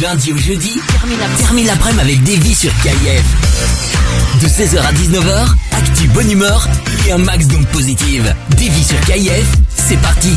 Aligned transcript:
lundi 0.00 0.32
au 0.32 0.36
jeudi, 0.36 0.80
termine 1.38 1.66
l'après-midi 1.66 2.00
avec 2.00 2.22
Davy 2.22 2.54
sur 2.54 2.72
KIF. 2.82 3.89
De 4.40 4.46
16h 4.46 4.78
à 4.78 4.92
19h, 4.92 5.48
actu 5.72 6.08
bonne 6.08 6.30
humeur 6.30 6.66
et 7.06 7.12
un 7.12 7.18
max 7.18 7.46
donc 7.46 7.66
positive. 7.66 8.34
Davy 8.50 8.84
sur 8.84 9.00
KIF, 9.00 9.46
c'est 9.76 9.98
parti. 9.98 10.30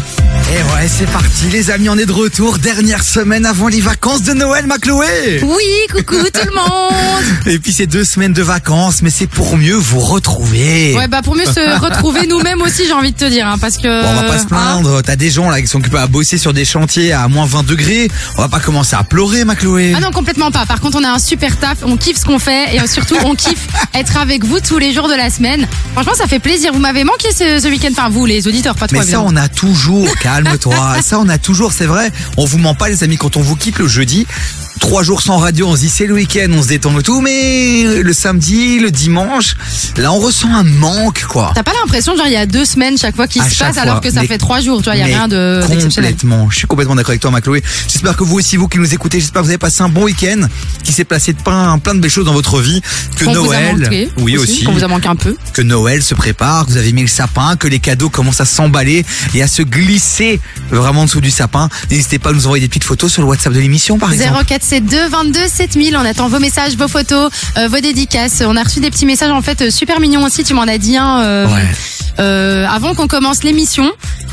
Et 0.51 0.57
ouais, 0.73 0.87
c'est 0.87 1.09
parti 1.09 1.47
les 1.51 1.71
amis, 1.71 1.89
on 1.89 1.97
est 1.97 2.05
de 2.05 2.11
retour. 2.11 2.57
Dernière 2.57 3.03
semaine 3.03 3.45
avant 3.45 3.67
les 3.67 3.79
vacances 3.79 4.23
de 4.23 4.33
Noël, 4.33 4.65
ma 4.67 4.77
Chloé 4.77 5.41
Oui, 5.43 5.63
coucou 5.91 6.21
tout 6.33 6.45
le 6.45 6.53
monde 6.53 7.23
Et 7.45 7.59
puis 7.59 7.71
c'est 7.71 7.87
deux 7.87 8.03
semaines 8.03 8.33
de 8.33 8.41
vacances, 8.41 9.01
mais 9.01 9.09
c'est 9.09 9.27
pour 9.27 9.57
mieux 9.57 9.75
vous 9.75 9.99
retrouver. 9.99 10.95
Ouais, 10.95 11.07
bah 11.07 11.21
pour 11.21 11.35
mieux 11.35 11.45
se 11.45 11.79
retrouver 11.83 12.27
nous-mêmes 12.27 12.61
aussi, 12.61 12.85
j'ai 12.85 12.93
envie 12.93 13.11
de 13.11 13.17
te 13.17 13.25
dire, 13.25 13.47
hein, 13.47 13.57
parce 13.59 13.77
que... 13.77 14.03
Bon, 14.03 14.09
on 14.09 14.15
va 14.15 14.23
pas 14.23 14.37
se 14.37 14.43
hein, 14.43 14.47
plaindre, 14.47 15.01
t'as 15.01 15.15
des 15.15 15.29
gens 15.29 15.49
là 15.49 15.61
qui 15.61 15.67
sont 15.67 15.79
occupés 15.79 15.97
à 15.97 16.07
bosser 16.07 16.37
sur 16.37 16.53
des 16.53 16.65
chantiers 16.65 17.13
à 17.13 17.27
moins 17.27 17.45
20 17.45 17.65
degrés. 17.65 18.09
On 18.37 18.41
va 18.41 18.49
pas 18.49 18.59
commencer 18.59 18.95
à 18.95 19.03
pleurer, 19.03 19.45
ma 19.45 19.55
Chloé. 19.55 19.93
Ah 19.95 19.99
non, 19.99 20.11
complètement 20.11 20.51
pas. 20.51 20.65
Par 20.65 20.81
contre, 20.81 20.97
on 20.99 21.03
a 21.03 21.09
un 21.09 21.19
super 21.19 21.57
taf, 21.57 21.79
on 21.83 21.97
kiffe 21.97 22.17
ce 22.17 22.25
qu'on 22.25 22.39
fait 22.39 22.75
et 22.75 22.87
surtout, 22.87 23.15
on 23.25 23.35
kiffe 23.35 23.52
être 23.93 24.17
avec 24.17 24.43
vous 24.45 24.59
tous 24.59 24.77
les 24.77 24.93
jours 24.93 25.07
de 25.07 25.13
la 25.15 25.29
semaine. 25.29 25.67
Franchement, 25.93 26.13
ça 26.15 26.27
fait 26.27 26.39
plaisir. 26.39 26.73
Vous 26.73 26.79
m'avez 26.79 27.03
manqué 27.03 27.29
ce, 27.31 27.59
ce 27.59 27.67
week-end, 27.67 27.89
enfin 27.91 28.09
vous, 28.09 28.25
les 28.25 28.47
auditeurs, 28.47 28.75
pas 28.75 28.87
toi, 28.87 28.99
Mais 28.99 29.05
ça, 29.05 29.21
on 29.21 29.35
a 29.35 29.47
toujours, 29.49 30.07
calme-toi. 30.21 30.97
ça, 31.01 31.19
on 31.19 31.29
a 31.29 31.37
toujours, 31.37 31.71
c'est 31.71 31.85
vrai. 31.85 32.11
On 32.37 32.45
vous 32.45 32.57
ment 32.57 32.75
pas, 32.75 32.89
les 32.89 33.03
amis, 33.03 33.17
quand 33.17 33.37
on 33.37 33.41
vous 33.41 33.55
quitte 33.55 33.79
le 33.79 33.87
jeudi. 33.87 34.25
Trois 34.83 35.01
jours 35.01 35.21
sans 35.21 35.37
radio, 35.37 35.67
on 35.69 35.75
se 35.75 35.81
dit 35.81 35.89
c'est 35.89 36.05
le 36.05 36.13
week-end, 36.13 36.49
on 36.51 36.61
se 36.61 36.67
détend 36.67 36.93
le 36.93 37.01
tout, 37.01 37.21
mais 37.21 37.83
le 38.03 38.13
samedi, 38.13 38.79
le 38.79 38.91
dimanche, 38.91 39.55
là 39.97 40.11
on 40.11 40.19
ressent 40.19 40.53
un 40.53 40.63
manque, 40.63 41.23
quoi. 41.23 41.51
T'as 41.55 41.63
pas 41.63 41.71
l'impression, 41.81 42.15
genre, 42.17 42.27
il 42.27 42.33
y 42.33 42.37
a 42.37 42.45
deux 42.45 42.65
semaines 42.65 42.97
chaque 42.97 43.15
fois 43.15 43.25
qu'il 43.27 43.41
À 43.41 43.49
se 43.49 43.55
chaque 43.55 43.69
passe, 43.69 43.77
alors 43.77 44.01
que 44.01 44.11
ça 44.11 44.21
Mais- 44.21 44.27
fait 44.27 44.37
trois 44.37 44.59
jours, 44.59 44.79
tu 44.79 44.83
vois, 44.85 44.95
il 44.95 44.99
y 44.99 45.01
a 45.01 45.07
Mais 45.07 45.15
rien 45.15 45.27
de 45.29 45.63
d'exceptionnel. 45.67 46.11
Complètement. 46.11 46.49
Je 46.51 46.57
suis 46.57 46.67
complètement 46.67 46.95
d'accord 46.95 47.11
avec 47.11 47.21
toi, 47.21 47.31
ma 47.31 47.39
Chloé. 47.41 47.63
J'espère 47.87 48.15
que 48.17 48.23
vous 48.25 48.35
aussi, 48.37 48.57
vous 48.57 48.67
qui 48.67 48.77
nous 48.77 48.93
écoutez, 48.93 49.19
j'espère 49.21 49.41
que 49.41 49.45
vous 49.47 49.51
avez 49.51 49.57
passé 49.57 49.81
un 49.83 49.89
bon 49.89 50.03
week-end, 50.03 50.41
qui 50.83 50.91
s'est 50.91 51.05
placé 51.05 51.31
de 51.33 51.41
plein, 51.41 51.79
plein 51.79 51.95
de 51.95 51.99
belles 52.01 52.11
choses 52.11 52.25
dans 52.25 52.33
votre 52.33 52.59
vie, 52.59 52.81
que 53.17 53.23
Qu'on 53.25 53.31
vous 53.33 53.51
a 53.53 53.55
Noël, 53.61 53.77
manqué 53.79 54.09
oui 54.17 54.37
aussi, 54.37 54.65
Qu'on 54.65 54.73
vous 54.73 54.83
a 54.83 54.87
manqué 54.89 55.07
un 55.07 55.15
peu. 55.15 55.35
que 55.53 55.61
Noël 55.61 56.03
se 56.03 56.13
prépare, 56.13 56.65
que 56.65 56.71
vous 56.71 56.77
avez 56.77 56.91
mis 56.91 57.01
le 57.03 57.07
sapin, 57.07 57.55
que 57.55 57.69
les 57.69 57.79
cadeaux 57.79 58.09
commencent 58.09 58.41
à 58.41 58.45
s'emballer 58.45 59.05
et 59.33 59.41
à 59.41 59.47
se 59.47 59.63
glisser 59.63 60.41
vraiment 60.69 61.01
en 61.01 61.05
dessous 61.05 61.21
du 61.21 61.31
sapin. 61.31 61.69
N'hésitez 61.89 62.19
pas 62.19 62.29
à 62.29 62.33
nous 62.33 62.45
envoyer 62.47 62.61
des 62.65 62.67
petites 62.67 62.83
photos 62.83 63.11
sur 63.11 63.21
le 63.23 63.29
WhatsApp 63.29 63.53
de 63.53 63.59
l'émission, 63.59 63.97
par 63.97 64.11
exemple. 64.11 64.29
0472 64.81 65.09
22 65.09 65.39
7000. 65.47 65.97
On 65.97 66.05
attend 66.05 66.27
vos 66.27 66.39
messages, 66.39 66.75
vos 66.75 66.87
photos, 66.87 67.29
euh, 67.57 67.67
vos 67.67 67.79
dédicaces. 67.79 68.43
On 68.45 68.55
a 68.55 68.63
reçu 68.63 68.79
des 68.79 68.89
petits 68.89 69.05
messages 69.05 69.31
en 69.31 69.41
fait 69.41 69.61
euh, 69.61 69.69
super 69.69 69.99
mignons 69.99 70.23
aussi. 70.23 70.43
Tu 70.43 70.53
m'en 70.53 70.63
as 70.63 70.77
dit 70.77 70.97
un 70.97 71.21
euh. 71.21 71.47
Euh, 72.19 72.65
avant 72.67 72.93
qu'on 72.95 73.07
commence 73.07 73.43
l'émission. 73.43 73.89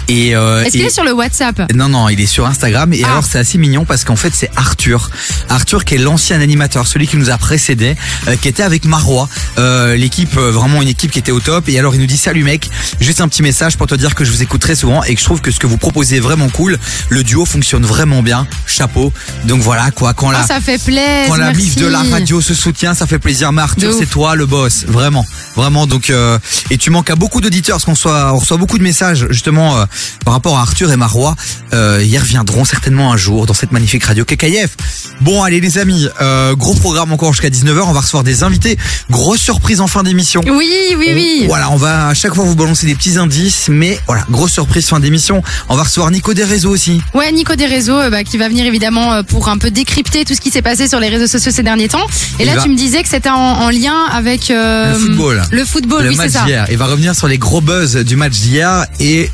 Et, 0.09 0.35
euh, 0.35 0.63
Est-ce 0.65 0.73
qu'il 0.73 0.81
et- 0.81 0.85
est 0.87 0.91
sur 0.91 1.05
le 1.05 1.13
WhatsApp? 1.13 1.73
Non, 1.73 1.89
non, 1.89 2.09
il 2.09 2.21
est 2.21 2.27
sur 2.27 2.45
Instagram. 2.45 2.93
Et 2.93 3.03
Ah. 3.05 3.11
alors, 3.13 3.25
c'est 3.25 3.39
assez 3.39 3.59
mignon 3.59 3.85
parce 3.85 4.03
qu'en 4.03 4.17
fait, 4.17 4.33
c'est 4.35 4.51
Arthur. 4.57 5.09
Arthur 5.49 5.85
qui 5.85 5.95
est 5.95 5.99
l'ancien 5.99 6.41
animateur, 6.41 6.89
celui 6.89 7.07
qui 7.07 7.17
nous 7.17 7.31
a 7.31 7.39
précédé, 7.39 7.97
euh, 8.27 8.35
qui 8.35 8.49
était 8.49 8.65
avec 8.65 8.85
Marois. 8.87 9.29
Euh, 9.59 9.95
l'équipe, 9.95 10.37
euh, 10.37 10.51
vraiment 10.51 10.83
une 10.83 10.89
équipe 10.89 11.13
qui 11.13 11.21
était 11.21 11.31
au 11.31 11.39
top. 11.39 11.69
Et 11.69 11.79
alors, 11.79 11.95
il 11.95 12.01
nous 12.01 12.07
dit, 12.09 12.17
salut 12.17 12.43
mec, 12.43 12.69
juste 13.01 13.21
un 13.21 13.29
petit 13.29 13.43
message 13.43 13.77
pour 13.77 13.87
te 13.87 13.95
dire 13.95 14.17
que 14.17 14.25
je 14.25 14.33
vous 14.33 14.43
écoute 14.43 14.61
très 14.61 14.75
souvent 14.75 15.05
et 15.05 15.15
que 15.15 15.21
je 15.21 15.25
trouve 15.25 15.41
que 15.43 15.53
ce 15.53 15.61
que 15.61 15.69
vous 15.69 15.79
proposez 15.79 16.17
est 16.17 16.21
vraiment 16.21 16.49
cool. 16.49 16.77
Le 17.09 17.23
duo 17.23 17.45
fonctionne 17.45 17.85
vraiment 17.87 18.21
bien. 18.23 18.49
Chapeau. 18.67 19.13
Donc 19.45 19.61
voilà, 19.61 19.93
quoi. 19.93 20.13
Quand 20.13 20.33
la, 20.33 20.41
Ah, 20.41 20.47
ça 20.47 20.61
fait 20.61 20.83
plaisir. 20.83 21.29
quand 21.29 21.37
la 21.37 21.53
mif 21.53 21.77
de 21.77 21.87
la 21.87 22.03
radio 22.03 22.41
se 22.41 22.55
soutient, 22.55 22.95
ça 22.95 23.07
fait 23.07 23.21
plaisir. 23.21 23.53
Mais 23.53 23.63
Arthur, 23.63 23.93
c'est 23.97 24.07
toi 24.11 24.35
le 24.35 24.47
boss, 24.47 24.87
vraiment, 24.89 25.25
vraiment. 25.55 25.87
Donc, 25.87 26.11
euh, 26.11 26.37
et 26.71 26.79
tu 26.79 26.91
manques 26.91 27.11
à 27.11 27.15
beaucoup 27.15 27.41
d'auditeurs, 27.41 27.70
parce 27.75 27.85
qu'on 27.85 27.93
reçoit, 27.93 28.33
on 28.35 28.39
reçoit 28.39 28.57
beaucoup 28.57 28.79
de 28.79 28.83
messages 28.83 29.27
justement 29.31 29.79
euh, 29.79 29.85
par 30.25 30.35
rapport 30.35 30.59
à 30.59 30.63
Arthur 30.63 30.91
et 30.93 30.97
Marois. 30.97 31.35
Euh, 31.73 32.03
ils 32.05 32.19
reviendront 32.19 32.65
certainement 32.65 33.13
un 33.13 33.17
jour 33.17 33.47
dans 33.47 33.55
cette 33.55 33.73
magnifique 33.73 34.05
radio 34.05 34.25
KKF. 34.25 34.77
Bon, 35.21 35.43
allez 35.43 35.61
les 35.61 35.79
amis, 35.79 36.07
euh, 36.21 36.55
gros 36.55 36.75
programme 36.75 37.13
encore 37.13 37.33
jusqu'à 37.33 37.51
19h. 37.51 37.83
On 37.87 37.93
va 37.93 38.01
recevoir 38.01 38.25
des 38.25 38.43
invités. 38.43 38.79
Grosse 39.11 39.41
surprise 39.41 39.81
en 39.81 39.87
fin 39.87 40.03
d'émission. 40.03 40.41
Oui, 40.47 40.69
oui, 40.97 41.11
oui. 41.15 41.45
Voilà, 41.47 41.71
on 41.71 41.77
va 41.77 42.09
à 42.09 42.15
chaque 42.15 42.35
fois 42.35 42.45
vous 42.45 42.55
balancer 42.55 42.87
des 42.87 42.95
petits 42.95 43.19
indices, 43.19 43.69
mais 43.69 43.99
voilà, 44.07 44.25
grosse 44.31 44.53
surprise 44.53 44.87
fin 44.87 45.01
d'émission. 45.01 45.43
On 45.69 45.77
va 45.77 45.83
recevoir 45.85 46.11
Nico 46.11 46.35
des 46.35 46.45
réseaux 46.45 46.71
aussi. 46.71 47.01
Ouais, 47.15 47.31
Nico 47.33 47.55
des 47.57 47.67
réseaux, 47.67 47.99
euh, 47.99 48.11
bah, 48.11 48.25
qui 48.25 48.39
va 48.39 48.49
venir 48.49 48.67
évidemment 48.67 49.23
pour 49.25 49.49
un 49.49 49.59
peu 49.59 49.71
décrypter 49.71 50.25
tout 50.25 50.35
ce 50.35 50.41
qui 50.41 50.51
s'est 50.51 50.63
passé 50.63 50.89
sur 50.89 51.01
les 51.01 51.09
réseaux 51.09 51.27
sociaux 51.27 51.53
ces 51.53 51.63
derniers 51.63 51.89
temps. 51.89 52.07
Et 52.39 52.43
Il 52.43 52.47
là, 52.47 52.57
va- 52.57 52.63
tu 52.63 52.69
me 52.69 52.77
disais 52.77 53.03
que 53.03 53.09
c'était 53.09 53.29
en, 53.31 53.35
en 53.37 53.71
lien 53.71 54.05
avec 54.13 54.49
Le 54.49 54.95
football. 54.99 55.43
Le 55.51 55.65
football, 55.65 56.03
le 56.05 56.09
oui, 56.11 56.17
c'est 56.17 56.23
match 56.25 56.33
ça. 56.33 56.45
d'hier. 56.45 56.67
Il 56.71 56.77
va 56.79 56.87
revenir 56.87 57.15
sur 57.15 57.29
les 57.29 57.39
gros 57.39 57.60
buzz 57.61 57.97
du 57.97 58.17
match 58.17 58.33
d'hier 58.33 58.87
et 58.99 59.31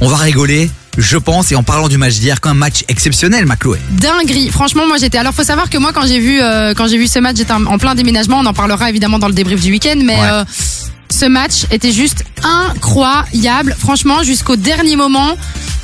on 0.00 0.08
va 0.08 0.16
rigoler, 0.16 0.70
je 0.98 1.16
pense. 1.16 1.52
Et 1.52 1.56
en 1.56 1.62
parlant 1.62 1.88
du 1.88 1.98
match 1.98 2.14
d'hier, 2.14 2.40
qu'un 2.40 2.54
match 2.54 2.84
exceptionnel, 2.88 3.46
ma 3.46 3.56
Chloé. 3.56 3.78
Dinguerie. 3.90 4.50
Franchement, 4.50 4.86
moi 4.86 4.96
j'étais. 4.98 5.18
Alors, 5.18 5.34
faut 5.34 5.44
savoir 5.44 5.68
que 5.70 5.78
moi, 5.78 5.92
quand 5.92 6.06
j'ai 6.06 6.20
vu, 6.20 6.40
euh, 6.40 6.74
quand 6.74 6.86
j'ai 6.88 6.98
vu 6.98 7.06
ce 7.06 7.18
match, 7.18 7.36
j'étais 7.36 7.52
en 7.52 7.64
en 7.66 7.78
plein 7.78 7.94
déménagement. 7.94 8.38
On 8.40 8.46
en 8.46 8.54
parlera 8.54 8.88
évidemment 8.90 9.18
dans 9.18 9.28
le 9.28 9.34
débrief 9.34 9.60
du 9.60 9.70
week-end, 9.70 9.98
mais 10.04 10.14
Ouais. 10.16 10.28
euh, 10.32 10.44
ce 11.10 11.26
match 11.26 11.66
était 11.70 11.92
juste 11.92 12.24
incroyable. 12.42 13.76
Franchement, 13.78 14.22
jusqu'au 14.22 14.56
dernier 14.56 14.96
moment, 14.96 15.36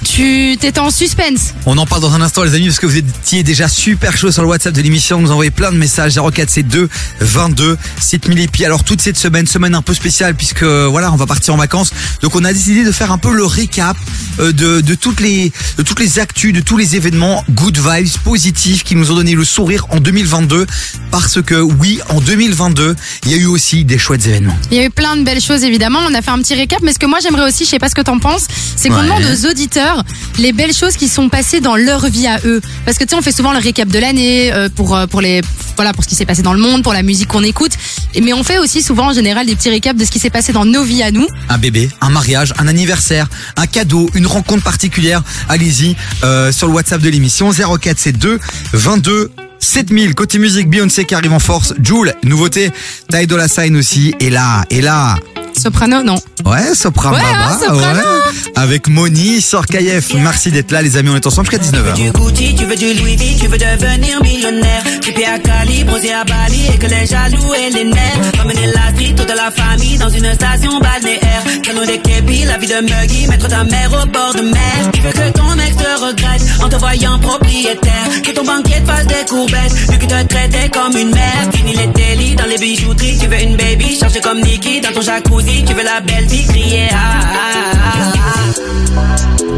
tu 0.04 0.56
t'étais 0.58 0.78
en 0.78 0.90
suspense. 0.90 1.54
On 1.66 1.76
en 1.78 1.86
parle 1.86 2.02
dans 2.02 2.14
un 2.14 2.20
instant, 2.20 2.42
les 2.42 2.54
amis, 2.54 2.66
parce 2.66 2.78
que 2.78 2.86
vous 2.86 2.96
étiez 2.96 3.42
déjà 3.42 3.68
super 3.68 4.16
chaud 4.16 4.30
sur 4.30 4.42
le 4.42 4.48
WhatsApp 4.48 4.72
de 4.72 4.80
l'émission. 4.80 5.20
Vous 5.20 5.30
envoyez 5.32 5.50
plein 5.50 5.72
de 5.72 5.76
messages 5.76 6.14
0472 6.14 6.88
22 7.20 7.76
7000 8.00 8.40
et 8.40 8.48
puis 8.48 8.64
alors 8.64 8.84
toute 8.84 9.00
cette 9.00 9.16
semaine, 9.16 9.46
semaine 9.46 9.74
un 9.74 9.82
peu 9.82 9.94
spéciale 9.94 10.34
puisque 10.34 10.62
voilà, 10.62 11.12
on 11.12 11.16
va 11.16 11.26
partir 11.26 11.54
en 11.54 11.56
vacances. 11.56 11.90
Donc 12.22 12.36
on 12.36 12.44
a 12.44 12.52
décidé 12.52 12.84
de 12.84 12.92
faire 12.92 13.10
un 13.10 13.18
peu 13.18 13.34
le 13.34 13.44
récap 13.44 13.96
euh, 14.38 14.52
de, 14.52 14.80
de 14.80 14.94
toutes 14.94 15.20
les 15.20 15.52
de 15.76 15.82
toutes 15.82 16.00
les 16.00 16.18
actus, 16.18 16.52
de 16.52 16.60
tous 16.60 16.76
les 16.76 16.96
événements 16.96 17.44
good 17.50 17.76
vibes 17.76 18.16
positifs 18.24 18.84
qui 18.84 18.94
nous 18.94 19.10
ont 19.10 19.16
donné 19.16 19.34
le 19.34 19.44
sourire 19.44 19.86
en 19.90 19.98
2022 19.98 20.66
parce 21.10 21.42
que 21.42 21.54
oui, 21.54 22.00
en 22.10 22.20
2022, 22.20 22.94
il 23.24 23.30
y 23.30 23.34
a 23.34 23.38
eu 23.38 23.46
aussi 23.46 23.84
des 23.84 23.98
chouettes 23.98 24.26
événements. 24.26 24.56
Il 24.70 24.76
y 24.76 24.80
a 24.80 24.84
eu 24.84 24.90
plein 24.90 25.15
de 25.16 25.22
belles 25.24 25.40
choses 25.40 25.64
évidemment. 25.64 26.00
On 26.08 26.14
a 26.14 26.22
fait 26.22 26.30
un 26.30 26.38
petit 26.38 26.54
récap, 26.54 26.80
mais 26.82 26.92
ce 26.92 26.98
que 26.98 27.06
moi 27.06 27.18
j'aimerais 27.22 27.48
aussi, 27.48 27.64
je 27.64 27.70
sais 27.70 27.78
pas 27.78 27.88
ce 27.88 27.94
que 27.94 28.00
t'en 28.02 28.18
penses, 28.18 28.46
c'est 28.76 28.88
qu'on 28.88 28.96
Ouais. 28.96 29.02
demande 29.04 29.22
aux 29.24 29.46
auditeurs 29.50 30.04
les 30.38 30.52
belles 30.52 30.72
choses 30.74 30.96
qui 30.96 31.08
sont 31.08 31.28
passées 31.28 31.60
dans 31.60 31.76
leur 31.76 32.06
vie 32.06 32.26
à 32.26 32.38
eux. 32.44 32.60
Parce 32.84 32.98
que 32.98 33.04
tu 33.04 33.10
sais, 33.10 33.16
on 33.16 33.22
fait 33.22 33.32
souvent 33.32 33.52
le 33.52 33.58
récap 33.58 33.88
de 33.88 33.98
l'année 33.98 34.52
euh, 34.52 34.68
pour 34.74 34.94
euh, 34.96 35.06
pour 35.06 35.20
les 35.20 35.40
voilà 35.76 35.92
pour 35.92 36.04
ce 36.04 36.08
qui 36.08 36.14
s'est 36.14 36.24
passé 36.26 36.42
dans 36.42 36.52
le 36.54 36.60
monde, 36.60 36.82
pour 36.82 36.92
la 36.94 37.02
musique 37.02 37.28
qu'on 37.28 37.42
écoute. 37.42 37.72
Et 38.14 38.20
mais 38.20 38.32
on 38.32 38.42
fait 38.44 38.58
aussi 38.58 38.82
souvent 38.82 39.08
en 39.08 39.12
général 39.12 39.46
des 39.46 39.54
petits 39.56 39.70
récaps 39.70 39.98
de 39.98 40.04
ce 40.04 40.10
qui 40.10 40.18
s'est 40.18 40.30
passé 40.30 40.52
dans 40.52 40.64
nos 40.64 40.82
vies 40.84 41.02
à 41.02 41.10
nous. 41.10 41.26
un 41.48 41.58
bébé, 41.58 41.90
un 42.00 42.10
mariage, 42.10 42.52
un 42.58 42.66
anniversaire, 42.68 43.28
un 43.56 43.66
cadeau, 43.66 44.08
une 44.14 44.26
rencontre 44.26 44.62
particulière, 44.64 45.22
allez-y 45.48 45.96
euh, 46.24 46.52
sur 46.52 46.66
le 46.68 46.72
WhatsApp 46.74 47.00
de 47.02 47.08
l'émission 47.10 47.50
04 47.52 47.98
c'est 47.98 48.12
2 48.12 48.38
22 48.72 49.30
7000 49.58 50.14
côté 50.14 50.38
musique 50.38 50.68
Beyoncé 50.68 51.04
qui 51.04 51.14
arrive 51.14 51.32
en 51.32 51.38
force, 51.38 51.74
Joule, 51.82 52.14
nouveauté, 52.24 52.70
Ty 53.10 53.26
Dolla 53.26 53.48
Sign 53.48 53.76
aussi 53.76 54.14
et 54.20 54.30
là 54.30 54.64
et 54.70 54.80
là 54.80 55.16
Soprano, 55.60 56.02
non. 56.02 56.16
Ouais, 56.44 56.74
Sopra 56.74 57.12
Ouais, 57.12 57.18
hein, 57.24 57.58
Soprano. 57.58 57.98
ouais. 57.98 58.52
Avec 58.56 58.88
Moni 58.88 59.40
sur 59.40 59.64
KF. 59.64 60.12
Merci 60.16 60.50
d'être 60.50 60.70
là, 60.70 60.82
les 60.82 60.98
amis. 60.98 61.08
On 61.10 61.16
est 61.16 61.26
ensemble 61.26 61.48
jusqu'à 61.50 61.64
19h. 61.64 61.94
Du 61.94 62.10
Gucci, 62.10 62.54
tu 62.54 62.66
veux 62.66 62.76
du 62.76 62.92
Louis 62.92 63.16
V, 63.16 63.36
tu 63.40 63.46
veux 63.46 63.56
devenir 63.56 64.22
millionnaire. 64.22 64.82
Trippé 65.00 65.24
à 65.24 65.38
Cali, 65.38 65.82
bronzé 65.84 66.12
à 66.12 66.24
Bali, 66.24 66.60
et 66.74 66.76
que 66.76 66.86
les 66.86 67.06
jaloux 67.06 67.54
et 67.54 67.70
les 67.72 67.84
nerfs. 67.84 68.18
Ramener 68.36 68.66
la 68.66 68.90
street, 68.94 69.14
toute 69.16 69.34
la 69.34 69.50
famille 69.50 69.96
dans 69.96 70.10
une 70.10 70.30
station 70.34 70.78
balnéaire. 70.78 71.42
Canon 71.62 71.86
des 71.86 72.00
képis, 72.02 72.44
la 72.44 72.58
vie 72.58 72.66
de 72.68 72.74
Muggy, 72.82 73.26
mettre 73.26 73.48
ta 73.48 73.64
mère 73.64 73.90
au 73.94 74.06
bord 74.08 74.34
de 74.34 74.42
mer. 74.42 74.90
Tu 74.92 75.00
veux 75.00 75.10
que 75.12 75.32
ton 75.38 75.58
ex 75.58 75.74
te 75.74 76.04
regrette 76.04 76.42
en 76.62 76.68
te 76.68 76.76
voyant 76.76 77.18
propriétaire. 77.18 78.22
Que 78.22 78.30
ton 78.32 78.44
banquier 78.44 78.82
te 78.82 78.90
fasse 78.90 79.06
des 79.06 79.24
courbettes, 79.46 79.88
lui 79.90 79.98
qui 79.98 80.06
te 80.06 80.22
traitait 80.26 80.68
comme 80.70 80.96
une 80.96 81.10
mère. 81.10 81.50
Fini 81.52 81.74
les 81.74 81.86
délits 81.88 82.34
dans 82.34 82.46
les 82.46 82.58
bijouteries, 82.58 83.18
tu 83.18 83.26
veux 83.26 83.42
une 83.42 83.56
baby, 83.56 83.96
chargée 83.98 84.20
comme 84.20 84.40
Nikki 84.40 84.80
dans 84.80 84.92
ton 84.92 85.00
jacuzzi. 85.00 85.64
Tu 85.64 85.74
veux 85.74 85.84
la 85.84 86.00
belle 86.00 86.26
vie, 86.26 86.46
crier 86.46 86.88
ah, 86.92 86.96
ah, 86.96 87.72
ah, 87.74 88.12
ah. 88.16 88.75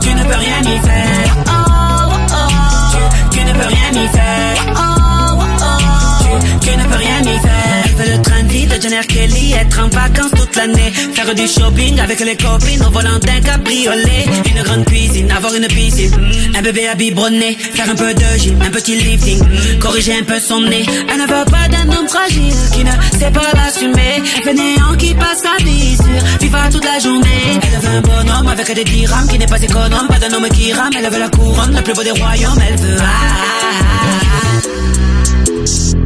Tu, 0.00 0.14
ne 0.14 0.22
peux 0.24 0.38
rien 0.38 0.60
y 0.62 0.78
faire 0.78 1.36
Oh. 1.48 2.12
Tu, 3.30 3.44
ne 3.44 3.52
peux 3.52 3.66
rien 3.66 3.90
y 3.92 4.08
faire 4.08 4.56
Oh, 4.76 6.38
tu 6.60 6.70
ne 6.76 6.84
peux 6.84 6.96
rien 6.96 7.20
y 7.20 7.38
faire 7.38 8.25
Jenner 8.80 9.06
Kelly 9.06 9.52
Être 9.52 9.80
en 9.80 9.88
vacances 9.88 10.32
toute 10.32 10.54
l'année. 10.56 10.92
Faire 11.14 11.34
du 11.34 11.46
shopping 11.46 11.98
avec 12.00 12.20
les 12.20 12.36
copines 12.36 12.84
au 12.84 12.90
volant 12.90 13.18
d'un 13.18 13.40
cabriolet. 13.40 14.26
Une 14.50 14.62
grande 14.62 14.84
cuisine, 14.84 15.30
avoir 15.30 15.54
une 15.54 15.66
piscine. 15.66 16.12
Un 16.54 16.62
bébé 16.62 16.88
à 16.88 16.94
biberonner, 16.94 17.56
faire 17.56 17.90
un 17.90 17.94
peu 17.94 18.12
de 18.12 18.38
gym, 18.38 18.60
un 18.60 18.70
petit 18.70 18.96
lifting. 18.96 19.40
Corriger 19.80 20.18
un 20.18 20.24
peu 20.24 20.38
son 20.38 20.60
nez. 20.60 20.84
Elle 21.08 21.20
ne 21.20 21.26
veut 21.26 21.44
pas 21.50 21.68
d'un 21.68 21.96
homme 21.96 22.08
fragile 22.08 22.54
qui 22.72 22.84
ne 22.84 22.90
sait 23.18 23.30
pas 23.30 23.52
l'assumer. 23.54 24.22
Fainéant 24.44 24.94
qui 24.98 25.14
passe 25.14 25.42
sa 25.42 25.62
vie 25.64 25.96
sur 25.96 26.38
FIFA 26.40 26.68
toute 26.70 26.84
la 26.84 26.98
journée. 26.98 27.60
Elle 27.62 27.80
veut 27.80 27.96
un 27.96 28.00
bonhomme 28.00 28.48
avec 28.48 28.74
des 28.74 28.84
dirhams 28.84 29.28
qui 29.28 29.38
n'est 29.38 29.46
pas 29.46 29.62
économe. 29.62 30.08
Pas 30.08 30.18
d'un 30.18 30.32
homme 30.36 30.48
qui 30.50 30.72
rame, 30.72 30.92
elle 30.98 31.10
veut 31.10 31.18
la 31.18 31.28
couronne, 31.28 31.74
le 31.74 31.82
plus 31.82 31.94
beau 31.94 32.02
des 32.02 32.10
royaumes. 32.10 32.60
Elle 32.68 32.76
veut. 32.76 32.96
Ah, 33.00 33.04
ah, 33.04 33.80
ah. 36.02 36.05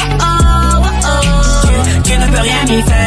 tu 2.11 2.17
ne 2.17 2.27
peux 2.27 2.41
rien 2.41 2.65
y 2.65 2.81
faire. 2.81 3.00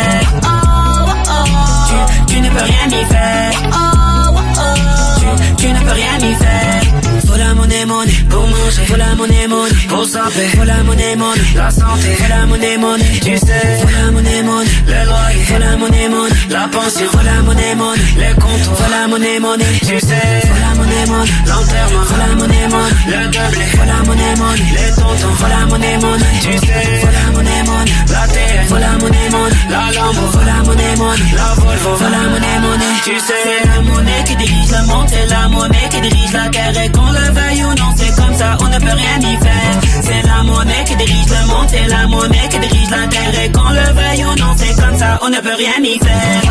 Faut 10.31 10.65
la 10.65 10.82
monnaie, 10.82 11.17
monnaie 11.17 11.41
la 11.55 11.71
santé. 11.71 12.15
Faut 12.17 12.29
la 12.29 12.47
monnaie, 12.47 12.79
monnaie 12.79 13.21
tu 13.23 13.37
sais. 13.37 13.79
Faut 13.81 13.88
la 13.93 14.11
monnaie, 14.11 14.43
monnaie 14.43 14.71
le 14.87 15.06
loyer. 15.06 15.44
Faut 15.44 15.59
la 15.59 15.76
monnaie, 15.76 16.09
monnaie 16.09 16.35
la 16.49 16.69
pension. 16.69 17.06
Faut 17.12 17.25
la 17.25 17.43
monnaie, 17.43 17.75
monnaie 17.75 18.00
les 18.17 18.35
comptes. 18.41 18.76
Faut 18.76 18.91
la 18.91 19.06
monnaie, 19.06 19.38
monnaie 19.38 19.65
tu 19.81 20.00
sais. 20.00 20.41
Faut 20.41 20.61
la 20.65 20.75
monnaie, 20.81 21.06
monnaie 21.06 21.31
l'enterrement. 21.47 22.05
Faut 22.09 22.17
la 22.17 22.35
monnaie, 22.37 22.69
monnaie 22.69 22.94
le 23.06 23.26
doublé. 23.26 23.67
Faut 23.76 23.87
la 23.87 23.99
monnaie, 24.09 24.35
monnaie 24.38 24.73
les 24.75 24.94
tontons. 24.97 25.35
Faut 25.38 25.47
la 25.47 25.67
monnaie, 25.67 25.99
monnaie 25.99 26.41
tu 26.41 26.53
sais. 26.59 27.00
Faut 27.00 27.12
la 27.12 27.27
monnaie, 27.37 27.62
monnaie 27.67 27.93
la 28.09 28.27
terre. 28.29 28.65
Faut 28.69 28.77
la 28.81 28.93
monnaie, 28.99 29.29
monnaie 29.31 29.56
la 29.69 29.93
lambeau. 29.93 30.29
Faut 30.32 30.47
la 30.47 30.59
monnaie, 30.65 30.97
monnaie 30.97 31.35
la 31.37 31.49
Volvo. 31.61 31.97
Faut 32.00 32.11
la 32.17 32.25
monnaie, 32.32 32.59
monnaie 32.65 32.97
tu 33.05 33.19
sais. 33.20 33.44
C'est 33.44 33.69
la 33.69 33.82
monnaie 33.82 34.25
qui 34.25 34.37
dirige 34.37 34.70
le 34.73 34.87
monde. 34.87 35.09
C'est 35.09 35.27
la 35.29 35.49
monnaie 35.49 35.88
qui 35.91 36.00
dirige 36.00 36.32
la 36.32 36.49
terre. 36.49 36.73
Et 36.82 36.91
qu'on 36.91 37.11
le 37.12 37.27
veuille 37.37 37.65
ou 37.65 37.75
non, 37.77 37.91
c'est 37.97 38.15
comme 38.17 38.35
ça. 38.35 38.56
On 38.61 38.69
ne 38.69 38.79
peut 38.79 38.97
rien 38.97 39.19
y 39.20 39.37
faire. 39.37 39.83
C'est 40.02 40.23
la 40.23 40.43
monnaie 40.43 40.85
qui 40.85 40.96
dirige 40.96 41.29
le 41.29 41.46
monde. 41.46 41.67
C'est 41.69 41.87
la 41.88 42.06
monnaie 42.06 42.49
qui 42.50 42.58
dirige 42.58 42.91
la 42.91 43.06
terre. 43.08 43.52
Qu'on 43.52 43.70
le 43.70 43.93
veuille 43.93 44.25
ou 44.25 44.35
non, 44.38 44.55
c'est 44.56 44.75
comme 44.81 44.99
ça. 44.99 45.19
On 45.23 45.29
ne 45.29 45.41
peut 45.41 45.55
rien 45.56 45.82
y 45.82 45.99
faire. 45.99 46.43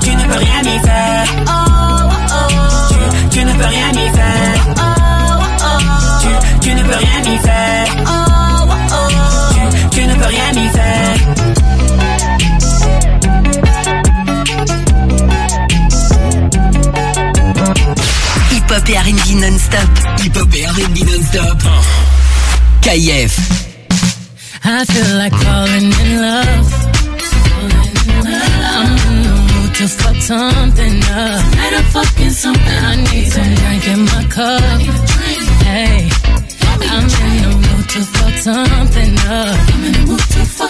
Tu 0.00 0.14
ne 0.14 0.22
peux 0.24 0.38
rien 0.38 0.62
y 0.62 0.78
faire. 0.80 1.26
Tu, 2.88 3.38
tu 3.38 3.44
ne 3.44 3.52
peux 3.52 3.66
rien 3.66 3.90
y 3.92 4.08
faire. 4.16 4.60
Tu, 6.20 6.28
tu 6.68 6.74
ne 6.74 6.82
peux 6.82 6.96
rien 6.96 7.32
y 7.32 7.38
faire. 7.38 7.88
Tu, 9.50 9.60
tu 9.90 10.06
ne 10.06 10.14
peux 10.14 10.26
rien 10.26 10.52
y 10.52 10.68
faire. 10.68 11.16
Hip-hop 18.52 18.88
et 18.88 18.98
R&B 18.98 19.40
non-stop. 19.40 20.05
Hip-hop 20.26 20.52
et 20.56 20.66
R&B 20.66 21.04
non-stop. 21.04 21.62
KIF. 22.82 23.38
I 24.64 24.84
feel 24.84 25.16
like 25.18 25.32
falling 25.32 25.92
in 26.02 26.20
love. 26.20 26.66
I'm 28.74 28.90
in 29.06 29.22
the 29.22 29.34
mood 29.46 29.74
to 29.76 29.86
fuck 29.86 30.16
something 30.16 30.96
up. 31.04 31.38
Light 31.54 31.74
a 31.78 31.82
fucking 31.94 32.30
something. 32.30 32.78
I 32.90 32.96
need 32.96 33.26
some 33.30 33.54
drink 33.54 33.86
in 33.86 34.00
my 34.00 34.24
cup. 34.28 34.80
Hey, 35.62 36.10
I'm 36.90 37.06
in 37.06 37.42
the 37.42 37.50
mood 37.62 37.88
to 37.94 38.00
fuck 38.16 38.34
something 38.48 39.12
up. 39.30 39.56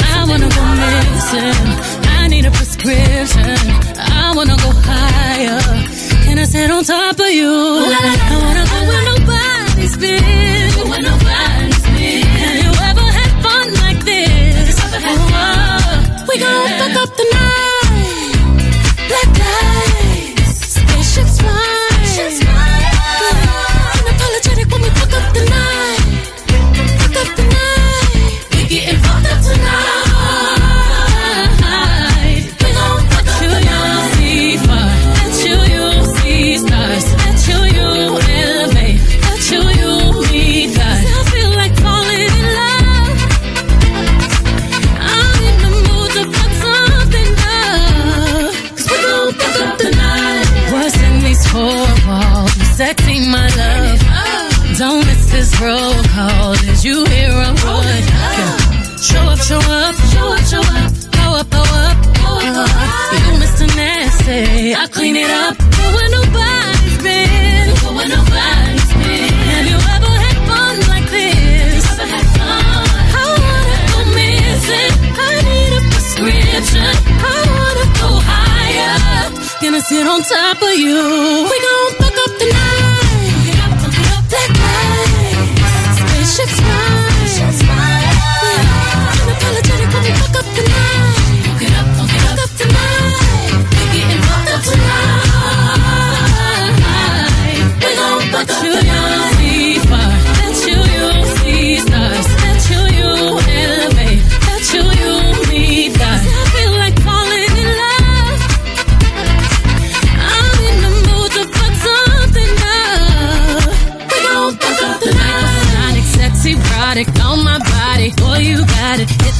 I 0.03 0.25
wanna 0.29 0.51
go 0.57 0.65
missing. 0.85 1.69
I 2.19 2.29
need 2.29 2.45
a 2.45 2.51
prescription. 2.51 3.57
I 3.97 4.35
wanna 4.37 4.57
go 4.59 4.71
higher. 4.85 6.06
Can 6.27 6.39
I 6.39 6.45
sit 6.45 6.71
on 6.71 6.83
top 6.85 7.19
of 7.19 7.31
you? 7.31 7.49
I 7.49 8.37
wanna 8.43 8.65
go 8.71 8.79
where 8.91 9.05
nobody's 9.13 9.97
been. 9.97 10.71
Where 10.91 11.03
nobody's 11.03 11.83
been. 11.95 12.27
Have 12.43 12.57
you 12.65 12.73
ever 12.91 13.07
had 13.19 13.31
fun 13.45 13.67
like 13.85 14.01
this? 14.05 14.75
Oh, 15.09 16.27
we 16.29 16.35
gon' 16.39 16.69
fuck 16.81 16.95
up 17.03 17.11
the 17.21 17.27
night. 17.39 18.37
Black 19.09 19.31
roll 55.61 55.95
call. 56.15 56.55
Did 56.55 56.85
you 56.85 57.05
hear 57.07 57.33
a 57.33 57.53
word? 57.65 58.05
Show 59.01 59.25
up, 59.33 59.39
show 59.39 59.61
up, 59.61 59.95
show 60.13 60.33
up, 60.33 60.45
show 60.53 60.61
up. 60.61 60.93
Go 61.17 61.27
up, 61.41 61.51
go 61.51 61.63
up, 61.63 61.97
go 62.21 62.31
up. 62.45 62.71
You 63.25 63.33
Mr. 63.43 63.67
Nasty, 63.77 64.75
I 64.75 64.87
clean 64.91 65.17
it 65.17 65.31
up. 65.31 65.57
Go 65.59 65.85
where 65.97 66.11
nobody's 66.19 66.99
been. 67.03 67.67
Go 67.83 67.89
where 67.97 68.09
nobody's 68.09 68.91
been. 69.01 69.33
Have 69.53 69.67
you 69.73 69.79
ever 69.95 70.13
had 70.25 70.39
fun 70.49 70.75
like 70.93 71.09
this? 71.11 71.85
I 73.21 73.29
wanna 73.45 73.79
go 73.93 73.99
missing. 74.17 74.93
I 75.17 75.33
need 75.49 75.73
a 75.79 75.83
prescription. 75.93 76.93
I 77.33 77.37
wanna 77.57 77.87
go 78.01 78.11
higher. 78.31 78.97
Gonna 79.63 79.81
sit 79.81 80.07
on 80.07 80.21
top 80.23 80.63
of 80.63 80.75
you. 80.75 81.01
We 81.51 81.57
gon' 81.67 81.91
fuck 82.01 82.17
up 82.25 82.33
the 82.41 82.47
night. 82.53 82.86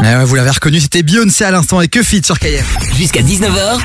Ouais, 0.00 0.24
vous 0.24 0.34
l'avez 0.34 0.50
reconnu, 0.50 0.80
c'était 0.80 1.02
Beyoncé 1.02 1.44
à 1.44 1.50
l'instant 1.50 1.80
et 1.80 1.88
que 1.88 2.02
fit 2.02 2.22
sur 2.24 2.38
KF. 2.38 2.64
Jusqu'à 2.96 3.20
19h, 3.22 3.78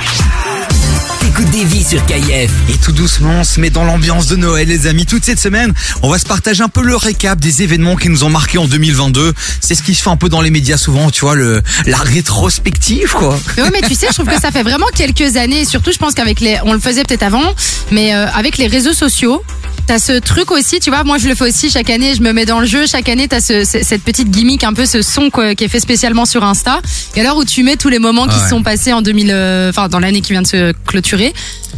t'écoutes 1.19 1.49
des 1.49 1.63
vies 1.63 1.83
sur 1.83 2.05
KF. 2.05 2.51
Et 2.69 2.77
tout 2.83 2.91
doucement, 2.91 3.39
on 3.39 3.43
se 3.43 3.59
met 3.59 3.69
dans 3.69 3.83
l'ambiance 3.83 4.27
de 4.27 4.35
Noël, 4.35 4.67
les 4.67 4.87
amis. 4.87 5.05
Toute 5.05 5.23
cette 5.25 5.39
semaine, 5.39 5.73
on 6.01 6.09
va 6.09 6.17
se 6.19 6.25
partager 6.25 6.61
un 6.63 6.69
peu 6.69 6.81
le 6.81 6.95
récap 6.95 7.39
des 7.39 7.63
événements 7.63 7.95
qui 7.95 8.09
nous 8.09 8.23
ont 8.23 8.29
marqués 8.29 8.57
en 8.57 8.67
2022. 8.67 9.33
C'est 9.59 9.75
ce 9.75 9.83
qui 9.83 9.95
se 9.95 10.03
fait 10.03 10.09
un 10.09 10.17
peu 10.17 10.29
dans 10.29 10.41
les 10.41 10.51
médias 10.51 10.77
souvent, 10.77 11.09
tu 11.09 11.21
vois, 11.21 11.35
le 11.35 11.61
la 11.85 11.97
rétrospective, 11.97 13.13
quoi. 13.13 13.39
Mais 13.57 13.63
ouais, 13.63 13.69
mais 13.71 13.81
tu 13.81 13.95
sais, 13.95 14.07
je 14.09 14.13
trouve 14.13 14.27
que 14.27 14.39
ça 14.39 14.51
fait 14.51 14.63
vraiment 14.63 14.87
quelques 14.95 15.37
années. 15.37 15.61
Et 15.61 15.65
surtout, 15.65 15.91
je 15.91 15.97
pense 15.97 16.13
qu'avec 16.13 16.39
les, 16.39 16.59
on 16.65 16.73
le 16.73 16.79
faisait 16.79 17.03
peut-être 17.03 17.23
avant, 17.23 17.53
mais 17.91 18.13
euh, 18.13 18.27
avec 18.33 18.57
les 18.57 18.67
réseaux 18.67 18.93
sociaux. 18.93 19.41
T'as 19.85 19.99
ce 19.99 20.13
truc 20.19 20.49
aussi, 20.51 20.79
tu 20.79 20.89
vois, 20.89 21.03
moi 21.03 21.17
je 21.17 21.27
le 21.27 21.35
fais 21.35 21.43
aussi 21.43 21.69
chaque 21.69 21.89
année, 21.89 22.15
je 22.15 22.21
me 22.21 22.31
mets 22.31 22.45
dans 22.45 22.61
le 22.61 22.65
jeu, 22.65 22.85
chaque 22.87 23.09
année 23.09 23.27
t'as 23.27 23.41
ce, 23.41 23.65
ce- 23.65 23.83
cette 23.83 24.01
petite 24.01 24.29
gimmick, 24.31 24.63
un 24.63 24.71
peu 24.73 24.85
ce 24.85 25.01
son 25.01 25.29
quoi, 25.29 25.55
qui 25.55 25.65
est 25.65 25.67
fait 25.67 25.81
spécialement 25.81 26.25
sur 26.25 26.43
Insta, 26.45 26.79
et 27.17 27.19
alors 27.21 27.35
où 27.37 27.43
tu 27.43 27.63
mets 27.63 27.75
tous 27.75 27.89
les 27.89 27.99
moments 27.99 28.25
qui 28.27 28.39
ouais. 28.39 28.49
sont 28.49 28.63
passés 28.63 28.93
en 28.93 29.01
2000, 29.01 29.29
euh, 29.31 29.69
enfin 29.69 29.89
dans 29.89 29.99
l'année 29.99 30.21
qui 30.21 30.31
vient 30.31 30.41
de 30.41 30.47
se 30.47 30.71
clôturer. 30.87 31.33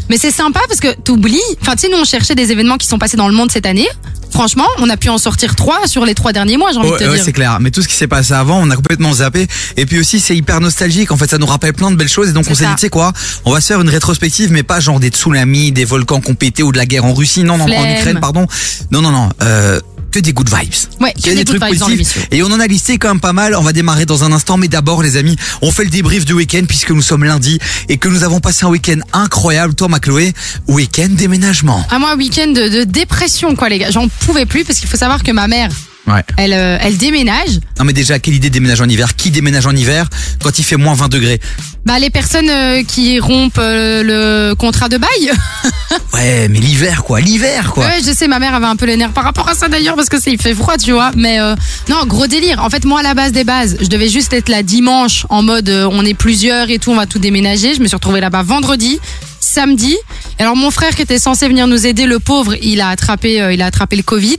Mais 0.09 0.17
c'est 0.19 0.29
sympa 0.29 0.59
parce 0.67 0.79
que 0.81 0.93
t'oublies, 1.01 1.41
enfin 1.61 1.73
tu 1.73 1.87
sais 1.87 1.89
nous 1.91 1.97
on 1.97 2.03
cherchait 2.05 2.35
des 2.35 2.51
événements 2.51 2.77
qui 2.77 2.85
sont 2.87 2.99
passés 2.99 3.17
dans 3.17 3.27
le 3.27 3.33
monde 3.33 3.49
cette 3.51 3.65
année, 3.65 3.87
franchement 4.35 4.67
on 4.79 4.89
a 4.89 4.97
pu 4.97 5.07
en 5.07 5.17
sortir 5.17 5.55
trois 5.55 5.87
sur 5.87 6.05
les 6.05 6.13
trois 6.13 6.33
derniers 6.33 6.57
mois 6.57 6.71
j'ai 6.73 6.79
envie 6.79 6.91
de 6.91 6.97
te 6.97 7.03
ouais, 7.05 7.15
dire. 7.15 7.23
c'est 7.23 7.31
clair. 7.31 7.57
Mais 7.61 7.71
tout 7.71 7.81
ce 7.81 7.87
qui 7.87 7.95
s'est 7.95 8.07
passé 8.07 8.33
avant, 8.33 8.59
on 8.61 8.69
a 8.69 8.75
complètement 8.75 9.13
zappé. 9.13 9.47
Et 9.77 9.85
puis 9.85 9.99
aussi, 9.99 10.19
c'est 10.19 10.35
hyper 10.35 10.59
nostalgique. 10.59 11.11
En 11.11 11.17
fait, 11.17 11.29
ça 11.29 11.37
nous 11.37 11.45
rappelle 11.45 11.73
plein 11.73 11.91
de 11.91 11.95
belles 11.95 12.09
choses. 12.09 12.29
Et 12.29 12.33
donc, 12.33 12.45
on 12.49 12.55
s'est 12.55 12.65
dit, 12.65 12.75
tu 12.75 12.81
sais 12.81 12.89
quoi, 12.89 13.13
on 13.45 13.51
va 13.51 13.61
se 13.61 13.67
faire 13.67 13.81
une 13.81 13.89
rétrospective, 13.89 14.51
mais 14.51 14.63
pas 14.63 14.79
genre 14.79 14.99
des 14.99 15.09
tsunamis, 15.09 15.71
des 15.71 15.85
volcans 15.85 16.21
pété 16.21 16.63
ou 16.63 16.71
de 16.71 16.77
la 16.77 16.85
guerre 16.85 17.05
en 17.05 17.13
Russie. 17.13 17.43
Non, 17.43 17.57
non, 17.57 17.65
en. 17.65 17.97
Ukraine, 17.97 18.19
pardon. 18.19 18.47
Non, 18.91 19.01
non, 19.01 19.11
non. 19.11 19.29
Euh, 19.41 19.79
que 20.15 20.19
des 20.21 20.31
good 20.31 20.49
vibes. 20.49 20.73
Ouais, 21.01 21.13
que 21.13 21.29
des 21.29 21.43
good 21.43 21.61
vibes 21.61 21.77
dans 21.77 21.89
l'émission. 21.89 22.21
Et 22.31 22.41
on 22.41 22.47
en 22.47 22.59
a 22.61 22.67
listé 22.67 22.97
quand 22.97 23.09
même 23.09 23.19
pas 23.19 23.33
mal. 23.33 23.53
On 23.55 23.61
va 23.61 23.73
démarrer 23.73 24.05
dans 24.05 24.23
un 24.23 24.31
instant. 24.31 24.55
Mais 24.55 24.69
d'abord, 24.69 25.03
les 25.03 25.17
amis, 25.17 25.35
on 25.61 25.71
fait 25.71 25.83
le 25.83 25.89
débrief 25.89 26.23
du 26.23 26.31
week-end 26.31 26.63
puisque 26.65 26.91
nous 26.91 27.01
sommes 27.01 27.25
lundi 27.25 27.59
et 27.89 27.97
que 27.97 28.07
nous 28.07 28.23
avons 28.23 28.39
passé 28.39 28.65
un 28.65 28.69
week-end 28.69 28.99
incroyable. 29.11 29.75
Toi, 29.75 29.89
ma 29.89 29.99
Chloé, 29.99 30.33
week-end 30.67 31.09
déménagement. 31.09 31.85
À 31.89 31.99
moi, 31.99 32.13
un 32.13 32.17
week-end 32.17 32.47
de, 32.47 32.69
de 32.69 32.83
dépression, 32.85 33.55
quoi, 33.55 33.67
les 33.67 33.77
gars. 33.77 33.91
J'en 33.91 34.07
pouvais 34.07 34.45
plus 34.45 34.63
parce 34.63 34.79
qu'il 34.79 34.87
faut 34.87 34.97
savoir 34.97 35.21
que 35.21 35.31
ma 35.33 35.49
mère, 35.49 35.69
Ouais. 36.07 36.23
elle, 36.37 36.53
euh, 36.53 36.77
elle 36.81 36.97
déménage. 36.97 37.59
Non, 37.79 37.85
mais 37.85 37.93
déjà, 37.93 38.19
quelle 38.19 38.35
idée 38.35 38.49
de 38.49 38.53
déménager 38.53 38.83
en 38.83 38.89
hiver? 38.89 39.15
Qui 39.15 39.31
déménage 39.31 39.65
en 39.65 39.75
hiver 39.75 40.07
quand 40.43 40.59
il 40.59 40.63
fait 40.63 40.77
moins 40.77 40.93
20 40.93 41.09
degrés? 41.09 41.39
Bah, 41.85 41.99
les 41.99 42.09
personnes 42.09 42.49
euh, 42.49 42.83
qui 42.83 43.19
rompent 43.19 43.57
euh, 43.59 44.03
le 44.03 44.55
contrat 44.55 44.89
de 44.89 44.97
bail. 44.97 45.31
Ouais, 46.13 46.47
mais 46.47 46.59
l'hiver, 46.59 47.03
quoi. 47.03 47.19
L'hiver, 47.19 47.71
quoi. 47.73 47.85
Ouais, 47.85 47.99
je 48.05 48.11
sais, 48.11 48.27
ma 48.27 48.39
mère 48.39 48.53
avait 48.55 48.65
un 48.65 48.75
peu 48.75 48.85
les 48.85 48.95
nerfs 48.97 49.11
par 49.11 49.23
rapport 49.23 49.49
à 49.49 49.53
ça 49.53 49.67
d'ailleurs 49.67 49.95
parce 49.95 50.09
que 50.09 50.19
c'est 50.19 50.31
il 50.31 50.41
fait 50.41 50.53
froid, 50.55 50.77
tu 50.77 50.91
vois. 50.93 51.11
Mais 51.15 51.39
euh, 51.39 51.55
non, 51.89 52.05
gros 52.05 52.27
délire. 52.27 52.63
En 52.63 52.69
fait, 52.69 52.85
moi, 52.85 53.01
à 53.01 53.03
la 53.03 53.13
base 53.13 53.31
des 53.31 53.43
bases, 53.43 53.77
je 53.81 53.87
devais 53.87 54.09
juste 54.09 54.33
être 54.33 54.49
là 54.49 54.63
dimanche 54.63 55.25
en 55.29 55.43
mode 55.43 55.69
euh, 55.69 55.87
on 55.91 56.03
est 56.05 56.13
plusieurs 56.13 56.69
et 56.69 56.79
tout, 56.79 56.91
on 56.91 56.95
va 56.95 57.05
tout 57.05 57.19
déménager. 57.19 57.75
Je 57.75 57.81
me 57.81 57.87
suis 57.87 57.95
retrouvée 57.95 58.21
là-bas 58.21 58.43
vendredi, 58.43 58.99
samedi. 59.39 59.95
Et 60.39 60.41
alors 60.41 60.55
mon 60.55 60.71
frère 60.71 60.95
qui 60.95 61.01
était 61.01 61.19
censé 61.19 61.47
venir 61.47 61.67
nous 61.67 61.85
aider, 61.85 62.05
le 62.05 62.19
pauvre, 62.19 62.55
il 62.61 62.81
a 62.81 62.89
attrapé, 62.89 63.41
euh, 63.41 63.53
il 63.53 63.61
a 63.61 63.65
attrapé 63.67 63.95
le 63.97 64.03
Covid. 64.03 64.37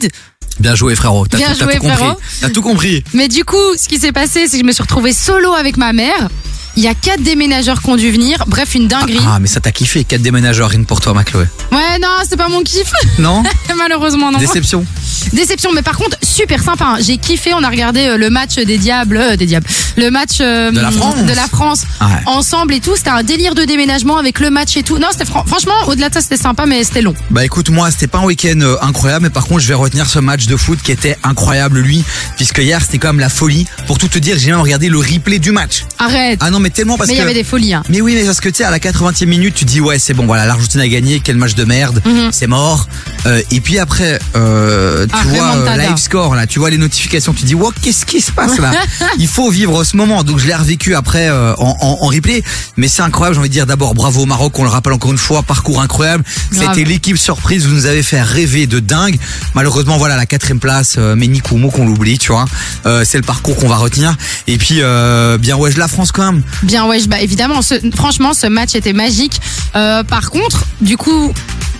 Bien 0.60 0.74
joué, 0.74 0.94
frérot. 0.94 1.26
T'as 1.26 1.36
Bien 1.38 1.52
tout, 1.52 1.58
t'as 1.58 1.64
joué, 1.64 1.74
tout 1.74 1.80
compris. 1.82 1.96
frérot. 1.96 2.20
T'as 2.40 2.48
tout 2.50 2.62
compris. 2.62 3.04
Mais 3.12 3.28
du 3.28 3.44
coup, 3.44 3.56
ce 3.76 3.88
qui 3.88 3.98
s'est 3.98 4.12
passé, 4.12 4.46
c'est 4.46 4.52
que 4.56 4.62
je 4.62 4.66
me 4.66 4.72
suis 4.72 4.82
retrouvée 4.82 5.12
solo 5.12 5.52
avec 5.52 5.76
ma 5.76 5.92
mère. 5.92 6.28
Il 6.78 6.82
y 6.82 6.88
a 6.88 6.94
quatre 6.94 7.22
déménageurs 7.22 7.80
qui 7.80 7.88
ont 7.88 7.96
dû 7.96 8.10
venir. 8.10 8.44
Bref, 8.46 8.74
une 8.74 8.86
dinguerie. 8.86 9.18
Ah, 9.26 9.38
mais 9.40 9.46
ça 9.46 9.60
t'a 9.60 9.72
kiffé. 9.72 10.04
Quatre 10.04 10.20
déménageurs, 10.20 10.68
rien 10.68 10.82
pour 10.82 11.00
toi, 11.00 11.14
ma 11.14 11.24
Chloé. 11.24 11.46
Ouais, 11.72 11.98
non, 12.02 12.08
c'est 12.28 12.36
pas 12.36 12.48
mon 12.48 12.62
kiff. 12.62 12.92
Non? 13.18 13.42
Malheureusement, 13.76 14.30
non. 14.30 14.38
Déception. 14.38 14.84
Déception, 15.32 15.70
mais 15.72 15.80
par 15.82 15.96
contre, 15.96 16.18
super 16.22 16.62
sympa. 16.62 16.84
hein. 16.84 16.98
J'ai 17.00 17.16
kiffé. 17.16 17.54
On 17.54 17.62
a 17.62 17.70
regardé 17.70 18.00
euh, 18.06 18.16
le 18.18 18.28
match 18.28 18.56
des 18.56 18.76
Diables, 18.78 19.16
euh, 19.16 19.36
des 19.36 19.46
Diables, 19.46 19.66
le 19.96 20.10
match 20.10 20.32
euh, 20.40 20.70
De 20.70 20.80
la 20.80 20.90
France. 20.90 21.24
de 21.24 21.32
la 21.34 21.46
France 21.48 21.82
Ouais. 22.00 22.06
ensemble 22.26 22.74
et 22.74 22.80
tout. 22.80 22.94
C'était 22.94 23.08
un 23.10 23.22
délire 23.22 23.54
de 23.54 23.64
déménagement 23.64 24.18
avec 24.18 24.38
le 24.40 24.50
match 24.50 24.76
et 24.76 24.82
tout. 24.82 24.98
Non, 24.98 25.08
c'était 25.10 25.24
fran- 25.24 25.44
franchement, 25.46 25.72
au-delà 25.86 26.10
de 26.10 26.14
ça, 26.14 26.20
c'était 26.20 26.36
sympa, 26.36 26.66
mais 26.66 26.84
c'était 26.84 27.00
long. 27.02 27.14
Bah 27.30 27.44
écoute, 27.44 27.70
moi, 27.70 27.90
c'était 27.90 28.06
pas 28.06 28.18
un 28.18 28.24
week-end 28.24 28.60
euh, 28.60 28.76
incroyable, 28.82 29.24
mais 29.24 29.30
par 29.30 29.46
contre, 29.46 29.60
je 29.60 29.68
vais 29.68 29.74
retenir 29.74 30.06
ce 30.06 30.18
match 30.18 30.46
de 30.46 30.56
foot 30.56 30.78
qui 30.82 30.92
était 30.92 31.16
incroyable, 31.24 31.78
lui, 31.80 32.04
puisque 32.36 32.58
hier, 32.58 32.82
c'était 32.82 32.98
quand 32.98 33.08
même 33.08 33.20
la 33.20 33.30
folie. 33.30 33.66
Pour 33.86 33.96
tout 33.98 34.08
te 34.08 34.18
dire, 34.18 34.36
j'ai 34.38 34.50
même 34.50 34.60
regardé 34.60 34.88
le 34.90 34.98
replay 34.98 35.38
du 35.38 35.52
match. 35.52 35.84
Arrête. 35.98 36.38
Ah 36.42 36.50
non, 36.50 36.60
mais 36.60 36.65
tellement 36.70 36.96
parce 36.96 37.08
mais 37.08 37.14
il 37.14 37.18
que. 37.18 37.22
y 37.22 37.24
avait 37.24 37.34
des 37.34 37.44
folies. 37.44 37.74
Hein. 37.74 37.82
Mais 37.88 38.00
oui, 38.00 38.14
mais 38.14 38.24
parce 38.24 38.40
que 38.40 38.48
tu 38.48 38.56
sais, 38.56 38.64
à 38.64 38.70
la 38.70 38.78
80e 38.78 39.26
minute, 39.26 39.54
tu 39.54 39.64
dis 39.64 39.80
ouais, 39.80 39.98
c'est 39.98 40.14
bon, 40.14 40.26
voilà, 40.26 40.46
l'Argentine 40.46 40.80
a 40.80 40.88
gagné, 40.88 41.20
quel 41.20 41.36
match 41.36 41.54
de 41.54 41.64
merde, 41.64 42.00
Mhm. 42.04 42.30
c'est 42.32 42.46
mort. 42.46 42.88
Euh, 43.26 43.42
et 43.50 43.60
puis 43.60 43.78
après, 43.78 44.18
euh, 44.36 45.06
tu 45.06 45.12
Ah, 45.14 45.22
vois 45.24 45.56
euh, 45.56 45.76
live 45.76 45.96
score 45.96 46.34
là, 46.34 46.46
tu 46.46 46.58
vois 46.58 46.70
les 46.70 46.78
notifications, 46.78 47.32
tu 47.32 47.44
dis 47.44 47.54
wow, 47.54 47.72
qu'est-ce 47.82 48.06
qui 48.06 48.20
se 48.20 48.30
passe 48.32 48.58
là 48.58 48.72
Il 49.18 49.28
faut 49.28 49.50
vivre 49.50 49.82
ce 49.84 49.96
moment. 49.96 50.22
Donc 50.24 50.38
je 50.38 50.46
l'ai 50.46 50.54
revécu 50.54 50.94
après 50.94 51.28
euh, 51.28 51.54
en, 51.56 51.76
en, 51.80 51.98
en 52.04 52.06
replay, 52.06 52.42
mais 52.76 52.88
c'est 52.88 53.02
incroyable. 53.02 53.34
J'ai 53.34 53.40
envie 53.40 53.48
de 53.48 53.54
dire 53.54 53.66
d'abord 53.66 53.94
bravo 53.94 54.22
au 54.22 54.26
Maroc, 54.26 54.58
on 54.58 54.62
le 54.62 54.68
rappelle 54.68 54.92
encore 54.92 55.12
une 55.12 55.18
fois, 55.18 55.42
parcours 55.42 55.80
incroyable. 55.80 56.24
C'était 56.52 56.84
l'équipe 56.84 57.16
surprise, 57.18 57.66
vous 57.66 57.74
nous 57.74 57.86
avez 57.86 58.02
fait 58.02 58.22
rêver 58.22 58.66
de 58.66 58.80
dingue. 58.80 59.18
Malheureusement, 59.54 59.96
voilà 59.98 60.16
la 60.16 60.26
quatrième 60.26 60.60
place, 60.60 60.94
euh, 60.98 61.14
mais 61.16 61.26
Nikumo 61.26 61.70
qu'on 61.70 61.86
l'oublie, 61.86 62.18
tu 62.18 62.32
vois. 62.32 62.44
Euh, 62.86 63.02
c'est 63.04 63.18
le 63.18 63.24
parcours 63.24 63.56
qu'on 63.56 63.68
va 63.68 63.76
retenir. 63.76 64.14
Et 64.46 64.58
puis 64.58 64.78
euh, 64.80 65.38
bien 65.38 65.56
ouais, 65.56 65.70
je 65.72 65.78
la 65.78 65.88
France 65.88 66.12
quand 66.12 66.32
même. 66.32 66.42
Bien, 66.62 66.86
ouais, 66.86 66.98
bah, 67.06 67.20
évidemment. 67.20 67.62
ce- 67.62 67.74
franchement, 67.94 68.34
ce 68.34 68.46
match 68.46 68.74
était 68.74 68.92
magique. 68.92 69.40
Euh, 69.74 70.02
par 70.04 70.30
contre, 70.30 70.64
du 70.80 70.96
coup, 70.96 71.32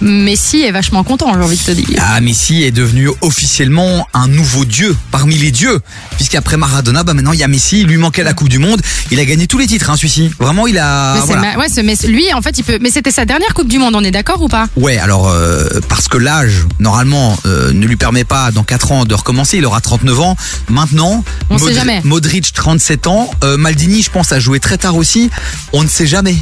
Messi 0.03 0.61
est 0.63 0.73
vachement 0.73 1.05
content, 1.05 1.33
j'ai 1.35 1.41
envie 1.41 1.57
de 1.57 1.63
te 1.63 1.71
dire. 1.71 1.87
Ah, 1.99 2.21
Messi 2.21 2.63
est 2.65 2.71
devenu 2.71 3.09
officiellement 3.23 4.07
un 4.13 4.29
nouveau 4.29 4.65
dieu 4.67 4.95
parmi 5.11 5.37
les 5.37 5.51
dieux. 5.51 5.81
Puisqu'après 6.17 6.57
Maradona, 6.59 7.03
bah 7.03 7.15
maintenant 7.15 7.33
il 7.33 7.39
y 7.39 7.43
a 7.43 7.49
Messi, 7.49 7.81
il 7.81 7.87
lui 7.87 7.97
manquait 7.97 8.23
la 8.23 8.35
Coupe 8.35 8.49
du 8.51 8.59
Monde. 8.59 8.81
Il 9.11 9.19
a 9.21 9.25
gagné 9.25 9.47
tous 9.47 9.57
les 9.59 9.67
titres, 9.67 9.89
hein, 9.91 9.97
celui-ci. 9.97 10.31
Vraiment, 10.39 10.67
il 10.67 10.79
a. 10.79 11.15
Mais 11.15 11.21
c'est 11.21 11.27
voilà. 11.27 11.41
ma- 11.57 11.59
ouais, 11.59 11.69
ce- 11.71 12.07
lui, 12.09 12.33
en 12.35 12.43
fait, 12.43 12.59
il 12.59 12.65
peut. 12.65 12.79
Mais 12.81 12.91
c'était 12.91 13.11
sa 13.11 13.25
dernière 13.25 13.55
Coupe 13.55 13.69
du 13.69 13.79
Monde, 13.79 13.95
on 13.97 14.05
est 14.05 14.11
d'accord 14.11 14.43
ou 14.43 14.49
pas? 14.49 14.67
Ouais, 14.77 14.99
alors 14.99 15.29
euh, 15.31 15.67
parce 15.89 16.09
que 16.09 16.19
l'âge 16.19 16.67
normalement 16.79 17.37
euh, 17.47 17.73
ne 17.73 17.87
lui 17.87 17.97
permet 17.97 18.25
pas 18.25 18.51
dans 18.51 18.65
4 18.65 18.93
ans 18.93 19.05
de 19.07 19.15
recommencer, 19.15 19.57
il 19.59 19.65
aura 19.65 19.81
39 19.81 20.21
ans. 20.21 20.37
Maintenant, 20.69 21.25
On 21.49 21.57
sait 21.59 21.73
jamais. 21.75 22.01
Modric 22.05 22.53
37 22.53 23.07
ans, 23.07 23.31
euh, 23.45 23.57
Maldini 23.57 24.03
je 24.03 24.11
pense 24.11 24.33
a 24.33 24.39
joué 24.41 24.56
très 24.61 24.79
tard 24.79 24.97
aussi. 24.97 25.31
On 25.73 25.83
ne 25.83 25.89
sait 25.89 26.07
jamais. 26.07 26.37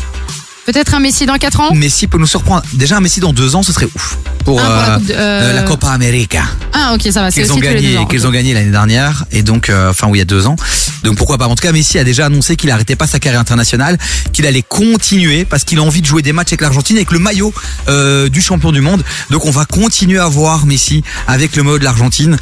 Peut-être 0.67 0.95
un 0.95 1.01
Messi 1.01 1.27
dans 1.27 1.37
4 1.37 1.61
ans 1.61 1.75
Messi 1.75 2.07
peut 2.07 2.19
nous 2.19 2.27
surprendre. 2.27 2.63
Déjà 2.73 2.97
un 2.97 3.01
Messi 3.01 3.21
dans 3.21 3.33
2 3.33 3.55
ans, 3.55 3.63
ce 3.63 3.73
serait 3.73 3.87
ouf. 3.95 4.17
Pour, 4.45 4.61
Ah, 4.61 4.65
pour 4.65 4.73
la 4.75 4.89
euh, 4.89 4.97
Coupe 4.99 5.07
de- 5.07 5.13
euh, 5.13 5.17
euh, 5.17 5.53
la 5.55 5.63
Copa 5.63 5.89
América. 5.89 6.43
Ah, 6.73 6.93
ok, 6.95 7.03
ça 7.13 7.23
va. 7.23 7.31
C'est 7.31 7.43
qu'ils 7.43 7.53
ont 7.53 7.57
gagné 7.57 7.99
qu'ils 8.11 8.27
ont 8.27 8.31
gagné 8.31 8.53
l'année 8.55 8.71
dernière 8.71 9.25
et 9.33 9.43
donc 9.43 9.71
euh, 9.71 9.91
enfin 9.91 10.07
oui 10.09 10.19
il 10.19 10.21
y 10.21 10.23
a 10.23 10.27
deux 10.27 10.47
ans 10.47 10.57
donc 11.03 11.17
pourquoi 11.17 11.39
pas 11.39 11.47
en 11.47 11.55
tout 11.55 11.63
cas 11.63 11.73
Messi 11.73 11.99
a 11.99 12.05
déjà 12.05 12.27
annoncé 12.27 12.57
qu'il 12.57 12.71
arrêtait 12.71 12.97
pas 12.97 13.07
sa 13.07 13.19
carrière 13.19 13.41
internationale 13.41 13.97
qu'il 14.33 14.47
allait 14.47 14.63
continuer 14.63 15.45
parce 15.47 15.65
qu'il 15.65 15.79
a 15.79 15.83
envie 15.83 16.03
de 16.03 16.07
jouer 16.07 16.21
des 16.23 16.33
matchs 16.33 16.49
avec 16.49 16.61
l'Argentine 16.61 16.97
avec 16.97 17.11
le 17.13 17.19
maillot 17.19 17.53
euh, 17.89 18.29
du 18.29 18.43
champion 18.43 18.71
du 18.73 18.81
monde 18.83 19.03
donc 19.31 19.47
on 19.47 19.51
va 19.51 19.65
continuer 19.65 20.19
à 20.19 20.29
voir 20.29 20.67
Messi 20.67 21.03
avec 21.27 21.57
le 21.57 21.63
maillot 21.63 21.79
de 21.79 21.85
l'Argentine 21.85 22.37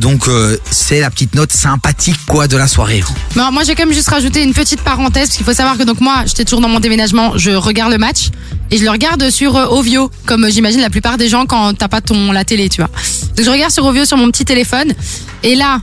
donc 0.00 0.28
c'est 0.70 1.00
la 1.00 1.10
petite 1.10 1.34
note 1.34 1.52
sympathique 1.52 2.18
quoi 2.28 2.46
de 2.46 2.56
la 2.56 2.68
soirée 2.68 3.02
Non, 3.36 3.50
moi, 3.52 3.62
j'ai 3.64 3.74
quand 3.74 3.84
même 3.86 3.94
juste 3.94 4.08
rajouté 4.10 4.42
une 4.42 4.52
petite 4.54 4.80
parenthèse, 4.82 5.28
parce 5.28 5.36
qu'il 5.36 5.46
faut 5.46 5.54
savoir 5.54 5.76
que 5.78 5.82
donc 5.84 6.00
moi, 6.00 6.22
j'étais 6.26 6.44
toujours 6.44 6.60
dans 6.60 6.68
mon 6.68 6.80
déménagement, 6.80 7.36
je 7.36 7.50
regarde 7.68 7.92
le 7.92 7.98
match, 7.98 8.30
et 8.70 8.78
je 8.78 8.84
le 8.84 8.90
regarde 8.90 9.30
sur 9.30 9.56
euh, 9.56 9.66
Ovio, 9.66 10.10
comme 10.26 10.44
euh, 10.44 10.50
j'imagine 10.50 10.80
la 10.80 10.90
plupart 10.90 11.16
des 11.16 11.28
gens 11.28 11.46
quand 11.46 11.74
t'as 11.74 11.88
pas 11.88 12.00
ton 12.00 12.32
la 12.32 12.44
télé, 12.44 12.68
tu 12.68 12.80
vois. 12.80 12.90
Donc 13.36 13.44
je 13.44 13.50
regarde 13.50 13.72
sur 13.72 13.84
Ovio 13.86 14.04
sur 14.04 14.16
mon 14.16 14.30
petit 14.30 14.44
téléphone, 14.44 14.92
et 15.42 15.54
là, 15.54 15.80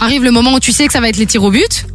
arrive 0.00 0.24
le 0.24 0.30
moment 0.30 0.54
où 0.54 0.60
tu 0.60 0.72
sais 0.72 0.86
que 0.86 0.92
ça 0.92 1.00
va 1.00 1.08
être 1.08 1.16
les 1.16 1.26
tirs 1.26 1.44
au 1.44 1.50
but. 1.50 1.86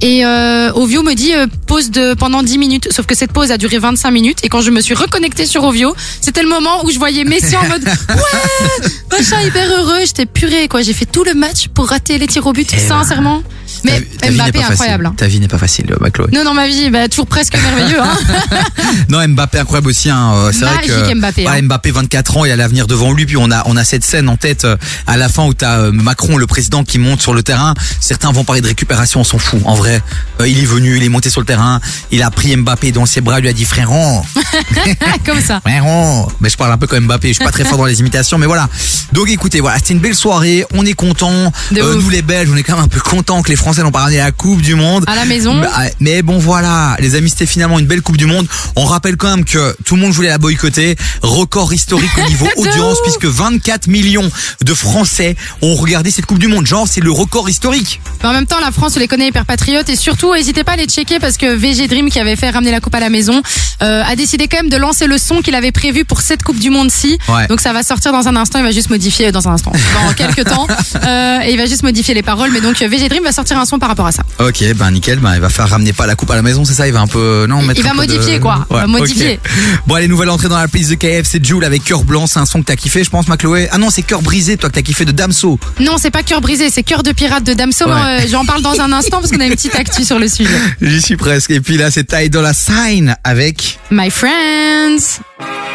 Et 0.00 0.24
euh, 0.26 0.70
Ovio 0.74 1.02
me 1.02 1.14
dit 1.14 1.32
euh, 1.32 1.46
pause 1.66 1.90
de 1.90 2.12
pendant 2.14 2.42
10 2.42 2.58
minutes, 2.58 2.88
sauf 2.90 3.06
que 3.06 3.14
cette 3.14 3.32
pause 3.32 3.50
a 3.50 3.56
duré 3.56 3.78
25 3.78 4.10
minutes. 4.10 4.38
Et 4.42 4.48
quand 4.48 4.60
je 4.60 4.70
me 4.70 4.82
suis 4.82 4.94
reconnectée 4.94 5.46
sur 5.46 5.64
Ovio, 5.64 5.94
c'était 6.20 6.42
le 6.42 6.48
moment 6.48 6.84
où 6.84 6.90
je 6.90 6.98
voyais 6.98 7.24
Messi 7.24 7.56
en 7.56 7.66
mode 7.66 7.84
ouais, 8.08 8.88
machin 9.10 9.40
hyper 9.40 9.66
heureux. 9.70 10.00
J'étais 10.00 10.26
purée 10.26 10.68
quoi. 10.68 10.82
J'ai 10.82 10.92
fait 10.92 11.06
tout 11.06 11.24
le 11.24 11.32
match 11.32 11.68
pour 11.68 11.88
rater 11.88 12.18
les 12.18 12.26
tirs 12.26 12.46
au 12.46 12.52
but, 12.52 12.68
Eh 12.72 12.76
ben, 12.76 12.88
sincèrement. 12.88 13.42
Mais 13.84 14.00
Ta- 14.00 14.26
ta 14.26 14.32
Mbappé 14.32 14.52
pas 14.60 14.66
incroyable. 14.68 15.06
hein. 15.06 15.10
facile. 15.10 15.16
ta 15.16 15.26
vie 15.26 15.40
n'est 15.40 15.48
pas 15.48 15.58
facile 15.58 15.86
euh, 15.92 15.96
bah, 16.00 16.10
Chloé 16.10 16.28
Non, 16.32 16.44
non, 16.44 16.54
ma 16.54 16.66
vie, 16.66 16.90
bah, 16.90 17.08
toujours 17.08 17.26
presque 17.26 17.54
merveilleux. 17.60 18.00
Hein. 18.00 18.16
Non, 19.08 19.26
Mbappé 19.28 19.58
incroyable 19.58 19.88
aussi. 19.88 20.10
Hein. 20.10 20.32
Euh, 20.34 20.52
C'est 20.52 20.64
vrai 20.64 20.78
que 20.86 21.14
Mbappé, 21.14 21.46
ouais, 21.46 21.58
hein. 21.58 21.62
Mbappé 21.62 21.90
24 21.90 22.36
ans, 22.38 22.44
il 22.44 22.50
a 22.50 22.56
l'avenir 22.56 22.86
devant 22.86 23.12
lui. 23.12 23.26
Puis 23.26 23.36
on 23.36 23.50
a 23.50 23.62
on 23.66 23.76
a 23.76 23.84
cette 23.84 24.04
scène 24.04 24.28
en 24.28 24.36
tête 24.36 24.64
euh, 24.64 24.76
à 25.06 25.16
la 25.16 25.28
fin 25.28 25.44
où 25.44 25.54
t'as 25.54 25.78
euh, 25.78 25.92
Macron, 25.92 26.36
le 26.36 26.46
président, 26.46 26.84
qui 26.84 26.98
monte 26.98 27.20
sur 27.22 27.34
le 27.34 27.42
terrain. 27.42 27.74
Certains 28.00 28.32
vont 28.32 28.44
parler 28.44 28.60
de 28.60 28.66
récupération, 28.66 29.20
on 29.20 29.24
s'en 29.24 29.38
fout. 29.38 29.60
En 29.64 29.74
vrai. 29.74 30.02
Euh, 30.40 30.48
il 30.48 30.58
est 30.60 30.64
venu, 30.66 30.96
il 30.96 31.02
est 31.02 31.08
monté 31.08 31.30
sur 31.30 31.40
le 31.40 31.46
terrain, 31.46 31.80
il 32.10 32.22
a 32.22 32.30
pris 32.30 32.56
Mbappé 32.56 32.92
dans 32.92 33.06
ses 33.06 33.20
bras, 33.20 33.38
il 33.38 33.42
lui 33.42 33.48
a 33.48 33.52
dit 33.52 33.64
frérot, 33.64 34.24
Comme 35.26 35.40
ça. 35.40 35.60
frérot. 35.60 36.30
Mais 36.40 36.48
je 36.48 36.56
parle 36.56 36.72
un 36.72 36.78
peu 36.78 36.86
comme 36.86 37.04
Mbappé, 37.06 37.28
je 37.28 37.34
suis 37.34 37.44
pas 37.44 37.50
très 37.52 37.64
fort 37.64 37.78
dans 37.78 37.84
les 37.86 38.00
imitations, 38.00 38.38
mais 38.38 38.46
voilà. 38.46 38.68
Donc 39.12 39.28
écoutez, 39.30 39.60
voilà, 39.60 39.78
c'était 39.78 39.94
une 39.94 40.00
belle 40.00 40.14
soirée, 40.14 40.64
on 40.74 40.84
est 40.84 40.92
content. 40.94 41.52
Ouf. 41.72 41.78
nous 42.02 42.10
les 42.10 42.22
Belges, 42.22 42.48
on 42.52 42.56
est 42.56 42.62
quand 42.62 42.74
même 42.76 42.84
un 42.84 42.88
peu 42.88 43.00
contents 43.00 43.42
que 43.42 43.48
les 43.50 43.56
Français 43.56 43.73
n'ont 43.82 43.90
pas 43.90 44.00
ramené 44.00 44.18
la 44.18 44.32
Coupe 44.32 44.62
du 44.62 44.74
Monde. 44.74 45.04
À 45.06 45.16
la 45.16 45.24
maison. 45.24 45.60
Bah, 45.60 45.70
mais 46.00 46.22
bon 46.22 46.38
voilà, 46.38 46.96
les 47.00 47.14
amis, 47.14 47.30
c'était 47.30 47.46
finalement 47.46 47.78
une 47.78 47.86
belle 47.86 48.02
Coupe 48.02 48.16
du 48.16 48.26
Monde. 48.26 48.46
On 48.76 48.84
rappelle 48.84 49.16
quand 49.16 49.30
même 49.30 49.44
que 49.44 49.76
tout 49.84 49.96
le 49.96 50.02
monde 50.02 50.12
voulait 50.12 50.28
la 50.28 50.38
boycotter. 50.38 50.96
Record 51.22 51.72
historique 51.72 52.16
au 52.18 52.28
niveau 52.28 52.48
audience, 52.56 52.98
puisque 53.02 53.26
24 53.26 53.88
millions 53.88 54.30
de 54.62 54.74
Français 54.74 55.36
ont 55.62 55.74
regardé 55.74 56.10
cette 56.10 56.26
Coupe 56.26 56.38
du 56.38 56.48
Monde. 56.48 56.66
Genre, 56.66 56.86
c'est 56.88 57.00
le 57.00 57.10
record 57.10 57.48
historique. 57.48 58.00
Mais 58.22 58.28
en 58.28 58.32
même 58.32 58.46
temps, 58.46 58.60
la 58.60 58.70
France, 58.70 58.94
on 58.96 59.00
les 59.00 59.08
connaît 59.08 59.28
hyper 59.28 59.46
patriotes 59.46 59.88
et 59.88 59.96
surtout, 59.96 60.34
n'hésitez 60.34 60.64
pas 60.64 60.72
à 60.72 60.76
les 60.76 60.86
checker 60.86 61.18
parce 61.18 61.36
que 61.36 61.54
VG 61.54 61.88
Dream, 61.88 62.10
qui 62.10 62.18
avait 62.18 62.36
fait 62.36 62.50
ramener 62.50 62.70
la 62.70 62.80
coupe 62.80 62.94
à 62.94 63.00
la 63.00 63.10
maison, 63.10 63.42
euh, 63.82 64.02
a 64.02 64.16
décidé 64.16 64.48
quand 64.48 64.58
même 64.58 64.70
de 64.70 64.76
lancer 64.76 65.06
le 65.06 65.18
son 65.18 65.40
qu'il 65.40 65.54
avait 65.54 65.72
prévu 65.72 66.04
pour 66.04 66.20
cette 66.20 66.42
Coupe 66.42 66.58
du 66.58 66.70
Monde-ci. 66.70 67.18
Ouais. 67.28 67.46
Donc 67.48 67.60
ça 67.60 67.72
va 67.72 67.82
sortir 67.82 68.12
dans 68.12 68.28
un 68.28 68.36
instant, 68.36 68.58
il 68.58 68.64
va 68.64 68.70
juste 68.70 68.90
modifier 68.90 69.32
dans 69.32 69.48
un 69.48 69.52
instant, 69.52 69.72
dans 69.72 70.12
quelques 70.16 70.44
temps, 70.44 70.66
euh, 71.04 71.40
et 71.42 71.52
il 71.52 71.56
va 71.56 71.66
juste 71.66 71.82
modifier 71.82 72.14
les 72.14 72.22
paroles. 72.22 72.50
Mais 72.52 72.60
donc 72.60 72.80
euh, 72.82 72.88
VG 72.88 73.08
Dream 73.08 73.24
va 73.24 73.32
sortir 73.32 73.53
un 73.58 73.64
son 73.64 73.78
par 73.78 73.88
rapport 73.88 74.06
à 74.06 74.12
ça. 74.12 74.22
Ok, 74.38 74.62
ben 74.76 74.90
nickel, 74.90 75.18
ben 75.18 75.34
il 75.34 75.40
va 75.40 75.48
faire 75.48 75.68
ramener 75.68 75.92
pas 75.92 76.06
la 76.06 76.14
coupe 76.14 76.30
à 76.30 76.36
la 76.36 76.42
maison, 76.42 76.64
c'est 76.64 76.74
ça 76.74 76.86
Il 76.86 76.92
va 76.92 77.00
un 77.00 77.06
peu 77.06 77.46
non 77.48 77.62
mettre 77.62 77.80
Il 77.80 77.84
va 77.84 77.90
de- 77.92 77.96
modifier, 77.96 78.40
quoi. 78.40 78.66
Il 78.70 78.74
va 78.76 78.82
Ouais, 78.82 78.86
modifier. 78.86 79.40
Bon 79.86 79.94
allez, 79.94 80.08
nouvelle 80.08 80.30
entrée 80.30 80.48
dans 80.48 80.58
la 80.58 80.68
playlist 80.68 80.90
de 80.90 80.96
KF, 80.96 81.26
c'est 81.28 81.44
Jules 81.44 81.64
avec 81.64 81.84
cœur 81.84 82.04
blanc, 82.04 82.26
c'est 82.26 82.38
un 82.38 82.46
son 82.46 82.60
que 82.60 82.66
t'as 82.66 82.76
kiffé, 82.76 83.04
je 83.04 83.10
pense, 83.10 83.28
ma 83.28 83.36
Chloé. 83.36 83.68
Ah 83.72 83.78
non, 83.78 83.90
c'est 83.90 84.02
cœur 84.02 84.22
brisé, 84.22 84.56
toi 84.56 84.68
que 84.70 84.74
t'as 84.74 84.82
kiffé 84.82 85.04
de 85.04 85.12
Damso. 85.12 85.58
Non, 85.80 85.96
c'est 85.98 86.10
pas 86.10 86.22
cœur 86.22 86.40
brisé, 86.40 86.70
c'est 86.70 86.82
cœur 86.82 87.02
de 87.02 87.12
pirate 87.12 87.44
de 87.44 87.54
Damso. 87.54 87.86
Ouais. 87.86 87.92
euh, 87.92 88.20
J'en 88.30 88.44
parle 88.44 88.62
dans 88.62 88.80
un 88.80 88.92
instant 88.92 89.20
parce 89.20 89.30
qu'on 89.30 89.40
a 89.40 89.46
une 89.46 89.54
petite 89.54 89.74
actu 89.76 90.04
sur 90.04 90.18
le 90.18 90.28
sujet. 90.28 90.50
J'y 90.82 91.00
suis 91.02 91.16
presque. 91.16 91.50
Et 91.50 91.60
puis 91.60 91.76
là, 91.76 91.90
c'est 91.90 92.04
Ty 92.04 92.28
Dolla 92.30 92.52
Sign 92.54 93.16
avec. 93.24 93.78
My 93.90 94.10
friends. 94.10 95.20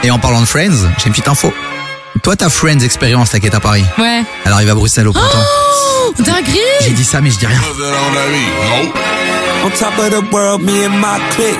Et 0.04 0.12
en 0.12 0.20
parlant 0.20 0.42
de 0.42 0.46
Friends, 0.46 0.88
j'ai 0.98 1.06
une 1.08 1.12
petite 1.12 1.28
info. 1.28 1.54
Toi, 2.22 2.36
ta 2.36 2.50
Friends 2.50 2.80
expérience, 2.82 3.32
t'inquiète 3.32 3.56
à 3.56 3.60
Paris. 3.60 3.86
Ouais. 3.98 4.24
Elle 4.46 4.52
arrive 4.52 4.70
à 4.70 4.76
Bruxelles 4.76 5.08
au 5.08 5.14
printemps. 5.14 5.46
Oh, 6.08 6.14
dinguerie. 6.20 6.60
J'ai 6.82 6.92
dit 6.92 7.04
ça, 7.04 7.22
mais 7.22 7.32
je 7.32 7.38
dis 7.40 7.46
rien. 7.46 7.60
On 9.66 9.70
top 9.72 9.98
of 10.00 10.10
the 10.10 10.22
world, 10.32 10.62
me 10.62 10.86
and 10.86 11.00
my 11.00 11.20
clique. 11.32 11.60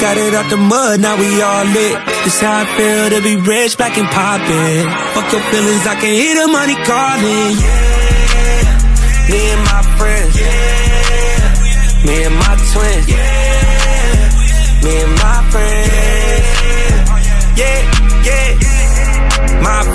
Got 0.00 0.16
it 0.16 0.34
out 0.34 0.48
the 0.48 0.56
mud, 0.56 1.00
now 1.00 1.16
we 1.16 1.42
all 1.42 1.64
lit. 1.66 1.98
This 2.24 2.40
how 2.40 2.62
I 2.62 2.66
feel 2.76 3.10
to 3.10 3.20
be 3.22 3.36
rich, 3.36 3.76
black 3.76 3.96
and 3.98 4.08
poppin'. 4.08 4.88
Fuck 5.14 5.32
your 5.32 5.42
feelings, 5.50 5.86
I 5.86 5.94
can 5.96 6.14
hear 6.14 6.34
the 6.34 6.48
money 6.50 6.76
calling. 6.84 7.58
Yeah, 7.60 8.78
me 9.28 9.50
and 9.52 9.64
my 9.64 9.82
friends. 9.98 10.34
Yeah, 10.40 12.06
me 12.06 12.24
and 12.24 12.34
my 12.36 12.56
twins. 12.72 13.06
Yeah, 13.06 14.30
me 14.82 14.96
and 15.02 15.14
my 15.20 15.42
friends. 15.50 15.90
Yeah, 17.56 17.99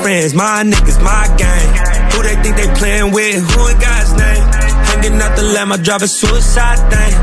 friends, 0.06 0.36
my 0.36 0.62
niggas, 0.62 1.02
my 1.02 1.26
gang. 1.34 1.70
Who 2.14 2.22
they 2.22 2.38
think 2.46 2.54
they 2.62 2.70
playing 2.78 3.10
with? 3.10 3.42
Who 3.42 3.60
in 3.74 3.78
God's 3.82 4.14
name? 4.14 4.46
Hanging 4.86 5.18
out 5.18 5.34
the 5.34 5.42
lamb, 5.50 5.74
I 5.74 5.78
drive 5.82 6.04
a 6.06 6.08
suicide 6.08 6.78
thing. 6.94 7.14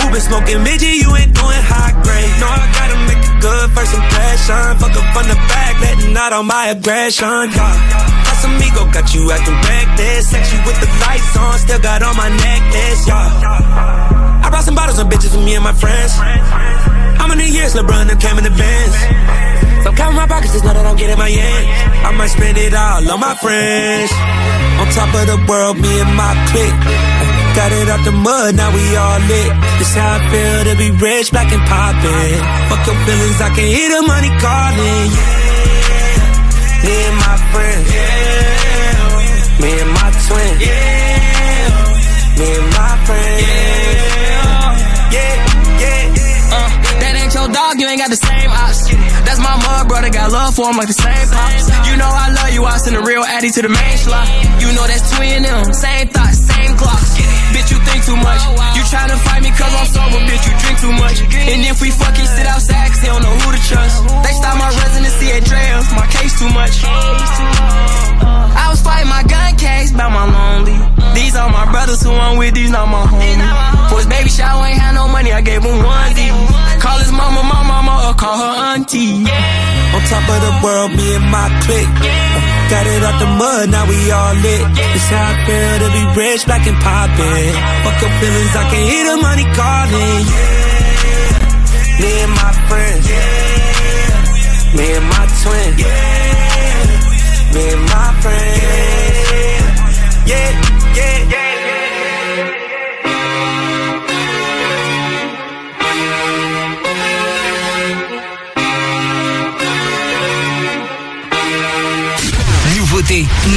Who 0.00 0.08
been 0.08 0.24
smoking 0.24 0.64
midget? 0.64 0.96
You 1.04 1.12
ain't 1.20 1.36
doing 1.36 1.62
high 1.68 1.92
grade. 2.00 2.32
No, 2.40 2.48
I 2.48 2.64
gotta 2.72 2.96
make 3.12 3.20
a 3.20 3.34
good 3.44 3.66
first 3.76 3.92
impression. 3.92 4.56
Fuck 4.80 4.96
up 4.96 5.16
on 5.20 5.28
the 5.28 5.36
back, 5.52 5.74
letting 5.84 6.16
out 6.16 6.32
all 6.32 6.42
my 6.42 6.72
aggression. 6.72 7.52
Yeah. 7.52 8.40
Amigo 8.48 8.88
got 8.88 9.12
you 9.12 9.28
acting 9.28 9.60
reckless. 9.60 10.32
Sexy 10.32 10.56
with 10.64 10.80
the 10.80 10.88
lights 11.04 11.36
on, 11.36 11.58
still 11.60 11.82
got 11.84 12.00
on 12.00 12.16
my 12.16 12.32
necklace. 12.40 13.04
Yeah. 13.04 14.40
I 14.40 14.48
brought 14.48 14.64
some 14.64 14.74
bottles 14.74 14.98
and 14.98 15.12
bitches 15.12 15.36
with 15.36 15.44
me 15.44 15.60
and 15.60 15.64
my 15.64 15.76
friends. 15.76 16.16
How 17.20 17.28
many 17.28 17.52
years 17.52 17.76
LeBron 17.76 18.08
them 18.08 18.16
came 18.16 18.38
in 18.40 18.44
the 18.44 18.54
Benz? 18.56 19.59
So 19.84 19.92
count 19.92 20.14
my 20.14 20.26
pockets, 20.26 20.52
just 20.52 20.64
know 20.64 20.74
that 20.74 20.84
I'm 20.84 20.96
getting 20.96 21.16
my 21.16 21.30
end. 21.30 21.64
I 22.04 22.10
might 22.12 22.28
spend 22.28 22.58
it 22.58 22.74
all 22.74 23.00
on 23.00 23.20
my 23.20 23.34
friends. 23.40 24.12
On 24.80 24.86
top 24.92 25.12
of 25.12 25.24
the 25.28 25.38
world, 25.48 25.76
me 25.80 25.92
and 26.00 26.12
my 26.16 26.32
clique. 26.52 26.80
Got 27.56 27.72
it 27.72 27.88
out 27.88 28.04
the 28.04 28.12
mud, 28.12 28.54
now 28.56 28.70
we 28.72 28.84
all 28.96 29.20
lit. 29.24 29.50
This 29.80 29.92
how 29.96 30.16
I 30.16 30.20
feel 30.30 30.58
to 30.70 30.74
be 30.76 30.90
rich, 31.00 31.32
black 31.32 31.50
and 31.52 31.64
poppin'. 31.64 32.40
Fuck 32.68 32.86
your 32.86 32.98
feelings, 33.04 33.40
I 33.40 33.50
can 33.56 33.68
hear 33.68 33.88
the 33.90 34.02
money 34.06 34.30
calling. 34.40 35.08
Yeah, 35.16 36.84
me 36.84 36.94
and 37.08 37.16
my 37.16 37.36
friends. 37.52 37.86
Yeah, 37.90 39.64
me 39.64 39.70
and 39.80 39.92
my 39.96 40.08
twin. 40.28 40.54
Yeah, 40.60 42.38
me 42.38 42.46
and 42.60 42.68
my 42.76 42.92
friends. 43.08 43.40
Yeah, 45.16 45.34
yeah. 45.82 46.54
Uh, 46.54 46.70
that 47.00 47.12
ain't 47.16 47.34
your 47.34 47.48
dog, 47.48 47.80
you 47.80 47.86
ain't 47.88 48.00
got 48.00 48.10
the 48.10 48.20
same 48.20 48.50
ops. 48.52 48.99
That's 49.30 49.38
my 49.46 49.54
mud 49.62 49.86
brother, 49.86 50.10
got 50.10 50.34
love 50.34 50.58
for 50.58 50.66
him 50.66 50.74
like 50.74 50.90
the 50.90 50.98
same 50.98 51.30
pops. 51.30 51.70
You 51.86 51.94
know 51.94 52.10
I 52.10 52.34
love 52.34 52.50
you, 52.50 52.66
I 52.66 52.74
send 52.82 52.98
a 52.98 53.02
real 53.06 53.22
addy 53.22 53.46
to 53.54 53.62
the 53.62 53.70
main 53.70 53.94
slot. 53.94 54.26
You 54.58 54.74
know 54.74 54.82
that's 54.90 55.06
twin 55.14 55.38
and 55.38 55.46
them, 55.46 55.70
same 55.70 56.10
thoughts, 56.10 56.42
same 56.50 56.74
clocks. 56.74 57.14
Bitch, 57.54 57.70
you 57.70 57.78
think 57.86 58.02
too 58.10 58.18
much. 58.18 58.42
You 58.74 58.82
tryna 58.90 59.14
fight 59.22 59.46
me 59.46 59.54
cause 59.54 59.70
I'm 59.70 59.86
sober, 59.86 60.18
bitch, 60.26 60.44
you 60.50 60.54
drink 60.58 60.76
too 60.82 60.94
much. 60.98 61.22
And 61.46 61.62
if 61.62 61.78
we 61.78 61.94
fuck, 61.94 62.18
he 62.18 62.26
sit 62.26 62.42
outside 62.42 62.90
cause 62.90 62.98
he 62.98 63.06
don't 63.06 63.22
know 63.22 63.30
who 63.30 63.54
to 63.54 63.62
trust. 63.70 64.02
They 64.26 64.34
stop 64.34 64.58
my 64.58 64.66
residency 64.66 65.30
at 65.30 65.46
Dre's, 65.46 65.86
my 65.94 66.10
case 66.10 66.34
too 66.34 66.50
much. 66.50 66.82
I 66.82 68.66
was 68.66 68.82
fighting 68.82 69.06
my 69.14 69.22
gun 69.30 69.54
case 69.54 69.94
about 69.94 70.10
my 70.10 70.26
lonely. 70.26 70.74
These 71.14 71.38
are 71.38 71.46
my 71.46 71.70
brothers 71.70 72.02
who 72.02 72.10
I'm 72.10 72.34
with, 72.34 72.58
these 72.58 72.74
not 72.74 72.90
my 72.90 73.06
homies. 73.06 73.38
For 73.94 74.02
his 74.02 74.10
baby 74.10 74.26
shower, 74.26 74.66
ain't 74.66 74.82
had 74.82 74.98
no 74.98 75.06
money, 75.06 75.30
I 75.30 75.38
gave 75.38 75.62
him 75.62 75.78
one. 75.86 76.69
Call 76.80 76.98
his 76.98 77.12
mama, 77.12 77.42
my 77.44 77.62
mama, 77.62 77.94
or 78.08 78.14
call 78.14 78.36
her 78.38 78.54
auntie. 78.72 79.24
On 79.94 80.00
top 80.08 80.24
of 80.34 80.40
the 80.46 80.52
world, 80.64 80.90
me 80.96 81.14
and 81.14 81.28
my 81.30 81.46
clique. 81.64 81.96
Got 82.70 82.86
it 82.86 83.02
out 83.02 83.18
the 83.20 83.26
mud, 83.26 83.68
now 83.70 83.84
we 83.86 83.98
all 84.10 84.34
lit. 84.34 84.64
It's 84.96 85.08
how 85.10 85.28
I 85.28 85.34
feel 85.44 85.74
to 85.82 85.88
be 85.92 86.02
rich, 86.20 86.46
black 86.46 86.64
and 86.66 86.78
poppin'. 86.78 87.54
Fuck 87.84 88.00
your 88.00 88.12
feelings, 88.20 88.54
I 88.56 88.64
can 88.70 88.82
hear 88.90 89.04
the 89.10 89.16
money 89.20 89.46
calling. 89.58 90.22
Yeah, 90.30 92.00
me 92.00 92.10
and 92.24 92.32
my 92.40 92.52
friends. 92.68 93.04
Yeah, 93.10 94.76
me 94.76 94.86
and 94.96 95.06
my 95.12 95.24
twin. 95.42 95.70
Yeah, 95.82 97.54
me 97.54 97.62
and 97.74 97.84
my 97.92 98.08
friends. 98.22 98.58
Yeah, 100.30 100.50
yeah, 100.96 101.30
yeah. 101.34 101.49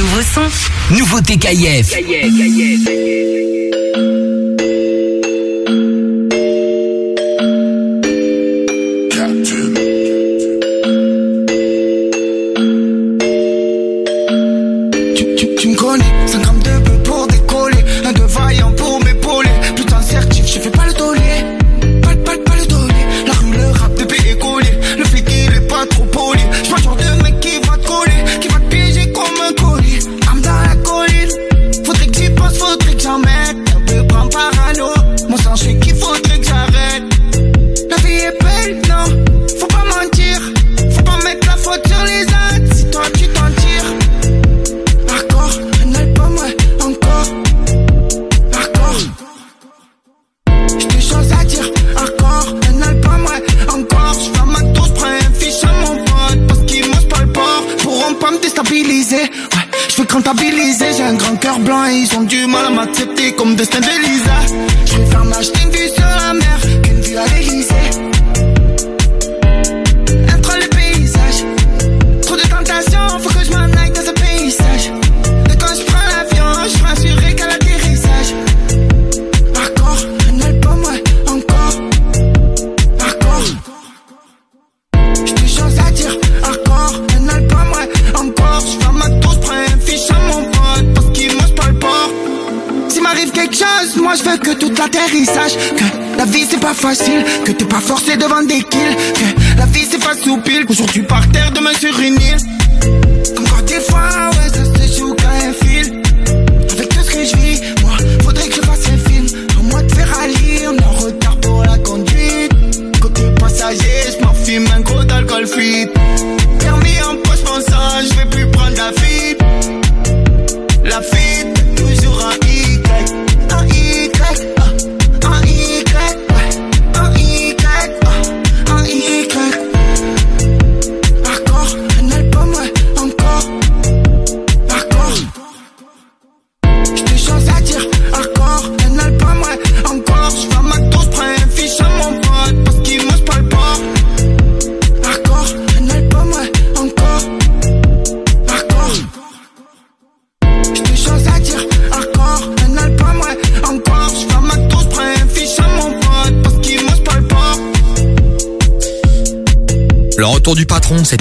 Nouveau 0.04 0.20
son. 0.20 0.94
nouveauté 0.94 1.38
KF. 1.38 1.96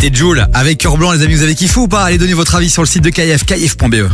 C'était 0.03 0.17
Joule 0.17 0.45
avec 0.53 0.79
Cœur 0.79 0.97
Blanc, 0.97 1.13
les 1.13 1.21
amis, 1.23 1.33
vous 1.35 1.43
avez 1.43 1.55
kiffé 1.55 1.79
ou 1.79 1.87
pas? 1.87 2.03
Allez 2.03 2.17
donner 2.17 2.33
votre 2.33 2.55
avis 2.55 2.69
sur 2.69 2.81
le 2.81 2.87
site 2.87 3.03
de 3.03 3.09
KF, 3.09 3.45
kf.be. 3.45 4.09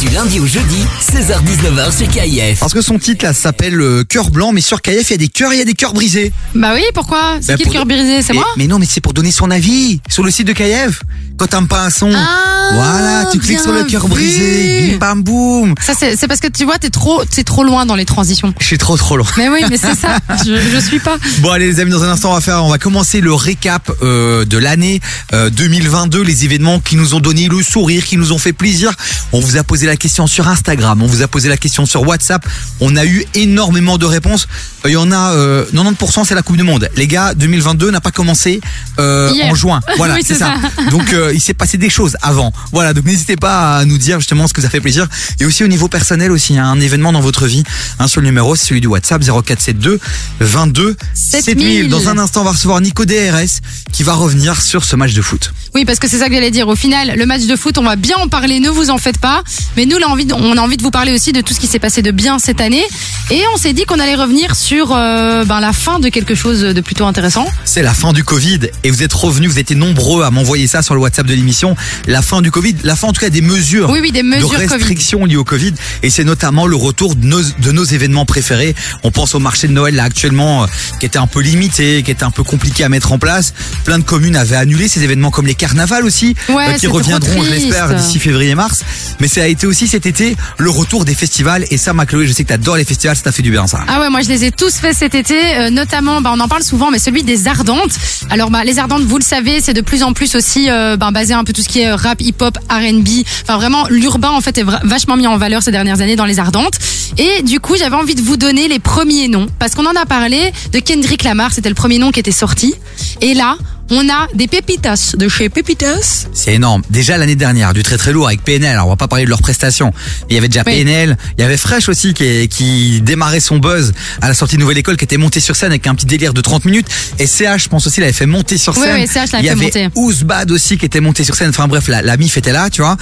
Du 0.00 0.08
lundi 0.08 0.40
au 0.40 0.46
jeudi, 0.46 0.84
16h-19h 1.12 1.96
sur 1.96 2.08
KIF. 2.08 2.58
Parce 2.58 2.72
que 2.72 2.80
son 2.82 2.98
titre 2.98 3.24
là 3.24 3.32
s'appelle 3.32 3.80
euh, 3.80 4.02
Cœur 4.02 4.30
Blanc, 4.30 4.50
mais 4.52 4.60
sur 4.60 4.82
KF 4.82 5.10
il 5.10 5.10
y 5.10 5.14
a 5.14 5.16
des 5.18 5.28
cœurs, 5.28 5.52
il 5.52 5.58
y 5.58 5.62
a 5.62 5.64
des 5.64 5.74
cœurs 5.74 5.92
brisés. 5.92 6.32
Bah 6.54 6.70
oui, 6.74 6.82
pourquoi? 6.94 7.36
C'est 7.40 7.52
Bah, 7.52 7.56
qui 7.58 7.62
pour 7.64 7.72
le 7.74 7.78
cœur 7.78 7.86
brisé? 7.86 8.22
C'est 8.22 8.32
Et- 8.32 8.36
moi? 8.36 8.46
Mais 8.56 8.66
non, 8.66 8.78
mais 8.80 8.86
c'est 8.88 9.00
pour 9.02 9.12
donner 9.12 9.30
son 9.30 9.50
avis 9.52 10.00
sur 10.08 10.24
le 10.24 10.30
site 10.32 10.48
de 10.48 10.52
KF. 10.52 11.02
Quand 11.36 11.46
t'aimes 11.46 11.68
pas 11.68 11.84
un 11.84 11.90
son, 11.90 12.10
Ah, 12.12 12.49
voilà, 12.74 13.26
tu 13.30 13.38
cliques 13.38 13.60
sur 13.60 13.72
le 13.72 13.84
cœur 13.84 14.08
brisé, 14.08 14.92
bim 14.92 14.98
bam 14.98 15.22
boum. 15.22 15.74
Ça 15.80 15.92
c'est 15.98 16.16
c'est 16.16 16.28
parce 16.28 16.40
que 16.40 16.48
tu 16.48 16.64
vois, 16.64 16.78
t'es 16.78 16.90
trop, 16.90 17.24
t'es 17.24 17.44
trop 17.44 17.64
loin 17.64 17.86
dans 17.86 17.96
les 17.96 18.04
transitions. 18.04 18.54
Je 18.58 18.66
suis 18.66 18.78
trop 18.78 18.96
trop 18.96 19.16
loin. 19.16 19.26
Mais 19.36 19.48
oui, 19.48 19.60
mais 19.68 19.76
c'est 19.76 19.94
ça. 19.94 20.18
Je, 20.44 20.56
je 20.56 20.78
suis 20.78 20.98
pas. 21.00 21.16
Bon 21.38 21.50
allez 21.50 21.66
les 21.66 21.80
amis, 21.80 21.90
dans 21.90 22.04
un 22.04 22.10
instant 22.10 22.30
on 22.30 22.34
va 22.34 22.40
faire, 22.40 22.64
on 22.64 22.70
va 22.70 22.78
commencer 22.78 23.20
le 23.20 23.32
récap 23.34 23.90
euh, 24.02 24.44
de 24.44 24.58
l'année 24.58 25.00
euh, 25.32 25.50
2022, 25.50 26.22
les 26.22 26.44
événements 26.44 26.80
qui 26.80 26.96
nous 26.96 27.14
ont 27.14 27.20
donné 27.20 27.48
le 27.48 27.62
sourire, 27.62 28.04
qui 28.04 28.16
nous 28.16 28.32
ont 28.32 28.38
fait 28.38 28.52
plaisir. 28.52 28.92
On 29.32 29.40
vous 29.40 29.56
a 29.56 29.62
posé 29.64 29.86
la 29.86 29.96
question 29.96 30.26
sur 30.26 30.48
Instagram, 30.48 31.02
on 31.02 31.06
vous 31.06 31.22
a 31.22 31.28
posé 31.28 31.48
la 31.48 31.56
question 31.56 31.86
sur 31.86 32.06
WhatsApp. 32.06 32.44
On 32.80 32.96
a 32.96 33.04
eu 33.04 33.24
énormément 33.34 33.98
de 33.98 34.06
réponses. 34.06 34.48
Il 34.84 34.92
y 34.92 34.96
en 34.96 35.12
a 35.12 35.32
euh, 35.34 35.64
90% 35.72 36.24
c'est 36.24 36.34
la 36.34 36.42
Coupe 36.42 36.56
du 36.56 36.62
Monde. 36.62 36.88
Les 36.96 37.06
gars, 37.06 37.34
2022 37.34 37.90
n'a 37.90 38.00
pas 38.00 38.10
commencé 38.10 38.60
euh, 38.98 39.32
en 39.44 39.54
juin. 39.54 39.80
Voilà, 39.96 40.14
Oui, 40.14 40.22
c'est 40.24 40.34
ça. 40.34 40.54
ça. 40.76 40.82
Donc 40.90 41.12
euh, 41.12 41.32
il 41.34 41.40
s'est 41.40 41.54
passé 41.54 41.76
des 41.78 41.90
choses 41.90 42.16
avant. 42.22 42.52
Voilà, 42.72 42.94
donc 42.94 43.04
n'hésitez 43.04 43.36
pas 43.36 43.76
à 43.78 43.84
nous 43.84 43.98
dire 43.98 44.18
justement 44.18 44.46
ce 44.48 44.54
que 44.54 44.62
ça 44.62 44.70
fait 44.70 44.80
plaisir. 44.80 45.06
Et 45.40 45.44
aussi 45.44 45.62
au 45.62 45.68
niveau 45.68 45.88
personnel 45.88 46.32
aussi, 46.32 46.56
hein, 46.58 46.64
un 46.64 46.80
événement 46.80 47.12
dans 47.12 47.20
votre 47.20 47.46
vie. 47.46 47.62
Un 47.98 48.08
seul 48.08 48.24
numéro, 48.24 48.56
c'est 48.56 48.66
celui 48.66 48.80
du 48.80 48.86
WhatsApp 48.86 49.22
0472 49.22 49.98
22 50.40 50.96
7000. 51.14 51.42
7000. 51.44 51.88
Dans 51.90 52.08
un 52.08 52.18
instant, 52.18 52.40
on 52.40 52.44
va 52.44 52.52
recevoir 52.52 52.80
Nico 52.80 53.04
DRS 53.04 53.60
qui 53.92 54.02
va 54.02 54.14
revenir 54.14 54.60
sur 54.62 54.84
ce 54.84 54.96
match 54.96 55.12
de 55.12 55.22
foot. 55.22 55.52
Oui, 55.74 55.84
parce 55.84 55.98
que 55.98 56.08
c'est 56.08 56.18
ça 56.18 56.28
que 56.28 56.34
j'allais 56.34 56.50
dire. 56.50 56.68
Au 56.68 56.76
final, 56.76 57.12
le 57.16 57.26
match 57.26 57.42
de 57.42 57.56
foot, 57.56 57.76
on 57.78 57.82
va 57.84 57.96
bien 57.96 58.16
en 58.16 58.28
parler. 58.28 58.60
Ne 58.60 58.70
vous 58.70 58.90
en 58.90 58.98
faites 58.98 59.18
pas. 59.20 59.42
Mais 59.76 59.86
nous, 59.86 59.96
on 59.96 60.02
a 60.02 60.06
envie, 60.06 60.24
de, 60.24 60.34
on 60.34 60.56
a 60.56 60.60
envie 60.60 60.76
de 60.76 60.82
vous 60.82 60.90
parler 60.90 61.12
aussi 61.12 61.32
de 61.32 61.40
tout 61.40 61.54
ce 61.54 61.60
qui 61.60 61.66
s'est 61.66 61.78
passé 61.78 62.02
de 62.02 62.10
bien 62.10 62.38
cette 62.38 62.60
année. 62.60 62.84
Et 63.30 63.42
on 63.54 63.56
s'est 63.56 63.72
dit 63.72 63.84
qu'on 63.84 63.98
allait 64.00 64.16
revenir 64.16 64.56
sur 64.56 64.92
euh, 64.92 65.44
ben, 65.44 65.60
la 65.60 65.72
fin 65.72 66.00
de 66.00 66.08
quelque 66.08 66.34
chose 66.34 66.60
de 66.60 66.80
plutôt 66.80 67.06
intéressant. 67.06 67.46
C'est 67.64 67.82
la 67.82 67.94
fin 67.94 68.12
du 68.12 68.24
Covid 68.24 68.60
et 68.82 68.90
vous 68.90 69.02
êtes 69.02 69.12
revenus, 69.12 69.50
vous 69.50 69.58
étiez 69.58 69.76
nombreux 69.76 70.24
à 70.24 70.30
m'envoyer 70.30 70.66
ça 70.66 70.82
sur 70.82 70.94
le 70.94 71.00
WhatsApp 71.00 71.26
de 71.26 71.34
l'émission. 71.34 71.76
La 72.06 72.22
fin 72.22 72.42
du 72.42 72.50
Covid, 72.50 72.76
la 72.82 72.96
fin 72.96 73.08
en 73.08 73.12
tout 73.12 73.20
cas 73.20 73.30
des 73.30 73.40
mesures. 73.40 73.90
Oui, 73.90 74.00
oui, 74.00 74.10
des 74.10 74.22
mesures 74.22 74.48
de 74.48 74.54
Covid. 74.56 74.66
restrictions 74.66 75.24
liées 75.24 75.36
au 75.36 75.44
Covid 75.44 75.74
et 76.02 76.10
c'est 76.10 76.24
notamment 76.24 76.66
le 76.66 76.76
retour 76.76 77.14
de 77.14 77.24
nos, 77.24 77.42
de 77.42 77.72
nos 77.72 77.84
événements 77.84 78.24
préférés. 78.24 78.74
On 79.04 79.10
pense 79.10 79.34
au 79.34 79.38
marché 79.38 79.68
de 79.68 79.72
Noël 79.72 79.94
là 79.94 80.04
actuellement 80.04 80.64
euh, 80.64 80.66
qui 80.98 81.06
était 81.06 81.18
un 81.18 81.26
peu 81.26 81.40
limité, 81.40 82.02
qui 82.02 82.10
était 82.10 82.24
un 82.24 82.30
peu 82.30 82.42
compliqué 82.42 82.82
à 82.84 82.88
mettre 82.88 83.12
en 83.12 83.18
place. 83.18 83.54
Plein 83.84 83.98
de 83.98 84.04
communes 84.04 84.36
avaient 84.36 84.56
annulé 84.56 84.88
ces 84.88 85.04
événements 85.04 85.30
comme 85.30 85.46
les 85.46 85.54
carnavals 85.54 86.04
aussi 86.04 86.34
Ouais, 86.48 86.70
euh, 86.70 86.72
qui 86.78 86.86
reviendront 86.86 87.42
je 87.42 87.50
l'espère 87.50 87.94
d'ici 87.94 88.18
février-mars. 88.18 88.80
Mais 89.18 89.28
ça 89.28 89.42
a 89.42 89.46
été 89.46 89.66
aussi 89.66 89.88
cet 89.88 90.06
été 90.06 90.36
le 90.58 90.70
retour 90.70 91.04
des 91.04 91.14
festivals 91.14 91.64
et 91.70 91.76
ça 91.76 91.92
ma 91.92 92.06
Chloé, 92.06 92.26
je 92.26 92.32
sais 92.32 92.44
que 92.44 92.48
t'adores 92.48 92.76
les 92.76 92.84
festivals, 92.84 93.16
ça 93.16 93.22
t'a 93.22 93.32
fait 93.32 93.42
du 93.42 93.50
bien 93.50 93.66
ça. 93.66 93.80
Ah 93.88 94.00
ouais, 94.00 94.10
moi 94.10 94.20
je 94.22 94.28
les 94.28 94.44
ai 94.44 94.50
tous 94.50 94.74
faits 94.76 94.96
cet 94.96 95.14
été, 95.14 95.38
euh, 95.56 95.70
notamment, 95.70 96.20
bah, 96.20 96.32
on 96.34 96.40
en 96.40 96.48
parle 96.48 96.62
souvent, 96.62 96.90
mais 96.90 96.98
celui 96.98 97.22
des 97.22 97.48
Ardentes. 97.48 97.92
Alors 98.30 98.50
bah, 98.50 98.64
les 98.64 98.78
Ardentes, 98.78 99.02
vous 99.02 99.18
le 99.18 99.24
savez, 99.24 99.60
c'est 99.60 99.74
de 99.74 99.80
plus 99.80 100.02
en 100.02 100.12
plus 100.12 100.34
aussi 100.34 100.70
euh, 100.70 100.96
bah, 100.96 101.10
basé 101.10 101.34
un 101.34 101.44
peu 101.44 101.52
tout 101.52 101.62
ce 101.62 101.68
qui 101.68 101.80
est 101.80 101.92
rap, 101.92 102.20
hip-hop, 102.20 102.58
R&B. 102.70 103.08
Enfin 103.42 103.56
vraiment, 103.56 103.86
l'urbain 103.88 104.30
en 104.30 104.40
fait 104.40 104.58
est 104.58 104.64
vachement 104.84 105.16
mis 105.16 105.26
en 105.26 105.38
valeur 105.38 105.62
ces 105.62 105.70
dernières 105.70 106.00
années 106.00 106.16
dans 106.16 106.26
les 106.26 106.38
Ardentes. 106.38 106.78
Et 107.18 107.42
du 107.42 107.60
coup, 107.60 107.76
j'avais 107.76 107.96
envie 107.96 108.14
de 108.14 108.22
vous 108.22 108.36
donner 108.36 108.68
les 108.68 108.78
premiers 108.78 109.28
noms 109.28 109.46
parce 109.58 109.74
qu'on 109.74 109.86
en 109.86 109.96
a 109.96 110.06
parlé 110.06 110.52
de 110.72 110.78
Kendrick 110.78 111.24
Lamar, 111.24 111.52
c'était 111.52 111.68
le 111.68 111.74
premier 111.74 111.98
nom 111.98 112.12
qui 112.12 112.20
était 112.20 112.30
sorti. 112.30 112.74
Et 113.20 113.34
là, 113.34 113.56
on 113.90 114.08
a 114.08 114.26
des 114.34 114.46
pépitas 114.46 115.14
de 115.16 115.28
chez 115.28 115.48
Pépitas. 115.48 116.26
C'est 116.32 116.54
énorme. 116.54 116.82
Déjà 116.90 117.18
l'année 117.18 117.34
dernière, 117.36 117.72
du 117.74 117.82
très 117.82 117.96
très 117.96 118.12
lourd 118.12 118.26
avec 118.28 118.42
PNL. 118.42 118.70
Alors 118.72 118.86
on 118.86 118.90
va 118.90 118.96
pas 118.96 119.08
parler 119.08 119.24
de 119.24 119.30
leurs 119.30 119.42
prestations. 119.42 119.92
Il 120.28 120.34
y 120.34 120.38
avait 120.38 120.48
déjà 120.48 120.62
Oui. 120.66 120.74
PNL, 120.74 121.16
il 121.36 121.42
y 121.42 121.44
avait 121.44 121.56
Fresh 121.56 121.88
aussi 121.88 122.14
qui, 122.14 122.48
qui 122.48 123.00
démarrait 123.02 123.40
son 123.40 123.58
buzz 123.58 123.92
à 124.20 124.28
la 124.28 124.34
sortie 124.34 124.56
de 124.56 124.60
Nouvelle 124.60 124.78
École, 124.78 124.96
qui 124.96 125.04
était 125.04 125.16
monté 125.16 125.40
sur 125.40 125.56
scène 125.56 125.70
avec 125.70 125.86
un 125.86 125.94
petit 125.94 126.06
délire 126.06 126.32
de 126.34 126.40
30 126.40 126.64
minutes. 126.66 126.86
Et 127.18 127.26
CH, 127.26 127.64
je 127.64 127.68
pense 127.68 127.86
aussi, 127.86 128.00
l'avait 128.00 128.12
fait 128.12 128.26
monter 128.26 128.58
sur 128.58 128.76
Oui, 128.76 128.84
scène. 128.84 128.96
oui, 129.00 129.06
CH 129.08 129.32
l'avait 129.32 129.38
il 129.38 129.44
y 129.44 129.48
fait 129.48 129.52
avait 129.78 129.84
monter. 129.88 130.00
Ouzbad 130.00 130.50
aussi 130.50 130.78
qui 130.78 130.86
était 130.86 131.00
monté 131.00 131.24
sur 131.24 131.34
scène. 131.34 131.50
Enfin 131.50 131.66
bref, 131.68 131.88
la, 131.88 132.02
la 132.02 132.16
mif 132.16 132.36
était 132.36 132.52
là, 132.52 132.70
tu 132.70 132.82
vois. 132.82 132.96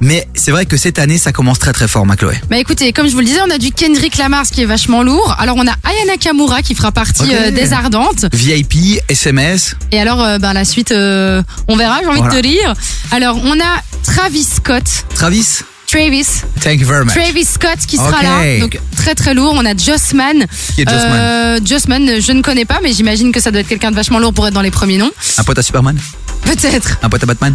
Mais 0.00 0.28
c'est 0.34 0.50
vrai 0.50 0.64
que 0.66 0.76
cette 0.76 0.98
année, 0.98 1.18
ça 1.18 1.32
commence 1.32 1.58
très 1.58 1.72
très 1.72 1.88
fort, 1.88 2.06
ma 2.06 2.16
Chloé. 2.16 2.34
Bah 2.50 2.58
écoutez, 2.58 2.92
comme 2.92 3.06
je 3.08 3.12
vous 3.12 3.18
le 3.20 3.24
disais, 3.26 3.40
on 3.46 3.50
a 3.50 3.58
du 3.58 3.72
Kendrick 3.72 4.16
Lamar, 4.16 4.46
ce 4.46 4.52
qui 4.52 4.62
est 4.62 4.66
vachement 4.66 5.02
lourd. 5.02 5.34
Alors 5.38 5.56
on 5.56 5.66
a 5.66 5.72
Aya 5.84 6.04
Nakamura 6.06 6.62
qui 6.62 6.74
fera 6.74 6.92
partie 6.92 7.34
euh, 7.34 7.50
des 7.50 7.72
Ardentes. 7.72 8.26
VIP, 8.32 9.00
SMS. 9.08 9.74
Et 9.92 10.00
alors, 10.00 10.22
euh, 10.22 10.38
ben, 10.38 10.52
la 10.52 10.64
suite, 10.64 10.92
euh, 10.92 11.42
on 11.66 11.76
verra, 11.76 11.98
j'ai 12.00 12.06
envie 12.06 12.18
Voilà. 12.20 12.34
de 12.34 12.40
te 12.40 12.46
dire. 12.46 12.74
Alors, 13.10 13.38
on 13.42 13.58
a 13.58 13.82
Travis 14.04 14.44
Scott. 14.44 14.84
Travis, 15.14 15.60
Travis. 15.86 16.26
thank 16.60 16.80
you 16.80 16.86
very 16.86 17.04
much. 17.04 17.14
Travis 17.14 17.44
Scott 17.44 17.78
qui 17.86 17.96
sera 17.96 18.22
là. 18.22 18.60
Donc, 18.60 18.78
très 18.96 19.14
très 19.14 19.34
lourd. 19.34 19.54
On 19.56 19.64
a 19.64 19.74
Jossman. 19.76 20.46
Qui 20.74 20.82
est 20.82 20.88
Jossman? 20.88 21.12
Euh, 21.14 21.60
Jossman, 21.64 22.20
je 22.20 22.32
ne 22.32 22.42
connais 22.42 22.64
pas, 22.66 22.78
mais 22.82 22.92
j'imagine 22.92 23.32
que 23.32 23.40
ça 23.40 23.50
doit 23.50 23.60
être 23.62 23.68
quelqu'un 23.68 23.90
de 23.90 23.96
vachement 23.96 24.18
lourd 24.18 24.32
pour 24.34 24.46
être 24.46 24.54
dans 24.54 24.60
les 24.62 24.70
premiers 24.70 24.98
noms. 24.98 25.10
Un 25.38 25.44
pote 25.44 25.58
à 25.58 25.62
Superman? 25.62 25.98
Peut-être. 26.42 26.98
Un 27.02 27.08
pote 27.08 27.22
à 27.22 27.26
Batman 27.26 27.54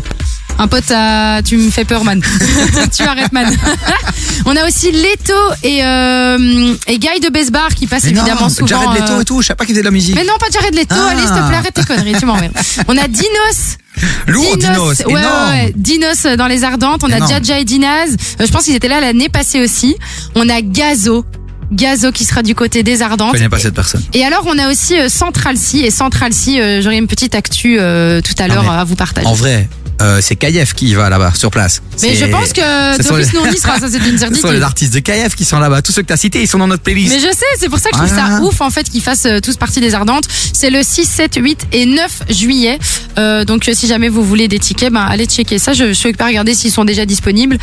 Un 0.60 0.68
pote 0.68 0.92
à... 0.92 1.42
Tu 1.44 1.58
me 1.58 1.72
fais 1.72 1.86
peur, 1.86 2.04
man. 2.04 2.22
tu 2.96 3.04
arrêtes, 3.04 3.32
man. 3.32 3.54
on 4.46 4.56
a 4.56 4.68
aussi 4.68 4.92
Leto 4.92 5.34
et, 5.64 5.84
euh, 5.84 6.76
et 6.88 7.00
Guy 7.00 7.20
de 7.22 7.30
Besbar 7.30 7.70
qui 7.76 7.88
passent 7.88 8.04
Mais 8.04 8.12
évidemment 8.12 8.42
non, 8.42 8.50
souvent... 8.50 8.68
Jared 8.68 8.94
Leto 9.02 9.14
euh, 9.14 9.22
et 9.22 9.26
tout, 9.26 9.42
je 9.42 9.48
sais 9.48 9.56
pas 9.56 9.66
qui 9.66 9.72
faisait 9.72 9.82
de 9.82 9.86
la 9.86 9.92
musique. 9.92 10.16
Mais 10.16 10.24
non, 10.24 10.34
pas 10.40 10.48
Jared 10.52 10.76
Leto. 10.76 10.96
Ah. 10.98 11.10
Allez, 11.12 11.22
s'il 11.22 11.30
te 11.30 11.48
plaît, 11.48 11.58
arrête 11.58 11.74
tes 11.74 11.84
conneries, 11.84 12.16
tu 12.20 12.26
m'emmerdes. 12.26 12.54
On 12.88 12.98
a 12.98 13.08
Dinos. 13.08 13.78
Lourd, 14.28 14.58
Dinos, 14.58 15.00
ouais, 15.06 15.12
énorme. 15.12 15.52
ouais, 15.52 15.64
ouais. 15.66 15.74
Dinos 15.76 16.24
dans 16.38 16.48
les 16.48 16.64
Ardentes. 16.64 17.04
On 17.04 17.08
Énorme. 17.08 17.24
a 17.24 17.28
Jaja 17.28 17.60
et 17.60 17.64
Dinaz. 17.66 18.16
Euh, 18.40 18.46
je 18.46 18.52
pense 18.52 18.64
qu'ils 18.66 18.76
étaient 18.76 18.88
là 18.88 19.02
l'année 19.02 19.30
passée 19.30 19.62
aussi. 19.62 19.96
On 20.36 20.50
a 20.50 20.62
Gazo. 20.62 21.26
Gazo 21.74 22.12
qui 22.12 22.26
sera 22.26 22.42
du 22.44 22.56
côté 22.56 22.84
des 22.84 22.98
Je 22.98 23.04
Ardentes. 23.04 23.32
connais 23.34 23.50
pas 23.50 23.60
cette 23.60 23.74
personne. 23.76 24.02
Et 24.14 24.24
alors, 24.24 24.46
on 24.48 24.58
a 24.58 24.70
aussi 24.72 24.98
euh, 25.00 25.10
Central 25.10 25.58
C. 25.58 25.80
Et 25.80 25.92
Central 25.92 26.34
C, 26.34 26.60
euh, 26.62 26.82
j'aurai 26.82 26.98
une 26.98 27.08
petite 27.08 27.36
actu 27.36 27.78
euh, 27.80 28.22
tout 28.22 28.34
à 28.42 28.48
l'heure 28.48 28.64
Ah, 28.68 28.74
mais 28.76 28.80
à 28.82 28.84
vous 28.84 28.96
partager. 28.96 29.28
En 29.28 29.34
vrai, 29.34 29.68
euh, 30.02 30.20
c'est 30.22 30.36
KF 30.36 30.74
qui 30.74 30.94
va 30.94 31.10
là-bas, 31.10 31.34
sur 31.36 31.52
place. 31.52 31.82
Mais 32.02 32.16
je 32.16 32.26
pense 32.26 32.52
que 32.54 32.98
d'office 32.98 33.32
les- 33.34 33.40
nous 33.40 33.46
on 33.46 33.52
y 33.52 33.58
sera, 33.58 33.80
ça 33.80 33.88
c'est 33.90 33.98
une 33.98 34.04
Ce 34.04 34.12
sont 34.12 34.18
certitude. 34.32 34.50
les 34.52 34.62
artistes 34.62 34.94
de 34.94 35.00
KF 35.00 35.36
qui 35.36 35.46
sont 35.46 35.60
là-bas. 35.60 35.82
Tous 35.82 35.92
ceux 35.92 36.02
que 36.02 36.08
tu 36.08 36.14
as 36.14 36.18
cités, 36.18 36.42
ils 36.42 36.48
sont 36.48 36.58
dans 36.58 36.68
notre 36.68 36.84
playlist. 36.84 37.12
Mais 37.14 37.20
je 37.20 37.28
sais, 37.36 37.46
c'est 37.60 37.70
pour 37.70 37.80
ça 37.80 37.90
que 37.90 37.98
je 37.98 38.04
trouve 38.04 38.16
ça 38.16 38.42
ouf 38.42 38.62
en 38.62 38.70
fait 38.70 38.90
qu'ils 38.90 39.02
fassent 39.02 39.28
tous 39.44 39.56
partie 39.58 39.80
des 39.82 39.94
Ardentes. 39.96 40.26
C'est 40.54 40.70
le 40.70 40.82
6, 40.84 41.06
7, 41.06 41.36
8 41.38 41.68
et 41.72 41.86
9 41.86 42.24
juillet. 42.30 42.80
Euh, 43.18 43.46
donc 43.46 43.70
si 43.74 43.88
jamais 43.88 44.10
vous 44.10 44.24
voulez 44.24 44.48
des 44.48 44.60
tickets, 44.60 44.92
ben, 44.92 45.02
allez 45.02 45.26
checker 45.26 45.60
ça. 45.60 45.74
Je 45.74 45.86
ne 45.86 45.94
sais 45.94 46.12
pas 46.14 46.26
regarder 46.26 46.54
s'ils 46.54 46.72
sont 46.72 46.86
déjà 46.86 47.06
disponibles. 47.06 47.58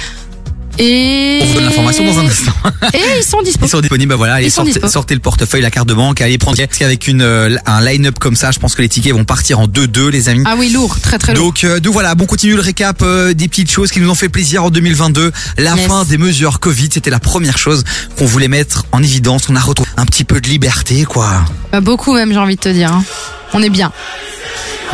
Et 0.78 1.40
On 1.42 1.46
vous 1.46 1.54
donne 1.54 1.64
l'information 1.64 2.04
dans 2.04 2.18
un 2.20 2.26
instant. 2.26 2.52
Et 2.94 2.98
ils 3.18 3.24
sont 3.24 3.42
dispo. 3.42 3.66
Ils 3.66 3.68
sont 3.68 3.80
disponibles, 3.80 4.10
bah 4.10 4.16
voilà, 4.16 4.34
allez, 4.34 4.46
Ils 4.46 4.50
sont 4.50 4.64
sortez, 4.88 5.14
le 5.14 5.20
portefeuille, 5.20 5.60
la 5.62 5.70
carte 5.70 5.88
de 5.88 5.94
banque, 5.94 6.20
allez 6.20 6.38
prendre. 6.38 6.56
Parce 6.56 6.78
qu'avec 6.78 7.06
une 7.08 7.22
euh, 7.22 7.56
un 7.66 7.84
line-up 7.84 8.18
comme 8.18 8.36
ça, 8.36 8.50
je 8.50 8.58
pense 8.58 8.74
que 8.74 8.82
les 8.82 8.88
tickets 8.88 9.12
vont 9.12 9.24
partir 9.24 9.58
en 9.60 9.66
2-2, 9.66 10.08
les 10.08 10.28
amis. 10.28 10.44
Ah 10.46 10.54
oui, 10.56 10.70
lourd, 10.70 10.98
très 11.00 11.18
très 11.18 11.34
lourd. 11.34 11.46
Donc, 11.46 11.64
euh, 11.64 11.80
donc 11.80 11.92
voilà, 11.92 12.14
bon, 12.14 12.24
on 12.24 12.26
continue 12.26 12.54
le 12.54 12.60
récap 12.62 13.02
euh, 13.02 13.34
des 13.34 13.48
petites 13.48 13.70
choses 13.70 13.90
qui 13.90 14.00
nous 14.00 14.08
ont 14.10 14.14
fait 14.14 14.28
plaisir 14.28 14.64
en 14.64 14.70
2022. 14.70 15.32
La 15.58 15.74
Yes. 15.76 15.86
fin 15.86 16.04
des 16.04 16.18
mesures 16.18 16.60
Covid, 16.60 16.88
c'était 16.92 17.10
la 17.10 17.20
première 17.20 17.58
chose 17.58 17.84
qu'on 18.18 18.26
voulait 18.26 18.48
mettre 18.48 18.84
en 18.92 19.02
évidence. 19.02 19.48
On 19.48 19.56
a 19.56 19.60
retrouvé 19.60 19.88
un 19.96 20.06
petit 20.06 20.24
peu 20.24 20.40
de 20.40 20.48
liberté, 20.48 21.04
quoi. 21.04 21.44
Bah, 21.72 21.80
beaucoup 21.80 22.14
même, 22.14 22.32
j'ai 22.32 22.38
envie 22.38 22.56
de 22.56 22.60
te 22.60 22.68
dire. 22.68 22.92
hein. 22.92 23.04
On 23.52 23.62
est 23.62 23.70
bien. 23.70 23.92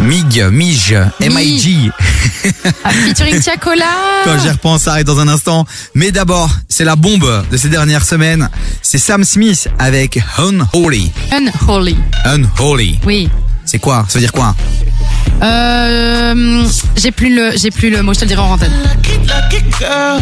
Mig, 0.00 0.42
Mij, 0.52 0.94
MIG. 1.20 1.90
Ah, 2.84 2.90
featuring 2.90 3.40
Tiakola. 3.40 3.86
Quand 4.24 4.38
j'y 4.38 4.50
repense, 4.50 4.82
ça 4.82 4.92
arrive 4.92 5.04
dans 5.04 5.18
un 5.18 5.28
instant. 5.28 5.64
Mais 5.94 6.12
d'abord, 6.12 6.50
c'est 6.68 6.84
la 6.84 6.96
bombe 6.96 7.44
de 7.50 7.56
ces 7.56 7.68
dernières 7.68 8.04
semaines. 8.04 8.48
C'est 8.82 8.98
Sam 8.98 9.24
Smith 9.24 9.68
avec 9.78 10.18
Unholy. 10.38 11.10
Unholy. 11.32 11.96
Unholy. 12.24 13.00
Oui. 13.06 13.30
C'est 13.64 13.78
quoi? 13.78 14.04
Ça 14.08 14.18
veut 14.18 14.20
dire 14.20 14.32
quoi? 14.32 14.54
Euh, 15.42 16.66
j'ai 16.96 17.10
plus 17.10 17.34
le, 17.34 17.52
j'ai 17.56 17.70
plus 17.70 17.90
le 17.90 18.02
mot. 18.02 18.12
Je 18.14 18.20
te 18.20 18.24
le 18.24 18.28
dirai 18.28 18.42
en 18.42 18.52
antenne. 18.52 18.72
Lucky, 18.84 19.18
lucky 19.26 19.64
girl. 19.78 20.20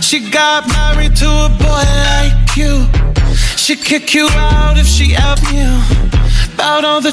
She 0.00 0.20
got 0.30 0.66
married 0.68 1.14
to 1.16 1.28
a 1.28 1.48
boy 1.48 1.82
like 1.94 2.56
you. 2.56 2.86
She'd 3.56 3.82
kick 3.82 4.12
you 4.14 4.26
out 4.26 4.76
if 4.76 4.86
she 4.86 5.14
ever 5.16 5.40
knew 5.52 5.80
about 6.56 6.84
all 6.84 7.00
the 7.00 7.12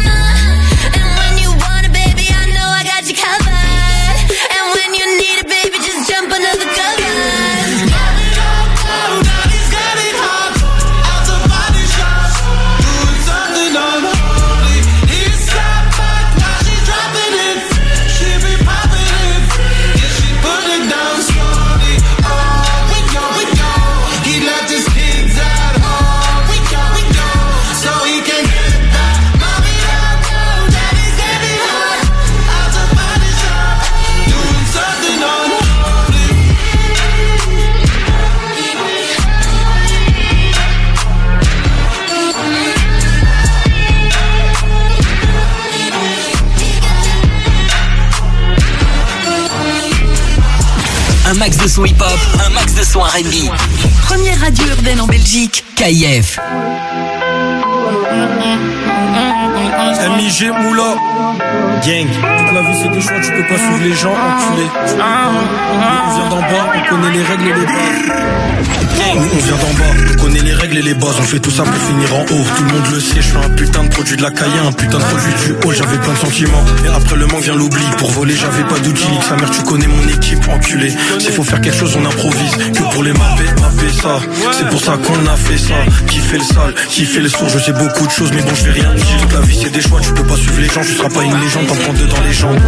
De 51.61 51.67
son 51.67 51.85
hip-hop, 51.85 52.19
un 52.45 52.49
max 52.49 52.73
de 52.73 52.83
son 52.83 53.01
R&B. 53.01 53.49
Première 54.05 54.39
radio 54.39 54.65
urbaine 54.67 54.99
en 55.01 55.07
Belgique. 55.07 55.63
KIF. 55.75 56.39
MIG 60.17 60.51
Moula. 60.63 60.95
Gang. 61.85 62.07
Toute 62.07 62.53
la 62.53 62.61
vie 62.61 62.77
c'est 62.81 62.89
des 62.89 63.01
choix, 63.01 63.19
tu 63.21 63.31
peux 63.31 63.47
pas 63.47 63.57
suivre 63.57 63.83
les 63.83 63.93
gens, 63.95 64.11
enculé. 64.11 64.67
On 64.83 66.15
vient 66.15 66.29
d'en 66.29 66.41
bas, 66.41 66.71
on 66.75 66.89
connaît 66.89 67.11
les 67.11 67.23
règles 67.23 67.43
et 67.43 67.53
les 67.53 67.65
bases. 67.65 68.51
On 69.13 69.19
vient 69.19 69.55
d'en 69.55 69.73
bas, 69.79 70.13
on 70.13 70.21
connaît 70.21 70.39
les 70.41 70.53
règles 70.53 70.77
et 70.77 70.81
les 70.81 70.93
bases. 70.93 71.15
On 71.19 71.23
fait 71.23 71.39
tout 71.39 71.49
ça 71.49 71.63
pour 71.63 71.73
finir 71.73 72.13
en 72.13 72.21
haut, 72.21 72.45
tout 72.55 72.63
le 72.63 72.71
monde 72.71 72.85
le 72.93 72.99
sait 72.99 73.15
Je 73.15 73.21
suis 73.21 73.37
un 73.37 73.49
putain 73.49 73.83
de 73.83 73.89
produit 73.89 74.15
de 74.15 74.21
la 74.21 74.29
caille, 74.29 74.51
un 74.67 74.71
putain 74.71 74.99
de 74.99 75.03
produit 75.03 75.33
du 75.45 75.67
haut. 75.67 75.71
J'avais 75.71 75.97
plein 75.97 76.13
de 76.13 76.17
sentiments, 76.17 76.63
et 76.85 76.89
après 76.89 77.15
le 77.15 77.25
manque 77.27 77.41
vient 77.41 77.55
l'oubli. 77.55 77.83
Pour 77.97 78.11
voler 78.11 78.35
j'avais 78.35 78.63
pas 78.63 78.77
d'outils, 78.79 79.07
sa 79.27 79.35
mère 79.37 79.49
tu 79.49 79.63
connais 79.63 79.87
mon 79.87 80.07
équipe, 80.07 80.47
enculé. 80.49 80.93
S'il 81.19 81.31
faut 81.31 81.43
faire 81.43 81.61
quelque 81.61 81.77
chose 81.77 81.97
on 81.99 82.05
improvise, 82.05 82.55
que 82.57 82.93
pour 82.93 83.03
les 83.03 83.13
mapper, 83.13 83.49
mapper 83.59 83.91
ça. 83.91 84.19
C'est 84.51 84.69
pour 84.69 84.81
ça 84.81 84.97
qu'on 84.97 85.25
a 85.25 85.35
fait 85.35 85.57
ça, 85.57 85.73
qui 86.07 86.19
fait 86.19 86.37
le 86.37 86.43
sale, 86.43 86.73
qui 86.89 87.05
fait 87.05 87.21
le 87.21 87.29
sourd. 87.29 87.49
Je 87.49 87.59
sais 87.59 87.73
beaucoup 87.73 88.05
de 88.05 88.11
choses 88.11 88.31
mais 88.33 88.41
bon 88.43 88.53
je 88.53 88.65
vais 88.65 88.81
rien 88.81 88.93
dire 88.93 89.27
la 89.33 89.41
vie 89.41 89.60
c'est 89.61 89.69
des 89.69 89.81
choix, 89.81 89.99
tu 90.01 90.11
peux 90.13 90.23
pas 90.23 90.35
suivre 90.35 90.59
les 90.59 90.67
gens 90.67 90.81
Tu 90.81 90.93
seras 90.93 91.09
pas 91.09 91.23
une 91.23 91.39
légende, 91.39 91.67
t'en 91.67 91.75
prends 91.75 91.93
deux 91.93 92.07
dans 92.07 92.21
les 92.21 92.33
jambes. 92.33 92.59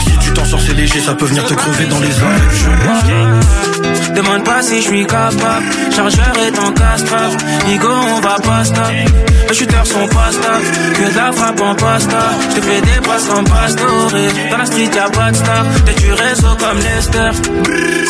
Si 0.00 0.18
tu 0.18 0.32
t'en 0.32 0.44
sors 0.44 0.60
c'est 0.60 0.74
léger, 0.74 1.00
ça 1.00 1.14
peut 1.14 1.26
venir 1.26 1.44
te 1.44 1.54
crever 1.54 1.86
dans 1.86 2.00
les 2.00 2.22
oreilles 2.22 3.97
Demande 4.14 4.44
pas 4.44 4.62
si 4.62 4.76
je 4.82 4.88
suis 4.88 5.06
capable. 5.06 5.64
Chargeur 5.94 6.32
est 6.46 6.58
en 6.58 6.72
castrave. 6.72 7.36
Nigo, 7.66 7.88
on 7.88 8.20
va 8.20 8.36
pas 8.42 8.64
stop. 8.64 8.86
Les 9.48 9.54
shooters 9.54 9.86
sont 9.86 10.08
pas 10.08 10.30
stop. 10.32 10.62
Que 10.94 11.12
de 11.12 11.16
la 11.16 11.32
frappe 11.32 11.60
en 11.60 11.74
pasta. 11.74 12.18
Je 12.50 12.56
te 12.56 12.60
fais 12.66 12.80
des 12.80 13.00
passes 13.06 13.30
en 13.30 13.44
pastoré. 13.44 14.28
Dans 14.50 14.58
la 14.58 14.66
street, 14.66 14.90
y'a 14.94 15.08
pas 15.08 15.30
de 15.30 15.36
star. 15.36 15.64
T'es 15.86 15.94
du 15.94 16.12
réseau 16.12 16.56
comme 16.58 16.78
Lester. 16.78 17.30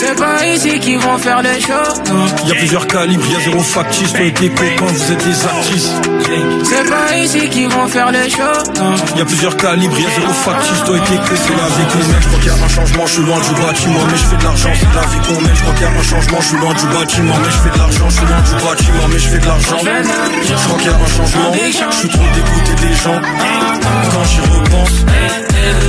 C'est 0.01 0.17
pas 0.17 0.47
ici 0.47 0.79
qu'ils 0.81 0.99
vont 0.99 1.19
faire 1.19 1.43
les 1.43 1.61
shows. 1.61 2.47
Y'a 2.47 2.55
plusieurs 2.55 2.87
calibres, 2.87 3.27
y'a 3.31 3.41
zéro 3.41 3.61
factice 3.61 4.13
Toi 4.13 4.27
et 4.27 4.33
tes 4.33 4.49
copains, 4.49 4.87
vous 4.87 5.13
êtes 5.13 5.25
des 5.25 5.45
artistes 5.45 5.93
C'est 6.65 6.89
pas 6.89 7.17
ici 7.17 7.49
qu'ils 7.49 7.69
vont 7.69 7.87
faire 7.89 8.11
les 8.11 8.31
shows. 8.31 8.73
Y'a 9.17 9.25
plusieurs 9.25 9.57
calibres, 9.57 9.99
y'a 9.99 10.11
zéro 10.11 10.33
factice 10.33 10.85
Toi 10.85 10.97
et 10.97 11.01
tes 11.01 11.37
c'est 11.37 11.57
la 11.57 11.69
vie 11.69 11.87
qu'on 11.93 11.99
mène 12.09 12.23
Je 12.23 12.29
crois 12.29 12.39
qu'il 12.41 12.49
y 12.49 12.51
a 12.51 12.65
un 12.65 12.69
changement, 12.69 13.07
je 13.07 13.13
suis 13.13 13.23
loin 13.23 13.39
du 13.39 13.63
bâtiment 13.63 14.01
Mais 14.11 14.17
je 14.19 14.25
fais 14.25 14.37
de 14.37 14.45
l'argent, 14.45 14.71
c'est 14.75 14.95
la 14.95 15.07
vie 15.07 15.21
qu'on 15.27 15.41
mène 15.41 15.55
Je 15.55 15.63
crois 15.63 15.75
qu'il 15.75 15.83
y 15.83 15.88
a 15.89 15.99
un 15.99 16.03
changement, 16.03 16.41
je 16.41 16.47
suis 16.47 16.57
loin 16.59 16.75
du 16.75 16.87
bâtiment 16.87 17.35
Mais 17.43 17.51
je 17.51 17.57
fais 17.59 17.71
de 17.71 17.79
l'argent, 17.79 18.09
je 18.09 18.17
suis 18.17 18.27
loin 18.27 18.41
du 18.41 18.53
bâtiment 18.53 19.09
Mais 19.11 19.19
je 19.19 19.29
fais 19.29 19.39
de 19.39 19.47
l'argent. 19.47 19.77
Je 19.79 20.69
crois 20.69 20.79
qu'il 20.79 20.91
y 20.91 20.95
a 20.95 20.97
un 20.97 21.07
changement. 21.07 21.53
Je 21.91 21.97
suis 21.97 22.09
trop 22.09 22.25
dégoûté 22.35 22.87
des 22.87 22.95
gens. 22.95 23.21
Quand 24.13 24.25
j'y 24.25 24.41
repense 24.41 25.05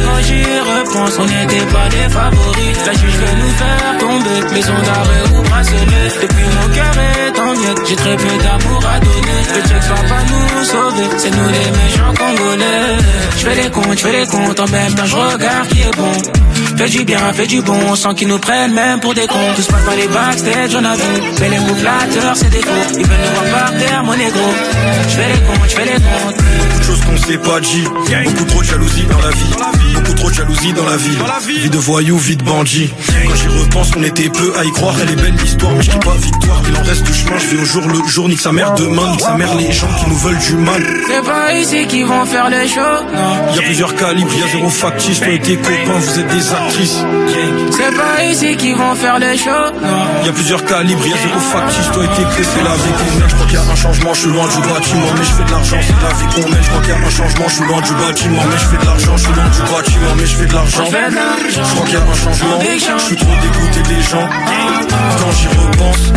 Quand 0.05 0.21
j'y 0.23 0.43
repense, 0.43 1.15
on 1.19 1.25
n'était 1.25 1.65
pas 1.73 1.87
des 1.89 2.09
favoris. 2.09 2.77
La 2.85 2.93
juge 2.93 3.17
veut 3.21 3.35
nous 3.41 3.53
faire 3.61 3.97
tomber, 3.99 4.53
maison 4.53 4.73
d'arrêt 4.85 5.23
ou 5.33 5.41
bracelet. 5.43 6.09
Depuis 6.21 6.47
mon 6.55 6.73
cœur 6.73 6.93
est 6.97 7.39
en 7.39 7.51
miettes, 7.53 7.87
j'ai 7.87 7.95
très 7.95 8.15
peu 8.15 8.37
d'amour 8.43 8.83
à 8.85 8.99
donner. 8.99 9.39
Le 9.55 9.61
check 9.61 9.83
va 9.89 9.95
pas 9.95 10.23
nous 10.29 10.65
sauver, 10.65 11.07
c'est 11.17 11.31
nous 11.31 11.49
les 11.49 11.71
méchants 11.79 12.13
congolais. 12.17 12.97
Je 13.37 13.45
fais 13.45 13.55
les 13.63 13.69
comptes, 13.69 13.97
je 13.97 14.03
fais 14.07 14.19
les 14.19 14.27
comptes, 14.27 14.59
en 14.59 14.67
même 14.67 14.93
temps 14.95 15.05
je 15.05 15.15
regarde 15.15 15.67
qui 15.69 15.81
est 15.81 15.97
bon. 15.97 16.11
Fais 16.77 16.89
du 16.89 17.03
bien, 17.03 17.33
fais 17.33 17.47
du 17.47 17.61
bon, 17.61 17.95
sans 17.95 18.13
qu'ils 18.13 18.27
nous 18.27 18.39
prennent 18.39 18.73
même 18.73 18.99
pour 18.99 19.13
des 19.13 19.27
cons. 19.27 19.53
Tout 19.55 19.61
se 19.61 19.71
passe 19.71 19.85
dans 19.85 19.95
les 19.95 20.07
backstage, 20.07 20.75
on 20.75 20.85
a 20.85 20.95
vu. 20.95 21.21
Mais 21.39 21.49
les 21.49 21.59
mots 21.59 21.75
flatteurs, 21.75 22.35
c'est 22.35 22.49
des 22.49 22.61
faux. 22.61 22.97
Ils 22.97 23.05
veulent 23.05 23.17
nous 23.19 23.49
voir 23.49 23.71
par 23.71 24.03
mon 24.03 24.15
négro. 24.15 24.53
Je 25.03 25.15
fais 25.15 25.27
les 25.27 25.39
comptes, 25.41 25.69
je 25.69 25.75
fais 25.75 25.85
les 25.85 25.91
comptes. 25.91 26.38
Qu'on 27.09 27.17
s'est 27.17 27.37
pas 27.37 27.59
dit 27.59 27.83
Beaucoup 28.25 28.45
trop 28.45 28.61
de 28.61 28.67
jalousie 28.67 29.05
dans 29.05 29.19
la 29.19 29.29
vie 29.29 29.95
Beaucoup 29.95 30.13
trop 30.13 30.29
de 30.29 30.35
jalousie 30.35 30.73
dans 30.73 30.85
la 30.85 30.97
vie 30.97 31.17
Vie 31.61 31.69
de 31.69 31.77
voyou, 31.77 32.17
vie 32.17 32.37
de 32.37 32.43
bandit 32.43 32.93
Quand 33.27 33.35
j'y 33.35 33.47
repense 33.47 33.91
on 33.97 34.03
était 34.03 34.29
peu 34.29 34.53
à 34.57 34.63
y 34.63 34.71
croire 34.71 34.95
Elle 35.01 35.11
est 35.11 35.15
belle 35.15 35.35
l'histoire 35.35 35.73
mais 35.73 35.83
je 35.83 35.91
dis 35.91 35.97
pas 35.97 36.15
victoire 36.15 36.61
Il 36.69 36.77
en 36.77 36.83
reste 36.83 37.03
du 37.03 37.13
chemin, 37.13 37.37
je 37.37 37.47
vis 37.47 37.57
au 37.57 37.65
jour 37.65 37.87
le 37.87 38.07
jour, 38.07 38.29
nique 38.29 38.41
sa 38.41 38.51
mère 38.51 38.73
demain, 38.73 39.11
nique 39.11 39.21
sa 39.21 39.33
mère 39.35 39.55
les 39.55 39.71
gens 39.71 39.87
qui 39.99 40.09
nous 40.09 40.17
veulent 40.17 40.37
du 40.37 40.55
mal. 40.55 40.83
C'est 41.07 41.25
pas 41.25 41.53
ici 41.53 41.87
qu'ils 41.87 42.05
vont 42.05 42.25
faire 42.25 42.49
les 42.49 42.67
choses, 42.67 43.05
non. 43.13 43.53
Y 43.55 43.59
a 43.59 43.61
plusieurs 43.61 43.95
calibres, 43.95 44.31
y 44.35 44.43
a 44.43 44.47
zéro 44.47 44.69
factice, 44.69 45.19
toi 45.19 45.33
et 45.33 45.39
tes 45.39 45.57
copains, 45.57 45.99
vous 45.99 46.19
êtes 46.19 46.27
des 46.27 46.51
actrices. 46.51 47.03
C'est 47.71 47.95
pas 47.95 48.23
ici 48.31 48.57
qu'ils 48.57 48.75
vont 48.75 48.95
faire 48.95 49.19
les 49.19 49.37
choses, 49.37 49.73
non. 49.81 50.25
Y 50.25 50.29
a 50.29 50.33
plusieurs 50.33 50.63
calibres, 50.65 51.07
y 51.07 51.13
a 51.13 51.17
zéro 51.17 51.39
factice, 51.39 51.91
toi 51.93 52.03
et 52.03 52.07
tes 52.07 52.23
clés, 52.23 52.47
c'est 52.53 52.63
la 52.63 52.75
vie 52.75 52.93
qu'on 52.97 53.19
mène. 53.19 53.29
Je 53.29 53.35
crois 53.35 53.47
qu'il 53.47 53.55
y 53.55 53.57
a 53.57 53.71
un 53.71 53.75
changement, 53.75 54.13
je 54.13 54.19
suis 54.19 54.29
loin 54.29 54.47
du 54.47 54.67
bâtiment, 54.67 55.11
mais 55.17 55.23
je 55.23 55.31
fais 55.31 55.43
de 55.43 55.51
l'argent, 55.51 55.77
c'est 55.81 56.01
la 56.03 56.13
vie 56.13 56.35
qu'on 56.35 56.49
mène. 56.49 56.63
Je 56.63 56.69
crois 56.69 56.81
qu'il 56.81 56.89
y 56.89 56.97
a 56.97 56.98
un 57.05 57.09
changement, 57.09 57.47
je 57.47 57.55
suis 57.55 57.65
loin 57.65 57.81
du 57.81 57.93
bâtiment, 57.93 58.41
mais 58.49 58.57
je 58.57 58.65
fais 58.65 58.77
de 58.77 58.85
l'argent, 58.85 59.17
je 59.17 59.23
suis 59.23 59.33
loin 59.33 59.49
du 59.49 59.61
bâtiment, 59.61 60.15
mais 60.17 60.25
je 60.25 60.35
fais 60.35 60.45
de 60.45 60.53
l'argent. 60.53 60.83
Je 60.85 61.75
crois 61.75 61.85
qu'il 61.85 61.93
y 61.93 61.97
a 61.97 62.01
un 62.01 62.13
changement, 62.13 62.59
je 62.97 63.03
suis 63.03 63.15
trop 63.15 63.35
dégoûté 63.41 63.81
des 63.95 64.01
gens. 64.01 64.29
Quand 65.19 65.31
j'y 65.31 65.47
repense, 65.47 66.13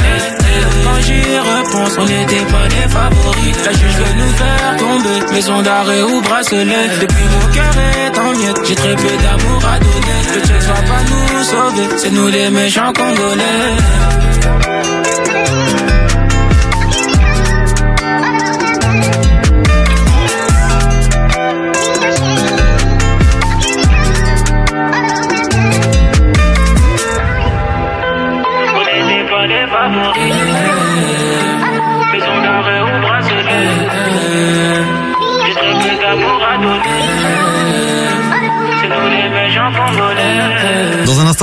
Quand 0.85 1.01
j'y 1.01 1.23
repense, 1.39 1.99
on 1.99 2.05
n'était 2.07 2.45
pas 2.47 2.67
les 2.69 2.89
favoris. 2.89 3.57
La 3.65 3.73
juge 3.73 3.97
veut 4.01 4.15
nous 4.21 4.33
faire 4.41 4.77
tomber, 4.79 5.33
maison 5.33 5.63
d'arrêt 5.63 6.03
ou 6.03 6.21
bracelet. 6.23 6.89
Depuis 7.01 7.25
mon 7.35 7.53
cœur 7.53 7.75
est 7.77 8.19
en 8.19 8.33
miettes, 8.39 8.61
j'ai 8.67 8.75
très 8.75 8.97
peu 8.97 9.17
d'amour 9.23 9.63
à 9.65 9.79
donner. 9.79 10.21
Le 10.35 10.41
check 10.47 10.63
va 10.63 10.75
pas 10.75 11.03
nous 11.11 11.45
sauver, 11.45 11.89
c'est 11.99 12.11
nous 12.11 12.29
les 12.29 12.51
méchants 12.51 12.93
congolais. 12.93 13.77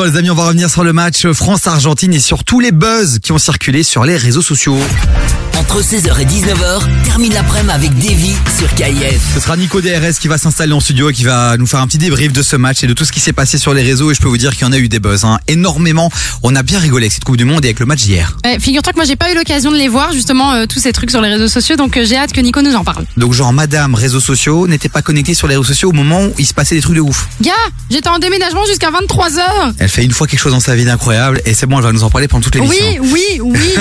Les 0.04 0.18
amis, 0.18 0.30
on 0.30 0.36
va 0.36 0.46
revenir 0.46 0.70
sur 0.70 0.84
le 0.84 0.94
match 0.94 1.28
France-Argentine 1.32 2.14
et 2.14 2.20
sur 2.20 2.44
tous 2.44 2.60
les 2.60 2.72
buzz 2.72 3.20
qui 3.20 3.32
ont 3.32 3.38
circulé 3.38 3.84
sur 3.84 4.06
les 4.06 4.18
réseaux 4.18 4.42
sociaux. 4.42 4.78
Entre 5.72 5.84
16h 5.84 6.20
et 6.20 6.26
19h, 6.26 7.04
termine 7.04 7.32
l'après-midi 7.32 7.72
avec 7.72 7.94
Davy 8.00 8.34
sur 8.58 8.74
KIF. 8.74 9.22
Ce 9.36 9.40
sera 9.40 9.56
Nico 9.56 9.82
DRS 9.82 10.18
qui 10.20 10.28
va 10.28 10.40
s'installer 10.40 10.74
en 10.74 10.80
studio 10.80 11.12
et 11.12 11.14
qui 11.14 11.24
va 11.24 11.58
nous 11.58 11.68
faire 11.68 11.80
un 11.80 11.86
petit 11.86 12.00
débrief 12.00 12.34
de 12.34 12.42
ce 12.42 12.56
match 12.56 12.84
et 12.84 12.88
de 12.88 12.94
tout 12.94 13.06
ce 13.06 13.12
qui 13.12 13.20
s'est 13.20 13.34
passé 13.34 13.60
sur 13.60 13.76
les 13.76 13.84
réseaux. 13.84 14.10
Et 14.10 14.16
je 14.16 14.20
peux 14.20 14.28
vous 14.28 14.40
dire 14.40 14.56
qu'il 14.56 14.64
y 14.64 14.66
en 14.66 14.72
a 14.72 14.80
eu 14.80 14.90
des 14.90 14.98
buzz, 14.98 15.26
hein. 15.26 15.38
énormément. 15.48 16.10
On 16.42 16.56
a 16.56 16.64
bien 16.64 16.80
rigolé 16.80 17.04
avec 17.04 17.12
cette 17.14 17.24
Coupe 17.24 17.38
du 17.38 17.46
Monde 17.46 17.66
et 17.66 17.68
avec 17.68 17.80
le 17.80 17.86
match 17.86 18.02
d'hier. 18.02 18.36
Figure-toi 18.60 18.94
que 18.94 18.98
moi 18.98 19.06
j'ai 19.06 19.16
pas 19.16 19.32
eu 19.32 19.36
l'occasion 19.36 19.72
de 19.72 19.78
les 19.78 19.90
voir 19.90 20.12
justement 20.12 20.54
euh, 20.54 20.66
tous 20.66 20.80
ces 20.80 20.92
trucs 20.92 21.12
sur 21.12 21.22
les 21.22 21.30
réseaux 21.30 21.48
sociaux 21.48 21.76
donc 21.76 21.98
euh, 21.98 22.04
j'ai 22.04 22.18
hâte 22.18 22.34
que 22.34 22.42
Nico 22.42 22.64
nous 22.64 22.74
en 22.74 22.84
parle. 22.84 23.06
Donc 23.18 23.34
genre, 23.34 23.54
Madame 23.54 23.94
réseaux 23.94 24.20
sociaux 24.20 24.68
n'était 24.68 24.90
pas 24.90 25.04
connectée 25.04 25.36
sur 25.36 25.48
les 25.48 25.56
réseaux 25.56 25.68
sociaux 25.68 25.90
au 25.90 25.94
moment 25.94 26.24
où 26.24 26.34
il 26.40 26.48
se 26.48 26.56
passait 26.56 26.74
des 26.74 26.82
trucs 26.82 26.96
de 26.96 27.02
ouf. 27.02 27.28
Gars, 27.42 27.52
j'étais 27.92 28.10
en 28.10 28.18
déménagement 28.18 28.66
jusqu'à 28.66 28.90
23h. 28.90 29.74
Elle 29.78 29.90
fait 29.90 30.04
une 30.04 30.14
fois 30.14 30.26
quelque 30.26 30.40
chose 30.40 30.54
dans 30.54 30.60
sa 30.60 30.76
vie 30.76 30.86
d'incroyable 30.86 31.42
et 31.46 31.54
c'est 31.54 31.68
bon, 31.68 31.78
elle 31.78 31.84
va 31.84 31.92
nous 31.92 32.04
en 32.04 32.10
parler 32.10 32.28
pendant 32.28 32.42
toute 32.42 32.56
l'émission. 32.56 32.86
Oui, 33.02 33.30
oui, 33.40 33.40
oui. 33.44 33.76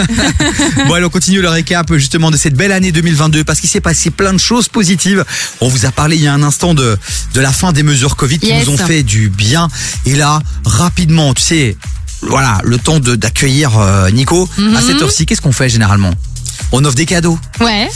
Bon, 0.87 0.95
allez, 0.95 1.07
on 1.07 1.11
continue 1.11 1.41
le 1.41 1.49
récap 1.49 1.78
justement 1.97 2.31
de 2.31 2.37
cette 2.37 2.55
belle 2.55 2.73
année 2.73 2.93
2022 2.93 3.45
parce 3.45 3.61
qu'il 3.61 3.69
s'est 3.69 3.81
passé 3.81 4.11
plein 4.11 4.33
de 4.33 4.39
choses 4.39 4.69
positives. 4.69 5.25
On 5.61 5.69
vous 5.69 5.87
a 5.87 5.91
parlé 5.93 6.17
il 6.17 6.23
y 6.23 6.27
a 6.29 6.35
un 6.35 6.43
instant 6.43 6.75
de, 6.75 6.97
de 7.35 7.41
la 7.41 7.53
fin 7.53 7.73
des 7.73 7.83
mesures 7.83 8.17
Covid 8.17 8.39
qui 8.39 8.47
Yes. 8.49 8.67
nous 8.67 8.75
ont 8.75 8.77
fait 8.79 9.03
du 9.03 9.29
bien. 9.29 9.69
Et 10.07 10.15
là, 10.15 10.41
rapidement, 10.65 11.35
tu 11.35 11.43
sais, 11.43 11.77
voilà, 12.23 12.61
le 12.65 12.79
temps 12.79 12.99
d'accueillir 13.01 13.79
euh, 13.79 14.11
Nico. 14.11 14.49
Mhm. 14.59 14.77
À 14.77 14.81
cette 14.83 15.01
heure-ci, 15.03 15.27
qu'est-ce 15.27 15.41
qu'on 15.41 15.53
fait 15.53 15.69
généralement? 15.69 16.13
On 16.73 16.85
offre 16.85 16.97
des 16.97 17.07
cadeaux. 17.07 17.39
ouais. 17.61 17.89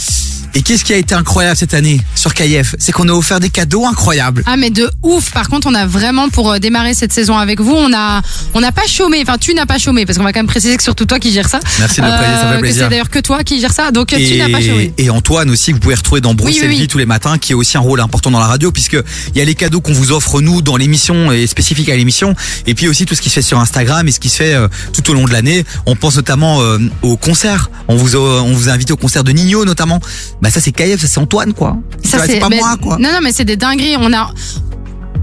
Et 0.55 0.61
qu'est-ce 0.61 0.83
qui 0.83 0.93
a 0.93 0.97
été 0.97 1.15
incroyable 1.15 1.57
cette 1.57 1.73
année 1.73 1.99
sur 2.15 2.33
KF 2.33 2.75
C'est 2.77 2.91
qu'on 2.91 3.09
a 3.09 3.11
offert 3.11 3.39
des 3.39 3.49
cadeaux 3.49 3.85
incroyables. 3.87 4.43
Ah 4.45 4.55
mais 4.55 4.69
de 4.69 4.89
ouf. 5.01 5.31
Par 5.31 5.49
contre, 5.49 5.67
on 5.67 5.73
a 5.73 5.85
vraiment 5.87 6.29
pour 6.29 6.51
euh, 6.51 6.59
démarrer 6.59 6.93
cette 6.93 7.11
saison 7.11 7.37
avec 7.37 7.59
vous, 7.59 7.73
on 7.73 7.91
a 7.93 8.21
on 8.53 8.61
n'a 8.61 8.71
pas 8.71 8.85
chômé. 8.87 9.19
Enfin, 9.21 9.37
tu 9.39 9.53
n'as 9.53 9.65
pas 9.65 9.79
chômé 9.79 10.05
parce 10.05 10.17
qu'on 10.17 10.23
va 10.23 10.31
quand 10.31 10.39
même 10.39 10.47
préciser 10.47 10.77
que 10.77 10.83
surtout 10.83 11.05
toi 11.05 11.19
qui 11.19 11.31
gère 11.31 11.49
ça. 11.49 11.59
Merci 11.79 12.01
de 12.01 12.05
le 12.05 12.11
préciser, 12.11 12.37
ça 12.37 12.51
fait 12.51 12.59
plaisir. 12.59 12.83
c'est 12.83 12.89
d'ailleurs 12.89 13.09
que 13.09 13.19
toi 13.19 13.43
qui 13.43 13.59
gère 13.59 13.73
ça. 13.73 13.91
Donc 13.91 14.13
euh, 14.13 14.17
tu 14.17 14.37
n'as 14.37 14.49
pas 14.49 14.61
chômé. 14.61 14.93
et 14.97 15.09
Antoine 15.09 15.49
aussi 15.49 15.71
que 15.71 15.77
vous 15.77 15.79
pouvez 15.81 15.95
retrouver 15.95 16.21
dans 16.21 16.35
Bruce 16.35 16.57
Oui, 16.61 16.67
oui, 16.67 16.87
tous 16.87 16.99
les 16.99 17.05
matins 17.05 17.37
qui 17.37 17.53
a 17.53 17.57
aussi 17.57 17.77
un 17.77 17.81
rôle 17.81 17.99
important 17.99 18.29
dans 18.29 18.39
la 18.39 18.47
radio 18.47 18.71
puisque 18.71 18.97
il 19.33 19.37
y 19.37 19.41
a 19.41 19.45
les 19.45 19.55
cadeaux 19.55 19.81
qu'on 19.81 19.93
vous 19.93 20.11
offre 20.11 20.39
nous 20.41 20.61
dans 20.61 20.77
l'émission 20.77 21.31
et 21.31 21.47
spécifiques 21.47 21.89
à 21.89 21.95
l'émission 21.95 22.35
et 22.67 22.75
puis 22.75 22.87
aussi 22.87 23.05
tout 23.05 23.15
ce 23.15 23.21
qui 23.21 23.29
se 23.29 23.35
fait 23.35 23.41
sur 23.41 23.59
Instagram 23.59 24.07
et 24.07 24.11
ce 24.11 24.19
qui 24.19 24.29
se 24.29 24.37
fait 24.37 24.53
euh, 24.53 24.67
tout 24.93 25.09
au 25.09 25.13
long 25.13 25.25
de 25.25 25.31
l'année 25.31 25.65
on 25.85 25.95
pense 25.95 26.15
notamment 26.15 26.61
euh, 26.61 26.77
au 27.01 27.17
concert 27.17 27.71
on 27.87 27.95
vous 27.95 28.15
a, 28.15 28.19
on 28.43 28.53
vous 28.53 28.69
a 28.69 28.71
invité 28.71 28.93
au 28.93 28.97
concert 28.97 29.23
de 29.23 29.31
Nino 29.31 29.65
notamment 29.65 29.99
bah 30.43 30.49
ça 30.51 30.59
c'est 30.61 30.71
KF 30.73 30.99
ça 31.01 31.07
c'est 31.07 31.19
Antoine 31.19 31.53
quoi 31.53 31.77
Ça, 32.03 32.19
c'est 32.27 32.37
pas 32.39 32.49
mais- 32.49 32.57
moi 32.57 32.75
quoi 32.79 32.97
Non 32.99 33.09
non, 33.13 33.19
mais 33.23 33.31
c'est 33.31 33.45
des 33.45 33.55
dingueries. 33.55 33.95
On 33.97 34.11
a 34.13 34.29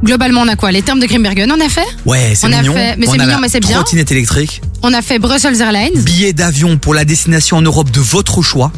globalement 0.03 0.41
on 0.41 0.49
a 0.49 0.57
quoi? 0.57 0.73
Les 0.73 0.81
termes 0.83 0.99
de 0.99 1.07
Grimbergen, 1.07 1.53
on 1.53 1.61
a 1.65 1.69
fait? 1.69 1.85
ouais 2.07 2.33
c'est 2.35 2.47
on 2.47 2.53
a 2.53 2.63
mignon 2.63 2.73
fait- 2.75 2.97
mais 2.99 3.07
c'est 3.07 3.19
mignon, 3.19 3.39
mais 3.41 3.49
c'est 3.51 3.61
bien. 3.61 3.77
trottinette 3.77 4.11
électrique 4.11 4.63
On 4.83 4.93
a 4.95 5.03
fait 5.03 5.19
Brussels 5.19 5.61
Airlines. 5.61 6.01
billets 6.03 6.33
d'avion 6.33 6.79
pour 6.79 6.95
la 6.95 7.05
destination 7.05 7.59
en 7.59 7.63
Europe 7.63 7.91
de 7.91 8.01
votre 8.01 8.41
choix 8.41 8.73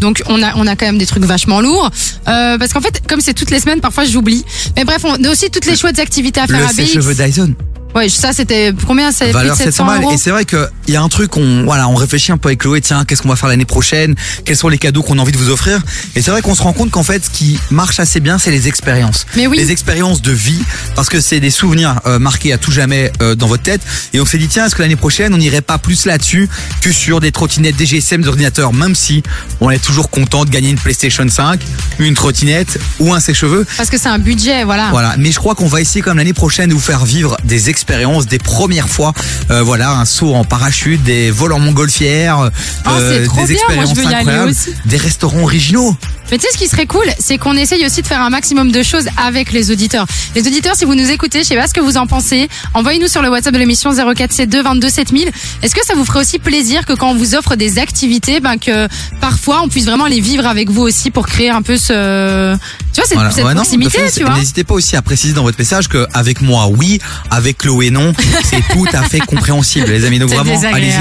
Donc 0.00 0.22
on 0.26 0.40
a 0.40 0.54
on 0.54 0.66
a 0.68 0.76
quand 0.76 0.86
même 0.86 0.98
des 0.98 1.06
trucs 1.06 1.24
vachement 1.24 1.60
lourds 1.60 1.90
euh, 2.28 2.58
parce 2.58 2.72
qu'en 2.72 2.80
fait 2.80 3.02
comme 3.08 3.20
c'est 3.20 3.34
toutes 3.34 3.50
les 3.50 3.58
semaines 3.60 3.80
parfois 3.80 4.04
j'oublie. 4.04 4.44
Mais 4.76 4.84
bref 4.84 5.02
on 5.04 5.22
a 5.24 5.28
aussi 5.30 5.50
toutes 5.50 5.66
les 5.66 5.76
chouettes 5.76 5.98
activités 5.98 6.40
à 6.40 6.46
faire 6.46 6.58
le 6.60 6.64
à 6.64 6.68
BX. 6.68 6.74
sèche-cheveux 6.76 7.14
Dyson 7.14 7.54
Ouais 7.94 8.08
ça 8.08 8.32
c'était 8.32 8.72
combien 8.86 9.12
c'est 9.12 9.30
valeur 9.32 9.56
700 9.56 9.70
700 9.70 9.86
balles. 9.86 10.02
euros. 10.02 10.12
Et 10.12 10.16
c'est 10.16 10.30
vrai 10.30 10.44
qu'il 10.44 10.68
y 10.88 10.96
a 10.96 11.02
un 11.02 11.08
truc, 11.08 11.36
on, 11.36 11.64
voilà, 11.64 11.88
on 11.88 11.94
réfléchit 11.94 12.32
un 12.32 12.38
peu 12.38 12.48
avec 12.48 12.60
Chloé, 12.60 12.80
tiens, 12.80 13.04
qu'est-ce 13.04 13.22
qu'on 13.22 13.28
va 13.28 13.36
faire 13.36 13.48
l'année 13.48 13.64
prochaine? 13.64 14.14
Quels 14.44 14.56
sont 14.56 14.68
les 14.68 14.78
cadeaux 14.78 15.02
qu'on 15.02 15.18
a 15.18 15.22
envie 15.22 15.32
de 15.32 15.38
vous 15.38 15.50
offrir? 15.50 15.80
Et 16.16 16.22
c'est 16.22 16.30
vrai 16.30 16.42
qu'on 16.42 16.54
se 16.54 16.62
rend 16.62 16.72
compte 16.72 16.90
qu'en 16.90 17.02
fait, 17.02 17.24
ce 17.24 17.30
qui 17.30 17.58
marche 17.70 18.00
assez 18.00 18.20
bien, 18.20 18.38
c'est 18.38 18.50
les 18.50 18.68
expériences. 18.68 19.26
Mais 19.36 19.46
oui. 19.46 19.58
Les 19.58 19.70
expériences 19.72 20.22
de 20.22 20.32
vie, 20.32 20.62
parce 20.94 21.08
que 21.08 21.20
c'est 21.20 21.40
des 21.40 21.50
souvenirs 21.50 22.00
euh, 22.06 22.18
marqués 22.18 22.52
à 22.52 22.58
tout 22.58 22.72
jamais 22.72 23.12
euh, 23.20 23.34
dans 23.34 23.46
votre 23.46 23.62
tête. 23.62 23.80
Et 24.12 24.20
on 24.20 24.26
s'est 24.26 24.38
dit, 24.38 24.48
tiens, 24.48 24.66
est-ce 24.66 24.74
que 24.74 24.82
l'année 24.82 24.96
prochaine, 24.96 25.34
on 25.34 25.38
n'irait 25.38 25.60
pas 25.60 25.78
plus 25.78 26.06
là-dessus 26.06 26.48
que 26.80 26.92
sur 26.92 27.20
des 27.20 27.32
trottinettes, 27.32 27.76
des 27.76 27.86
GSM, 27.86 28.22
des 28.22 28.28
ordinateurs, 28.28 28.72
même 28.72 28.94
si 28.94 29.22
on 29.60 29.70
est 29.70 29.78
toujours 29.82 30.10
content 30.10 30.44
de 30.44 30.50
gagner 30.50 30.70
une 30.70 30.78
PlayStation 30.78 31.28
5, 31.28 31.60
une 31.98 32.14
trottinette 32.14 32.78
ou 33.00 33.12
un 33.12 33.20
sèche-cheveux. 33.20 33.66
Parce 33.76 33.90
que 33.90 33.98
c'est 33.98 34.08
un 34.08 34.18
budget 34.18 34.64
voilà. 34.64 34.88
Voilà, 34.90 35.14
mais 35.18 35.30
je 35.32 35.38
crois 35.38 35.54
qu'on 35.54 35.66
va 35.68 35.80
essayer 35.80 36.02
comme 36.02 36.18
l'année 36.18 36.32
prochaine 36.32 36.68
de 36.68 36.74
vous 36.74 36.80
faire 36.80 37.04
vivre 37.04 37.36
des 37.44 37.68
expériences, 37.70 37.81
des 38.28 38.38
premières 38.38 38.88
fois, 38.88 39.12
euh, 39.50 39.62
voilà, 39.62 39.92
un 39.92 40.04
saut 40.04 40.34
en 40.34 40.44
parachute, 40.44 41.02
des 41.02 41.30
vols 41.30 41.52
en 41.52 41.58
montgolfière, 41.58 42.40
euh, 42.40 42.50
Oh, 42.86 42.90
trop 43.26 43.40
des 43.42 43.54
bien, 43.54 43.54
expériences 43.54 43.98
incroyables, 43.98 44.52
des 44.86 44.96
restaurants 44.96 45.42
originaux. 45.42 45.96
Mais 46.30 46.38
tu 46.38 46.46
sais 46.46 46.52
ce 46.52 46.58
qui 46.58 46.66
serait 46.68 46.86
cool, 46.86 47.04
c'est 47.18 47.36
qu'on 47.36 47.54
essaye 47.56 47.84
aussi 47.84 48.00
de 48.00 48.06
faire 48.06 48.22
un 48.22 48.30
maximum 48.30 48.72
de 48.72 48.82
choses 48.82 49.06
avec 49.22 49.52
les 49.52 49.70
auditeurs. 49.70 50.06
Les 50.34 50.46
auditeurs, 50.46 50.74
si 50.76 50.86
vous 50.86 50.94
nous 50.94 51.10
écoutez, 51.10 51.40
je 51.40 51.44
sais 51.48 51.56
pas 51.56 51.66
ce 51.66 51.74
que 51.74 51.80
vous 51.80 51.98
en 51.98 52.06
pensez, 52.06 52.48
envoyez-nous 52.72 53.08
sur 53.08 53.20
le 53.20 53.28
WhatsApp 53.28 53.52
de 53.52 53.58
l'émission 53.58 53.90
0472 53.92 54.62
22 54.64 54.88
7000. 54.88 55.30
Est-ce 55.62 55.74
que 55.74 55.84
ça 55.84 55.94
vous 55.94 56.04
ferait 56.06 56.20
aussi 56.20 56.38
plaisir 56.38 56.86
que 56.86 56.94
quand 56.94 57.10
on 57.10 57.14
vous 57.16 57.34
offre 57.34 57.54
des 57.56 57.78
activités, 57.78 58.40
ben 58.40 58.56
que 58.56 58.88
parfois 59.20 59.60
on 59.62 59.68
puisse 59.68 59.84
vraiment 59.84 60.06
les 60.06 60.20
vivre 60.20 60.46
avec 60.46 60.70
vous 60.70 60.82
aussi 60.82 61.10
pour 61.10 61.26
créer 61.26 61.50
un 61.50 61.60
peu 61.60 61.76
ce, 61.76 62.54
tu 62.94 63.00
vois, 63.00 63.04
cette, 63.04 63.14
Voilà. 63.14 63.30
cette 63.30 63.44
Ouais, 63.44 63.50
non, 63.54 63.56
proximité, 63.62 63.98
tu 64.16 64.24
vois? 64.24 64.34
N'hésitez 64.34 64.64
pas 64.64 64.74
aussi 64.74 64.96
à 64.96 65.02
préciser 65.02 65.34
dans 65.34 65.42
votre 65.42 65.58
message 65.58 65.88
que 65.88 66.06
avec 66.14 66.40
moi 66.40 66.68
oui, 66.68 66.98
avec 67.30 67.64
Chloé 67.72 67.90
non, 67.90 68.12
c'est 68.44 68.60
tout 68.74 68.86
à 68.92 69.02
fait 69.02 69.20
compréhensible, 69.20 69.86
les 69.90 70.04
amis. 70.04 70.18
Donc 70.18 70.30
vraiment, 70.30 70.60
allez-y. 70.72 70.92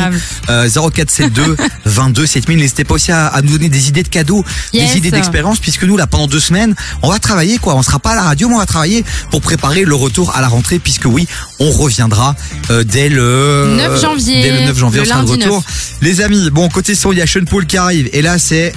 Euh, 0.50 0.70
0472 0.70 1.58
22 1.86 2.26
7000. 2.26 2.58
N'hésitez 2.58 2.84
pas 2.84 2.94
aussi 2.96 3.12
à, 3.12 3.28
à 3.28 3.42
nous 3.42 3.52
donner 3.52 3.70
des 3.70 3.90
idées 3.90 4.04
de 4.04 4.08
cadeaux, 4.08 4.44
Yes. 4.74 4.92
des 4.92 4.98
idées 5.00 5.12
d'expérience, 5.12 5.60
puisque 5.60 5.84
nous 5.84 5.98
là 5.98 6.08
pendant 6.08 6.28
deux 6.28 6.40
semaines, 6.40 6.76
on 7.02 7.10
va 7.10 7.20
travailler 7.20 7.58
quoi. 7.58 7.76
On 7.76 7.82
sera 7.84 8.00
pas 8.00 8.12
à 8.12 8.16
la 8.16 8.22
radio, 8.24 8.48
mais 8.48 8.56
on 8.56 8.60
va 8.60 8.66
travailler 8.66 9.04
pour 9.32 9.42
préparer 9.42 9.84
le 9.84 9.95
retour 9.95 10.34
à 10.36 10.41
la 10.41 10.48
rentrée, 10.48 10.80
puisque 10.80 11.06
oui, 11.06 11.28
on 11.60 11.70
reviendra 11.72 12.36
euh, 12.70 12.84
dès 12.84 13.10
le 13.10 13.74
9 13.78 14.02
janvier, 14.02 14.41
Dès 14.41 14.52
le 14.52 14.66
9 14.68 14.78
janvier, 14.78 15.00
le 15.02 15.06
on 15.06 15.10
sera 15.10 15.24
de 15.24 15.30
retour. 15.30 15.56
9. 15.58 15.64
Les 16.02 16.22
amis, 16.22 16.50
bon 16.52 16.70
côté 16.70 16.95
son, 16.95 17.12
il 17.12 17.18
y 17.18 17.22
a 17.22 17.28
Sean 17.28 17.43
Paul 17.50 17.66
qui 17.66 17.78
arrive, 17.78 18.10
et 18.14 18.22
là 18.22 18.38
c'est 18.39 18.74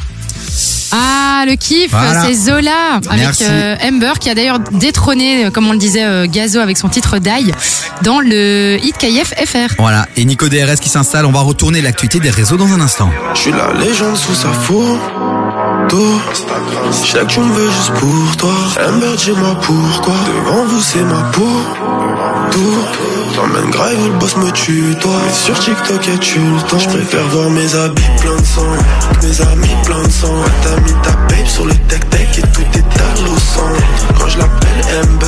Ah, 0.92 1.44
le 1.46 1.56
kiff, 1.56 1.90
Voilà. 1.90 2.22
c'est 2.24 2.34
Zola 2.34 3.00
avec 3.10 3.42
euh, 3.42 3.74
Amber 3.82 4.12
qui 4.20 4.30
a 4.30 4.34
d'ailleurs 4.34 4.60
détrôné, 4.60 5.46
euh, 5.46 5.50
comme 5.50 5.66
on 5.68 5.72
le 5.72 5.78
disait, 5.78 6.04
euh, 6.04 6.26
Gazo 6.30 6.60
avec 6.60 6.76
son 6.78 6.88
titre 6.88 7.18
Die 7.18 7.52
dans 8.02 8.20
le 8.20 8.78
hit 8.80 8.96
KF 8.98 9.34
FR. 9.44 9.74
voilà. 9.78 10.06
Et 10.16 10.24
Nico 10.24 10.48
DRS 10.48 10.76
qui 10.80 10.88
s'installe. 10.88 11.26
On 11.26 11.32
va 11.32 11.40
retourner 11.40 11.80
l'actualité 11.82 12.20
des 12.20 12.30
réseaux 12.30 12.56
dans 12.56 12.72
un 12.72 12.80
instant. 12.80 13.10
Je 13.34 13.40
suis 13.40 13.50
la 13.52 13.72
légende 13.84 14.16
sous 14.16 14.34
sa 14.34 14.52
photo. 14.52 15.00
Je 15.90 17.06
sais 17.06 17.18
que 17.18 17.24
tu 17.26 17.40
me 17.40 17.52
veux 17.52 17.70
juste 17.70 17.92
pour 17.94 18.36
toi. 18.36 18.52
Amber, 18.88 19.16
dis-moi 19.16 19.58
pourquoi. 19.62 20.14
Devant 20.26 20.64
vous, 20.64 20.80
c'est 20.80 21.02
ma 21.02 21.22
peau. 21.32 21.60
Tout. 22.52 22.60
T'emmènes 23.34 23.70
grave 23.70 23.98
où 24.00 24.08
le 24.08 24.18
boss 24.18 24.36
me 24.36 24.50
tue, 24.52 24.94
toi. 25.00 25.12
Mais 25.26 25.32
sur 25.32 25.58
TikTok, 25.58 26.08
et 26.08 26.18
tu 26.18 26.38
le 26.38 26.62
temps. 26.68 26.78
Je 26.78 26.88
préfère 26.88 27.26
voir 27.28 27.50
mes 27.50 27.74
habits 27.74 28.02
pleins 28.20 28.36
de 28.36 28.44
sang. 28.44 28.62
Mes 29.22 29.40
amis 29.40 29.76
pleins 29.84 30.02
de 30.02 30.10
sang. 30.10 30.34
T'as 30.62 30.80
mis 30.80 30.92
ta 31.02 31.10
babe 31.28 31.46
sur 31.46 31.66
le 31.66 31.74
tech-tech 31.74 32.38
et 32.38 32.42
tout 32.42 32.60
est 32.74 33.00
à 33.00 33.24
l'eau 33.24 33.36
sang. 33.38 33.72
Quand 34.18 34.28
je 34.28 34.38
l'appelle 34.38 35.02
Amber, 35.02 35.26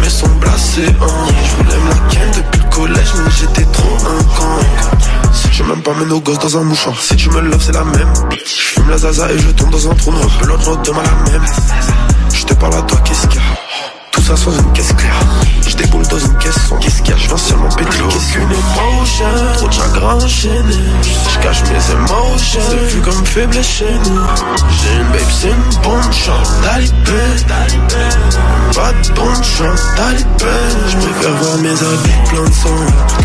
mais 0.00 0.08
son 0.08 0.28
blasé, 0.40 0.86
hein. 0.86 1.06
Je 1.44 1.62
voulais 1.62 1.76
me 1.76 1.90
la 1.90 1.96
ken 2.08 2.30
depuis 2.36 2.60
le 2.62 2.70
collège, 2.70 3.12
mais 3.16 3.30
j'étais 3.38 3.70
trop 3.70 3.96
un 3.96 4.22
con. 4.34 4.66
Je 5.50 5.62
me 5.62 5.74
pas 5.76 5.92
mettre 5.92 6.06
nos 6.06 6.20
gosses 6.20 6.38
dans 6.38 6.56
un 6.56 6.64
mouchoir. 6.64 6.98
Si 7.00 7.14
tu 7.16 7.28
me 7.30 7.40
love, 7.40 7.62
c'est 7.62 7.72
la 7.72 7.84
même. 7.84 8.12
Je 8.30 8.62
fume 8.62 8.88
la 8.88 8.96
zaza 8.96 9.30
et 9.30 9.38
je 9.38 9.50
tombe 9.50 9.70
dans 9.70 9.90
un 9.90 9.94
trou 9.94 10.10
noir. 10.10 10.26
L'autre 10.46 10.80
demain 10.82 11.02
la 11.02 11.32
même. 11.32 11.44
Je 12.34 12.54
parle 12.54 12.74
à 12.74 12.82
toi, 12.82 12.98
qu'est-ce 13.04 13.26
qu'il 13.26 13.40
y 13.40 13.44
a? 13.44 13.71
Ça 14.36 14.50
une 14.50 14.72
caisse 14.72 14.92
claire. 14.94 15.20
Je 15.66 15.76
déboule 15.76 16.06
dans 16.06 16.18
une 16.18 16.38
caisse 16.38 16.58
sombre. 16.66 16.80
Qu'est-ce 16.80 17.02
qu'il 17.02 17.10
y 17.10 17.14
a 17.14 17.16
Je 17.16 17.28
viens 17.28 17.36
seulement 17.36 17.68
péter. 17.68 17.90
Qu'est-ce 17.90 18.32
qu'une 18.32 18.42
émotion 18.42 19.26
Trop 19.56 19.68
de 19.68 19.72
chagrin 19.72 20.14
enchaîné. 20.14 20.78
Je 21.02 21.38
cache 21.40 21.62
mes 21.64 21.92
émotions. 21.94 22.60
C'est 22.68 22.94
vu 22.94 23.00
comme 23.00 23.24
faible 23.26 23.62
chez 23.62 23.92
nous. 24.06 24.20
J'ai 24.70 24.96
une 24.96 25.08
babe, 25.08 25.30
c'est 25.30 25.48
une 25.48 25.82
bonne 25.82 26.12
chance. 26.12 26.50
Talibé, 26.62 27.22
Pas 28.74 28.92
de 28.92 29.14
bonne 29.14 29.44
chance. 29.44 29.82
Talibé. 29.96 30.56
Je 30.88 30.96
préfère 30.96 31.36
voir 31.36 31.58
mes 31.58 31.70
habits 31.70 32.30
plein 32.30 32.44
de 32.44 32.54
sang. 32.54 32.80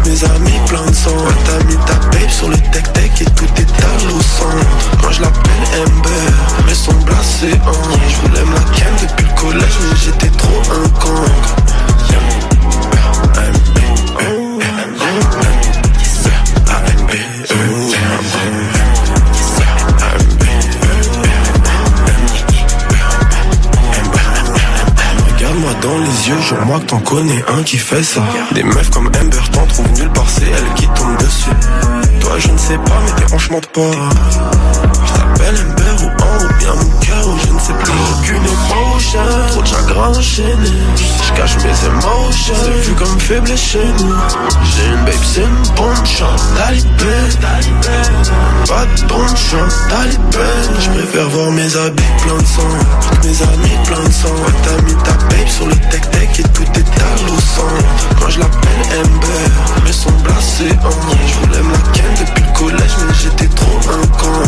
Mes 0.05 0.23
amis 0.23 0.59
plein 0.67 0.85
de 0.85 0.95
sang. 0.95 1.17
T'as 1.45 1.63
mis 1.65 1.77
ta 1.85 1.93
babe 2.11 2.29
sur 2.29 2.49
le 2.49 2.57
tech-tech 2.71 3.21
et 3.21 3.25
tout 3.25 3.45
étale 3.57 4.07
au 4.09 4.21
centre. 4.21 5.01
Moi 5.01 5.11
je 5.11 5.21
l'appelle 5.21 5.81
Ember. 5.87 6.33
Mais 6.65 6.75
son 6.75 6.93
blasé 6.93 7.53
en. 7.65 7.73
Je 8.09 8.27
voulais 8.27 8.45
me 8.45 8.53
la 8.53 8.61
ken 8.75 8.93
depuis 9.01 9.25
le 9.25 9.41
collège, 9.41 9.77
mais 9.81 9.97
j'étais 10.03 10.29
trop 10.37 10.61
un 10.71 10.89
Regarde-moi 25.37 25.73
dans 25.81 25.97
les 25.99 26.29
yeux, 26.29 26.41
jure-moi 26.41 26.79
que 26.79 26.85
t'en 26.85 26.99
connais 26.99 27.43
un 27.47 27.63
qui 27.63 27.77
fait 27.77 28.03
ça. 28.03 28.21
Des 28.53 28.63
meufs 28.63 28.89
comme 28.89 29.07
Amber 29.07 29.37
t'en 29.51 29.65
trouvent 29.67 29.91
nulle 29.93 30.09
part, 30.09 30.29
c'est 30.29 30.45
elle 30.45 30.73
qui 30.75 30.87
tombe 30.87 31.17
dessus. 31.17 31.49
Toi, 32.19 32.39
je 32.39 32.49
ne 32.49 32.57
sais 32.57 32.77
pas, 32.77 32.99
mais 33.05 33.11
t'es 33.15 33.27
franchement 33.27 33.59
de 33.59 33.67
pas. 33.67 33.91
Je 35.05 35.13
t'appelle 35.13 35.55
Amber 35.55 36.03
ou 36.03 36.07
en 36.23 36.43
ou 36.43 36.53
bien 36.59 36.73
mon 36.73 36.99
cœur 36.99 37.27
ou 37.27 37.37
je 37.37 37.53
ne 37.53 37.59
sais 37.59 37.73
plus. 37.73 37.91
Aucune 38.19 38.45
trop 39.49 39.61
de 39.61 39.67
chagrin 39.67 40.09
enchaîné. 40.09 40.71
Je 40.95 41.33
cache 41.33 41.55
mes 41.57 41.87
émotions, 41.87 42.55
c'est 42.63 42.87
vu 42.87 42.93
comme 42.95 43.19
faible 43.19 43.57
chez 43.57 43.85
nous. 43.99 44.15
J'ai 44.63 44.87
une 44.87 45.05
babe, 45.05 45.23
c'est 45.23 45.41
une 45.41 45.75
bonne 45.75 46.05
chance. 46.05 46.43
Talibé, 46.55 47.15
pas 48.67 48.85
de 48.85 49.07
bonne 49.07 49.37
chance. 49.37 49.75
Talibé, 49.89 50.49
je 50.79 50.89
préfère 50.89 51.29
voir 51.29 51.51
mes 51.51 51.75
habits 51.75 52.03
plein 52.23 52.37
de 52.37 52.45
sang. 52.45 52.73
Mes 53.23 53.41
amis 53.41 53.77
plein 53.85 54.03
de 54.03 54.13
sang. 54.13 54.29
Ouais, 54.29 54.53
t'as 54.63 54.81
mis 54.83 54.95
ta 55.03 55.11
babe 55.11 55.47
sur 55.47 55.67
le 55.67 55.75
tech-tech 55.75 56.39
et 56.39 56.43
tout 56.43 56.63
étale 56.63 57.29
au 57.29 57.39
centre. 57.39 58.19
Moi 58.19 58.29
je 58.29 58.39
l'appelle 58.39 58.99
Amber, 58.99 59.51
mais 59.83 59.93
son 59.93 60.11
blasé 60.23 60.71
en. 60.83 61.27
Je 61.27 61.47
voulais 61.47 61.63
me 61.63 61.71
la 61.71 61.79
ken 61.93 62.11
depuis 62.19 62.43
le 62.43 62.53
collège, 62.59 62.95
mais 63.07 63.15
j'étais 63.21 63.47
trop 63.55 63.79
un 63.91 64.07
con. 64.17 64.43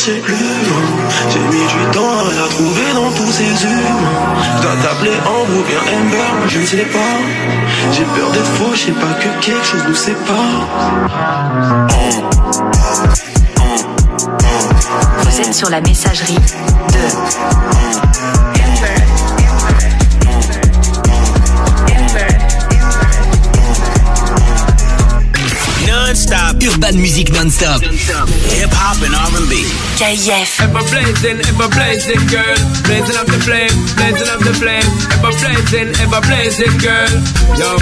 Chercher 0.00 0.20
plus 0.20 0.34
loin. 0.34 0.82
J'ai 1.30 1.40
mis 1.40 1.66
du 1.66 1.84
temps 1.92 2.00
à 2.00 2.32
la 2.32 2.48
trouver 2.48 2.92
dans 2.94 3.10
tous 3.12 3.30
ces 3.32 3.64
humains. 3.64 4.06
Je 4.42 4.48
dois 4.62 4.76
t'appeler 4.82 5.12
Ambre 5.26 5.58
ou 5.58 5.62
bien 5.64 5.80
Amber, 5.98 6.30
je 6.48 6.60
ne 6.60 6.66
sais 6.66 6.86
pas. 6.86 7.18
J'ai 7.92 8.04
peur 8.04 8.30
d'être 8.32 8.46
faux, 8.46 8.72
je 8.74 8.78
sais 8.78 8.92
pas 8.92 9.12
que 9.20 9.28
quelque 9.44 9.64
chose 9.64 9.84
nous 9.88 9.94
sépare. 9.94 10.68
Vous 15.22 15.40
êtes 15.40 15.54
sur 15.54 15.70
la 15.70 15.80
messagerie 15.80 16.34
de 16.34 16.40
Urban 26.60 27.00
Music 27.00 27.32
non-stop. 27.32 27.80
Hip-hop 27.80 29.00
and 29.00 29.16
R&B. 29.16 29.64
KF. 29.96 30.60
Ever 30.60 30.84
blazing, 30.92 31.40
ever 31.48 31.68
blazing, 31.72 32.20
girl. 32.28 32.58
Blazing 32.84 33.16
up 33.16 33.24
the 33.24 33.40
flame, 33.40 33.72
blazing 33.96 34.28
up 34.28 34.40
the 34.44 34.52
flame. 34.52 34.84
Ever 35.16 35.32
blazing, 35.40 35.88
ever 36.04 36.20
blazing, 36.20 36.74
girl. 36.84 37.12
Yo. 37.56 37.80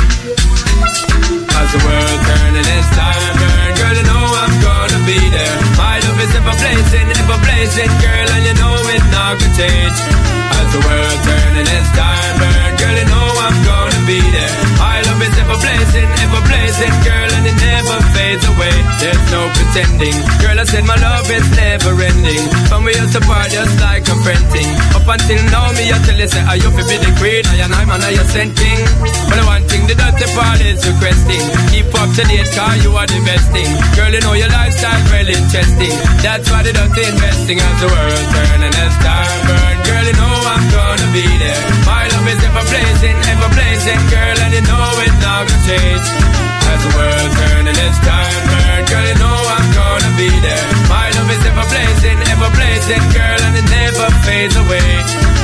As 1.59 1.68
the 1.74 1.81
world 1.83 2.20
turning, 2.22 2.68
it's 2.70 2.89
time 2.95 3.35
burn. 3.35 3.70
Girl, 3.83 3.95
you 3.99 4.07
know 4.07 4.24
I'm 4.47 4.55
gonna 4.62 5.01
be 5.03 5.18
there. 5.26 5.59
My 5.74 5.99
love 5.99 6.20
is 6.22 6.31
ever 6.39 6.55
blazing, 6.55 7.09
ever 7.18 7.39
blazing, 7.43 7.91
girl, 7.99 8.29
and 8.31 8.43
you 8.47 8.55
know 8.62 8.79
it 8.95 9.03
not 9.11 9.43
gonna 9.43 9.59
change. 9.59 10.28
As 10.69 10.75
the 10.77 10.85
world 10.85 11.21
turning, 11.25 11.64
it's 11.64 11.91
time 11.97 12.35
burn. 12.37 12.71
Girl, 12.77 12.97
you 13.01 13.09
know 13.09 13.29
I'm 13.41 13.57
gonna 13.64 14.03
be 14.05 14.21
there. 14.21 14.53
My 14.77 15.01
love 15.01 15.21
is 15.25 15.33
ever 15.41 15.57
blazing, 15.64 16.09
ever 16.29 16.43
blazing, 16.45 16.95
girl, 17.09 17.31
and 17.41 17.45
it 17.49 17.57
never 17.57 17.97
fades 18.12 18.45
away. 18.45 18.77
There's 19.01 19.25
no 19.33 19.49
pretending. 19.57 20.12
Girl, 20.45 20.61
I 20.61 20.64
said 20.69 20.85
my 20.85 21.01
love 21.01 21.25
is 21.33 21.49
never 21.57 21.97
ending. 21.97 22.45
From 22.69 22.85
we 22.85 22.93
used 22.93 23.16
to 23.16 23.25
part 23.25 23.49
just 23.49 23.81
like 23.81 24.05
a 24.12 24.16
friend 24.21 24.45
thing. 24.53 24.69
Up 24.93 25.09
until 25.09 25.41
now, 25.49 25.73
me 25.73 25.89
I 25.89 25.97
tell 26.05 26.21
you 26.21 26.29
say 26.29 26.45
I 26.45 26.61
you 26.61 26.69
be 26.69 26.85
the 26.85 27.12
queen, 27.16 27.49
I 27.49 27.64
and 27.64 27.73
I'm 27.73 27.89
an 27.89 28.05
I 28.05 28.12
sent 28.29 28.53
king. 28.53 28.81
But 29.25 29.41
the 29.41 29.45
one 29.49 29.64
thing 29.73 29.89
the 29.89 29.97
dirty 29.97 30.29
part 30.37 30.61
is 30.61 30.85
requesting. 30.85 31.45
Keep 31.73 31.97
up 31.97 32.12
to 32.12 32.23
date, 32.29 32.53
car 32.53 32.77
you 32.85 32.93
are 32.93 33.09
the 33.09 33.16
best 33.25 33.49
thing. 33.57 33.73
Girl, 33.97 34.12
you 34.12 34.21
know 34.21 34.37
your 34.37 34.53
lifestyle 34.53 35.01
well 35.09 35.33
interesting. 35.33 35.97
That's 36.21 36.45
why 36.53 36.61
the 36.61 36.77
dirty 36.77 37.09
investing 37.09 37.57
as 37.57 37.77
the 37.81 37.89
world 37.89 38.25
turn 38.37 38.61
and 38.69 38.77
as 38.77 38.95
time 39.01 39.41
burn. 39.49 39.77
Girl, 39.89 40.05
you 40.05 40.16
know 40.21 40.35
I'm 40.53 40.57
gonna 40.70 41.09
be 41.12 41.26
there. 41.38 41.62
My 41.86 42.09
love 42.09 42.26
is 42.26 42.40
ever 42.42 42.64
blazing, 42.66 43.16
ever 43.32 43.50
blazing, 43.54 44.00
girl, 44.11 44.38
and 44.44 44.52
you 44.54 44.62
know 44.62 44.90
it 45.04 45.14
not 45.22 45.46
gonna 45.46 45.66
change. 45.66 46.38
As 46.69 46.81
the 46.85 46.91
world 46.97 47.31
turn 47.37 47.64
and 47.69 47.79
as 47.79 47.99
time 48.05 48.43
burn, 48.49 48.81
girl, 48.89 49.05
you 49.09 49.16
know 49.23 49.39
I'm 49.57 49.69
gonna 49.73 50.12
be 50.21 50.29
there. 50.45 50.66
My 50.89 51.09
love 51.16 51.31
is 51.33 51.43
ever 51.49 51.66
blazing, 51.69 52.19
ever 52.33 52.51
blazing, 52.53 53.05
girl, 53.16 53.41
and 53.47 53.55
it 53.57 53.66
never 53.73 54.09
fades 54.25 54.57
away. 54.57 54.89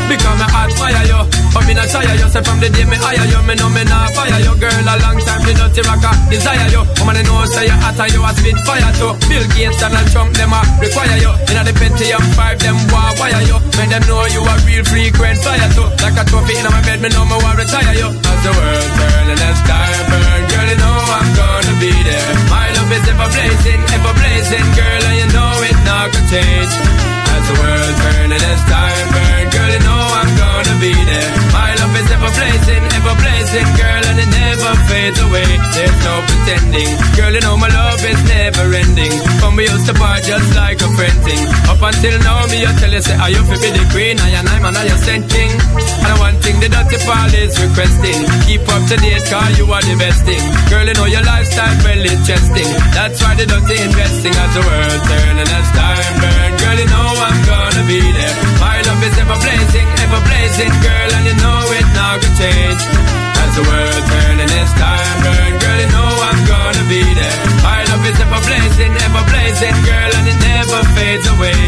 Become 0.05 0.37
a 0.37 0.49
hot 0.53 0.69
fire, 0.77 1.01
yo. 1.09 1.25
But 1.57 1.65
me 1.65 1.73
not 1.73 1.89
shy, 1.89 2.05
yo. 2.05 2.29
Say 2.29 2.45
from 2.45 2.61
the 2.61 2.69
day 2.69 2.85
me 2.85 3.01
hire 3.01 3.25
you, 3.25 3.41
me 3.49 3.55
know 3.57 3.73
me 3.73 3.89
not 3.89 4.13
fire, 4.13 4.37
yo. 4.45 4.53
Girl, 4.61 4.85
a 4.85 4.95
long 5.01 5.17
time 5.25 5.41
the 5.49 5.53
dirty 5.57 5.81
rocker 5.81 6.13
desire, 6.29 6.69
yo. 6.69 6.85
Woman, 7.01 7.17
I 7.17 7.23
know 7.25 7.41
say 7.49 7.65
you 7.65 7.79
hot, 7.81 7.97
and 7.97 8.13
you 8.13 8.21
a 8.21 8.31
spit 8.37 8.59
fire, 8.69 8.93
too. 9.01 9.17
Bill 9.33 9.45
Gates, 9.57 9.81
Donald 9.81 10.05
Trump, 10.13 10.37
them 10.37 10.53
a 10.53 10.61
require, 10.77 11.17
yo. 11.25 11.33
Inna 11.49 11.65
the 11.65 11.73
Pentium 11.73 12.21
5, 12.37 12.61
them 12.61 12.77
war 12.93 13.17
wire, 13.17 13.43
yo. 13.49 13.57
Make 13.81 13.89
them 13.97 14.05
know 14.05 14.29
you 14.29 14.45
a 14.45 14.55
real 14.69 14.85
frequent 14.85 15.41
flyer, 15.41 15.69
too. 15.73 15.89
Like 16.05 16.21
a 16.21 16.25
trophy 16.29 16.53
inna 16.61 16.69
my 16.69 16.85
bed, 16.85 17.01
me 17.01 17.09
know 17.09 17.25
me 17.25 17.37
want 17.41 17.57
retire, 17.57 17.97
yo. 17.97 18.13
As 18.13 18.41
the 18.45 18.53
world 18.53 18.91
turn 19.01 19.27
and 19.33 19.41
as 19.41 19.61
time 19.65 20.05
burn, 20.13 20.41
girl, 20.53 20.69
you 20.69 20.79
know 20.85 20.97
I'm 21.17 21.24
gonna 21.33 21.75
be 21.81 21.93
there. 22.05 22.35
My 22.53 22.69
love 22.77 22.93
is 22.93 23.05
ever 23.09 23.29
blazing, 23.33 23.81
ever 23.97 24.15
blazing, 24.21 24.67
girl, 24.77 25.03
and 25.09 25.17
you 25.21 25.29
know 25.33 25.53
it 25.65 25.79
not 25.89 26.13
gonna 26.13 26.29
change. 26.29 27.14
As 27.35 27.45
the 27.51 27.57
world 27.59 27.95
turn 28.05 28.29
and 28.31 28.45
as 28.53 28.63
time 28.71 29.09
burn, 29.15 29.45
girl, 29.55 29.71
you 29.75 29.83
know 29.87 30.03
I'm 30.21 30.31
gonna 30.39 30.77
be 30.79 30.95
there. 30.95 31.31
My 31.51 31.71
love 31.79 31.95
is 31.99 32.09
ever 32.15 32.31
blazing, 32.31 32.83
ever 32.99 33.15
blazing, 33.19 33.69
girl, 33.81 34.03
and 34.11 34.19
it 34.23 34.31
never 34.31 34.73
fades 34.89 35.19
away. 35.27 35.51
There's 35.75 35.99
no 36.07 36.15
pretending, 36.29 36.91
girl, 37.19 37.33
you 37.35 37.43
know 37.43 37.57
my 37.59 37.69
love 37.69 38.03
is 38.07 38.21
never 38.31 38.67
ending. 38.75 39.15
From 39.43 39.57
we 39.59 39.67
used 39.67 39.87
to 39.91 39.95
part 39.95 40.23
just 40.23 40.49
like 40.55 40.79
a 40.79 40.91
friend 40.95 41.19
thing. 41.27 41.43
Up 41.71 41.83
until 41.83 42.17
now, 42.23 42.47
me 42.51 42.63
I 42.63 42.73
tell 42.79 42.93
you 42.95 43.03
say 43.03 43.17
I 43.19 43.29
you 43.35 43.43
fi 43.51 43.57
be 43.59 43.71
the 43.75 43.85
queen, 43.91 44.17
I 44.23 44.31
and 44.39 44.49
I'm 44.49 44.65
an 44.71 44.77
I 44.79 44.87
sent 45.03 45.27
king. 45.31 45.51
And 45.51 46.11
the 46.11 46.17
one 46.23 46.37
thing 46.39 46.57
the 46.63 46.69
dirty 46.71 46.99
Paul 47.03 47.35
is 47.35 47.55
requesting, 47.59 48.21
keep 48.47 48.63
up 48.71 48.83
to 48.89 48.97
date, 49.03 49.27
car 49.27 49.51
you 49.59 49.67
are 49.75 49.83
the 49.83 49.97
best 49.99 50.23
thing. 50.23 50.43
Girl, 50.71 50.87
you 50.87 50.95
know 50.95 51.09
your 51.11 51.25
lifestyle 51.27 51.77
well 51.83 52.05
interesting. 52.15 52.71
That's 52.95 53.19
why 53.23 53.35
the 53.35 53.47
dirty 53.47 53.77
investing 53.83 54.35
as 54.35 54.51
the 54.55 54.63
world 54.63 55.01
turn 55.11 55.35
and 55.43 55.51
as 55.51 55.69
time 55.75 56.15
burn. 56.23 56.51
Girl, 56.63 56.79
you 56.79 56.89
know 56.95 57.24
I'm 57.25 57.41
gonna 57.47 57.85
be 57.89 58.01
there. 58.01 58.37
My 58.61 58.83
love 58.85 59.03
is 59.03 59.17
ever 59.17 59.39
blazing, 59.41 59.89
ever 60.05 60.21
blazing, 60.29 60.73
girl, 60.85 61.11
and 61.17 61.25
you 61.25 61.37
know 61.41 61.61
it 61.73 61.87
not 61.97 62.21
gonna 62.21 62.37
change. 62.37 63.24
As 63.43 63.51
the 63.57 63.63
world 63.67 64.03
turn 64.11 64.37
and 64.41 64.53
as 64.53 64.73
time 64.79 65.19
burn, 65.25 65.53
girl, 65.59 65.79
you 65.81 65.89
know 65.91 66.11
I'm 66.29 66.41
gonna 66.47 66.85
be 66.91 67.03
there. 67.03 67.39
My 67.63 67.81
love 67.91 68.05
is 68.07 68.19
ever 68.21 68.41
blazing, 68.45 68.93
ever 68.93 69.25
blazing, 69.31 69.77
girl, 69.87 70.11
and 70.15 70.27
it 70.29 70.39
never 70.43 70.81
fades 70.95 71.27
away. 71.35 71.59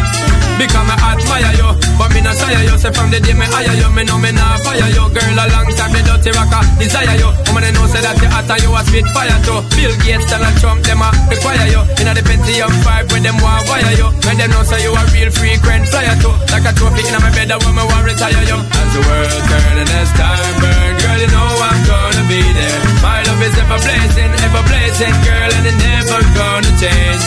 Become 0.56 0.88
a 0.88 0.96
hot 0.96 1.20
fire, 1.20 1.52
yo, 1.60 1.76
but 2.00 2.08
me 2.16 2.24
not 2.24 2.32
sire, 2.32 2.64
yo. 2.64 2.80
Say 2.80 2.88
from 2.88 3.12
the 3.12 3.20
day 3.20 3.36
me 3.36 3.44
hire, 3.44 3.76
yo, 3.76 3.92
me 3.92 4.08
know 4.08 4.16
me 4.16 4.32
not 4.32 4.56
fire, 4.64 4.88
yo. 4.88 5.04
Girl, 5.12 5.36
a 5.36 5.44
long 5.52 5.68
time 5.76 5.92
the 5.92 6.00
dirty 6.00 6.32
rocker 6.32 6.64
desire, 6.80 7.12
yo. 7.20 7.28
Woman, 7.52 7.68
I 7.68 7.70
know 7.76 7.84
say 7.92 8.00
that 8.00 8.16
you 8.16 8.28
hot 8.32 8.48
and 8.48 8.62
you 8.64 8.72
a 8.72 8.80
spit 8.88 9.04
fire, 9.12 9.36
too. 9.44 9.60
Bill 9.76 9.92
Gates, 10.00 10.24
Donald 10.32 10.56
Trump, 10.56 10.80
them 10.80 11.04
a 11.04 11.12
require, 11.28 11.68
yo. 11.68 11.84
Inna 12.00 12.16
the 12.16 12.24
Pentium 12.24 12.72
5 12.72 13.12
with 13.12 13.20
them 13.20 13.36
want 13.44 13.68
wire, 13.68 13.92
yo. 14.00 14.08
When 14.24 14.40
them 14.40 14.48
know 14.48 14.64
say 14.64 14.80
you 14.80 14.96
a 14.96 15.02
real 15.12 15.28
frequent 15.28 15.92
flyer, 15.92 16.16
too. 16.24 16.32
Like 16.48 16.64
a 16.64 16.72
trophy 16.72 17.04
inna 17.04 17.20
my 17.20 17.28
bed, 17.36 17.52
that 17.52 17.60
woman 17.60 17.84
want 17.84 18.08
retire, 18.08 18.40
yo. 18.48 18.56
As 18.56 18.88
the 18.96 19.00
world 19.04 19.42
turn 19.44 19.76
and 19.76 19.92
as 19.92 20.08
time 20.16 20.56
burn, 20.56 20.92
girl, 21.04 21.20
you 21.20 21.28
know 21.36 21.55
I'm 21.56 21.80
gonna 21.86 22.24
be 22.28 22.42
there. 22.42 22.80
My 23.00 23.22
love 23.24 23.40
is 23.40 23.56
ever 23.56 23.78
blazing, 23.80 24.30
ever 24.44 24.62
blazing, 24.68 25.14
girl, 25.24 25.50
and 25.56 25.64
it 25.66 25.78
never 25.78 26.18
gonna 26.36 26.72
change. 26.76 27.24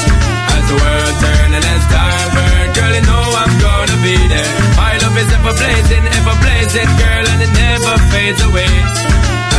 As 0.53 0.63
the 0.69 0.77
world 0.77 1.15
turn 1.23 1.49
and 1.57 1.65
as 1.65 1.83
time 1.89 2.29
burn, 2.35 2.67
girl, 2.77 2.93
you 2.93 3.03
know 3.09 3.25
I'm 3.41 3.53
gonna 3.57 3.97
be 4.05 4.17
there. 4.29 4.53
My 4.77 4.93
love 5.01 5.15
is 5.17 5.29
ever 5.33 5.53
blazing, 5.53 6.03
ever 6.19 6.35
blazing, 6.43 6.89
girl, 6.99 7.25
and 7.31 7.39
it 7.41 7.53
never 7.53 7.93
fades 8.11 8.41
away. 8.45 8.73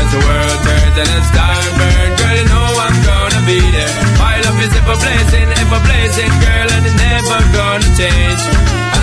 As 0.00 0.08
the 0.14 0.20
world 0.22 0.58
turns 0.62 0.96
and 1.02 1.10
as 1.18 1.28
time 1.34 1.72
burn, 1.78 2.08
girl, 2.20 2.36
you 2.38 2.46
know 2.46 2.68
I'm 2.86 2.98
gonna 3.02 3.42
be 3.46 3.60
there. 3.60 3.94
My 4.22 4.38
love 4.44 4.58
is 4.62 4.72
ever 4.76 4.96
blazing, 4.96 5.48
ever 5.66 5.80
blazing, 5.82 6.32
girl, 6.42 6.68
and 6.78 6.82
it 6.86 6.96
never 6.96 7.38
gonna 7.58 7.90
change. 7.98 8.99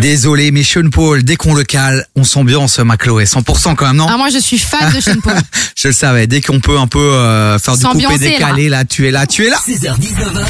Désolé, 0.00 0.50
mais 0.50 0.62
Sean 0.62 0.88
Paul, 0.90 1.22
dès 1.22 1.36
qu'on 1.36 1.54
le 1.54 1.64
cale, 1.64 2.06
on 2.14 2.24
s'ambiance, 2.24 2.78
ma 2.78 2.96
Chloé. 2.96 3.24
100% 3.24 3.74
quand 3.74 3.86
même, 3.86 3.96
non 3.96 4.06
Ah, 4.08 4.16
moi, 4.16 4.28
je 4.30 4.38
suis 4.38 4.58
fan 4.58 4.92
de 4.94 5.00
Sean 5.00 5.20
Paul. 5.22 5.34
Je 5.76 5.88
le 5.88 5.94
savais, 5.94 6.26
dès 6.26 6.40
qu'on 6.40 6.60
peut 6.60 6.78
un 6.78 6.86
peu 6.86 6.98
euh, 6.98 7.58
faire 7.58 7.76
du 7.76 7.84
coupé 7.84 8.18
décalé, 8.18 8.68
là. 8.68 8.84
tu 8.84 9.06
es 9.06 9.10
là, 9.10 9.26
tu 9.26 9.46
es 9.46 9.50
là. 9.50 9.58
16h-19h, 9.66 10.46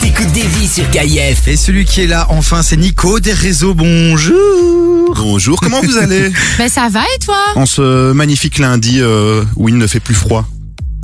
t'écoutes 0.00 0.32
des 0.32 0.46
vies 0.46 0.68
sur 0.68 0.88
KIF. 0.90 1.48
Et 1.48 1.56
celui 1.56 1.84
qui 1.84 2.02
est 2.02 2.06
là, 2.06 2.26
enfin, 2.30 2.62
c'est 2.62 2.76
Nico 2.76 3.20
des 3.20 3.32
réseaux. 3.32 3.74
Bonjour. 3.74 5.14
Bonjour, 5.16 5.60
comment 5.60 5.80
vous 5.82 5.96
allez 5.98 6.32
Ben, 6.58 6.68
ça 6.68 6.88
va 6.88 7.00
et 7.02 7.18
toi 7.24 7.38
En 7.56 7.66
ce 7.66 8.12
magnifique 8.12 8.58
lundi 8.58 9.00
euh, 9.00 9.44
où 9.56 9.68
il 9.68 9.76
ne 9.76 9.86
fait 9.86 10.00
plus 10.00 10.14
froid. 10.14 10.46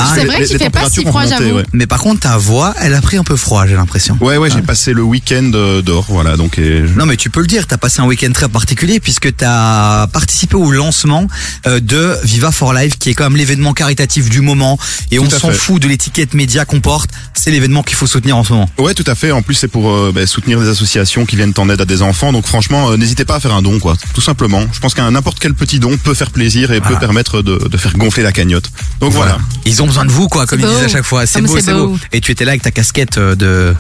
Ah, 0.05 0.13
C'est 0.15 0.25
vrai 0.25 0.45
qu'il 0.45 0.59
fait 0.59 0.71
pas 0.71 0.89
si 0.91 1.03
froid, 1.05 1.23
remonté, 1.23 1.45
j'avoue. 1.45 1.57
ouais. 1.59 1.65
Mais 1.73 1.87
par 1.87 2.01
contre, 2.01 2.21
ta 2.21 2.37
voix, 2.37 2.75
elle 2.81 2.95
a 2.95 3.01
pris 3.01 3.17
un 3.17 3.25
peu 3.25 3.37
froid, 3.37 3.67
j'ai 3.67 3.75
l'impression. 3.75 4.17
Ouais, 4.21 4.37
ouais, 4.37 4.51
j'ai 4.51 4.63
passé 4.63 4.93
le 4.93 5.03
week-end 5.03 5.51
euh, 5.55 5.83
dehors, 5.83 6.07
voilà, 6.09 6.37
donc 6.37 6.59
et 6.59 6.87
je- 6.87 6.99
Non 6.99 7.07
mais 7.07 7.17
tu 7.17 7.31
peux 7.31 7.41
le 7.41 7.47
dire, 7.47 7.67
t'as 7.67 7.77
passé 7.79 8.01
un 8.01 8.07
week-end 8.07 8.31
très 8.33 8.49
particulier 8.49 9.01
puisque 9.01 9.35
t'as 9.37 10.07
participé 10.09 10.57
au 10.57 10.71
lancement 10.71 11.27
euh, 11.67 11.81
de 11.81 12.17
Viva 12.25 12.51
for 12.53 12.73
Life 12.75 12.99
qui 12.99 13.11
est 13.11 13.15
quand 13.15 13.25
même 13.25 13.37
l'événement 13.37 13.73
caritatif 13.73 14.29
du 14.29 14.41
moment 14.41 14.79
et 15.11 15.17
Tout 15.17 15.25
on 15.27 15.31
s'en 15.31 15.51
fout 15.53 15.81
de 15.83 15.89
l'étiquette 15.89 16.35
média 16.35 16.65
qu'on 16.65 16.81
porte, 16.81 17.11
c'est 17.35 17.51
l'événement 17.51 17.83
qu'il 17.83 17.97
faut 17.97 18.07
soutenir 18.07 18.37
en 18.37 18.45
ce 18.45 18.53
moment. 18.53 18.69
Ouais, 18.79 18.95
tout 18.95 19.05
à 19.07 19.15
fait. 19.15 19.33
En 19.33 19.43
plus, 19.43 19.55
c'est 19.55 19.69
pour 19.69 19.91
euh, 19.91 20.13
bah, 20.15 20.27
soutenir 20.27 20.61
des 20.61 20.69
associations 20.69 21.27
qui 21.27 21.37
viennent 21.37 21.53
en 21.59 21.69
aide 21.69 21.81
à 21.81 21.85
des 21.85 22.03
enfants. 22.03 22.33
Donc, 22.33 22.47
franchement, 22.47 22.91
euh, 22.91 22.97
n'hésitez 22.97 23.25
pas 23.25 23.37
à 23.37 23.41
faire 23.41 23.55
un 23.55 23.63
don, 23.63 23.79
quoi. 23.79 23.97
Tout 24.15 24.21
simplement. 24.21 24.63
Je 24.73 24.81
pense 24.81 24.95
qu'un 24.95 25.11
n'importe 25.11 25.39
quel 25.41 25.55
petit 25.55 25.79
don 25.79 25.97
peut 25.99 26.15
faire 26.15 26.31
plaisir 26.31 26.73
et 26.73 26.79
Voilà. 26.81 26.95
peut 26.97 27.01
permettre 27.01 27.43
de, 27.43 27.69
de 27.69 27.77
faire 27.77 27.97
gonfler 27.97 28.23
la 28.23 28.33
cagnotte. 28.33 28.71
Donc 29.01 29.13
voilà. 29.13 29.39
Ils 29.67 29.83
ont 29.83 29.87
besoin 29.93 30.05
de 30.05 30.11
vous 30.11 30.29
quoi, 30.29 30.47
comme 30.47 30.61
ils 30.61 30.67
beau. 30.67 30.73
disent 30.75 30.85
à 30.85 30.89
chaque 30.89 31.05
fois. 31.05 31.27
C'est 31.27 31.39
Ah, 31.39 31.43
beau, 31.43 31.59
c'est 31.61 31.73
beau. 31.73 31.89
beau. 31.89 31.99
Et 32.13 32.21
tu 32.21 32.33
étais 32.33 32.45
là 32.45 32.51
avec 32.53 32.63
ta 32.63 32.71
casquette 32.71 33.19
euh, 33.19 33.35
de 33.35 33.75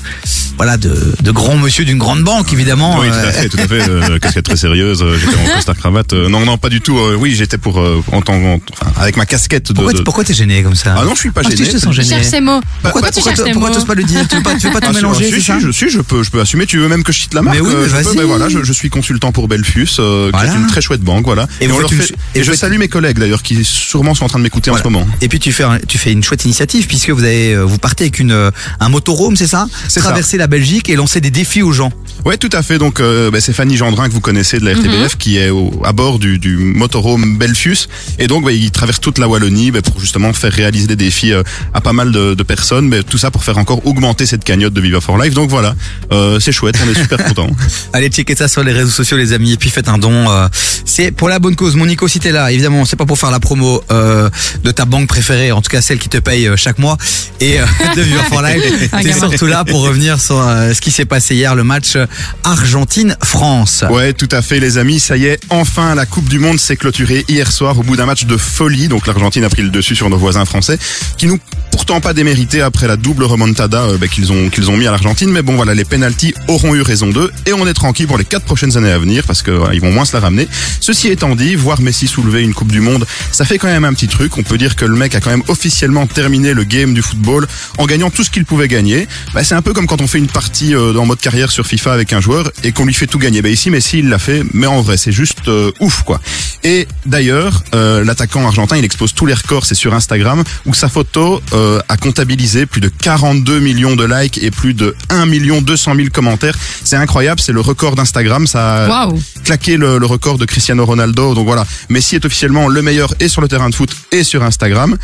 voilà 0.56 0.76
de, 0.76 1.14
de 1.22 1.30
grand 1.30 1.56
monsieur 1.56 1.84
d'une 1.84 1.98
grande 1.98 2.22
banque 2.22 2.52
évidemment. 2.52 2.98
Oui, 3.00 3.08
tout 3.08 3.14
Euh, 3.14 3.28
à 3.28 3.32
fait, 3.32 3.48
tout 3.48 3.58
à 3.58 3.66
fait. 3.68 3.88
Euh, 3.88 4.18
casquette 4.18 4.44
très 4.44 4.56
sérieuse. 4.56 5.02
euh, 5.02 5.16
J'étais 5.18 5.36
en 5.36 5.54
costard 5.56 5.76
cravate. 5.76 6.12
Euh, 6.12 6.28
non, 6.28 6.44
non, 6.44 6.58
pas 6.58 6.68
du 6.68 6.80
tout. 6.80 6.98
euh, 6.98 7.16
oui, 7.18 7.34
j'étais 7.34 7.58
pour 7.58 7.80
euh, 7.80 8.02
en 8.12 8.20
tant, 8.22 8.34
en- 8.34 8.60
enfin, 8.72 8.92
avec 9.00 9.16
ma 9.16 9.26
casquette 9.26 9.68
de. 9.68 9.74
Pourquoi, 9.74 9.92
de- 9.92 10.00
pourquoi 10.02 10.24
t'es 10.24 10.34
gêné 10.34 10.62
comme 10.62 10.74
ça? 10.74 10.94
Ah 10.98 11.04
non, 11.04 11.14
je 11.14 11.20
suis 11.20 11.30
pas 11.30 11.40
Ah, 11.44 11.50
gêné. 11.50 11.64
je 11.64 11.70
te 11.72 11.78
sens 11.78 11.94
gêné. 11.94 12.08
cherche 12.08 12.26
ces 12.26 12.40
mots. 12.40 12.60
Pourquoi, 12.82 12.90
Pourquoi 12.92 13.08
tu 13.10 13.14
pourquoi, 13.20 13.34
cherches 13.34 13.52
pourquoi 13.52 13.70
t'oses 13.70 13.84
pas 13.86 13.94
le 13.94 14.04
dire? 14.04 14.28
Tu 14.28 14.36
veux 14.36 14.42
pas, 14.42 14.54
tu 14.54 14.66
veux 14.66 14.72
pas 14.72 14.80
tout 14.80 14.86
Ah, 14.88 14.92
si, 14.92 14.96
mélanger, 14.96 15.24
si, 15.24 15.30
c'est 15.32 15.40
si, 15.40 15.46
ça 15.46 15.58
je, 15.58 15.70
si, 15.70 15.88
je 15.90 16.00
peux, 16.00 16.22
je 16.22 16.30
peux 16.30 16.40
assumer. 16.40 16.66
Tu 16.66 16.78
veux 16.78 16.88
même 16.88 17.02
que 17.02 17.12
je 17.12 17.20
cite 17.20 17.34
la 17.34 17.42
marque 17.42 17.56
Mais 17.56 17.62
oui, 17.62 17.72
euh, 17.74 17.86
mais 17.90 18.02
vas-y. 18.02 18.26
voilà, 18.26 18.48
je, 18.48 18.62
je 18.62 18.72
suis 18.72 18.90
consultant 18.90 19.32
pour 19.32 19.48
Belfus, 19.48 19.88
euh, 19.98 20.30
Voilà. 20.32 20.50
qui 20.50 20.56
est 20.56 20.60
une 20.60 20.66
très 20.66 20.80
chouette 20.82 21.00
banque, 21.00 21.24
voilà. 21.24 21.46
Et 21.60 21.70
on 21.72 21.78
leur 21.78 21.90
une 21.92 22.42
je 22.42 22.52
salue 22.52 22.76
mes 22.78 22.88
collègues 22.88 23.18
d'ailleurs, 23.18 23.42
qui 23.42 23.64
sûrement 23.64 24.14
sont 24.14 24.24
en 24.24 24.28
train 24.28 24.38
de 24.38 24.44
m'écouter 24.44 24.70
en 24.70 24.76
ce 24.76 24.82
moment. 24.82 25.06
Et 25.20 25.28
puis 25.28 25.38
tu 25.40 25.52
fais 25.52 25.64
un- 25.64 25.78
tu 26.02 26.08
fais 26.08 26.12
une 26.12 26.22
chouette 26.24 26.44
initiative 26.44 26.88
puisque 26.88 27.10
vous 27.10 27.22
avez 27.22 27.54
euh, 27.54 27.62
vous 27.64 27.78
partez 27.78 28.04
avec 28.04 28.18
une 28.18 28.32
euh, 28.32 28.50
un 28.80 28.88
motorhome, 28.88 29.36
c'est 29.36 29.46
ça 29.46 29.68
C'est 29.88 30.00
ça. 30.00 30.06
Traverser 30.08 30.36
la 30.36 30.48
Belgique 30.48 30.88
et 30.88 30.96
lancer 30.96 31.20
des 31.20 31.30
défis 31.30 31.62
aux 31.62 31.70
gens. 31.72 31.92
Ouais, 32.24 32.36
tout 32.36 32.48
à 32.52 32.62
fait. 32.62 32.78
Donc, 32.78 33.00
euh, 33.00 33.30
ben, 33.30 33.40
c'est 33.40 33.52
Fanny 33.52 33.76
Gendrin 33.76 34.08
que 34.08 34.12
vous 34.12 34.20
connaissez 34.20 34.58
de 34.58 34.64
la 34.64 34.74
RTBF, 34.74 35.16
qui 35.16 35.38
est 35.38 35.50
au, 35.50 35.70
à 35.84 35.92
bord 35.92 36.18
du, 36.18 36.38
du 36.38 36.56
motorhome 36.56 37.36
Belfius. 37.36 37.88
Et 38.18 38.26
donc, 38.26 38.44
ben, 38.44 38.50
il 38.52 38.70
traverse 38.70 39.00
toute 39.00 39.18
la 39.18 39.28
Wallonie 39.28 39.70
ben, 39.70 39.82
pour 39.82 39.98
justement 40.00 40.32
faire 40.32 40.52
réaliser 40.52 40.86
des 40.86 40.96
défis 40.96 41.32
euh, 41.32 41.42
à 41.74 41.80
pas 41.80 41.92
mal 41.92 42.12
de, 42.12 42.34
de 42.34 42.42
personnes. 42.42 42.90
Ben, 42.90 43.02
tout 43.02 43.18
ça 43.18 43.30
pour 43.30 43.44
faire 43.44 43.58
encore 43.58 43.84
augmenter 43.86 44.26
cette 44.26 44.44
cagnotte 44.44 44.72
de 44.72 44.80
Viva 44.80 45.00
for 45.00 45.18
Life. 45.18 45.34
Donc 45.34 45.50
voilà, 45.50 45.74
euh, 46.12 46.38
c'est 46.40 46.52
chouette, 46.52 46.76
on 46.84 46.90
est 46.90 47.00
super 47.00 47.24
contents. 47.24 47.50
Allez 47.92 48.08
checker 48.08 48.36
ça 48.36 48.48
sur 48.48 48.62
les 48.62 48.72
réseaux 48.72 48.90
sociaux 48.90 49.16
les 49.16 49.32
amis 49.32 49.52
et 49.52 49.56
puis 49.56 49.70
faites 49.70 49.88
un 49.88 49.98
don. 49.98 50.30
euh, 50.30 50.48
c'est 50.84 51.10
pour 51.12 51.28
la 51.28 51.38
bonne 51.38 51.56
cause. 51.56 51.74
Mon 51.76 51.86
Nico 51.86 52.06
si 52.08 52.20
t'es 52.20 52.32
là, 52.32 52.52
évidemment 52.52 52.84
c'est 52.84 52.96
pas 52.96 53.06
pour 53.06 53.18
faire 53.18 53.30
la 53.30 53.40
promo 53.40 53.82
euh, 53.90 54.28
de 54.64 54.70
ta 54.70 54.84
banque 54.84 55.08
préférée, 55.08 55.50
en 55.52 55.62
tout 55.62 55.70
cas 55.70 55.80
celle 55.92 55.98
qui 55.98 56.08
te 56.08 56.16
paye 56.16 56.46
euh, 56.46 56.56
chaque 56.56 56.78
mois 56.78 56.96
et 57.38 57.60
euh, 57.60 57.64
de 57.96 58.00
Viva 58.00 58.22
for 58.22 58.40
Life. 58.40 58.90
T'es 59.02 59.12
surtout 59.12 59.46
là 59.46 59.62
pour 59.64 59.82
revenir 59.82 60.18
sur 60.18 60.40
euh, 60.40 60.72
ce 60.72 60.80
qui 60.80 60.90
s'est 60.90 61.04
passé 61.04 61.34
hier, 61.34 61.54
le 61.54 61.64
match 61.64 61.98
Argentine-France. 62.44 63.84
Ouais, 63.90 64.14
tout 64.14 64.28
à 64.30 64.40
fait, 64.40 64.58
les 64.58 64.78
amis. 64.78 65.00
Ça 65.00 65.18
y 65.18 65.26
est, 65.26 65.38
enfin, 65.50 65.94
la 65.94 66.06
Coupe 66.06 66.30
du 66.30 66.38
Monde 66.38 66.58
s'est 66.58 66.76
clôturée 66.76 67.26
hier 67.28 67.52
soir 67.52 67.78
au 67.78 67.82
bout 67.82 67.96
d'un 67.96 68.06
match 68.06 68.24
de 68.24 68.38
folie. 68.38 68.88
Donc, 68.88 69.06
l'Argentine 69.06 69.44
a 69.44 69.50
pris 69.50 69.62
le 69.62 69.68
dessus 69.68 69.94
sur 69.94 70.08
nos 70.08 70.16
voisins 70.16 70.46
français, 70.46 70.78
qui 71.18 71.26
nous 71.26 71.38
pourtant 71.72 72.00
pas 72.00 72.12
démérité 72.12 72.60
après 72.60 72.86
la 72.86 72.96
double 72.96 73.24
remontada 73.24 73.82
euh, 73.82 73.98
bah, 73.98 74.06
qu'ils 74.06 74.30
ont 74.30 74.50
qu'ils 74.50 74.70
ont 74.70 74.76
mis 74.76 74.86
à 74.86 74.90
l'Argentine. 74.90 75.30
Mais 75.30 75.42
bon, 75.42 75.56
voilà, 75.56 75.74
les 75.74 75.84
penalties 75.84 76.34
auront 76.46 76.74
eu 76.74 76.82
raison 76.82 77.08
d'eux 77.08 77.32
et 77.46 77.52
on 77.52 77.66
est 77.66 77.74
tranquille 77.74 78.06
pour 78.06 78.18
les 78.18 78.24
quatre 78.24 78.44
prochaines 78.44 78.76
années 78.76 78.92
à 78.92 78.98
venir 78.98 79.24
parce 79.26 79.42
que 79.42 79.50
voilà, 79.50 79.74
ils 79.74 79.80
vont 79.80 79.90
moins 79.90 80.04
se 80.04 80.12
la 80.12 80.20
ramener. 80.20 80.46
Ceci 80.80 81.08
étant 81.08 81.34
dit, 81.34 81.56
voir 81.56 81.80
Messi 81.80 82.06
soulever 82.06 82.42
une 82.42 82.54
Coupe 82.54 82.70
du 82.70 82.80
Monde, 82.80 83.06
ça 83.32 83.44
fait 83.44 83.58
quand 83.58 83.68
même 83.68 83.84
un 83.84 83.94
petit 83.94 84.08
truc. 84.08 84.38
On 84.38 84.42
peut 84.42 84.58
dire 84.58 84.76
que 84.76 84.84
le 84.84 84.96
mec 84.96 85.14
a 85.14 85.20
quand 85.20 85.30
même 85.30 85.42
officiellement 85.48 85.71
terminé 86.14 86.54
le 86.54 86.64
game 86.64 86.94
du 86.94 87.02
football 87.02 87.46
en 87.78 87.86
gagnant 87.86 88.10
tout 88.10 88.22
ce 88.24 88.30
qu'il 88.30 88.44
pouvait 88.44 88.68
gagner. 88.68 89.06
Bah, 89.34 89.42
c'est 89.44 89.54
un 89.54 89.62
peu 89.62 89.72
comme 89.72 89.86
quand 89.86 90.00
on 90.00 90.06
fait 90.06 90.18
une 90.18 90.26
partie 90.28 90.74
euh, 90.74 90.94
en 90.96 91.06
mode 91.06 91.18
carrière 91.18 91.50
sur 91.50 91.66
FIFA 91.66 91.92
avec 91.92 92.12
un 92.12 92.20
joueur 92.20 92.50
et 92.62 92.72
qu'on 92.72 92.84
lui 92.84 92.94
fait 92.94 93.06
tout 93.06 93.18
gagner. 93.18 93.42
Bah, 93.42 93.48
ici, 93.48 93.70
Messi, 93.70 93.98
il 93.98 94.08
l'a 94.08 94.18
fait, 94.18 94.42
mais 94.52 94.66
en 94.66 94.80
vrai, 94.80 94.96
c'est 94.96 95.12
juste 95.12 95.48
euh, 95.48 95.72
ouf, 95.80 96.02
quoi. 96.02 96.20
Et 96.64 96.86
d'ailleurs, 97.06 97.62
euh, 97.74 98.04
l'attaquant 98.04 98.46
argentin, 98.46 98.76
il 98.76 98.84
expose 98.84 99.12
tous 99.14 99.26
les 99.26 99.34
records, 99.34 99.64
c'est 99.66 99.74
sur 99.74 99.94
Instagram, 99.94 100.44
où 100.66 100.74
sa 100.74 100.88
photo 100.88 101.42
euh, 101.52 101.80
a 101.88 101.96
comptabilisé 101.96 102.66
plus 102.66 102.80
de 102.80 102.88
42 102.88 103.58
millions 103.60 103.96
de 103.96 104.04
likes 104.04 104.38
et 104.42 104.50
plus 104.50 104.74
de 104.74 104.94
1 105.08 105.26
million 105.26 105.60
200 105.62 105.94
000 105.96 106.08
commentaires. 106.12 106.56
C'est 106.84 106.96
incroyable, 106.96 107.40
c'est 107.40 107.52
le 107.52 107.60
record 107.60 107.96
d'Instagram. 107.96 108.46
Ça 108.46 108.84
a 108.84 108.88
Waouh. 109.06 109.20
claqué 109.44 109.76
le, 109.76 109.98
le 109.98 110.06
record 110.06 110.38
de 110.38 110.44
Cristiano 110.44 110.84
Ronaldo. 110.86 111.34
Donc 111.34 111.46
voilà, 111.46 111.66
Messi 111.88 112.14
est 112.16 112.24
officiellement 112.24 112.68
le 112.68 112.82
meilleur 112.82 113.14
et 113.20 113.28
sur 113.28 113.40
le 113.40 113.48
terrain 113.48 113.68
de 113.70 113.74
foot 113.74 113.90
et 114.12 114.22
sur 114.24 114.42
Instagram. 114.42 114.96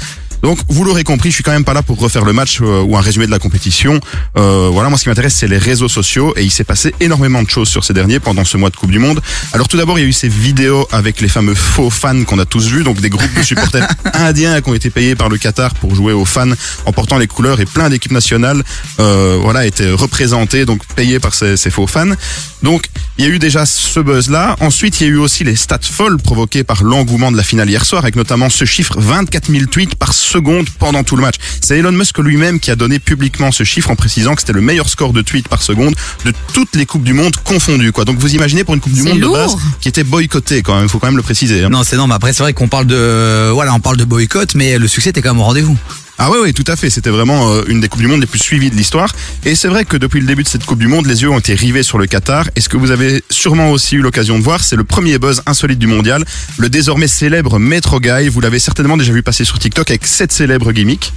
Donc 0.43 0.58
vous 0.69 0.85
l'aurez 0.85 1.05
compris, 1.05 1.31
je 1.31 1.35
suis 1.35 1.45
quand 1.45 1.53
même 1.53 1.65
pas 1.65 1.75
là 1.75 1.83
pour 1.83 1.99
refaire 1.99 2.25
le 2.25 2.33
match 2.33 2.61
euh, 2.61 2.83
ou 2.83 2.97
un 2.97 3.01
résumé 3.01 3.27
de 3.27 3.31
la 3.31 3.39
compétition. 3.39 4.01
Euh, 4.37 4.69
voilà, 4.73 4.89
moi 4.89 4.99
ce 4.99 5.05
qui 5.05 5.09
m'intéresse 5.09 5.35
c'est 5.35 5.49
les 5.49 5.59
réseaux 5.59 5.89
sociaux 5.89 6.35
et 6.37 6.43
il 6.43 6.51
s'est 6.51 6.65
passé 6.65 6.95
énormément 7.01 7.43
de 7.43 7.49
choses 7.49 7.69
sur 7.69 7.85
ces 7.85 7.95
derniers 7.95 8.21
pendant 8.21 8.45
ce 8.45 8.57
mois 8.57 8.71
de 8.71 8.77
Coupe 8.77 8.91
du 8.91 8.99
Monde. 8.99 9.21
Alors 9.53 9.69
tout 9.69 9.77
d'abord 9.77 9.99
il 9.99 10.03
y 10.03 10.05
a 10.05 10.09
eu 10.09 10.13
ces 10.13 10.29
vidéos 10.29 10.87
avec 10.93 11.21
les 11.21 11.29
fameux 11.29 11.55
faux 11.55 11.91
fans 11.91 12.25
qu'on 12.25 12.39
a 12.39 12.45
tous 12.45 12.67
vus, 12.67 12.85
donc 12.85 13.01
des 13.01 13.09
groupes 13.09 13.35
de 13.35 13.43
supporters 13.43 13.89
indiens 14.15 14.61
qui 14.61 14.71
ont 14.71 14.75
été 14.75 14.91
payés 14.91 15.15
par 15.15 15.29
le 15.29 15.39
Qatar 15.39 15.75
pour 15.75 15.95
jouer 15.95 16.13
aux 16.13 16.25
fans 16.25 16.51
en 16.85 16.93
portant 16.93 17.19
les 17.19 17.27
couleurs 17.27 17.61
et 17.61 17.67
plein 17.67 17.89
d'équipes 17.89 18.13
nationales 18.13 18.63
euh, 19.01 19.39
voilà 19.41 19.67
étaient 19.67 19.91
représentées 19.91 20.65
donc 20.65 20.85
payées 20.97 21.21
par 21.21 21.35
ces, 21.35 21.57
ces 21.57 21.71
faux 21.71 21.87
fans. 21.87 22.15
Donc 22.63 22.87
il 23.17 23.25
y 23.25 23.29
a 23.29 23.31
eu 23.31 23.39
déjà 23.39 23.65
ce 23.67 24.01
buzz 24.01 24.31
là. 24.31 24.57
Ensuite 24.61 25.01
il 25.01 25.07
y 25.07 25.11
a 25.11 25.13
eu 25.13 25.19
aussi 25.19 25.45
les 25.45 25.57
stats 25.57 25.79
folles 25.83 26.19
provoquées 26.19 26.65
par 26.65 26.83
l'engouement 26.83 27.33
de 27.33 27.37
la 27.37 27.43
finale 27.43 27.71
hier 27.71 27.85
soir 27.85 28.03
avec 28.03 28.17
notamment 28.17 28.51
ce 28.51 28.65
chiffre 28.65 29.01
24 29.01 29.51
000 29.51 29.67
tweets 29.67 29.95
par 29.95 30.13
seconde 30.13 30.48
pendant 30.79 31.05
tout 31.05 31.17
le 31.17 31.23
match. 31.23 31.37
C'est 31.61 31.79
Elon 31.79 31.93
Musk 31.93 32.19
lui-même 32.19 32.61
qui 32.61 32.71
a 32.71 32.77
donné 32.77 32.99
publiquement 32.99 33.53
ce 33.53 33.65
chiffre 33.65 33.91
en 33.91 33.97
précisant 33.97 34.35
que 34.35 34.41
c'était 34.41 34.53
le 34.53 34.61
meilleur 34.61 34.89
score 34.89 35.13
de 35.13 35.23
tweets 35.23 35.49
par 35.49 35.63
seconde 35.63 35.95
de 36.25 36.33
toutes 36.53 36.75
les 36.77 36.87
coupes 36.87 37.03
du 37.05 37.13
monde 37.13 37.35
confondues 37.45 37.93
quoi. 37.93 38.05
Donc 38.05 38.19
vous 38.19 38.35
imaginez 38.35 38.65
pour 38.65 38.75
une 38.75 38.81
coupe 38.81 38.93
du 38.93 39.03
monde 39.03 39.19
lourd. 39.19 39.35
de 39.37 39.39
base 39.39 39.57
qui 39.81 39.89
était 39.89 40.05
boycottée 40.05 40.63
quand 40.63 40.75
même, 40.77 40.85
il 40.85 40.89
faut 40.89 40.99
quand 40.99 41.07
même 41.09 41.17
le 41.17 41.23
préciser. 41.23 41.65
hein. 41.65 41.69
Non, 41.71 41.83
c'est 41.85 41.97
non, 41.97 42.07
mais 42.07 42.15
après 42.15 42.33
c'est 42.33 42.43
vrai 42.43 42.53
qu'on 42.53 42.69
parle 42.69 42.87
de 42.87 43.51
voilà, 43.53 43.75
on 43.75 43.81
parle 43.81 43.97
de 43.97 44.05
boycott 44.05 44.55
mais 44.55 44.79
le 44.79 44.89
succès 44.89 45.11
était 45.11 45.23
quand 45.23 45.31
même 45.33 45.41
au 45.41 45.45
rendez-vous. 45.45 45.77
Ah 46.21 46.31
oui, 46.33 46.39
oui, 46.43 46.53
tout 46.53 46.65
à 46.67 46.75
fait. 46.75 46.91
C'était 46.91 47.11
vraiment 47.11 47.53
euh, 47.53 47.63
une 47.69 47.81
des 47.81 47.89
Coupes 47.89 48.01
du 48.01 48.09
Monde 48.09 48.21
les 48.21 48.27
plus 48.27 48.41
suivies 48.41 48.71
de 48.71 48.75
l'histoire. 48.75 49.15
Et 49.45 49.55
c'est 49.55 49.69
vrai 49.69 49.85
que 49.85 49.97
depuis 49.97 50.21
le 50.21 50.27
début 50.27 50.43
de 50.43 50.49
cette 50.49 50.65
Coupe 50.65 50.81
du 50.81 50.89
Monde, 50.89 51.07
les 51.07 51.23
yeux 51.23 51.31
ont 51.31 51.39
été 51.39 51.55
rivés 51.55 51.85
sur 51.85 51.97
le 51.97 52.07
Qatar. 52.07 52.51
Et 52.57 52.61
ce 52.61 52.69
que 52.69 52.77
vous 52.77 52.91
avez 52.91 53.23
sûrement 53.31 53.71
aussi 53.71 53.95
eu 53.97 54.01
l'occasion 54.01 54.37
de 54.37 54.43
voir, 54.43 54.65
c'est 54.65 54.75
le 54.75 54.83
premier 54.83 55.19
buzz 55.19 55.43
insolite 55.47 55.79
du 55.79 55.87
mondial. 55.87 56.25
Le 56.59 56.69
désormais 56.69 57.07
célèbre 57.07 57.61
Metro 57.61 58.01
Guy. 58.01 58.29
Vous 58.29 58.41
l'avez 58.41 58.59
certainement 58.59 58.97
déjà 58.97 59.13
vu 59.13 59.23
passer 59.23 59.45
sur 59.45 59.61
TikTok 59.61 59.91
avec 59.91 60.07
cette 60.07 60.33
célèbre 60.33 60.73
gimmick. 60.73 61.13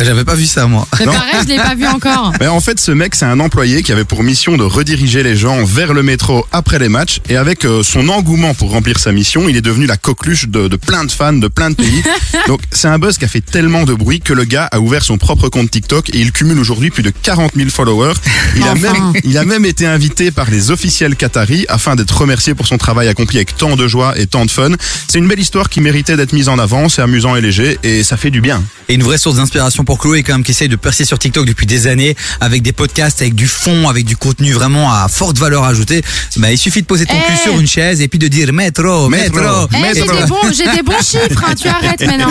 J'avais 0.00 0.24
pas 0.24 0.34
vu 0.34 0.46
ça, 0.46 0.66
moi. 0.66 0.86
Non. 1.04 1.12
pareil, 1.12 1.40
je 1.42 1.48
l'ai 1.48 1.56
pas 1.56 1.74
vu 1.74 1.86
encore. 1.94 2.32
Mais 2.40 2.46
en 2.46 2.60
fait, 2.60 2.78
ce 2.78 2.92
mec, 2.92 3.14
c'est 3.14 3.24
un 3.24 3.40
employé 3.40 3.82
qui 3.82 3.92
avait 3.92 4.04
pour 4.04 4.22
mission 4.22 4.56
de 4.56 4.62
rediriger 4.62 5.22
les 5.22 5.36
gens 5.36 5.64
vers 5.64 5.92
le 5.92 6.02
métro 6.02 6.46
après 6.52 6.78
les 6.78 6.88
matchs. 6.88 7.20
Et 7.28 7.36
avec 7.36 7.64
euh, 7.64 7.82
son 7.82 8.08
engouement 8.08 8.54
pour 8.54 8.70
remplir 8.70 8.98
sa 8.98 9.12
mission, 9.12 9.48
il 9.48 9.56
est 9.56 9.60
devenu 9.60 9.86
la 9.86 9.96
coqueluche 9.96 10.46
de, 10.48 10.68
de 10.68 10.76
plein 10.76 11.04
de 11.04 11.10
fans 11.10 11.32
de 11.32 11.48
plein 11.48 11.70
de 11.70 11.74
pays. 11.74 12.02
Donc, 12.46 12.60
c'est 12.70 12.88
un 12.88 12.98
buzz 12.98 13.18
qui 13.18 13.24
a 13.24 13.28
fait 13.28 13.40
tellement 13.40 13.84
de 13.84 13.94
bruit 13.94 14.20
que 14.20 14.32
le 14.32 14.44
gars 14.44 14.68
a 14.70 14.78
ouvert 14.78 15.02
son 15.02 15.18
propre 15.18 15.48
compte 15.48 15.70
TikTok 15.70 16.10
et 16.10 16.18
il 16.18 16.32
cumule 16.32 16.58
aujourd'hui 16.58 16.90
plus 16.90 17.02
de 17.02 17.10
40 17.10 17.52
000 17.56 17.68
followers. 17.70 18.14
Il 18.56 18.62
a 18.62 18.74
même, 18.74 19.12
il 19.24 19.36
a 19.36 19.44
même 19.44 19.64
été 19.64 19.86
invité 19.86 20.30
par 20.30 20.48
les 20.50 20.70
officiels 20.70 21.16
qataris 21.16 21.66
afin 21.68 21.96
d'être 21.96 22.16
remercié 22.16 22.54
pour 22.54 22.66
son 22.66 22.78
travail 22.78 23.08
accompli 23.08 23.38
avec 23.38 23.56
tant 23.56 23.76
de 23.76 23.88
joie 23.88 24.18
et 24.18 24.26
tant 24.26 24.46
de 24.46 24.50
fun. 24.50 24.70
C'est 25.08 25.18
une 25.18 25.28
belle 25.28 25.40
histoire 25.40 25.68
qui 25.68 25.80
méritait 25.80 26.16
d'être 26.16 26.32
mise 26.32 26.48
en 26.48 26.58
avant. 26.58 26.88
C'est 26.88 27.02
amusant 27.02 27.34
et 27.34 27.40
léger 27.40 27.78
et 27.82 28.04
ça 28.04 28.16
fait 28.16 28.30
du 28.30 28.40
bien. 28.40 28.62
Et 28.88 28.94
une 28.94 29.02
vraie 29.02 29.18
source 29.18 29.37
d'inspiration 29.38 29.84
pour 29.84 29.98
Chloé 29.98 30.22
quand 30.22 30.32
même 30.34 30.42
qui 30.42 30.50
essaye 30.50 30.68
de 30.68 30.76
percer 30.76 31.04
sur 31.04 31.18
TikTok 31.18 31.46
depuis 31.46 31.66
des 31.66 31.86
années 31.86 32.16
avec 32.40 32.62
des 32.62 32.72
podcasts, 32.72 33.20
avec 33.22 33.34
du 33.34 33.46
fond, 33.48 33.88
avec 33.88 34.04
du 34.04 34.16
contenu 34.16 34.52
vraiment 34.52 34.92
à 34.92 35.06
forte 35.08 35.38
valeur 35.38 35.64
ajoutée. 35.64 36.02
Bah, 36.36 36.50
il 36.52 36.58
suffit 36.58 36.82
de 36.82 36.86
poser 36.86 37.06
ton 37.06 37.14
Eh. 37.16 37.32
cul 37.32 37.38
sur 37.42 37.58
une 37.58 37.66
chaise 37.66 38.00
et 38.00 38.08
puis 38.08 38.18
de 38.18 38.28
dire 38.28 38.52
métro, 38.52 39.08
métro, 39.08 39.36
Métro. 39.38 39.68
Eh, 39.74 39.94
j'ai 39.94 40.00
des 40.02 40.26
bons, 40.26 40.52
j'ai 40.52 40.76
des 40.76 40.82
bons 40.82 40.92
chiffres, 40.98 41.44
hein, 41.46 41.54
tu 41.60 41.68
arrêtes 41.68 42.04
maintenant. 42.06 42.28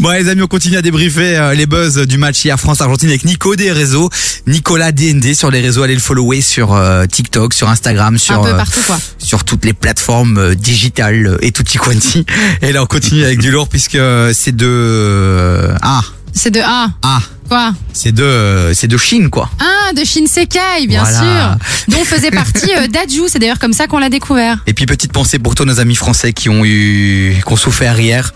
Bon 0.00 0.10
les 0.10 0.28
amis, 0.28 0.42
on 0.42 0.46
continue 0.46 0.76
à 0.76 0.82
débriefer 0.82 1.36
euh, 1.36 1.54
les 1.54 1.66
buzz 1.66 1.96
du 2.06 2.18
match 2.18 2.44
hier 2.44 2.58
France-Argentine 2.58 3.08
avec 3.10 3.24
Nico 3.24 3.54
des 3.56 3.70
réseaux, 3.72 4.10
Nicolas 4.46 4.92
DND 4.92 5.34
sur 5.34 5.50
les 5.50 5.60
réseaux, 5.60 5.82
allez 5.82 5.94
le 5.94 6.00
follower 6.00 6.40
sur 6.40 6.74
euh, 6.74 7.04
TikTok, 7.06 7.52
sur 7.54 7.68
Instagram, 7.68 8.18
sur 8.18 8.40
Un 8.40 8.42
peu 8.44 8.48
euh, 8.50 8.56
partout, 8.56 8.80
quoi. 8.86 8.98
sur 9.18 9.44
toutes 9.44 9.64
les 9.64 9.72
plateformes 9.74 10.38
euh, 10.38 10.54
digitales 10.54 11.36
et 11.42 11.52
tutti 11.52 11.78
quanti. 11.78 12.24
Et 12.62 12.72
là 12.72 12.82
on 12.82 12.86
continue 12.86 13.24
avec 13.24 13.38
du 13.38 13.50
lourd 13.50 13.68
puisque 13.68 13.98
c'est 14.32 14.54
de 14.56 15.68
ah 15.82 16.02
C'est 16.38 16.50
de 16.50 16.60
A. 16.60 16.90
ah 17.02 17.18
Quoi 17.48 17.72
c'est 17.94 18.12
de 18.12 18.22
euh, 18.22 18.74
c'est 18.74 18.88
de 18.88 18.96
Chine 18.98 19.30
quoi. 19.30 19.48
Ah, 19.58 19.92
de 19.94 20.04
Shinsekai, 20.04 20.86
bien 20.86 21.02
Voilà. 21.02 21.18
sûr. 21.18 21.94
Dont 21.96 22.04
faisait 22.04 22.30
partie 22.30 22.70
euh, 22.76 22.88
Daju, 22.88 23.22
c'est 23.28 23.38
d'ailleurs 23.38 23.58
comme 23.58 23.72
ça 23.72 23.86
qu'on 23.86 23.98
l'a 23.98 24.10
découvert. 24.10 24.58
Et 24.66 24.74
puis 24.74 24.84
petite 24.84 25.12
pensée 25.12 25.38
pour 25.38 25.54
tous 25.54 25.64
nos 25.64 25.80
amis 25.80 25.94
français 25.94 26.32
qui 26.34 26.50
ont 26.50 26.62
eu 26.64 27.36
qui 27.46 27.52
ont 27.52 27.56
souffert 27.56 27.98
hier. 27.98 28.32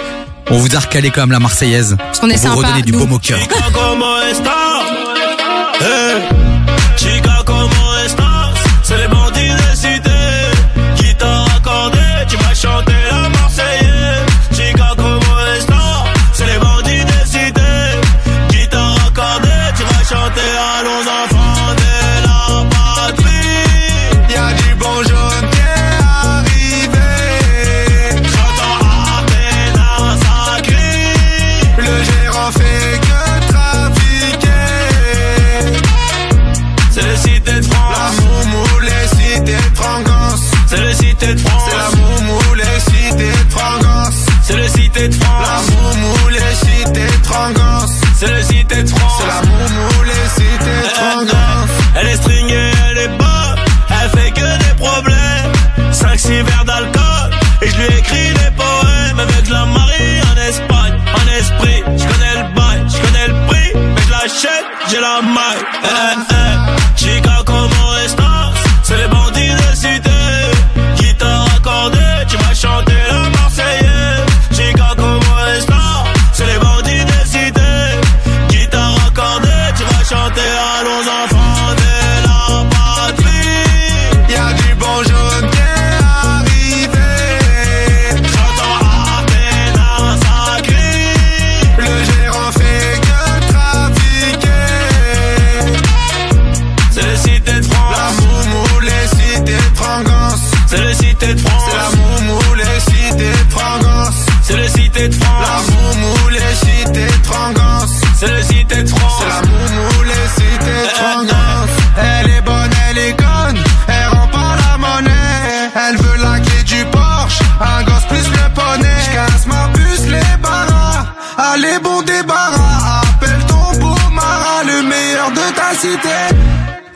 On 0.49 0.57
vous 0.59 0.75
a 0.75 0.79
recalé 0.81 1.11
quand 1.11 1.21
même 1.21 1.33
la 1.33 1.41
Marseillaise. 1.41 1.97
Parce 1.99 2.21
qu'on 2.21 2.29
est 2.31 2.41
pour 2.41 2.51
vous 2.53 2.57
sympa, 2.57 2.69
redonner 2.69 2.83
du 2.83 2.93
nous. 2.93 2.99
baume 3.01 3.13
au 3.13 3.19
cœur. 3.19 3.39
¿Cómo 3.75 4.19
estás? 4.31 4.83
Eh, 5.83 6.40
C'est 44.51 44.57
le 44.57 44.69
cité 44.69 45.09
de 45.09 45.15
France. 45.15 45.47
La 45.47 45.77
moumou, 45.77 46.29
les 46.31 46.39
cités. 46.57 47.07
C'est 48.19 48.35
le 48.35 48.43
cité 48.43 48.83
de 48.83 48.89
France. 48.89 49.13
C'est 49.21 49.27
la 49.29 49.43
moumou, 49.43 50.03
les 50.03 50.29
cités. 50.35 50.91
Elle 51.95 52.07
est 52.09 52.17
stringée, 52.17 52.71
elle 52.91 52.99
est 52.99 53.09
bonne. 53.17 53.59
Elle 53.91 54.11
fait 54.11 54.31
que 54.33 54.41
des 54.41 54.75
problèmes. 54.77 55.53
5-6 55.93 56.43
verres 56.43 56.65
d'alcool. 56.65 57.31
Et 57.63 57.69
je 57.69 57.77
lui 57.77 57.99
écris 57.99 58.35
des 58.35 58.51
poèmes 58.57 59.21
avec 59.21 59.49
la 59.51 59.67
Marie 59.67 60.21
en 60.33 60.49
Espagne. 60.49 60.99
En 61.15 61.39
esprit, 61.39 61.85
je 61.97 62.05
connais 62.05 62.35
le 62.35 62.55
bail, 62.57 62.85
je 62.89 63.07
connais 63.07 63.29
le 63.29 63.47
prix. 63.47 63.71
Mais 63.75 64.03
je 64.03 64.11
l'achète, 64.11 64.67
j'ai 64.89 65.01
la 65.01 65.23
maille. 65.23 65.65
Eh, 65.85 65.89
eh, 66.33 66.80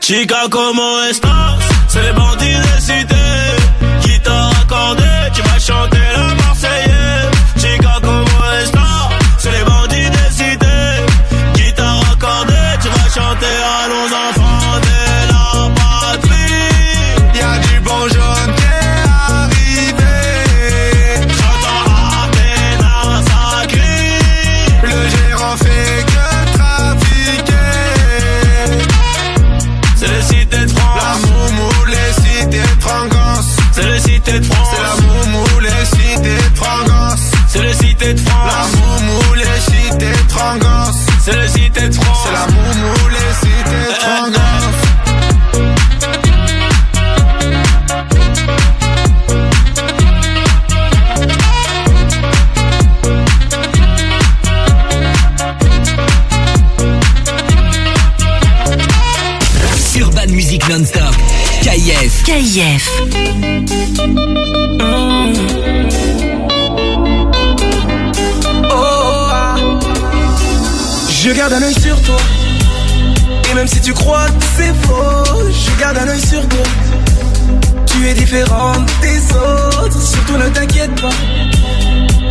Chica, 0.07 0.47
como 0.51 0.99
estás? 1.09 1.57
C'est 1.87 2.03
les 2.03 2.13
tu 73.85 73.93
crois 73.93 74.25
que 74.25 74.45
c'est 74.57 74.87
faux, 74.87 75.51
je 75.51 75.79
garde 75.79 75.99
un 75.99 76.07
œil 76.07 76.19
sur 76.19 76.41
toi. 76.47 76.63
Tu 77.85 78.07
es 78.07 78.13
différente 78.15 78.89
des 78.99 79.19
autres, 79.35 80.01
surtout 80.01 80.37
ne 80.37 80.49
t'inquiète 80.49 80.99
pas. 80.99 81.11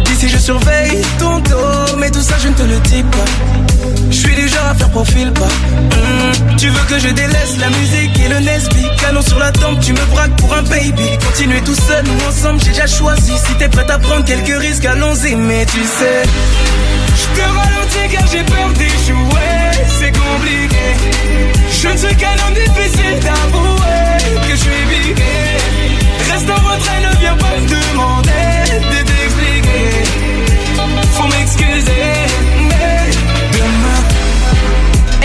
D'ici 0.04 0.28
je 0.28 0.38
surveille 0.38 1.00
ton 1.20 1.38
dos, 1.38 1.96
mais 1.98 2.10
tout 2.10 2.22
ça 2.22 2.34
je 2.42 2.48
ne 2.48 2.54
te 2.54 2.62
le 2.62 2.76
dis 2.80 3.04
pas. 3.04 4.10
Je 4.10 4.16
suis 4.16 4.34
du 4.34 4.48
genre 4.48 4.66
à 4.68 4.74
faire 4.74 4.90
profil 4.90 5.30
pas. 5.30 5.44
Hmm, 5.44 6.56
Tu 6.56 6.68
veux 6.70 6.84
que 6.88 6.98
je 6.98 7.08
délaisse 7.10 7.56
la 7.60 7.70
musique 7.70 8.18
et 8.18 8.28
le 8.28 8.40
Nesby? 8.40 8.86
Canon 9.00 9.22
sur 9.22 9.38
la 9.38 9.52
tempe, 9.52 9.78
tu 9.80 9.92
me 9.92 10.04
braques 10.12 10.34
pour 10.36 10.52
un 10.54 10.62
baby. 10.62 11.08
Continuer 11.24 11.60
tout 11.60 11.76
seul 11.76 12.04
ou 12.08 12.28
ensemble, 12.28 12.60
j'ai 12.64 12.70
déjà 12.70 12.88
choisi. 12.88 13.30
Si 13.46 13.54
t'es 13.58 13.68
prête 13.68 13.90
à 13.90 13.98
prendre 14.00 14.24
quelques 14.24 14.58
risques, 14.60 14.86
allons-y, 14.86 15.36
mais 15.36 15.64
tu 15.66 15.82
sais. 15.84 16.22
Je 17.16 17.40
te 17.40 17.46
ralentis 17.46 18.12
car 18.12 18.26
j'ai 18.26 18.42
peur 18.42 18.68
d'échouer, 18.70 19.86
c'est 20.00 20.10
compliqué. 20.12 20.73
Je 21.70 21.88
ne 21.88 21.96
suis 21.96 22.16
qu'un 22.16 22.36
homme 22.46 22.54
difficile 22.54 23.18
d'avouer 23.20 24.40
que 24.46 24.50
je 24.50 24.56
suis 24.56 24.84
piqué. 24.90 25.34
Reste 26.30 26.50
en 26.50 26.54
retrait, 26.54 27.00
ne 27.02 27.18
viens 27.20 27.36
pas 27.36 27.56
me 27.60 27.68
demander 27.68 28.54
de 28.92 28.98
t'expliquer. 29.08 29.90
Faut 31.12 31.28
m'excuser, 31.28 32.12
mais 32.68 33.10
demain, 33.52 34.02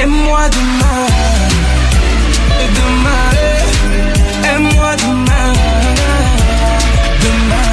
aime-moi 0.01 0.49
demain. 0.49 1.07
Demain, 2.79 3.25
aime-moi 4.53 4.95
demain. 4.97 5.53
Demain, 7.23 7.71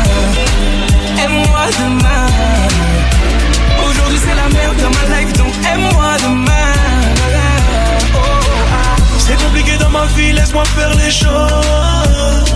aime-moi 1.24 1.64
demain. 1.78 2.15
Laisse-moi 10.56 10.64
faire 10.64 10.94
les 10.94 11.10
choses. 11.10 12.54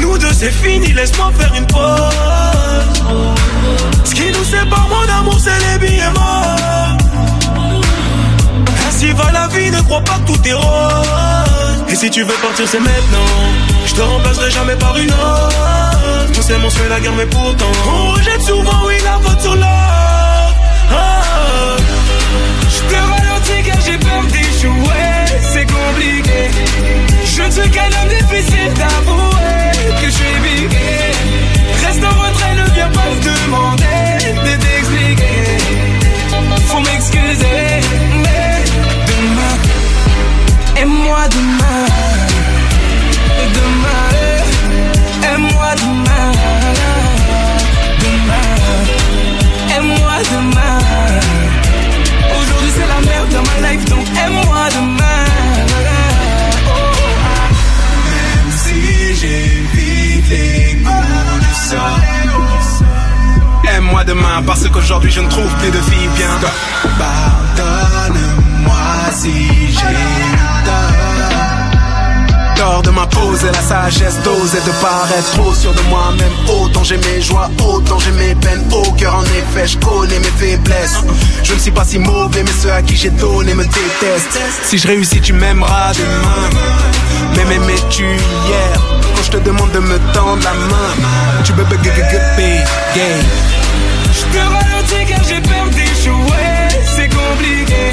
Nous 0.00 0.18
deux 0.18 0.32
c'est 0.32 0.50
fini, 0.50 0.92
laisse-moi 0.92 1.30
faire 1.38 1.54
une 1.54 1.66
pause. 1.66 1.82
Ce 4.04 4.14
qui 4.14 4.30
nous 4.30 4.44
sépare, 4.44 4.88
mon 4.88 5.18
amour, 5.20 5.38
c'est 5.38 5.58
les 5.66 5.78
billets 5.78 6.10
morts. 6.10 6.96
Ainsi 8.88 9.12
va 9.12 9.32
la 9.32 9.48
vie, 9.48 9.70
ne 9.70 9.80
crois 9.82 10.00
pas 10.00 10.18
que 10.18 10.32
tout 10.32 10.48
est 10.48 10.52
rose. 10.52 11.84
Et 11.88 11.96
si 11.96 12.10
tu 12.10 12.22
veux 12.22 12.34
partir, 12.34 12.66
c'est 12.66 12.80
maintenant. 12.80 13.30
Je 13.86 13.94
te 13.94 14.00
remplacerai 14.00 14.50
jamais 14.50 14.76
par 14.76 14.96
une 14.96 15.10
autre. 15.10 16.40
C'est 16.40 16.58
mon 16.58 16.70
souhait, 16.70 16.88
la 16.88 17.00
guerre, 17.00 17.12
mais 17.16 17.26
pourtant. 17.26 17.72
On 17.86 18.12
rejette 18.12 18.40
souvent, 18.40 18.86
oui, 18.86 18.94
la 19.04 19.18
faute 19.20 19.40
sur 19.40 19.54
l'autre. 19.54 19.66
Ah. 20.90 21.76
Car 22.90 23.17
j'ai 23.88 23.98
peur 23.98 24.22
d'échouer, 24.24 25.14
c'est 25.52 25.66
compliqué. 25.66 26.40
Je 27.24 27.42
ne 27.42 27.50
suis 27.50 27.70
qu'un 27.70 27.86
homme 27.86 28.08
difficile 28.08 28.72
d'avouer 28.74 29.70
que 30.00 30.06
je 30.06 30.10
suis 30.10 30.38
piqué. 30.44 30.90
Reste 31.86 32.04
en 32.04 32.16
retrait, 32.22 32.54
ne 32.56 32.70
viens 32.74 32.90
pas 32.90 33.08
me 33.10 33.18
demander 33.30 34.18
de 34.46 34.56
t'expliquer. 34.62 35.48
Faut 36.66 36.80
m'excuser, 36.80 37.80
mais 38.24 38.64
demain, 39.06 39.56
aime-moi 40.76 41.28
demain. 41.30 41.38
Demain, 41.38 42.07
parce 64.46 64.68
qu'aujourd'hui 64.68 65.10
je 65.10 65.20
ne 65.20 65.28
trouve 65.28 65.52
plus 65.56 65.70
de 65.70 65.80
filles 65.82 66.08
bien. 66.16 66.28
Pardonne-moi 66.98 68.74
si 69.12 69.32
j'ai 69.68 69.78
tort. 72.56 72.82
De 72.82 72.90
m'imposer 72.90 73.48
la 73.52 73.60
sagesse 73.60 74.22
d'oser 74.22 74.60
de 74.60 74.70
paraître 74.80 75.30
trop 75.32 75.52
sûr 75.52 75.72
de 75.74 75.82
moi-même. 75.90 76.32
Autant 76.48 76.84
j'ai 76.84 76.96
mes 76.96 77.20
joies, 77.20 77.50
autant 77.64 77.98
j'ai 77.98 78.12
mes 78.12 78.34
peines. 78.36 78.64
Au 78.72 78.92
cœur 78.92 79.16
en 79.16 79.24
effet, 79.24 79.66
je 79.66 79.76
connais 79.78 80.18
mes 80.18 80.32
faiblesses. 80.38 81.02
Je 81.42 81.54
ne 81.54 81.58
suis 81.58 81.70
pas 81.70 81.84
si 81.84 81.98
mauvais, 81.98 82.42
mais 82.42 82.52
ceux 82.62 82.72
à 82.72 82.82
qui 82.82 82.96
j'ai 82.96 83.10
donné 83.10 83.52
me 83.54 83.64
détestent. 83.64 84.38
Si 84.62 84.78
je 84.78 84.86
réussis, 84.86 85.20
tu 85.20 85.32
m'aimeras 85.32 85.92
demain. 85.92 86.50
Mais 87.36 87.44
m'aimais-tu 87.44 88.04
hier 88.04 88.80
quand 89.14 89.22
je 89.24 89.30
te 89.30 89.38
demande 89.38 89.70
de 89.72 89.80
me 89.80 89.98
tendre 90.12 90.42
la 90.42 90.54
main? 90.54 90.94
Tu 91.44 91.52
peux 91.52 91.64
gay. 91.64 92.64
Je 94.18 94.24
te 94.34 94.38
ralentis 94.38 95.04
car 95.08 95.22
j'ai 95.28 95.40
peur 95.40 95.66
d'échouer, 95.76 96.50
c'est 96.94 97.08
compliqué. 97.08 97.84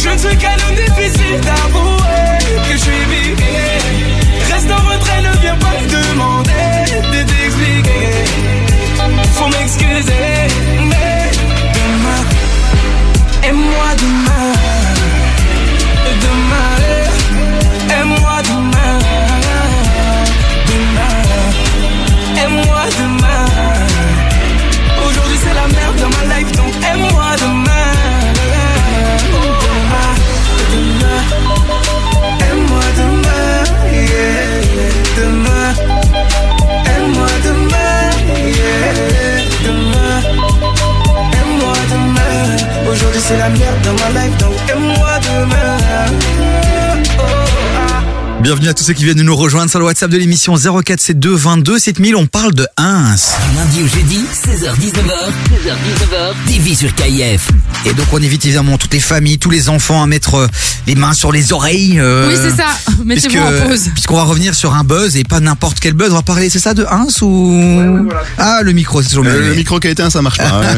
Je 0.00 0.08
ne 0.08 0.18
suis 0.18 0.36
qu'un 0.36 0.56
homme 0.64 0.76
difficile 0.76 1.40
d'avouer 1.40 2.38
que 2.68 2.72
je 2.72 2.82
suis 2.86 3.04
piqué. 3.12 3.54
Reste 4.52 4.70
en 4.70 4.82
retrait, 4.90 5.22
ne 5.22 5.32
viens 5.40 5.56
pas 5.56 5.76
demander 5.96 6.74
de 7.12 7.20
t'expliquer. 7.30 8.08
Faut 9.34 9.48
m'excuser, 9.48 10.28
mais 10.90 11.30
demain, 11.74 12.22
aime-moi 13.48 13.88
demain. 13.98 14.52
Demain, 16.22 17.01
demain. 43.32 43.42
Aujourd'hui 43.42 43.58
c'est 43.58 43.71
Bienvenue 48.52 48.68
à 48.68 48.74
tous 48.74 48.84
ceux 48.84 48.92
qui 48.92 49.04
viennent 49.04 49.16
de 49.16 49.22
nous 49.22 49.34
rejoindre 49.34 49.70
sur 49.70 49.78
le 49.78 49.86
WhatsApp 49.86 50.10
de 50.10 50.18
l'émission 50.18 50.54
0472 50.56 51.40
22 51.40 51.78
7000. 51.78 52.16
On 52.16 52.26
parle 52.26 52.52
de 52.52 52.66
Ins. 52.76 53.14
Du 53.50 53.56
lundi 53.56 53.82
au 53.82 53.86
jeudi, 53.86 54.20
16h-19h, 54.30 55.32
16h-19h, 55.48 56.34
TV 56.46 56.74
sur 56.74 56.94
KIF. 56.94 57.48
Et 57.86 57.94
donc 57.94 58.04
on 58.12 58.18
invite 58.18 58.44
évidemment 58.44 58.76
toutes 58.76 58.92
les 58.92 59.00
familles, 59.00 59.38
tous 59.38 59.48
les 59.48 59.70
enfants 59.70 60.02
à 60.02 60.06
mettre 60.06 60.34
euh, 60.34 60.46
les 60.86 60.94
mains 60.96 61.14
sur 61.14 61.32
les 61.32 61.54
oreilles. 61.54 61.98
euh, 61.98 62.28
Oui, 62.28 62.34
c'est 62.36 62.54
ça. 62.54 62.66
Mettez-vous 63.02 63.38
en 63.38 63.68
pause. 63.68 63.88
Puisqu'on 63.94 64.16
va 64.16 64.24
revenir 64.24 64.54
sur 64.54 64.74
un 64.74 64.84
buzz 64.84 65.16
et 65.16 65.24
pas 65.24 65.40
n'importe 65.40 65.80
quel 65.80 65.94
buzz. 65.94 66.10
On 66.12 66.16
va 66.16 66.22
parler, 66.22 66.50
c'est 66.50 66.58
ça, 66.58 66.74
de 66.74 66.84
Ins 66.84 67.06
ou? 67.22 68.06
Ah, 68.36 68.60
le 68.62 68.72
micro, 68.72 69.00
c'est 69.00 69.08
toujours 69.08 69.24
Euh, 69.24 69.32
mieux. 69.40 69.48
le 69.48 69.54
micro 69.54 69.80
qui 69.80 69.88
a 69.88 69.90
éteint, 69.92 70.10
ça 70.10 70.20
marche 70.20 70.36
pas. 70.38 70.60
ouais. 70.60 70.76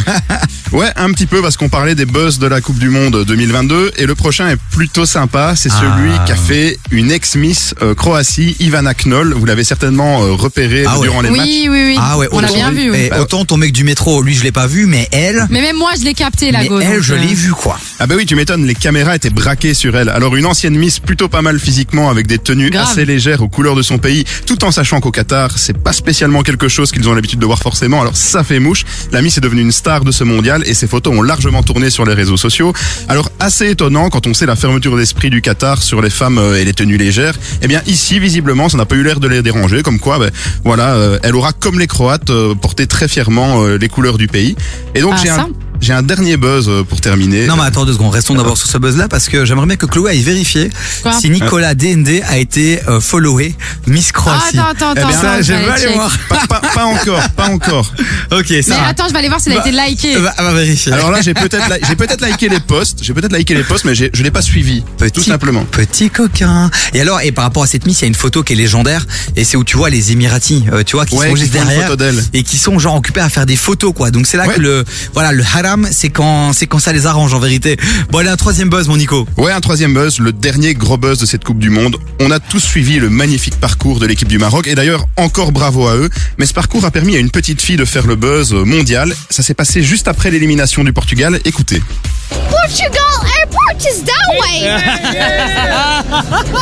ouais, 0.78 0.92
un 0.94 1.10
petit 1.12 1.26
peu 1.26 1.42
parce 1.42 1.56
qu'on 1.56 1.68
parlait 1.68 1.96
des 1.96 2.06
buzz 2.06 2.38
de 2.38 2.46
la 2.46 2.60
Coupe 2.60 2.78
du 2.78 2.88
Monde 2.90 3.24
2022 3.26 3.90
et 3.96 4.06
le 4.06 4.14
prochain 4.14 4.48
est 4.48 4.58
plutôt 4.70 5.06
sympa. 5.06 5.54
C'est 5.56 5.70
celui 5.70 6.12
Ah. 6.20 6.24
qu'a 6.24 6.36
fait 6.36 6.78
une 6.92 7.10
ex-Miss 7.10 7.63
euh, 7.82 7.94
Croatie, 7.94 8.56
Ivana 8.60 8.92
Knoll. 8.94 9.32
Vous 9.34 9.44
l'avez 9.46 9.64
certainement 9.64 10.22
euh, 10.24 10.32
repéré 10.32 10.84
Ah 10.86 10.98
ouais. 10.98 11.06
durant 11.06 11.20
les 11.22 11.30
matchs. 11.30 11.40
Oui, 11.46 11.68
oui, 11.70 11.82
oui. 11.88 11.96
Ah 11.98 12.18
ouais, 12.18 12.28
On 12.32 12.40
l'a 12.40 12.48
bien 12.48 12.70
vu. 12.70 12.90
oui. 12.90 13.08
eh, 13.14 13.18
autant 13.18 13.44
ton 13.44 13.56
mec 13.56 13.72
du 13.72 13.84
métro, 13.84 14.22
lui 14.22 14.34
je 14.34 14.42
l'ai 14.42 14.52
pas 14.52 14.66
vu, 14.66 14.86
mais 14.86 15.08
elle, 15.12 15.46
Mais 15.50 15.60
même 15.60 15.76
moi, 15.76 15.90
je 15.98 16.04
l'ai 16.04 16.14
capté, 16.14 16.50
la 16.52 16.64
go. 16.66 16.80
elle 16.80 17.02
je 17.02 17.14
euh, 17.14 17.18
l'ai 17.18 17.34
vu 17.34 17.52
quoi. 17.52 17.78
Ah 17.98 18.06
bah 18.06 18.14
oui, 18.16 18.26
tu 18.26 18.34
m'étonnes, 18.36 18.66
les 18.66 18.74
caméras 18.74 19.16
étaient 19.16 19.30
braquées 19.30 19.74
sur 19.74 19.96
elle. 19.96 20.08
Alors 20.08 20.36
une 20.36 20.46
ancienne 20.46 20.76
Miss 20.76 20.98
plutôt 20.98 21.28
pas 21.28 21.42
mal 21.42 21.58
physiquement 21.58 22.10
avec 22.10 22.26
des 22.26 22.38
tenues 22.38 22.70
Grave. 22.70 22.88
assez 22.90 23.04
légères 23.04 23.42
aux 23.42 23.48
couleurs 23.48 23.74
de 23.76 23.82
son 23.82 23.98
pays, 23.98 24.24
tout 24.46 24.64
en 24.64 24.70
sachant 24.70 25.00
qu'au 25.00 25.10
Qatar, 25.10 25.58
c'est 25.58 25.76
pas 25.78 25.92
spécialement 25.92 26.42
quelque 26.42 26.68
chose 26.68 26.90
qu'ils 26.92 27.08
ont 27.08 27.14
l'habitude 27.14 27.38
de 27.38 27.46
voir 27.46 27.58
forcément. 27.58 28.00
Alors 28.00 28.16
ça 28.16 28.44
fait 28.44 28.58
mouche. 28.58 28.84
La 29.12 29.22
Miss 29.22 29.38
est 29.38 29.40
devenue 29.40 29.62
une 29.62 29.72
star 29.72 30.04
de 30.04 30.12
ce 30.12 30.24
mondial 30.24 30.62
et 30.66 30.74
ses 30.74 30.86
photos 30.86 31.14
ont 31.16 31.22
largement 31.22 31.62
tourné 31.62 31.90
sur 31.90 32.04
les 32.04 32.14
réseaux 32.14 32.36
sociaux. 32.36 32.72
Alors 33.08 33.30
assez 33.40 33.70
étonnant 33.70 34.10
quand 34.10 34.26
on 34.26 34.34
sait 34.34 34.46
la 34.46 34.56
fermeture 34.56 34.96
d'esprit 34.96 35.30
du 35.30 35.40
Qatar 35.42 35.82
sur 35.82 36.00
les 36.02 36.10
femmes 36.10 36.38
euh, 36.38 36.56
et 36.60 36.64
les 36.64 36.72
tenues 36.74 36.96
légères. 36.96 37.34
Eh 37.62 37.68
bien 37.68 37.82
ici 37.86 38.18
visiblement, 38.18 38.68
ça 38.68 38.76
n'a 38.76 38.84
pas 38.84 38.96
eu 38.96 39.02
l'air 39.02 39.20
de 39.20 39.28
les 39.28 39.42
déranger 39.42 39.82
comme 39.82 39.98
quoi 39.98 40.18
ben, 40.18 40.30
voilà, 40.64 40.94
euh, 40.94 41.18
elle 41.22 41.34
aura 41.34 41.52
comme 41.52 41.78
les 41.78 41.86
Croates 41.86 42.30
euh, 42.30 42.54
porté 42.54 42.86
très 42.86 43.08
fièrement 43.08 43.62
euh, 43.62 43.78
les 43.78 43.88
couleurs 43.88 44.18
du 44.18 44.26
pays. 44.26 44.56
Et 44.94 45.00
donc 45.00 45.14
Ah, 45.16 45.20
j'ai 45.22 45.30
un 45.30 45.48
j'ai 45.80 45.92
un 45.92 46.02
dernier 46.02 46.36
buzz 46.38 46.66
euh, 46.68 46.82
pour 46.82 47.00
terminer. 47.00 47.46
Non 47.46 47.56
mais 47.56 47.64
attends 47.64 47.84
deux 47.84 47.92
secondes, 47.92 48.12
restons 48.14 48.34
d'abord 48.34 48.56
sur 48.56 48.68
ce 48.68 48.78
buzz 48.78 48.96
là 48.96 49.06
parce 49.08 49.28
que 49.28 49.44
j'aimerais 49.44 49.66
bien 49.66 49.76
que 49.76 49.84
Chloé 49.86 50.12
aille 50.12 50.22
vérifier 50.22 50.70
Quoi 51.02 51.12
si 51.12 51.28
Nicolas 51.28 51.74
DND 51.74 52.22
a 52.26 52.38
été 52.38 52.80
euh, 52.88 53.00
followé 53.00 53.54
Miss 53.86 54.10
Croatie. 54.12 54.56
Ah, 54.58 54.68
attends, 54.70 54.90
attends, 54.90 54.92
Eh 54.92 54.94
bien, 55.00 55.08
attends, 55.08 55.20
ça, 55.20 55.42
je 55.42 55.52
vais 55.52 55.64
aller 55.68 55.82
check. 55.82 55.94
voir. 55.94 56.10
Pas, 56.28 56.46
pas, 56.48 56.60
pas 56.74 56.84
encore, 56.84 57.28
pas 57.36 57.48
encore. 57.50 57.92
Ok, 58.32 58.46
Mais 58.50 58.62
ça. 58.62 58.76
va. 58.76 58.86
attends, 58.88 59.06
je 59.08 59.12
vais 59.12 59.18
aller 59.18 59.28
voir 59.28 59.40
s'il 59.40 59.52
a 59.52 59.56
Bah, 59.60 59.68
été 59.68 59.76
liké. 59.76 60.16
Va, 60.16 60.34
va 60.38 60.52
vérifier. 60.54 60.92
Alors 60.92 61.10
là, 61.10 61.20
j'ai 61.20 61.34
peut-être 61.34 61.68
li- 61.68 61.80
j'ai 61.86 61.94
peut-être 61.96 62.24
liké 62.26 62.48
les 62.48 62.60
posts, 62.60 63.00
j'ai 63.02 63.12
peut-être 63.12 63.36
liké 63.36 63.54
les 63.54 63.62
posts, 63.62 63.84
mais 63.84 63.94
je 63.94 64.22
l'ai 64.22 64.30
pas 64.30 64.42
suivi, 64.42 64.82
tout 65.12 65.22
simplement. 65.22 65.64
Petit 65.70 66.08
coquin. 66.10 66.70
Et 66.94 67.00
alors, 67.00 67.20
et 67.20 67.30
par 67.32 67.44
rapport 67.44 67.62
à 67.62 67.66
cette 67.66 67.86
miss, 67.86 68.00
il 68.00 68.02
y 68.02 68.04
a 68.06 68.08
une 68.08 68.14
photo 68.14 68.42
qui 68.42 68.54
est 68.54 68.56
légendaire, 68.56 69.06
et 69.36 69.44
c'est 69.44 69.56
où 69.56 69.64
tu 69.64 69.76
vois 69.76 69.90
les 69.90 70.10
Émiratis, 70.12 70.64
euh, 70.72 70.82
tu 70.84 70.96
vois, 70.96 71.04
qui 71.06 71.14
Ouais, 71.16 71.28
sont 71.28 71.34
qui 71.34 71.40
juste 71.42 71.52
derrière, 71.52 71.82
photo 71.82 71.96
d'elle. 71.96 72.24
et 72.32 72.42
qui 72.42 72.56
sont 72.56 72.78
genre 72.78 72.96
occupés 72.96 73.20
à 73.20 73.28
faire 73.28 73.46
des 73.46 73.56
photos, 73.56 73.92
quoi. 73.94 74.10
Donc 74.10 74.26
c'est 74.26 74.36
là 74.38 74.46
Ouais. 74.46 74.54
que 74.54 74.60
le, 74.60 74.84
voilà, 75.12 75.30
le 75.32 75.44
haram 75.54 75.73
C'est 75.90 76.10
quand, 76.10 76.52
c'est 76.52 76.66
quand 76.66 76.78
ça 76.78 76.92
les 76.92 77.06
arrange 77.06 77.34
en 77.34 77.38
vérité. 77.38 77.76
Bon, 78.10 78.18
allez, 78.18 78.28
un 78.28 78.36
troisième 78.36 78.68
buzz, 78.68 78.88
mon 78.88 78.96
Nico. 78.96 79.26
Ouais, 79.36 79.52
un 79.52 79.60
troisième 79.60 79.94
buzz, 79.94 80.18
le 80.18 80.32
dernier 80.32 80.74
gros 80.74 80.96
buzz 80.96 81.18
de 81.18 81.26
cette 81.26 81.44
Coupe 81.44 81.58
du 81.58 81.70
Monde. 81.70 81.96
On 82.20 82.30
a 82.30 82.38
tous 82.38 82.60
suivi 82.60 82.98
le 82.98 83.10
magnifique 83.10 83.58
parcours 83.58 83.98
de 83.98 84.06
l'équipe 84.06 84.28
du 84.28 84.38
Maroc 84.38 84.66
et 84.66 84.74
d'ailleurs 84.74 85.06
encore 85.16 85.52
bravo 85.52 85.86
à 85.88 85.96
eux. 85.96 86.08
Mais 86.38 86.46
ce 86.46 86.54
parcours 86.54 86.84
a 86.84 86.90
permis 86.90 87.16
à 87.16 87.18
une 87.18 87.30
petite 87.30 87.60
fille 87.60 87.76
de 87.76 87.84
faire 87.84 88.06
le 88.06 88.16
buzz 88.16 88.52
mondial. 88.52 89.14
Ça 89.30 89.42
s'est 89.42 89.54
passé 89.54 89.82
juste 89.82 90.08
après 90.08 90.30
l'élimination 90.30 90.84
du 90.84 90.92
Portugal. 90.92 91.38
Écoutez. 91.44 91.82
Portugal 92.30 93.00
airport 93.38 93.80
is 93.80 94.02
that 94.04 94.28
way. 94.40 94.68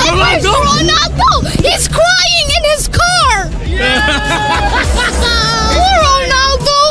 And 0.09 0.17
where's 0.19 0.45
Ronaldo? 0.45 1.47
He's 1.63 1.89
crying 1.89 2.49
in 2.57 2.65
his 2.77 2.89
car. 2.89 3.49
Ronaldo. 6.03 6.82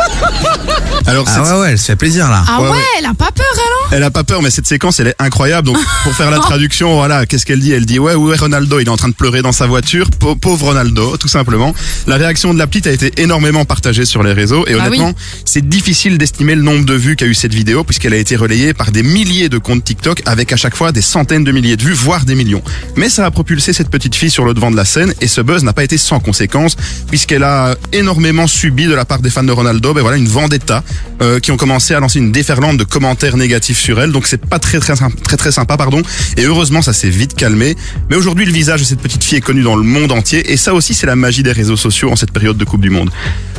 Alors, 1.06 1.24
Ah 1.28 1.42
ouais, 1.54 1.60
ouais, 1.60 1.70
elle 1.72 1.78
se 1.78 1.84
fait 1.84 1.96
plaisir 1.96 2.28
là. 2.28 2.42
Ah 2.48 2.60
ouais, 2.60 2.66
Ouais, 2.68 2.76
ouais. 2.76 2.82
elle 2.98 3.06
a 3.06 3.14
pas 3.14 3.30
peur, 3.30 3.46
elle, 3.54 3.60
hein 3.60 3.88
Elle 3.92 4.02
a 4.02 4.10
pas 4.10 4.24
peur, 4.24 4.42
mais 4.42 4.50
cette 4.50 4.66
séquence, 4.66 4.98
elle 4.98 5.08
est 5.08 5.14
incroyable. 5.20 5.66
Donc, 5.68 5.78
pour 6.02 6.12
faire 6.14 6.30
la 6.30 6.38
traduction, 6.40 6.94
voilà, 6.96 7.26
qu'est-ce 7.26 7.46
qu'elle 7.46 7.60
dit? 7.60 7.72
Elle 7.72 7.86
dit, 7.86 7.98
ouais, 8.00 8.14
où 8.14 8.32
est 8.32 8.36
Ronaldo 8.36 8.80
Il 8.80 8.86
est 8.86 8.90
en 8.90 8.96
train 8.96 9.08
de 9.08 9.14
pleurer 9.14 9.40
dans 9.42 9.52
sa 9.52 9.66
voiture. 9.66 10.10
Pau- 10.18 10.34
Pauvre 10.34 10.66
Ronaldo, 10.66 11.16
tout 11.16 11.28
simplement. 11.28 11.74
La 12.08 12.16
réaction 12.16 12.52
de 12.52 12.58
la 12.58 12.66
petite 12.66 12.86
a 12.88 12.92
été 12.92 13.12
énormément 13.22 13.64
partagée 13.64 14.04
sur 14.04 14.22
les 14.24 14.32
réseaux. 14.32 14.66
Et 14.66 14.74
Ah 14.74 14.86
honnêtement, 14.86 15.12
c'est 15.44 15.68
difficile 15.68 16.18
d'estimer 16.18 16.54
le 16.56 16.62
nombre 16.62 16.84
de 16.84 16.94
vues 16.94 17.14
qu'a 17.14 17.26
eu 17.26 17.34
cette 17.34 17.54
vidéo, 17.54 17.84
puisqu'elle 17.84 18.14
a 18.14 18.18
été 18.18 18.34
relayée 18.34 18.74
par 18.74 18.90
des 18.90 19.02
milliers 19.04 19.48
de 19.48 19.58
comptes 19.58 19.84
TikTok, 19.84 20.22
avec 20.26 20.52
à 20.52 20.56
chaque 20.56 20.74
fois 20.76 20.90
des 20.90 21.02
centaines 21.02 21.44
de 21.44 21.52
milliers 21.52 21.76
de 21.76 21.82
vues, 21.82 21.92
voire 21.94 22.24
des 22.24 22.34
millions. 22.34 22.62
Mais 22.96 23.08
ça 23.08 23.24
a 23.26 23.30
propulsé 23.30 23.72
cette 23.72 23.90
petite 23.90 24.14
fille 24.16 24.30
sur 24.30 24.44
le 24.44 24.54
devant 24.54 24.70
de 24.72 24.76
la 24.76 24.84
scène, 24.84 25.14
et 25.20 25.28
ce 25.28 25.40
buzz 25.40 25.62
n'a 25.62 25.72
pas 25.72 25.84
été 25.84 25.98
sans 25.98 26.18
conséquences, 26.18 26.76
puisqu'elle 27.08 27.44
a 27.44 27.76
énormément 27.92 28.46
subi 28.48 28.86
de 28.86 28.94
la 28.94 29.04
part 29.04 29.20
des 29.20 29.30
fans 29.30 29.44
de 29.44 29.52
Ronaldo, 29.52 29.85
ben 29.94 30.02
voilà, 30.02 30.16
une 30.16 30.28
vendetta, 30.28 30.82
euh, 31.22 31.40
qui 31.40 31.50
ont 31.50 31.56
commencé 31.56 31.94
à 31.94 32.00
lancer 32.00 32.18
une 32.18 32.32
déferlante 32.32 32.76
de 32.76 32.84
commentaires 32.84 33.36
négatifs 33.36 33.78
sur 33.78 34.00
elle. 34.00 34.12
Donc 34.12 34.26
c'est 34.26 34.44
pas 34.44 34.58
très 34.58 34.78
très 34.78 34.94
très 34.94 35.36
très 35.36 35.52
sympa, 35.52 35.76
pardon. 35.76 36.02
Et 36.36 36.44
heureusement, 36.44 36.82
ça 36.82 36.92
s'est 36.92 37.10
vite 37.10 37.34
calmé. 37.34 37.76
Mais 38.10 38.16
aujourd'hui, 38.16 38.46
le 38.46 38.52
visage 38.52 38.80
de 38.80 38.86
cette 38.86 39.00
petite 39.00 39.24
fille 39.24 39.38
est 39.38 39.42
connu 39.42 39.62
dans 39.62 39.76
le 39.76 39.82
monde 39.82 40.12
entier, 40.12 40.52
et 40.52 40.56
ça 40.56 40.74
aussi, 40.74 40.94
c'est 40.94 41.06
la 41.06 41.16
magie 41.16 41.42
des 41.42 41.52
réseaux 41.52 41.76
sociaux 41.76 42.10
en 42.10 42.16
cette 42.16 42.32
période 42.32 42.56
de 42.56 42.64
Coupe 42.64 42.80
du 42.80 42.90
Monde. 42.90 43.10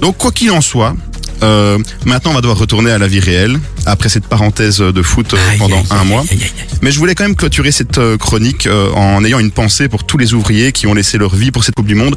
Donc 0.01 0.17
quoi 0.17 0.31
qu'il 0.31 0.51
en 0.51 0.61
soit. 0.61 0.95
Euh, 1.43 1.77
maintenant, 2.05 2.31
on 2.31 2.33
va 2.33 2.41
devoir 2.41 2.57
retourner 2.57 2.91
à 2.91 2.97
la 2.97 3.07
vie 3.07 3.19
réelle 3.19 3.59
après 3.85 4.09
cette 4.09 4.25
parenthèse 4.25 4.79
de 4.79 5.01
foot 5.01 5.33
euh, 5.33 5.37
pendant 5.59 5.77
aïe, 5.77 5.85
un 5.91 5.99
aïe, 6.01 6.07
mois. 6.07 6.23
Mais 6.81 6.91
je 6.91 6.97
voulais 6.97 7.15
quand 7.15 7.25
même 7.25 7.35
clôturer 7.35 7.71
cette 7.71 7.99
euh, 7.99 8.17
chronique 8.17 8.67
en 8.95 9.23
ayant 9.23 9.39
une 9.39 9.51
pensée 9.51 9.87
pour 9.87 10.05
tous 10.05 10.17
les 10.17 10.33
ouvriers 10.33 10.71
qui 10.71 10.87
ont 10.87 10.93
laissé 10.93 11.17
leur 11.17 11.35
vie 11.35 11.51
pour 11.51 11.63
cette 11.63 11.75
Coupe 11.75 11.87
du 11.87 11.95
Monde. 11.95 12.15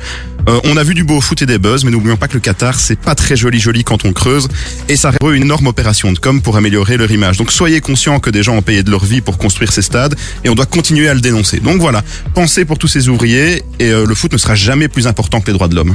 On 0.64 0.76
a 0.76 0.82
vu 0.82 0.94
du 0.94 1.04
beau 1.04 1.20
foot 1.20 1.42
et 1.42 1.46
des 1.46 1.58
buzz, 1.58 1.84
mais 1.84 1.90
n'oublions 1.90 2.16
pas 2.16 2.26
que 2.26 2.34
le 2.34 2.40
Qatar, 2.40 2.80
c'est 2.80 2.98
pas 2.98 3.14
très 3.14 3.36
joli 3.36 3.60
joli 3.60 3.84
quand 3.84 3.99
on 4.04 4.12
creuse, 4.12 4.48
et 4.88 4.96
ça 4.96 5.10
reste 5.10 5.22
une 5.22 5.42
énorme 5.42 5.66
opération 5.66 6.12
de 6.12 6.18
com 6.18 6.40
pour 6.42 6.56
améliorer 6.56 6.96
leur 6.96 7.10
image. 7.10 7.36
Donc 7.36 7.52
soyez 7.52 7.80
conscients 7.80 8.20
que 8.20 8.30
des 8.30 8.42
gens 8.42 8.56
ont 8.56 8.62
payé 8.62 8.82
de 8.82 8.90
leur 8.90 9.04
vie 9.04 9.20
pour 9.20 9.38
construire 9.38 9.72
ces 9.72 9.82
stades, 9.82 10.14
et 10.44 10.48
on 10.48 10.54
doit 10.54 10.66
continuer 10.66 11.08
à 11.08 11.14
le 11.14 11.20
dénoncer. 11.20 11.60
Donc 11.60 11.80
voilà, 11.80 12.02
pensez 12.34 12.64
pour 12.64 12.78
tous 12.78 12.88
ces 12.88 13.08
ouvriers, 13.08 13.62
et 13.78 13.90
euh, 13.90 14.06
le 14.06 14.14
foot 14.14 14.32
ne 14.32 14.38
sera 14.38 14.54
jamais 14.54 14.88
plus 14.88 15.06
important 15.06 15.40
que 15.40 15.46
les 15.46 15.52
droits 15.52 15.68
de 15.68 15.74
l'homme. 15.74 15.94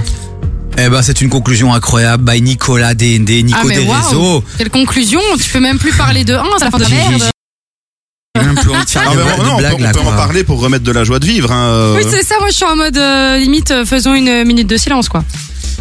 Eh 0.78 0.90
ben, 0.90 1.02
c'est 1.02 1.22
une 1.22 1.30
conclusion 1.30 1.74
incroyable. 1.74 2.24
By 2.30 2.42
Nicolas 2.42 2.94
DND, 2.94 3.30
Nico 3.44 3.60
Ah, 3.62 3.66
mais 3.66 3.76
des 3.76 3.88
réseaux. 3.90 4.44
Quelle 4.58 4.70
conclusion 4.70 5.22
Tu 5.42 5.50
peux 5.50 5.62
même 5.62 5.80
plus 5.80 5.94
parler 5.94 6.26
de 6.26 6.34
1, 6.34 6.44
c'est 6.60 6.66
la 6.66 6.72
fin 6.72 6.78
de 6.78 6.84
la 6.84 6.90
merde. 6.90 7.24
Même 8.36 8.56
plus 8.56 8.70
mais 8.70 8.76
non, 8.76 9.56
on 9.56 9.94
peut, 9.94 10.00
on 10.04 10.08
en 10.08 10.16
parler 10.18 10.44
pour 10.44 10.60
remettre 10.60 10.84
de 10.84 10.92
la 10.92 11.06
joie 11.06 11.20
de 11.20 11.26
vivre. 11.26 11.54
Hein, 11.54 11.70
euh. 11.70 11.96
Oui, 11.96 12.04
c'est 12.10 12.24
ça, 12.24 12.36
moi 12.40 12.50
je 12.50 12.56
suis 12.56 12.66
en 12.66 12.76
mode 12.76 12.98
euh, 12.98 13.38
limite, 13.38 13.74
faisons 13.86 14.14
une 14.14 14.44
minute 14.44 14.68
de 14.68 14.76
silence, 14.76 15.08
quoi. 15.08 15.24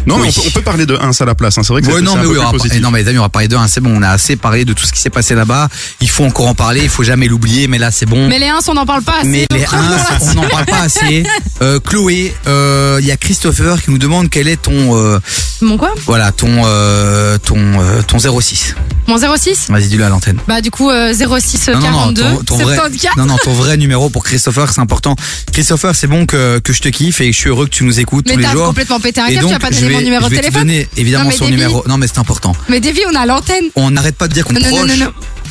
Non, 0.05 0.17
mais 0.17 0.23
Oui. 0.23 0.33
on 0.37 0.41
peut, 0.41 0.47
on 0.47 0.51
peut 0.51 0.61
parler 0.61 0.85
de 0.85 0.95
1 0.95 1.11
à 1.19 1.25
la 1.25 1.35
place. 1.35 1.57
Hein. 1.57 1.61
C'est 1.63 1.73
vrai 1.73 1.81
que 1.81 1.87
Ouais, 1.87 1.93
c'est 1.95 2.01
non, 2.01 2.11
c'est 2.13 2.17
un 2.17 2.21
mais 2.21 2.27
peu 2.27 2.39
oui, 2.39 2.45
on 2.47 2.51
positif. 2.51 2.81
non, 2.81 2.91
mais 2.91 3.03
les 3.03 3.09
amis, 3.09 3.19
on 3.19 3.23
va 3.23 3.29
parler 3.29 3.47
de 3.47 3.55
un. 3.55 3.67
C'est 3.67 3.81
bon, 3.81 3.93
on 3.95 4.01
a 4.01 4.09
assez 4.09 4.35
parlé 4.35 4.65
de 4.65 4.73
tout 4.73 4.85
ce 4.85 4.91
qui 4.93 4.99
s'est 4.99 5.09
passé 5.09 5.35
là-bas. 5.35 5.69
Il 6.01 6.09
faut 6.09 6.23
encore 6.25 6.47
en 6.47 6.55
parler. 6.55 6.81
Il 6.83 6.89
faut 6.89 7.03
jamais 7.03 7.27
l'oublier. 7.27 7.67
Mais 7.67 7.77
là, 7.77 7.91
c'est 7.91 8.05
bon. 8.05 8.27
Mais 8.27 8.39
les 8.39 8.47
1, 8.47 8.59
on 8.67 8.73
n'en 8.73 8.85
parle 8.85 9.03
pas 9.03 9.19
assez. 9.19 9.27
Mais 9.27 9.47
les 9.51 9.59
donc- 9.59 9.73
1, 9.73 10.27
on 10.31 10.33
n'en 10.35 10.47
parle 10.49 10.65
pas 10.65 10.79
assez. 10.83 11.23
Euh, 11.61 11.79
Chloé, 11.79 12.33
euh, 12.47 12.97
il 13.01 13.05
y 13.07 13.11
a 13.11 13.17
Christopher 13.17 13.81
qui 13.81 13.91
nous 13.91 13.97
demande 13.97 14.29
quel 14.29 14.47
est 14.47 14.61
ton, 14.61 14.95
euh, 14.97 15.19
Mon 15.61 15.77
quoi? 15.77 15.93
voilà, 16.05 16.31
ton, 16.31 16.63
euh, 16.65 17.37
ton, 17.37 17.57
euh, 17.81 18.01
ton 18.01 18.19
06. 18.19 18.75
Mon 19.07 19.17
06 19.17 19.67
Vas-y, 19.69 19.87
dis-le 19.87 20.03
à 20.03 20.09
l'antenne. 20.09 20.39
Bah 20.47 20.61
du 20.61 20.71
coup 20.71 20.89
euh, 20.89 21.13
06 21.13 21.67
Non, 21.69 21.79
non, 21.79 21.91
non, 21.91 21.91
42 22.13 22.23
ton, 22.23 22.43
ton 22.43 22.57
vrai, 22.57 22.75
74. 22.75 23.17
non, 23.17 23.25
non, 23.25 23.37
ton 23.43 23.53
vrai 23.53 23.77
numéro 23.77 24.09
pour 24.09 24.23
Christopher, 24.23 24.71
c'est 24.73 24.81
important. 24.81 25.15
Christopher, 25.53 25.95
c'est 25.95 26.07
bon 26.07 26.25
que, 26.25 26.57
que 26.59 26.73
je 26.73 26.81
te 26.81 26.89
kiffe 26.89 27.21
et 27.21 27.31
je 27.31 27.37
suis 27.37 27.49
heureux 27.49 27.65
que 27.65 27.71
tu 27.71 27.83
nous 27.83 27.99
écoutes 27.99 28.25
Mais 28.27 28.33
tous 28.33 28.39
les 28.39 28.45
t'as 28.45 28.51
jours. 28.53 28.65
complètement 28.67 28.99
pété 28.99 29.21
un 29.21 29.27
câble, 29.27 29.47
tu 29.47 29.59
pas 29.59 29.69
vais- 29.69 29.75
mon 29.95 30.01
numéro 30.01 30.29
de 30.29 30.35
téléphone. 30.35 30.61
donner 30.61 30.87
évidemment 30.97 31.25
Non, 31.25 31.31
son 31.31 31.45
Davy. 31.45 31.51
numéro. 31.57 31.83
Non, 31.87 31.97
mais 31.97 32.07
c'est 32.07 32.19
important. 32.19 32.55
Mais 32.69 32.79
Davy, 32.79 33.01
on 33.11 33.15
a 33.15 33.25
l'antenne. 33.25 33.65
On 33.75 33.91
n'arrête 33.91 34.15
pas 34.15 34.27
de 34.27 34.33
dire 34.33 34.45
qu'on 34.45 34.53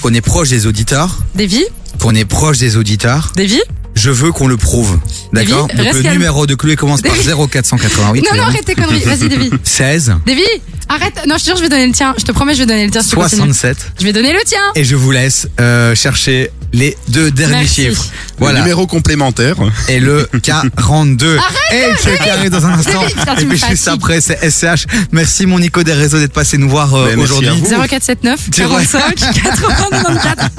qu'on 0.02 0.12
est 0.14 0.20
proche 0.20 0.48
des 0.50 0.66
auditeurs, 0.66 1.18
Davy 1.34 1.64
qu'on 2.00 2.14
est 2.14 2.24
proche 2.24 2.58
des 2.58 2.76
auditeurs. 2.76 3.32
Davy 3.36 3.60
Je 3.94 4.10
veux 4.10 4.32
qu'on 4.32 4.48
le 4.48 4.56
prouve. 4.56 4.98
D'accord 5.32 5.68
Donc 5.68 5.78
le 5.94 6.02
calme. 6.02 6.12
numéro 6.14 6.46
de 6.46 6.54
Chloé 6.54 6.76
commence 6.76 7.00
par 7.02 7.12
Davy. 7.14 7.28
0488. 7.52 8.22
Non, 8.30 8.36
non, 8.36 8.42
arrête 8.42 8.64
tes 8.64 8.74
conneries. 8.74 9.00
Vas-y, 9.04 9.28
Davy. 9.28 9.50
16 9.62 10.14
Davy, 10.26 10.42
arrête. 10.88 11.14
Non, 11.26 11.36
je 11.38 11.44
te 11.44 11.46
jure, 11.50 11.56
je 11.56 11.62
vais 11.62 11.68
donner 11.68 11.86
le 11.86 11.92
tien. 11.92 12.14
Je 12.18 12.24
te 12.24 12.32
promets, 12.32 12.54
je 12.54 12.60
vais 12.60 12.66
donner 12.66 12.84
le 12.84 12.90
tien. 12.90 13.02
si 13.02 13.10
tu 13.10 13.16
continues. 13.16 13.36
67 13.54 13.92
Je 14.00 14.04
vais 14.04 14.12
donner 14.12 14.32
le 14.32 14.40
tien. 14.44 14.60
et 14.74 14.84
je 14.84 14.96
vous 14.96 15.10
laisse 15.12 15.48
euh, 15.60 15.94
chercher 15.94 16.50
les 16.74 16.96
deux 17.08 17.30
derniers 17.30 17.52
Merci. 17.60 17.84
chiffres. 17.86 18.04
Le 18.10 18.34
Voilà. 18.40 18.60
numéro 18.60 18.86
complémentaire. 18.86 19.54
Et 19.88 20.00
le 20.00 20.28
42. 20.42 21.36
Arrête, 21.38 21.54
Et 21.72 21.90
le 21.90 21.96
check 21.96 22.20
arrive 22.28 22.50
dans 22.50 22.66
un 22.66 22.72
instant. 22.72 23.02
Et 23.40 23.44
puis 23.44 23.62
juste 23.70 23.86
après, 23.88 24.20
c'est 24.20 24.38
SCH. 24.50 24.86
Merci 25.12 25.46
mon 25.46 25.58
Nico 25.60 25.82
des 25.84 25.92
réseaux 25.92 26.18
d'être 26.18 26.32
passé 26.32 26.58
nous 26.58 26.68
voir 26.68 26.92
euh, 26.94 27.14
aujourd'hui. 27.16 27.48
à 27.48 27.52
vous. 27.54 27.64
0479 27.64 28.40
C'est 28.52 28.64
vrai. 28.64 28.84
45 28.84 29.14
80 29.16 29.74
94. 29.90 30.50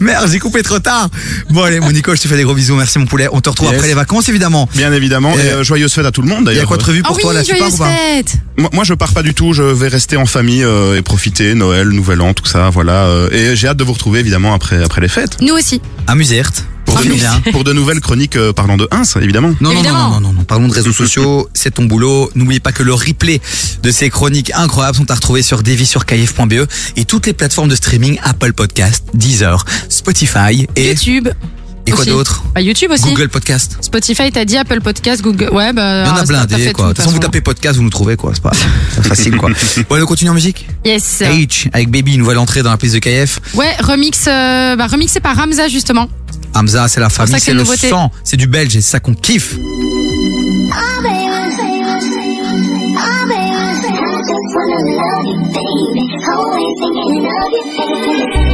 Merde, 0.00 0.28
j'ai 0.32 0.38
coupé 0.38 0.62
trop 0.62 0.78
tard. 0.78 1.08
Bon 1.50 1.62
allez, 1.62 1.80
mon 1.80 1.92
Nico, 1.92 2.14
je 2.16 2.20
te 2.22 2.28
fais 2.28 2.36
des 2.36 2.44
gros 2.44 2.54
bisous. 2.54 2.74
Merci 2.76 2.98
mon 2.98 3.06
poulet. 3.06 3.28
On 3.30 3.40
te 3.40 3.50
retrouve 3.50 3.68
Yes. 3.68 3.76
après 3.76 3.88
les 3.88 3.94
vacances 3.94 4.28
évidemment. 4.30 4.68
Bien 4.74 4.92
évidemment. 4.92 5.34
Et- 5.36 5.46
Et 5.46 5.50
euh, 5.52 5.64
joyeuse 5.64 5.92
fête 5.92 6.06
à 6.06 6.10
tout 6.12 6.22
le 6.22 6.28
monde 6.28 6.40
Il 6.40 6.42
y 6.42 6.46
d'ailleurs. 6.46 6.64
a 6.64 6.66
quoi 6.66 6.76
de 6.78 6.82
prévu 6.82 7.02
pour 7.02 7.16
Ah 7.16 7.20
toi 7.20 7.30
oui, 7.30 7.36
là 7.36 7.44
Tu 7.44 7.54
pars 7.56 7.72
ou 7.72 7.76
pas. 7.76 7.90
Moi, 8.56 8.70
moi, 8.72 8.84
je 8.84 8.94
pars 8.94 9.12
pas 9.12 9.22
du 9.22 9.34
tout. 9.34 9.52
Je 9.52 9.62
vais 9.62 9.88
rester 9.88 10.16
en 10.16 10.26
famille 10.26 10.62
euh, 10.64 10.96
et 10.96 11.02
profiter 11.02 11.54
Noël, 11.54 11.88
Nouvel 11.88 12.20
An, 12.22 12.32
tout 12.34 12.46
ça. 12.46 12.70
Voilà. 12.70 12.92
euh, 13.04 13.28
et 13.30 13.54
j'ai 13.56 13.68
hâte 13.68 13.76
de 13.76 13.84
vous 13.84 13.92
retrouver 13.92 14.20
évidemment 14.20 14.54
après 14.54 14.82
après 14.82 15.00
les 15.00 15.08
fêtes 15.08 15.36
Nous 15.42 15.54
aussi. 15.54 15.80
Amusez 16.06 16.42
pour, 16.84 17.00
de, 17.00 17.08
bien. 17.08 17.40
pour 17.50 17.64
de 17.64 17.72
nouvelles 17.72 18.00
chroniques 18.00 18.36
euh, 18.36 18.52
parlant 18.52 18.76
de 18.76 18.86
1, 18.92 19.02
évidemment. 19.20 19.48
Non, 19.48 19.54
non, 19.60 19.70
non, 19.70 19.72
Évidemment. 19.72 19.98
non, 19.98 20.20
non, 20.20 20.28
non, 20.28 20.32
non, 20.34 20.44
parlons 20.44 20.68
de 20.68 20.72
réseaux 20.72 20.92
sociaux, 20.92 21.48
c'est 21.54 21.74
ton 21.74 21.84
boulot. 21.84 22.30
N'oubliez 22.36 22.60
pas 22.60 22.70
que 22.70 22.84
le 22.84 22.94
replay 22.94 23.40
de 23.82 23.90
ces 23.90 24.08
chroniques 24.08 24.52
incroyables 24.54 24.96
sont 24.96 25.10
à 25.10 25.14
retrouver 25.14 25.42
sur 25.42 25.64
devisurkf.be 25.64 26.52
E 26.52 26.66
et 26.96 27.04
toutes 27.04 27.26
les 27.26 27.32
plateformes 27.32 27.68
de 27.68 27.74
streaming 27.74 28.20
Apple 28.22 28.52
Podcast, 28.52 29.04
Deezer, 29.14 29.64
Spotify 29.88 30.68
et, 30.76 30.90
YouTube. 30.90 31.28
Et 31.86 31.90
quoi 31.90 32.04
d'autre 32.04 32.44
Bah, 32.54 32.60
YouTube 32.60 32.90
aussi. 32.92 33.04
Google 33.04 33.28
Podcast. 33.28 33.76
Spotify, 33.80 34.30
t'as 34.32 34.44
dit 34.44 34.56
Apple 34.56 34.80
Podcast, 34.80 35.22
Google. 35.22 35.50
Ouais, 35.52 35.72
bah. 35.72 36.04
Il 36.04 36.08
y 36.08 36.10
en 36.10 36.16
a 36.16 36.24
blindé 36.24 36.72
quoi. 36.72 36.84
De 36.86 36.88
toute 36.90 36.98
façon, 36.98 37.10
vous 37.10 37.18
tapez 37.18 37.40
podcast, 37.40 37.76
vous 37.76 37.82
nous 37.82 37.90
trouvez 37.90 38.16
quoi. 38.16 38.32
C'est 38.34 38.42
pas 38.42 38.52
facile 39.02 39.36
quoi. 39.36 39.50
Bon, 39.88 39.94
allez, 39.94 40.02
on 40.04 40.06
continue 40.06 40.30
en 40.30 40.34
musique. 40.34 40.66
Yes. 40.84 41.20
H 41.22 41.68
avec 41.72 41.90
Baby, 41.90 42.14
une 42.14 42.20
nouvelle 42.20 42.38
entrée 42.38 42.62
dans 42.62 42.70
la 42.70 42.76
piste 42.76 42.94
de 42.94 42.98
KF. 43.00 43.40
Ouais, 43.54 43.74
remix, 43.80 44.26
euh, 44.28 44.76
bah, 44.76 44.86
remixé 44.86 45.20
par 45.20 45.36
Ramza 45.36 45.68
justement. 45.68 46.08
Hamza, 46.54 46.86
c'est 46.88 47.00
la 47.00 47.08
famille, 47.08 47.40
c'est 47.40 47.52
le 47.52 47.60
nouveauté. 47.60 47.88
sang, 47.88 48.10
c'est 48.24 48.36
du 48.36 48.46
belge 48.46 48.76
et 48.76 48.82
c'est 48.82 48.90
ça 48.90 49.00
qu'on 49.00 49.14
kiffe. 49.14 49.56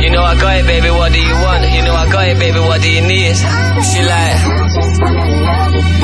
You 0.09 0.15
know 0.15 0.23
I 0.23 0.41
got 0.41 0.57
it, 0.57 0.65
baby, 0.65 0.89
what 0.89 1.13
do 1.13 1.21
you 1.21 1.35
want? 1.35 1.71
You 1.71 1.83
know 1.83 1.93
I 1.95 2.11
got 2.11 2.27
it, 2.29 2.39
baby, 2.39 2.59
what 2.61 2.81
do 2.81 2.89
you 2.91 3.03
need? 3.03 3.37
She 3.37 4.01
like, 4.09 4.41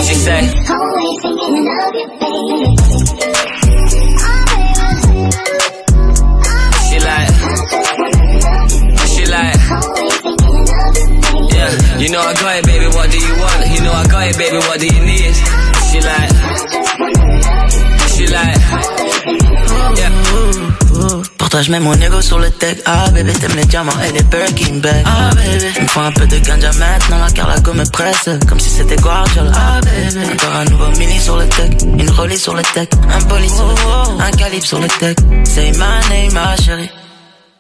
she 0.05 0.15
say, 0.15 0.45
she 6.85 6.99
like, 7.01 7.33
she 9.09 9.25
like, 9.25 9.57
yeah. 11.49 11.97
You 11.97 12.09
know 12.11 12.21
I 12.21 12.35
got 12.35 12.57
it, 12.59 12.67
baby, 12.67 12.87
what 12.89 13.11
do 13.11 13.17
you 13.17 13.35
want? 13.41 13.71
You 13.73 13.81
know 13.85 13.93
I 13.95 14.07
got 14.07 14.29
it, 14.29 14.37
baby, 14.37 14.59
what 14.59 14.81
do 14.81 14.87
you 14.87 15.01
need? 15.01 15.35
She 15.89 16.01
like, 16.05 16.29
she 18.13 18.27
like, 18.27 18.59
yeah. 19.97 21.34
Je 21.63 21.71
mets 21.71 21.81
mon 21.81 21.95
ego 21.95 22.21
sur 22.21 22.39
le 22.39 22.51
tech. 22.51 22.79
Ah, 22.85 23.11
bébé, 23.11 23.33
t'aimes 23.33 23.57
les 23.57 23.65
diamants 23.65 23.93
et 24.07 24.13
les 24.13 24.23
Birkin 24.25 24.81
bags. 24.81 25.05
Ah, 25.07 25.31
bébé. 25.35 25.73
Il 25.77 25.83
me 25.83 25.89
faut 25.89 26.01
un 26.01 26.13
peu 26.13 26.27
de 26.27 26.37
ganja 26.39 26.73
maintenant. 26.73 27.19
La 27.21 27.31
Carlago 27.31 27.73
me 27.73 27.85
presse. 27.91 28.29
Comme 28.49 28.59
si 28.59 28.71
c'était 28.71 28.97
Guardiola. 28.97 29.53
Ah, 29.55 29.81
bébé. 29.81 30.27
Encore 30.33 30.55
un 30.57 30.65
nouveau 30.65 30.91
mini 30.99 31.19
sur 31.21 31.37
le 31.37 31.49
tech. 31.49 31.71
Une 31.83 32.11
rollie 32.11 32.39
sur 32.39 32.55
le 32.55 32.63
tech. 32.63 32.89
Un 33.09 33.21
poli 33.23 33.49
sur 33.49 33.67
le 33.67 33.75
tech. 33.75 33.85
Un 34.19 34.31
calibre 34.33 34.67
sur 34.67 34.81
le 34.81 34.89
tech. 34.89 35.17
Say 35.45 35.71
my 35.73 35.79
name, 36.11 36.33
ma 36.33 36.57
chérie. 36.57 36.91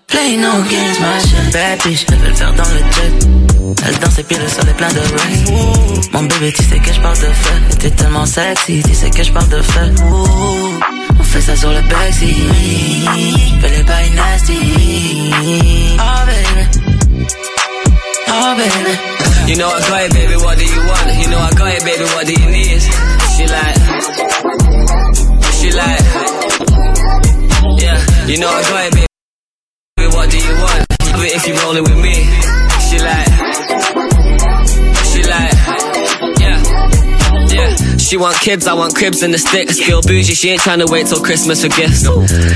Play 0.08 0.36
no 0.36 0.50
games, 0.70 1.00
ma 1.00 1.18
chérie. 1.20 1.50
Bad 1.52 1.82
bitch, 1.84 2.04
elle 2.08 2.18
veut 2.18 2.28
le 2.28 2.34
faire 2.34 2.52
dans 2.52 2.64
le 2.64 2.78
jet. 2.78 3.43
Elle 3.86 3.98
danse 3.98 4.18
et 4.18 4.22
puis 4.24 4.36
le 4.36 4.48
sol 4.48 4.68
est 4.68 4.74
plein 4.74 4.92
de 4.92 5.00
rain. 5.00 6.02
Mon 6.12 6.22
bébé, 6.22 6.52
tu 6.52 6.62
sais 6.64 6.78
que 6.78 6.92
je 6.92 7.00
parle 7.00 7.18
de 7.18 7.26
feu. 7.26 7.54
T'es 7.78 7.90
tellement 7.90 8.26
sexy, 8.26 8.82
tu 8.82 8.94
sais 8.94 9.10
que 9.10 9.22
je 9.22 9.32
parle 9.32 9.48
de 9.48 9.62
feu. 9.62 9.94
On 11.18 11.22
fait 11.22 11.40
ça 11.40 11.56
sur 11.56 11.70
le 11.70 11.80
backseat. 11.82 12.36
Fais 13.60 13.70
les 13.70 13.82
bails 13.82 14.10
nasty. 14.14 14.58
Oh 15.98 16.26
baby. 16.26 16.62
Oh 18.28 18.54
baby. 18.56 18.98
You 19.46 19.56
know 19.56 19.68
I 19.68 19.80
got 19.88 20.02
it, 20.02 20.12
baby, 20.14 20.36
what 20.36 20.56
do 20.56 20.64
you 20.64 20.80
want? 20.88 21.06
You 21.20 21.28
know 21.28 21.38
I 21.38 21.50
got 21.50 21.68
it, 21.68 21.84
baby, 21.84 22.04
what 22.14 22.26
do 22.26 22.32
you 22.32 22.50
need? 22.50 22.80
She 23.36 23.46
like, 23.46 23.76
she 25.52 25.70
like, 25.70 26.00
yeah. 27.78 27.98
You 28.26 28.38
know 28.38 28.48
I 28.48 28.62
got 28.62 28.86
it, 28.86 28.94
baby, 28.94 30.16
what 30.16 30.30
do 30.30 30.38
you 30.38 30.54
want? 30.56 30.86
If 31.26 31.46
you 31.46 31.54
rolling 31.62 31.84
with 31.84 31.98
me. 32.02 32.63
She 35.10 35.22
like, 35.22 35.52
yeah. 36.40 36.62
Yeah, 37.54 37.70
she 37.98 38.16
want 38.16 38.36
kids, 38.40 38.66
I 38.66 38.74
want 38.74 38.94
cribs 38.96 39.22
and 39.22 39.32
the 39.32 39.38
sticks. 39.38 39.78
Feel 39.78 40.02
bougie, 40.02 40.34
she 40.34 40.50
ain't 40.50 40.60
trying 40.60 40.80
to 40.80 40.86
wait 40.90 41.06
till 41.06 41.20
Christmas 41.22 41.62
for 41.62 41.68
gifts. 41.68 42.04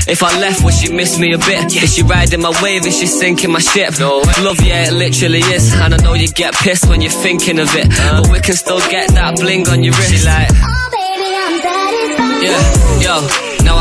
If 0.07 0.23
I 0.23 0.37
left, 0.39 0.63
would 0.63 0.73
she 0.73 0.91
miss 0.91 1.17
me 1.19 1.33
a 1.33 1.37
bit? 1.37 1.73
Is 1.81 1.93
she 1.93 2.03
riding 2.03 2.41
my 2.41 2.51
wave? 2.61 2.85
Is 2.85 2.97
she 2.99 3.07
sinking 3.07 3.51
my 3.51 3.59
ship? 3.59 3.97
Love, 3.99 4.59
yeah, 4.61 4.87
it 4.87 4.93
literally 4.93 5.39
is. 5.39 5.73
And 5.73 5.93
I 5.93 5.97
know 5.97 6.13
you 6.15 6.27
get 6.27 6.53
pissed 6.53 6.87
when 6.89 7.01
you're 7.01 7.11
thinking 7.11 7.59
of 7.59 7.73
it. 7.75 7.89
But 7.89 8.29
we 8.29 8.39
can 8.41 8.55
still 8.55 8.79
get 8.89 9.09
that 9.11 9.37
bling 9.37 9.67
on 9.69 9.83
your 9.83 9.93
wrist. 9.93 10.11
She 10.11 10.25
like, 10.25 10.49
yeah, 12.43 13.01
yo, 13.01 13.21
now 13.21 13.27
I'm 13.27 13.48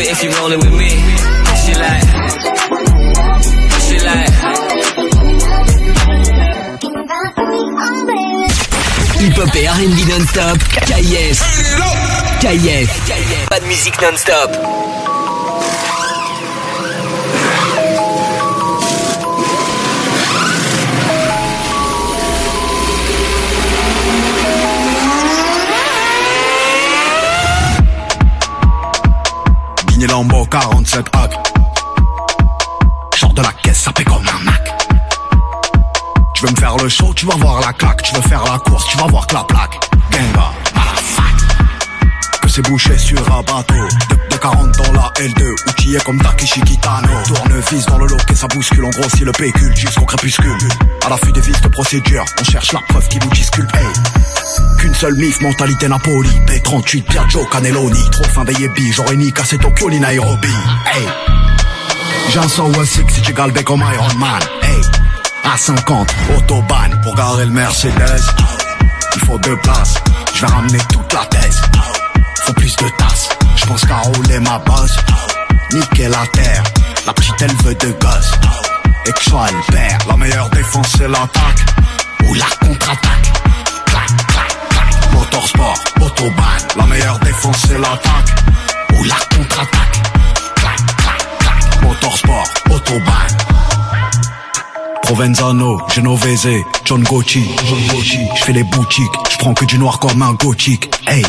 You 0.00 0.06
it 0.06 0.12
if 0.12 0.22
you're 0.22 0.32
rolling 0.40 0.58
with 0.60 0.72
me. 0.72 0.88
She 1.60 1.74
like, 1.74 2.00
she 3.84 3.98
like. 4.00 4.30
Hip-hop 9.20 9.56
et 9.56 9.66
R&B 9.68 10.04
non-stop. 10.08 10.58
KF. 10.86 11.38
KF. 12.40 13.48
Pas 13.50 13.60
de 13.60 13.66
musique 13.66 14.00
non-stop. 14.00 14.99
Bigné 30.00 30.12
Lambo 30.12 30.46
47 30.46 31.04
hack. 31.12 31.32
Sors 33.16 33.34
de 33.34 33.42
la 33.42 33.52
caisse, 33.62 33.82
ça 33.82 33.92
paie 33.92 34.02
comme 34.02 34.26
un 34.26 34.44
Mac. 34.44 34.74
Tu 36.34 36.46
veux 36.46 36.52
me 36.52 36.56
faire 36.56 36.74
le 36.78 36.88
show, 36.88 37.12
tu 37.12 37.26
vas 37.26 37.36
voir 37.36 37.60
la 37.60 37.74
claque. 37.74 38.02
Tu 38.02 38.14
veux 38.14 38.22
faire 38.22 38.42
la 38.44 38.58
course, 38.60 38.86
tu 38.86 38.96
vas 38.96 39.08
voir 39.08 39.26
que 39.26 39.34
la 39.34 39.44
plaque. 39.44 39.78
Genga. 40.10 40.52
Que 42.40 42.48
c'est 42.48 42.62
bouché 42.62 42.96
sur 42.96 43.20
un 43.30 43.42
bateau. 43.42 43.88
40 44.40 44.78
dans 44.78 44.92
la 44.92 45.12
L2, 45.16 45.68
outillé 45.68 45.98
comme 46.04 46.20
Takeshi 46.20 46.60
Kitano. 46.62 47.08
Tournevis 47.26 47.86
dans 47.86 47.98
le 47.98 48.06
loquet, 48.06 48.34
ça 48.34 48.46
bouscule. 48.48 48.84
On 48.84 48.90
grossit 48.90 49.24
le 49.24 49.32
pécule 49.32 49.76
jusqu'au 49.76 50.04
crépuscule. 50.04 50.56
À 51.04 51.10
l'affût 51.10 51.32
des 51.32 51.40
vis 51.40 51.60
de 51.60 51.68
procédure, 51.68 52.24
on 52.40 52.44
cherche 52.44 52.72
la 52.72 52.80
preuve 52.88 53.06
qui 53.08 53.18
vous 53.18 53.30
disculpe. 53.30 53.70
Qu'une 54.78 54.94
seule 54.94 55.14
mif, 55.14 55.40
mentalité 55.40 55.88
Napoli. 55.88 56.30
B38, 56.46 57.02
Piaggio, 57.02 57.44
Cannelloni. 57.46 58.10
Trop 58.10 58.24
fin 58.24 58.44
des 58.44 58.54
yébis, 58.54 58.92
j'aurais 58.92 59.16
ni 59.16 59.32
cassé 59.32 59.58
Tokyo 59.58 59.90
ni 59.90 60.00
Nairobi. 60.00 60.54
Hey. 60.94 61.06
J'ai 62.30 62.38
un 62.38 62.48
106 62.48 63.02
si 63.08 63.22
tu 63.22 63.32
galbais 63.32 63.64
comme 63.64 63.84
Iron 63.94 64.14
Man. 64.18 64.40
Hey. 64.62 64.80
À 65.44 65.56
50, 65.56 66.14
autobahn 66.36 67.00
pour 67.02 67.14
garer 67.14 67.44
le 67.44 67.52
Mercedes. 67.52 68.22
Il 69.16 69.20
faut 69.22 69.38
deux 69.38 69.56
places, 69.56 69.94
je 70.34 70.40
vais 70.40 70.52
ramener 70.52 70.78
toute 70.92 71.12
la 71.12 71.24
thèse. 71.26 71.60
Faut 72.46 72.52
plus 72.52 72.76
de 72.76 72.88
tasses, 72.98 73.28
je 73.56 73.66
pense 73.66 73.84
qu'à 73.84 73.98
rouler 73.98 74.40
ma 74.40 74.58
bosse. 74.58 74.96
Niquer 75.72 76.08
la 76.08 76.26
terre, 76.32 76.62
la 77.06 77.12
petite 77.12 77.40
elle 77.40 77.54
veut 77.64 77.74
de 77.74 77.92
gosse. 78.00 78.32
Et 79.06 79.12
que 79.12 79.22
sois 79.24 79.46
le 79.50 79.72
père, 79.72 79.98
la 80.08 80.16
meilleure 80.16 80.50
défense 80.50 80.88
c'est 80.96 81.08
l'attaque. 81.08 81.60
Ou 82.28 82.34
la 82.34 82.46
contre-attaque. 82.66 83.32
Clac, 83.86 84.06
clac, 84.26 84.58
clac. 84.68 85.12
Motorsport, 85.12 85.78
autobahn, 86.00 86.60
la 86.76 86.86
meilleure 86.86 87.18
défense 87.20 87.56
c'est 87.66 87.78
l'attaque. 87.78 88.44
Ou 88.98 89.04
la 89.04 89.14
contre-attaque. 89.36 90.02
Clac, 90.56 90.76
clac, 90.96 91.38
clac. 91.38 91.82
Motorsport, 91.82 92.48
autobahn. 92.70 93.36
Provenzano, 95.02 95.80
Genovese, 95.88 96.64
John 96.84 97.02
Gucci, 97.02 97.44
je 98.36 98.44
fais 98.44 98.52
les 98.52 98.62
boutiques, 98.62 99.10
je 99.28 99.38
prends 99.38 99.54
que 99.54 99.64
du 99.64 99.76
noir 99.76 99.98
comme 99.98 100.22
un 100.22 100.34
gothique, 100.34 100.88
hey 101.08 101.24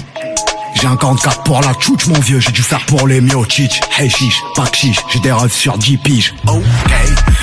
j'ai 0.76 0.88
un 0.88 0.96
44 0.96 1.44
pour 1.44 1.62
la 1.62 1.74
tchouch 1.74 2.08
mon 2.08 2.20
vieux, 2.20 2.40
j'ai 2.40 2.52
dû 2.52 2.62
faire 2.62 2.84
pour 2.86 3.08
les 3.08 3.22
miochich, 3.22 3.82
hey 3.98 4.10
chiche, 4.10 4.42
pas 4.56 4.66
chiche, 4.74 5.00
j'ai 5.10 5.20
des 5.20 5.32
rêves 5.32 5.52
sur 5.52 5.78
10 5.78 5.98
piges, 5.98 6.34
ok, 6.48 6.62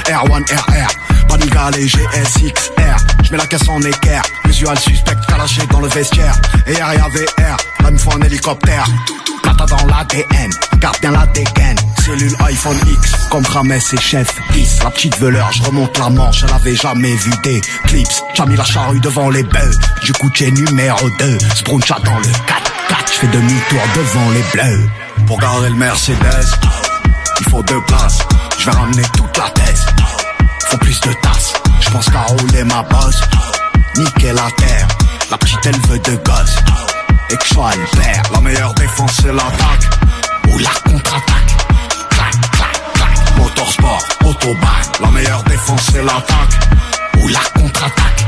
R1 0.07 0.45
RR, 0.55 0.89
Paniga 1.29 1.71
les 1.71 1.87
GSXR, 1.87 2.97
je 3.23 3.31
mets 3.31 3.39
la 3.39 3.47
caisse 3.47 3.69
en 3.69 3.81
équerre, 3.83 4.23
visual 4.47 4.79
suspect 4.79 5.17
calaché 5.29 5.63
dans 5.71 5.81
le 5.81 5.89
vestiaire, 5.89 6.35
et 6.67 6.75
RIA 6.75 7.09
VR, 7.09 7.57
là 7.81 7.89
il 7.89 7.93
me 7.93 7.99
faut 7.99 8.13
un 8.13 8.23
hélicoptère, 8.23 8.87
plata 9.43 9.67
dans 9.67 9.87
l'ADN, 9.87 10.51
garde 10.79 11.01
bien 11.01 11.13
la 11.13 11.27
dégaine, 11.27 11.77
cellule 12.05 12.35
iPhone 12.47 12.79
X, 12.87 13.13
comme 13.31 13.45
Rames 13.47 13.73
et 13.73 14.01
Chef 14.01 14.35
10, 14.53 14.83
la 14.85 14.91
petite 14.91 15.19
veleur, 15.19 15.53
je 15.53 15.63
remonte 15.63 15.97
la 15.99 16.11
manche, 16.11 16.45
elle 16.45 16.55
avait 16.55 16.77
jamais 16.77 17.15
vu 17.15 17.31
des 17.43 17.61
clips, 17.87 18.09
j'ai 18.35 18.47
mis 18.47 18.57
la 18.57 18.65
charrue 18.65 19.01
devant 19.01 19.31
les 19.31 19.43
bœufs, 19.43 19.79
du 20.03 20.13
coup 20.15 20.31
numéro 20.41 21.11
2, 21.19 21.39
Spruncha 21.55 21.99
dans 22.05 22.19
le 22.19 22.33
4 22.47 22.68
4 22.89 23.13
je 23.13 23.19
fais 23.21 23.27
demi-tour 23.29 23.81
devant 23.95 24.31
les 24.31 24.43
bleus, 24.53 24.91
pour 25.27 25.39
garer 25.39 25.69
le 25.71 25.77
Mercedes, 25.77 26.47
il 27.41 27.51
faut 27.51 27.63
deux 27.63 27.81
places, 27.83 28.19
je 28.59 28.65
vais 28.71 28.77
ramener 28.77 29.03
toute 29.17 29.37
la 29.37 29.51
thèse, 29.51 29.87
faut 30.69 30.79
plus 30.79 31.01
de 31.01 31.13
tasses, 31.23 31.53
je 31.81 31.91
pense 31.91 32.09
qu'à 32.11 32.23
rouler 32.23 32.65
ma 32.65 32.83
bosse, 32.83 33.21
niquer 33.97 34.33
la 34.33 34.51
terre, 34.57 34.89
la 35.31 35.39
petite 35.39 35.67
elle 35.67 35.81
veut 35.89 35.99
de 35.99 36.17
gosse, 36.17 36.57
et 37.31 37.37
que 37.37 37.45
je 37.45 37.55
sois 37.55 37.71
le 37.77 37.99
père, 37.99 38.23
la 38.33 38.41
meilleure 38.41 38.75
défense 38.75 39.13
c'est 39.23 39.33
l'attaque, 39.33 39.91
ou 40.49 40.59
la 40.59 40.71
contre-attaque, 40.91 41.57
clac, 42.11 42.51
clac, 42.53 42.93
clac, 42.95 43.37
motorsport, 43.37 44.03
autobahn, 44.25 44.83
la 45.01 45.11
meilleure 45.11 45.43
défense 45.45 45.83
c'est 45.93 46.03
l'attaque, 46.03 46.59
ou 47.19 47.29
la 47.29 47.41
contre-attaque, 47.61 48.27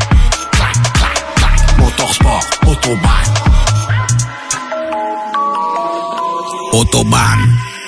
clac, 0.53 0.93
clac, 0.93 1.35
clac, 1.37 1.79
motorsport, 1.79 2.45
autobahn. 2.67 3.70
Autobahn. 6.73 7.39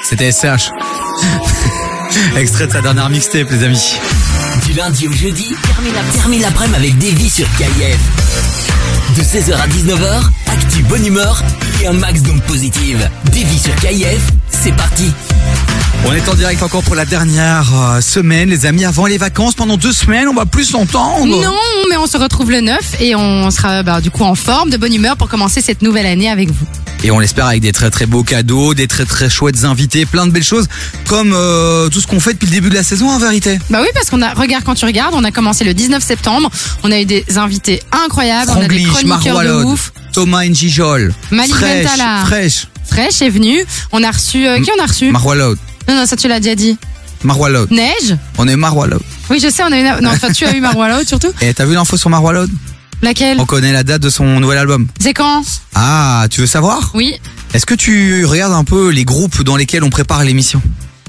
C'était 0.03 0.33
SH. 0.33 0.71
Extrait 2.37 2.67
de 2.67 2.73
sa 2.73 2.81
dernière 2.81 3.09
mixtape, 3.09 3.51
les 3.51 3.65
amis. 3.65 3.95
Du 4.67 4.73
lundi 4.75 5.09
au 5.09 5.13
jeudi, 5.13 5.55
termine 5.75 5.95
la- 5.95 6.13
termine 6.19 6.41
l'après-midi 6.43 6.77
avec 6.77 6.99
Davy 6.99 7.31
sur 7.31 7.47
KF. 7.59 7.99
De 9.17 9.23
16h 9.23 9.55
à 9.55 9.69
19h, 9.69 10.23
actu 10.53 10.83
bonne 10.85 11.07
humeur 11.07 11.43
et 11.83 11.87
un 11.87 11.93
max 11.93 12.23
d'ondes 12.23 12.43
positives. 12.43 13.09
Davy 13.27 13.59
sur 13.59 13.75
KF, 13.77 14.21
c'est 14.51 14.73
parti. 14.75 15.11
On 16.05 16.13
est 16.13 16.29
en 16.29 16.35
direct 16.35 16.63
encore 16.63 16.83
pour 16.83 16.97
la 16.97 17.05
dernière 17.05 17.71
euh, 17.75 18.01
semaine, 18.01 18.49
les 18.49 18.67
amis, 18.67 18.85
avant 18.85 19.07
les 19.07 19.19
vacances. 19.19 19.55
Pendant 19.55 19.77
deux 19.77 19.93
semaines, 19.93 20.27
on 20.29 20.35
va 20.35 20.47
plus 20.47 20.65
s'entendre. 20.65 21.27
Non, 21.41 21.55
mais 21.89 21.97
on 21.97 22.07
se 22.07 22.17
retrouve 22.17 22.51
le 22.51 22.61
9 22.61 23.01
et 23.01 23.15
on 23.15 23.51
sera 23.53 23.83
bah, 23.85 24.01
du 24.01 24.11
coup 24.11 24.25
en 24.25 24.35
forme, 24.35 24.71
de 24.71 24.77
bonne 24.77 24.95
humeur 24.95 25.17
pour 25.17 25.29
commencer 25.29 25.61
cette 25.61 25.81
nouvelle 25.83 26.07
année 26.07 26.29
avec 26.29 26.51
vous. 26.51 26.67
Et 27.05 27.11
on 27.11 27.19
l'espère 27.19 27.47
avec 27.47 27.61
des 27.63 27.73
très 27.73 27.91
très 27.91 28.07
beaux 28.07 28.23
cadeaux, 28.23 28.75
des 28.75 28.87
très 28.87 29.05
très 29.05 29.29
chouettes 29.29 29.65
invités, 29.65 30.07
plein 30.07 30.27
de 30.27 30.31
belles 30.33 30.45
choses, 30.45 30.69
comme 31.09 31.33
euh, 31.35 31.89
tout 31.89 32.01
ce 32.01 32.07
qu'on 32.07 32.21
fait 32.21 32.33
depuis 32.35 32.47
le 32.47 32.53
début 32.53 32.71
de 32.71 32.75
la 32.75 32.85
saison 32.85 33.11
en 33.11 33.19
vérité. 33.19 33.59
Bah 33.71 33.79
oui, 33.83 33.89
parce 33.93 34.09
qu'on 34.09 34.23
a, 34.23 34.35
regarde 34.35 34.63
quand 34.65 34.75
tu 34.77 34.85
regardes, 34.85 35.15
on 35.15 35.25
a 35.25 35.33
commencé 35.33 35.65
le 35.65 35.75
19 35.75 36.03
septembre, 36.03 36.49
on 36.85 36.93
a 36.93 37.01
eu 37.01 37.05
des 37.05 37.25
invités 37.39 37.83
incroyables, 38.05 38.53
on 38.55 38.61
a 38.61 38.69
des 38.69 38.85
Franglish, 38.85 38.89
chroniqueurs 38.89 39.41
de 39.41 39.45
Marwalod, 39.49 39.65
ouf. 39.67 39.93
Thomas 40.13 40.45
Njijol, 40.47 41.13
Malik 41.33 41.55
Fresh, 41.57 41.85
Bentala. 41.85 42.25
Fresh, 42.27 42.67
Fresh 42.89 43.23
est 43.23 43.31
venu, 43.31 43.65
on 43.91 44.03
a 44.05 44.11
reçu, 44.13 44.47
euh, 44.47 44.61
qui 44.61 44.71
on 44.79 44.81
a 44.83 44.87
reçu? 44.87 45.11
Marwalod, 45.11 45.59
Non, 45.89 45.97
non, 45.97 46.07
ça 46.07 46.17
tu 46.17 46.29
l'as 46.29 46.39
déjà 46.39 46.55
dit. 46.55 46.77
Marwalod. 47.25 47.71
Neige? 47.73 48.17
On 48.39 48.47
est 48.47 48.57
Marwalod. 48.57 49.03
Oui, 49.29 49.41
je 49.43 49.49
sais, 49.49 49.63
on 49.65 49.73
a 49.73 49.79
eu, 49.79 50.03
non, 50.03 50.11
enfin 50.11 50.31
tu 50.33 50.45
as 50.45 50.55
eu 50.57 50.61
Marwalod 50.61 51.07
surtout. 51.07 51.33
Et 51.41 51.53
t'as 51.53 51.65
vu 51.65 51.75
l'info 51.75 51.97
sur 51.97 52.11
Marwalod 52.11 52.51
Laquelle 53.03 53.39
On 53.41 53.47
connaît 53.47 53.73
la 53.73 53.83
date 53.83 54.01
de 54.03 54.11
son 54.11 54.39
nouvel 54.41 54.59
album. 54.59 54.87
C'est 55.01 55.13
quand 55.13 55.43
Ah, 55.75 56.27
tu 56.31 56.41
veux 56.41 56.47
savoir? 56.47 56.93
Oui. 56.95 57.15
Est-ce 57.53 57.67
que 57.67 57.75
tu 57.75 58.25
regardes 58.25 58.53
un 58.53 58.65
peu 58.65 58.91
les 58.91 59.05
groupes 59.05 59.43
dans 59.43 59.57
lesquels 59.57 59.83
on 59.83 59.91
prépare 59.91 60.23
l'émission? 60.25 60.63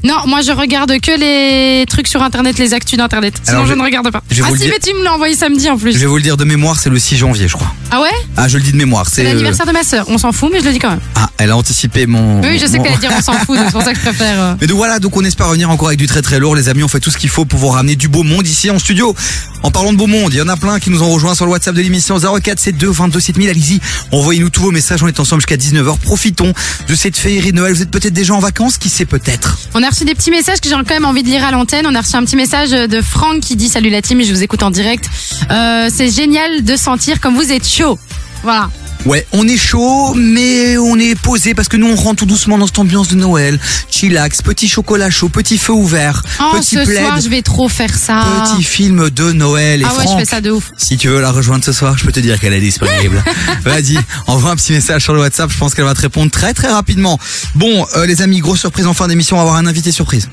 Non, 0.04 0.16
moi 0.28 0.42
je 0.42 0.52
regarde 0.52 1.00
que 1.00 1.18
les 1.18 1.86
trucs 1.86 2.08
sur 2.10 2.22
internet, 2.22 2.58
les 2.60 2.74
actus 2.74 2.98
d'internet. 2.98 3.36
Sinon 3.44 3.58
Alors, 3.60 3.66
je, 3.68 3.72
je- 3.74 3.78
ne 3.78 3.84
regarde 3.84 4.12
pas. 4.12 4.22
je 4.30 4.36
vais 4.38 4.42
ah 4.44 4.48
vous 4.50 4.54
le 4.56 4.60
si, 4.60 4.66
dire- 4.66 4.74
mais 4.76 4.92
tu 4.92 4.94
me 4.98 5.04
l'as 5.04 5.14
envoyé 5.14 5.36
samedi 5.36 5.70
en 5.70 5.78
plus. 5.78 5.94
Je 5.94 5.98
vais 6.00 6.06
vous 6.06 6.18
le 6.18 6.22
dire 6.24 6.36
de 6.38 6.44
mémoire, 6.44 6.78
c'est 6.78 6.90
le 6.90 7.00
6 7.00 7.16
janvier, 7.18 7.48
je 7.48 7.54
crois. 7.54 7.74
Ah 7.90 8.02
ouais 8.02 8.10
Ah, 8.36 8.48
je 8.48 8.58
le 8.58 8.64
dis 8.64 8.72
de 8.74 8.78
mémoire. 8.78 9.06
C'est 9.08 9.16
C'est 9.22 9.22
euh, 9.28 9.30
l'anniversaire 9.32 9.66
de 9.66 9.72
ma 9.72 9.84
sœur. 9.84 10.06
On 10.10 10.18
s'en 10.18 10.32
fout, 10.34 10.50
mais 10.52 10.60
je 10.60 10.66
le 10.66 10.72
dis 10.74 10.80
quand 10.80 10.90
même. 10.90 11.00
Ah, 11.16 11.30
elle 11.38 11.52
a 11.52 11.58
anticipé 11.58 12.06
mon. 12.06 12.42
Oui, 12.42 12.60
je 12.60 12.66
sais 12.66 12.78
mon- 12.78 12.84
que 12.84 12.90
t'allais 12.90 13.00
dire 13.00 13.12
on 13.18 13.22
s'en 13.22 13.34
fout, 13.34 13.56
donc 13.56 13.66
c'est 13.68 13.72
pour 13.72 13.82
ça 13.82 13.94
que 13.94 14.00
je 14.00 14.04
préfère. 14.04 14.40
euh. 14.42 14.56
Mais 14.60 14.68
donc 14.68 14.78
voilà, 14.78 15.00
donc 15.00 15.16
on 15.16 15.24
espère 15.24 15.48
revenir 15.48 15.70
encore 15.70 15.88
avec 15.88 16.00
du 16.00 16.08
très 16.08 16.22
très 16.22 16.40
lourd, 16.40 16.56
les 16.56 16.68
amis. 16.68 16.84
On 16.84 16.88
fait 16.90 17.00
tout 17.00 17.12
ce 17.12 17.18
qu'il 17.18 17.30
faut 17.30 17.46
pour 17.46 17.60
vous 17.60 17.70
ramener 17.70 17.96
du 17.96 18.10
beau 18.10 18.24
monde 18.24 18.46
ici 18.46 18.70
en 18.70 18.80
studio. 18.80 19.16
En 19.62 19.72
parlant 19.72 19.94
de 19.94 19.98
beau 19.98 20.08
monde, 20.08 20.34
il 20.34 20.38
y 20.38 20.42
en 20.42 20.50
a 20.50 20.58
plein 20.58 20.80
qui 20.80 20.90
nous 20.90 21.02
ont 21.04 21.10
rejoints 21.14 21.36
sur 21.36 21.46
le 21.46 21.52
WhatsApp 21.52 21.76
de 21.76 21.82
l'émission 21.82 22.20
04 22.20 22.60
72 22.60 22.94
22 22.94 23.20
7000. 23.22 23.50
Allez-y, 23.50 23.80
envoyez-nous 24.12 24.50
tous 24.50 24.64
vos 24.64 24.72
messages. 24.72 25.02
On 25.02 25.08
est 25.08 25.20
ensemble 25.22 25.42
jusqu'à 25.42 25.56
19h. 25.56 25.98
Profitons 26.00 26.52
de 26.90 26.96
cette 26.96 27.16
féerie 27.16 27.52
de 27.52 27.58
Noël. 27.58 27.74
Vous 27.74 27.82
êtes 27.82 27.92
peut-être 27.92 28.14
déjà 28.14 28.34
en 28.34 28.40
vacances, 28.40 28.78
qui 28.78 28.90
sait 28.90 29.06
peut-être? 29.06 29.58
On 29.74 29.82
a 29.84 29.92
reçu 29.94 30.06
des 30.06 30.16
petits 30.16 30.32
messages 30.32 30.60
que 30.60 30.68
j'ai 30.68 30.74
quand 30.74 30.90
même 30.90 31.06
envie 31.06 31.22
de 31.22 31.28
lire 31.28 31.46
à 31.46 31.52
l'antenne. 31.52 31.86
On 31.88 31.94
a 31.94 32.02
reçu 32.02 32.16
un 32.16 32.26
petit 32.26 32.36
message 32.36 32.72
de 32.72 33.02
Franck 33.02 33.42
qui 33.42 33.56
dit 33.56 33.70
Salut 33.70 33.92
la 33.92 34.02
team, 34.02 34.24
je 34.24 34.34
vous 34.34 34.42
écoute 34.42 34.64
en 34.64 34.72
direct. 34.72 35.06
Euh, 35.52 35.88
c'est 35.94 36.10
génial 36.10 36.64
de 36.64 36.76
sentir 36.76 37.22
comme 37.22 37.36
vous 37.36 37.52
êtes 37.52 37.68
chaud. 37.68 38.00
Voilà. 38.42 38.70
Ouais, 39.06 39.28
on 39.34 39.46
est 39.46 39.58
chaud, 39.58 40.14
mais 40.16 40.78
on 40.78 40.98
est 40.98 41.16
posé 41.16 41.54
parce 41.54 41.68
que 41.68 41.76
nous 41.76 41.88
on 41.88 41.96
rentre 41.96 42.20
tout 42.20 42.26
doucement 42.26 42.58
dans 42.58 42.68
cette 42.68 42.80
ambiance 42.80 43.10
de 43.10 43.16
Noël. 43.16 43.60
Chillax, 43.92 44.42
petit 44.42 44.70
chocolat 44.70 45.10
chaud, 45.10 45.28
petit 45.28 45.58
feu 45.58 45.74
ouvert, 45.74 46.24
Oh, 46.40 46.56
petit 46.58 46.76
ce 46.78 46.84
plaid, 46.86 47.06
soir, 47.06 47.20
je 47.20 47.28
vais 47.28 47.42
trop 47.42 47.68
faire 47.68 47.94
ça. 47.94 48.24
petit 48.56 48.64
film 48.64 49.10
de 49.10 49.34
Noël. 49.34 49.82
Et 49.82 49.86
Ah 49.86 49.94
ouais, 49.98 50.06
je 50.10 50.18
fais 50.18 50.26
ça 50.26 50.40
de 50.40 50.52
ouf. 50.52 50.72
Si 50.78 50.96
tu 50.96 51.10
veux 51.10 51.20
la 51.20 51.32
rejoindre 51.32 51.66
ce 51.66 51.74
soir, 51.74 51.98
je 51.98 52.06
peux 52.06 52.14
te 52.14 52.22
dire 52.22 52.40
qu'elle 52.40 52.54
est 52.54 52.62
disponible. 52.62 53.22
Vas-y, 53.66 53.98
envoie 54.28 54.52
un 54.52 54.56
petit 54.56 54.72
message 54.72 55.04
sur 55.04 55.14
le 55.14 55.20
WhatsApp, 55.20 55.52
je 55.52 55.58
pense 55.58 55.74
qu'elle 55.76 55.86
va 55.86 55.96
te 55.96 56.02
répondre 56.02 56.32
très 56.32 56.54
très 56.54 56.72
rapidement. 56.72 57.20
Bon, 57.56 57.86
euh, 57.98 58.06
les 58.06 58.22
amis, 58.22 58.40
grosse 58.40 58.62
surprise 58.62 58.88
en 58.88 58.94
fin 58.94 59.10
d'émission, 59.10 59.36
on 59.36 59.40
va 59.40 59.44
avoir 59.44 59.58
un 59.58 59.66
invité 59.66 59.92
surprise. 59.92 60.30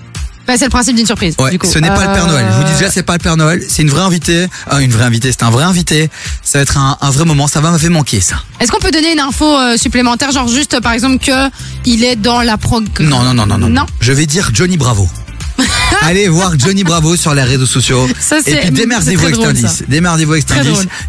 Bah, 0.50 0.56
c'est 0.58 0.64
le 0.64 0.70
principe 0.70 0.96
d'une 0.96 1.06
surprise. 1.06 1.36
Ouais, 1.38 1.52
du 1.52 1.60
coup. 1.60 1.68
ce 1.72 1.78
n'est 1.78 1.90
pas 1.90 2.06
le 2.08 2.12
Père 2.12 2.26
Noël. 2.26 2.46
Je 2.50 2.56
vous 2.56 2.64
dis 2.64 2.70
Euh, 2.72 2.78
déjà, 2.78 2.90
c'est 2.90 3.04
pas 3.04 3.12
le 3.12 3.18
Père 3.20 3.36
Noël, 3.36 3.62
c'est 3.68 3.82
une 3.82 3.88
vraie 3.90 4.02
invitée. 4.02 4.48
Ah, 4.68 4.80
une 4.80 4.90
vraie 4.90 5.04
invitée, 5.04 5.30
c'est 5.30 5.44
un 5.44 5.50
vrai 5.50 5.62
invité. 5.62 6.10
Ça 6.42 6.58
va 6.58 6.62
être 6.62 6.76
un, 6.76 6.98
un 7.00 7.10
vrai 7.10 7.24
moment, 7.24 7.46
ça 7.46 7.60
va 7.60 7.70
m'avoir 7.70 7.90
manquer 7.92 8.20
ça. 8.20 8.42
Est-ce 8.58 8.72
qu'on 8.72 8.80
peut 8.80 8.90
donner 8.90 9.12
une 9.12 9.20
info 9.20 9.46
euh, 9.46 9.76
supplémentaire, 9.76 10.32
genre 10.32 10.48
juste 10.48 10.74
euh, 10.74 10.80
par 10.80 10.90
exemple 10.92 11.24
que 11.24 11.50
il 11.84 12.02
est 12.02 12.16
dans 12.16 12.42
la 12.42 12.56
prog? 12.58 12.88
Non, 12.98 13.22
non, 13.22 13.32
non, 13.32 13.46
non, 13.46 13.58
non. 13.58 13.68
Non? 13.68 13.86
Je 14.00 14.12
vais 14.12 14.26
dire 14.26 14.50
Johnny 14.52 14.76
Bravo. 14.76 15.08
Allez 16.02 16.28
voir 16.28 16.58
Johnny 16.58 16.82
Bravo 16.84 17.14
sur 17.16 17.34
les 17.34 17.42
réseaux 17.42 17.66
sociaux. 17.66 18.08
Ça, 18.18 18.38
et 18.46 18.56
puis 18.56 18.70
démerdez-vous 18.70 19.26
avec. 19.26 19.88
Démerdez-vous 19.88 20.32
avec. 20.32 20.46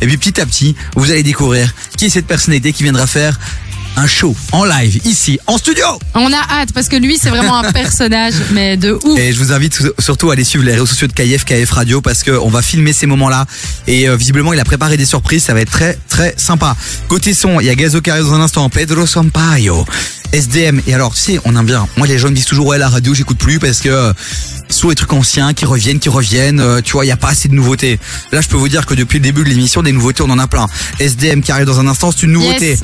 Et 0.02 0.06
puis 0.08 0.18
petit 0.18 0.40
à 0.40 0.46
petit, 0.46 0.76
vous 0.96 1.10
allez 1.10 1.24
découvrir 1.24 1.74
qui 1.98 2.06
est 2.06 2.10
cette 2.10 2.28
personnalité 2.28 2.74
qui 2.74 2.84
viendra 2.84 3.08
faire 3.08 3.40
un 3.98 4.08
show 4.08 4.36
en 4.52 4.64
live 4.66 5.00
ici 5.06 5.40
en 5.48 5.58
studio. 5.58 5.86
On 6.16 6.32
a 6.32 6.38
hâte 6.50 6.72
parce 6.74 6.88
que 6.88 6.96
lui 6.96 7.18
c'est 7.18 7.30
vraiment 7.30 7.58
un 7.58 7.72
personnage 7.72 8.34
mais 8.52 8.78
de 8.78 8.98
ouf. 9.04 9.20
Et 9.20 9.34
je 9.34 9.40
vous 9.40 9.52
invite 9.52 9.80
surtout 10.00 10.30
à 10.30 10.34
aller 10.34 10.44
suivre 10.44 10.66
les 10.66 10.74
réseaux 10.74 10.86
sociaux 10.86 11.08
de 11.08 11.14
KF, 11.14 11.46
KF 11.46 11.70
Radio 11.72 12.02
parce 12.02 12.24
qu'on 12.24 12.50
va 12.50 12.62
filmer 12.62 12.94
ces 12.94 13.06
moments-là. 13.08 13.46
Et 13.88 14.08
euh, 14.08 14.16
visiblement, 14.16 14.54
il 14.54 14.60
a 14.60 14.64
préparé 14.64 14.98
des 14.98 15.06
surprises. 15.06 15.44
Ça 15.44 15.54
va 15.54 15.62
être 15.62 15.72
très, 15.72 15.98
très 16.10 16.34
sympa. 16.38 16.76
Côté 17.08 17.34
son, 17.34 17.60
il 17.60 17.66
y 17.66 17.70
a 17.70 17.76
Gazo 17.76 18.02
Carré 18.02 18.22
dans 18.22 18.34
un 18.34 18.42
instant, 18.42 18.70
Pedro 18.70 19.06
Sampaio, 19.06 19.86
SDM. 20.32 20.82
Et 20.88 20.94
alors, 20.94 21.14
tu 21.14 21.22
sais, 21.22 21.40
on 21.46 21.56
aime 21.56 21.66
bien. 21.66 21.88
Moi, 21.98 22.08
les 22.08 22.18
gens 22.18 22.30
me 22.30 22.36
disent 22.36 22.46
toujours, 22.46 22.68
ouais, 22.68 22.78
la 22.78 22.90
radio, 22.90 23.14
j'écoute 23.14 23.38
plus 23.38 23.60
parce 23.60 23.80
que 23.82 23.90
euh, 23.90 24.14
soit 24.70 24.92
les 24.92 24.96
trucs 24.96 25.14
anciens 25.14 25.54
qui 25.54 25.66
reviennent, 25.66 26.00
qui 26.00 26.10
reviennent. 26.10 26.60
euh, 26.60 26.82
tu 26.82 26.94
vois, 26.94 27.04
il 27.04 27.08
n'y 27.08 27.14
a 27.14 27.18
pas 27.18 27.30
assez 27.30 27.50
de 27.50 27.54
nouveautés. 27.56 28.00
Là, 28.32 28.42
je 28.42 28.48
peux 28.48 28.58
vous 28.58 28.70
dire 28.70 28.86
que 28.86 28.94
depuis 28.94 29.20
le 29.20 29.24
début 29.24 29.44
de 29.44 29.50
l'émission, 29.50 29.82
des 29.84 29.92
nouveautés, 29.92 30.24
on 30.24 30.30
en 30.30 30.40
a 30.40 30.48
plein. 30.48 30.68
SDM 31.00 31.42
qui 31.42 31.52
arrive 31.52 31.66
dans 31.66 31.80
un 31.80 31.88
instant, 31.88 32.12
c'est 32.12 32.24
une 32.24 32.32
nouveauté. 32.32 32.70
Yes. 32.72 32.80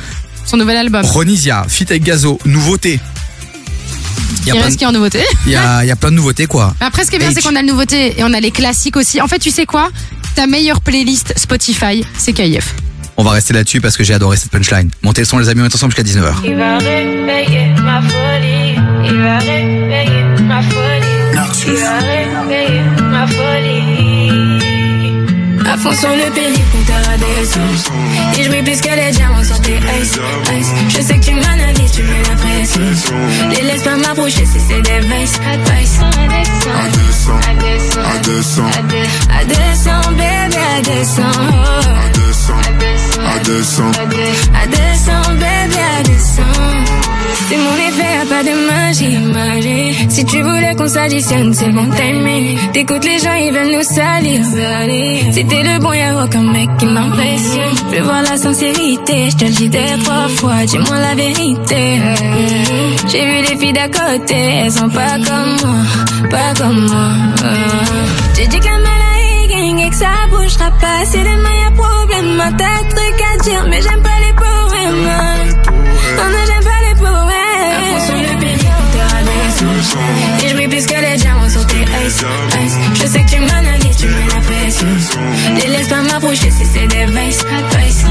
Son 0.47 0.57
nouvel 0.57 0.77
album. 0.77 1.05
Ronisia, 1.05 1.65
Fit 1.67 1.85
avec 1.89 2.03
Gazo, 2.03 2.39
nouveauté. 2.45 2.99
Il 4.45 4.53
plein 4.53 4.61
reste 4.61 4.73
de- 4.73 4.77
qui 4.79 4.85
en 4.85 4.91
nouveauté. 4.93 5.19
il 5.45 5.51
y 5.51 5.55
a, 5.55 5.83
il 5.83 5.87
y 5.87 5.91
a 5.91 5.95
plein 5.97 6.09
de 6.09 6.15
nouveautés, 6.15 6.45
quoi. 6.47 6.73
Mais 6.79 6.85
Après, 6.85 7.03
ce 7.03 7.09
qui 7.09 7.17
est 7.17 7.19
bien, 7.19 7.29
H. 7.29 7.33
c'est 7.33 7.41
qu'on 7.41 7.55
a 7.55 7.61
le 7.61 7.67
nouveauté 7.67 8.17
et 8.19 8.23
on 8.23 8.33
a 8.33 8.39
les 8.39 8.51
classiques 8.51 8.95
aussi. 8.95 9.19
En 9.21 9.27
fait, 9.27 9.39
tu 9.39 9.51
sais 9.51 9.65
quoi? 9.65 9.89
Ta 10.35 10.47
meilleure 10.47 10.79
playlist 10.81 11.33
Spotify, 11.37 12.05
c'est 12.17 12.31
KIF. 12.33 12.73
On 13.17 13.23
va 13.23 13.31
rester 13.31 13.53
là-dessus 13.53 13.81
parce 13.81 13.97
que 13.97 14.03
j'ai 14.05 14.13
adoré 14.13 14.37
cette 14.37 14.51
punchline. 14.51 14.89
Montez 15.01 15.21
le 15.21 15.25
son 15.25 15.37
les 15.39 15.49
amis, 15.49 15.61
on 15.61 15.65
est 15.65 15.73
ensemble 15.75 15.91
jusqu'à 15.93 16.03
19h. 16.09 16.33
Il 16.45 16.55
va 16.55 16.77
réveiller 16.77 17.73
ma 17.83 17.99
folie. 18.01 18.75
Il 19.05 19.17
va 19.17 19.37
réveiller 19.39 20.23
ma 20.43 20.61
folie. 20.61 20.77
Il 21.67 21.73
va 21.73 21.97
réveiller 21.99 22.81
ma 23.01 23.27
folie. 23.27 24.59
À 25.65 25.77
fond 25.77 25.93
sur 25.93 26.09
le 26.09 26.31
péricompteur 26.33 27.06
Et 28.37 28.43
je 28.43 28.49
brille 28.49 28.63
plus 28.63 28.81
que 28.81 28.89
les 28.95 29.11
diamants 29.11 29.43
sur 29.43 29.59
tes 29.61 29.77
ice, 29.77 30.19
ice. 30.59 30.71
Je 30.89 31.01
sais 31.01 31.17
que 31.19 31.25
tu 31.25 31.33
m'analyses, 31.33 31.91
tu 31.91 32.03
mets 32.03 32.23
la 32.29 32.35
pression. 32.35 32.81
Les 33.51 33.63
laisse 33.63 33.83
pas 33.83 33.95
m'approcher 33.95 34.45
si 34.45 34.59
c'est 34.67 34.81
des 34.81 34.99
vices, 34.99 35.39
vices. 35.65 35.99
À 35.99 36.87
descend, 36.89 37.39
à 37.43 37.53
descend, 37.55 38.03
à 38.05 38.17
descend. 38.19 38.71
À 39.29 39.43
descend, 39.45 40.15
bébé, 40.15 40.57
à 40.77 40.81
descend. 40.81 41.25
À 43.25 43.39
bébé, 43.93 44.25
à. 44.53 44.67
C'est 47.49 47.55
mon 47.55 47.75
effet, 47.87 48.27
pas 48.27 48.43
de 48.43 48.55
magie, 48.69 49.17
magie. 49.33 50.09
Si 50.09 50.25
tu 50.25 50.41
voulais 50.41 50.75
qu'on 50.75 50.87
s'additionne, 50.87 51.53
c'est 51.53 51.71
bon 51.71 51.87
timing. 51.91 52.57
T'écoutes 52.73 53.05
les 53.05 53.19
gens, 53.19 53.35
ils 53.35 53.53
veulent 53.53 53.73
nous 53.73 53.83
salir. 53.83 54.41
t'es 55.33 55.63
le 55.63 55.79
bon, 55.79 55.93
y'a 55.93 56.23
aucun 56.25 56.41
mec 56.41 56.69
qui 56.77 56.85
m'impressionne. 56.85 57.75
Je 57.89 57.95
veux 57.95 58.03
voir 58.03 58.21
la 58.23 58.35
sincérité, 58.35 59.29
je 59.29 59.37
te 59.37 59.45
le 59.45 59.51
dis 59.51 59.69
des 59.69 59.97
trois 60.03 60.27
fois, 60.27 60.65
dis-moi 60.65 60.99
la 60.99 61.15
vérité. 61.15 62.01
J'ai 63.07 63.25
vu 63.25 63.37
les 63.49 63.57
filles 63.57 63.73
d'à 63.73 63.87
côté, 63.87 64.35
elles 64.35 64.71
sont 64.71 64.89
pas 64.89 65.15
comme 65.27 65.55
moi, 65.63 66.29
pas 66.29 66.53
comme 66.61 66.85
moi. 66.85 67.11
J'ai 68.35 68.47
dit 68.47 68.59
que 68.59 68.65
la 68.65 68.77
maladie 68.77 69.47
gang 69.49 69.79
et 69.85 69.89
que 69.89 69.95
ça 69.95 70.11
bougera 70.29 70.69
pas. 70.81 71.05
Si 71.05 71.17
demain 71.17 71.55
y'a 71.63 71.71
problème, 71.71 72.43
t'as 72.57 72.79
truc 72.93 73.17
à 73.33 73.43
dire, 73.43 73.65
mais 73.69 73.81
j'aime 73.81 74.01
pas 74.01 74.19
les 74.25 74.33
poèmes. 74.33 75.36
Et 80.43 80.49
je 80.49 80.53
brille 80.53 80.67
plus 80.67 80.85
que 80.85 80.99
les 80.99 81.17
diamants 81.17 81.49
sur 81.49 81.65
tes 81.67 81.81
ice, 81.81 82.23
ice. 82.63 82.77
Je 82.95 83.07
sais 83.07 83.23
que 83.23 83.29
tu 83.29 83.39
m'analyses, 83.39 83.97
tu 83.97 84.07
mets 84.07 84.27
la 84.27 84.41
pression. 84.41 84.87
Les 85.55 85.67
laisse 85.67 85.87
pas 85.87 86.01
m'approcher 86.01 86.51
si 86.51 86.65
c'est 86.73 86.87
des 86.87 87.05
vices, 87.05 87.45
vices. 87.79 88.05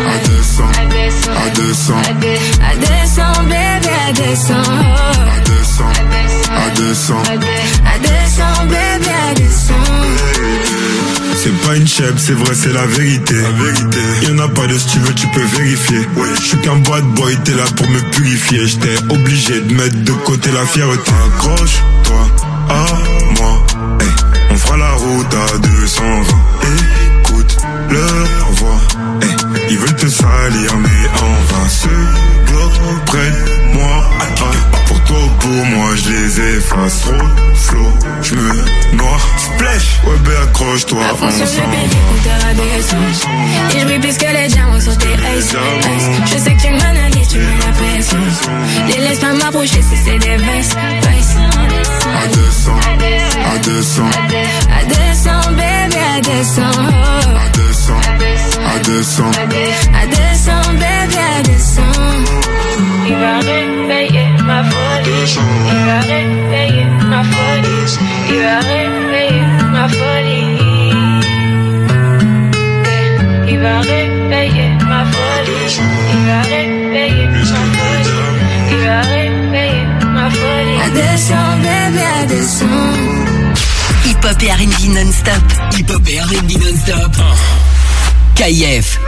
À 0.00 0.18
descend, 0.28 0.70
à 0.76 0.84
descend, 0.86 1.36
à 1.36 2.76
descend, 2.76 3.44
bébé, 3.44 3.94
à 4.08 4.12
descend. 4.12 4.56
À 4.56 5.40
descend, 5.40 5.92
à 6.50 6.70
descend, 6.70 7.26
une 11.80 11.88
chèvre, 11.88 12.18
c'est 12.18 12.34
vrai, 12.34 12.54
c'est 12.54 12.72
la 12.72 12.84
vérité. 12.84 13.34
La 13.34 13.64
vérité. 13.64 13.98
Y'en 14.28 14.38
a 14.38 14.48
pas 14.48 14.66
de 14.66 14.76
si 14.76 14.86
tu 14.88 14.98
veux, 14.98 15.14
tu 15.14 15.26
peux 15.28 15.44
vérifier. 15.56 16.00
Je 16.36 16.42
suis 16.42 16.58
qu'un 16.58 16.76
bad 16.76 17.04
boy, 17.14 17.36
t'es 17.44 17.54
là 17.54 17.64
pour 17.74 17.88
me 17.88 18.00
purifier. 18.10 18.66
J'étais 18.66 18.96
obligé 19.08 19.60
de 19.60 19.74
mettre 19.74 19.96
de 20.02 20.12
côté 20.12 20.50
la 20.52 20.66
fierté. 20.66 21.10
Accroche-toi 21.26 22.26
à 22.68 22.84
moi. 23.40 23.66
Hey, 24.00 24.08
on 24.50 24.56
fera 24.56 24.76
la 24.76 24.90
route 24.92 25.34
à 25.34 25.58
220. 25.58 27.19
Écoute 27.30 27.56
leur 27.90 28.50
voix. 28.52 28.80
Hey, 29.22 29.36
ils 29.70 29.78
veulent 29.78 29.96
te 29.96 30.08
salir, 30.08 30.76
mais 30.78 30.88
on 31.22 31.54
va 31.54 31.68
se 31.68 31.88
bloquer 32.46 33.04
près 33.06 33.30
de 33.30 33.74
moi. 33.74 34.10
Ah, 34.20 34.44
pour 34.86 35.00
toi 35.04 35.16
ou 35.16 35.28
pour 35.40 35.64
moi, 35.66 35.90
je 35.96 36.10
les 36.10 36.56
efface. 36.56 37.00
Trop 37.02 37.12
flow, 37.54 37.92
je 38.22 38.34
me 38.34 38.48
noie. 38.96 39.18
Splash, 39.38 40.00
ouais, 40.06 40.16
ben 40.24 40.32
accroche-toi 40.48 41.02
fond 41.16 41.30
sur 41.30 41.38
le 41.38 41.44
ensemble. 41.44 41.70
péricompteur 41.70 42.48
à 42.48 42.54
descendre. 42.54 43.74
Et 43.74 43.80
je 43.80 43.84
brille 43.84 44.00
plus 44.00 44.16
que 44.18 44.32
les 44.32 44.48
diamants 44.48 44.80
sur 44.80 44.96
tes 44.98 45.06
ice. 45.38 45.56
Je 46.26 46.38
sais 46.38 46.54
que 46.54 46.60
tu 46.60 46.70
m'analyses, 46.70 47.28
tu 47.28 47.38
mets 47.38 47.58
la 47.64 47.72
pression. 47.72 48.18
Les 48.88 49.08
laisse 49.08 49.18
pas 49.18 49.32
m'approcher 49.32 49.82
si 49.82 49.96
c'est 50.04 50.18
des 50.18 50.36
vices. 50.36 50.74
À 50.76 52.26
descend, 52.26 52.80
à 53.52 53.58
descend, 53.58 54.10
À 54.72 54.84
descend, 54.84 55.56
bébé, 55.56 55.98
à 56.16 56.20
descend. 56.20 57.19
À 57.20 57.48
descend, 57.56 58.00
à 58.00 58.78
descend. 58.78 59.34
À 59.34 60.06
descend, 60.06 60.66
bébé, 60.74 61.18
à 61.18 61.42
descend. 61.42 62.26
Il 63.08 63.16
va 63.16 63.38
réveiller 63.40 64.28
ma 64.44 64.62
folie. 64.64 65.38
Il 65.70 65.80
va 65.86 65.98
réveiller 66.00 66.86
ma 67.08 67.22
folie. 67.22 67.98
Il 68.30 68.38
va 68.42 68.58
réveiller 68.60 69.46
ma 69.72 69.88
folie. 69.88 70.60
Il 73.48 73.58
va 73.58 73.76
réveiller 73.80 74.70
ma 74.88 75.00
folie. 75.04 75.78
Il 76.12 76.20
va 76.26 76.40
réveiller 76.42 77.26
ma 77.26 77.42
folie. 77.76 78.10
Il 78.72 78.78
va 78.86 79.00
réveiller 79.00 79.86
ma 80.14 80.26
folie. 80.30 80.80
À 80.84 80.88
descend, 80.90 81.52
bébé, 81.62 82.04
à 82.20 82.24
descend. 84.02 84.06
Hip-hop 84.06 84.42
et 84.42 84.50
R&B 84.50 84.88
non-stop. 84.94 85.42
Hip-hop 85.76 86.08
et 86.08 86.18
R&B 86.18 86.58
non-stop. 86.58 87.12
KIF. 88.34 88.98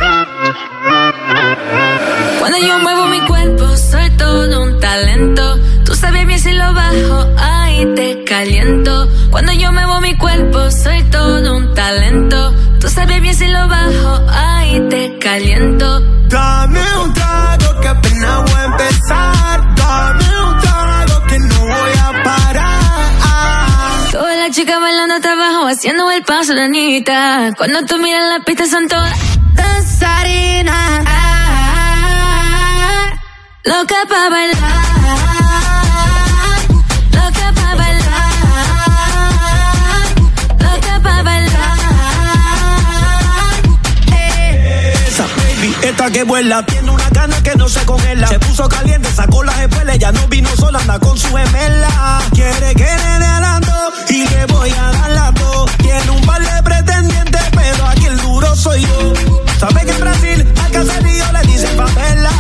Cuando 2.39 2.59
yo 2.59 2.79
muevo 2.81 3.07
mi 3.07 3.21
cuerpo, 3.21 3.77
soy 3.77 4.11
todo 4.17 4.63
un 4.63 4.81
talento. 4.81 5.59
Tú 5.85 5.95
sabes 5.95 6.27
bien 6.27 6.39
si 6.39 6.53
lo 6.53 6.75
bajo, 6.75 7.27
ahí 7.39 7.87
te 7.95 8.25
caliento. 8.25 9.09
Cuando 9.31 9.53
yo 9.53 9.73
muevo 9.73 10.01
mi 10.01 10.15
cuerpo, 10.17 10.71
soy 10.71 11.03
todo 11.05 11.57
un 11.57 11.75
talento. 11.75 12.55
Tú 12.81 12.89
sabes 12.89 13.21
bien 13.23 13.35
si 13.35 13.47
lo 13.47 13.69
bajo, 13.69 14.27
ahí 14.31 14.81
te 14.91 15.19
caliento. 15.19 16.01
Dame 16.29 16.81
un 17.03 17.13
trago 17.15 17.81
que 17.81 17.89
apenas 17.89 18.43
voy 18.45 18.61
a 18.61 18.65
empezar. 18.65 19.42
Haciendo 25.83 26.09
el 26.13 26.23
paso 26.23 26.55
de 26.55 26.63
Anita. 26.63 27.51
Cuando 27.57 27.85
tú 27.87 27.99
miras 27.99 28.23
la 28.39 28.45
pista 28.45 28.67
son 28.69 28.87
todas 28.87 29.19
danzarinas. 29.53 31.05
Loca 33.65 33.97
pa' 34.09 34.29
bailar. 34.31 34.61
Loca 37.11 37.53
pa' 37.57 37.75
bailar. 37.75 38.33
Loca 40.61 41.01
pa' 41.03 41.23
bailar. 41.25 41.79
Esa 45.09 45.27
baby, 45.37 45.75
esta 45.83 46.11
que 46.13 46.23
vuela, 46.23 46.65
tiene 46.65 46.93
una 46.93 47.09
gana 47.11 47.43
que 47.43 47.57
no 47.57 47.69
se 47.69 47.85
congela. 47.85 48.29
Se 48.29 48.39
puso 48.39 48.69
caliente, 48.69 49.11
sacó 49.11 49.43
las 49.43 49.59
espuelas, 49.59 49.99
ya 49.99 50.13
no 50.13 50.29
vino 50.29 50.49
sola, 50.55 50.79
anda 50.79 51.01
con 51.01 51.19
su 51.19 51.27
gemela. 51.27 52.23
Quiere 52.33 52.73
que 52.77 52.85
le 52.85 53.19
dé 53.19 53.27
alando 53.27 53.93
y 54.11 54.29
le 54.29 54.47
voy 54.47 54.71
a 54.71 54.93
dar 54.93 55.11
las 55.11 55.35
dos. 55.35 55.62
Tiene 55.83 56.11
un 56.11 56.25
par 56.25 56.41
de 56.41 56.63
pretendientes, 56.63 57.43
pero 57.53 57.87
aquí 57.87 58.07
el 58.07 58.17
duro 58.19 58.57
soy 58.57 58.83
yo. 58.83 59.13
Sabe 59.59 59.85
que 59.85 59.93
en 59.93 60.01
Brasil 60.01 60.55
a 60.65 60.71
Caserío 60.71 61.25
le 61.33 61.43
dicen 61.43 61.77
favela. 61.77 62.31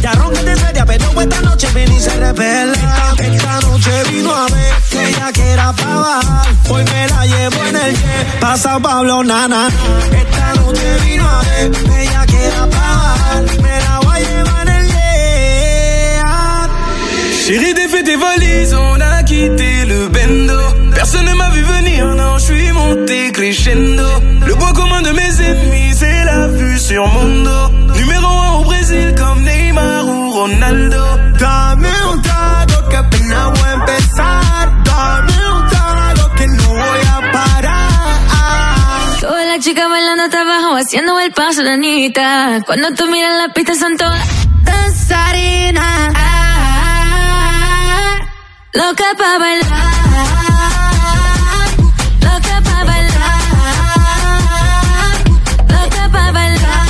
Ya 0.00 0.12
ronca 0.12 0.40
seria, 0.40 0.86
pero 0.86 1.20
esta 1.20 1.40
noche 1.42 1.68
ven 1.74 1.92
y 1.92 2.00
se 2.00 2.16
revela. 2.16 2.72
Esta, 3.18 3.60
noche 3.60 4.02
vino 4.10 4.34
a 4.34 4.46
ver 4.46 4.74
que 4.90 5.08
ella 5.08 5.32
quiera 5.32 5.72
pa' 5.72 5.94
bajar. 5.94 6.48
Hoy 6.70 6.84
me 6.84 7.08
la 7.08 7.26
llevo 7.26 7.64
en 7.64 7.76
el 7.76 7.92
jet, 7.94 8.40
pasa 8.40 8.78
Pablo 8.78 9.24
Nana. 9.24 9.68
Esta 10.12 10.54
noche 10.54 10.96
vino 11.04 11.28
a 11.28 11.42
ver 11.42 11.70
que 11.70 12.02
ella. 12.02 12.18
Me 13.62 13.80
la 13.80 13.87
Chérie, 17.48 17.72
défais 17.72 18.02
tes 18.02 18.16
valises, 18.16 18.74
on 18.74 19.00
a 19.00 19.22
quitté 19.22 19.86
le 19.86 20.08
bendo. 20.08 20.60
Personne 20.94 21.24
ne 21.24 21.32
m'a 21.32 21.48
vu 21.48 21.62
venir, 21.62 22.04
non, 22.14 22.36
je 22.36 22.44
suis 22.44 22.72
monté 22.72 23.32
crescendo. 23.32 24.06
Le 24.46 24.54
point 24.54 24.74
commun 24.74 25.00
de 25.00 25.12
mes 25.12 25.40
ennemis, 25.40 25.94
c'est 25.94 26.24
la 26.24 26.48
vue 26.48 26.78
sur 26.78 27.06
mon 27.06 27.44
dos. 27.44 27.68
Numéro 27.98 28.26
un 28.26 28.52
au 28.58 28.64
Brésil 28.64 29.14
comme 29.16 29.42
Neymar 29.44 30.06
ou 30.06 30.30
Ronaldo. 30.30 31.02
Dame 31.38 31.88
un 32.12 32.20
trago 32.20 32.86
que 32.90 32.96
apenas 32.96 33.46
voy 33.54 33.68
a 33.70 33.74
empezar. 33.80 34.82
Dame 34.84 35.36
un 35.50 35.68
trago 35.70 36.34
que 36.36 36.46
no 36.48 36.68
voy 36.68 37.00
a 37.16 37.32
parar. 37.32 39.20
Todas 39.22 39.46
las 39.46 39.64
chicas 39.64 39.88
bailando 39.88 40.24
hasta 40.24 40.42
abajo, 40.42 40.76
haciendo 40.76 41.18
el 41.18 41.32
paso 41.32 41.62
de 41.62 41.70
Anita. 41.70 42.60
Cuando 42.66 42.92
tú 42.92 43.06
miras 43.06 43.32
la 43.46 43.54
pista 43.54 43.74
son 43.74 43.96
todas 43.96 44.22
danzarinas. 44.64 46.37
Loca 48.74 49.14
pa' 49.16 49.38
bailar. 49.38 49.92
Loca 52.24 52.56
pa' 52.66 52.84
bailar. 52.88 53.40
Loca 55.72 56.04
pa' 56.12 56.32
bailar. 56.32 56.86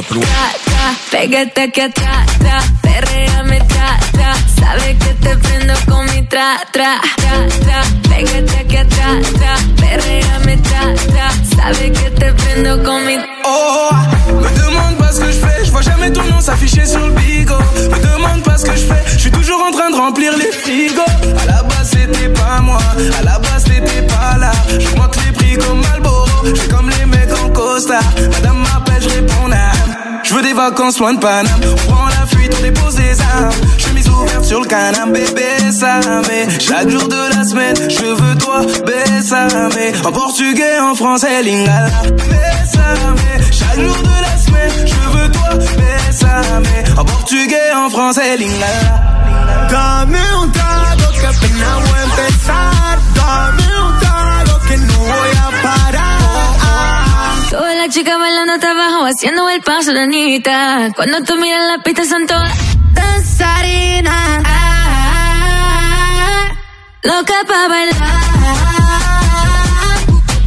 Tra, 0.00 0.44
tra, 0.64 0.94
pégate 1.10 1.62
aquí 1.62 1.80
atrás, 1.80 2.26
tra, 2.38 2.58
perréame, 2.82 3.58
tra, 3.60 3.98
tra. 4.12 4.34
Sabes 4.58 4.96
que 5.02 5.14
te 5.14 5.36
prendo 5.36 5.74
con 5.86 6.06
mi 6.06 6.22
tra, 6.26 6.60
tra, 6.72 7.00
tra, 7.16 7.46
tra. 7.64 7.82
Pégate 8.08 8.56
aquí 8.58 8.76
atrás, 8.76 9.32
tra, 9.38 9.54
perréame, 9.80 10.56
tra, 10.58 10.94
tra. 11.12 11.30
Sabes 11.56 11.90
que 11.98 12.10
te 12.10 12.32
prendo 12.32 12.82
con 12.82 13.04
mi 13.04 13.16
Oh, 13.44 13.90
me 14.40 14.50
demande 14.50 14.96
pas 14.98 15.14
ce 15.14 15.20
que 15.20 15.32
je 15.32 15.40
fais, 15.40 15.57
jamais 15.98 16.12
ton 16.12 16.24
nom 16.24 16.40
s'afficher 16.40 16.86
sur 16.86 17.00
le 17.00 17.12
bigot. 17.12 17.54
Me 17.90 18.16
demande 18.16 18.42
pas 18.42 18.56
ce 18.56 18.64
que 18.64 18.76
je 18.76 18.86
fais, 18.86 19.02
je 19.12 19.18
suis 19.18 19.30
toujours 19.30 19.60
en 19.66 19.70
train 19.70 19.90
de 19.90 19.96
remplir 19.96 20.32
les 20.36 20.52
frigos. 20.52 21.02
À 21.42 21.46
la 21.46 21.62
base 21.62 21.90
c'était 21.90 22.28
pas 22.28 22.60
moi, 22.60 22.78
à 23.18 23.22
la 23.22 23.38
base 23.38 23.64
t'étais 23.64 24.02
pas 24.02 24.38
là. 24.38 24.52
J'augmente 24.78 25.16
les 25.24 25.32
prix 25.32 25.56
comme 25.56 25.80
Malboro, 25.80 26.26
je 26.44 26.74
comme 26.74 26.90
les 26.90 27.06
mecs 27.06 27.32
en 27.44 27.48
costard. 27.50 28.02
Madame 28.32 28.58
m'appelle, 28.58 29.02
je 29.02 29.08
réponds 29.08 29.48
là. 29.48 29.70
Je 30.22 30.34
veux 30.34 30.42
des 30.42 30.52
vacances 30.52 30.98
loin 30.98 31.14
de 31.14 31.20
Paname, 31.20 31.60
on 31.64 31.90
prend 31.90 32.06
la 32.06 32.26
fuite, 32.26 32.54
on 32.58 32.62
dépose 32.62 32.94
des 32.96 33.20
armes. 33.20 33.50
Chemise 33.78 34.08
ouverte 34.08 34.44
sur 34.44 34.60
le 34.60 34.66
canapé, 34.66 35.24
bébé, 35.24 35.72
ça 35.72 36.00
mais 36.28 36.46
chaque 36.60 36.88
jour 36.88 37.08
de 37.08 37.36
la 37.36 37.44
semaine, 37.44 37.76
je 37.88 38.04
veux 38.04 38.34
toi, 38.36 38.60
bésame. 38.86 39.70
En 40.04 40.12
portugais, 40.12 40.78
en 40.80 40.94
français, 40.94 41.42
lingala, 41.42 42.02
bésame. 42.12 43.16
Chaque 43.50 43.80
jour 43.80 43.96
de 44.02 44.22
la 44.22 44.36
semaine, 44.36 44.86
je 44.86 44.94
veux 44.94 45.07
bésame. 46.38 46.84
En 46.96 47.04
portugais, 47.04 47.72
en 47.74 47.90
français, 47.90 48.36
lingala. 48.36 49.68
Dame 49.70 50.20
un 50.42 50.52
trago 50.52 51.10
que 51.20 51.26
apenas 51.26 51.74
voy 51.88 51.98
a 51.98 52.04
empezar. 52.04 52.98
Dame 53.14 53.66
un 53.86 53.98
trago 54.00 54.58
que 54.66 54.76
no 54.76 54.98
voy 54.98 55.30
a 55.36 55.62
parar. 55.62 56.18
Todas 57.50 57.76
las 57.76 57.88
chicas 57.94 58.18
bailando 58.18 58.54
hasta 58.54 58.70
abajo, 58.70 59.04
haciendo 59.06 59.48
el 59.50 59.62
paso 59.62 59.92
de 59.92 60.02
Anita. 60.02 60.90
Cuando 60.96 61.22
tú 61.24 61.36
miras 61.36 61.62
la 61.76 61.82
pista 61.82 62.04
son 62.04 62.26
todas 62.26 62.52
danzarinas. 62.92 64.42
Loca 67.02 67.34
pa' 67.46 67.68
bailar. 67.68 67.96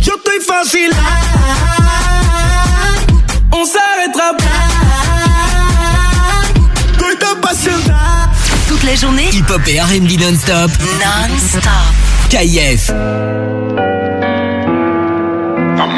Yo 0.02 0.14
estoy 0.16 0.40
fácil. 0.46 0.92
On 3.54 3.66
s'arrêtera 3.66 4.30
apasionada. 4.30 5.11
Toute 8.70 8.84
la 8.84 8.96
journée, 8.96 9.28
hip-hop 9.34 9.62
et 9.68 9.82
R&B 9.82 10.18
non-stop. 10.22 10.72
Non-stop. 11.02 11.74
KIF. 12.30 12.90
I'm 15.78 15.98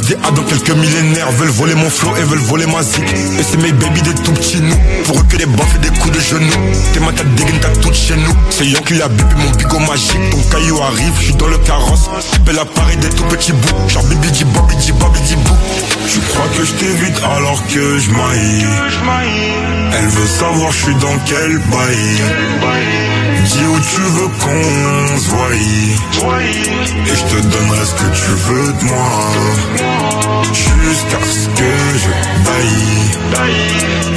Ah 0.23 0.31
dans 0.31 0.43
quelques 0.43 0.71
millénaires. 0.71 1.31
veulent 1.31 1.49
voler 1.49 1.75
mon 1.75 1.89
flow 1.89 2.15
et 2.17 2.23
veulent 2.23 2.39
voler 2.39 2.65
ma 2.65 2.83
zik. 2.83 3.03
Et 3.03 3.43
c'est 3.43 3.61
mes 3.61 3.71
baby 3.71 4.01
des 4.01 4.13
tout 4.13 4.31
petits 4.31 4.61
nous. 4.61 4.75
Pour 5.05 5.19
eux 5.19 5.23
que 5.29 5.37
des 5.37 5.45
baffes 5.45 5.75
et 5.75 5.79
des 5.79 5.97
coups 5.99 6.15
de 6.15 6.19
genoux. 6.19 6.51
T'es 6.93 6.99
ma 6.99 7.11
tête 7.11 7.33
dégaine, 7.35 7.59
t'as 7.61 7.69
tout 7.81 7.93
chez 7.93 8.15
nous. 8.15 8.35
C'est 8.49 8.65
Yon 8.65 8.81
qui 8.81 9.01
a 9.01 9.07
bébé 9.07 9.35
mon 9.37 9.51
bigot 9.51 9.79
magique. 9.79 10.29
Ton 10.31 10.57
caillou 10.57 10.81
arrive, 10.81 11.13
je 11.19 11.23
suis 11.25 11.35
dans 11.35 11.47
le 11.47 11.57
carrosse. 11.59 12.09
Belle 12.45 12.59
appareil 12.59 12.97
des 12.97 13.09
tout 13.09 13.25
petits 13.25 13.53
bouts. 13.53 13.89
Genre 13.89 14.03
bibi 14.03 14.31
di 14.31 14.43
bobi 14.45 14.75
di 14.75 14.91
bobi 14.91 15.19
di 15.21 15.35
bou. 15.35 15.55
Tu 16.11 16.19
crois 16.19 16.47
que 16.57 16.65
je 16.65 16.71
t'évite 16.73 17.21
alors 17.23 17.61
que 17.67 17.97
je 17.99 18.09
maille. 18.11 18.65
Elle 19.93 20.07
veut 20.07 20.27
savoir 20.27 20.71
je 20.71 20.83
suis 20.83 20.95
dans 20.95 21.17
quel 21.25 21.57
bail. 21.57 23.20
Dis 23.45 23.65
où 23.65 23.79
tu 23.79 24.01
veux 24.01 24.27
qu'on 24.39 25.17
se 25.17 25.29
voie. 25.29 25.53
Et 27.05 27.15
je 27.15 27.23
te 27.23 27.41
donnerai 27.41 27.85
ce 27.85 27.93
que 27.95 28.09
tu 28.13 28.31
veux 28.47 28.73
de 28.73 28.83
moi. 28.85 29.11
Jusqu'à 30.53 31.21
ce 31.25 31.47
que 31.49 31.73
je 32.03 32.11
baille. 32.45 33.01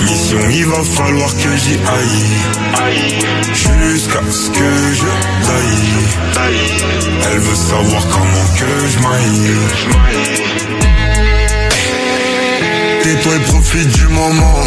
Mission 0.05 0.39
il 0.51 0.67
va 0.67 0.83
falloir 0.83 1.31
que 1.37 1.57
j'y 1.57 1.75
aille. 1.75 2.35
Jusqu'à 3.55 4.21
ce 4.31 4.51
que 4.51 4.71
je 4.93 5.11
taille 5.47 5.95
Elle 7.33 7.39
veut 7.39 7.55
savoir 7.55 8.03
comment 8.09 8.49
que 8.59 8.73
je 8.89 8.99
maille. 8.99 9.55
Tais-toi 13.03 13.33
et 13.37 13.41
profite 13.51 13.89
du 13.89 14.09
moment. 14.09 14.63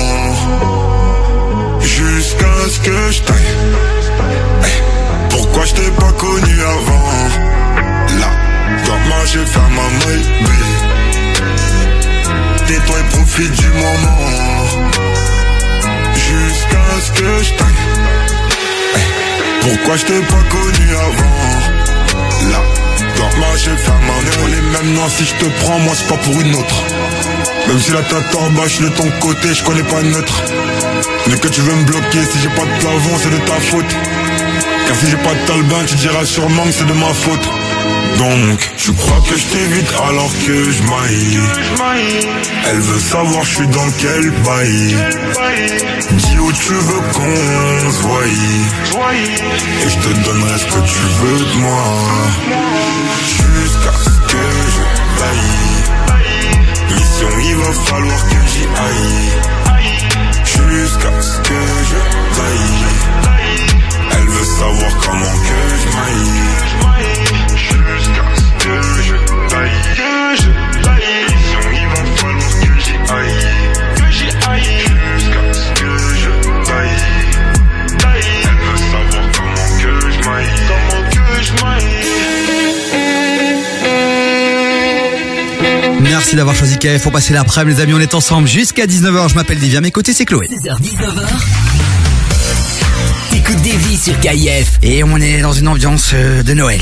Jusqu'à 1.82 2.70
ce 2.70 2.80
que 2.80 3.12
je 3.12 3.22
taille 3.22 4.47
pourquoi 5.38 5.66
je 5.66 5.74
t'ai 5.74 5.92
pas 5.92 6.12
connu 6.14 6.56
avant? 6.62 7.10
Là, 8.20 8.32
dans 8.86 9.02
ma 9.10 9.26
j'ai 9.26 9.46
fait 9.46 9.70
ma 9.78 9.88
maille 10.00 10.26
Tais-toi 12.66 12.96
et 13.00 13.16
profite 13.16 13.52
du 13.52 13.68
moment. 13.68 14.18
Jusqu'à 16.16 16.88
ce 17.06 17.12
que 17.12 17.44
je 17.44 17.54
taille. 17.54 17.84
Pourquoi 19.62 19.98
je 19.98 20.06
t'ai 20.06 20.22
pas 20.34 20.44
connu 20.56 20.88
avant? 21.08 22.52
Là, 22.52 22.62
dans 23.18 23.34
ma 23.40 23.56
j'ai 23.58 23.78
fait 23.86 24.00
ma 24.08 24.16
On 24.44 24.48
mêmes 24.74 24.94
noms 24.96 25.10
si 25.10 25.26
je 25.26 25.36
te 25.36 25.46
prends 25.62 25.80
moi 25.80 25.94
c'est 25.96 26.08
pas 26.08 26.18
pour 26.18 26.42
une 26.42 26.56
autre. 26.56 26.84
Même 27.68 27.80
si 27.80 27.92
la 27.92 28.02
tête 28.02 28.36
en 28.36 28.50
bas 28.52 28.68
je 28.68 28.82
de 28.84 28.90
ton 28.90 29.10
côté 29.20 29.54
je 29.54 29.64
connais 29.64 29.84
pas 29.84 30.02
neutre. 30.02 30.42
Mais 31.28 31.38
que 31.38 31.48
tu 31.48 31.62
veux 31.62 31.76
me 31.76 31.84
bloquer 31.84 32.24
si 32.32 32.40
j'ai 32.42 32.50
pas 32.50 32.66
de 32.66 32.80
plafond 32.80 33.18
c'est 33.22 33.30
de 33.30 33.38
ta 33.46 33.60
faute 33.70 33.96
car 34.88 34.96
si 34.96 35.08
j'ai 35.10 35.18
pas 35.18 35.34
de 35.34 35.48
talbin, 35.48 35.84
tu 35.86 35.96
diras 35.96 36.26
sûrement 36.26 36.64
que 36.64 36.72
c'est 36.72 36.88
de 36.88 36.94
ma 36.94 37.14
faute. 37.14 37.50
Donc, 38.18 38.72
tu 38.78 38.94
crois 38.94 39.22
que 39.30 39.38
je 39.38 39.46
t'évite 39.46 39.92
alors 40.10 40.32
que 40.46 40.72
je 40.72 40.82
maille. 40.84 41.40
Elle 42.70 42.80
veut 42.80 43.00
savoir 43.00 43.44
je 43.44 43.56
suis 43.56 43.68
dans 43.68 43.90
quel 44.00 44.32
bail. 44.44 44.96
Dis 46.12 46.40
où 46.40 46.52
tu 46.52 46.74
veux 46.74 47.02
qu'on 47.14 47.92
se 47.92 48.02
voie. 48.02 48.26
Et 49.86 49.90
je 49.90 49.98
te 49.98 50.10
donnerai 50.26 50.58
ce 50.58 50.66
que 50.66 50.82
tu 50.94 51.04
veux 51.20 51.40
de 51.46 51.58
moi. 51.60 51.84
Jusqu'à 53.28 53.94
ce 54.04 54.16
que 54.32 54.44
je 54.74 54.84
taille. 55.20 55.58
Mission, 56.96 57.32
il 57.50 57.56
va 57.56 57.72
falloir 57.86 58.22
que 58.30 58.40
j'y 58.52 58.66
aille. 58.88 59.30
Jusqu'à 60.44 61.14
ce 61.22 61.38
que 61.40 61.60
je 61.90 62.00
taille. 62.36 62.77
Savoir 64.56 64.94
comment 65.04 65.36
que 65.44 65.60
je 65.82 65.88
maille 65.98 66.36
Jusqu'à 67.56 68.26
ce 68.36 68.48
que 68.64 68.76
je 69.04 69.16
taille 69.50 69.80
Que 69.96 70.12
je 70.42 70.50
taille 70.84 71.12
Mission, 71.30 71.64
il 71.74 71.88
va 71.90 72.02
falloir 72.16 72.52
que 72.62 72.72
j'y 72.80 72.96
aille 73.12 73.42
Que 73.96 74.06
j'y 74.12 74.30
aille 74.48 74.72
Jusqu'à 74.80 75.44
ce 75.54 75.68
que 75.80 75.92
je 76.16 76.32
taille 76.66 77.00
Taille 78.00 78.32
Elle 78.44 78.58
veut 78.66 78.80
savoir 78.92 79.26
comment 79.38 79.68
que 79.82 79.94
je 80.12 80.20
maille 80.30 80.56
Comment 80.68 81.04
que 81.10 81.44
je 81.44 81.52
maille 81.64 81.98
Merci 86.02 86.36
d'avoir 86.36 86.56
choisi 86.56 86.78
KF 86.78 87.04
pour 87.04 87.12
passer 87.12 87.34
l'après-midi, 87.34 87.76
les 87.78 87.84
amis. 87.84 87.94
On 87.94 88.00
est 88.00 88.16
ensemble 88.16 88.48
jusqu'à 88.48 88.86
19h. 88.86 89.30
Je 89.30 89.36
m'appelle 89.36 89.60
Divya. 89.60 89.80
À 89.80 89.82
mes 89.82 89.92
côtés, 89.92 90.14
c'est 90.14 90.26
Chloé. 90.26 90.48
16h, 90.48 90.78
19h. 93.38 93.44
T'écoutes 93.44 93.62
des 93.62 93.78
vies 93.78 93.98
sur 93.98 94.20
KIF. 94.20 94.80
Et 94.82 95.04
on 95.04 95.18
est 95.18 95.42
dans 95.42 95.54
une 95.54 95.68
ambiance 95.68 96.12
euh, 96.14 96.44
de 96.44 96.54
Noël. 96.54 96.82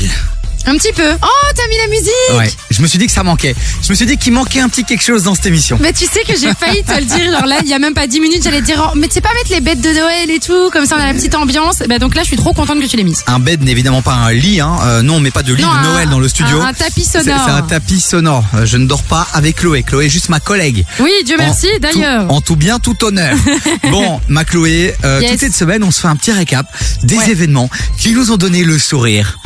Un 0.68 0.76
petit 0.76 0.92
peu. 0.92 1.08
Oh, 1.22 1.26
t'as 1.54 1.68
mis 1.68 1.76
la 1.76 1.86
musique 1.88 2.12
Ouais. 2.36 2.50
Je 2.70 2.82
me 2.82 2.88
suis 2.88 2.98
dit 2.98 3.06
que 3.06 3.12
ça 3.12 3.22
manquait. 3.22 3.54
Je 3.82 3.90
me 3.90 3.94
suis 3.94 4.04
dit 4.06 4.16
qu'il 4.16 4.32
manquait 4.32 4.60
un 4.60 4.68
petit 4.68 4.84
quelque 4.84 5.02
chose 5.04 5.22
dans 5.22 5.34
cette 5.34 5.46
émission. 5.46 5.78
Mais 5.80 5.92
tu 5.92 6.04
sais 6.06 6.22
que 6.26 6.36
j'ai 6.38 6.52
failli 6.54 6.82
te 6.82 6.92
le 6.98 7.04
dire, 7.04 7.30
genre 7.32 7.46
là, 7.46 7.58
il 7.62 7.68
y 7.68 7.74
a 7.74 7.78
même 7.78 7.94
pas 7.94 8.06
10 8.08 8.18
minutes, 8.20 8.42
j'allais 8.42 8.60
te 8.60 8.66
dire, 8.66 8.90
oh, 8.92 8.96
mais 8.98 9.06
tu 9.08 9.14
sais 9.14 9.20
pas 9.20 9.32
mettre 9.34 9.50
les 9.52 9.60
bêtes 9.60 9.80
de 9.80 9.90
Noël 9.90 10.28
et 10.30 10.40
tout, 10.40 10.70
comme 10.72 10.84
ça 10.84 10.96
on 10.96 11.00
a 11.00 11.06
la 11.06 11.14
petite 11.14 11.34
ambiance. 11.36 11.78
Bah 11.88 11.98
donc 12.00 12.14
là, 12.16 12.22
je 12.22 12.28
suis 12.28 12.36
trop 12.36 12.52
contente 12.52 12.80
que 12.80 12.86
tu 12.86 12.96
l'aies 12.96 13.04
mise. 13.04 13.22
Un 13.28 13.38
bed 13.38 13.62
n'est 13.62 13.70
évidemment 13.70 14.02
pas 14.02 14.14
un 14.14 14.32
lit. 14.32 14.60
Hein. 14.60 14.76
Euh, 14.82 15.02
non, 15.02 15.14
on 15.16 15.20
met 15.20 15.30
pas 15.30 15.42
de 15.44 15.54
lit 15.54 15.62
Non, 15.62 15.68
de 15.72 15.76
un- 15.76 15.82
Noël 15.92 16.08
dans 16.10 16.18
le 16.18 16.28
studio. 16.28 16.60
un- 16.60 16.66
un 16.66 16.72
tapis 16.74 17.04
sonore. 17.04 17.40
C'est 17.46 17.52
un 17.52 17.62
tapis 17.62 18.00
sonore. 18.00 18.44
Euh, 18.54 18.66
Je 18.66 18.76
ne 18.76 18.86
dors 18.86 19.04
pas 19.04 19.26
avec 19.32 19.56
Chloé. 19.56 19.82
Chloé 19.84 20.06
est 20.06 20.10
juste 20.10 20.28
ma 20.30 20.40
collègue. 20.40 20.84
Oui, 20.98 21.12
Dieu 21.24 21.36
merci, 21.38 21.68
En 21.76 21.78
d'ailleurs. 21.78 22.32
En 22.32 22.40
tout 22.40 22.56
bien, 22.56 22.78
tout 22.80 23.04
honneur. 23.04 23.36
bon, 23.90 24.20
ma 24.28 24.44
Chloé, 24.44 24.94
euh, 25.04 25.20
Yes. 25.20 25.30
toute 25.32 25.40
cette 25.40 25.54
semaine, 25.54 25.84
on 25.84 25.90
se 25.92 26.00
fait 26.00 26.08
un 26.08 26.16
petit 26.16 26.32
récap 26.32 26.66
des 27.04 27.30
événements 27.30 27.70
qui 27.98 28.12
nous 28.12 28.32
ont 28.32 28.36
donné 28.36 28.64
le 28.64 28.78
sourire. 28.78 29.38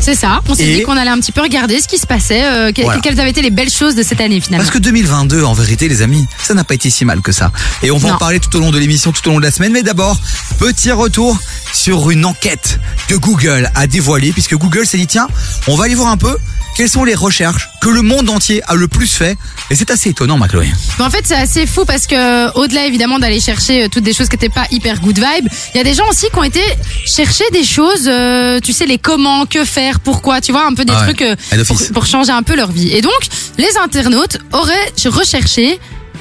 C'est 0.00 0.14
ça. 0.14 0.40
On 0.48 0.54
s'est 0.54 0.64
Et- 0.64 0.76
dit 0.76 0.82
qu'on 0.82 0.96
allait 0.96 1.10
un 1.10 1.18
petit 1.18 1.32
peu 1.32 1.42
regarder 1.42 1.80
ce 1.80 1.88
qui 1.88 1.98
se 1.98 2.06
passait, 2.06 2.42
euh, 2.44 2.72
que- 2.72 2.82
Voilà. 2.82 3.00
quelles 3.00 3.18
avaient 3.20 3.30
été 3.30 3.42
les 3.42 3.50
belles 3.50 3.70
choses 3.70 3.94
de 3.94 4.02
cette 4.02 4.20
année 4.20 4.40
finalement. 4.40 4.64
Parce 4.64 4.74
que 4.74 4.78
2022, 4.82 5.42
en 5.44 5.52
vérité, 5.52 5.88
les 5.88 6.00
amis, 6.02 6.26
ça 6.42 6.54
n'a 6.54 6.64
pas 6.64 6.74
été 6.74 6.88
si 6.88 7.04
mal 7.04 7.20
que 7.20 7.32
ça. 7.32 7.52
Et 7.82 7.90
on 7.90 7.98
va 7.98 8.14
en 8.14 8.18
parler 8.18 8.40
tout 8.40 8.54
au 8.56 8.60
long 8.60 8.70
de 8.70 8.78
l'émission, 8.78 9.12
tout 9.12 9.26
au 9.28 9.32
long 9.32 9.38
de 9.38 9.44
la 9.44 9.50
semaine. 9.50 9.72
Mais 9.72 9.82
d'abord, 9.82 10.18
petit 10.58 10.90
retour 10.92 11.38
sur 11.74 12.10
une 12.10 12.24
enquête 12.24 12.80
que 13.08 13.16
Google 13.16 13.70
a 13.74 13.86
dévoilée, 13.86 14.32
puisque 14.32 14.54
Google 14.56 14.86
s'est 14.86 14.98
dit, 14.98 15.06
tiens, 15.06 15.26
on 15.66 15.76
va 15.76 15.84
aller 15.84 15.94
voir 15.94 16.08
un 16.08 16.16
peu 16.16 16.36
quelles 16.78 16.88
sont 16.88 17.02
les 17.02 17.16
recherches 17.16 17.70
que 17.80 17.88
le 17.88 18.02
monde 18.02 18.30
entier 18.30 18.62
a 18.68 18.76
le 18.76 18.86
plus 18.86 19.08
fait. 19.08 19.36
Et 19.68 19.74
c'est 19.74 19.90
assez 19.90 20.10
étonnant, 20.10 20.38
ma 20.38 20.46
Chloé. 20.46 20.68
Mais 21.00 21.04
en 21.04 21.10
fait, 21.10 21.22
c'est 21.24 21.34
assez 21.34 21.66
fou 21.66 21.84
parce 21.84 22.06
que 22.06 22.56
au-delà 22.56 22.86
évidemment 22.86 23.18
d'aller 23.18 23.40
chercher 23.40 23.82
euh, 23.82 23.88
toutes 23.90 24.04
des 24.04 24.12
choses 24.12 24.28
qui 24.28 24.36
n'étaient 24.36 24.48
pas 24.48 24.64
hyper 24.70 25.00
good 25.00 25.16
vibe, 25.18 25.48
il 25.74 25.78
y 25.78 25.80
a 25.80 25.82
des 25.82 25.94
gens 25.94 26.08
aussi 26.08 26.26
qui 26.32 26.38
ont 26.38 26.44
été 26.44 26.62
chercher 27.04 27.42
des 27.52 27.64
choses, 27.64 28.06
euh, 28.06 28.60
tu 28.60 28.72
sais, 28.72 28.86
les 28.86 28.98
comment, 28.98 29.44
que 29.44 29.64
faire, 29.64 29.98
pourquoi, 29.98 30.40
tu 30.40 30.52
vois, 30.52 30.66
un 30.68 30.74
peu 30.74 30.84
des 30.84 30.92
Ah 30.94 31.00
ouais. 31.00 31.14
trucs 31.14 31.22
euh, 31.22 31.64
pour, 31.66 31.80
pour 31.94 32.06
changer 32.06 32.30
un 32.30 32.44
peu 32.44 32.54
leur 32.54 32.70
vie. 32.70 32.92
Et 32.92 33.00
donc, 33.02 33.20
les 33.58 33.76
internautes 33.82 34.38
auraient 34.52 34.92
recherché 35.06 35.80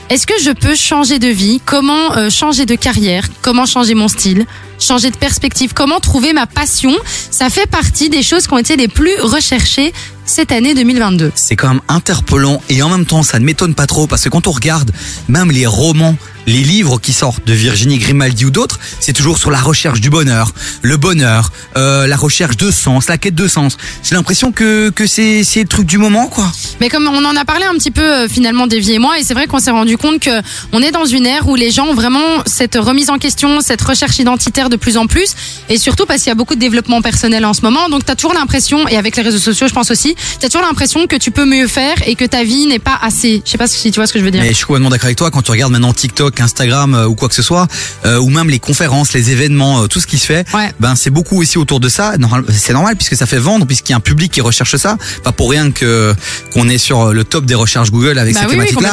est-ce 0.10 0.26
que 0.26 0.42
je 0.42 0.52
peux 0.52 0.74
changer 0.74 1.20
de 1.20 1.28
vie 1.28 1.60
Comment 1.66 2.16
euh, 2.16 2.30
changer 2.30 2.66
de 2.66 2.76
carrière 2.76 3.26
Comment 3.42 3.66
changer 3.66 3.94
mon 3.94 4.08
style 4.08 4.46
Changer 4.80 5.12
de 5.12 5.18
perspective 5.18 5.74
Comment 5.74 6.00
trouver 6.00 6.32
ma 6.32 6.48
passion? 6.48 6.96
Ça 7.30 7.50
fait 7.50 7.66
partie 7.70 8.10
des 8.10 8.24
choses 8.24 8.48
qui 8.48 8.54
ont 8.54 8.58
été 8.58 8.78
les 8.78 8.88
plus 8.88 9.20
recherchées 9.20 9.92
cette 10.28 10.52
année 10.52 10.76
2022. 10.76 11.32
C'est 11.34 11.56
quand 11.56 11.70
même 11.70 11.82
interpellant 11.88 12.62
et 12.70 12.84
en 12.84 12.90
même 12.90 13.06
temps 13.06 13.24
ça 13.24 13.40
ne 13.40 13.46
m'étonne 13.46 13.74
pas 13.74 13.88
trop 13.88 14.06
parce 14.06 14.24
que 14.24 14.30
quand 14.30 14.46
on 14.46 14.52
regarde 14.52 14.92
même 15.28 15.50
les 15.50 15.66
romans, 15.66 16.16
les 16.48 16.64
livres 16.64 17.00
qui 17.00 17.14
sortent 17.14 17.46
de 17.46 17.54
Virginie 17.54 17.98
Grimaldi 18.00 18.46
ou 18.46 18.50
d'autres, 18.50 18.80
c'est 19.00 19.14
toujours 19.14 19.38
sur 19.38 19.52
la 19.52 19.60
recherche 19.60 20.00
du 20.00 20.10
bonheur, 20.10 20.54
le 20.82 20.96
bonheur, 20.96 21.52
euh, 21.76 22.08
la 22.08 22.16
recherche 22.16 22.56
de 22.56 22.72
sens, 22.72 23.08
la 23.08 23.18
quête 23.18 23.36
de 23.36 23.48
sens. 23.48 23.78
J'ai 24.02 24.16
l'impression 24.16 24.54
que 24.54 24.90
que 24.90 25.06
c'est 25.06 25.44
c'est 25.44 25.62
le 25.62 25.68
truc 25.68 25.86
du 25.86 25.98
moment 25.98 26.28
quoi. 26.28 26.50
Mais 26.80 26.90
comme 26.90 27.08
on 27.08 27.26
en 27.26 27.36
a 27.36 27.44
parlé 27.44 27.66
un 27.66 27.74
petit 27.74 27.92
peu 27.92 28.02
euh, 28.02 28.28
finalement 28.30 28.66
Davy 28.66 28.94
et 28.94 29.00
moi, 29.00 29.20
et 29.20 29.24
c'est 29.24 29.34
vrai 29.34 29.48
qu'on 29.48 29.60
s'est 29.60 29.72
rendu 29.72 29.98
compte 29.98 30.20
que 30.22 30.42
on 30.72 30.82
est 30.82 30.92
dans 30.92 31.06
une 31.06 31.26
ère 31.26 31.48
où 31.50 31.56
les 31.56 31.70
gens 31.70 31.88
ont 31.88 31.94
vraiment 31.94 32.44
cette 32.46 32.76
remise 32.76 33.10
en 33.10 33.18
question, 33.18 33.60
cette 33.60 33.82
recherche 33.82 34.18
identitaire 34.20 34.70
de 34.70 34.78
plus 34.78 34.96
en 34.96 35.06
plus, 35.06 35.36
et 35.70 35.78
surtout 35.78 36.06
parce 36.06 36.22
qu'il 36.22 36.30
y 36.30 36.32
a 36.32 36.36
beaucoup 36.36 36.56
de 36.56 36.62
développement 36.62 37.02
personnel 37.02 37.46
en 37.46 37.54
ce 37.54 37.62
moment. 37.62 37.90
Donc 37.90 38.06
tu 38.06 38.12
as 38.12 38.16
toujours 38.16 38.34
l'impression, 38.34 38.88
et 38.88 38.96
avec 38.96 39.18
les 39.18 39.24
réseaux 39.24 39.38
sociaux, 39.38 39.68
je 39.68 39.74
pense 39.74 39.92
aussi, 39.92 40.16
tu 40.40 40.46
as 40.46 40.50
toujours 40.50 40.66
l'impression 40.66 41.08
que 41.08 41.18
tu 41.18 41.32
peux 41.32 41.46
mieux 41.46 41.68
faire 41.68 41.96
et 42.06 42.16
que 42.16 42.26
ta 42.26 42.46
vie 42.46 42.68
n'est 42.68 42.80
pas 42.80 42.98
assez. 43.02 43.42
Je 43.44 43.52
sais 43.52 43.58
pas 43.58 43.68
si 43.68 43.92
tu 43.92 44.00
vois 44.00 44.08
ce 44.08 44.14
que 44.14 44.20
je 44.20 44.24
veux 44.24 44.32
dire. 44.32 44.42
Mais 44.42 44.50
je 44.50 44.54
suis 44.54 44.66
complètement 44.66 44.90
d'accord 44.90 45.08
avec 45.08 45.18
toi 45.18 45.30
quand 45.30 45.42
tu 45.42 45.52
regardes 45.52 45.74
maintenant 45.74 45.94
TikTok, 45.94 46.37
Instagram 46.42 46.94
euh, 46.96 47.06
ou 47.08 47.16
quoi 47.16 47.30
que 47.30 47.36
ce 47.36 47.42
soit, 47.42 47.68
euh, 48.06 48.18
ou 48.20 48.30
même 48.30 48.50
les 48.50 48.60
conférences, 48.60 49.14
les 49.14 49.32
événements, 49.32 49.84
euh, 49.84 49.88
tout 49.88 50.00
ce 50.00 50.08
qui 50.08 50.18
se 50.18 50.26
fait, 50.26 50.46
ben 50.80 50.96
c'est 50.96 51.10
beaucoup 51.10 51.40
aussi 51.42 51.58
autour 51.58 51.80
de 51.80 51.90
ça. 51.90 52.14
C'est 52.52 52.74
normal 52.74 52.96
puisque 52.96 53.16
ça 53.16 53.26
fait 53.26 53.38
vendre, 53.40 53.66
puisqu'il 53.66 53.92
y 53.92 53.94
a 53.94 53.98
un 53.98 54.02
public 54.02 54.32
qui 54.32 54.42
recherche 54.42 54.76
ça. 54.76 54.98
Pas 55.24 55.32
pour 55.32 55.50
rien 55.50 55.72
que 55.72 56.14
qu'on 56.54 56.68
est 56.70 56.78
sur 56.78 57.14
le 57.14 57.24
top 57.24 57.46
des 57.46 57.56
recherches 57.56 57.92
Google 57.92 58.18
avec 58.20 58.34
Bah 58.34 58.42
ces 58.42 58.46
oui, 58.48 58.52
oui, 58.60 58.66
thématiques-là. 58.68 58.90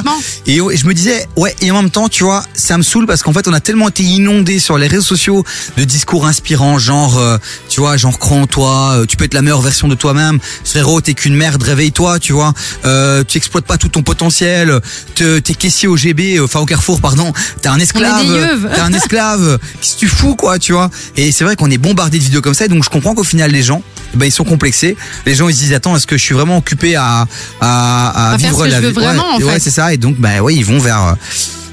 complètement. 0.46 0.70
et, 0.72 0.76
je 0.76 0.86
me 0.86 0.94
disais, 0.94 1.26
ouais, 1.36 1.54
et 1.60 1.70
en 1.70 1.76
même 1.82 1.90
temps, 1.90 2.08
tu 2.08 2.24
vois, 2.24 2.44
ça 2.54 2.76
me 2.78 2.82
saoule 2.82 3.06
parce 3.06 3.22
qu'en 3.22 3.32
fait, 3.32 3.46
on 3.48 3.52
a 3.52 3.60
tellement 3.60 3.88
été 3.88 4.02
inondé 4.02 4.58
sur 4.58 4.78
les 4.78 4.86
réseaux 4.86 5.02
sociaux 5.02 5.44
de 5.76 5.84
discours 5.84 6.26
inspirants, 6.26 6.78
genre, 6.78 7.18
euh, 7.18 7.36
tu 7.68 7.80
vois, 7.80 7.96
genre 7.96 8.18
crois 8.18 8.38
en 8.38 8.46
toi, 8.46 8.92
euh, 8.94 9.06
tu 9.06 9.16
peux 9.16 9.24
être 9.24 9.34
la 9.34 9.42
meilleure 9.42 9.60
version 9.60 9.88
de 9.88 9.94
toi-même, 9.94 10.38
frérot, 10.64 11.00
t'es 11.00 11.14
qu'une 11.14 11.34
merde, 11.36 11.62
réveille-toi, 11.62 12.18
tu 12.18 12.32
vois, 12.32 12.52
euh, 12.84 13.22
tu 13.26 13.36
exploites 13.38 13.64
pas 13.66 13.76
tout 13.76 13.88
ton 13.88 14.02
potentiel, 14.02 14.80
te- 15.14 15.38
t'es 15.40 15.54
caissier 15.54 15.88
au 15.88 15.96
GB, 15.96 16.40
enfin 16.40 16.60
au 16.60 16.66
Carrefour, 16.66 17.00
pardon, 17.00 17.32
t'es 17.60 17.68
un 17.68 17.78
esclave, 17.78 18.68
t'es 18.74 18.80
un 18.80 18.92
esclave, 18.92 19.58
qu'est-ce 19.80 19.94
que 19.94 19.98
tu 20.00 20.08
fous, 20.08 20.36
quoi, 20.36 20.58
tu 20.58 20.72
vois? 20.72 20.90
Et 21.16 21.32
c'est 21.32 21.44
vrai 21.44 21.56
qu'on 21.56 21.70
est 21.70 21.78
bombardé 21.78 22.18
de 22.18 22.24
vidéos 22.24 22.40
comme 22.42 22.54
ça, 22.54 22.64
et 22.66 22.68
donc 22.68 22.84
je 22.84 22.90
comprends 22.90 23.14
qu'au 23.14 23.24
final, 23.24 23.50
les 23.50 23.62
gens 23.62 23.82
ben 24.14 24.26
ils 24.26 24.32
sont 24.32 24.44
complexés. 24.44 24.96
Les 25.26 25.34
gens 25.34 25.48
ils 25.48 25.54
se 25.54 25.60
disent 25.60 25.72
attends 25.72 25.96
est-ce 25.96 26.06
que 26.06 26.16
je 26.16 26.22
suis 26.22 26.34
vraiment 26.34 26.56
occupé 26.56 26.94
à 26.94 27.26
à, 27.60 28.32
À 28.34 28.38
faire 28.38 28.50
vivre 28.50 28.58
ce 28.58 28.64
que 28.64 28.70
la 28.70 28.76
je 28.76 28.82
veux 28.82 28.88
vie? 28.88 28.94
Vraiment, 28.94 29.36
ouais, 29.36 29.44
en 29.44 29.46
ouais, 29.48 29.58
c'est 29.58 29.70
ça 29.70 29.92
et 29.92 29.96
donc 29.96 30.18
bah 30.18 30.40
oui 30.40 30.54
ils 30.56 30.64
vont 30.64 30.78
vers 30.78 31.02
euh, 31.02 31.12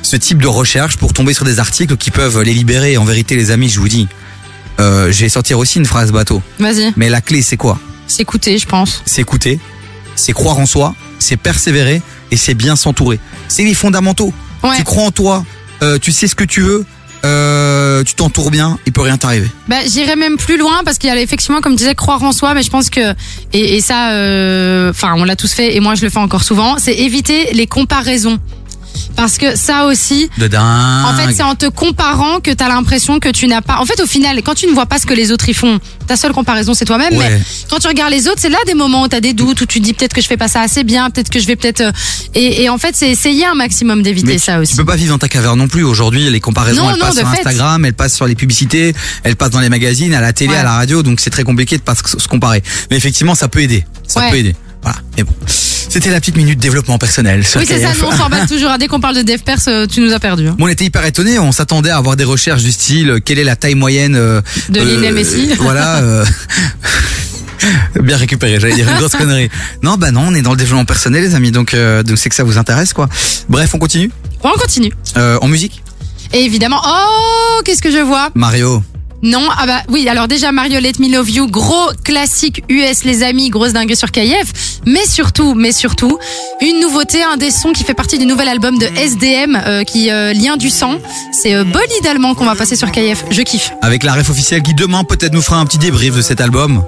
ce 0.01 0.15
type 0.15 0.41
de 0.41 0.47
recherche 0.47 0.97
pour 0.97 1.13
tomber 1.13 1.33
sur 1.35 1.45
des 1.45 1.59
articles 1.59 1.95
qui 1.97 2.09
peuvent 2.09 2.41
les 2.41 2.53
libérer. 2.53 2.97
En 2.97 3.05
vérité 3.05 3.35
les 3.35 3.51
amis 3.51 3.69
je 3.69 3.79
vous 3.79 3.88
dis, 3.89 4.07
euh, 4.79 5.11
je 5.11 5.21
vais 5.21 5.29
sortir 5.29 5.59
aussi 5.59 5.77
une 5.77 5.85
phrase 5.85 6.11
bateau. 6.11 6.41
Vas-y. 6.59 6.91
Mais 6.97 7.09
la 7.09 7.21
clé 7.21 7.43
c'est 7.43 7.57
quoi? 7.57 7.79
C'est 8.07 8.23
écouter, 8.23 8.57
je 8.57 8.65
pense. 8.65 9.03
C'est 9.05 9.21
écouter, 9.21 9.59
c'est 10.15 10.33
croire 10.33 10.57
en 10.57 10.65
soi, 10.65 10.95
c'est 11.19 11.38
persévérer 11.38 12.01
et 12.31 12.38
c'est 12.38 12.55
bien 12.55 12.75
s'entourer. 12.75 13.19
C'est 13.47 13.63
les 13.63 13.75
fondamentaux. 13.75 14.33
Tu 14.75 14.83
crois 14.83 15.03
en 15.03 15.11
toi, 15.11 15.43
euh, 15.81 15.97
tu 15.99 16.11
sais 16.11 16.27
ce 16.27 16.35
que 16.35 16.43
tu 16.43 16.61
veux, 16.61 16.85
euh, 17.23 18.03
tu 18.03 18.15
t'entoures 18.15 18.51
bien, 18.51 18.77
il 18.85 18.93
peut 18.93 19.01
rien 19.01 19.17
t'arriver. 19.17 19.47
Bah, 19.67 19.77
j'irais 19.85 20.15
même 20.15 20.38
plus 20.38 20.57
loin 20.57 20.81
parce 20.83 20.97
qu'il 20.97 21.09
y 21.09 21.13
a 21.13 21.19
effectivement, 21.19 21.61
comme 21.61 21.73
tu 21.73 21.79
disais, 21.79 21.95
croire 21.95 22.21
en 22.23 22.31
soi, 22.31 22.53
mais 22.53 22.63
je 22.63 22.69
pense 22.69 22.89
que 22.89 23.13
et, 23.53 23.77
et 23.77 23.81
ça, 23.81 24.11
euh, 24.11 24.89
enfin, 24.91 25.13
on 25.17 25.23
l'a 25.23 25.35
tous 25.35 25.53
fait 25.53 25.75
et 25.75 25.79
moi 25.79 25.95
je 25.95 26.03
le 26.03 26.09
fais 26.09 26.19
encore 26.19 26.43
souvent, 26.43 26.77
c'est 26.79 26.93
éviter 26.93 27.53
les 27.53 27.67
comparaisons. 27.67 28.39
Parce 29.15 29.37
que 29.37 29.55
ça 29.55 29.85
aussi, 29.85 30.29
De 30.37 30.47
dingue. 30.47 31.05
en 31.05 31.13
fait, 31.15 31.33
c'est 31.33 31.43
en 31.43 31.55
te 31.55 31.67
comparant 31.67 32.39
que 32.39 32.51
t'as 32.51 32.67
l'impression 32.69 33.19
que 33.19 33.29
tu 33.29 33.47
n'as 33.47 33.61
pas. 33.61 33.77
En 33.79 33.85
fait, 33.85 33.99
au 34.01 34.05
final, 34.07 34.41
quand 34.43 34.55
tu 34.55 34.67
ne 34.67 34.71
vois 34.73 34.85
pas 34.85 34.99
ce 34.99 35.05
que 35.05 35.13
les 35.13 35.31
autres 35.31 35.47
y 35.49 35.53
font, 35.53 35.79
ta 36.07 36.15
seule 36.17 36.33
comparaison 36.33 36.73
c'est 36.73 36.85
toi-même. 36.85 37.15
Ouais. 37.17 37.29
Mais 37.29 37.41
quand 37.69 37.79
tu 37.79 37.87
regardes 37.87 38.11
les 38.11 38.27
autres, 38.27 38.39
c'est 38.39 38.49
là 38.49 38.57
des 38.65 38.73
moments 38.73 39.03
où 39.03 39.07
t'as 39.07 39.19
des 39.19 39.33
doutes, 39.33 39.61
où 39.61 39.65
tu 39.65 39.79
dis 39.79 39.93
peut-être 39.93 40.13
que 40.13 40.21
je 40.21 40.27
fais 40.27 40.37
pas 40.37 40.47
ça 40.47 40.61
assez 40.61 40.83
bien, 40.83 41.09
peut-être 41.09 41.29
que 41.29 41.39
je 41.39 41.47
vais 41.47 41.55
peut-être. 41.55 41.81
euh, 41.81 41.91
Et, 42.35 42.63
et 42.63 42.69
en 42.69 42.77
fait, 42.77 42.95
c'est 42.95 43.09
essayer 43.09 43.45
un 43.45 43.55
maximum 43.55 44.01
d'éviter 44.03 44.37
ça 44.37 44.59
aussi. 44.59 44.71
Tu 44.71 44.77
peux 44.77 44.85
pas 44.85 44.95
vivre 44.95 45.11
dans 45.13 45.19
ta 45.19 45.27
caverne 45.27 45.57
non 45.59 45.67
plus. 45.67 45.83
Aujourd'hui, 45.83 46.29
les 46.29 46.39
comparaisons, 46.39 46.83
Non, 46.83 46.89
elles 46.91 46.99
non, 46.99 47.05
passent 47.07 47.17
sur 47.17 47.29
fait. 47.29 47.39
Instagram, 47.39 47.85
elles 47.85 47.93
passent 47.93 48.15
sur 48.15 48.27
les 48.27 48.35
publicités, 48.35 48.93
elles 49.23 49.35
passent 49.35 49.49
dans 49.51 49.59
les 49.59 49.69
magazines, 49.69 50.13
à 50.13 50.21
la 50.21 50.33
télé, 50.33 50.51
Ouais. 50.51 50.57
à 50.57 50.63
la 50.63 50.73
radio. 50.73 51.03
Donc 51.03 51.19
c'est 51.19 51.29
très 51.29 51.43
compliqué 51.43 51.77
de 51.77 51.81
pas 51.83 51.95
se 51.95 52.01
se 52.19 52.27
comparer. 52.27 52.63
Mais 52.89 52.97
effectivement, 52.97 53.35
ça 53.35 53.47
peut 53.47 53.61
aider. 53.61 53.85
Ça 54.07 54.21
Ouais. 54.21 54.29
peut 54.31 54.37
aider. 54.37 54.55
Voilà. 54.83 54.97
Mais 55.17 55.23
bon, 55.23 55.33
c'était 55.47 56.09
la 56.09 56.19
petite 56.19 56.37
minute 56.37 56.59
développement 56.59 56.97
personnel. 56.97 57.45
sur 57.45 57.59
Oui, 57.59 57.65
c'est 57.67 57.79
ça. 57.81 57.89
Nous, 57.93 58.05
on 58.07 58.11
s'emballe 58.15 58.47
toujours. 58.49 58.71
Dès 58.79 58.87
qu'on 58.87 58.99
parle 58.99 59.15
de 59.17 59.21
dev 59.21 59.39
pers, 59.39 59.57
euh, 59.67 59.85
tu 59.87 59.99
nous 60.01 60.13
as 60.13 60.19
perdu. 60.19 60.47
hein. 60.47 60.55
Bon, 60.57 60.65
on 60.65 60.67
était 60.69 60.85
hyper 60.85 61.05
étonnés. 61.05 61.37
On 61.39 61.51
s'attendait 61.51 61.89
à 61.91 61.97
avoir 61.97 62.15
des 62.15 62.23
recherches 62.23 62.63
du 62.63 62.71
style 62.71 63.09
euh, 63.11 63.19
quelle 63.23 63.39
est 63.39 63.43
la 63.43 63.55
taille 63.55 63.75
moyenne 63.75 64.15
euh, 64.15 64.41
De 64.69 64.79
Lionel 64.79 65.13
Messi. 65.13 65.51
Voilà. 65.59 65.97
euh, 65.97 66.25
Bien 68.01 68.17
récupéré, 68.17 68.59
j'allais 68.59 68.73
dire 68.73 68.89
une 68.89 68.97
grosse 68.97 69.11
connerie. 69.15 69.49
Non, 69.83 69.95
bah 69.95 70.09
non, 70.11 70.25
on 70.29 70.33
est 70.33 70.41
dans 70.41 70.51
le 70.51 70.57
développement 70.57 70.85
personnel, 70.85 71.21
les 71.23 71.35
amis. 71.35 71.51
Donc, 71.51 71.75
donc 71.75 72.17
c'est 72.17 72.29
que 72.29 72.35
ça 72.35 72.43
vous 72.43 72.57
intéresse, 72.57 72.91
quoi. 72.93 73.07
Bref, 73.49 73.69
on 73.75 73.77
continue. 73.77 74.09
On 74.43 74.49
continue. 74.57 74.91
Euh, 75.17 75.37
en 75.41 75.47
musique, 75.47 75.83
Et 76.33 76.39
évidemment, 76.39 76.81
oh, 76.83 77.61
qu'est-ce 77.63 77.83
que 77.83 77.91
je 77.91 77.99
vois? 77.99 78.29
Mario. 78.33 78.81
Non, 79.23 79.48
ah 79.56 79.68
bah 79.68 79.81
oui, 79.89 80.10
alors 80.10 80.27
déjà 80.27 80.52
Mario 80.52 80.80
Let 80.80 80.93
Me 80.99 81.07
Love 81.11 81.30
You, 81.30 81.48
gros 81.48 81.91
classique 82.03 82.64
US 82.69 83.03
les 83.03 83.22
amis, 83.22 83.49
grosse 83.49 83.73
dinguerie 83.73 83.95
sur 83.95 84.11
KF, 84.11 84.80
mais 84.88 85.06
surtout, 85.06 85.53
mais 85.53 85.72
surtout, 85.72 86.18
une 86.60 86.80
nouveauté, 86.80 87.22
un 87.22 87.38
des 87.38 87.52
sons 87.52 87.72
qui 87.72 87.84
fait 87.84 87.93
partie 87.93 88.18
du 88.18 88.26
nouvel 88.26 88.48
album 88.48 88.80
de 88.80 88.85
SDM 88.85 89.56
euh, 89.56 89.84
qui 89.84 90.10
euh, 90.10 90.34
Lien 90.34 90.57
du 90.57 90.72
sang, 90.72 90.98
c'est 91.31 91.53
euh, 91.53 91.64
Bolide 91.64 92.07
allemand 92.10 92.34
qu'on 92.34 92.45
va 92.45 92.56
passer 92.56 92.76
sur 92.76 92.91
KF, 92.91 93.26
je 93.30 93.41
kiffe. 93.43 93.73
Avec 93.84 94.03
la 94.03 94.14
ref 94.14 94.30
officielle 94.31 94.64
qui 94.64 94.73
demain 94.73 95.03
peut-être 95.03 95.34
nous 95.34 95.43
fera 95.43 95.57
un 95.57 95.65
petit 95.65 95.77
débrief 95.77 96.15
de 96.15 96.22
cet 96.22 96.41
album. 96.41 96.84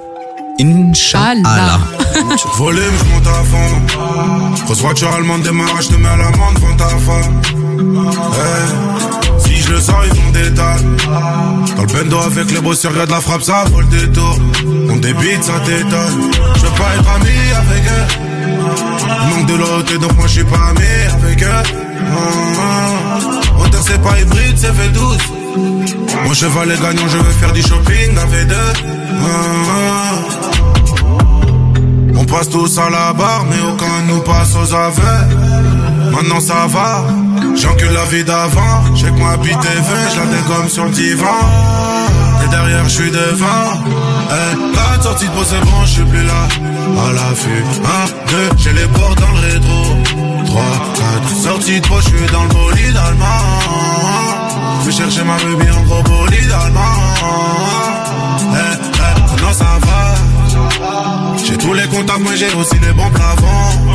Inch'Allah. 0.59 1.79
Volume, 2.57 2.83
je 2.99 3.03
monte 3.13 3.27
à 3.27 3.43
fond. 3.43 4.65
Grosse 4.65 4.79
voiture 4.79 5.11
allemande 5.13 5.43
démarrage, 5.43 5.85
je 5.85 5.89
te 5.89 5.95
mets 5.95 6.07
à 6.07 6.17
l'amende 6.17 6.55
devant 6.55 6.75
ta 6.75 6.87
femme. 6.89 7.41
Le 9.73 9.79
sens, 9.79 9.95
ils 10.05 10.15
font 10.15 10.31
des 10.31 10.49
dalles. 10.51 10.85
Dans 11.75 11.81
le 11.81 11.87
bendo 11.87 12.19
avec 12.19 12.51
les 12.51 12.61
bosseurs, 12.61 12.91
regarde 12.91 13.09
la 13.09 13.21
frappe, 13.21 13.41
ça 13.41 13.63
vaut 13.71 13.81
le 13.81 13.87
détour. 13.87 14.37
On 14.91 14.97
débite, 14.97 15.43
ça 15.43 15.53
t'étonne. 15.65 16.31
Je 16.57 16.61
veux 16.61 16.75
pas 16.77 16.93
être 16.95 17.09
ami 17.15 17.37
avec 17.63 17.83
eux. 17.97 18.07
Manque 19.29 19.47
de 19.47 19.55
l'autre, 19.55 19.97
donc 19.99 20.15
moi 20.15 20.27
je 20.27 20.33
suis 20.33 20.43
pas 20.43 20.69
ami 20.69 20.85
avec 21.11 21.41
eux. 21.41 21.47
Ah. 21.47 23.17
Moteur, 23.57 23.81
c'est 23.83 23.99
pas 23.99 24.19
hybride, 24.19 24.57
c'est 24.57 24.67
V12. 24.67 25.17
Mon 26.23 26.33
cheval 26.33 26.71
est 26.71 26.79
gagnant, 26.79 27.07
je 27.07 27.17
veux 27.17 27.31
faire 27.31 27.53
du 27.53 27.63
shopping. 27.63 28.15
Ah, 28.15 28.25
ah. 29.69 30.13
On 32.15 32.25
passe 32.25 32.49
tous 32.49 32.77
à 32.77 32.91
la 32.91 33.13
barre, 33.13 33.45
mais 33.49 33.59
aucun 33.59 34.01
nous 34.07 34.21
passe 34.21 34.55
aux 34.55 34.71
aveux. 34.71 36.11
Maintenant 36.11 36.39
ça 36.39 36.67
va, 36.67 37.05
j'encule 37.55 37.91
la 37.91 38.05
vie 38.05 38.23
d'avant. 38.23 38.95
J'ai 38.95 39.07
que 39.07 39.19
moi 39.19 39.37
bite 39.37 39.59
TV, 39.59 39.89
je 40.13 40.19
la 40.19 40.25
dégomme 40.25 40.69
sur 40.69 40.85
le 40.85 40.91
divan. 40.91 41.39
Et 42.43 42.49
derrière, 42.49 42.83
je 42.85 42.89
suis 42.89 43.11
devant. 43.11 43.83
Eh, 44.31 44.75
la 44.75 45.01
sortie 45.01 45.25
de 45.25 45.31
peau, 45.31 45.43
c'est 45.43 45.59
bon, 45.59 45.85
je 45.85 45.91
suis 45.91 46.03
plus 46.03 46.23
là. 46.23 46.47
À 47.07 47.11
l'affût, 47.13 47.63
un, 47.97 48.31
deux, 48.31 48.49
j'ai 48.57 48.73
les 48.73 48.87
portes 48.87 49.19
dans 49.19 49.31
le 49.31 49.39
rétro. 49.39 50.45
Trois, 50.45 50.73
quatre, 50.95 51.35
sortie 51.35 51.81
de 51.81 51.85
je 51.85 52.01
suis 52.01 52.31
dans 52.31 52.43
le 52.43 52.49
bolide 52.49 52.97
allemand. 53.07 54.79
Je 54.85 54.91
chercher 54.91 55.23
ma 55.23 55.35
baby 55.37 55.71
en 55.71 55.81
gros 55.83 56.03
bolide 56.03 56.51
allemand. 56.51 56.81
Eh, 58.41 58.75
eh, 58.81 59.41
non, 59.41 59.53
ça 59.53 59.77
va. 59.81 60.02
J'ai 61.45 61.57
tous 61.57 61.73
les 61.73 61.87
contacts, 61.87 62.19
mais 62.19 62.37
j'ai 62.37 62.53
aussi 62.55 62.75
les 62.79 62.93
bons 62.93 63.09
plafonds. 63.09 63.93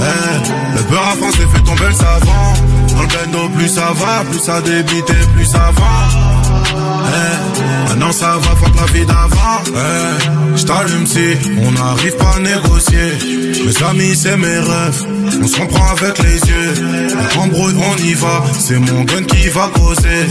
Eh, 0.00 0.76
le 0.76 0.82
beurre 0.84 1.08
à 1.12 1.16
France 1.16 1.38
les 1.38 1.46
fait 1.46 1.64
tomber 1.64 1.86
le 1.88 1.92
savant. 1.94 2.52
Dans 2.94 3.02
le 3.02 3.08
bendo, 3.08 3.48
plus 3.50 3.68
ça 3.68 3.92
va, 3.94 4.24
plus 4.30 4.40
ça 4.40 4.60
débite 4.60 5.10
et 5.10 5.26
plus 5.34 5.44
ça 5.46 5.70
va. 5.76 6.08
Eh, 7.14 7.88
maintenant 7.88 8.12
ça 8.12 8.38
va, 8.38 8.56
fuck 8.56 8.74
la 8.74 8.92
vie 8.92 9.06
d'avant. 9.06 9.62
Eh, 9.68 10.56
j't'allume 10.56 11.06
si 11.06 11.36
on 11.62 11.70
n'arrive 11.72 12.16
pas 12.16 12.34
à 12.36 12.40
négocier. 12.40 13.18
Mes 13.64 13.86
amis, 13.86 14.16
c'est 14.16 14.36
mes 14.36 14.58
rêves. 14.58 15.04
On 15.42 15.46
se 15.46 15.56
comprend 15.56 15.86
avec 15.92 16.18
les 16.18 16.36
yeux. 16.36 16.74
Embrouille, 17.38 17.74
on 17.76 17.96
y 18.02 18.14
va. 18.14 18.42
C'est 18.58 18.78
mon 18.78 19.02
gun 19.04 19.22
qui 19.24 19.48
va 19.48 19.70
causer. 19.74 20.26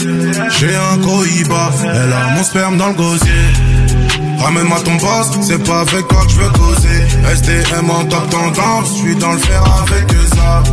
J'ai 0.60 0.76
un 0.76 0.98
cohiba. 0.98 1.72
Elle 1.84 2.14
a 2.14 2.36
mon 2.36 2.44
sperme 2.44 2.78
dans 2.78 2.88
le 2.88 2.94
gosier. 2.94 3.32
Ramène-moi 4.42 4.80
ton 4.82 4.96
boss, 4.96 5.30
c'est 5.42 5.64
pas 5.64 5.82
avec 5.82 6.08
toi 6.08 6.26
que 6.26 6.32
je 6.32 6.40
veux 6.40 6.50
causer. 6.50 7.36
STM 7.36 7.90
en 7.90 8.06
top 8.06 8.30
tendance, 8.30 8.90
je 8.90 9.04
suis 9.04 9.16
dans 9.16 9.34
le 9.34 9.38
fer 9.38 9.64
avec 9.82 10.12
ça. 10.36 10.64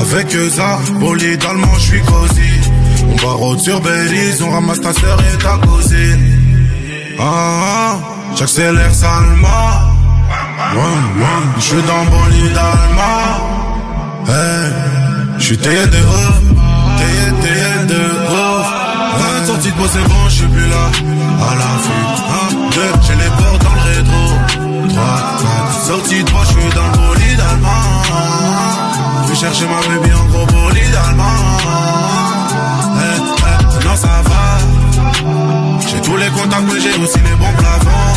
Avec 0.00 0.30
ça, 0.50 0.78
bolide 1.00 1.44
allemand, 1.44 1.74
je 1.78 1.80
suis 1.80 2.02
cosy. 2.02 2.70
On 3.10 3.16
va 3.16 3.32
road 3.32 3.58
sur 3.58 3.80
Belize, 3.80 4.42
on 4.42 4.50
ramasse 4.50 4.80
ta 4.80 4.92
sœur 4.92 5.18
et 5.20 5.38
ta 5.38 5.56
cousine. 5.66 6.30
Ah, 7.18 7.24
ah, 7.24 7.98
j'accélère 8.36 8.94
salement. 8.94 9.94
Je 11.56 11.62
suis 11.62 11.82
dans 11.82 12.04
bolide 12.04 12.56
allemand. 12.56 13.54
Hey, 14.26 14.72
je 15.38 15.44
suis 15.44 15.56
de 15.56 15.68
ouf, 15.68 16.40
taillé 16.98 17.86
de 17.86 18.32
ouf. 18.32 18.83
Ouais, 19.16 19.46
sortie 19.46 19.68
de 19.68 19.74
c'est 19.92 20.08
bon, 20.08 20.28
je 20.28 20.34
suis 20.34 20.46
plus 20.46 20.68
là. 20.68 20.84
À 21.50 21.54
la 21.54 21.70
fuite, 21.84 22.18
un, 22.40 22.70
deux, 22.70 22.92
j'ai 23.06 23.14
les 23.14 23.30
portes 23.38 23.62
dans 23.64 23.74
le 23.74 23.80
rétro. 23.90 24.24
Trois, 24.88 25.18
quatre, 25.40 25.80
sortie 25.86 26.22
de 26.24 26.28
je 26.28 26.46
suis 26.46 26.74
dans 26.74 26.86
le 26.86 26.96
bolide 26.98 27.40
allemand. 27.50 28.94
Je 29.28 29.34
chercher 29.34 29.66
ma 29.66 29.80
baby 29.88 30.12
en 30.14 30.24
gros 30.26 30.46
bolide 30.46 30.94
allemand. 31.08 31.40
Eh, 32.96 33.20
eh, 33.20 33.86
non, 33.86 33.96
ça 33.96 34.22
va. 34.24 34.44
J'ai 35.86 36.00
tous 36.00 36.16
les 36.16 36.28
contacts, 36.28 36.72
mais 36.72 36.80
j'ai 36.80 37.02
aussi 37.02 37.18
les 37.18 37.36
bons 37.36 37.54
plafonds. 37.58 38.14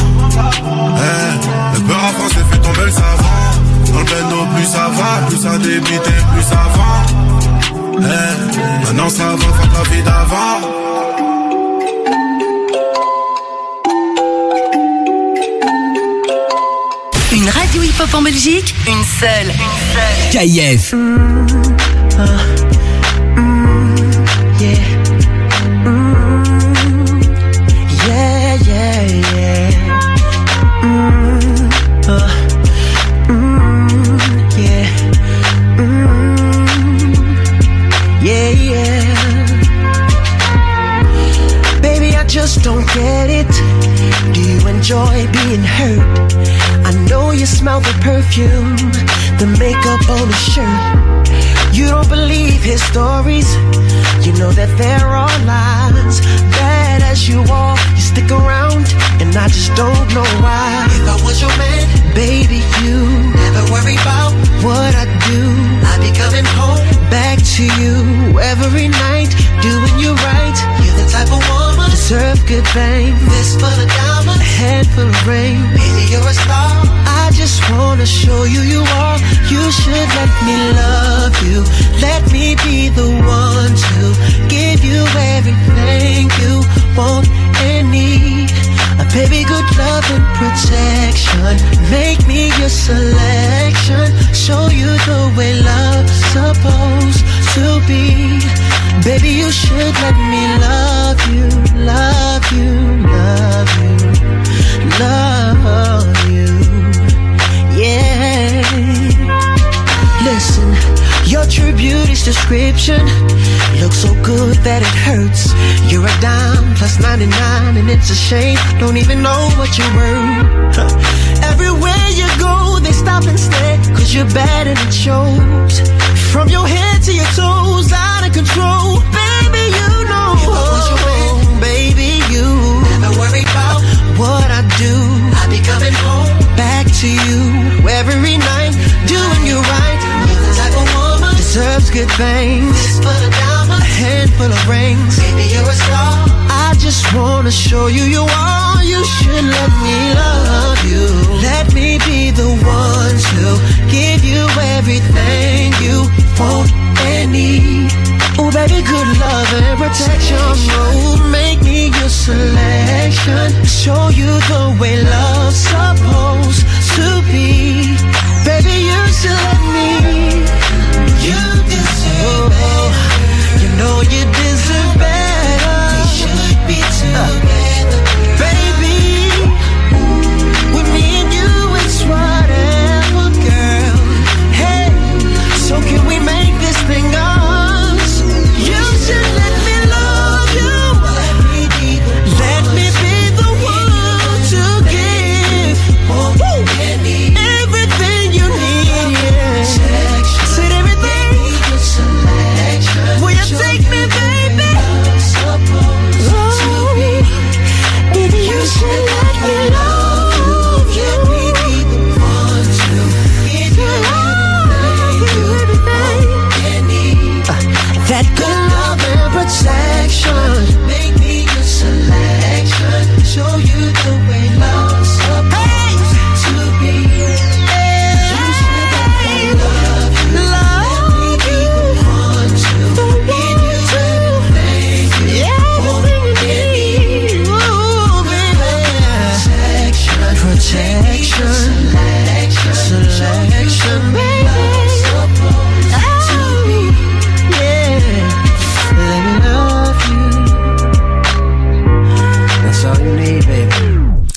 Eh, 0.98 1.76
le 1.76 1.80
beurre 1.82 2.06
à 2.06 2.14
France 2.14 2.34
fait 2.52 2.60
tomber 2.60 2.86
le 2.86 2.92
savant. 2.92 3.48
Dans 3.94 4.00
le 4.00 4.06
bendo, 4.06 4.46
plus 4.56 4.66
ça 4.66 4.90
va, 4.92 5.28
plus 5.28 5.38
ça 5.38 5.58
débite 5.58 6.04
plus 6.34 6.44
ça 6.44 6.64
va. 6.76 6.92
Eh, 8.00 8.86
maintenant 8.86 9.10
ça 9.10 9.24
va, 9.24 9.38
fuck 9.38 9.72
la 9.74 9.96
vie 9.96 10.04
d'avant. 10.04 10.87
Hip-hop 17.98 18.14
en 18.14 18.22
Belgique, 18.22 18.76
une 18.88 19.04
seule. 19.04 19.48
Une 19.48 19.78
seule. 19.92 20.46
KIF. 20.48 20.94
Yeah, 20.94 22.57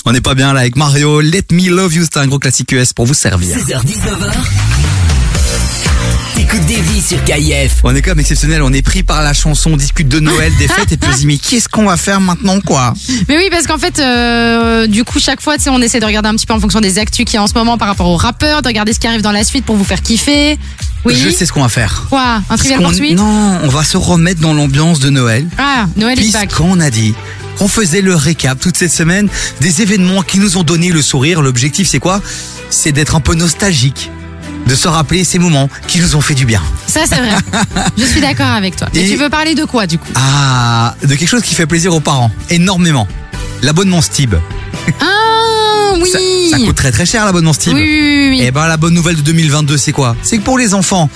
On 0.04 0.12
n'est 0.12 0.20
pas 0.20 0.34
bien 0.34 0.52
là 0.52 0.60
avec 0.60 0.76
Mario. 0.76 1.20
Let 1.20 1.44
me 1.52 1.68
love 1.70 1.94
you, 1.94 2.04
c'est 2.04 2.18
un 2.18 2.26
gros 2.26 2.38
classique 2.38 2.72
US 2.72 2.92
pour 2.92 3.06
vous 3.06 3.14
servir. 3.14 3.56
16h-19h. 3.56 4.32
T'écoutes 6.34 6.66
des 6.66 6.80
vies 6.80 7.02
sur 7.02 7.22
KIF. 7.24 7.76
On 7.84 7.94
est 7.94 8.02
comme 8.02 8.18
exceptionnel, 8.18 8.62
on 8.62 8.72
est 8.72 8.82
pris 8.82 9.02
par 9.02 9.22
la 9.22 9.32
chanson, 9.34 9.72
on 9.72 9.76
discute 9.76 10.08
de 10.08 10.18
Noël, 10.20 10.52
des 10.58 10.66
fêtes, 10.68 10.90
et 10.92 10.96
puis 10.96 11.08
on 11.10 11.14
se 11.14 11.18
dit 11.18 11.26
mais 11.26 11.36
qu'est-ce 11.36 11.68
qu'on 11.68 11.84
va 11.84 11.96
faire 11.96 12.20
maintenant 12.20 12.60
quoi? 12.60 12.94
Mais 13.28 13.36
oui, 13.36 13.48
parce 13.50 13.66
qu'en 13.66 13.78
fait, 13.78 13.98
euh, 13.98 14.86
du 14.86 15.04
coup, 15.04 15.20
chaque 15.20 15.40
fois, 15.40 15.56
on 15.68 15.82
essaie 15.82 16.00
de 16.00 16.06
regarder 16.06 16.28
un 16.30 16.34
petit 16.34 16.46
peu 16.46 16.54
en 16.54 16.60
fonction 16.60 16.80
des 16.80 16.98
actus 16.98 17.24
qu'il 17.26 17.34
y 17.34 17.38
a 17.38 17.42
en 17.42 17.46
ce 17.46 17.54
moment 17.54 17.76
par 17.78 17.88
rapport 17.88 18.08
aux 18.08 18.16
rappeurs, 18.16 18.62
de 18.62 18.68
regarder 18.68 18.92
ce 18.92 18.98
qui 18.98 19.06
arrive 19.06 19.22
dans 19.22 19.32
la 19.32 19.44
suite 19.44 19.64
pour 19.66 19.76
vous 19.76 19.84
faire 19.84 20.02
kiffer. 20.02 20.58
Oui. 21.04 21.14
Je 21.16 21.30
sais 21.30 21.46
ce 21.46 21.52
qu'on 21.52 21.62
va 21.62 21.68
faire. 21.68 22.06
Quoi? 22.10 22.42
Un 22.50 22.56
trivial 22.56 22.78
qu'on- 22.80 22.84
poursuite 22.86 23.16
Non, 23.16 23.58
on 23.62 23.68
va 23.68 23.84
se 23.84 23.96
remettre 23.96 24.40
dans 24.40 24.52
l'ambiance 24.54 24.98
de 24.98 25.10
Noël. 25.10 25.46
Ah, 25.58 25.86
Noël 25.96 26.18
is 26.20 26.32
back. 26.32 26.48
Puisqu'on 26.48 26.80
a 26.80 26.90
dit 26.90 27.14
qu'on 27.58 27.68
faisait 27.68 28.00
le 28.00 28.14
récap 28.14 28.58
toute 28.58 28.76
cette 28.76 28.92
semaine 28.92 29.28
des 29.60 29.82
événements 29.82 30.22
qui 30.22 30.38
nous 30.38 30.56
ont 30.56 30.62
donné 30.62 30.90
le 30.90 31.02
sourire. 31.02 31.42
L'objectif 31.42 31.88
c'est 31.88 31.98
quoi? 31.98 32.20
C'est 32.70 32.92
d'être 32.92 33.14
un 33.16 33.20
peu 33.20 33.34
nostalgique, 33.34 34.10
de 34.66 34.74
se 34.74 34.88
rappeler 34.88 35.24
ces 35.24 35.38
moments 35.38 35.68
qui 35.86 35.98
nous 36.00 36.14
ont 36.16 36.20
fait 36.20 36.34
du 36.34 36.46
bien. 36.46 36.62
Ça, 36.86 37.00
c'est 37.08 37.16
vrai. 37.16 37.36
Je 37.98 38.04
suis 38.04 38.20
d'accord 38.20 38.46
avec 38.46 38.76
toi. 38.76 38.88
Et- 38.94 39.08
tu 39.08 39.16
veux 39.16 39.28
parler 39.30 39.54
de 39.54 39.64
quoi, 39.64 39.86
du 39.86 39.98
coup? 39.98 40.08
Ah, 40.14 40.94
de 41.02 41.14
quelque 41.14 41.28
chose 41.28 41.42
qui 41.42 41.54
fait 41.54 41.66
plaisir 41.66 41.94
aux 41.94 42.00
parents, 42.00 42.30
énormément. 42.48 43.06
L'abonnement 43.62 44.00
Stib. 44.00 44.34
Ah, 45.00 45.92
oui 46.00 46.10
Ça, 46.10 46.18
ça 46.58 46.64
coûte 46.64 46.76
très 46.76 46.92
très 46.92 47.06
cher 47.06 47.24
l'abonnement 47.26 47.52
Stib. 47.52 47.74
Oui, 47.74 47.82
oui, 47.82 48.00
oui, 48.00 48.28
oui. 48.38 48.42
Et 48.46 48.50
ben 48.52 48.66
la 48.68 48.76
bonne 48.76 48.94
nouvelle 48.94 49.16
de 49.16 49.22
2022 49.22 49.76
c'est 49.76 49.92
quoi? 49.92 50.16
C'est 50.22 50.38
que 50.38 50.42
pour 50.42 50.58
les 50.58 50.72
enfants 50.74 51.10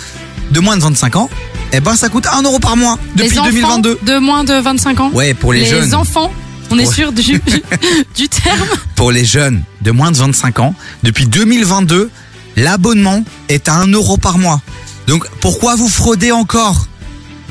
de 0.50 0.60
moins 0.60 0.76
de 0.76 0.82
25 0.82 1.16
ans, 1.16 1.30
eh 1.76 1.80
ben 1.80 1.96
ça 1.96 2.08
coûte 2.08 2.26
1 2.32 2.42
euro 2.42 2.60
par 2.60 2.76
mois 2.76 2.98
depuis 3.16 3.30
les 3.30 3.38
enfants 3.40 3.78
2022. 3.80 3.98
de 4.02 4.18
moins 4.18 4.44
de 4.44 4.54
25 4.54 5.00
ans 5.00 5.10
Ouais, 5.12 5.34
pour 5.34 5.52
les 5.52 5.64
jeunes. 5.64 5.92
enfants, 5.94 6.32
on 6.70 6.78
est 6.78 6.86
sûr 6.86 7.10
du, 7.12 7.22
du 8.16 8.28
terme. 8.28 8.68
Pour 8.94 9.10
les 9.10 9.24
jeunes 9.24 9.62
de 9.82 9.90
moins 9.90 10.12
de 10.12 10.16
25 10.16 10.60
ans, 10.60 10.74
depuis 11.02 11.26
2022, 11.26 12.10
l'abonnement 12.56 13.24
est 13.48 13.68
à 13.68 13.74
1 13.74 13.88
euro 13.88 14.16
par 14.16 14.38
mois. 14.38 14.60
Donc 15.08 15.26
pourquoi 15.40 15.74
vous 15.74 15.88
fraudez 15.88 16.30
encore? 16.30 16.86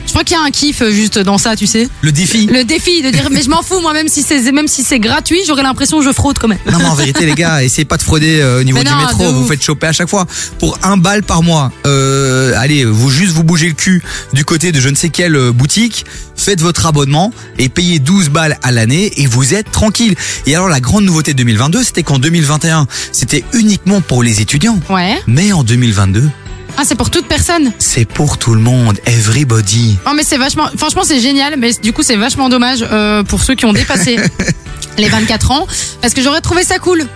Je 0.05 0.11
crois 0.11 0.23
qu'il 0.23 0.35
y 0.37 0.39
a 0.39 0.43
un 0.43 0.51
kiff 0.51 0.81
euh, 0.81 0.91
juste 0.91 1.17
dans 1.17 1.37
ça, 1.37 1.55
tu 1.55 1.65
sais. 1.65 1.87
Le 2.01 2.11
défi 2.11 2.45
Le 2.45 2.63
défi 2.63 3.01
de 3.01 3.09
dire, 3.09 3.29
mais 3.31 3.41
je 3.41 3.49
m'en 3.49 3.63
fous, 3.63 3.79
moi, 3.81 3.93
même 3.93 4.07
si 4.07 4.21
c'est 4.21 4.51
même 4.51 4.67
si 4.67 4.83
c'est 4.83 4.99
gratuit, 4.99 5.39
j'aurais 5.47 5.63
l'impression 5.63 5.99
que 5.99 6.05
je 6.05 6.11
fraude 6.11 6.37
quand 6.37 6.47
même. 6.47 6.59
Non 6.71 6.77
mais 6.77 6.85
en 6.85 6.93
vérité 6.93 7.25
les 7.25 7.33
gars, 7.33 7.63
essayez 7.63 7.85
pas 7.85 7.97
de 7.97 8.03
frauder 8.03 8.39
euh, 8.41 8.59
au 8.59 8.63
niveau 8.63 8.77
Mais 8.77 8.83
du 8.83 8.91
non, 8.91 8.97
métro, 8.97 9.23
de 9.23 9.29
vous 9.29 9.41
ouf. 9.43 9.47
faites 9.47 9.63
choper 9.63 9.87
à 9.87 9.91
chaque 9.91 10.09
fois 10.09 10.27
pour 10.59 10.77
un 10.83 10.97
balle 10.97 11.23
par 11.23 11.41
mois. 11.41 11.71
Euh, 11.87 12.53
allez, 12.57 12.85
vous 12.85 13.09
juste 13.09 13.31
vous 13.33 13.43
bougez 13.43 13.67
le 13.67 13.73
cul 13.73 14.03
du 14.33 14.45
côté 14.45 14.71
de 14.71 14.79
je 14.79 14.89
ne 14.89 14.95
sais 14.95 15.09
quelle 15.09 15.35
euh, 15.35 15.51
boutique, 15.51 16.05
faites 16.35 16.61
votre 16.61 16.85
abonnement 16.85 17.31
et 17.57 17.69
payez 17.69 17.99
12 17.99 18.29
balles 18.29 18.57
à 18.61 18.71
l'année 18.71 19.11
et 19.17 19.25
vous 19.25 19.53
êtes 19.55 19.71
tranquille. 19.71 20.15
Et 20.45 20.53
alors 20.55 20.67
la 20.69 20.79
grande 20.79 21.05
nouveauté 21.05 21.33
de 21.33 21.37
2022, 21.37 21.83
c'était 21.83 22.03
qu'en 22.03 22.19
2021, 22.19 22.87
c'était 23.11 23.43
uniquement 23.53 24.01
pour 24.01 24.21
les 24.21 24.41
étudiants. 24.41 24.79
Ouais. 24.89 25.17
Mais 25.27 25.53
en 25.53 25.63
2022, 25.63 26.29
Ah, 26.77 26.83
c'est 26.85 26.95
pour 26.95 27.09
toute 27.11 27.27
personne. 27.27 27.71
C'est 27.79 28.05
pour 28.05 28.37
tout 28.37 28.53
le 28.55 28.59
monde, 28.61 28.99
everybody. 29.05 29.97
Oh, 30.07 30.11
mais 30.15 30.23
c'est 30.23 30.37
vachement. 30.37 30.67
Franchement, 30.77 31.03
c'est 31.05 31.19
génial, 31.19 31.55
mais 31.57 31.71
du 31.81 31.93
coup, 31.93 32.03
c'est 32.03 32.15
vachement 32.15 32.49
dommage 32.49 32.79
euh, 32.91 33.23
pour 33.23 33.41
ceux 33.43 33.55
qui 33.55 33.65
ont 33.65 33.73
dépassé 33.73 34.17
les 34.97 35.07
24 35.07 35.51
ans, 35.51 35.67
parce 36.01 36.13
que 36.13 36.21
j'aurais 36.21 36.41
trouvé 36.41 36.63
ça 36.63 36.79
cool. 36.79 37.07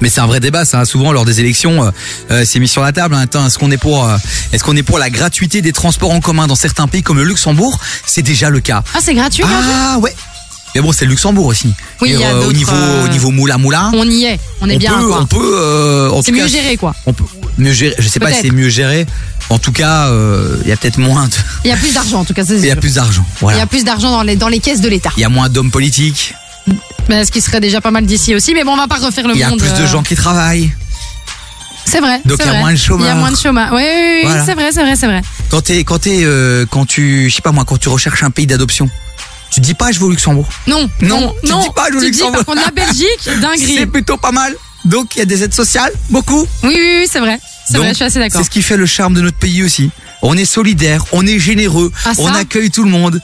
Mais 0.00 0.08
c'est 0.10 0.20
un 0.20 0.26
vrai 0.26 0.40
débat, 0.40 0.64
ça. 0.64 0.84
Souvent 0.84 1.12
lors 1.12 1.24
des 1.24 1.40
élections, 1.40 1.82
euh, 1.84 1.90
euh, 2.30 2.44
c'est 2.44 2.58
mis 2.60 2.68
sur 2.68 2.82
la 2.82 2.92
table. 2.92 3.14
hein. 3.14 3.20
Attends, 3.20 3.46
est-ce 3.46 3.58
qu'on 3.58 3.70
est 3.70 3.78
pour, 3.78 4.04
euh, 4.06 4.16
est-ce 4.52 4.62
qu'on 4.62 4.76
est 4.76 4.82
pour 4.82 4.98
la 4.98 5.10
gratuité 5.10 5.62
des 5.62 5.72
transports 5.72 6.10
en 6.12 6.20
commun 6.20 6.46
dans 6.46 6.54
certains 6.56 6.86
pays 6.88 7.02
comme 7.02 7.16
le 7.18 7.24
Luxembourg? 7.24 7.78
C'est 8.06 8.22
déjà 8.22 8.50
le 8.50 8.60
cas. 8.60 8.82
Ah, 8.94 8.98
c'est 9.02 9.14
gratuit. 9.14 9.44
Ah 9.46 9.98
ouais. 9.98 10.14
Mais 10.74 10.80
bon, 10.80 10.92
c'est 10.92 11.04
le 11.06 11.10
Luxembourg 11.12 11.46
aussi. 11.46 11.72
Oui, 12.00 12.10
il 12.12 12.20
y 12.20 12.24
a 12.24 12.36
au 12.36 12.42
d'autres, 12.42 12.52
niveau, 12.56 12.72
euh, 12.72 13.04
au 13.04 13.08
niveau 13.08 13.30
moula 13.30 13.58
moula. 13.58 13.90
On 13.94 14.08
y 14.08 14.24
est, 14.24 14.38
on 14.60 14.68
est 14.68 14.76
bien. 14.76 14.98
peut, 14.98 15.06
quoi. 15.08 15.20
on 15.22 15.26
peut, 15.26 15.52
euh, 15.56 16.10
en 16.10 16.22
C'est 16.22 16.32
cas, 16.32 16.42
mieux 16.42 16.48
géré, 16.48 16.76
quoi. 16.76 16.94
On 17.06 17.12
peut 17.12 17.24
mieux 17.56 17.72
gérer. 17.72 17.94
Je 17.98 18.08
sais 18.08 18.20
pas 18.20 18.32
si 18.32 18.42
c'est 18.42 18.50
mieux 18.50 18.68
géré. 18.68 19.06
En 19.50 19.58
tout 19.58 19.72
cas, 19.72 20.08
euh, 20.08 20.58
il 20.62 20.68
y 20.68 20.72
a 20.72 20.76
peut-être 20.76 20.98
moins. 20.98 21.26
De... 21.26 21.32
Il 21.64 21.68
y 21.70 21.72
a 21.72 21.76
plus 21.76 21.94
d'argent, 21.94 22.20
en 22.20 22.24
tout 22.24 22.34
cas. 22.34 22.42
Il 22.48 22.64
y 22.66 22.70
a 22.70 22.76
plus 22.76 22.94
d'argent. 22.94 23.24
Il 23.42 23.56
y 23.56 23.60
a 23.60 23.66
plus 23.66 23.82
d'argent 23.82 24.10
dans 24.10 24.22
les, 24.22 24.36
dans 24.36 24.48
les 24.48 24.60
caisses 24.60 24.82
de 24.82 24.88
l'État. 24.88 25.10
Il 25.16 25.20
y 25.20 25.24
a 25.24 25.28
moins 25.30 25.48
d'hommes 25.48 25.70
politiques. 25.70 26.34
Ben, 27.08 27.24
ce 27.24 27.30
qui 27.32 27.40
serait 27.40 27.60
déjà 27.60 27.80
pas 27.80 27.90
mal 27.90 28.04
d'ici 28.04 28.34
aussi, 28.34 28.52
mais 28.52 28.62
bon, 28.64 28.72
on 28.72 28.76
va 28.76 28.86
pas 28.86 28.96
refaire 28.96 29.26
le 29.26 29.34
Il 29.34 29.40
y 29.40 29.42
a 29.42 29.48
monde. 29.48 29.58
plus 29.60 29.70
de 29.72 29.84
euh, 29.84 29.86
gens 29.86 30.02
qui 30.02 30.14
travaillent. 30.14 30.70
C'est 31.86 32.00
vrai. 32.00 32.20
Donc 32.26 32.36
il 32.40 32.44
y 32.44 32.48
a 32.48 32.52
vrai. 32.52 32.58
moins 32.60 32.72
de 32.72 32.76
chômeurs. 32.78 33.06
Il 33.06 33.08
y 33.08 33.12
a 33.12 33.14
moins 33.14 33.30
de 33.30 33.36
chômage. 33.36 33.70
Oui, 33.72 33.80
oui, 33.82 34.10
oui, 34.16 34.20
Voilà. 34.24 34.44
c'est 34.44 34.54
vrai, 34.54 34.68
c'est 34.72 34.82
vrai, 34.82 34.94
c'est 34.96 35.06
vrai. 35.06 35.22
Quand 35.48 35.62
t'es, 35.62 35.84
quand 35.84 35.98
t'es, 36.00 36.20
euh, 36.24 36.66
quand 36.68 36.84
tu, 36.84 37.30
je 37.30 37.34
sais 37.34 37.40
pas 37.40 37.52
moi, 37.52 37.64
quand 37.64 37.78
tu 37.78 37.88
recherches 37.88 38.22
un 38.22 38.30
pays 38.30 38.46
d'adoption, 38.46 38.90
tu 39.50 39.60
dis 39.60 39.74
pas 39.74 39.92
je 39.92 39.98
vais 39.98 40.04
au 40.06 40.10
Luxembourg. 40.10 40.48
Non, 40.66 40.88
Non, 41.02 41.20
non, 41.20 41.34
tu 41.44 41.50
non. 41.50 41.60
dis 41.62 41.68
pas 41.74 41.86
je 41.88 41.92
vais 41.92 41.98
au 41.98 42.00
Tu 42.00 42.10
dis 42.10 42.18
Luxembourg. 42.18 42.44
par 42.44 42.54
contre 42.54 42.64
la 42.64 42.70
Belgique, 42.84 43.24
dinguerie. 43.40 43.74
C'est 43.78 43.86
plutôt 43.86 44.16
pas 44.16 44.32
mal. 44.32 44.54
Donc 44.84 45.16
il 45.16 45.18
y 45.18 45.22
a 45.22 45.24
des 45.26 45.42
aides 45.42 45.54
sociales, 45.54 45.92
beaucoup. 46.10 46.46
Oui, 46.62 46.72
oui, 46.74 46.96
oui, 47.00 47.08
c'est 47.10 47.20
vrai. 47.20 47.38
C'est 47.70 47.76
vrai, 47.78 47.90
je 47.90 47.94
suis 47.94 48.04
assez 48.04 48.18
d'accord. 48.18 48.40
C'est 48.40 48.46
ce 48.46 48.50
qui 48.50 48.62
fait 48.62 48.76
le 48.78 48.86
charme 48.86 49.12
de 49.14 49.20
notre 49.20 49.36
pays 49.36 49.62
aussi. 49.62 49.90
On 50.22 50.36
est 50.36 50.46
solidaire, 50.46 51.04
on 51.12 51.24
est 51.26 51.38
généreux, 51.38 51.92
Ah, 52.04 52.10
on 52.18 52.26
accueille 52.34 52.70
tout 52.72 52.82
le 52.82 52.90
monde. 52.90 53.20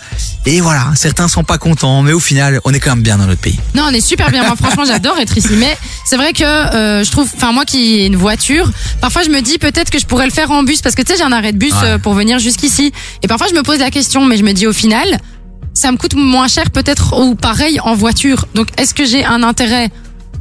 Et 0.47 0.61
voilà, 0.61 0.93
certains 0.95 1.27
sont 1.27 1.43
pas 1.43 1.59
contents, 1.59 2.03
mais 2.03 2.13
au 2.13 2.21
final, 2.21 2.61
on 2.65 2.73
est 2.73 2.79
quand 2.79 2.91
même 2.91 3.03
bien 3.03 3.17
dans 3.19 3.27
notre 3.27 3.41
pays. 3.41 3.59
Non, 3.75 3.85
on 3.89 3.91
est 3.93 4.01
super 4.01 4.31
bien. 4.31 4.45
Moi, 4.45 4.55
franchement, 4.55 4.85
j'adore 4.85 5.19
être 5.19 5.37
ici. 5.37 5.49
Mais 5.59 5.77
c'est 6.05 6.17
vrai 6.17 6.33
que 6.33 6.45
euh, 6.45 7.03
je 7.03 7.11
trouve, 7.11 7.29
enfin 7.35 7.51
moi 7.53 7.65
qui 7.65 7.95
ai 7.97 8.07
une 8.07 8.15
voiture, 8.17 8.71
parfois 9.01 9.23
je 9.23 9.31
me 9.31 9.41
dis 9.41 9.59
peut-être 9.59 9.91
que 9.91 9.99
je 9.99 10.07
pourrais 10.07 10.27
le 10.27 10.33
faire 10.33 10.51
en 10.53 10.63
bus 10.63 10.83
parce 10.83 10.95
que 10.95 11.03
tu 11.03 11.13
sais, 11.13 11.19
j'ai 11.19 11.25
un 11.25 11.33
arrêt 11.33 11.53
de 11.53 11.59
bus 11.59 11.73
Ouais. 11.73 11.79
euh, 11.85 11.99
pour 11.99 12.15
venir 12.15 12.39
jusqu'ici. 12.39 12.93
Et 13.23 13.27
parfois 13.29 13.49
je 13.49 13.55
me 13.55 13.63
pose 13.63 13.79
la 13.79 13.91
question, 13.91 14.25
mais 14.27 14.37
je 14.37 14.45
me 14.45 14.53
dis 14.53 14.67
au 14.69 14.73
final, 14.73 15.19
ça 15.85 15.93
me 15.93 15.99
coûte 15.99 16.15
moins 16.15 16.49
cher 16.49 16.71
peut-être 16.71 17.13
ou 17.21 17.35
pareil 17.35 17.79
en 17.81 17.95
voiture. 17.95 18.47
Donc 18.55 18.69
est-ce 18.79 18.95
que 18.95 19.05
j'ai 19.05 19.23
un 19.25 19.43
intérêt 19.43 19.91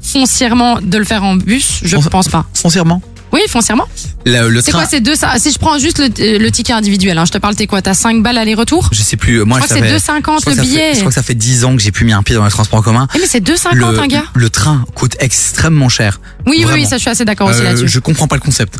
foncièrement 0.01 0.79
de 0.81 0.97
le 0.97 1.03
faire 1.05 1.23
en 1.23 1.35
bus? 1.35 1.81
Je 1.83 1.97
ne 1.97 2.01
pense 2.01 2.29
pas. 2.29 2.45
Foncièrement? 2.53 3.01
Oui, 3.33 3.41
foncièrement. 3.49 3.87
Le, 4.25 4.47
le 4.47 4.61
C'est 4.61 4.71
train, 4.71 4.81
quoi 4.81 4.87
c'est 4.89 5.01
deux 5.01 5.15
ça? 5.15 5.31
Si 5.39 5.51
je 5.51 5.57
prends 5.57 5.77
juste 5.79 5.97
le, 5.99 6.37
le 6.37 6.51
ticket 6.51 6.71
individuel, 6.71 7.17
hein, 7.17 7.25
je 7.25 7.31
te 7.31 7.39
parle, 7.39 7.55
t'es 7.55 7.65
quoi? 7.67 7.81
T'as 7.81 7.95
5 7.95 8.21
balles 8.21 8.37
aller-retour? 8.37 8.89
Je 8.93 9.01
sais 9.01 9.17
plus, 9.17 9.43
moi 9.43 9.57
Je 9.59 9.65
crois 9.65 9.75
ça 9.75 9.81
que 9.81 9.87
c'est 9.89 9.99
fait- 9.99 10.11
2,50 10.13 10.15
je 10.15 10.21
crois 10.21 10.39
le 10.45 10.55
fait- 10.55 10.61
billet. 10.61 10.91
je 10.93 10.99
crois 10.99 11.09
que 11.09 11.15
ça 11.15 11.23
fait 11.23 11.33
10 11.35 11.65
ans 11.65 11.75
que 11.75 11.81
j'ai 11.81 11.91
plus 11.91 12.05
mis 12.05 12.13
un 12.13 12.21
pied 12.23 12.35
dans 12.35 12.45
les 12.45 12.51
transports 12.51 12.79
en 12.79 12.83
commun. 12.83 13.07
Eh, 13.15 13.19
mais 13.19 13.25
c'est 13.27 13.41
2,50 13.41 13.73
le, 13.75 13.99
un 13.99 14.07
gars 14.07 14.23
le 14.35 14.49
train 14.49 14.85
coûte 14.95 15.15
extrêmement 15.19 15.89
cher. 15.89 16.21
Oui, 16.45 16.51
oui, 16.51 16.57
oui, 16.59 16.63
Vraiment. 16.65 16.89
ça 16.89 16.97
je 16.97 17.01
suis 17.01 17.09
assez 17.09 17.25
d'accord 17.25 17.49
aussi 17.49 17.59
Euh, 17.61 17.63
là-dessus. 17.63 17.87
Je 17.87 17.99
comprends 17.99 18.27
pas 18.27 18.35
le 18.35 18.41
concept. 18.41 18.75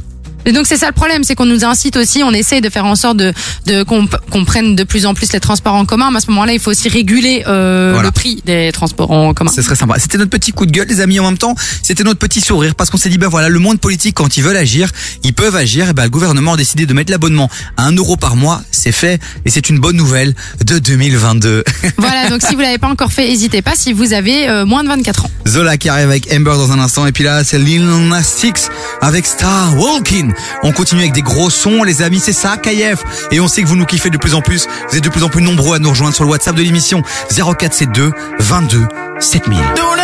Et 0.46 0.52
donc 0.52 0.68
c'est 0.68 0.78
ça 0.78 0.88
le 0.88 0.94
problème, 0.94 1.24
c'est 1.24 1.36
qu'on 1.36 1.46
nous 1.46 1.64
incite 1.66 1.96
aussi, 1.98 2.24
on 2.24 2.32
essaye 2.32 2.62
de 2.62 2.70
faire 2.70 2.86
en 2.86 2.96
sorte 2.96 3.18
de, 3.18 3.34
de 3.66 3.84
qu'on 3.84 4.08
qu'on 4.30 4.46
prenne 4.46 4.76
de 4.76 4.84
plus 4.84 5.06
en 5.06 5.14
plus 5.14 5.32
les 5.34 5.40
transports 5.40 5.74
en 5.76 5.86
commun, 5.86 6.10
mais 6.12 6.18
à 6.18 6.22
ce 6.22 6.28
moment-là, 6.32 6.54
il 6.54 6.60
faut 6.60 6.72
aussi 6.72 6.90
réguler 6.90 7.44
euh, 7.48 7.92
Voilà. 7.94 8.08
le 8.08 8.12
prix 8.12 8.42
des 8.46 8.72
transports 8.74 9.12
en 9.12 9.34
commun. 9.34 9.52
Ce 9.54 9.62
serait 9.62 9.76
sympa. 9.76 9.96
C'était 10.00 10.18
notre 10.18 10.32
petit 10.32 10.52
coup 10.52 10.66
de 10.66 10.72
gueule, 10.72 10.88
les 10.88 11.00
amis. 11.02 11.20
En 11.20 11.26
même 11.26 11.38
temps, 11.38 11.56
c'était 11.82 12.04
notre 12.04 12.20
petit 12.20 12.42
sourire 12.42 12.76
parce 12.76 12.90
qu'on 12.90 12.98
s'est 12.98 13.10
dit, 13.10 13.18
ben 13.18 13.28
voilà, 13.28 13.50
le 13.50 13.60
monde 13.60 13.80
politique, 13.80 14.16
quand 14.16 14.38
ils 14.38 14.44
veulent 14.44 14.58
agir, 14.58 14.90
ils 15.24 15.34
peuvent 15.34 15.56
agir. 15.56 15.90
Et 15.90 15.94
ben, 15.94 16.04
le 16.04 16.10
gouvernement 16.10 16.54
a 16.54 16.58
décidé 16.58 16.86
de 16.86 16.94
mettre 16.94 17.12
l'abonnement 17.12 17.50
à 17.78 17.86
1 17.86 17.94
euro 17.96 18.18
par 18.18 18.36
mois. 18.36 18.62
C'est 18.72 18.92
fait. 18.92 19.22
Et 19.46 19.50
c'est 19.50 19.70
une 19.70 19.80
bonne 19.80 19.96
nouvelle 19.96 20.34
de 20.66 20.80
2022. 20.80 21.64
Voilà, 21.98 22.30
donc 22.30 22.42
si 22.42 22.54
vous 22.56 22.62
l'avez 22.62 22.78
pas 22.80 22.88
encore 22.90 23.12
fait, 23.14 23.28
n'hésitez 23.28 23.62
pas 23.62 23.74
si 23.76 23.94
vous 23.94 24.14
avez 24.14 24.50
euh, 24.50 24.66
moins 24.66 24.84
de 24.84 24.90
24 24.90 25.26
ans. 25.26 25.32
Zola 25.48 25.78
qui 25.78 25.90
arrive 25.90 26.10
avec 26.10 26.28
Amber 26.34 26.52
dans 26.58 26.72
un 26.72 26.80
instant. 26.80 27.06
Et 27.06 27.12
puis 27.12 27.24
là, 27.24 27.44
c'est 27.44 27.58
Lil 27.60 27.86
Nas 27.86 28.24
X 28.44 28.70
avec 29.02 29.26
Star 29.26 29.78
Walking. 29.78 30.33
On 30.64 30.72
continue 30.72 31.02
avec 31.02 31.14
des 31.14 31.22
gros 31.22 31.50
sons, 31.50 31.84
les 31.84 32.02
amis. 32.02 32.20
C'est 32.20 32.34
ça, 32.34 32.58
KF. 32.58 33.04
Et 33.32 33.40
on 33.40 33.48
sait 33.48 33.64
que 33.64 33.68
vous 33.68 33.76
nous 33.76 33.86
kiffez 33.86 34.10
de 34.10 34.18
plus 34.18 34.36
en 34.36 34.42
plus. 34.42 34.68
Vous 34.90 34.98
êtes 34.98 35.04
de 35.04 35.10
plus 35.10 35.24
en 35.24 35.30
plus 35.30 35.42
nombreux 35.42 35.76
à 35.76 35.80
nous 35.80 35.90
rejoindre 35.90 36.16
sur 36.16 36.24
le 36.24 36.30
WhatsApp 36.30 36.56
de 36.56 36.62
l'émission 36.62 37.02
0472 37.30 38.12
22 38.40 38.88
7000. 39.20 39.60
Don't 39.76 40.04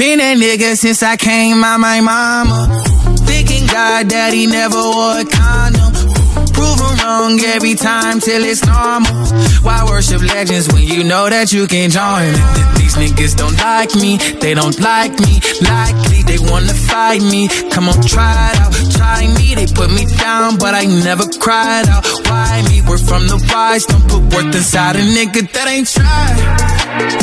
Been 0.00 0.18
a 0.18 0.34
nigga 0.34 0.76
since 0.78 1.02
I 1.02 1.16
came 1.16 1.62
out 1.62 1.78
my 1.78 2.00
mama. 2.00 2.82
Thinking 3.26 3.66
God 3.66 4.08
daddy 4.08 4.46
never 4.46 4.76
wore 4.76 5.20
a 5.20 5.24
condom. 5.26 5.89
Every 7.10 7.74
time 7.74 8.20
till 8.20 8.44
it's 8.44 8.64
normal. 8.64 9.26
Why 9.66 9.84
worship 9.84 10.22
legends 10.22 10.72
when 10.72 10.84
you 10.84 11.02
know 11.02 11.28
that 11.28 11.52
you 11.52 11.66
can 11.66 11.90
join? 11.90 12.30
These 12.78 12.94
niggas 12.94 13.36
don't 13.36 13.58
like 13.58 13.96
me, 13.96 14.16
they 14.38 14.54
don't 14.54 14.78
like 14.78 15.18
me. 15.18 15.40
Likely 15.60 16.22
they 16.22 16.38
wanna 16.38 16.72
fight 16.72 17.20
me. 17.20 17.48
Come 17.70 17.88
on, 17.88 18.00
try 18.02 18.52
it 18.52 18.60
out. 18.60 18.72
Try 18.94 19.26
me, 19.26 19.56
they 19.56 19.66
put 19.66 19.90
me 19.90 20.06
down, 20.06 20.56
but 20.56 20.74
I 20.74 20.84
never 20.84 21.26
cried 21.40 21.88
out. 21.88 22.06
Why 22.30 22.62
me? 22.70 22.80
We're 22.82 22.96
from 22.96 23.26
the 23.26 23.42
wise, 23.52 23.86
don't 23.86 24.06
put 24.06 24.22
worth 24.32 24.54
inside 24.54 24.94
a 24.94 25.02
nigga 25.02 25.50
that 25.52 25.66
ain't 25.66 25.88
tried. 25.88 27.19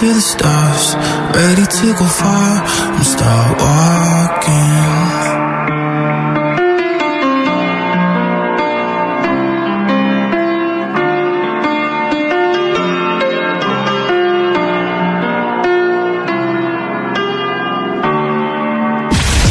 To 0.00 0.14
the 0.14 0.20
stars, 0.20 0.96
ready 1.34 1.66
to 1.66 1.92
go 1.92 2.06
far. 2.06 2.64
I'm 2.96 3.04
start 3.04 3.60
walking. 3.60 4.80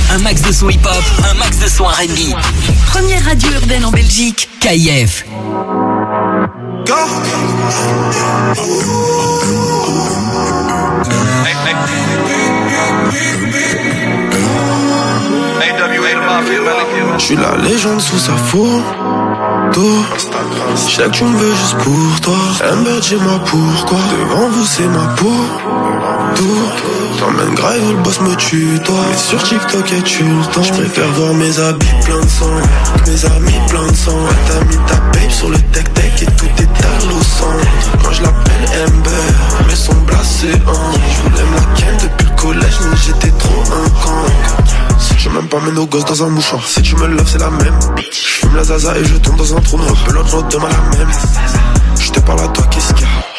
Un 0.09 0.17
max 0.23 0.41
de 0.41 0.51
son 0.51 0.69
hip-hop, 0.69 1.03
un 1.29 1.33
max 1.35 1.59
de 1.59 1.67
son 1.67 1.83
R&B. 1.83 2.33
Première 2.87 3.23
radio 3.23 3.51
urbaine 3.51 3.85
en 3.85 3.91
Belgique. 3.91 4.49
KIF. 4.59 5.25
Je 17.17 17.25
suis 17.25 17.35
la 17.35 17.55
légende 17.57 18.01
sous 18.01 18.17
sa 18.17 18.31
photo. 18.33 18.81
Je 20.75 20.91
sais 20.91 21.03
que 21.03 21.09
tu 21.09 21.23
me 21.23 21.37
veux 21.37 21.55
juste 21.55 21.77
pour 21.77 22.21
toi. 22.21 22.33
Amber 22.71 22.99
dis-moi 23.01 23.39
pourquoi. 23.45 23.99
Devant 24.11 24.49
vous 24.49 24.65
c'est 24.65 24.87
ma 24.87 25.05
peau 25.15 25.45
T'emmènes 27.19 27.53
grave 27.53 27.81
le 27.91 28.01
boss 28.01 28.21
me 28.21 28.33
tue 28.35 28.79
toi. 28.85 28.95
Mais 29.09 29.17
sur 29.17 29.43
TikTok 29.43 29.91
et 29.91 30.01
tu 30.03 30.23
le 30.23 30.45
temps. 30.53 30.63
Je 30.63 30.71
préfère 30.71 31.07
voir 31.11 31.33
mes 31.33 31.59
habits 31.59 31.85
plein 32.05 32.21
de 32.21 32.27
sang. 32.27 32.49
Mes 33.05 33.25
amis 33.25 33.59
plein 33.67 33.87
de 33.87 33.95
sang. 33.95 34.17
T'as 34.47 34.65
mis 34.65 34.77
ta 34.87 34.95
babe 34.95 35.29
sur 35.29 35.49
le 35.49 35.57
tech 35.73 35.83
tech 35.93 36.21
Et 36.21 36.25
tout 36.25 36.45
est 36.57 36.85
à 36.85 37.13
au 37.13 37.21
centre 37.21 38.03
Moi 38.03 38.11
je 38.13 38.21
l'appelle 38.21 38.87
Amber 38.87 39.11
Mais 39.67 39.75
son 39.75 39.93
blasé 39.95 40.53
hein 40.53 40.91
Je 40.93 41.29
voulais 41.29 41.43
me 41.43 42.01
depuis 42.03 42.27
le 42.27 42.35
collège 42.41 42.77
Mais 42.89 42.97
j'étais 43.05 43.37
trop 43.37 43.63
un 43.63 43.89
con 44.01 44.29
je 45.17 45.29
même 45.29 45.47
pas 45.47 45.59
mes 45.59 45.71
nos 45.71 45.85
gosses 45.85 46.05
dans 46.05 46.23
un 46.23 46.29
mouchoir. 46.29 46.65
Si 46.65 46.81
tu 46.81 46.95
me 46.95 47.05
love 47.05 47.27
c'est 47.29 47.39
la 47.39 47.49
même. 47.49 47.77
Je 47.97 48.17
fume 48.17 48.55
la 48.55 48.63
zaza 48.63 48.97
et 48.97 49.03
je 49.03 49.17
tombe 49.17 49.35
dans 49.35 49.53
un 49.55 49.59
trou 49.59 49.77
noir. 49.77 49.93
Pelote 50.05 50.31
l'autre 50.31 50.47
demain 50.47 50.69
la 50.69 50.97
même. 50.97 51.09
Je 51.99 52.09
te 52.09 52.19
parle 52.21 52.39
à 52.39 52.47
toi 52.47 52.65
qu'est-ce 52.71 52.93
qu'il 52.93 53.05
y 53.05 53.09
a? 53.09 53.38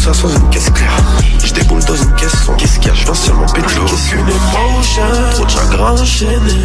Ça 0.00 0.14
sans 0.14 0.28
une 0.28 0.48
caisse 0.48 0.70
claire. 0.70 0.96
Je 1.44 1.52
déboule 1.52 1.84
dans 1.84 1.94
une 1.94 2.14
caisse 2.14 2.32
sans 2.46 2.54
Qu'est-ce 2.54 2.78
qu'il 2.78 2.88
y 2.88 2.90
a. 2.90 2.94
Je 2.94 3.04
viens 3.04 3.14
seulement 3.14 3.46
péter 3.46 3.78
Aucune 3.80 4.20
émotion? 4.20 5.02
Trop 5.34 5.44
de 5.44 5.50
chagrin 5.50 5.92
enchaîné 5.92 6.56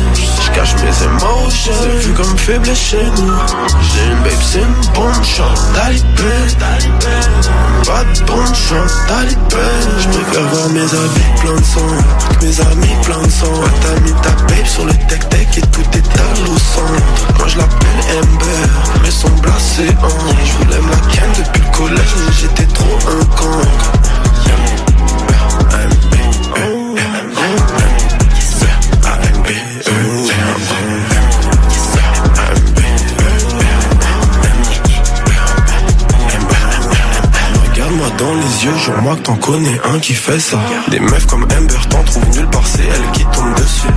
Je 0.45 0.51
cache 0.51 0.75
mes 0.75 1.05
émotions. 1.05 1.73
C'est 1.81 2.07
vu 2.07 2.13
comme 2.13 2.37
faible 2.37 2.75
chez 2.75 3.03
nous. 3.03 3.33
J'ai 3.81 4.11
une 4.11 4.23
babe 4.23 4.41
c'est 4.41 4.59
une 4.59 4.93
bonne 4.93 5.23
chance. 5.23 5.65
Talibé 5.73 6.35
Pas 7.85 8.03
de 8.03 8.25
bonne 8.25 8.55
chance. 8.55 8.95
Talibé 9.07 9.67
Je 9.99 10.07
préfère 10.07 10.47
voir 10.49 10.69
mes 10.69 10.81
habits 10.81 11.41
plein 11.41 11.55
de 11.55 11.65
sang. 11.65 11.91
Mes 12.41 12.61
amis 12.61 12.95
plein 13.03 13.21
de 13.21 13.31
sang. 13.31 13.61
T'as 13.81 13.99
mis 14.01 14.13
ta 14.21 14.31
babe 14.47 14.65
sur 14.65 14.85
le 14.85 14.93
tech 15.07 15.27
tech 15.29 15.47
Et 15.57 15.61
tout 15.61 15.81
est 15.93 16.19
à 16.19 16.51
au 16.51 16.57
centre 16.57 17.37
Moi 17.37 17.47
je 17.47 17.57
l'appelle 17.57 18.17
Amber 18.17 18.69
Mais 19.03 19.11
son 19.11 19.29
blasé 19.41 19.89
hein 19.89 20.07
Je 20.45 20.51
voulais 20.63 20.77
la 20.77 21.11
ken 21.11 21.29
depuis 21.37 21.61
le 21.61 21.77
collège 21.77 22.15
Mais 22.25 22.33
j'étais 22.33 22.65
trop 22.73 22.97
un 23.09 23.24
Regarde-moi 37.75 38.07
dans 38.17 38.33
les 38.33 38.65
yeux, 38.65 38.77
jure-moi 38.77 39.15
que 39.15 39.21
t'en 39.21 39.35
connais 39.35 39.79
un 39.83 39.99
qui 39.99 40.13
fait 40.13 40.39
ça. 40.39 40.57
Des 40.89 40.99
meufs 40.99 41.25
comme 41.27 41.43
Amber 41.43 41.75
t'en 41.89 42.03
trouvent 42.03 42.29
nulle 42.29 42.47
part, 42.47 42.65
c'est 42.65 42.83
elle 42.83 43.11
qui 43.11 43.25
tombe 43.25 43.53
dessus. 43.55 43.87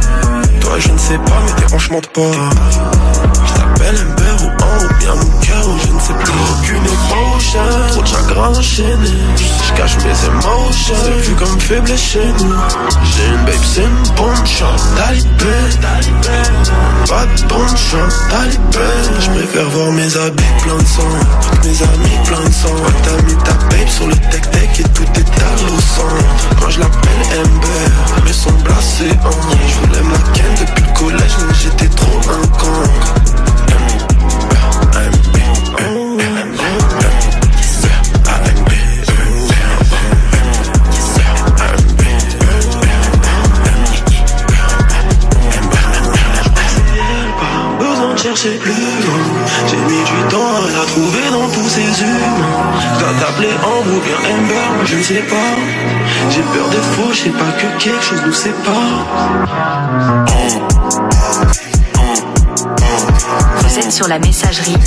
Toi, 0.61 0.79
je 0.79 0.89
ne 0.91 0.99
sais 0.99 1.19
pas, 1.19 1.41
mais 1.47 1.53
tes 1.63 1.75
hanches 1.75 1.91
mentent 1.91 2.09
pas. 2.09 2.33
Je 3.47 3.53
t'appelle 3.55 3.97
Amber 3.97 4.45
ou 4.45 4.49
un 4.65 4.85
ou 4.85 4.89
bien 4.99 5.15
mon 5.15 5.41
cœur, 5.41 5.69
ou 5.69 5.79
je 5.79 5.93
ne 5.93 6.01
sais 6.01 6.13
plus. 6.15 6.33
Aucune 6.59 6.85
émotion, 6.85 7.61
chagrin 8.29 8.49
enchaîné. 8.49 9.09
Je 9.67 9.73
cache 9.75 9.97
mes 9.99 10.27
émotions, 10.27 10.95
c'est 11.05 11.29
vu 11.29 11.35
comme 11.35 11.61
faible 11.61 11.97
chez 11.97 12.27
nous. 12.41 12.55
J'ai 13.05 13.27
une 13.27 13.45
babe, 13.45 13.55
c'est 13.63 13.83
une 13.83 14.17
bonne 14.17 14.47
chance, 14.47 14.83
talibé. 14.97 15.57
Pas 17.09 17.27
de 17.27 17.49
bonne 17.49 17.77
chance, 17.77 18.15
talibé. 18.31 18.89
Je 19.21 19.31
préfère 19.31 19.69
voir 19.71 19.93
mes 19.93 20.17
habits 20.17 20.45
plein 20.63 20.77
de 20.77 20.87
sang, 20.87 21.03
mes 21.65 21.83
amis 21.83 22.19
plein 22.25 22.45
de 22.49 22.53
sang. 22.53 22.69
Ouais, 22.69 22.95
t'as 23.03 23.23
mis 23.23 23.37
ta 23.45 23.53
babe 23.53 23.89
sur 23.89 24.07
le 24.07 24.15
tech 24.31 24.43
tech 24.51 24.81
et 24.81 24.89
tout 24.95 25.03
est 25.15 25.43
à 25.43 25.55
au 25.65 25.81
centre. 25.81 26.61
Moi 26.61 26.71
je 26.71 26.81
l'appelle 26.81 27.41
Amber, 27.41 27.91
mais 28.25 28.33
son 28.33 28.53
blasé 28.53 29.11
hein. 29.11 29.31
Je 29.69 29.87
voulais 29.87 30.03
me 30.03 30.13
la 30.13 30.19
ken 30.35 30.55
depuis 30.61 30.85
le 30.85 30.93
collège, 30.99 31.37
mais 31.47 31.55
j'étais 31.55 31.89
trop 31.95 32.21
un 32.31 32.47
con. 32.59 32.69
Je 54.91 54.97
ne 54.97 55.03
sais 55.03 55.23
pas 55.23 55.57
J'ai 56.31 56.41
peur 56.41 56.69
d'être 56.71 56.83
faux, 56.95 57.13
je 57.13 57.19
sais 57.25 57.31
pas 57.31 57.51
que 57.59 57.83
quelque 57.83 58.03
chose 58.03 58.23
nous 58.25 58.33
sépare 58.33 59.07
Vous 63.61 63.79
êtes 63.79 63.93
sur 63.93 64.09
la 64.09 64.19
messagerie 64.19 64.73
de 64.75 64.87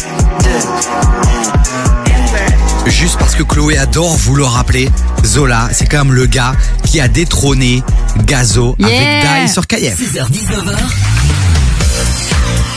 Juste 2.89 3.17
parce 3.19 3.35
que 3.35 3.43
Chloé 3.43 3.77
adore 3.77 4.15
vous 4.17 4.35
le 4.35 4.43
rappeler, 4.43 4.89
Zola, 5.23 5.69
c'est 5.71 5.85
quand 5.85 6.03
même 6.05 6.13
le 6.13 6.25
gars 6.25 6.53
qui 6.85 6.99
a 6.99 7.07
détrôné 7.07 7.83
Gazo 8.25 8.75
Yeah. 8.79 8.87
avec 8.87 9.47
Dai 9.47 9.47
sur 9.53 9.67
KF. 9.67 9.99
6h-19h. 9.99 10.77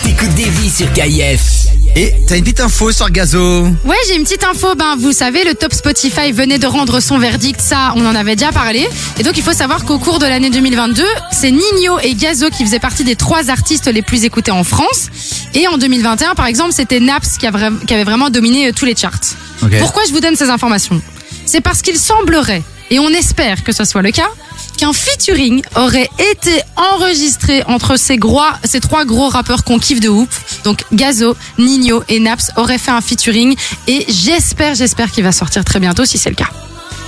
T'écoutes 0.04 0.34
des 0.34 0.48
vies 0.50 0.70
sur 0.70 0.92
KIF. 0.92 1.63
Et 1.96 2.12
t'as 2.26 2.36
une 2.36 2.42
petite 2.42 2.58
info 2.58 2.90
sur 2.90 3.08
Gazo 3.08 3.66
Ouais, 3.84 3.96
j'ai 4.08 4.16
une 4.16 4.24
petite 4.24 4.42
info. 4.42 4.74
Ben, 4.74 4.96
vous 4.98 5.12
savez, 5.12 5.44
le 5.44 5.54
top 5.54 5.72
Spotify 5.72 6.32
venait 6.32 6.58
de 6.58 6.66
rendre 6.66 6.98
son 6.98 7.18
verdict. 7.18 7.60
Ça, 7.60 7.92
on 7.94 8.04
en 8.04 8.16
avait 8.16 8.34
déjà 8.34 8.50
parlé. 8.50 8.88
Et 9.20 9.22
donc, 9.22 9.36
il 9.36 9.44
faut 9.44 9.52
savoir 9.52 9.84
qu'au 9.84 10.00
cours 10.00 10.18
de 10.18 10.26
l'année 10.26 10.50
2022, 10.50 11.04
c'est 11.30 11.52
Nino 11.52 12.00
et 12.02 12.14
Gazo 12.14 12.50
qui 12.50 12.64
faisaient 12.64 12.80
partie 12.80 13.04
des 13.04 13.14
trois 13.14 13.48
artistes 13.48 13.86
les 13.86 14.02
plus 14.02 14.24
écoutés 14.24 14.50
en 14.50 14.64
France. 14.64 15.06
Et 15.54 15.68
en 15.68 15.78
2021, 15.78 16.34
par 16.34 16.46
exemple, 16.46 16.72
c'était 16.72 16.98
Naps 16.98 17.38
qui, 17.38 17.46
avait 17.46 18.04
vraiment 18.04 18.28
dominé 18.28 18.68
euh, 18.68 18.72
tous 18.72 18.86
les 18.86 18.96
charts. 18.96 19.36
Pourquoi 19.78 20.02
je 20.08 20.12
vous 20.12 20.20
donne 20.20 20.34
ces 20.34 20.50
informations? 20.50 21.00
C'est 21.46 21.60
parce 21.60 21.80
qu'il 21.80 21.96
semblerait, 21.96 22.62
et 22.90 22.98
on 22.98 23.08
espère 23.10 23.62
que 23.62 23.72
ce 23.72 23.84
soit 23.84 24.02
le 24.02 24.10
cas, 24.10 24.28
qu'un 24.76 24.92
featuring 24.92 25.62
aurait 25.76 26.10
été 26.18 26.60
enregistré 26.76 27.62
entre 27.66 27.96
ces, 27.96 28.16
gros, 28.16 28.42
ces 28.64 28.80
trois 28.80 29.04
gros 29.04 29.28
rappeurs 29.28 29.64
qu'on 29.64 29.78
kiffe 29.78 30.00
de 30.00 30.08
ouf. 30.08 30.43
Donc 30.64 30.84
Gazo, 30.92 31.36
Nino 31.58 32.02
et 32.08 32.18
Naps 32.20 32.50
auraient 32.56 32.78
fait 32.78 32.90
un 32.90 33.00
featuring 33.00 33.54
et 33.86 34.04
j'espère, 34.08 34.74
j'espère 34.74 35.10
qu'il 35.10 35.22
va 35.22 35.32
sortir 35.32 35.64
très 35.64 35.78
bientôt 35.78 36.04
si 36.04 36.18
c'est 36.18 36.30
le 36.30 36.36
cas. 36.36 36.48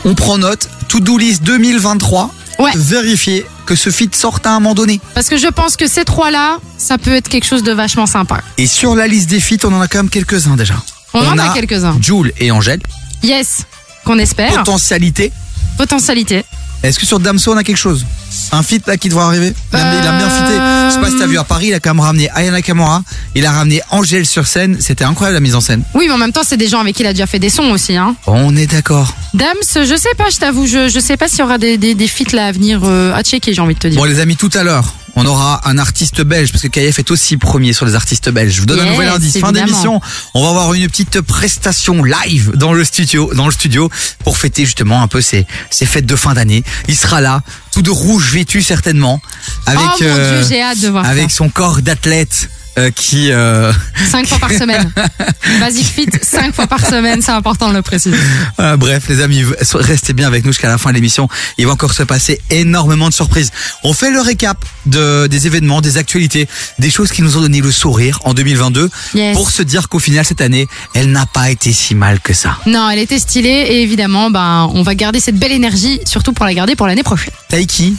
On 0.05 0.15
prend 0.15 0.39
note, 0.39 0.69
To-Do 0.89 1.19
List 1.19 1.43
2023. 1.43 2.33
Vérifier 2.75 3.45
que 3.67 3.75
ce 3.75 3.91
feat 3.91 4.15
sorte 4.15 4.47
à 4.47 4.51
un 4.53 4.61
moment 4.61 4.75
donné. 4.75 5.01
Parce 5.15 5.29
que 5.29 5.37
je 5.37 5.49
pense 5.49 5.77
que 5.77 5.87
ces 5.87 6.05
trois-là, 6.05 6.59
ça 6.79 6.97
peut 6.97 7.15
être 7.15 7.29
quelque 7.29 7.45
chose 7.45 7.63
de 7.63 7.73
vachement 7.73 8.07
sympa. 8.07 8.41
Et 8.57 8.67
sur 8.67 8.95
la 8.95 9.07
liste 9.07 9.29
des 9.29 9.41
feats, 9.41 9.65
on 9.65 9.73
en 9.75 9.81
a 9.81 9.89
quand 9.89 9.99
même 9.99 10.09
quelques-uns 10.09 10.57
déjà. 10.57 10.75
On 11.13 11.27
en 11.27 11.39
a 11.39 11.53
quelques-uns. 11.53 11.99
Jules 12.01 12.33
et 12.39 12.51
Angèle. 12.51 12.81
Yes, 13.23 13.65
qu'on 14.05 14.19
espère. 14.19 14.55
Potentialité. 14.55 15.33
Potentialité. 15.77 16.45
Est-ce 16.83 16.99
que 16.99 17.07
sur 17.07 17.19
Damso 17.19 17.53
on 17.53 17.57
a 17.57 17.65
quelque 17.65 17.77
chose? 17.77 18.07
Un 18.53 18.63
feat 18.63 18.87
là 18.87 18.97
qui 18.97 19.09
devrait 19.09 19.25
arriver 19.25 19.53
il 19.73 19.79
a, 19.79 20.01
il 20.01 20.07
a 20.07 20.13
bien 20.13 20.31
fité. 20.31 20.53
Je 20.89 20.95
sais 20.95 21.01
pas 21.01 21.11
si 21.11 21.19
t'as 21.19 21.27
vu 21.27 21.39
à 21.39 21.45
Paris, 21.45 21.67
il 21.69 21.75
a 21.75 21.81
quand 21.81 21.91
même 21.95 22.01
ramené 22.01 22.29
Ayana 22.35 22.63
Kamura, 22.63 23.03
il 23.35 23.45
a 23.45 23.51
ramené 23.53 23.83
Angèle 23.91 24.25
sur 24.27 24.47
scène, 24.47 24.77
c'était 24.81 25.05
incroyable 25.05 25.35
la 25.35 25.41
mise 25.41 25.55
en 25.55 25.61
scène. 25.61 25.83
Oui, 25.95 26.05
mais 26.07 26.15
en 26.15 26.19
même 26.19 26.33
temps, 26.33 26.43
c'est 26.45 26.57
des 26.57 26.69
gens 26.69 26.81
avec 26.81 26.95
qui 26.95 27.03
il 27.03 27.07
a 27.07 27.13
déjà 27.13 27.27
fait 27.27 27.39
des 27.39 27.51
sons 27.51 27.71
aussi. 27.71 27.97
Hein. 27.97 28.15
On 28.27 28.57
est 28.57 28.67
d'accord. 28.67 29.15
Dams, 29.35 29.47
je 29.75 29.97
sais 29.97 30.15
pas, 30.17 30.31
je 30.31 30.37
t'avoue, 30.37 30.67
je, 30.67 30.89
je 30.89 31.01
sais 31.01 31.17
pas 31.17 31.29
s'il 31.29 31.41
y 31.41 31.43
aura 31.43 31.59
des, 31.59 31.77
des, 31.77 31.95
des 31.95 32.09
feats 32.09 32.33
là 32.33 32.47
à 32.47 32.53
venir 32.53 32.81
euh, 32.85 33.13
à 33.15 33.23
checker, 33.23 33.53
j'ai 33.53 33.61
envie 33.61 33.75
de 33.75 33.79
te 33.81 33.89
dire. 33.89 33.99
Bon 33.99 34.05
les 34.05 34.21
amis, 34.21 34.37
tout 34.37 34.51
à 34.55 34.63
l'heure, 34.63 34.95
on 35.17 35.25
aura 35.25 35.63
un 35.69 35.79
artiste 35.79 36.21
belge, 36.21 36.53
parce 36.53 36.63
que 36.63 36.69
KF 36.69 36.99
est 36.99 37.11
aussi 37.11 37.39
premier 37.39 37.73
sur 37.73 37.87
les 37.87 37.95
artistes 37.95 38.31
belges. 38.31 38.53
Je 38.53 38.61
vous 38.61 38.67
donne 38.67 38.81
un 38.81 38.91
nouvel 38.93 39.09
indice. 39.09 39.39
Fin 39.39 39.51
d'émission, 39.53 40.01
on 40.35 40.43
va 40.43 40.51
avoir 40.51 40.75
une 40.75 40.87
petite 40.89 41.21
prestation 41.23 42.05
live 42.05 42.53
dans 42.55 42.73
le 42.73 42.85
studio, 42.85 43.33
dans 43.35 43.47
le 43.47 43.53
studio, 43.53 43.91
pour 44.25 44.37
fêter 44.37 44.65
justement 44.67 45.03
un 45.03 45.09
peu 45.09 45.21
ces, 45.23 45.47
ces 45.71 45.87
fêtes 45.87 46.07
de 46.07 46.17
fin 46.17 46.35
d'année. 46.35 46.63
Il 46.87 46.97
sera 46.97 47.21
là, 47.21 47.43
tout 47.73 47.83
de 47.83 47.91
rouge 47.91 48.31
vêtu 48.31 48.63
certainement, 48.63 49.21
avec, 49.65 49.81
Oh 49.83 49.89
mon 49.91 49.97
Dieu, 49.97 50.47
j'ai 50.49 50.63
hâte 50.63 50.81
de 50.81 50.89
voir 50.89 51.07
avec 51.07 51.31
ça. 51.31 51.37
son 51.39 51.49
corps 51.49 51.81
d'athlète 51.81 52.51
euh, 52.79 52.91
qui 52.91 53.31
euh, 53.33 53.73
Cinq 54.11 54.27
fois 54.27 54.39
par 54.39 54.51
semaine. 54.51 54.93
Basic 55.61 55.87
Fit, 55.87 56.09
cinq 56.23 56.55
fois 56.55 56.67
par 56.67 56.85
semaine, 56.85 57.23
c'est 57.23 57.33
important 57.33 57.69
de 57.71 57.75
le 57.75 57.83
préciser. 57.83 58.17
Euh, 58.61 58.77
bref, 58.77 59.05
les 59.09 59.21
amis, 59.21 59.43
restez 59.75 60.13
bien 60.13 60.27
avec 60.27 60.45
nous 60.45 60.53
jusqu'à 60.53 60.69
la 60.69 60.79
fin 60.79 60.91
de 60.91 60.95
l'émission. 60.95 61.29
Il 61.59 61.67
va 61.67 61.73
encore 61.73 61.93
se 61.93 62.03
passer 62.03 62.41
énormément 62.51 63.09
de 63.09 63.15
surprises. 63.15 63.51
On 63.85 63.93
fait 63.95 64.11
le 64.11 64.21
récap 64.21 64.65
de, 64.87 65.27
des 65.27 65.47
événements, 65.47 65.81
des 65.81 65.99
actualités, 65.99 66.49
des 66.79 66.91
choses 66.91 67.11
qui 67.13 67.23
nous 67.23 67.37
ont 67.37 67.41
donné 67.41 67.61
le 67.61 67.71
sourire 67.73 68.19
en 68.25 68.35
2022 68.35 68.91
Yes. 69.15 69.35
pour 69.37 69.51
se 69.51 69.63
dire 69.63 69.89
qu'au 69.89 69.99
final, 69.99 70.25
cette 70.25 70.41
année, 70.41 70.67
elle 70.95 71.11
n'a 71.13 71.27
pas 71.27 71.51
été 71.51 71.73
si 71.73 71.95
mal 71.95 72.21
que 72.21 72.33
ça. 72.35 72.59
Non, 72.67 72.91
elle 72.91 72.99
était 72.99 73.19
stylée 73.19 73.49
et 73.49 73.83
évidemment, 73.83 74.31
ben, 74.31 74.71
on 74.75 74.83
va 74.83 74.95
garder 74.95 75.21
cette 75.21 75.37
belle 75.37 75.53
énergie, 75.53 76.01
surtout 76.05 76.33
pour 76.33 76.45
la 76.45 76.55
garder 76.55 76.77
pour 76.77 76.87
l'année 76.87 77.03
prochaine. 77.03 77.33
Taiki, 77.49 77.97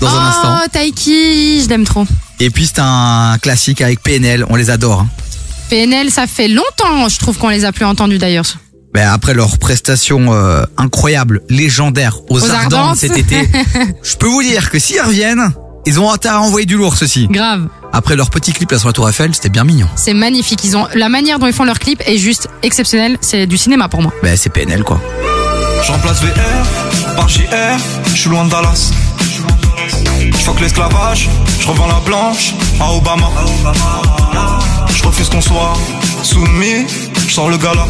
dans 0.00 0.08
un 0.08 0.26
instant. 0.28 0.58
Oh, 0.64 0.68
Taiki, 0.72 1.62
je 1.62 1.68
l'aime 1.68 1.84
trop. 1.84 2.06
Et 2.40 2.50
puis 2.50 2.66
c'est 2.66 2.80
un 2.80 3.36
classique 3.40 3.80
avec 3.80 4.02
PNL, 4.02 4.44
on 4.48 4.56
les 4.56 4.70
adore. 4.70 5.00
hein. 5.00 5.08
PNL, 5.70 6.10
ça 6.10 6.26
fait 6.26 6.48
longtemps, 6.48 7.08
je 7.08 7.18
trouve 7.18 7.36
qu'on 7.36 7.48
les 7.50 7.64
a 7.64 7.72
plus 7.72 7.84
entendus 7.84 8.18
d'ailleurs. 8.18 8.44
Ben, 8.94 9.10
après 9.12 9.34
leur 9.34 9.58
prestation 9.58 10.32
euh, 10.32 10.64
incroyable, 10.78 11.42
légendaire 11.50 12.16
aux, 12.30 12.38
Aux 12.40 12.50
Ardentes 12.50 12.72
Ardentes. 12.72 12.96
cet 12.96 13.18
été, 13.18 13.48
je 14.02 14.16
peux 14.16 14.26
vous 14.26 14.42
dire 14.42 14.70
que 14.70 14.78
s'ils 14.78 15.00
reviennent, 15.02 15.52
ils 15.84 16.00
ont 16.00 16.10
intérêt 16.10 16.36
à 16.36 16.40
envoyer 16.40 16.64
du 16.66 16.76
lourd 16.76 16.96
ceci. 16.96 17.26
Grave. 17.30 17.68
Après 17.92 18.16
leur 18.16 18.30
petit 18.30 18.52
clip 18.52 18.70
là 18.70 18.78
sur 18.78 18.88
la 18.88 18.92
Tour 18.94 19.08
Eiffel, 19.08 19.34
c'était 19.34 19.48
bien 19.50 19.64
mignon. 19.64 19.88
C'est 19.96 20.14
magnifique. 20.14 20.60
Ils 20.64 20.76
ont 20.76 20.86
la 20.94 21.08
manière 21.08 21.38
dont 21.38 21.46
ils 21.46 21.52
font 21.52 21.64
leur 21.64 21.78
clip 21.78 22.02
est 22.06 22.18
juste 22.18 22.48
exceptionnelle. 22.62 23.18
C'est 23.20 23.46
du 23.46 23.56
cinéma 23.58 23.88
pour 23.88 24.00
moi. 24.02 24.12
Ben 24.22 24.36
c'est 24.36 24.50
PNL 24.50 24.84
quoi. 24.84 25.00
Je 25.86 25.92
remplace 25.92 26.20
VR 26.22 27.14
par 27.16 27.28
JR, 27.28 27.44
je 28.06 28.16
suis 28.16 28.30
loin 28.30 28.44
de 28.46 28.50
Dallas. 28.50 28.90
Fuck 30.48 30.60
l'esclavage, 30.60 31.28
je 31.60 31.68
revends 31.68 31.88
la 31.88 32.00
blanche 32.06 32.54
à 32.80 32.90
Obama. 32.94 33.28
Je 34.96 35.02
refuse 35.02 35.28
qu'on 35.28 35.42
soit 35.42 35.74
soumis, 36.22 36.86
je 37.26 37.34
sors 37.34 37.50
le 37.50 37.58
gala. 37.58 37.86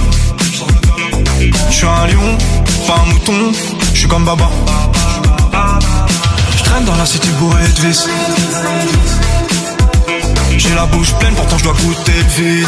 Je 1.38 1.72
suis 1.72 1.86
un 1.86 2.06
lion, 2.08 2.36
pas 2.84 2.94
un 2.94 3.12
mouton, 3.12 3.52
je 3.94 3.98
suis 4.00 4.08
comme 4.08 4.24
Baba. 4.24 4.50
Je 6.56 6.64
traîne 6.64 6.84
dans 6.84 6.96
la 6.96 7.06
cité 7.06 7.28
bourrée 7.38 7.62
de 7.62 7.80
vis. 7.86 8.08
J'ai 10.56 10.74
la 10.74 10.86
bouche 10.86 11.12
pleine, 11.20 11.34
pourtant 11.34 11.58
je 11.58 11.62
dois 11.62 11.74
goûter 11.74 12.12
le 12.12 12.42
vide. 12.42 12.66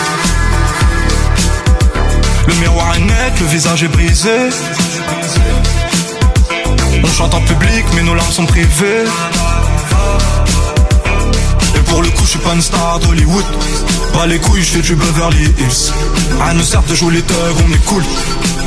Le 2.47 2.55
miroir 2.55 2.95
est 2.95 3.01
net, 3.01 3.41
le 3.41 3.47
visage 3.47 3.83
est 3.83 3.89
brisé. 3.89 4.51
On 7.03 7.09
chante 7.09 7.35
en 7.35 7.41
public, 7.41 7.85
mais 7.97 8.03
nos 8.05 8.15
larmes 8.15 8.31
sont 8.31 8.47
privées. 8.47 9.07
Et 11.77 11.81
pour 11.81 12.03
le 12.03 12.09
coup, 12.09 12.25
je 12.25 12.31
suis 12.31 12.39
pas 12.39 12.55
une 12.55 12.63
star 12.63 12.99
d'Hollywood. 13.01 13.45
Pas 14.13 14.27
les 14.27 14.39
couilles, 14.39 14.63
je 14.63 14.71
fais 14.71 14.81
du 14.83 14.97
Beverly 14.97 15.45
Hills. 15.59 15.93
Rien 16.41 16.55
ne 16.55 16.63
sert 16.63 16.83
de 16.83 16.95
jouer 16.95 17.15
les 17.15 17.23
thugs, 17.23 17.57
on 17.67 17.73
est 17.73 17.85
cool. 17.87 18.03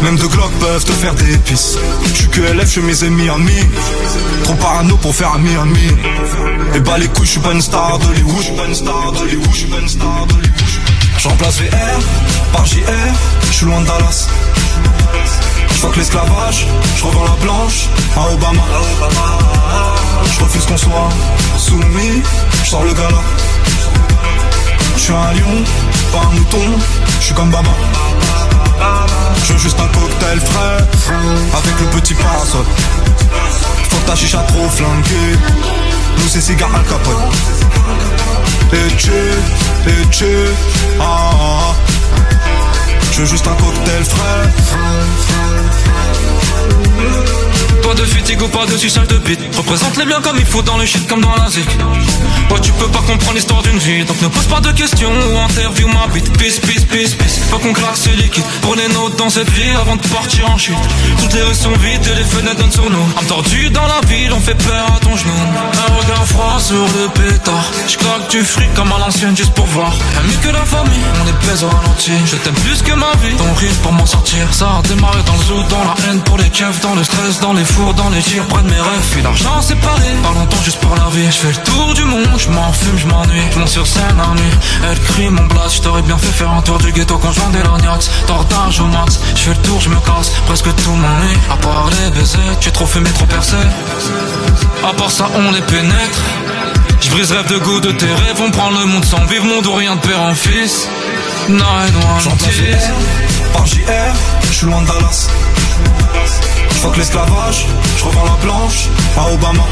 Même 0.03 0.17
deux 0.17 0.27
Glock 0.27 0.51
peuvent 0.59 0.83
te 0.83 0.91
faire 0.91 1.13
des 1.15 1.37
pisses. 1.37 1.77
Je 2.05 2.13
suis 2.13 2.27
que 2.27 2.41
LF, 2.41 2.65
je 2.65 2.71
suis 2.71 2.81
mes 2.81 3.03
amis 3.03 3.29
amis. 3.29 3.67
Trop 4.43 4.55
parano 4.55 4.97
pour 4.97 5.15
faire 5.15 5.33
ami 5.33 5.55
ami. 5.55 5.87
Et 6.75 6.79
bah 6.79 6.97
les 6.97 7.07
couilles, 7.07 7.25
je 7.25 7.31
suis 7.31 7.39
pas 7.39 7.53
une 7.53 7.61
star 7.61 7.99
d'Hollywood. 7.99 8.37
Je 8.37 8.43
suis 8.43 8.55
pas 8.55 8.65
une 8.65 8.75
star 8.75 9.11
d'Hollywood, 9.13 9.51
je 9.51 9.57
suis 9.57 9.67
pas 9.67 9.79
une 9.79 9.89
star 9.89 10.25
d'Hollywood. 10.27 10.51
Je 11.17 11.27
remplace 11.29 11.57
VR 11.59 11.99
par 12.51 12.65
JR, 12.65 12.79
je 13.47 13.53
suis 13.53 13.65
loin 13.65 13.79
de 13.81 13.85
Dallas. 13.85 14.27
Fuck 15.83 15.97
l'esclavage, 15.97 16.65
je 16.95 17.03
revends 17.03 17.25
la 17.25 17.43
blanche 17.43 17.89
à 18.15 18.31
Obama. 18.31 18.61
Je 20.33 20.39
refuse 20.41 20.65
qu'on 20.65 20.77
soit 20.77 21.09
soumis, 21.57 22.23
je 22.63 22.69
sors 22.69 22.85
le 22.85 22.93
gala. 22.93 23.21
Je 24.95 25.01
suis 25.01 25.11
un 25.11 25.33
lion, 25.33 25.61
pas 26.13 26.19
un 26.19 26.31
mouton, 26.35 26.79
je 27.19 27.25
suis 27.25 27.33
comme 27.33 27.49
Baba. 27.49 27.69
Je 29.43 29.51
veux 29.51 29.59
juste 29.59 29.77
un 29.77 29.87
cocktail 29.87 30.39
frais, 30.39 30.87
avec 31.53 31.79
le 31.81 31.99
petit 31.99 32.13
parasol. 32.13 32.65
Faut 33.89 33.97
que 33.97 34.07
ta 34.07 34.15
chicha 34.15 34.37
trop 34.47 34.69
flanquée, 34.69 35.37
nous 36.17 36.29
c'est 36.29 36.39
cigare 36.39 36.73
al 36.73 36.83
capote. 36.85 37.17
Et 38.71 38.95
tu, 38.95 39.11
et 39.11 40.07
tu, 40.11 40.25
ah, 41.01 41.03
ah, 41.03 41.75
ah. 41.75 42.32
Je 43.13 43.19
veux 43.19 43.27
juste 43.27 43.45
un 43.45 43.53
cocktail 43.53 44.03
frais. 44.05 44.49
Toi 47.93 48.05
de 48.05 48.09
fatigue 48.09 48.47
par-dessus 48.51 48.89
salle 48.89 49.07
de 49.07 49.17
bite. 49.17 49.39
Représente 49.55 49.97
les 49.97 50.05
biens 50.05 50.21
comme 50.21 50.37
il 50.39 50.45
faut 50.45 50.61
dans 50.61 50.77
le 50.77 50.85
shit 50.85 51.07
comme 51.07 51.21
dans 51.21 51.35
la 51.35 51.47
zik. 51.49 51.67
Ouais 52.49 52.59
tu 52.61 52.71
peux 52.71 52.87
pas 52.87 52.99
comprendre 52.99 53.33
l'histoire 53.35 53.61
d'une 53.61 53.77
vie 53.77 54.03
Donc 54.05 54.19
ne 54.21 54.27
pose 54.27 54.45
pas 54.45 54.61
de 54.61 54.71
questions 54.71 55.11
ou 55.11 55.37
interview 55.39 55.87
ma 55.87 56.07
bite. 56.07 56.31
Peace, 56.37 56.59
peace, 56.59 56.85
peace, 56.85 57.13
peace. 57.15 57.39
Faut 57.49 57.59
qu'on 57.59 57.73
claque 57.73 57.97
ce 57.97 58.09
liquide. 58.09 58.43
Pour 58.61 58.75
les 58.75 58.87
dans 59.17 59.29
cette 59.29 59.49
vie 59.51 59.69
avant 59.79 59.95
de 59.95 60.07
partir 60.07 60.49
en 60.49 60.57
chute. 60.57 60.75
Toutes 61.19 61.33
les 61.33 61.41
rues 61.43 61.53
sont 61.53 61.71
vides 61.73 62.07
et 62.07 62.15
les 62.15 62.23
fenêtres 62.23 62.57
donnent 62.61 62.71
sur 62.71 62.89
nous. 62.89 63.05
Âme 63.19 63.25
tordue 63.27 63.69
dans 63.69 63.85
la 63.85 64.01
ville 64.07 64.31
on 64.33 64.39
fait 64.39 64.55
peur 64.55 64.85
à 64.95 64.99
ton 64.99 65.15
genou. 65.15 65.31
Un 65.87 65.93
regard 65.93 66.25
froid 66.25 66.59
sur 66.59 66.85
le 66.97 67.09
pétard. 67.09 67.71
Je 67.87 67.97
claque 67.97 68.29
du 68.31 68.43
fric 68.43 68.73
comme 68.73 68.91
à 68.91 68.97
l'ancienne 68.97 69.35
juste 69.37 69.53
pour 69.53 69.65
voir. 69.67 69.93
Mieux 70.25 70.37
que 70.41 70.53
la 70.53 70.65
famille 70.65 71.03
On 71.21 71.25
les 71.25 71.47
baise 71.47 71.63
au 71.63 71.69
ralenti. 71.69 72.11
Je 72.25 72.37
t'aime 72.37 72.55
plus 72.55 72.81
que 72.81 72.93
ma 72.93 73.11
vie 73.21 73.35
Ton 73.35 73.53
rire 73.53 73.75
pour 73.83 73.91
m'en 73.91 74.05
sortir. 74.05 74.51
Ça 74.51 74.79
a 74.79 74.81
démarré 74.87 75.21
dans 75.25 75.35
le 75.35 75.43
zoo 75.43 75.63
Dans 75.69 75.83
la 75.83 75.95
haine 76.07 76.21
pour 76.21 76.37
les 76.37 76.49
keufs 76.49 76.81
Dans 76.81 76.95
le 76.95 77.03
stress 77.03 77.39
Dans 77.39 77.53
les 77.53 77.65
Dans 77.91 78.09
les 78.09 78.21
tirs 78.21 78.45
Près 78.47 78.63
de 78.63 78.69
mes 78.69 78.79
rêves 78.79 79.09
Puis 79.11 79.21
l'argent 79.21 79.61
séparé 79.61 80.07
Pas 80.23 80.31
longtemps 80.39 80.61
juste 80.63 80.79
pour 80.79 80.95
la 80.95 81.09
vie 81.09 81.25
Je 81.25 81.37
fais 81.37 81.47
le 81.49 81.63
tour 81.63 81.93
du 81.93 82.05
monde 82.05 82.27
Je 82.37 82.49
m'en 82.49 82.71
fume 82.71 82.97
Je 82.97 83.07
m'ennuie. 83.07 83.41
Je 83.51 83.59
monte 83.59 83.67
sur 83.67 83.85
scène 83.85 84.15
la 84.17 84.33
nuit 84.39 84.51
Elle 84.89 84.99
crie 85.01 85.29
mon 85.29 85.43
blast 85.45 85.75
Je 85.75 85.81
t'aurais 85.81 86.01
bien 86.01 86.17
fait 86.17 86.31
faire 86.31 86.51
un 86.51 86.61
tour 86.61 86.77
du 86.77 86.93
ghetto 86.93 87.17
Conjoint 87.17 87.49
des 87.49 87.61
lorgnax 87.61 88.09
Tortage 88.25 88.79
au 88.79 88.85
max 88.85 89.19
Je 89.35 89.41
fais 89.41 89.49
le 89.49 89.57
tour 89.57 89.81
Je 89.81 89.89
me 89.89 89.95
casse 89.97 90.31
Presque 90.45 90.73
tout 90.75 90.91
m'ennuie 90.91 91.37
À 91.51 91.57
part 91.57 91.89
les 91.91 92.11
baisers 92.11 92.57
Tu 92.61 92.69
es 92.69 92.71
trop 92.71 92.85
fumé 92.85 93.09
Trop 93.11 93.25
percé. 93.25 93.57
À 94.87 94.93
part 94.93 95.11
ça 95.11 95.29
on 95.35 95.51
les 95.51 95.61
pénètre. 95.61 96.21
Je 97.01 97.09
brise 97.09 97.31
rêve 97.31 97.47
de 97.49 97.57
goût 97.57 97.81
de 97.81 97.91
tes 97.91 98.05
rêves, 98.05 98.41
on 98.41 98.49
prend 98.51 98.69
le 98.69 98.85
monde 98.85 99.03
sans 99.03 99.25
vivre, 99.25 99.45
mon 99.45 99.61
dos 99.61 99.73
rien 99.73 99.95
de 99.95 100.01
père 100.01 100.21
en 100.21 100.33
fils. 100.33 100.87
Place 101.47 102.27
VR 102.47 103.32
par 103.53 103.65
JR, 103.65 104.13
je 104.47 104.51
suis 104.51 104.65
loin 104.65 104.81
de 104.81 104.87
Dallas. 104.87 105.27
Je 106.69 106.75
fuck 106.75 106.97
l'esclavage, 106.97 107.67
je 107.97 108.03
revends 108.03 108.25
la 108.25 108.43
blanche 108.43 108.89
à 109.17 109.31
Obama. 109.31 109.63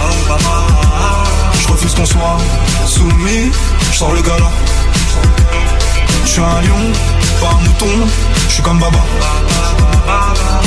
Je 1.60 1.68
refuse 1.68 1.94
qu'on 1.96 2.06
soit 2.06 2.38
soumis, 2.86 3.52
je 3.92 3.98
sors 3.98 4.14
le 4.14 4.22
gala. 4.22 4.52
Je 6.26 6.30
suis 6.30 6.42
un 6.42 6.62
lion, 6.62 6.92
pas 7.42 7.50
un 7.50 7.62
mouton, 7.68 8.08
je 8.48 8.54
suis 8.54 8.64
comme 8.64 8.80
Baba. 8.80 9.00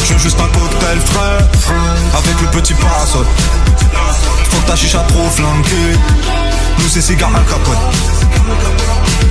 Je 0.05 0.19
juste 0.19 0.39
un 0.41 0.49
cocktail 0.59 0.99
frais, 1.01 1.73
avec 2.19 2.41
le 2.41 2.49
petit 2.49 2.75
parasol. 2.75 3.27
Faut 4.51 4.61
que 4.61 4.67
ta 4.67 4.77
chicha 4.77 4.99
trop 5.09 5.29
flanquée, 5.31 5.99
nous 6.79 6.89
c'est 6.89 7.03
cigare 7.03 7.35
al 7.35 7.45
capote. 7.45 7.79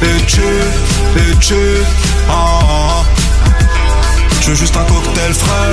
Et 0.02 0.26
tu, 0.26 0.42
et 0.42 1.36
tu, 1.40 1.56
ah, 2.30 2.34
ah, 2.34 3.04
ah. 3.06 3.23
Je 4.44 4.49
veux 4.49 4.56
juste 4.56 4.76
un 4.76 4.84
cocktail 4.84 5.34
frais. 5.34 5.72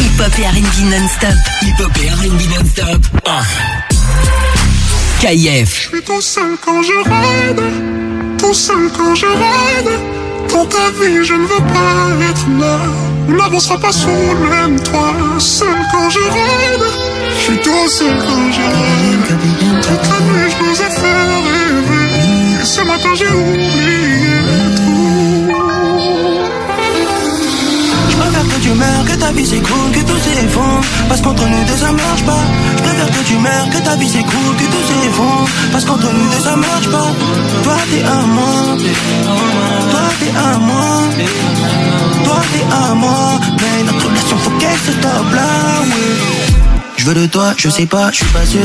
Hip-hop 0.00 0.38
et 0.38 0.46
R&B 0.46 0.90
non-stop. 0.90 1.30
Hip-hop 1.62 1.92
et 2.02 2.10
R&B 2.10 2.40
non-stop. 2.58 3.06
Ah. 3.28 3.69
Je 5.22 5.66
suis 5.66 6.02
tout 6.02 6.20
seul 6.22 6.56
quand 6.64 6.82
je 6.82 6.94
rêve, 6.94 7.62
tout 8.38 8.54
seul 8.54 8.90
quand 8.96 9.14
je 9.14 9.26
rêve. 9.26 9.90
Dans 10.48 10.64
ta 10.64 10.90
vie, 10.98 11.22
je 11.22 11.34
ne 11.34 11.42
veux 11.42 11.64
pas 11.74 12.26
être 12.30 12.46
là. 12.58 12.78
On 13.28 13.32
n'avancera 13.32 13.76
pas 13.78 13.92
sous 13.92 14.08
le 14.08 14.48
même 14.48 14.80
toit. 14.80 15.14
Seul 15.38 15.76
quand 15.92 16.08
je 16.08 16.20
rêve, 16.20 16.84
je 17.36 17.42
suis 17.44 17.58
tout 17.58 17.88
seul 17.88 18.16
quand 18.26 18.50
je 18.50 18.62
rêve. 18.62 19.36
Toute 19.82 20.08
la 20.10 20.20
nuit, 20.24 20.50
je 20.50 20.64
nous 20.64 20.80
ai 20.80 20.90
fait 20.90 21.18
rêver. 21.50 22.64
Ce 22.64 22.80
matin, 22.80 23.10
j'ai 23.14 23.28
oublié 23.28 24.40
tout. 24.76 25.79
Préfère 28.20 28.46
que 28.52 28.58
tu 28.62 28.72
meurs, 28.74 29.04
que 29.06 29.16
ta 29.22 29.32
vie 29.32 29.46
s'écroule, 29.46 29.90
que 29.92 30.00
tout 30.00 30.18
s'effondre. 30.18 30.84
Parce 31.08 31.20
qu'entre 31.22 31.44
nous 31.48 31.64
deux 31.64 31.76
ça 31.84 31.92
marche 31.92 32.24
pas. 32.24 32.44
Je 32.76 32.82
préfère 32.82 33.10
que 33.16 33.22
tu 33.28 33.36
meurs, 33.38 33.68
que 33.72 33.78
ta 33.78 33.96
vie 33.96 34.08
s'écroule, 34.08 34.56
que 34.60 34.66
tout 34.72 34.84
s'effondre. 34.88 35.48
Parce 35.72 35.84
qu'entre 35.84 36.08
nous 36.12 36.28
deux 36.32 36.42
ça 36.48 36.56
marche 36.56 36.88
pas. 36.90 37.08
Toi 37.64 37.76
t'es 37.90 38.02
à 38.02 38.20
moi 38.36 38.54
Toi 39.92 40.06
t'es 40.20 40.32
à 40.36 40.58
moi 40.58 40.90
Toi 42.24 42.40
t'es 42.52 42.64
à 42.82 42.94
moi 42.94 43.40
Mais 43.60 43.84
notre 43.84 44.06
relation 44.06 44.36
faut 44.38 44.50
qu'elle 44.58 44.78
se 44.86 44.92
stoppe 44.92 45.32
là, 45.34 46.49
Je 47.00 47.06
veux 47.06 47.14
de 47.14 47.24
toi, 47.24 47.54
je 47.56 47.70
sais 47.70 47.86
pas, 47.86 48.10
je 48.10 48.16
suis 48.16 48.26
pas 48.26 48.44
sûr. 48.44 48.60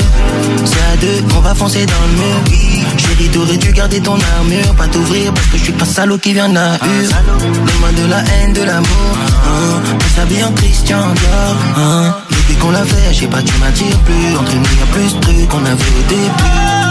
C'est 0.65 0.93
à 0.93 0.97
deux, 0.97 1.23
on 1.37 1.39
va 1.39 1.55
foncer 1.55 1.85
dans 1.85 1.93
le 2.05 2.17
mur. 2.17 2.97
Chérie, 2.97 3.29
t'aurais-tu 3.29 3.71
garder 3.71 4.01
ton 4.01 4.17
armure, 4.37 4.75
pas 4.75 4.89
t'ouvrir 4.89 5.33
parce 5.33 5.47
que 5.47 5.57
je 5.57 5.63
suis 5.63 5.71
pas 5.71 5.85
salaud 5.85 6.17
qui 6.17 6.33
vient 6.33 6.49
de 6.49 6.55
la 6.55 6.73
hure. 6.73 7.11
Donne-moi 7.39 7.91
de 7.95 8.09
la 8.09 8.19
haine, 8.19 8.51
de 8.51 8.63
l'amour. 8.63 9.17
Hein. 9.47 9.81
On 9.95 10.19
s'habille 10.19 10.43
en 10.43 10.51
Christian 10.51 11.13
Dior. 11.13 11.55
Hein. 11.77 12.13
Depuis 12.29 12.55
qu'on 12.55 12.71
l'a 12.71 12.83
fait, 12.83 13.13
je 13.13 13.21
sais 13.21 13.27
pas, 13.27 13.41
tu 13.41 13.57
m'attires 13.57 13.99
plus. 13.99 14.37
Entre 14.37 14.53
nous, 14.53 14.63
y 14.63 14.83
a 14.83 14.91
plus 14.91 15.15
de 15.15 15.19
trucs 15.21 15.47
qu'on 15.47 15.63
avait 15.63 15.71
au 15.71 16.09
début. 16.09 16.84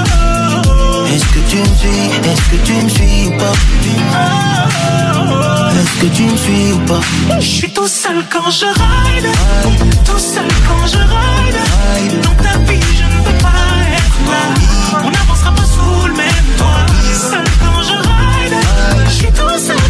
Est-ce 1.15 1.27
que 1.27 1.39
tu 1.49 1.59
me 1.59 1.75
suis? 1.77 2.11
Est-ce 2.29 2.43
que 2.51 2.57
tu 2.67 2.73
me 2.73 2.89
suis 2.89 3.27
ou 3.29 3.39
pas? 3.39 3.53
Est-ce 5.79 5.95
que 6.01 6.07
tu 6.13 6.23
me 6.25 6.37
suis 6.37 6.73
ou 6.73 6.79
pas? 6.81 7.01
Je 7.39 7.47
suis 7.47 7.73
tout 7.73 7.87
seul 7.87 8.25
quand 8.29 8.51
je 8.51 8.67
ride. 8.67 9.29
Tout 10.05 10.19
seul 10.19 10.49
quand 10.67 10.87
je 10.89 10.99
ride. 10.99 12.21
Dans 12.21 12.35
ta 12.43 12.59
vie, 12.67 12.81
je 12.99 13.05
ne 13.05 13.19
peux 13.27 13.39
pas 13.45 13.63
être 13.97 14.19
là. 14.33 14.43
On 15.05 15.11
n'avancera 15.11 15.53
pas 15.55 15.65
sous 15.75 16.07
le 16.09 16.15
même 16.15 16.49
toit. 16.59 16.85
Seul 17.31 17.45
quand 17.61 17.81
je 17.89 17.97
ride. 18.11 18.57
Je 19.07 19.15
suis 19.15 19.33
tout 19.33 19.59
seul 19.67 19.84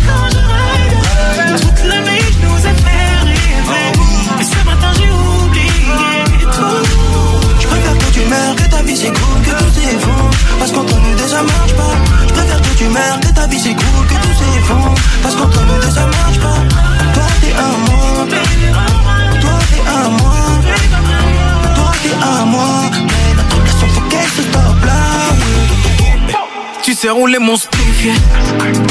Rouler 27.34 27.46
mon 27.46 27.56
spliff. 27.56 28.06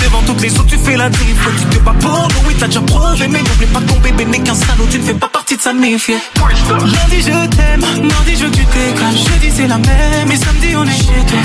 Devant 0.04 0.22
toutes 0.26 0.42
les 0.42 0.54
autres, 0.60 0.68
tu 0.68 0.78
fais 0.78 0.98
la 0.98 1.10
diff. 1.10 1.48
Tu 1.60 1.78
te 1.78 1.84
bats 1.84 1.96
pour 2.00 2.12
nous, 2.12 2.48
oui, 2.48 2.56
t'as 2.60 2.68
déjà 2.68 2.82
prouvé. 2.82 3.28
Mais 3.30 3.40
n'oublie 3.40 3.68
pas 3.68 3.80
que 3.80 3.86
ton 3.86 4.00
bébé 4.00 4.26
n'est 4.26 4.40
qu'un 4.40 4.56
salaud, 4.56 4.88
tu 4.90 5.00
ne 5.00 5.04
fais 5.04 5.14
pas 5.14 5.30
partie 5.30 5.56
de 5.56 5.62
sa 5.62 5.74
mif. 5.74 6.10
Lundi, 6.10 7.22
je 7.22 7.48
t'aime, 7.56 7.80
mardi, 7.80 8.36
je 8.36 8.46
tu 8.48 8.66
dégages. 8.66 9.24
Jeudi, 9.28 9.52
c'est 9.56 9.68
la 9.68 9.78
même, 9.78 10.32
et 10.32 10.36
samedi, 10.36 10.76
on 10.76 10.84
est 10.84 10.92
chez 10.92 11.26
toi. 11.28 11.40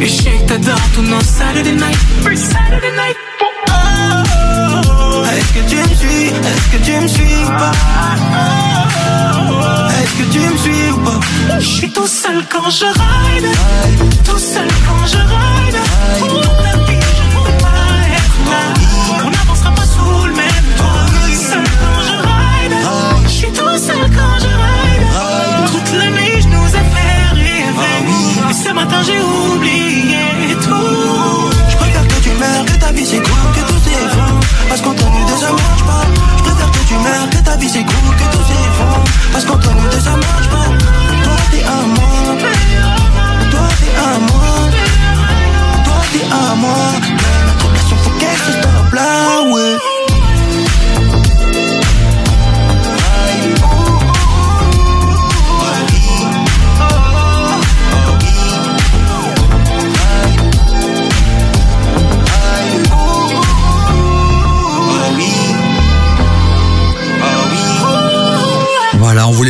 Et 0.00 0.06
je 0.06 0.12
sais 0.12 0.30
que 0.30 0.48
t'adores 0.48 0.88
tous 0.94 1.02
nos 1.02 1.20
Saturday 1.20 1.72
night. 1.72 1.98
First 2.22 2.52
Saturday 2.52 2.92
night. 2.92 3.16
Oh, 3.40 3.46
oh, 3.68 3.72
oh. 5.14 5.24
Est-ce 5.24 5.52
que 5.52 5.68
tu 5.68 5.76
me 5.76 5.94
suis? 5.96 6.26
Est-ce 6.26 6.76
que 6.76 6.84
tu 6.84 7.00
me 7.00 7.08
suis? 7.08 7.44
Pas 7.58 7.72
Est-ce 7.72 8.65
que 10.16 10.22
tu 10.32 10.40
me 10.40 10.56
suis 10.56 10.90
ou 10.92 10.98
pas 10.98 11.20
Je 11.58 11.66
suis 11.66 11.90
tout 11.90 12.06
seul 12.06 12.42
quand 12.48 12.70
je 12.70 12.86
ride. 12.86 13.48
Tout 14.24 14.38
seul 14.38 14.68
quand 14.86 15.06
je 15.06 15.18
ride. 15.18 15.78
Dans 16.20 16.56
ta 16.64 16.76
vie, 16.86 17.00
je 17.18 17.24
ne 17.26 17.44
peux 17.44 17.56
pas 17.64 17.90
être 18.20 18.38
là. 18.52 18.64
On 19.26 19.30
n'avancera 19.30 19.70
pas 19.72 19.88
sous 19.94 20.26
le 20.26 20.32
même 20.32 20.68
toit. 20.78 21.06
Seul 21.50 21.64
quand 21.82 22.00
je 22.08 22.16
ride. 22.28 22.74
Je 23.24 23.30
suis 23.30 23.52
tout 23.58 23.78
seul 23.88 24.04
quand 24.16 24.36
je 24.44 24.52
ride. 24.64 25.04
Toute 25.72 25.92
la 25.98 26.10
nuit, 26.10 26.40
je 26.42 26.48
nous 26.48 26.68
ai 26.80 26.84
fait 26.94 27.18
rêver. 27.34 27.98
Et 28.50 28.54
ce 28.54 28.72
matin, 28.72 29.00
j'ai 29.06 29.20
oublié 29.20 30.56
tout. 30.62 31.65
Que 32.66 32.76
ta 32.78 32.92
vie 32.92 33.06
c'est 33.06 33.18
cool, 33.18 33.44
que 33.54 33.60
tout 33.68 33.78
s'effondre 33.84 34.40
Parce 34.68 34.80
qu'entre 34.80 35.04
nous 35.04 35.26
deux 35.26 35.40
ça 35.40 35.52
marche 35.52 35.84
pas 35.84 36.04
Je 36.38 36.42
préfère 36.42 36.70
que 36.70 36.82
tu 36.88 36.94
meurs, 36.94 37.30
que 37.30 37.38
ta 37.38 37.56
vie 37.56 37.68
c'est 37.68 37.84
cool, 37.84 38.16
que 38.16 38.36
tout 38.36 38.44
s'effondre 38.48 39.04
Parce 39.32 39.44
qu'entre 39.44 39.74
nous 39.74 39.88
deux 39.90 40.00
ça 40.00 40.16
marche 40.16 40.48
pas 40.48 40.68
Toi 41.24 41.36
t'es 41.50 41.64
un 41.64 41.86
moi 41.96 42.16
Toi 43.50 43.68
t'es 43.80 43.92
un 44.08 44.18
moi 44.30 44.48
Toi 45.84 46.00
t'es 46.12 46.24
un 46.24 46.54
moi 46.56 46.76
notre 47.46 47.66
relation 47.66 47.96
faut 47.96 48.10
qu'elle 48.18 48.38
se 48.38 48.52
stoppe 48.52 48.92
là, 48.92 49.42
ouais 49.52 49.95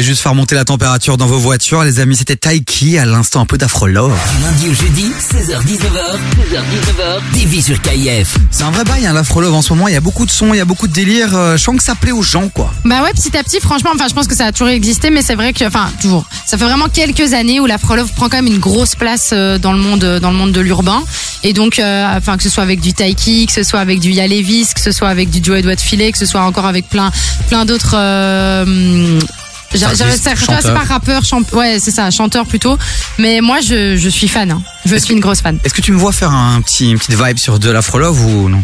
Juste 0.02 0.22
faire 0.22 0.34
monter 0.34 0.54
la 0.54 0.64
température 0.64 1.16
dans 1.16 1.26
vos 1.26 1.38
voitures. 1.38 1.82
Les 1.82 2.00
amis, 2.00 2.16
c'était 2.16 2.36
Taiki, 2.36 2.98
à 2.98 3.04
l'instant 3.04 3.40
un 3.40 3.46
peu 3.46 3.56
d'Afrolove. 3.56 4.12
Du 4.36 4.42
lundi 4.42 4.68
au 4.68 4.74
jeudi, 4.74 5.06
16h-19h, 5.32 6.18
16h-19h, 6.36 7.20
TV 7.32 7.62
sur 7.62 7.80
KIF. 7.80 8.36
C'est 8.50 8.64
un 8.64 8.70
vrai 8.70 8.84
bail, 8.84 9.06
hein, 9.06 9.14
l'Afrolove 9.14 9.54
en 9.54 9.62
ce 9.62 9.72
moment. 9.72 9.88
Il 9.88 9.94
y 9.94 9.96
a 9.96 10.00
beaucoup 10.00 10.26
de 10.26 10.30
sons, 10.30 10.52
il 10.52 10.58
y 10.58 10.60
a 10.60 10.64
beaucoup 10.64 10.86
de 10.86 10.92
délire. 10.92 11.34
Euh, 11.34 11.56
je 11.56 11.62
sens 11.62 11.76
que 11.76 11.82
ça 11.82 11.94
plaît 11.94 12.12
aux 12.12 12.22
gens, 12.22 12.48
quoi. 12.48 12.72
Bah 12.84 13.02
ouais, 13.02 13.12
petit 13.12 13.36
à 13.36 13.42
petit, 13.42 13.58
franchement, 13.58 13.90
enfin, 13.94 14.06
je 14.08 14.14
pense 14.14 14.28
que 14.28 14.36
ça 14.36 14.46
a 14.46 14.52
toujours 14.52 14.68
existé, 14.68 15.10
mais 15.10 15.22
c'est 15.22 15.34
vrai 15.34 15.52
que, 15.52 15.64
enfin, 15.64 15.90
toujours. 16.00 16.24
Ça 16.44 16.58
fait 16.58 16.64
vraiment 16.64 16.88
quelques 16.88 17.32
années 17.32 17.58
où 17.58 17.66
la 17.66 17.78
Frolov 17.78 18.12
prend 18.12 18.28
quand 18.28 18.36
même 18.36 18.46
une 18.46 18.60
grosse 18.60 18.94
place 18.94 19.30
euh, 19.32 19.58
dans 19.58 19.72
le 19.72 19.78
monde, 19.78 20.04
euh, 20.04 20.20
dans 20.20 20.30
le 20.30 20.36
monde 20.36 20.52
de 20.52 20.60
l'urbain. 20.60 21.02
Et 21.42 21.52
donc, 21.52 21.78
euh, 21.78 22.16
enfin, 22.16 22.36
que 22.36 22.42
ce 22.42 22.50
soit 22.50 22.62
avec 22.62 22.80
du 22.80 22.92
Taiki, 22.92 23.46
que 23.46 23.52
ce 23.52 23.62
soit 23.62 23.80
avec 23.80 24.00
du 24.00 24.10
Yalevis, 24.10 24.68
que 24.74 24.80
ce 24.80 24.92
soit 24.92 25.08
avec 25.08 25.30
du 25.30 25.40
Joe 25.42 25.58
Edouard 25.58 25.78
Filet, 25.78 26.12
que 26.12 26.18
ce 26.18 26.26
soit 26.26 26.42
encore 26.42 26.66
avec 26.66 26.88
plein, 26.88 27.10
plein 27.48 27.64
d'autres. 27.64 27.94
Euh, 27.96 29.20
j'a- 29.74 29.86
Artistes, 29.86 30.04
j'avais- 30.04 30.16
c'est- 30.16 30.30
c'est 30.36 30.36
chanteurs. 30.46 30.74
pas 30.74 30.84
rappeur, 30.84 31.22
ouais, 31.52 31.78
c'est 31.80 31.90
ça, 31.90 32.10
chanteur 32.10 32.46
plutôt. 32.46 32.78
Mais 33.18 33.40
moi, 33.40 33.60
je, 33.60 33.96
je 33.96 34.08
suis 34.08 34.28
fan. 34.28 34.50
hein. 34.50 34.62
Je 34.84 34.96
suis 34.96 35.14
une 35.14 35.20
grosse 35.20 35.40
fan. 35.40 35.58
Est-ce 35.64 35.74
que 35.74 35.80
tu 35.82 35.92
me 35.92 35.98
vois 35.98 36.12
faire 36.12 36.30
un 36.32 36.60
petit, 36.62 36.90
une 36.90 36.98
petite 36.98 37.14
vibe 37.20 37.38
sur 37.38 37.58
de 37.58 37.70
l'Afrolove 37.70 38.24
ou 38.24 38.48
non? 38.48 38.62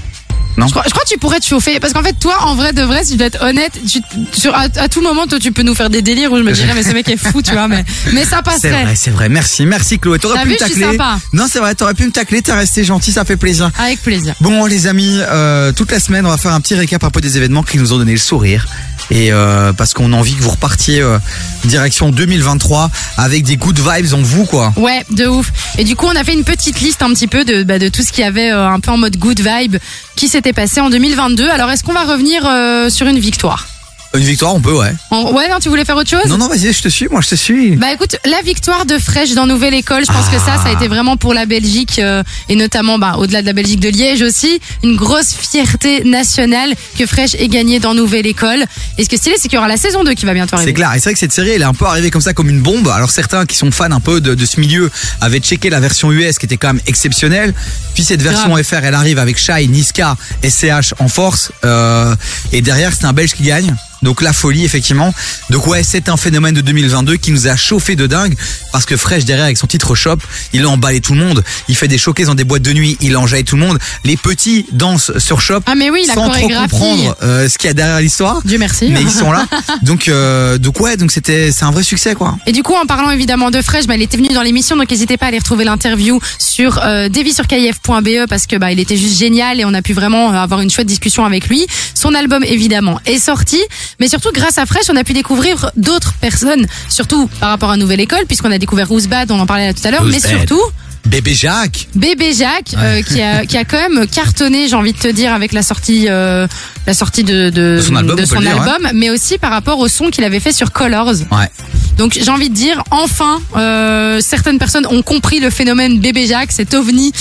Non 0.56 0.66
Je 0.66 0.72
crois, 0.72 0.82
je 0.86 0.90
crois 0.90 1.02
que 1.04 1.08
tu 1.08 1.18
pourrais 1.18 1.40
te 1.40 1.46
chauffer 1.46 1.80
parce 1.80 1.92
qu'en 1.92 2.02
fait 2.02 2.14
toi 2.18 2.36
en 2.42 2.54
vrai 2.54 2.72
de 2.72 2.82
vrai 2.82 3.04
si 3.04 3.14
je 3.14 3.18
dois 3.18 3.26
être 3.28 3.42
honnête 3.42 3.72
tu, 3.90 4.00
sur, 4.32 4.54
à, 4.54 4.66
à 4.76 4.88
tout 4.88 5.00
moment 5.00 5.26
toi 5.26 5.38
tu 5.38 5.50
peux 5.52 5.62
nous 5.62 5.74
faire 5.74 5.88
des 5.90 6.02
délires 6.02 6.30
où 6.32 6.36
je 6.36 6.42
me 6.42 6.52
dirais 6.52 6.72
mais 6.74 6.82
ce 6.82 6.90
mec 6.92 7.08
est 7.08 7.16
fou 7.16 7.40
tu 7.42 7.52
vois 7.52 7.68
mais 7.68 7.84
mais 8.12 8.24
ça 8.24 8.38
C'est 8.38 8.42
passerait 8.70 8.82
vrai, 8.84 8.94
c'est 8.96 9.10
vrai. 9.10 9.28
Merci, 9.28 9.64
merci 9.66 9.98
Chloé. 9.98 10.18
T'aurais 10.18 10.34
T'as 10.36 10.42
pu 10.42 10.48
vu, 10.48 10.54
me 10.54 10.58
je 10.60 10.64
suis 10.64 10.74
tacler. 10.80 10.96
sympa. 10.98 11.18
Non, 11.32 11.46
c'est 11.50 11.58
vrai, 11.58 11.74
t'aurais 11.74 11.94
pu 11.94 12.04
me 12.04 12.10
tacler. 12.12 12.42
T'es 12.42 12.52
resté 12.52 12.84
gentil, 12.84 13.12
ça 13.12 13.24
fait 13.24 13.36
plaisir. 13.36 13.70
avec 13.78 14.02
plaisir 14.02 14.34
Bon, 14.40 14.66
les 14.66 14.86
amis, 14.86 15.18
euh, 15.20 15.72
toute 15.72 15.90
la 15.90 16.00
semaine, 16.00 16.26
on 16.26 16.30
va 16.30 16.36
faire 16.36 16.52
un 16.52 16.60
petit 16.60 16.74
récap 16.74 17.02
un 17.04 17.10
peu 17.10 17.20
des 17.20 17.36
événements 17.36 17.62
qui 17.62 17.78
nous 17.78 17.92
ont 17.92 17.98
donné 17.98 18.12
le 18.12 18.18
sourire. 18.18 18.66
Et 19.10 19.32
euh, 19.32 19.72
parce 19.72 19.94
qu'on 19.94 20.12
a 20.12 20.16
envie 20.16 20.34
que 20.34 20.42
vous 20.42 20.50
repartiez 20.50 21.00
euh, 21.00 21.18
direction 21.64 22.10
2023 22.10 22.90
avec 23.18 23.44
des 23.44 23.56
good 23.56 23.78
vibes 23.78 24.14
en 24.14 24.22
vous, 24.22 24.44
quoi. 24.44 24.72
ouais 24.76 25.04
de 25.10 25.26
ouf 25.26 25.52
et 25.76 25.84
du 25.84 25.96
coup 25.96 26.06
on 26.06 26.16
a 26.16 26.22
fait 26.24 26.32
une 26.34 26.44
petite 26.44 26.80
liste 26.80 27.02
un 27.02 27.10
petit 27.10 27.26
peu 27.26 27.44
de, 27.44 27.62
bah, 27.64 27.78
de 27.78 27.88
tout 27.88 28.02
ce 28.02 28.12
qui 28.12 28.22
avait 28.22 28.50
euh, 28.52 28.66
un 28.68 28.80
peu 28.80 28.90
en 28.90 28.96
mode 28.98 29.16
good 29.18 29.40
vibe 29.40 29.76
qui 30.16 30.28
s'était 30.42 30.52
passé 30.52 30.80
en 30.80 30.90
2022 30.90 31.48
alors 31.50 31.70
est-ce 31.70 31.84
qu'on 31.84 31.92
va 31.92 32.02
revenir 32.02 32.44
euh, 32.44 32.88
sur 32.88 33.06
une 33.06 33.20
victoire? 33.20 33.71
Une 34.14 34.24
victoire, 34.24 34.54
on 34.54 34.60
peut, 34.60 34.72
ouais. 34.72 34.92
Ouais 35.10 35.48
non 35.48 35.58
tu 35.60 35.68
voulais 35.68 35.84
faire 35.84 35.96
autre 35.96 36.10
chose? 36.10 36.26
Non, 36.26 36.38
non, 36.38 36.48
vas-y, 36.48 36.72
je 36.72 36.82
te 36.82 36.88
suis. 36.88 37.08
Moi, 37.08 37.20
je 37.22 37.28
te 37.28 37.34
suis. 37.34 37.76
Bah 37.76 37.92
écoute, 37.92 38.16
la 38.24 38.42
victoire 38.42 38.84
de 38.84 38.98
Fresh 38.98 39.32
dans 39.34 39.46
Nouvelle 39.46 39.74
École, 39.74 40.04
je 40.06 40.12
pense 40.12 40.28
que 40.28 40.38
ça, 40.38 40.56
ça 40.62 40.68
a 40.68 40.72
été 40.72 40.88
vraiment 40.88 41.16
pour 41.16 41.34
la 41.34 41.46
Belgique 41.46 41.98
euh, 41.98 42.22
et 42.48 42.56
notamment 42.56 42.98
bah, 42.98 43.14
au-delà 43.18 43.40
de 43.40 43.46
la 43.46 43.52
Belgique 43.52 43.80
de 43.80 43.88
Liège 43.88 44.22
aussi, 44.22 44.60
une 44.82 44.96
grosse 44.96 45.32
fierté 45.34 46.04
nationale 46.04 46.74
que 46.98 47.06
Fresh 47.06 47.34
ait 47.34 47.48
gagné 47.48 47.80
dans 47.80 47.94
Nouvelle 47.94 48.26
École. 48.26 48.64
Et 48.98 49.04
ce 49.04 49.08
qui 49.08 49.14
est 49.14 49.18
stylé, 49.18 49.36
c'est 49.38 49.48
qu'il 49.48 49.56
y 49.56 49.58
aura 49.58 49.68
la 49.68 49.76
saison 49.76 50.04
2 50.04 50.12
qui 50.14 50.26
va 50.26 50.34
bientôt 50.34 50.56
arriver. 50.56 50.70
C'est 50.70 50.74
clair. 50.74 50.92
Et 50.94 50.98
c'est 50.98 51.04
vrai 51.04 51.14
que 51.14 51.18
cette 51.18 51.32
série, 51.32 51.50
elle 51.50 51.62
est 51.62 51.64
un 51.64 51.74
peu 51.74 51.86
arrivée 51.86 52.10
comme 52.10 52.22
ça, 52.22 52.34
comme 52.34 52.50
une 52.50 52.60
bombe. 52.60 52.88
Alors 52.88 53.10
certains 53.10 53.46
qui 53.46 53.56
sont 53.56 53.70
fans 53.70 53.90
un 53.90 54.00
peu 54.00 54.20
de, 54.20 54.34
de 54.34 54.46
ce 54.46 54.60
milieu 54.60 54.90
avaient 55.20 55.40
checké 55.40 55.70
la 55.70 55.80
version 55.80 56.12
US 56.12 56.38
qui 56.38 56.46
était 56.46 56.56
quand 56.56 56.74
même 56.74 56.82
exceptionnelle. 56.86 57.54
Puis 57.94 58.04
cette 58.04 58.22
version. 58.22 58.52
FR, 58.62 58.84
elle 58.84 58.94
arrive 58.94 59.18
avec 59.18 59.38
Shai, 59.38 59.66
Niska, 59.66 60.16
SCH 60.42 60.94
en 60.98 61.08
force. 61.08 61.52
Euh, 61.64 62.14
et 62.52 62.60
derrière, 62.60 62.92
c'est 62.92 63.06
un 63.06 63.12
Belge 63.12 63.32
qui 63.32 63.44
gagne. 63.44 63.74
Donc 64.02 64.22
la 64.22 64.32
folie, 64.32 64.64
effectivement. 64.64 65.14
Donc 65.50 65.66
ouais, 65.66 65.82
c'est 65.82 66.08
un 66.08 66.16
phénomène 66.16 66.54
de 66.54 66.60
2022 66.60 67.16
qui 67.16 67.32
nous 67.32 67.48
a 67.48 67.56
chauffé 67.56 67.96
de 67.96 68.06
dingue. 68.06 68.34
Parce 68.72 68.86
que 68.86 68.96
Fresh, 68.96 69.24
derrière, 69.24 69.44
avec 69.44 69.58
son 69.58 69.66
titre 69.66 69.94
Shop, 69.94 70.16
il 70.52 70.64
a 70.64 70.68
emballé 70.68 71.00
tout 71.00 71.14
le 71.14 71.20
monde. 71.20 71.44
Il 71.68 71.76
fait 71.76 71.88
des 71.88 71.98
showcases 71.98 72.26
dans 72.26 72.34
des 72.34 72.44
boîtes 72.44 72.62
de 72.62 72.72
nuit. 72.72 72.96
Il 73.00 73.16
enjaille 73.16 73.44
tout 73.44 73.56
le 73.56 73.62
monde. 73.62 73.78
Les 74.04 74.16
petits 74.16 74.66
dansent 74.72 75.16
sur 75.18 75.40
Shop. 75.40 75.60
Ah 75.66 75.74
mais 75.74 75.90
oui, 75.90 76.04
la 76.06 76.14
sans 76.14 76.28
trop 76.28 76.48
comprendre 76.48 77.16
euh, 77.22 77.48
ce 77.48 77.58
qu'il 77.58 77.68
y 77.68 77.70
a 77.70 77.74
derrière 77.74 78.00
l'histoire. 78.00 78.40
Dieu 78.44 78.58
merci. 78.58 78.88
Mais 78.90 79.02
ils 79.02 79.10
sont 79.10 79.32
là. 79.32 79.46
Donc, 79.82 80.08
euh, 80.08 80.58
donc 80.58 80.80
ouais, 80.80 80.96
donc 80.96 81.10
c'était, 81.10 81.50
c'est 81.50 81.64
un 81.64 81.70
vrai 81.70 81.82
succès, 81.82 82.14
quoi. 82.14 82.36
Et 82.46 82.52
du 82.52 82.62
coup, 82.62 82.74
en 82.74 82.86
parlant 82.86 83.10
évidemment 83.10 83.50
de 83.50 83.60
Fresh, 83.62 83.86
bah, 83.86 83.96
il 83.96 84.02
était 84.02 84.16
venu 84.16 84.28
dans 84.28 84.42
l'émission, 84.42 84.76
donc 84.76 84.90
n'hésitez 84.90 85.16
pas 85.16 85.26
à 85.26 85.28
aller 85.28 85.38
retrouver 85.38 85.64
l'interview 85.64 86.20
sur 86.38 86.80
euh, 86.82 87.08
devisurkif.be 87.08 88.26
parce 88.28 88.46
que 88.46 88.56
bah, 88.56 88.72
il 88.72 88.80
était 88.80 88.96
juste 88.96 89.18
génial 89.18 89.60
et 89.60 89.64
on 89.64 89.74
a 89.74 89.82
pu 89.82 89.92
vraiment 89.92 90.30
avoir 90.30 90.60
une 90.60 90.70
chouette 90.70 90.86
discussion 90.86 91.24
avec 91.24 91.48
lui. 91.48 91.66
Son 91.94 92.14
album 92.14 92.44
évidemment 92.44 93.00
est 93.06 93.18
sorti, 93.18 93.60
mais 94.00 94.08
surtout 94.08 94.30
grâce 94.32 94.58
à 94.58 94.66
Fresh, 94.66 94.90
on 94.90 94.96
a 94.96 95.04
pu 95.04 95.12
découvrir 95.12 95.70
d'autres 95.76 96.14
personnes, 96.14 96.66
surtout 96.88 97.28
par 97.40 97.50
rapport 97.50 97.70
à 97.70 97.76
Nouvelle 97.76 98.00
École, 98.00 98.26
puisqu'on 98.26 98.50
a 98.50 98.58
découvert 98.58 98.90
Ouzbad, 98.90 99.30
on 99.30 99.38
en 99.40 99.46
parlait 99.46 99.66
là 99.66 99.74
tout 99.74 99.86
à 99.86 99.90
l'heure, 99.90 100.04
mais 100.04 100.20
surtout 100.20 100.60
Bébé 101.06 101.34
Jacques. 101.34 101.88
Bébé 101.94 102.32
Jacques, 102.32 102.74
euh, 102.78 103.02
qui, 103.02 103.20
a, 103.20 103.44
qui 103.44 103.56
a 103.56 103.64
quand 103.64 103.76
même 103.76 104.06
cartonné, 104.06 104.68
j'ai 104.68 104.76
envie 104.76 104.92
de 104.92 104.98
te 104.98 105.08
dire, 105.08 105.34
avec 105.34 105.52
la 105.52 105.62
sortie, 105.62 106.06
euh, 106.08 106.46
la 106.86 106.94
sortie 106.94 107.24
de, 107.24 107.50
de, 107.50 107.76
De 107.76 107.80
son 107.80 107.96
album, 107.96 108.16
dire, 108.16 108.62
album, 108.62 108.90
mais 108.94 109.10
aussi 109.10 109.38
par 109.38 109.50
rapport 109.50 109.78
au 109.78 109.88
son 109.88 110.10
qu'il 110.10 110.24
avait 110.24 110.40
fait 110.40 110.52
sur 110.52 110.70
Colors. 110.70 111.14
Ouais. 111.30 111.50
Donc 111.98 112.18
j'ai 112.20 112.30
envie 112.30 112.48
de 112.48 112.54
dire, 112.54 112.82
enfin, 112.90 113.40
euh, 113.56 114.20
certaines 114.20 114.58
personnes 114.58 114.86
ont 114.86 115.02
compris 115.02 115.40
le 115.40 115.50
phénomène 115.50 115.98
Bébé 115.98 116.26
Jacques, 116.26 116.52
cet 116.52 116.72
ovni 116.72 117.12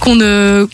qu'on 0.00 0.16
ne, 0.16 0.66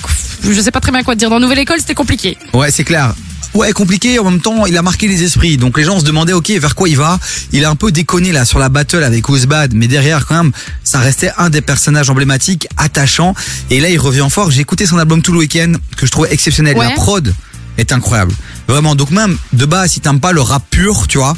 je 0.42 0.60
sais 0.60 0.70
pas 0.70 0.80
très 0.80 0.92
bien 0.92 1.02
quoi 1.02 1.14
te 1.14 1.18
dire. 1.18 1.30
Dans 1.30 1.40
Nouvelle 1.40 1.60
École, 1.60 1.78
c'était 1.78 1.94
compliqué. 1.94 2.36
Ouais, 2.54 2.70
c'est 2.70 2.84
clair. 2.84 3.14
Ouais, 3.56 3.72
compliqué. 3.72 4.18
En 4.18 4.30
même 4.30 4.40
temps, 4.40 4.66
il 4.66 4.76
a 4.76 4.82
marqué 4.82 5.08
les 5.08 5.22
esprits. 5.22 5.56
Donc 5.56 5.78
les 5.78 5.84
gens 5.84 5.98
se 5.98 6.04
demandaient, 6.04 6.34
ok, 6.34 6.50
vers 6.50 6.74
quoi 6.74 6.90
il 6.90 6.96
va? 6.98 7.18
Il 7.52 7.64
a 7.64 7.70
un 7.70 7.74
peu 7.74 7.90
déconné 7.90 8.30
là 8.30 8.44
sur 8.44 8.58
la 8.58 8.68
battle 8.68 9.02
avec 9.02 9.26
Ouzbad, 9.30 9.72
mais 9.72 9.88
derrière 9.88 10.26
quand 10.26 10.36
même, 10.42 10.52
ça 10.84 10.98
restait 10.98 11.32
un 11.38 11.48
des 11.48 11.62
personnages 11.62 12.10
emblématiques, 12.10 12.68
attachants. 12.76 13.34
Et 13.70 13.80
là, 13.80 13.88
il 13.88 13.98
revient 13.98 14.26
fort. 14.30 14.50
J'ai 14.50 14.60
écouté 14.60 14.84
son 14.84 14.98
album 14.98 15.22
tout 15.22 15.32
le 15.32 15.38
week-end 15.38 15.72
que 15.96 16.04
je 16.04 16.10
trouvais 16.10 16.32
exceptionnel. 16.34 16.76
Ouais. 16.76 16.86
La 16.88 16.94
prod 16.94 17.34
est 17.78 17.92
incroyable. 17.92 18.32
Vraiment. 18.68 18.94
Donc 18.94 19.10
même 19.10 19.38
de 19.54 19.64
base, 19.64 19.92
si 19.92 20.00
t'aimes 20.00 20.20
pas 20.20 20.32
le 20.32 20.42
rap 20.42 20.62
pur, 20.68 21.06
tu 21.08 21.16
vois. 21.16 21.34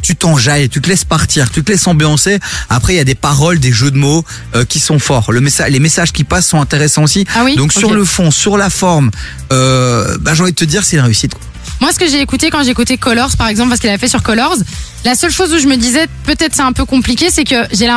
Tu 0.00 0.16
t'enjailles, 0.16 0.70
tu 0.70 0.80
te 0.80 0.88
laisses 0.88 1.04
partir, 1.04 1.50
tu 1.50 1.62
te 1.62 1.70
laisses 1.70 1.86
ambiancer. 1.86 2.38
Après, 2.70 2.94
il 2.94 2.96
y 2.96 3.00
a 3.00 3.04
des 3.04 3.16
paroles, 3.16 3.58
des 3.58 3.72
jeux 3.72 3.90
de 3.90 3.98
mots 3.98 4.24
euh, 4.54 4.64
qui 4.64 4.78
sont 4.78 4.98
forts. 4.98 5.32
Le 5.32 5.40
message, 5.42 5.70
les 5.70 5.80
messages 5.80 6.12
qui 6.12 6.24
passent 6.24 6.46
sont 6.46 6.60
intéressants 6.62 7.02
aussi. 7.02 7.26
Ah 7.34 7.42
oui? 7.44 7.56
Donc 7.56 7.72
sur 7.74 7.92
le 7.92 8.04
fond, 8.06 8.30
sur 8.30 8.56
la 8.56 8.70
forme, 8.70 9.10
euh, 9.52 10.16
bah, 10.20 10.32
j'ai 10.34 10.42
envie 10.44 10.52
de 10.52 10.56
te 10.56 10.64
dire, 10.64 10.84
c'est 10.84 10.96
une 10.96 11.02
réussite. 11.02 11.34
quoi. 11.34 11.42
Moi, 11.80 11.92
ce 11.92 11.98
que 11.98 12.08
j'ai 12.08 12.20
écouté 12.20 12.50
quand 12.50 12.62
j'ai 12.64 12.70
écouté 12.70 12.96
Colors, 12.98 13.36
par 13.36 13.48
exemple, 13.48 13.68
parce 13.68 13.80
qu'il 13.80 13.88
avait 13.88 13.98
fait 13.98 14.08
sur 14.08 14.22
Colors, 14.22 14.56
la 15.04 15.14
seule 15.14 15.30
chose 15.30 15.52
où 15.54 15.58
je 15.58 15.68
me 15.68 15.76
disais 15.76 16.06
peut-être 16.24 16.54
c'est 16.54 16.62
un 16.62 16.72
peu 16.72 16.84
compliqué, 16.84 17.28
c'est 17.30 17.44
que 17.44 17.54
j'ai 17.72 17.88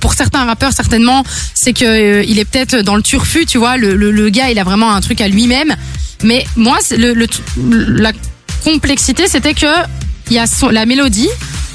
pour, 0.00 0.14
certains 0.14 0.44
rappeurs 0.44 0.72
certainement, 0.72 1.24
c'est 1.54 1.72
que 1.72 1.84
euh, 1.84 2.24
il 2.26 2.38
est 2.38 2.44
peut-être 2.44 2.76
dans 2.76 2.96
le 2.96 3.02
turfu, 3.02 3.46
tu 3.46 3.58
vois. 3.58 3.76
Le, 3.76 3.94
le, 3.94 4.28
gars, 4.30 4.50
il 4.50 4.58
a 4.58 4.64
vraiment 4.64 4.94
un 4.94 5.00
truc 5.00 5.20
à 5.20 5.28
lui-même. 5.28 5.74
Mais 6.22 6.44
moi, 6.56 6.78
la 7.56 8.12
complexité, 8.62 9.26
c'était 9.28 9.54
que 9.54 9.66
il 10.30 10.36
y 10.36 10.38
a 10.38 10.46
son, 10.46 10.68
la 10.68 10.86
mélodie. 10.86 11.28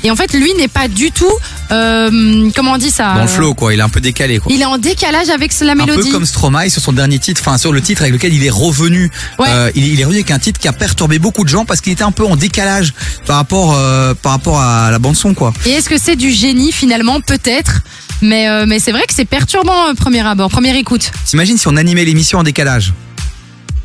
Et 0.03 0.11
en 0.11 0.15
fait, 0.15 0.33
lui 0.33 0.53
n'est 0.53 0.69
pas 0.69 0.87
du 0.87 1.11
tout, 1.11 1.31
euh, 1.71 2.49
comment 2.55 2.73
on 2.73 2.77
dit 2.77 2.89
ça 2.89 3.15
Dans 3.15 3.15
le 3.15 3.21
euh, 3.23 3.27
flow, 3.27 3.53
quoi. 3.53 3.73
Il 3.73 3.79
est 3.79 3.83
un 3.83 3.89
peu 3.89 3.99
décalé, 3.99 4.39
quoi. 4.39 4.49
Il 4.53 4.61
est 4.61 4.65
en 4.65 4.77
décalage 4.77 5.29
avec 5.29 5.51
la 5.59 5.73
un 5.73 5.75
mélodie. 5.75 6.07
peu 6.07 6.11
comme 6.13 6.25
Stromae 6.25 6.69
sur 6.69 6.81
son 6.81 6.93
dernier 6.93 7.19
titre, 7.19 7.41
enfin 7.45 7.57
sur 7.57 7.73
le 7.73 7.81
titre 7.81 8.01
avec 8.03 8.13
lequel 8.13 8.33
il 8.33 8.45
est 8.45 8.49
revenu. 8.49 9.11
Euh, 9.41 9.69
il, 9.75 9.85
il 9.85 9.99
est 9.99 10.05
revenu 10.05 10.19
avec 10.19 10.31
un 10.31 10.39
titre 10.39 10.57
qui 10.57 10.69
a 10.69 10.73
perturbé 10.73 11.19
beaucoup 11.19 11.43
de 11.43 11.49
gens 11.49 11.65
parce 11.65 11.81
qu'il 11.81 11.91
était 11.91 12.03
un 12.03 12.13
peu 12.13 12.25
en 12.25 12.37
décalage 12.37 12.93
par 13.25 13.35
rapport 13.35 13.75
euh, 13.77 14.13
par 14.13 14.31
rapport 14.31 14.61
à 14.61 14.89
la 14.89 14.99
bande 14.99 15.17
son 15.17 15.33
quoi. 15.33 15.51
Et 15.65 15.71
est-ce 15.71 15.89
que 15.89 15.97
c'est 15.97 16.15
du 16.15 16.31
génie 16.31 16.71
finalement? 16.71 17.19
Peut-être. 17.19 17.81
Mais, 18.21 18.65
mais 18.65 18.79
c'est 18.79 18.91
vrai 18.91 19.05
que 19.07 19.13
c'est 19.13 19.23
perturbant, 19.23 19.95
premier 19.95 20.19
abord, 20.19 20.49
première 20.49 20.75
écoute. 20.75 21.09
T'imagines 21.25 21.57
si 21.57 21.69
on 21.69 21.77
animait 21.77 22.03
l'émission 22.03 22.39
en 22.39 22.43
décalage? 22.43 22.93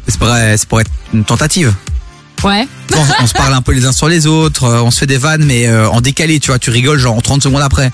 C'est 0.08 0.18
pourrait 0.18 0.82
être 0.82 0.90
une 1.12 1.24
tentative. 1.24 1.72
Ouais. 2.44 2.68
On, 2.94 3.24
on 3.24 3.26
se 3.26 3.32
parle 3.32 3.54
un 3.54 3.62
peu 3.62 3.72
les 3.72 3.86
uns 3.86 3.92
sur 3.92 4.08
les 4.08 4.26
autres, 4.26 4.64
euh, 4.64 4.82
on 4.82 4.90
se 4.90 4.98
fait 4.98 5.06
des 5.06 5.16
vannes 5.16 5.44
mais 5.44 5.66
euh, 5.66 5.88
en 5.88 6.00
décalé, 6.00 6.40
tu 6.40 6.48
vois, 6.48 6.58
tu 6.58 6.70
rigoles 6.70 6.98
genre 6.98 7.16
en 7.16 7.20
30 7.20 7.42
secondes 7.42 7.62
après. 7.62 7.90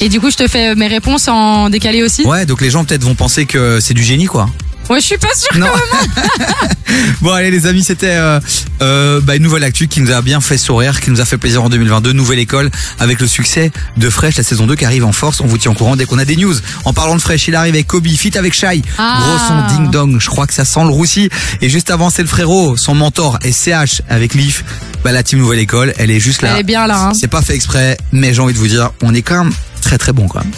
Et 0.00 0.08
du 0.08 0.20
coup, 0.20 0.30
je 0.30 0.36
te 0.36 0.46
fais 0.46 0.68
euh, 0.68 0.74
mes 0.76 0.86
réponses 0.86 1.28
en 1.28 1.68
décalé 1.70 2.02
aussi? 2.02 2.24
Ouais, 2.24 2.46
donc 2.46 2.60
les 2.60 2.70
gens 2.70 2.84
peut-être 2.84 3.02
vont 3.02 3.14
penser 3.16 3.46
que 3.46 3.80
c'est 3.80 3.94
du 3.94 4.04
génie 4.04 4.26
quoi. 4.26 4.48
Ouais, 4.88 5.00
je 5.00 5.06
suis 5.06 5.18
pas 5.18 5.34
sûre 5.34 5.56
Non. 5.58 5.66
quand 5.66 5.76
même. 5.76 6.68
Bon 7.20 7.32
allez 7.32 7.50
les 7.50 7.66
amis, 7.66 7.84
c'était 7.84 8.14
euh, 8.16 8.40
euh, 8.80 9.20
bah, 9.20 9.36
une 9.36 9.42
nouvelle 9.42 9.62
actu 9.64 9.88
qui 9.88 10.00
nous 10.00 10.10
a 10.10 10.22
bien 10.22 10.40
fait 10.40 10.56
sourire, 10.56 11.00
qui 11.00 11.10
nous 11.10 11.20
a 11.20 11.24
fait 11.26 11.36
plaisir 11.36 11.62
en 11.62 11.68
2022, 11.68 12.12
nouvelle 12.12 12.38
école 12.38 12.70
avec 12.98 13.20
le 13.20 13.26
succès 13.26 13.70
de 13.98 14.08
Fresh, 14.08 14.36
la 14.36 14.42
saison 14.42 14.66
2 14.66 14.74
qui 14.74 14.84
arrive 14.86 15.04
en 15.04 15.12
force. 15.12 15.40
On 15.40 15.46
vous 15.46 15.58
tient 15.58 15.70
au 15.72 15.74
courant 15.74 15.96
dès 15.96 16.06
qu'on 16.06 16.18
a 16.18 16.24
des 16.24 16.36
news. 16.36 16.54
En 16.84 16.92
parlant 16.94 17.14
de 17.14 17.20
Fresh, 17.20 17.48
il 17.48 17.54
arrive 17.54 17.74
avec 17.74 17.86
Kobe, 17.86 18.06
fit 18.08 18.36
avec 18.38 18.54
Shai, 18.54 18.82
Ah. 18.96 19.18
gros 19.20 19.38
son 19.38 19.76
ding 19.76 19.90
dong. 19.90 20.18
Je 20.18 20.28
crois 20.28 20.46
que 20.46 20.54
ça 20.54 20.64
sent 20.64 20.80
le 20.82 20.88
roussi. 20.88 21.28
Et 21.60 21.68
juste 21.68 21.90
avant 21.90 22.08
c'est 22.08 22.22
le 22.22 22.28
frérot, 22.28 22.76
son 22.76 22.94
mentor 22.94 23.38
SCH 23.44 24.00
avec 24.08 24.34
Leaf. 24.34 24.64
Bah 25.04 25.12
la 25.12 25.22
team 25.22 25.38
nouvelle 25.40 25.58
école, 25.60 25.92
elle 25.98 26.10
est 26.10 26.20
juste 26.20 26.40
là. 26.42 26.52
Elle 26.54 26.60
est 26.60 26.64
bien 26.64 26.86
là. 26.86 27.08
Hein. 27.08 27.12
C'est 27.14 27.28
pas 27.28 27.42
fait 27.42 27.54
exprès, 27.54 27.98
mais 28.12 28.32
j'ai 28.32 28.40
envie 28.40 28.54
de 28.54 28.58
vous 28.58 28.66
dire, 28.68 28.90
on 29.02 29.14
est 29.14 29.22
quand 29.22 29.44
même 29.44 29.52
très 29.82 29.98
très 29.98 30.12
bon 30.12 30.26
quand 30.26 30.40
même. 30.40 30.52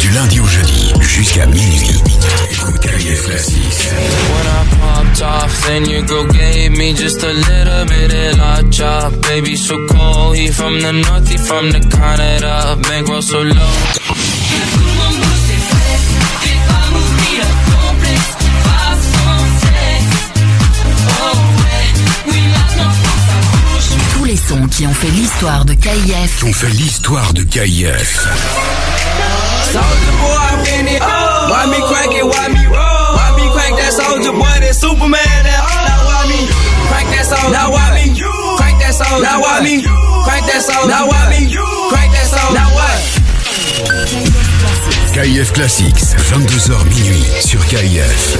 Du 0.00 0.10
lundi 0.10 0.40
au 0.40 0.46
jeudi 0.46 0.92
jusqu'à 1.00 1.46
minuit. 1.46 2.00
When 2.64 4.46
I 4.46 4.62
popped 4.78 5.22
off, 5.22 5.66
then 5.66 5.84
your 5.88 6.02
girl 6.02 6.26
gave 6.26 6.70
me 6.72 6.92
just 6.92 7.22
a 7.22 7.32
little 7.32 7.84
bit 7.86 8.14
of 8.14 8.38
la 8.38 8.62
chop. 8.70 9.12
Baby, 9.22 9.56
so 9.56 9.76
cold, 9.88 10.36
he 10.36 10.48
from 10.48 10.80
the 10.80 10.92
north, 10.92 11.28
he 11.28 11.38
from 11.38 11.72
the 11.72 11.80
Canada. 11.80 12.76
Bankroll 12.82 13.22
so 13.22 13.42
low. 13.42 13.72
Tous 24.14 24.24
les 24.24 24.36
sons 24.36 24.68
qui 24.68 24.86
ont 24.86 24.94
fait 24.94 25.10
l'histoire 25.10 25.64
de 25.64 25.74
KIF. 25.74 26.44
On 26.44 26.52
fait 26.52 26.70
l'histoire 26.70 27.32
de 27.32 27.42
KIF. 27.42 28.28
Why 31.50 31.66
me 31.66 31.80
crank 31.88 32.12
it? 32.14 32.26
Why 32.26 32.48
me 32.52 32.66
roll? 32.66 33.10
Why 33.16 33.34
me 33.34 33.46
crank 33.50 33.74
that 33.80 33.92
soldier 33.96 34.32
boy? 34.32 34.56
That 34.62 34.74
Superman. 34.76 35.18
That 35.46 35.62
now 35.90 36.06
why 36.06 36.26
me? 36.30 36.46
Crank 36.90 37.08
that 37.10 37.24
soldier? 37.26 37.52
Now 37.52 37.70
why 37.72 37.90
me? 37.96 38.14
crank 38.58 38.78
that 38.78 38.94
soldier? 38.94 39.22
Now 39.24 39.40
why 39.42 39.62
me? 39.64 39.82
Crank 39.82 40.44
that 40.46 40.62
soldier? 40.62 40.88
Now 40.88 41.08
why 41.08 41.30
me? 41.32 41.50
crank 41.90 42.10
that 42.12 42.26
soldier? 42.30 42.54
Now 42.54 42.70
what? 42.74 43.22
KIF 45.12 45.52
Classics, 45.52 46.14
22h 46.30 46.84
minuit 46.88 47.42
sur 47.42 47.60
KIF. 47.68 48.38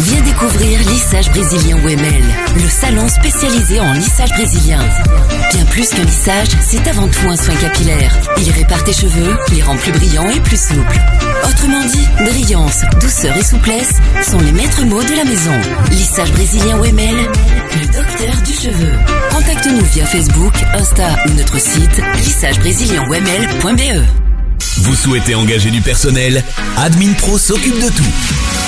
Viens 0.00 0.20
découvrir 0.20 0.78
lissage 0.88 1.28
brésilien 1.30 1.76
Wemel, 1.78 2.22
le 2.54 2.68
salon 2.68 3.08
spécialisé 3.08 3.80
en 3.80 3.92
lissage 3.94 4.30
brésilien. 4.30 4.78
Bien 5.52 5.64
plus 5.64 5.88
qu'un 5.88 6.04
lissage, 6.04 6.48
c'est 6.66 6.86
avant 6.86 7.08
tout 7.08 7.28
un 7.28 7.36
soin 7.36 7.56
capillaire. 7.56 8.16
Il 8.38 8.48
répare 8.50 8.84
tes 8.84 8.92
cheveux, 8.92 9.36
les 9.52 9.60
rend 9.60 9.76
plus 9.76 9.90
brillants 9.90 10.30
et 10.30 10.38
plus 10.40 10.60
souples. 10.60 11.00
Autrement 11.48 11.84
dit, 11.84 12.06
brillance, 12.24 12.82
douceur 13.00 13.36
et 13.36 13.42
souplesse 13.42 13.94
sont 14.22 14.38
les 14.38 14.52
maîtres 14.52 14.84
mots 14.84 15.02
de 15.02 15.14
la 15.16 15.24
maison. 15.24 15.58
Lissage 15.90 16.30
brésilien 16.32 16.78
Wemel, 16.78 17.16
le 17.80 17.86
docteur 17.86 18.42
du 18.46 18.52
cheveu. 18.54 18.92
Contacte-nous 19.32 19.84
via 19.86 20.06
Facebook, 20.06 20.54
Insta 20.74 21.16
ou 21.26 21.32
notre 21.32 21.58
site 21.60 22.00
lissagebrésilien.wemel.be. 22.18 24.06
Vous 24.78 24.94
souhaitez 24.94 25.34
engager 25.34 25.70
du 25.70 25.80
personnel? 25.80 26.44
Admin 26.76 27.12
Pro 27.14 27.36
s'occupe 27.36 27.80
de 27.80 27.88
tout. 27.88 28.67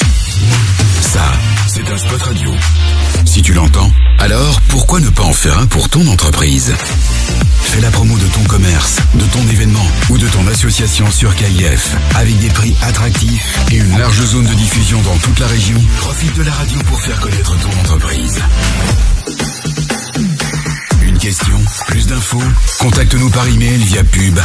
Ça, 1.01 1.31
c'est 1.67 1.89
un 1.89 1.97
spot 1.97 2.21
radio. 2.21 2.51
Si 3.25 3.41
tu 3.41 3.53
l'entends, 3.53 3.91
alors 4.19 4.61
pourquoi 4.69 4.99
ne 4.99 5.09
pas 5.09 5.23
en 5.23 5.33
faire 5.33 5.57
un 5.57 5.65
pour 5.67 5.89
ton 5.89 6.07
entreprise? 6.07 6.73
Fais 7.63 7.81
la 7.81 7.91
promo 7.91 8.17
de 8.17 8.27
ton 8.27 8.43
commerce, 8.43 8.97
de 9.15 9.25
ton 9.25 9.47
événement 9.49 9.85
ou 10.09 10.17
de 10.17 10.27
ton 10.27 10.45
association 10.47 11.09
sur 11.11 11.33
KIF 11.35 11.95
avec 12.15 12.37
des 12.39 12.49
prix 12.49 12.75
attractifs 12.81 13.57
et 13.71 13.77
une 13.77 13.97
large 13.97 14.21
zone 14.25 14.45
de 14.45 14.53
diffusion 14.53 15.01
dans 15.01 15.17
toute 15.19 15.39
la 15.39 15.47
région. 15.47 15.81
Profite 15.97 16.35
de 16.35 16.43
la 16.43 16.51
radio 16.51 16.79
pour 16.87 17.01
faire 17.01 17.19
connaître 17.19 17.55
ton 17.59 17.79
entreprise. 17.79 18.39
Une 21.03 21.17
question, 21.17 21.57
plus 21.87 22.07
d'infos? 22.07 22.43
Contacte-nous 22.79 23.29
par 23.29 23.47
email 23.47 23.77
via 23.77 24.03
pub. 24.03 24.39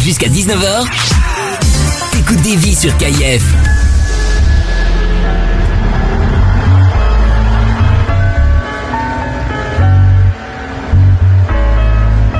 Jusqu'à 0.00 0.28
19h, 0.28 0.86
t'écoutes 2.10 2.42
des 2.42 2.56
vies 2.56 2.74
sur 2.74 2.96
KIF. 2.96 3.44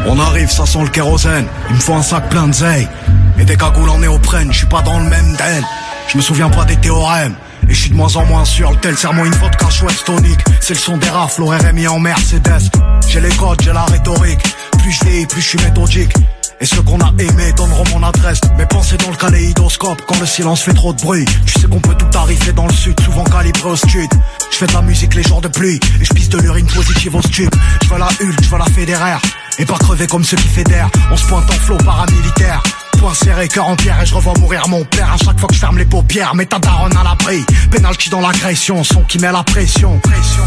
On 0.07 0.19
arrive, 0.19 0.51
ça 0.51 0.67
sent 0.67 0.83
le 0.83 0.89
kérosène. 0.89 1.47
Il 1.69 1.77
me 1.77 1.81
faut 1.81 1.95
un 1.95 2.03
sac 2.03 2.29
plein 2.29 2.49
de 2.49 2.53
zeille. 2.53 2.89
Et 3.39 3.45
des 3.45 3.57
cagoules 3.57 3.91
en 3.91 3.99
néoprène, 3.99 4.51
je 4.51 4.59
suis 4.59 4.67
pas 4.67 4.83
dans 4.83 4.99
le 4.99 5.09
même 5.09 5.37
den. 5.37 5.65
Je 6.09 6.17
me 6.17 6.23
souviens 6.23 6.51
pas 6.51 6.65
des 6.65 6.77
théorèmes. 6.77 7.35
Et 7.69 7.75
je 7.75 7.81
suis 7.83 7.91
de 7.91 7.95
moins 7.95 8.17
en 8.17 8.25
moins 8.25 8.45
sûr, 8.45 8.71
le 8.71 8.77
tel 8.79 8.97
serment 8.97 9.25
une 9.25 9.35
vodka 9.35 9.71
chouette 9.71 10.03
tonique. 10.05 10.41
C'est 10.61 10.75
le 10.75 10.81
son 10.81 10.97
des 10.97 11.09
rafles 11.09 11.43
au 11.43 11.47
RMI 11.47 11.87
en 11.87 12.01
Mercedes. 12.01 12.71
J'ai 13.07 13.21
les 13.21 13.29
codes, 13.37 13.61
j'ai 13.63 13.73
la 13.73 13.85
rhétorique. 13.85 14.41
Plus 14.79 14.93
je 14.93 15.27
plus 15.27 15.41
je 15.41 15.49
suis 15.49 15.59
méthodique. 15.59 16.13
Et 16.61 16.67
ceux 16.67 16.83
qu'on 16.83 17.01
a 17.01 17.11
aimés 17.19 17.53
donneront 17.57 17.85
mon 17.93 18.03
adresse. 18.03 18.41
Mes 18.59 18.67
pensées 18.67 18.99
dans 18.99 19.11
le 19.11 19.17
kaléidoscope 19.17 20.03
quand 20.07 20.21
le 20.21 20.27
silence 20.27 20.63
fait 20.63 20.75
trop 20.75 20.93
de 20.93 21.01
bruit. 21.01 21.25
Tu 21.47 21.59
sais 21.59 21.67
qu'on 21.67 21.81
peut 21.81 21.95
tout 21.95 22.19
arriver 22.19 22.53
dans 22.53 22.67
le 22.67 22.73
sud, 22.73 23.01
souvent 23.01 23.25
calibré 23.25 23.71
au 23.71 23.77
sud. 23.77 24.11
Je 24.51 24.57
fais 24.57 24.67
de 24.67 24.73
la 24.73 24.83
musique 24.83 25.15
les 25.15 25.23
jours 25.23 25.41
de 25.41 25.49
pluie 25.49 25.81
et 26.01 26.05
je 26.05 26.13
pisse 26.13 26.29
de 26.29 26.39
l'urine 26.39 26.67
positive 26.67 27.15
au 27.17 27.23
stup. 27.23 27.55
Je 27.83 27.89
veux 27.89 27.99
la 27.99 28.09
Hulk, 28.09 28.43
je 28.43 28.49
veux 28.51 28.59
la 28.59 28.67
fédéraire. 28.67 29.21
Et 29.59 29.65
pas 29.65 29.79
crever 29.79 30.07
comme 30.07 30.25
ceux 30.25 30.37
qui 30.37 30.49
fédèrent. 30.49 30.91
On 31.11 31.17
se 31.17 31.25
pointe 31.27 31.51
en 31.51 31.55
flot 31.55 31.79
paramilitaire. 31.79 32.63
Point 32.99 33.15
serré, 33.15 33.49
cœur 33.49 33.69
en 33.69 33.77
pierre 33.77 34.01
et 34.03 34.07
je 34.07 34.15
revois 34.15 34.35
mourir 34.39 34.69
mon 34.69 34.85
père 34.85 35.13
à 35.13 35.17
chaque 35.17 35.39
fois 35.39 35.49
que 35.49 35.55
je 35.55 35.61
ferme 35.61 35.79
les 35.79 35.85
paupières. 35.85 36.35
Mais 36.35 36.47
ta 36.47 36.59
daronne 36.59 36.97
à 36.97 37.03
l'abri. 37.03 37.45
Penalty 37.71 38.11
dans 38.11 38.21
l'agression, 38.21 38.85
son 38.85 39.03
qui 39.03 39.19
met 39.19 39.33
la 39.33 39.43
pression. 39.43 40.01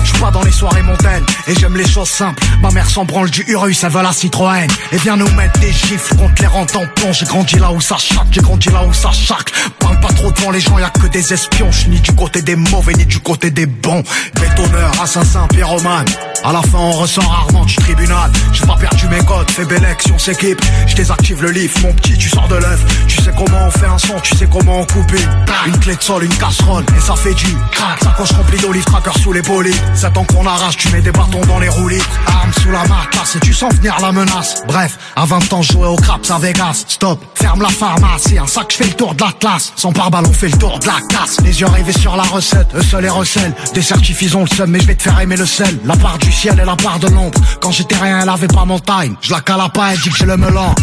Je 0.03 0.13
pas 0.19 0.31
dans 0.31 0.43
les 0.43 0.51
soirées 0.51 0.83
montaines 0.83 1.25
et 1.47 1.55
j'aime 1.55 1.75
les 1.75 1.87
choses 1.87 2.09
simples. 2.09 2.43
Ma 2.61 2.71
mère 2.71 2.89
s'en 2.89 3.05
branle 3.05 3.29
du 3.29 3.43
Urus, 3.47 3.83
elle 3.83 3.91
veut 3.91 4.03
la 4.03 4.13
Citroën. 4.13 4.67
Et 4.91 4.97
vient 4.97 5.17
nous 5.17 5.29
mettre 5.31 5.59
des 5.59 5.71
gifles 5.71 6.15
contre 6.15 6.41
les 6.41 6.47
en 6.47 6.65
plomb. 6.65 7.11
J'ai 7.11 7.25
grandi 7.25 7.55
là 7.57 7.71
où 7.71 7.81
ça 7.81 7.97
chaque, 7.97 8.27
j'ai 8.31 8.41
grandi 8.41 8.69
là 8.69 8.85
où 8.85 8.93
ça 8.93 9.11
chaque. 9.11 9.51
Parle 9.79 9.99
pas 9.99 10.13
trop 10.13 10.31
devant 10.31 10.51
les 10.51 10.59
gens, 10.59 10.77
y 10.77 10.83
a 10.83 10.89
que 10.89 11.07
des 11.07 11.33
espions. 11.33 11.71
Je 11.71 11.79
suis 11.79 11.89
ni 11.89 11.99
du 11.99 12.13
côté 12.13 12.41
des 12.41 12.55
mauvais 12.55 12.93
ni 12.93 13.05
du 13.05 13.19
côté 13.19 13.51
des 13.51 13.65
bons. 13.65 14.03
Bétonneur, 14.39 14.91
assassin, 15.01 15.47
pyromane. 15.47 16.05
À 16.43 16.51
la 16.51 16.61
fin, 16.61 16.77
on 16.77 16.91
ressort 16.91 17.29
rarement 17.29 17.65
du 17.65 17.75
tribunal. 17.75 18.31
J'ai 18.51 18.65
pas 18.65 18.75
perdu 18.75 19.07
mes 19.07 19.23
codes, 19.23 19.49
fais 19.49 19.65
belle 19.65 19.85
action, 19.85 20.19
s'équipe. 20.19 20.61
Je 20.87 20.95
désactive 20.95 21.41
le 21.41 21.51
livre, 21.51 21.73
mon 21.81 21.93
petit, 21.93 22.17
tu 22.17 22.29
de 22.47 22.55
l'œuf. 22.55 22.83
Tu 23.07 23.21
sais 23.21 23.31
comment 23.37 23.67
on 23.67 23.71
fait 23.71 23.85
un 23.85 23.97
son, 23.97 24.19
tu 24.21 24.35
sais 24.35 24.47
comment 24.51 24.79
on 24.79 24.85
coupe 24.85 25.11
une. 25.11 25.73
Une 25.73 25.79
clé 25.79 25.95
de 25.95 26.01
sol, 26.01 26.23
une 26.23 26.35
casserole, 26.35 26.85
et 26.95 26.99
ça 26.99 27.15
fait 27.15 27.33
du 27.33 27.55
crack. 27.71 28.03
Sacoche 28.03 28.31
remplie 28.31 28.59
d'olives, 28.59 28.83
tracker 28.85 29.19
sous 29.19 29.33
les 29.33 29.41
polies. 29.41 29.75
C'est 29.93 30.11
temps 30.13 30.25
qu'on 30.25 30.45
arrache, 30.45 30.77
tu 30.77 30.89
mets 30.89 31.01
des 31.01 31.11
bâtons 31.11 31.45
dans 31.47 31.59
les 31.59 31.69
roulis. 31.69 32.01
Arme 32.27 32.51
sous 32.61 32.71
la 32.71 32.81
matelasse, 32.81 33.35
et 33.35 33.39
tu 33.39 33.53
sens 33.53 33.73
venir 33.75 33.95
la 34.01 34.11
menace. 34.11 34.63
Bref, 34.67 34.97
à 35.15 35.25
20 35.25 35.53
ans, 35.53 35.61
jouais 35.61 35.87
au 35.87 35.95
craps 35.95 36.29
à 36.31 36.39
Vegas. 36.39 36.83
Stop, 36.87 37.23
ferme 37.35 37.61
la 37.61 37.69
pharmacie, 37.69 38.37
un 38.37 38.47
sac, 38.47 38.67
je 38.71 38.77
fais 38.77 38.85
le 38.85 38.93
tour 38.93 39.15
de 39.15 39.23
la 39.23 39.31
classe. 39.31 39.73
Sans 39.75 39.91
pare-balles, 39.91 40.25
on 40.27 40.33
fait 40.33 40.49
le 40.49 40.57
tour 40.57 40.79
de 40.79 40.87
la 40.87 40.99
casse. 41.09 41.39
Les 41.43 41.61
yeux 41.61 41.67
rivés 41.67 41.93
sur 41.93 42.15
la 42.15 42.23
recette, 42.23 42.67
eux 42.75 42.83
seuls 42.83 43.03
les 43.03 43.09
recèlent. 43.09 43.53
Des 43.73 43.81
certifs, 43.81 44.35
ont 44.35 44.45
le 44.49 44.55
seum, 44.55 44.69
mais 44.69 44.79
je 44.79 44.87
vais 44.87 44.95
te 44.95 45.03
faire 45.03 45.19
aimer 45.19 45.37
le 45.37 45.45
sel. 45.45 45.77
La 45.85 45.95
part 45.95 46.17
du 46.17 46.31
ciel 46.31 46.59
et 46.59 46.65
la 46.65 46.75
part 46.75 46.99
de 46.99 47.07
l'ombre. 47.07 47.39
Quand 47.61 47.71
j'étais 47.71 47.97
rien, 47.97 48.21
elle 48.21 48.29
avait 48.29 48.47
pas 48.47 48.65
mon 48.65 48.79
time. 48.79 49.15
Je 49.21 49.31
la 49.31 49.41
cala 49.41 49.69
pas, 49.69 49.93
elle 49.93 49.99
dit 49.99 50.09
que 50.09 50.17
j'ai 50.17 50.25
le 50.25 50.37
melon. 50.37 50.73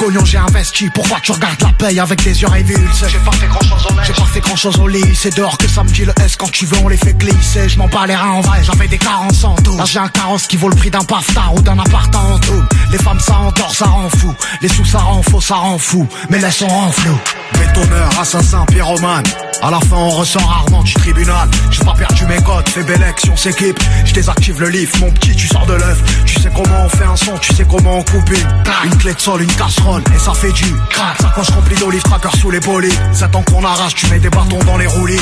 Cognon, 0.00 0.24
j'ai 0.24 0.38
investi, 0.38 0.88
pourquoi 0.94 1.18
tu 1.20 1.30
regardes 1.32 1.60
la 1.60 1.72
paye 1.74 2.00
avec 2.00 2.22
des 2.24 2.40
yeux 2.40 2.48
révulsés? 2.48 3.06
J'ai 3.06 3.18
pas 3.18 3.32
fait 3.32 3.46
grand 3.46 3.60
chose 3.60 3.86
au 3.86 4.02
J'ai 4.02 4.12
pas 4.14 4.24
fait 4.24 4.40
grand 4.40 4.56
chose 4.56 4.78
au 4.78 4.88
lit, 4.88 5.14
c'est 5.14 5.36
dehors 5.36 5.58
que 5.58 5.68
ça 5.68 5.84
me 5.84 5.90
dit 5.90 6.06
le 6.06 6.14
S 6.24 6.36
quand 6.36 6.50
tu 6.50 6.64
veux 6.64 6.78
on 6.82 6.88
les 6.88 6.96
fait 6.96 7.12
glisser. 7.12 7.68
Je 7.68 7.76
m'en 7.76 7.86
bats 7.86 8.06
les 8.06 8.16
reins 8.16 8.30
en 8.30 8.40
vrai, 8.40 8.60
j'avais 8.64 8.88
des 8.88 8.96
carences 8.96 9.44
en 9.44 9.54
tout 9.56 9.76
Là 9.76 9.84
j'ai 9.84 9.98
un 9.98 10.08
carrosse 10.08 10.46
qui 10.46 10.56
vaut 10.56 10.70
le 10.70 10.74
prix 10.74 10.90
d'un 10.90 11.04
paftar 11.04 11.52
ou 11.54 11.60
d'un 11.60 11.78
appart 11.78 12.16
en 12.16 12.38
tout 12.38 12.64
Les 12.90 12.96
femmes 12.96 13.20
ça 13.20 13.36
endort, 13.40 13.74
ça 13.74 13.84
rend 13.84 14.08
fou. 14.08 14.34
Les 14.62 14.68
sous 14.68 14.86
ça 14.86 15.00
rend 15.00 15.22
faux, 15.22 15.40
ça 15.42 15.56
rend 15.56 15.76
fou. 15.76 16.08
Mais 16.30 16.38
laisse 16.38 16.62
on 16.62 16.68
rend 16.68 16.92
flou. 16.92 17.18
Bétonneur, 17.58 18.08
assassin, 18.18 18.64
pyromane. 18.70 19.24
À 19.62 19.70
la 19.70 19.80
fin 19.80 19.96
on 19.96 20.10
ressort 20.10 20.48
rarement 20.48 20.82
du 20.82 20.94
tribunal. 20.94 21.46
J'ai 21.70 21.84
pas 21.84 21.92
perdu 21.92 22.24
mes 22.24 22.38
codes, 22.38 22.66
fais 22.70 22.82
belle 22.82 23.02
action, 23.02 23.36
s'équipe. 23.36 23.78
Je 24.06 24.14
désactive 24.14 24.58
le 24.60 24.70
livre, 24.70 24.96
mon 25.00 25.10
petit 25.10 25.36
tu 25.36 25.46
sors 25.46 25.66
de 25.66 25.74
l'œuf. 25.74 26.02
Tu 26.24 26.40
sais 26.40 26.50
comment 26.54 26.86
on 26.86 26.88
fait 26.88 27.04
un 27.04 27.16
son, 27.16 27.36
tu 27.36 27.54
sais 27.54 27.66
comment 27.68 27.98
on 27.98 28.02
coupe 28.02 28.30
une 28.30 28.90
Une 28.90 28.96
clé 28.96 29.12
de 29.12 29.20
sol, 29.20 29.42
une 29.42 29.52
casserole 29.52 29.89
et 29.98 30.18
ça 30.18 30.32
fait 30.34 30.52
du 30.52 30.74
crack. 30.88 31.20
Sacoche 31.20 31.50
remplie 31.50 31.76
d'olives, 31.76 32.02
tracker 32.02 32.36
sous 32.38 32.50
les 32.50 32.60
polies 32.60 32.92
C'est 33.12 33.30
temps 33.30 33.42
qu'on 33.42 33.64
arrache, 33.64 33.94
tu 33.94 34.06
mets 34.08 34.18
des 34.18 34.30
bâtons 34.30 34.62
dans 34.64 34.76
les 34.76 34.86
roulis 34.86 35.20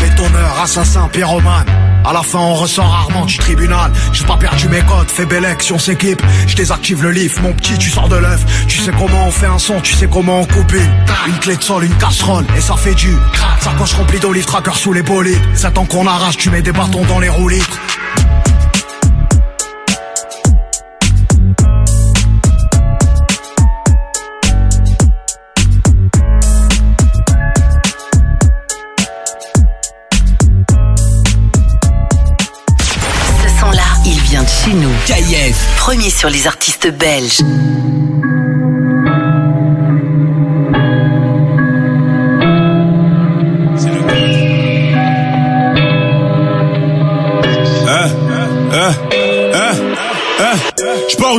Bétonneur, 0.00 0.60
assassin, 0.62 1.08
pyromane. 1.12 1.66
À 2.04 2.12
la 2.12 2.22
fin 2.22 2.40
on 2.40 2.54
ressort 2.54 2.88
rarement 2.88 3.24
du 3.24 3.38
tribunal. 3.38 3.92
J'ai 4.12 4.24
pas 4.24 4.36
perdu 4.36 4.68
mes 4.68 4.80
codes, 4.80 5.08
fais 5.08 5.24
belle 5.24 5.44
action, 5.44 5.78
s'équipe 5.78 6.20
Je 6.46 6.56
désactive 6.56 7.02
le 7.02 7.10
livre, 7.10 7.40
mon 7.42 7.52
petit 7.52 7.78
tu 7.78 7.90
sors 7.90 8.08
de 8.08 8.16
l'œuf. 8.16 8.44
Tu 8.66 8.78
sais 8.78 8.92
comment 8.98 9.26
on 9.26 9.30
fait 9.30 9.46
un 9.46 9.58
son, 9.58 9.80
tu 9.80 9.94
sais 9.94 10.08
comment 10.10 10.40
on 10.40 10.44
coupe 10.44 10.72
une 10.72 10.92
Une 11.28 11.38
clé 11.38 11.56
de 11.56 11.62
sol, 11.62 11.84
une 11.84 11.94
casserole 11.94 12.44
et 12.56 12.60
ça 12.60 12.76
fait 12.76 12.94
du 12.94 13.14
crack. 13.32 13.62
Sacoche 13.62 13.94
remplie 13.94 14.18
d'olives, 14.18 14.44
tracker 14.44 14.74
sous 14.74 14.92
les 14.92 15.02
polies 15.02 15.38
C'est 15.54 15.72
temps 15.72 15.86
qu'on 15.86 16.06
arrache, 16.06 16.36
tu 16.36 16.50
mets 16.50 16.62
des 16.62 16.72
bâtons 16.72 17.04
dans 17.04 17.20
les 17.20 17.28
roulis 17.28 17.62
Premier 35.76 36.08
sur 36.08 36.30
les 36.30 36.46
artistes 36.46 36.88
belges. 36.88 37.42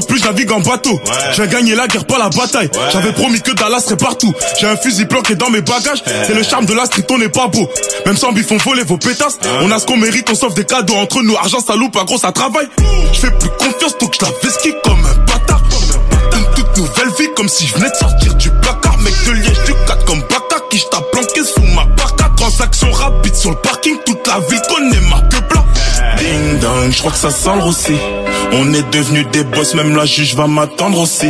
Plus, 0.02 0.20
je 0.20 0.26
navigue 0.26 0.52
en 0.52 0.60
bateau. 0.60 1.00
Je 1.32 1.42
viens 1.42 1.52
gagner 1.52 1.76
la 1.76 1.88
guerre, 1.88 2.06
pas 2.06 2.18
la 2.18 2.30
bataille. 2.30 2.70
J'avais 2.92 3.12
promis 3.14 3.42
que 3.42 3.52
Dallas 3.52 3.82
serait 3.82 3.98
partout. 3.98 4.34
J'ai 4.60 4.68
un 4.68 4.76
fusil 4.76 5.06
planqué 5.06 5.36
dans 5.36 5.50
mes 5.50 5.62
bagages. 5.62 6.04
C'est 6.26 6.34
le 6.34 6.44
charme 6.44 6.66
de 6.66 6.74
la 6.74 6.86
street, 6.86 7.06
on 7.12 7.18
n'est 7.18 7.30
pas 7.30 7.48
beau. 7.48 7.70
Même 8.06 8.18
sans 8.18 8.32
bif, 8.32 8.52
on 8.52 8.58
voler 8.58 8.84
vos 8.84 8.98
pétasses. 8.98 9.38
On 9.62 9.72
a 9.72 9.80
ce 9.80 9.86
qu'on 9.86 9.98
mérite, 9.98 10.30
on 10.30 10.36
sauve 10.36 10.54
des 10.56 10.66
cadeaux 10.66 10.96
entre 10.96 11.22
nous. 11.22 11.36
Argent, 11.36 11.60
ça 11.66 11.76
loupe, 11.76 11.94
pas 11.94 12.04
gros, 12.04 12.18
ça 12.18 12.32
travaille. 12.32 12.68
Je 13.14 13.20
fais 13.20 13.32
plus 13.32 13.50
confiance, 13.60 13.98
donc 14.00 14.16
je 14.20 14.26
la 14.26 14.32
vesquille 14.42 14.76
comme 14.84 15.06
un 15.06 15.20
bâtard. 15.26 15.62
Une 16.34 16.56
toute 16.56 16.78
nouvelle 16.78 17.10
vie, 17.20 17.30
comme 17.36 17.50
si 17.50 17.68
je 17.68 17.76
venais 17.76 17.90
de 17.90 17.96
sortir 17.96 18.34
du 18.36 18.50
placard. 18.50 18.98
Mec 19.00 19.14
de 19.26 19.32
liège, 19.32 19.64
du 19.66 19.74
4 19.88 20.06
comme 20.06 20.22
Baka, 20.22 20.64
qui 20.70 20.78
je 20.78 20.86
planqué 20.88 21.44
sous 21.44 21.62
ma 21.76 21.86
barca. 21.86 22.30
Transaction 22.38 22.92
rapide 22.92 23.36
sur 23.36 23.52
le 23.52 23.58
parking, 23.58 23.98
toute 24.06 24.28
la 24.28 24.40
ville 24.40 24.62
connaît 24.68 25.00
ma 25.10 25.22
queue 25.30 25.42
blanc. 25.50 25.63
Ding 26.24 26.60
dong, 26.60 26.90
je 26.90 27.00
crois 27.00 27.12
que 27.12 27.18
ça 27.18 27.32
sent 27.32 27.50
le. 27.56 27.96
On 28.54 28.74
est 28.74 28.90
devenus 28.92 29.28
des 29.34 29.44
boss, 29.44 29.74
même 29.74 29.94
la 29.94 30.06
juge 30.06 30.36
va 30.36 30.48
m'attendre 30.48 31.00
aussi. 31.00 31.28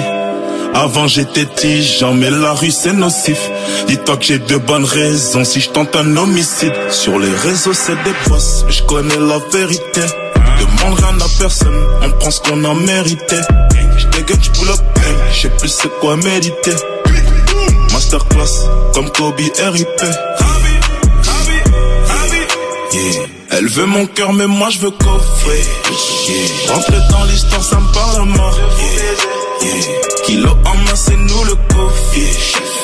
Avant 0.76 1.08
j'étais 1.08 1.48
tigeant, 1.48 2.14
mais 2.14 2.30
la 2.30 2.54
rue 2.54 2.70
c'est 2.70 2.94
nocif. 2.94 3.40
Dis-toi 3.88 4.18
que 4.18 4.24
j'ai 4.24 4.38
de 4.38 4.58
bonnes 4.58 4.86
raisons 4.86 5.44
si 5.44 5.62
je 5.62 5.70
tente 5.70 5.96
un 5.96 6.16
homicide. 6.16 6.74
Sur 6.92 7.18
les 7.18 7.34
réseaux 7.46 7.74
c'est 7.74 7.96
des 8.04 8.14
boss, 8.28 8.66
je 8.70 8.84
connais 8.84 9.18
la 9.18 9.40
vérité. 9.52 10.02
Demande 10.60 11.00
rien 11.00 11.18
à 11.20 11.30
personne, 11.40 11.80
on 12.04 12.12
prend 12.20 12.30
ce 12.30 12.42
qu'on 12.42 12.64
a 12.64 12.76
mérité. 12.76 13.38
Je 13.98 14.06
dégaine, 14.10 14.44
je 14.44 14.52
pull 14.52 14.70
up, 14.70 14.80
je 15.32 15.42
sais 15.42 15.50
plus 15.50 15.70
c'est 15.70 16.00
quoi 16.02 16.18
méditer. 16.18 16.76
Masterclass, 17.92 18.70
comme 18.94 19.10
Kobe 19.10 19.40
RIP. 19.40 20.04
Yeah. 22.94 23.23
Elle 23.56 23.68
veut 23.68 23.86
mon 23.86 24.08
cœur, 24.08 24.34
mais 24.34 24.48
moi 24.48 24.70
je 24.72 24.80
veux 24.80 24.90
coffrer. 24.90 25.62
Yeah. 26.28 26.74
Rentrer 26.74 26.98
dans 27.12 27.24
l'histoire, 27.26 27.64
ça 27.64 27.80
me 27.80 27.94
parle 27.94 28.22
à 28.22 28.26
mort. 28.26 28.60
Yeah. 29.62 29.76
Yeah. 29.76 30.02
Kilo 30.26 30.50
en 30.66 30.78
main, 30.78 30.96
c'est 30.96 31.16
nous 31.16 31.44
le 31.44 31.56
coffre. 31.72 32.83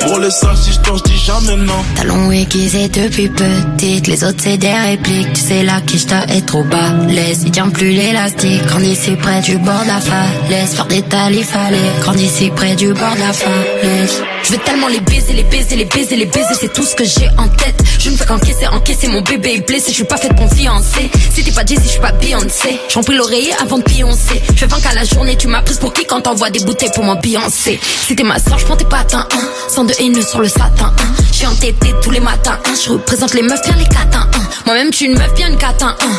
Pour 0.00 0.18
les 0.18 0.30
sales 0.30 0.56
histoires, 0.68 0.98
je 0.98 1.02
dis 1.10 1.18
jamais 1.18 1.56
non. 1.56 1.82
Talons 1.94 2.30
aiguisés 2.30 2.88
depuis 2.88 3.28
petite, 3.28 4.06
les 4.06 4.24
autres 4.24 4.38
c'est 4.42 4.56
des 4.56 4.72
répliques. 4.72 5.32
Tu 5.32 5.40
sais 5.40 5.62
là 5.62 5.80
qui 5.86 5.98
j't'a 5.98 6.24
est 6.26 6.46
trop 6.46 6.62
bas. 6.64 6.92
Laisse, 7.08 7.40
il 7.44 7.50
tient 7.50 7.68
plus 7.68 7.90
l'élastique. 7.90 8.64
Grandis 8.66 8.92
ici 8.92 9.16
près 9.16 9.40
du 9.40 9.58
bord 9.58 9.82
de 9.82 9.88
la 9.88 10.00
falaise. 10.00 10.74
Faire 10.74 10.86
des 10.86 11.02
talis 11.02 11.42
fallait. 11.42 11.76
Grandis 12.00 12.24
ici 12.24 12.50
près 12.54 12.74
du 12.74 12.92
bord 12.92 13.14
de 13.14 13.20
la 13.20 13.32
falaise. 13.32 14.22
Je 14.44 14.52
veux 14.52 14.58
tellement 14.58 14.88
les 14.88 15.00
baiser, 15.00 15.32
les 15.32 15.42
baiser, 15.42 15.76
les 15.76 15.84
baiser, 15.86 16.16
les 16.16 16.26
baiser, 16.26 16.54
c'est 16.60 16.72
tout 16.72 16.84
ce 16.84 16.94
que 16.94 17.04
j'ai 17.04 17.28
en 17.36 17.48
tête. 17.48 17.82
Je 17.98 18.10
ne 18.10 18.16
fais 18.16 18.26
qu'encaisser, 18.26 18.66
encaisser 18.68 19.08
mon 19.08 19.22
bébé 19.22 19.54
est 19.56 19.66
blessé. 19.66 19.86
Je 19.88 19.96
suis 19.96 20.04
pas 20.04 20.18
faite 20.18 20.36
pour 20.36 20.52
fiancer. 20.52 21.10
Si 21.34 21.42
t'es 21.42 21.50
pas 21.50 21.64
Jay-Z, 21.64 21.80
je 21.82 21.88
suis 21.88 22.00
pas 22.00 22.12
Beyoncé. 22.12 22.78
J'en 22.92 23.02
pris 23.02 23.16
l'oreiller 23.16 23.52
avant 23.60 23.78
de 23.78 23.82
pioncer. 23.82 24.40
Je 24.54 24.58
fais 24.60 24.66
20 24.66 24.80
qu'à 24.80 24.94
la 24.94 25.04
journée, 25.04 25.36
tu 25.36 25.48
m'as 25.48 25.62
prise 25.62 25.78
pour 25.78 25.92
qui 25.92 26.04
quand 26.04 26.20
t'envoies 26.20 26.50
des 26.50 26.60
bouteilles 26.60 26.92
pour 26.94 27.04
m'ambiancer. 27.04 27.80
Si 28.06 28.14
t'es 28.14 28.22
ma 28.22 28.38
soeur, 28.38 28.58
je 28.58 28.64
prends 28.66 28.76
tes 28.76 28.84
patins, 28.84 29.26
hein. 29.32 29.45
Sans 29.68 29.84
de 29.84 29.92
haineux 29.98 30.22
sur 30.22 30.40
le 30.40 30.48
satin, 30.48 30.92
hein. 30.98 31.22
Je 31.30 31.38
suis 31.38 31.46
entêtée 31.46 31.94
tous 32.02 32.10
les 32.10 32.20
matins, 32.20 32.58
hein. 32.64 32.72
Je 32.82 32.90
représente 32.90 33.34
les 33.34 33.42
meufs 33.42 33.62
bien 33.62 33.76
les 33.76 33.84
catins, 33.84 34.28
hein. 34.34 34.42
Moi-même, 34.64 34.92
je 34.92 34.96
suis 34.96 35.06
une 35.06 35.18
meuf 35.18 35.34
bien 35.34 35.48
une 35.48 35.58
catin, 35.58 35.94
hein. 36.00 36.12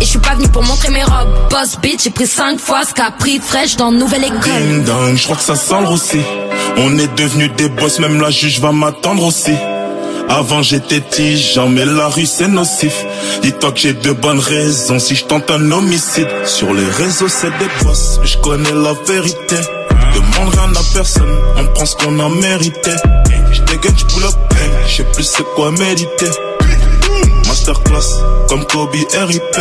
Et 0.00 0.04
je 0.04 0.10
suis 0.10 0.18
pas 0.18 0.34
venu 0.34 0.48
pour 0.48 0.62
montrer 0.64 0.90
mes 0.90 1.04
robes. 1.04 1.28
Boss 1.50 1.78
bitch, 1.80 2.04
j'ai 2.04 2.10
pris 2.10 2.26
5 2.26 2.58
fois 2.58 2.84
ce 2.84 2.92
qu'a 2.92 3.10
pris 3.10 3.38
fraîche 3.38 3.76
dans 3.76 3.92
nouvelle 3.92 4.24
école. 4.24 4.40
Ding 4.42 4.84
dong, 4.84 5.16
je 5.16 5.24
crois 5.24 5.36
que 5.36 5.42
ça 5.42 5.54
sent 5.54 5.74
le. 5.80 6.20
On 6.78 6.98
est 6.98 7.14
devenus 7.14 7.50
des 7.56 7.68
boss, 7.68 7.98
même 8.00 8.20
la 8.20 8.30
juge 8.30 8.58
va 8.60 8.72
m'attendre 8.72 9.24
aussi. 9.24 9.54
Avant 10.28 10.62
j'étais 10.62 11.00
tigeant, 11.00 11.68
mais 11.68 11.84
la 11.84 12.08
rue 12.08 12.26
c'est 12.26 12.48
nocif. 12.48 13.04
Dis-toi 13.42 13.70
que 13.72 13.78
j'ai 13.78 13.92
de 13.92 14.12
bonnes 14.12 14.40
raisons 14.40 14.98
si 14.98 15.14
je 15.14 15.24
tente 15.24 15.50
un 15.50 15.70
homicide. 15.70 16.28
Sur 16.46 16.72
les 16.72 16.86
réseaux 16.86 17.28
c'est 17.28 17.50
des 17.58 17.84
boss, 17.84 18.18
je 18.24 18.38
connais 18.38 18.72
la 18.72 18.94
vérité. 19.06 19.56
Rien 20.50 20.72
à 20.74 20.82
personne, 20.94 21.36
on 21.56 21.66
prend 21.68 21.86
ce 21.86 21.96
qu'on 21.96 22.18
a 22.18 22.28
mérité. 22.28 22.90
Je 23.52 23.62
dégaine, 23.62 23.96
je 23.96 24.04
pull 24.04 24.24
up, 24.24 24.34
je 24.86 24.96
sais 24.96 25.04
plus 25.04 25.24
c'est 25.24 25.44
quoi 25.54 25.70
méditer. 25.70 26.30
Masterclass, 27.46 28.22
comme 28.48 28.64
Kobe 28.66 28.94
RIP. 28.94 29.56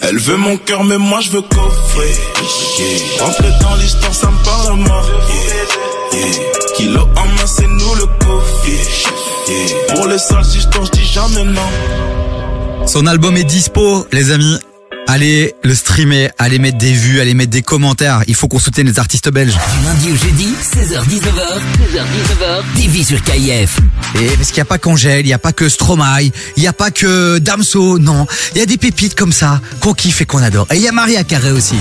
Elle 0.00 0.18
veut 0.18 0.36
mon 0.36 0.56
cœur, 0.56 0.84
mais 0.84 0.98
moi 0.98 1.20
je 1.20 1.30
veux 1.30 1.42
coffrer. 1.42 2.14
Yeah. 2.78 3.58
Dans 3.60 3.76
l'histoire, 3.76 4.14
ça 4.14 4.28
me 4.30 4.44
parle 4.44 4.68
à 4.68 4.74
moi. 4.74 5.02
Yeah. 6.12 6.28
Kilo 6.76 7.00
en 7.00 7.26
main, 7.26 7.46
c'est 7.46 7.66
nous 7.66 7.94
le 7.94 8.06
coffre. 8.24 8.68
Yeah. 8.68 9.94
Pour 9.94 10.06
les 10.06 10.18
sales 10.18 10.46
histoires, 10.46 10.86
je 10.86 10.90
dis 10.92 11.06
jamais 11.06 11.44
non. 11.44 12.86
Son 12.86 13.06
album 13.06 13.36
est 13.36 13.44
dispo, 13.44 14.06
les 14.12 14.30
amis. 14.30 14.58
Allez 15.10 15.54
le 15.64 15.74
streamer, 15.74 16.28
allez 16.36 16.58
mettre 16.58 16.76
des 16.76 16.92
vues, 16.92 17.18
allez 17.22 17.32
mettre 17.32 17.50
des 17.50 17.62
commentaires. 17.62 18.22
Il 18.26 18.34
faut 18.34 18.46
qu'on 18.46 18.58
soutienne 18.58 18.86
les 18.86 18.98
artistes 18.98 19.30
belges. 19.30 19.54
Du 19.54 19.84
lundi 19.86 20.12
au 20.12 20.16
jeudi, 20.16 20.48
16h-19h, 20.74 21.60
16h-19h, 21.80 22.62
TV 22.76 23.02
sur 23.02 23.22
KIF. 23.22 23.78
Et 24.20 24.26
parce 24.36 24.48
qu'il 24.48 24.56
n'y 24.56 24.62
a 24.62 24.64
pas 24.66 24.76
qu'Angèle, 24.76 25.24
il 25.24 25.28
n'y 25.28 25.32
a 25.32 25.38
pas 25.38 25.54
que 25.54 25.70
Stromae, 25.70 26.24
il 26.58 26.60
n'y 26.60 26.66
a 26.66 26.74
pas 26.74 26.90
que 26.90 27.38
Damso, 27.38 27.98
non. 27.98 28.26
Il 28.54 28.58
y 28.58 28.60
a 28.62 28.66
des 28.66 28.76
pépites 28.76 29.14
comme 29.14 29.32
ça 29.32 29.62
qu'on 29.80 29.94
kiffe 29.94 30.20
et 30.20 30.26
qu'on 30.26 30.42
adore. 30.42 30.66
Et 30.70 30.76
il 30.76 30.82
y 30.82 30.88
a 30.88 30.92
Maria 30.92 31.24
Carré 31.24 31.52
aussi. 31.52 31.76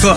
Quoi 0.00 0.16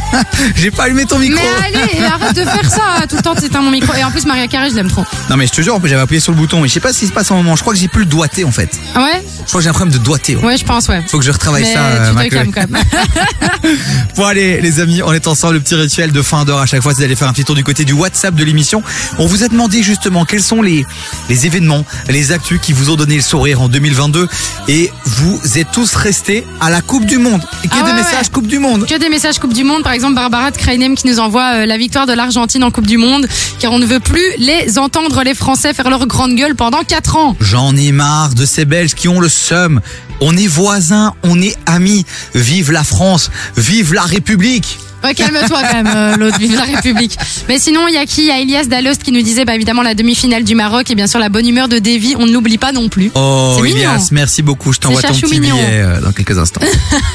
J'ai 0.56 0.70
pas 0.70 0.84
allumé 0.84 1.04
ton 1.06 1.18
micro. 1.18 1.38
Mais 1.40 1.78
allez, 1.78 2.04
arrête 2.04 2.34
de 2.36 2.42
faire 2.44 2.70
ça. 2.70 3.06
Tout 3.08 3.16
le 3.16 3.22
temps, 3.22 3.34
c'est 3.38 3.52
mon 3.54 3.70
micro. 3.70 3.94
Et 3.94 4.02
en 4.04 4.10
plus, 4.10 4.26
Maria 4.26 4.46
Carré, 4.48 4.70
je 4.70 4.74
l'aime 4.76 4.88
trop. 4.90 5.04
Non 5.28 5.36
mais 5.36 5.46
je 5.46 5.52
te 5.52 5.60
jure, 5.62 5.78
j'avais 5.84 6.00
appuyé 6.02 6.20
sur 6.20 6.32
le 6.32 6.38
bouton 6.38 6.64
et 6.64 6.68
je 6.68 6.74
sais 6.74 6.80
pas 6.80 6.92
ce 6.92 7.00
qui 7.00 7.06
se 7.06 7.12
passe 7.12 7.30
en 7.30 7.36
moment. 7.36 7.54
Je 7.56 7.60
crois 7.62 7.72
que 7.74 7.78
j'ai 7.78 7.88
plus 7.88 8.00
le 8.00 8.06
doigté 8.06 8.44
en 8.44 8.50
fait. 8.50 8.70
Ah 8.94 9.02
ouais? 9.04 9.22
Je 9.42 9.46
crois 9.46 9.60
que 9.60 9.62
j'ai 9.64 9.68
un 9.68 9.72
problème 9.72 9.92
de 9.92 9.98
doigté. 10.02 10.36
ouais. 10.36 10.44
Ouais, 10.44 10.56
je 10.56 10.64
pense, 10.64 10.88
ouais. 10.88 11.02
Faut 11.06 11.18
que 11.18 11.24
je 11.24 11.30
retravaille 11.30 11.62
Mais 11.62 11.74
ça. 11.74 11.80
euh, 11.80 12.12
tu 12.24 12.28
calmes 12.30 12.50
Chloé. 12.52 12.64
quand 12.64 12.70
même. 12.70 12.82
Bon 14.16 14.24
allez 14.24 14.60
les 14.60 14.80
amis, 14.80 15.02
on 15.04 15.12
est 15.12 15.26
ensemble, 15.26 15.54
le 15.54 15.60
petit 15.60 15.74
rituel 15.74 16.12
de 16.12 16.22
fin 16.22 16.44
d'heure 16.44 16.58
à 16.58 16.66
chaque 16.66 16.82
fois, 16.82 16.92
c'est 16.94 17.02
d'aller 17.02 17.14
faire 17.16 17.28
un 17.28 17.32
petit 17.32 17.44
tour 17.44 17.54
du 17.54 17.62
côté 17.64 17.84
du 17.84 17.92
WhatsApp 17.92 18.34
de 18.34 18.44
l'émission. 18.44 18.82
On 19.18 19.26
vous 19.26 19.44
a 19.44 19.48
demandé 19.48 19.82
justement 19.82 20.24
quels 20.24 20.42
sont 20.42 20.62
les, 20.62 20.84
les 21.28 21.46
événements, 21.46 21.84
les 22.08 22.32
actus 22.32 22.58
qui 22.60 22.72
vous 22.72 22.90
ont 22.90 22.96
donné 22.96 23.16
le 23.16 23.22
sourire 23.22 23.60
en 23.62 23.68
2022 23.68 24.28
et 24.68 24.90
vous 25.04 25.40
êtes 25.56 25.70
tous 25.72 25.94
restés 25.94 26.46
à 26.60 26.70
la 26.70 26.80
Coupe 26.80 27.04
du 27.06 27.18
Monde. 27.18 27.42
Et 27.64 27.68
que 27.68 27.74
Ah 27.80 27.86
des 27.86 27.92
messages 27.92 28.12
ouais. 28.24 28.30
Coupe 28.32 28.46
du 28.46 28.58
Monde. 28.58 28.86
Que 28.86 28.98
des 28.98 29.08
messages 29.08 29.19
Coupe 29.38 29.52
du 29.52 29.64
Monde. 29.64 29.82
Par 29.82 29.92
exemple, 29.92 30.14
Barbara 30.14 30.50
de 30.50 30.56
Krainem 30.56 30.94
qui 30.94 31.06
nous 31.06 31.20
envoie 31.20 31.54
euh, 31.54 31.66
la 31.66 31.76
victoire 31.76 32.06
de 32.06 32.12
l'Argentine 32.14 32.64
en 32.64 32.70
Coupe 32.70 32.86
du 32.86 32.96
Monde. 32.96 33.28
Car 33.58 33.70
on 33.70 33.78
ne 33.78 33.84
veut 33.84 34.00
plus 34.00 34.24
les 34.38 34.78
entendre, 34.78 35.22
les 35.22 35.34
Français, 35.34 35.74
faire 35.74 35.90
leur 35.90 36.06
grande 36.06 36.34
gueule 36.34 36.54
pendant 36.54 36.82
4 36.82 37.16
ans. 37.16 37.36
J'en 37.38 37.76
ai 37.76 37.92
marre 37.92 38.34
de 38.34 38.46
ces 38.46 38.64
Belges 38.64 38.94
qui 38.94 39.08
ont 39.08 39.20
le 39.20 39.28
seum. 39.28 39.80
On 40.22 40.36
est 40.36 40.46
voisins, 40.46 41.14
on 41.22 41.40
est 41.40 41.56
amis. 41.66 42.06
Vive 42.34 42.72
la 42.72 42.82
France, 42.82 43.30
vive 43.56 43.92
la 43.92 44.02
République. 44.02 44.78
Ouais, 45.02 45.14
calme-toi 45.14 45.62
quand 45.62 45.82
même, 45.82 45.90
euh, 45.94 46.16
l'autre, 46.16 46.38
vive 46.38 46.54
la 46.54 46.62
République. 46.64 47.16
Mais 47.48 47.58
sinon, 47.58 47.88
il 47.88 47.94
y 47.94 47.96
a 47.96 48.04
qui? 48.06 48.22
Il 48.22 48.26
y 48.26 48.30
a 48.30 48.38
Elias 48.38 48.64
Dalost 48.66 49.02
qui 49.02 49.12
nous 49.12 49.22
disait, 49.22 49.44
bah, 49.44 49.54
évidemment, 49.54 49.82
la 49.82 49.94
demi-finale 49.94 50.44
du 50.44 50.54
Maroc 50.54 50.90
et 50.90 50.94
bien 50.94 51.06
sûr 51.06 51.18
la 51.18 51.28
bonne 51.30 51.46
humeur 51.48 51.68
de 51.68 51.78
Davy. 51.78 52.14
On 52.18 52.26
ne 52.26 52.32
l'oublie 52.32 52.58
pas 52.58 52.72
non 52.72 52.88
plus. 52.88 53.10
Oh 53.14 53.54
C'est 53.56 53.62
mignon. 53.62 53.76
Elias, 53.78 54.08
merci 54.12 54.42
beaucoup. 54.42 54.72
Je 54.72 54.78
t'envoie 54.80 55.00
C'est 55.00 55.08
ton 55.08 55.14
chachou 55.14 55.26
petit 55.28 55.40
mignon. 55.40 55.56
billet 55.56 55.66
euh, 55.70 56.00
dans 56.00 56.12
quelques 56.12 56.36
instants. 56.38 56.60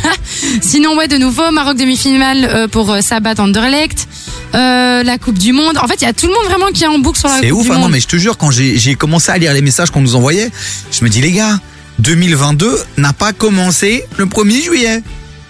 Sinon, 0.61 0.95
ouais, 0.97 1.07
de 1.07 1.17
nouveau, 1.17 1.49
Maroc 1.51 1.77
demi-finale 1.77 2.45
euh, 2.51 2.67
pour 2.67 2.91
euh, 2.91 3.01
Sabat 3.01 3.35
Anderlecht. 3.37 4.07
Euh, 4.53 5.03
la 5.03 5.17
Coupe 5.17 5.37
du 5.37 5.51
Monde. 5.53 5.77
En 5.77 5.87
fait, 5.87 5.95
il 6.01 6.05
y 6.05 6.07
a 6.07 6.13
tout 6.13 6.27
le 6.27 6.33
monde 6.33 6.45
vraiment 6.45 6.71
qui 6.73 6.83
est 6.83 6.87
en 6.87 6.97
boucle 6.99 7.19
sur 7.19 7.27
la 7.29 7.39
C'est 7.39 7.49
Coupe 7.49 7.59
ouf, 7.59 7.65
du 7.65 7.71
hein, 7.71 7.75
non, 7.75 7.81
Monde. 7.81 7.91
mais 7.91 7.99
je 7.99 8.07
te 8.07 8.15
jure, 8.15 8.37
quand 8.37 8.51
j'ai 8.51 8.77
j'ai 8.77 8.95
commencé 8.95 9.31
à 9.31 9.37
lire 9.37 9.53
les 9.53 9.61
messages 9.61 9.91
qu'on 9.91 10.01
nous 10.01 10.15
envoyait, 10.15 10.49
je 10.91 11.03
me 11.03 11.09
dis, 11.09 11.19
les 11.21 11.31
gars, 11.33 11.59
2022 11.99 12.77
n'a 12.97 13.13
pas 13.13 13.33
commencé 13.33 14.03
le 14.17 14.25
1er 14.25 14.63
juillet. 14.63 15.01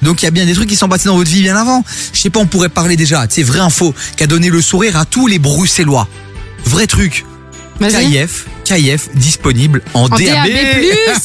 Donc 0.06 0.22
il 0.22 0.26
y 0.26 0.28
a 0.28 0.32
bien 0.32 0.46
des 0.46 0.54
trucs 0.54 0.70
qui 0.70 0.76
sont 0.76 0.88
passés 0.88 1.10
dans 1.10 1.18
votre 1.18 1.30
vie 1.30 1.42
bien 1.42 1.58
avant. 1.58 1.84
Je 2.14 2.22
sais 2.22 2.30
pas, 2.30 2.40
on 2.40 2.46
pourrait 2.46 2.70
parler 2.70 2.96
déjà, 2.96 3.26
c'est 3.28 3.44
vrai 3.44 3.60
info, 3.60 3.94
qui 4.16 4.24
a 4.24 4.28
donné 4.28 4.50
le 4.50 4.62
sourire 4.62 4.98
à 4.98 5.06
tous 5.06 5.28
les 5.28 5.40
Bruxellois. 5.40 6.08
Vrai 6.66 6.88
truc. 6.88 7.26
KIF, 7.80 8.46
KIF 8.64 9.10
disponible 9.16 9.82
en, 9.94 10.06
En 10.06 10.10
DAB+, 10.10 10.50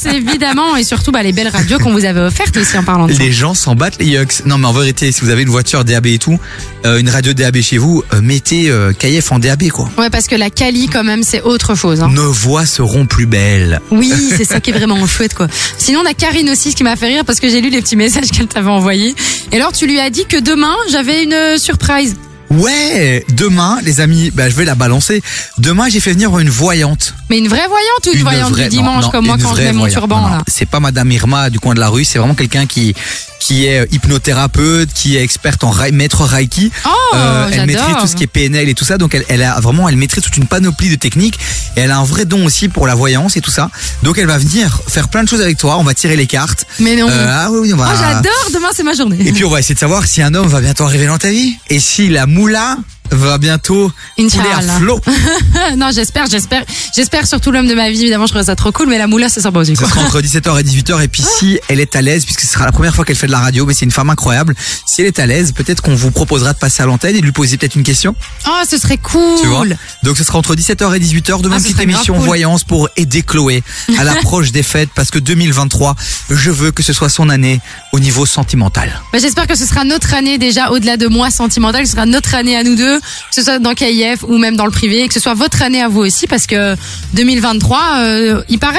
évidemment, 0.14 0.76
et 0.76 0.84
surtout 0.84 1.12
bah, 1.12 1.22
les 1.22 1.32
belles 1.32 1.48
radios 1.48 1.78
qu'on 1.78 1.92
vous 1.92 2.04
avait 2.04 2.20
offertes 2.20 2.56
aussi 2.56 2.76
en 2.76 2.82
parlant 2.82 3.06
de 3.06 3.12
ça. 3.12 3.18
Les 3.18 3.32
gens 3.32 3.54
s'en 3.54 3.74
battent 3.74 3.98
les 3.98 4.06
yucks. 4.06 4.44
Non 4.46 4.58
mais 4.58 4.66
en 4.66 4.72
vérité, 4.72 5.12
si 5.12 5.20
vous 5.20 5.30
avez 5.30 5.42
une 5.42 5.48
voiture 5.48 5.84
DAB 5.84 6.06
et 6.06 6.18
tout, 6.18 6.38
euh, 6.84 6.98
une 6.98 7.08
radio 7.08 7.32
DAB 7.32 7.60
chez 7.60 7.78
vous, 7.78 8.02
euh, 8.12 8.20
mettez 8.20 8.70
euh, 8.70 8.92
KIF 8.92 9.32
en 9.32 9.38
DAB 9.38 9.68
quoi. 9.68 9.88
Ouais, 9.98 10.10
parce 10.10 10.26
que 10.26 10.34
la 10.34 10.50
Cali, 10.50 10.88
quand 10.88 11.04
même, 11.04 11.22
c'est 11.22 11.42
autre 11.42 11.74
chose. 11.74 12.00
Hein. 12.02 12.10
Nos 12.12 12.32
voix 12.32 12.66
seront 12.66 13.06
plus 13.06 13.26
belles. 13.26 13.80
Oui, 13.90 14.12
c'est 14.36 14.44
ça 14.44 14.60
qui 14.60 14.70
est 14.70 14.72
vraiment 14.72 15.06
chouette, 15.06 15.34
quoi. 15.34 15.46
Sinon, 15.78 16.00
on 16.04 16.06
a 16.06 16.14
Karine 16.14 16.50
aussi, 16.50 16.70
ce 16.72 16.76
qui 16.76 16.84
m'a 16.84 16.96
fait 16.96 17.08
rire 17.08 17.24
parce 17.24 17.40
que 17.40 17.48
j'ai 17.48 17.60
lu 17.60 17.70
les 17.70 17.80
petits 17.80 17.96
messages 17.96 18.30
qu'elle 18.30 18.46
t'avait 18.46 18.70
envoyés. 18.70 19.14
Et 19.52 19.56
alors, 19.56 19.72
tu 19.72 19.86
lui 19.86 19.98
as 20.00 20.10
dit 20.10 20.26
que 20.26 20.38
demain, 20.38 20.74
j'avais 20.90 21.24
une 21.24 21.32
euh, 21.32 21.58
surprise. 21.58 22.16
Ouais, 22.50 23.24
demain, 23.32 23.78
les 23.84 24.00
amis, 24.00 24.30
bah, 24.32 24.48
je 24.50 24.56
vais 24.56 24.64
la 24.64 24.74
balancer. 24.74 25.22
Demain, 25.58 25.88
j'ai 25.88 26.00
fait 26.00 26.12
venir 26.12 26.36
une 26.38 26.50
voyante. 26.50 27.14
Mais 27.28 27.38
une 27.38 27.46
vraie 27.48 27.66
voyante 27.68 28.06
ou 28.08 28.12
une, 28.12 28.22
voyante 28.22 28.50
vraie- 28.50 28.64
du 28.64 28.70
dimanche, 28.70 29.04
non, 29.04 29.10
comme 29.10 29.26
moi 29.26 29.36
quand 29.40 29.54
je 29.54 29.62
mets 29.62 29.72
mon 29.72 29.78
voyante. 29.80 29.98
turban, 29.98 30.20
non, 30.22 30.28
là? 30.28 30.42
C'est 30.48 30.68
pas 30.68 30.80
Madame 30.80 31.10
Irma 31.12 31.48
du 31.48 31.60
coin 31.60 31.74
de 31.74 31.80
la 31.80 31.88
rue, 31.88 32.04
c'est 32.04 32.18
vraiment 32.18 32.34
quelqu'un 32.34 32.66
qui 32.66 32.94
qui 33.40 33.66
est 33.66 33.92
hypnothérapeute, 33.92 34.92
qui 34.92 35.16
est 35.16 35.22
experte 35.22 35.64
en 35.64 35.74
maître 35.92 36.24
Reiki. 36.24 36.70
Euh, 36.86 36.88
Oh, 37.12 37.16
elle 37.48 37.50
j'adore. 37.54 37.66
maîtrise 37.66 37.96
tout 38.00 38.06
ce 38.06 38.14
qui 38.14 38.22
est 38.24 38.28
PNL 38.28 38.68
et 38.68 38.74
tout 38.74 38.84
ça, 38.84 38.96
donc 38.98 39.14
elle, 39.16 39.24
elle 39.28 39.42
a 39.42 39.58
vraiment, 39.58 39.88
elle 39.88 39.96
maîtrise 39.96 40.22
toute 40.22 40.36
une 40.36 40.46
panoplie 40.46 40.90
de 40.90 40.94
techniques 40.94 41.38
et 41.76 41.80
elle 41.80 41.90
a 41.90 41.98
un 41.98 42.04
vrai 42.04 42.24
don 42.24 42.44
aussi 42.44 42.68
pour 42.68 42.86
la 42.86 42.94
voyance 42.94 43.36
et 43.36 43.40
tout 43.40 43.50
ça. 43.50 43.70
Donc 44.04 44.18
elle 44.18 44.26
va 44.26 44.38
venir 44.38 44.80
faire 44.86 45.08
plein 45.08 45.24
de 45.24 45.28
choses 45.28 45.40
avec 45.40 45.58
toi. 45.58 45.76
On 45.78 45.82
va 45.82 45.94
tirer 45.94 46.14
les 46.16 46.26
cartes. 46.28 46.66
Mais 46.78 46.94
non. 46.94 47.08
Euh, 47.10 47.26
ah 47.28 47.50
oui, 47.50 47.58
oui, 47.62 47.72
on 47.74 47.76
va. 47.76 47.90
Oh, 47.92 47.96
j'adore, 47.98 48.50
demain, 48.54 48.68
c'est 48.74 48.84
ma 48.84 48.94
journée. 48.94 49.18
Et 49.26 49.32
puis 49.32 49.44
on 49.44 49.50
va 49.50 49.58
essayer 49.58 49.74
de 49.74 49.80
savoir 49.80 50.06
si 50.06 50.22
un 50.22 50.34
homme 50.34 50.46
va 50.48 50.60
bientôt 50.60 50.84
arriver 50.84 51.06
dans 51.06 51.18
ta 51.18 51.30
vie 51.30 51.56
et 51.68 51.80
si 51.80 52.08
la 52.08 52.26
moula 52.26 52.76
va 53.10 53.38
bientôt 53.38 53.90
couler 54.16 54.30
à 54.56 54.60
flot. 54.62 55.00
non, 55.76 55.90
j'espère, 55.92 56.26
j'espère. 56.30 56.62
J'espère 56.94 57.26
surtout 57.26 57.50
l'homme 57.50 57.66
de 57.68 57.74
ma 57.74 57.90
vie, 57.90 58.00
évidemment, 58.02 58.26
je 58.26 58.32
trouve 58.32 58.44
ça 58.44 58.56
trop 58.56 58.72
cool, 58.72 58.88
mais 58.88 58.98
la 58.98 59.06
moula, 59.06 59.28
c'est 59.28 59.40
sympa 59.40 59.58
aussi, 59.60 59.74
Ce 59.76 59.86
sera 59.86 60.00
entre 60.02 60.20
17h 60.20 60.60
et 60.60 60.62
18h 60.62 61.02
et 61.04 61.08
puis 61.08 61.22
si 61.22 61.58
elle 61.68 61.80
est 61.80 61.96
à 61.96 62.02
l'aise 62.02 62.24
puisque 62.24 62.40
ce 62.40 62.46
sera 62.46 62.64
la 62.66 62.72
première 62.72 62.94
fois 62.94 63.04
qu'elle 63.04 63.16
fait 63.16 63.26
de 63.26 63.32
la 63.32 63.38
radio 63.40 63.66
mais 63.66 63.74
c'est 63.74 63.84
une 63.84 63.90
femme 63.90 64.10
incroyable 64.10 64.54
si 64.86 65.00
elle 65.00 65.06
est 65.08 65.18
à 65.18 65.26
l'aise 65.26 65.52
peut-être 65.52 65.82
qu'on 65.82 65.94
vous 65.94 66.10
proposera 66.10 66.52
de 66.52 66.58
passer 66.58 66.82
à 66.82 66.86
l'antenne 66.86 67.16
et 67.16 67.20
de 67.20 67.24
lui 67.24 67.32
poser 67.32 67.56
peut-être 67.56 67.74
une 67.76 67.82
question 67.82 68.14
Oh, 68.46 68.50
ce 68.68 68.78
serait 68.78 68.96
cool. 68.98 69.40
tu 69.40 69.46
vois? 69.46 69.64
Donc 70.02 70.16
ce 70.16 70.24
sera 70.24 70.38
entre 70.38 70.54
17h 70.54 70.96
et 70.96 71.00
18h 71.00 71.42
demain 71.42 71.56
Ah, 71.58 71.62
petite 71.62 71.80
émission 71.80 72.14
cool. 72.14 72.24
voyance 72.24 72.64
pour 72.64 72.88
aider 72.96 73.22
Chloé 73.22 73.62
à 73.98 74.04
l'approche 74.04 74.52
des 74.52 74.62
fêtes 74.62 74.90
parce 74.94 75.10
que 75.10 75.18
2023 75.18 75.96
je 76.30 76.50
veux 76.50 76.70
que 76.70 76.82
ce 76.82 76.92
soit 76.92 77.08
son 77.08 77.28
année 77.28 77.60
au 77.92 78.00
niveau 78.00 78.26
sentimental 78.26 79.00
Bah, 79.12 79.18
J'espère 79.20 79.46
que 79.46 79.56
ce 79.56 79.66
sera 79.66 79.84
notre 79.84 80.14
année 80.14 80.38
déjà 80.38 80.70
au-delà 80.70 80.96
de 80.96 81.06
moi 81.06 81.30
sentimentale, 81.30 81.86
ce 81.86 81.92
sera 81.92 82.06
notre 82.06 82.34
année 82.34 82.56
à 82.56 82.62
nous 82.64 82.74
deux, 82.76 82.99
que 83.00 83.34
ce 83.34 83.42
soit 83.42 83.58
dans 83.58 83.74
KIF 83.74 84.22
ou 84.24 84.38
même 84.38 84.56
dans 84.56 84.66
le 84.66 84.70
privé, 84.72 85.02
et 85.04 85.08
que 85.08 85.14
ce 85.14 85.20
soit 85.20 85.34
votre 85.34 85.62
année 85.62 85.82
à 85.82 85.88
vous 85.88 86.00
aussi, 86.00 86.26
parce 86.26 86.46
que 86.46 86.76
2023, 87.14 87.78
euh, 87.98 88.42
il 88.48 88.58
paraît 88.58 88.78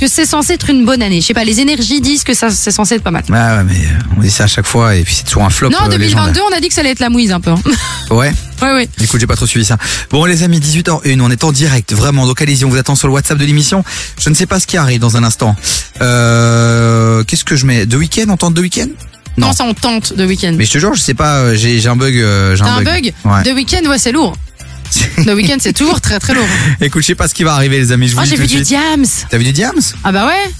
que 0.00 0.08
c'est 0.08 0.26
censé 0.26 0.54
être 0.54 0.68
une 0.68 0.84
bonne 0.84 1.00
année. 1.00 1.20
Je 1.20 1.26
sais 1.28 1.34
pas, 1.34 1.44
les 1.44 1.60
énergies 1.60 2.00
disent 2.00 2.24
que 2.24 2.34
ça 2.34 2.50
c'est 2.50 2.72
censé 2.72 2.96
être 2.96 3.04
pas 3.04 3.12
mal. 3.12 3.22
ouais, 3.28 3.34
ouais 3.36 3.62
mais 3.64 3.76
euh, 3.76 4.16
on 4.16 4.20
dit 4.20 4.32
ça 4.32 4.44
à 4.44 4.46
chaque 4.48 4.66
fois 4.66 4.96
et 4.96 5.04
puis 5.04 5.14
c'est 5.14 5.22
toujours 5.22 5.44
un 5.44 5.50
flop 5.50 5.70
non, 5.70 5.78
euh, 5.84 5.88
2022, 5.90 6.40
on 6.50 6.56
a 6.56 6.58
dit 6.60 6.66
que 6.68 6.74
ça 6.74 6.80
allait 6.80 6.90
être 6.90 6.98
la 6.98 7.08
mouise 7.08 7.30
un 7.30 7.40
peu. 7.40 7.50
hein. 7.50 7.60
ouais 8.10 8.32
ouais, 8.62 8.72
ouais. 8.72 8.88
Écoute, 9.00 9.20
j'ai 9.20 9.26
pas 9.28 9.36
trop 9.36 9.46
suivi 9.46 9.64
ça. 9.64 9.76
Bon, 10.10 10.24
les 10.24 10.42
amis, 10.42 10.58
18h01, 10.58 11.20
on 11.20 11.30
est 11.30 11.44
en 11.44 11.52
direct, 11.52 11.92
vraiment. 11.92 12.26
Donc 12.26 12.42
allez-y, 12.42 12.64
on 12.64 12.68
vous 12.68 12.78
attend 12.78 12.96
sur 12.96 13.06
le 13.06 13.14
WhatsApp 13.14 13.38
de 13.38 13.44
l'émission. 13.44 13.84
Je 14.20 14.28
ne 14.28 14.34
sais 14.34 14.46
pas 14.46 14.58
ce 14.58 14.66
qui 14.66 14.76
arrive 14.76 14.98
dans 15.00 15.16
un 15.16 15.22
instant. 15.22 15.54
Euh, 16.00 17.22
qu'est-ce 17.24 17.44
que 17.44 17.54
je 17.56 17.66
mets? 17.66 17.86
De 17.86 17.96
week-end 17.96 18.24
On 18.28 18.36
tente 18.36 18.54
de 18.54 18.60
week-end? 18.60 18.88
Non. 19.36 19.46
Non, 19.48 19.52
ça 19.52 19.64
on 19.64 19.72
tente 19.74 20.12
de 20.14 20.24
week-end. 20.26 20.54
Mais 20.56 20.64
je 20.66 20.72
te 20.72 20.78
jure, 20.78 20.94
je 20.94 21.00
sais 21.00 21.14
pas, 21.14 21.38
euh, 21.38 21.54
j'ai 21.56 21.86
un 21.86 21.96
bug. 21.96 22.16
euh, 22.16 22.54
j'ai 22.56 22.62
un 22.64 22.82
bug 22.82 23.12
Ouais. 23.24 23.42
De 23.44 23.50
week-end, 23.52 23.84
ouais, 23.88 23.98
c'est 23.98 24.12
lourd. 24.12 24.36
De 25.24 25.32
week-end, 25.32 25.56
c'est 25.58 25.72
toujours 25.72 26.00
très 26.02 26.18
très 26.18 26.34
lourd. 26.34 26.46
Écoute, 26.82 27.00
je 27.02 27.06
sais 27.08 27.14
pas 27.14 27.26
ce 27.28 27.32
qui 27.34 27.44
va 27.44 27.54
arriver, 27.54 27.78
les 27.78 27.92
amis. 27.92 28.08
Je 28.08 28.12
vous 28.14 28.18
Oh, 28.20 28.24
le 28.24 28.28
j'ai 28.28 28.36
vu 28.36 28.46
du. 28.46 28.60
Diams. 28.60 29.06
T'as 29.30 29.38
vu 29.38 29.44
du 29.44 29.52
Diams? 29.52 29.80
Ah 30.04 30.12
bah 30.12 30.26
ouais. 30.26 30.50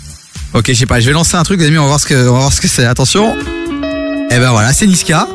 Ok, 0.55 0.65
je 0.69 0.73
sais 0.73 0.87
pas. 0.87 1.01
Je 1.01 1.07
vais 1.07 1.13
lancer 1.13 1.37
un 1.37 1.43
truc, 1.43 1.61
les 1.61 1.67
amis. 1.67 1.77
On 1.77 1.83
va 1.83 1.89
voir 1.89 2.01
ce 2.01 2.07
que, 2.07 2.15
on 2.15 2.33
va 2.33 2.39
voir 2.41 2.53
ce 2.53 2.61
que 2.63 2.69
c'est. 2.69 2.87
Attention. 2.87 3.37
Eh 4.31 4.39
ben 4.39 4.51
voilà, 4.53 4.73
c'est 4.73 4.87
Niska. 4.87 5.29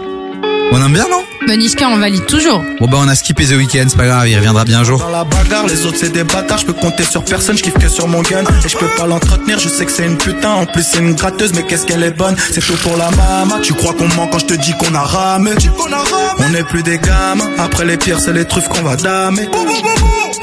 On 0.72 0.84
aime 0.84 0.94
bien, 0.94 1.06
non? 1.12 1.24
Bah 1.46 1.56
Niska, 1.56 1.88
on 1.90 1.98
valide 1.98 2.26
toujours. 2.26 2.64
Bon 2.80 2.88
ben 2.88 2.98
on 3.00 3.08
a 3.08 3.16
skippé 3.16 3.46
The 3.46 3.52
Weeknd, 3.52 3.86
c'est 3.88 3.98
pas 3.98 4.08
grave, 4.08 4.28
il 4.28 4.36
reviendra 4.36 4.66
bien 4.66 4.80
un 4.80 4.84
jour. 4.84 5.00
Dans 5.00 5.10
la 5.10 5.24
bagarre, 5.24 5.68
les 5.68 5.86
autres 5.86 5.98
c'est 5.98 6.12
des 6.12 6.24
bâtards, 6.24 6.58
je 6.58 6.66
peux 6.66 6.74
compter 6.74 7.04
sur 7.04 7.24
personne, 7.24 7.58
je 7.58 7.64
kiffe 7.64 7.78
que 7.78 7.88
sur 7.88 8.08
mon 8.08 8.22
gun. 8.22 8.44
Et 8.66 8.70
je 8.70 8.78
peux 8.78 8.90
pas 8.98 9.06
l'entretenir, 9.06 9.60
je 9.60 9.70
sais 9.70 9.86
que 9.86 9.92
c'est 9.92 10.06
une 10.06 10.18
putain, 10.18 10.50
en 10.50 10.66
plus 10.66 10.84
c'est 10.84 11.00
une 11.00 11.14
gratteuse, 11.14 11.54
mais 11.54 11.64
qu'est-ce 11.64 11.86
qu'elle 11.86 12.04
est 12.04 12.12
bonne. 12.12 12.36
C'est 12.52 12.66
tout 12.66 12.76
pour 12.78 12.98
la 12.98 13.12
mama, 13.12 13.60
tu 13.62 13.74
crois 13.74 13.94
qu'on 13.94 14.08
ment 14.16 14.28
quand 14.28 14.40
je 14.40 14.46
te 14.46 14.54
dis 14.56 14.74
qu'on 14.74 14.94
a 14.96 15.02
ramé? 15.02 15.52
On 16.40 16.54
est 16.54 16.64
plus 16.64 16.84
des 16.84 16.98
gamins, 16.98 17.50
après 17.58 17.86
les 17.86 17.98
pires 17.98 18.20
c'est 18.20 18.34
les 18.34 18.46
truffes 18.46 18.68
qu'on 18.68 18.82
va 18.82 18.96
damer. 18.96 19.48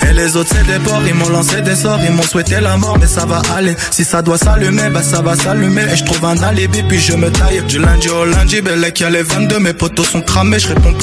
Et 0.08 0.12
les 0.12 0.36
autres 0.36 0.50
c'est 0.54 0.66
des 0.72 0.78
porcs, 0.78 1.02
ils 1.06 1.14
m'ont 1.14 1.28
lancé 1.28 1.60
des 1.60 1.76
sorts, 1.76 1.98
ils 2.04 2.12
m'ont 2.12 2.22
souhaité 2.22 2.60
la 2.60 2.76
mort, 2.76 2.98
mais 3.00 3.06
ça 3.06 3.26
va 3.26 3.42
aller. 3.56 3.74
Si 3.90 4.04
ça 4.04 4.22
doit 4.22 4.38
s'allumer, 4.38 4.90
bah 4.90 5.02
ça 5.02 5.20
va 5.22 5.36
s'allumer. 5.36 5.82
Et 5.92 5.96
je 5.96 6.04
trouve 6.04 6.24
un 6.24 6.40
alibi, 6.42 6.82
puis 6.82 7.00
je 7.00 7.14
me 7.14 7.30
taille. 7.30 7.62
Du 7.68 7.78
lundi 7.78 8.08
au 8.08 8.24
lundi, 8.24 8.60
belle 8.60 8.92
qui 8.92 9.04
a 9.04 9.10
les 9.10 9.22
22, 9.22 9.58
mes 9.58 9.72
potos 9.72 10.06
sont 10.06 10.20
cramés, 10.20 10.58
je 10.58 10.68
au. 10.84 10.94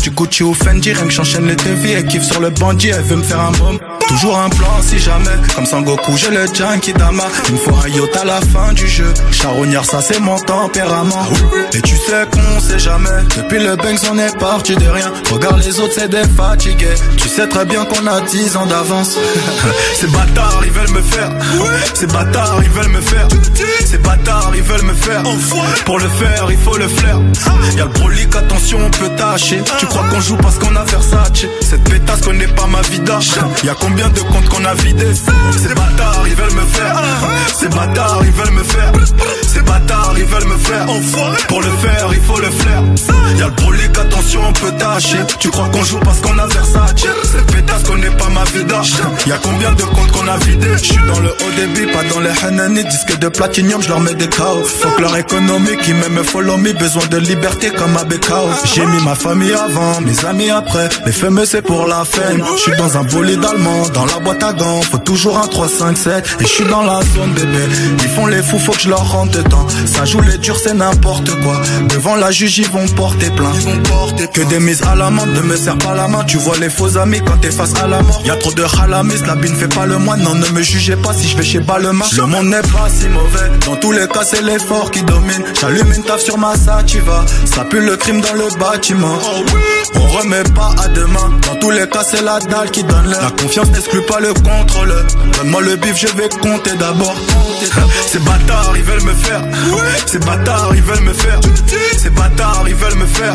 Du 0.00 0.10
Gucci 0.10 0.42
au 0.42 0.54
Fendi, 0.54 0.92
rien 0.92 1.04
que 1.04 1.12
j'enchaîne 1.12 1.46
les 1.46 1.56
devis, 1.56 1.92
elle 1.92 2.06
kiffe 2.06 2.22
sur 2.22 2.40
le 2.40 2.50
bandit, 2.50 2.88
elle 2.88 3.02
veut 3.02 3.16
me 3.16 3.22
faire 3.22 3.40
un 3.40 3.52
bomb. 3.52 3.78
Toujours 4.08 4.38
un 4.38 4.48
plan 4.50 4.80
si 4.82 4.98
jamais, 4.98 5.30
comme 5.54 5.64
Sangoku, 5.64 6.16
j'ai 6.16 6.30
le 6.30 6.46
junkie 6.52 6.92
Dama. 6.92 7.24
Il 7.48 7.54
me 7.54 7.58
faut 7.58 7.74
un 7.74 7.88
yacht 7.88 8.16
à 8.16 8.24
la 8.24 8.40
fin 8.40 8.72
du 8.72 8.86
jeu. 8.86 9.12
Charognard, 9.30 9.84
ça 9.84 10.00
c'est 10.02 10.20
mon 10.20 10.38
tempérament. 10.38 11.26
Et 11.72 11.80
tu 11.80 11.96
sais 11.96 12.24
qu'on 12.30 12.60
sait 12.60 12.78
jamais, 12.78 13.08
depuis 13.36 13.58
le 13.58 13.76
Banks 13.76 14.00
on 14.10 14.18
est 14.18 14.36
parti 14.38 14.76
de 14.76 14.86
rien. 14.86 15.12
Regarde 15.30 15.62
les 15.64 15.80
autres, 15.80 15.94
c'est 15.96 16.08
des 16.08 16.24
fatigués. 16.36 16.94
Tu 17.16 17.28
sais 17.28 17.46
très 17.46 17.64
bien 17.64 17.84
qu'on 17.84 18.06
a 18.06 18.20
10 18.20 18.56
ans 18.56 18.66
d'avance. 18.66 19.16
Ces 19.94 20.08
bâtards, 20.08 20.60
ils 20.64 20.72
veulent 20.72 20.90
me 20.90 21.02
faire. 21.02 21.30
Ces 21.94 22.06
bâtards, 22.06 22.60
ils 22.62 22.70
veulent 22.70 22.92
me 22.92 23.00
faire. 23.00 23.28
Ces 23.86 23.98
bâtards, 23.98 24.52
ils 24.54 24.62
veulent 24.62 24.84
me 24.84 24.94
faire. 24.94 25.22
Pour 25.84 25.98
le 25.98 26.08
faire, 26.08 26.46
il 26.50 26.58
faut 26.58 26.76
le 26.76 26.88
flair. 26.88 27.18
Y'a 27.76 27.84
le 27.84 27.90
brolic, 27.90 28.34
attention, 28.36 28.78
on 28.84 28.90
peut 28.90 29.11
Tu 29.78 29.86
crois 29.86 30.04
qu'on 30.10 30.20
joue 30.20 30.36
parce 30.36 30.58
qu'on 30.58 30.74
a 30.76 30.84
Versace. 30.84 31.46
Cette 31.60 31.84
pétasse 31.84 32.20
connaît 32.20 32.46
pas 32.48 32.66
ma 32.66 32.80
vida. 32.82 33.18
Y'a 33.64 33.74
combien 33.78 34.08
de 34.08 34.20
comptes 34.20 34.48
qu'on 34.48 34.64
a 34.64 34.74
vidés? 34.74 35.14
Ces 35.14 35.74
bâtards, 35.74 36.24
ils 36.26 36.34
veulent 36.34 36.54
me 36.54 36.66
faire. 36.66 37.02
Ces 37.58 37.68
bâtards, 37.68 38.20
ils 38.24 38.32
veulent 38.32 38.52
me 38.52 38.62
faire. 38.62 38.92
Ces 39.46 39.60
bâtards, 39.60 40.14
ils 40.16 40.24
veulent 40.24 40.48
me 40.48 40.58
faire. 40.58 40.86
Pour 41.48 41.60
le 41.60 41.70
faire, 41.70 42.08
il 42.12 42.20
faut 42.20 42.38
le 42.38 42.50
flair. 42.50 42.82
Y'a 43.38 43.46
le 43.46 43.52
brolic, 43.52 43.98
attention, 43.98 44.40
on 44.48 44.52
peut 44.52 44.72
tâcher. 44.72 45.18
Tu 45.38 45.50
crois 45.50 45.68
qu'on 45.68 45.84
joue 45.84 46.00
parce 46.00 46.20
qu'on 46.20 46.38
a 46.38 46.46
Versace? 46.46 46.94
Cette 47.24 47.46
pétasse 47.52 47.82
connaît 47.84 48.10
pas 48.10 48.28
ma 48.28 48.44
vida. 48.44 48.82
Y'a 49.26 49.38
combien 49.42 49.72
de 49.72 49.82
comptes 49.82 50.12
qu'on 50.12 50.28
a 50.28 50.36
vidés? 50.38 50.72
Je 50.72 50.84
suis 50.84 51.06
dans 51.06 51.20
le 51.20 51.30
haut 51.30 51.52
débit, 51.56 51.90
pas 51.92 52.04
dans 52.04 52.20
les 52.20 52.32
Hanani. 52.44 52.84
Disque 52.84 53.18
de 53.18 53.28
platinium, 53.28 53.80
je 53.80 53.88
leur 53.88 54.00
mets 54.00 54.14
des 54.14 54.28
chaos. 54.28 54.64
Faut 54.64 54.90
que 54.90 55.02
leur 55.02 55.16
économie 55.16 55.76
qui 55.82 55.94
m'aime 55.94 56.22
follow 56.24 56.56
me. 56.56 56.72
Besoin 56.72 57.06
de 57.06 57.18
liberté 57.18 57.70
comme 57.70 57.96
à 57.96 58.04
Bekao. 58.04 58.48
J'ai 58.74 58.84
mis 58.86 59.01
ma 59.04 59.14
famille 59.14 59.52
avant, 59.52 60.00
mes 60.00 60.24
amis 60.24 60.50
après. 60.50 60.88
Les 61.06 61.12
fameux 61.12 61.44
c'est 61.44 61.62
pour 61.62 61.86
la 61.86 62.04
fame. 62.04 62.42
Je 62.56 62.62
suis 62.62 62.76
dans 62.76 62.96
un 62.96 63.04
bolide 63.04 63.44
allemand, 63.44 63.88
dans 63.94 64.06
la 64.06 64.18
boîte 64.18 64.42
à 64.42 64.52
gants. 64.52 64.80
Faut 64.82 64.98
toujours 64.98 65.38
un 65.38 65.46
3, 65.46 65.68
5, 65.68 65.96
7. 65.96 66.36
Et 66.40 66.42
je 66.44 66.48
suis 66.48 66.64
dans 66.64 66.82
la 66.82 67.00
zone 67.14 67.32
bébé. 67.34 67.64
Ils 68.02 68.08
font 68.10 68.26
les 68.26 68.42
fous, 68.42 68.58
faut 68.58 68.72
que 68.72 68.80
je 68.80 68.88
leur 68.88 69.10
rentre 69.10 69.38
dedans. 69.38 69.66
Ça 69.86 70.04
joue 70.04 70.20
les 70.20 70.38
durs, 70.38 70.58
c'est 70.58 70.74
n'importe 70.74 71.30
quoi. 71.42 71.60
Devant 71.88 72.16
la 72.16 72.30
juge, 72.30 72.58
ils 72.58 72.68
vont 72.68 72.86
porter 72.88 73.30
plainte. 73.30 73.54
Ils 73.56 73.62
vont 73.62 73.82
porter 73.82 74.28
que 74.28 74.42
des 74.42 74.60
mises 74.60 74.82
à 74.82 74.94
la 74.94 75.10
main, 75.10 75.26
ne 75.26 75.40
me 75.40 75.56
serre 75.56 75.78
pas 75.78 75.94
la 75.94 76.08
main. 76.08 76.24
Tu 76.24 76.36
vois 76.36 76.56
les 76.58 76.70
faux 76.70 76.96
amis 76.98 77.20
quand 77.24 77.38
t'es 77.40 77.50
face 77.50 77.74
à 77.82 77.86
la 77.86 78.02
mort. 78.02 78.22
Y 78.24 78.30
a 78.30 78.36
trop 78.36 78.52
de 78.52 78.64
halamis, 78.80 79.14
la 79.26 79.34
bine 79.34 79.54
fait 79.56 79.68
pas 79.68 79.86
le 79.86 79.98
moine. 79.98 80.22
Non, 80.22 80.34
ne 80.34 80.48
me 80.48 80.62
jugez 80.62 80.96
pas 80.96 81.12
si 81.12 81.28
je 81.28 81.36
vais 81.36 81.42
chez 81.42 81.60
Balmain. 81.60 82.04
Le 82.16 82.26
monde 82.26 82.46
n'est 82.46 82.62
pas 82.62 82.88
si 82.88 83.08
mauvais. 83.08 83.50
Dans 83.66 83.76
tous 83.76 83.92
les 83.92 84.06
cas, 84.06 84.24
c'est 84.24 84.42
l'effort 84.42 84.90
qui 84.90 85.02
domine. 85.02 85.42
J'allume 85.60 85.92
une 85.92 86.04
taf 86.04 86.20
sur 86.20 86.38
ma 86.38 86.56
sativa. 86.56 87.24
Ça 87.44 87.64
pue 87.64 87.80
le 87.80 87.96
crime 87.96 88.20
dans 88.20 88.34
le 88.34 88.48
bâtiment. 88.58 88.91
On 88.94 90.06
remet 90.18 90.42
pas 90.54 90.70
à 90.82 90.88
demain. 90.88 91.38
Dans 91.46 91.56
tous 91.56 91.70
les 91.70 91.88
cas, 91.88 92.02
c'est 92.04 92.22
la 92.22 92.38
dalle 92.40 92.70
qui 92.70 92.82
donne 92.84 93.10
l'heure. 93.10 93.22
La 93.22 93.30
confiance 93.30 93.70
n'exclut 93.70 94.02
pas 94.02 94.20
le 94.20 94.32
contrôle. 94.34 94.92
Donne-moi 95.36 95.62
le 95.62 95.76
bif, 95.76 95.96
je 95.96 96.08
vais 96.16 96.28
compter 96.28 96.76
d'abord. 96.78 97.16
Ces 98.06 98.18
bâtards, 98.18 98.72
ils 98.76 98.82
veulent 98.82 99.02
me 99.02 99.14
faire. 99.14 99.40
Ces 100.06 100.18
bâtards, 100.18 100.72
ils 100.74 100.82
veulent 100.82 101.04
me 101.04 101.12
faire. 101.12 101.40
Ces 101.96 102.10
bâtards, 102.10 102.64
ils 102.66 102.74
veulent 102.74 102.98
me 102.98 103.06
faire. 103.06 103.34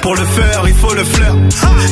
Pour 0.00 0.14
le 0.14 0.24
faire, 0.24 0.62
il 0.66 0.74
faut 0.74 0.94
le 0.94 1.04
flair. 1.04 1.34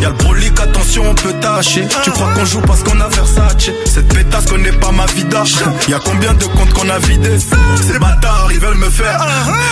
Y'a 0.00 0.08
le 0.08 0.14
brolic, 0.14 0.58
attention, 0.60 1.04
on 1.10 1.14
peut 1.14 1.34
tâcher. 1.40 1.86
Tu 2.02 2.10
crois 2.10 2.28
qu'on 2.34 2.44
joue 2.44 2.60
parce 2.62 2.82
qu'on 2.82 3.00
a 3.00 3.08
Versace? 3.08 3.70
Cette 3.86 4.08
pétasse 4.14 4.46
connaît 4.46 4.72
pas 4.72 4.92
ma 4.92 5.06
vida. 5.06 5.42
Y'a 5.88 5.98
combien 6.04 6.32
de 6.34 6.44
comptes 6.44 6.72
qu'on 6.72 6.88
a 6.88 6.98
vidés? 6.98 7.38
Ces 7.38 7.98
bâtards, 7.98 8.48
ils 8.50 8.60
veulent 8.60 8.78
me 8.78 8.90
faire. 8.90 9.26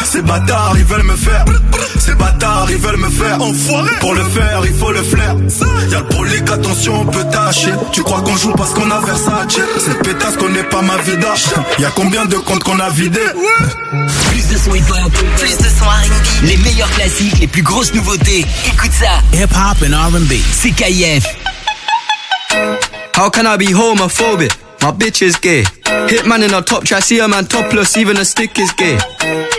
Ces 0.04 0.22
bâtards, 0.22 0.74
ils 0.76 0.84
veulent 0.84 1.02
me 1.04 1.16
faire. 1.16 1.44
Ces 1.98 2.14
bâtards, 2.14 2.66
ils 2.70 2.76
veulent 2.76 2.96
me 2.96 3.08
faire. 3.08 3.21
Pour 4.00 4.14
le 4.14 4.24
faire, 4.24 4.62
il 4.64 4.74
faut 4.74 4.90
le 4.90 5.02
flair. 5.02 5.36
Y'a 5.90 5.98
le 5.98 6.04
brolic, 6.04 6.50
attention, 6.50 7.00
on 7.02 7.06
peut 7.06 7.24
tâcher. 7.30 7.72
Tu 7.92 8.02
crois 8.02 8.20
qu'on 8.20 8.36
joue 8.36 8.52
parce 8.52 8.72
qu'on 8.74 8.90
a 8.90 9.00
Versace? 9.00 9.60
Cette 9.78 10.02
pétasse 10.02 10.36
connaît 10.36 10.64
pas 10.64 10.82
ma 10.82 10.96
vida. 10.98 11.34
Y'a 11.78 11.90
combien 11.94 12.24
de 12.26 12.36
comptes 12.36 12.64
qu'on 12.64 12.78
a 12.80 12.90
vidés? 12.90 13.20
Plus 14.30 14.48
de 14.48 14.58
son 14.58 14.74
hip-hop, 14.74 15.12
plus 15.38 15.56
de 15.56 15.64
son 15.64 15.84
R&B, 15.84 16.46
les 16.46 16.56
meilleurs 16.58 16.90
classiques, 16.90 17.38
les 17.38 17.46
plus 17.46 17.62
grosses 17.62 17.94
nouveautés. 17.94 18.44
Écoute 18.66 18.92
ça. 18.92 19.20
Hip-hop 19.32 19.88
and 19.88 19.94
R&B. 19.94 20.32
C'est 20.52 20.70
KF. 20.70 21.24
How 23.16 23.30
can 23.30 23.46
I 23.46 23.56
be 23.56 23.72
homophobic? 23.72 24.50
My 24.82 24.90
bitch 24.90 25.22
is 25.22 25.36
gay. 25.40 25.64
Hitman 26.08 26.42
in 26.42 26.54
a 26.54 26.62
top 26.62 26.84
try, 26.84 27.00
see 27.00 27.20
a 27.20 27.28
man 27.28 27.46
topless, 27.46 27.96
even 27.96 28.16
a 28.16 28.24
stick 28.24 28.58
is 28.58 28.72
gay. 28.76 28.98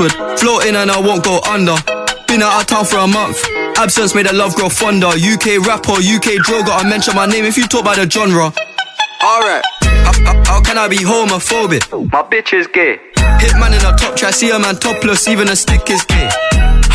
Floating 0.00 0.76
and 0.76 0.90
I 0.90 1.00
won't 1.00 1.24
go 1.24 1.40
under. 1.48 1.74
Been 2.28 2.42
out 2.42 2.60
of 2.60 2.66
town 2.66 2.84
for 2.84 2.98
a 2.98 3.06
month. 3.06 3.40
Absence 3.78 4.14
made 4.14 4.26
the 4.26 4.32
love 4.34 4.54
grow 4.54 4.68
fonder. 4.68 5.08
UK 5.08 5.64
rapper, 5.66 5.92
UK 5.92 6.36
droga. 6.44 6.76
I 6.76 6.88
mention 6.88 7.14
my 7.14 7.26
name 7.26 7.44
if 7.44 7.56
you 7.56 7.66
talk 7.66 7.82
about 7.82 7.96
the 7.96 8.08
genre. 8.08 8.52
Alright. 9.22 9.64
How, 9.82 10.12
how- 10.24 10.42
how 10.46 10.60
can 10.62 10.78
I 10.78 10.88
be 10.88 10.98
homophobic? 10.98 11.90
My 12.12 12.22
bitch 12.22 12.52
is 12.52 12.66
gay. 12.66 12.98
Hitman 13.40 13.72
in 13.78 13.84
a 13.84 13.96
top 13.96 14.16
try, 14.16 14.30
see 14.30 14.50
a 14.50 14.58
man 14.58 14.76
topless, 14.76 15.28
even 15.28 15.48
a 15.48 15.56
stick 15.56 15.88
is 15.90 16.04
gay. 16.04 16.28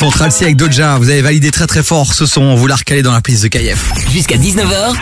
Central 0.00 0.30
avec 0.40 0.56
Doja, 0.56 0.96
vous 0.96 1.10
avez 1.10 1.20
validé 1.20 1.50
très 1.50 1.66
très 1.66 1.82
fort. 1.82 2.14
Ce 2.14 2.24
son, 2.24 2.54
vous 2.54 2.66
la 2.66 2.76
recalez 2.76 3.02
dans 3.02 3.12
la 3.12 3.20
piste 3.20 3.42
de 3.42 3.48
KF. 3.48 3.92
Jusqu'à 4.10 4.38
19h, 4.38 4.94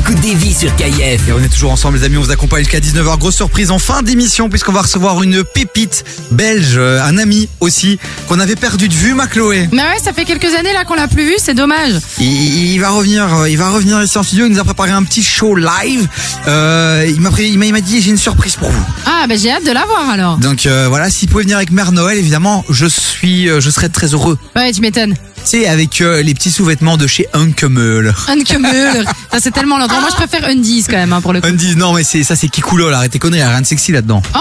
t'écoutes 0.00 0.20
des 0.20 0.34
vies 0.34 0.54
sur 0.54 0.74
KF. 0.76 1.28
Et 1.28 1.32
on 1.32 1.40
est 1.42 1.48
toujours 1.48 1.72
ensemble 1.72 1.98
les 1.98 2.04
amis, 2.04 2.16
on 2.16 2.22
vous 2.22 2.30
accompagne 2.30 2.60
jusqu'à 2.64 2.80
19h. 2.80 3.18
Grosse 3.18 3.36
surprise 3.36 3.70
en 3.70 3.78
fin 3.78 4.02
d'émission 4.02 4.48
puisqu'on 4.48 4.72
va 4.72 4.82
recevoir 4.82 5.22
une 5.22 5.44
pépite 5.44 6.04
belge, 6.30 6.74
euh, 6.76 7.02
un 7.02 7.18
ami 7.18 7.48
aussi, 7.60 7.98
qu'on 8.28 8.38
avait 8.40 8.56
perdu 8.56 8.88
de 8.88 8.94
vue, 8.94 9.12
ma 9.14 9.26
Chloé. 9.26 9.68
Mais 9.72 9.82
ouais, 9.82 9.98
ça 10.02 10.12
fait 10.12 10.24
quelques 10.24 10.54
années 10.54 10.72
là 10.72 10.84
qu'on 10.84 10.94
l'a 10.94 11.06
plus 11.08 11.24
vu, 11.24 11.34
c'est 11.38 11.52
dommage. 11.54 11.92
Il, 12.18 12.72
il 12.72 12.78
va 12.80 12.90
revenir, 12.90 13.34
euh, 13.40 13.48
il 13.50 13.58
va 13.58 13.68
revenir 13.70 14.02
ici 14.02 14.16
en 14.16 14.22
studio. 14.22 14.46
Il 14.46 14.52
nous 14.52 14.58
a 14.60 14.64
préparé 14.64 14.90
un 14.90 15.02
petit 15.02 15.22
show 15.22 15.54
live. 15.54 16.08
Euh, 16.48 17.04
il 17.08 17.20
m'a 17.20 17.30
pré- 17.30 17.48
il 17.48 17.58
m'a 17.58 17.66
il 17.66 17.72
m'a 17.72 17.80
dit 17.82 18.00
j'ai 18.00 18.10
une 18.10 18.16
surprise 18.16 18.56
pour 18.56 18.70
vous. 18.70 18.84
Ah, 19.06 19.26
bah 19.28 19.34
j'ai 19.36 19.50
hâte 19.50 19.66
de 19.66 19.72
la 19.72 19.84
voir 19.84 20.08
alors. 20.10 20.38
Donc 20.38 20.64
euh, 20.66 20.86
voilà, 20.88 21.10
s'il 21.10 21.28
pouvait 21.28 21.42
venir 21.42 21.58
avec 21.58 21.70
Mère 21.72 21.92
Noël, 21.92 22.16
évidemment, 22.16 22.64
je 22.70 22.86
suis, 22.86 23.48
euh, 23.50 23.60
je 23.60 23.68
serais 23.70 23.88
très 23.90 24.08
heureux. 24.14 24.38
Ouais, 24.56 24.72
tu 24.72 24.80
m'étonnes. 24.80 25.14
C'est 25.44 25.66
avec 25.66 26.00
euh, 26.00 26.22
les 26.22 26.34
petits 26.34 26.50
sous-vêtements 26.50 26.96
de 26.96 27.06
chez 27.06 27.26
Unkemeul. 27.32 28.14
Unkemeul. 28.28 29.04
ça 29.32 29.40
c'est 29.40 29.50
tellement 29.50 29.78
l'endroit. 29.78 30.00
Moi 30.00 30.10
je 30.10 30.16
préfère 30.16 30.44
Undies 30.48 30.84
quand 30.88 30.96
même 30.96 31.12
hein, 31.12 31.20
pour 31.20 31.32
le 31.32 31.40
coup. 31.40 31.46
Undies, 31.46 31.76
non 31.76 31.92
mais 31.92 32.04
c'est 32.04 32.22
ça 32.22 32.36
c'est 32.36 32.48
Kikulo, 32.48 32.90
là, 32.90 32.98
arrêtez 32.98 33.18
conneries, 33.18 33.40
y 33.40 33.42
a 33.42 33.50
rien 33.50 33.60
de 33.60 33.66
sexy 33.66 33.92
là-dedans. 33.92 34.22
Oh, 34.34 34.38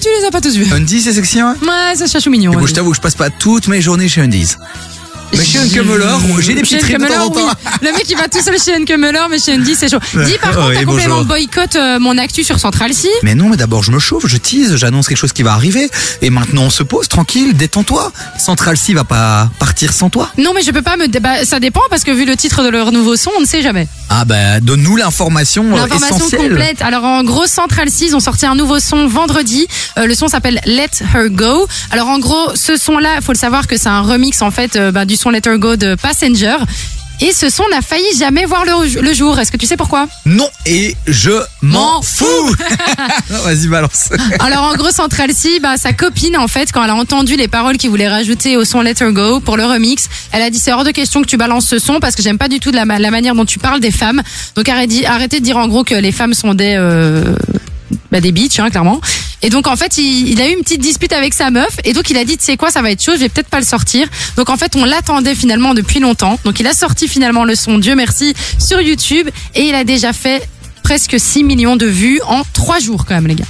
tu 0.00 0.08
les 0.20 0.26
as 0.26 0.30
pas 0.30 0.40
tous 0.40 0.56
vus. 0.56 0.72
Undies 0.72 1.02
c'est 1.02 1.12
sexy, 1.12 1.40
hein 1.40 1.56
Ouais, 1.62 1.94
c'est 1.96 2.10
chachou 2.10 2.30
mignon. 2.30 2.52
Et 2.52 2.56
bon, 2.56 2.66
je 2.66 2.74
t'avoue, 2.74 2.94
je 2.94 3.00
passe 3.00 3.14
pas 3.14 3.30
toutes 3.30 3.68
mes 3.68 3.80
journées 3.82 4.08
chez 4.08 4.20
Undies. 4.20 4.56
Mais 5.32 5.44
chez 5.44 5.58
Unkemeller, 5.58 6.16
j'ai 6.40 6.54
des 6.54 6.62
petits 6.62 6.78
trips 6.78 6.98
de 6.98 7.06
temps 7.06 7.12
en 7.12 7.26
Unkemeller, 7.28 7.46
temps. 7.46 7.52
oui. 7.64 7.88
Le 7.88 7.92
mec, 7.92 8.04
il 8.08 8.16
va 8.16 8.28
tout 8.28 8.40
seul 8.42 8.56
chez 8.58 8.74
Unkemeller, 8.74 9.20
mais 9.30 9.38
chez 9.38 9.54
Undy, 9.54 9.74
c'est 9.74 9.88
chaud. 9.90 9.98
Dis, 10.24 10.38
par 10.40 10.50
contre, 10.54 10.68
Oui, 10.70 10.74
t'as 10.78 10.84
complètement 10.84 11.24
boycott 11.24 11.76
euh, 11.76 11.98
mon 11.98 12.16
actu 12.18 12.44
sur 12.44 12.58
Central 12.58 12.92
C. 12.94 13.08
Mais 13.22 13.34
non, 13.34 13.48
mais 13.48 13.56
d'abord 13.56 13.82
je 13.82 13.90
me 13.92 13.98
chauffe, 13.98 14.26
je 14.26 14.36
tease, 14.36 14.76
j'annonce 14.76 15.06
quelque 15.08 15.18
chose 15.18 15.32
qui 15.32 15.42
va 15.42 15.52
arriver. 15.52 15.88
Et 16.22 16.30
maintenant 16.30 16.62
on 16.62 16.70
se 16.70 16.82
pose, 16.82 17.08
tranquille, 17.08 17.54
détends-toi. 17.56 18.10
Central 18.38 18.76
C 18.76 18.94
va 18.94 19.04
pas 19.04 19.50
partir 19.58 19.92
sans 19.92 20.08
toi. 20.10 20.30
Non, 20.38 20.52
mais 20.54 20.62
je 20.62 20.70
peux 20.70 20.82
pas 20.82 20.96
me. 20.96 21.06
bah, 21.20 21.44
ça 21.44 21.60
dépend 21.60 21.82
parce 21.90 22.04
que 22.04 22.10
vu 22.10 22.24
le 22.24 22.36
titre 22.36 22.62
de 22.64 22.68
leur 22.68 22.90
nouveau 22.92 23.16
son, 23.16 23.30
on 23.36 23.40
ne 23.40 23.46
sait 23.46 23.62
jamais. 23.62 23.86
Ah 24.10 24.24
bah 24.24 24.60
donne-nous 24.60 24.96
l'information 24.96 25.64
euh, 25.66 25.76
L'information 25.76 26.16
essentielle. 26.16 26.48
complète. 26.48 26.80
Alors 26.82 27.04
en 27.04 27.22
gros, 27.22 27.46
Central 27.46 27.90
6 27.90 28.14
ont 28.14 28.20
sorti 28.20 28.46
un 28.46 28.54
nouveau 28.54 28.78
son 28.78 29.06
vendredi. 29.06 29.66
Euh, 29.98 30.06
le 30.06 30.14
son 30.14 30.28
s'appelle 30.28 30.60
Let 30.64 30.88
Her 31.14 31.28
Go. 31.30 31.66
Alors 31.90 32.08
en 32.08 32.18
gros, 32.18 32.54
ce 32.54 32.76
son-là, 32.78 33.16
il 33.16 33.22
faut 33.22 33.32
le 33.32 33.38
savoir 33.38 33.66
que 33.66 33.76
c'est 33.76 33.88
un 33.90 34.00
remix 34.00 34.40
en 34.42 34.50
fait 34.50 34.76
euh, 34.76 34.90
bah, 34.90 35.04
du 35.04 35.16
son 35.18 35.30
Let 35.30 35.42
Her 35.46 35.58
Go 35.58 35.76
de 35.76 35.94
Passenger. 35.96 36.56
Et 37.20 37.32
ce 37.32 37.50
son 37.50 37.64
n'a 37.72 37.82
failli 37.82 38.04
jamais 38.16 38.44
voir 38.44 38.64
le, 38.64 39.00
le 39.00 39.12
jour. 39.12 39.36
Est-ce 39.40 39.50
que 39.50 39.56
tu 39.56 39.66
sais 39.66 39.76
pourquoi? 39.76 40.06
Non, 40.24 40.48
et 40.66 40.96
je 41.08 41.32
m'en 41.62 42.00
fous. 42.00 42.54
Vas-y 43.28 43.66
balance. 43.66 44.10
Alors 44.38 44.62
en 44.62 44.74
gros, 44.76 44.92
Central 44.92 45.32
C, 45.32 45.58
bah, 45.60 45.76
sa 45.76 45.92
copine 45.92 46.36
en 46.36 46.46
fait, 46.46 46.70
quand 46.70 46.84
elle 46.84 46.90
a 46.90 46.94
entendu 46.94 47.34
les 47.34 47.48
paroles 47.48 47.76
qu'il 47.76 47.90
voulait 47.90 48.06
rajouter 48.08 48.56
au 48.56 48.64
son 48.64 48.82
Let 48.82 48.94
Her 49.00 49.10
Go 49.10 49.40
pour 49.40 49.56
le 49.56 49.64
remix, 49.64 50.08
elle 50.30 50.42
a 50.42 50.50
dit 50.50 50.60
c'est 50.60 50.72
hors 50.72 50.84
de 50.84 50.92
question 50.92 51.20
que 51.20 51.26
tu 51.26 51.36
balances 51.36 51.66
ce 51.66 51.80
son 51.80 51.98
parce 51.98 52.14
que 52.14 52.22
j'aime 52.22 52.38
pas 52.38 52.46
du 52.48 52.60
tout 52.60 52.70
de 52.70 52.76
la, 52.76 52.84
ma- 52.84 53.00
la 53.00 53.10
manière 53.10 53.34
dont 53.34 53.44
tu 53.44 53.58
parles 53.58 53.80
des 53.80 53.90
femmes. 53.90 54.22
Donc 54.54 54.68
arrêtez, 54.68 55.04
arrêtez 55.04 55.40
de 55.40 55.44
dire 55.44 55.56
en 55.56 55.66
gros 55.66 55.82
que 55.82 55.96
les 55.96 56.12
femmes 56.12 56.34
sont 56.34 56.54
des 56.54 56.74
euh, 56.78 57.24
bah, 58.10 58.20
des 58.20 58.32
bitches, 58.32 58.60
hein, 58.60 58.70
clairement. 58.70 59.00
Et 59.42 59.50
donc 59.50 59.66
en 59.66 59.76
fait, 59.76 59.98
il, 59.98 60.28
il 60.28 60.40
a 60.40 60.48
eu 60.48 60.52
une 60.52 60.62
petite 60.62 60.80
dispute 60.80 61.12
avec 61.12 61.32
sa 61.34 61.50
meuf 61.50 61.76
et 61.84 61.92
donc 61.92 62.10
il 62.10 62.16
a 62.16 62.24
dit 62.24 62.36
tu 62.36 62.44
sais 62.44 62.56
quoi, 62.56 62.70
ça 62.70 62.82
va 62.82 62.90
être 62.90 63.02
chaud, 63.02 63.12
je 63.14 63.20
vais 63.20 63.28
peut-être 63.28 63.48
pas 63.48 63.60
le 63.60 63.66
sortir. 63.66 64.08
Donc 64.36 64.50
en 64.50 64.56
fait, 64.56 64.74
on 64.76 64.84
l'attendait 64.84 65.34
finalement 65.34 65.74
depuis 65.74 66.00
longtemps. 66.00 66.38
Donc 66.44 66.60
il 66.60 66.66
a 66.66 66.74
sorti 66.74 67.08
finalement 67.08 67.44
le 67.44 67.54
son, 67.54 67.78
Dieu 67.78 67.94
merci, 67.94 68.34
sur 68.58 68.80
YouTube 68.80 69.28
et 69.54 69.68
il 69.68 69.74
a 69.74 69.84
déjà 69.84 70.12
fait 70.12 70.48
presque 70.82 71.20
6 71.20 71.44
millions 71.44 71.76
de 71.76 71.86
vues 71.86 72.20
en 72.26 72.42
3 72.52 72.80
jours 72.80 73.04
quand 73.06 73.14
même 73.14 73.26
les 73.26 73.34
gars. 73.34 73.44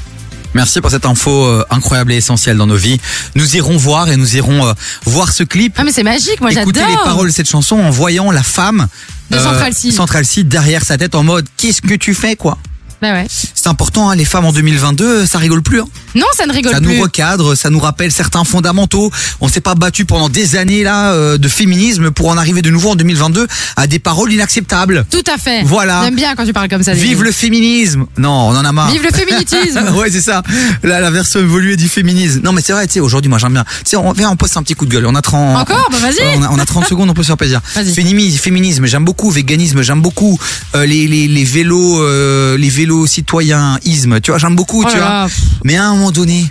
Merci 0.55 0.81
pour 0.81 0.91
cette 0.91 1.07
info 1.07 1.31
euh, 1.31 1.65
incroyable 1.71 2.13
et 2.13 2.17
essentielle 2.17 2.57
dans 2.57 2.67
nos 2.67 2.77
vies. 2.77 2.99
Nous 3.35 3.57
irons 3.57 3.77
voir 3.77 4.09
et 4.09 4.17
nous 4.17 4.37
irons 4.37 4.67
euh, 4.67 4.73
voir 5.05 5.33
ce 5.33 5.43
clip. 5.43 5.75
Ah 5.77 5.85
mais 5.85 5.93
c'est 5.93 6.03
magique, 6.03 6.41
moi 6.41 6.51
Écouter 6.51 6.81
j'adore. 6.81 6.97
les 6.97 7.05
paroles 7.05 7.29
de 7.29 7.33
cette 7.33 7.49
chanson 7.49 7.77
en 7.77 7.91
voyant 7.91 8.31
la 8.31 8.43
femme 8.43 8.89
De 9.31 9.39
Central 9.39 9.75
C. 9.75 9.91
Central 9.91 10.25
derrière 10.45 10.85
sa 10.85 10.97
tête 10.97 11.15
en 11.15 11.23
mode 11.23 11.47
qu'est-ce 11.57 11.83
que 11.83 11.95
tu 11.95 12.15
fais 12.15 12.35
quoi? 12.35 12.59
Bah 13.01 13.13
ouais. 13.13 13.27
C'est 13.29 13.69
important, 13.69 14.11
hein, 14.11 14.17
les 14.17 14.25
femmes 14.25 14.45
en 14.45 14.53
2022, 14.53 15.27
ça 15.27 15.39
rigole 15.39 15.63
plus. 15.63 15.81
Hein. 15.81 15.87
Non, 16.15 16.27
ça 16.37 16.47
ne 16.47 16.53
rigole 16.53 16.73
ça 16.73 16.81
plus. 16.81 16.97
nous 16.97 17.03
recadre, 17.03 17.55
ça 17.55 17.71
nous 17.71 17.79
rappelle 17.79 18.11
certains 18.11 18.43
fondamentaux. 18.45 19.11
On 19.41 19.49
s'est 19.49 19.61
pas 19.61 19.75
battu 19.75 20.05
pendant 20.05 20.29
des 20.29 20.57
années 20.57 20.83
là 20.83 21.13
euh, 21.13 21.39
de 21.39 21.49
féminisme 21.49 22.11
pour 22.11 22.29
en 22.29 22.37
arriver 22.37 22.61
de 22.63 22.71
nouveau 22.71 22.91
en 22.91 22.95
2022 22.97 23.47
à 23.77 23.87
des 23.87 23.99
paroles 23.99 24.33
inacceptables. 24.33 25.05
Tout 25.11 25.23
à 25.33 25.39
fait. 25.39 25.63
Voilà. 25.65 26.03
J'aime 26.05 26.17
bien 26.17 26.35
quand 26.35 26.45
tu 26.45 26.53
parles 26.53 26.69
comme 26.69 26.83
ça. 26.83 26.93
Vive 26.95 27.23
le 27.23 27.31
féminisme 27.31 28.07
Non, 28.17 28.31
on 28.49 28.57
en 28.57 28.65
a 28.65 28.73
marre. 28.73 28.91
Vive 28.91 29.03
le 29.05 29.11
féminitisme. 29.17 29.95
ouais, 29.97 30.11
c'est 30.11 30.21
ça. 30.23 30.43
La, 30.83 30.99
la 31.01 31.11
version 31.11 31.39
évoluée 31.41 31.77
du 31.77 31.89
féminisme. 31.89 32.41
Non, 32.43 32.53
mais 32.53 32.63
c'est 32.63 32.73
vrai, 32.73 32.87
tu 32.89 32.95
sais, 32.95 33.01
aujourd'hui, 33.01 33.29
moi, 33.29 33.39
j'aime 33.39 33.53
bien. 33.53 33.65
Tu 33.85 33.91
sais, 33.91 33.97
on, 33.97 34.11
viens, 34.13 34.31
on 34.31 34.37
poste 34.37 34.57
un 34.57 34.63
petit 34.63 34.75
coup 34.75 34.87
de 34.87 34.91
gueule. 34.93 35.07
On 35.07 35.15
a 35.15 35.23
30... 35.23 35.59
Encore 35.59 35.89
Bah, 35.93 35.99
vas-y. 36.01 36.37
On 36.39 36.43
a, 36.43 36.49
on 36.51 36.59
a 36.59 36.65
30 36.67 36.85
secondes, 36.89 37.11
on 37.11 37.15
peut 37.15 37.23
se 37.23 37.29
faire 37.29 37.37
plaisir. 37.37 37.61
Féminisme, 37.95 38.39
féminisme, 38.39 38.87
j'aime 38.87 39.05
beaucoup. 39.05 39.31
Véganisme, 39.31 39.83
j'aime 39.83 40.01
beaucoup. 40.03 40.39
Euh, 40.75 40.85
les, 40.87 41.07
les, 41.07 41.29
les 41.29 41.45
vélos, 41.45 42.03
euh, 42.03 42.57
les 42.59 42.69
vélos 42.71 42.88
citoyens-isme, 43.07 44.21
tu 44.21 44.31
vois, 44.31 44.39
j'aime 44.39 44.57
beaucoup, 44.57 44.85
Oh 44.85 44.91
tu 44.91 44.97
vois. 44.97 45.27
Mais 45.65 45.77
à 45.77 45.85
un 45.87 45.95
moment 45.95 46.11
donné, 46.11 46.51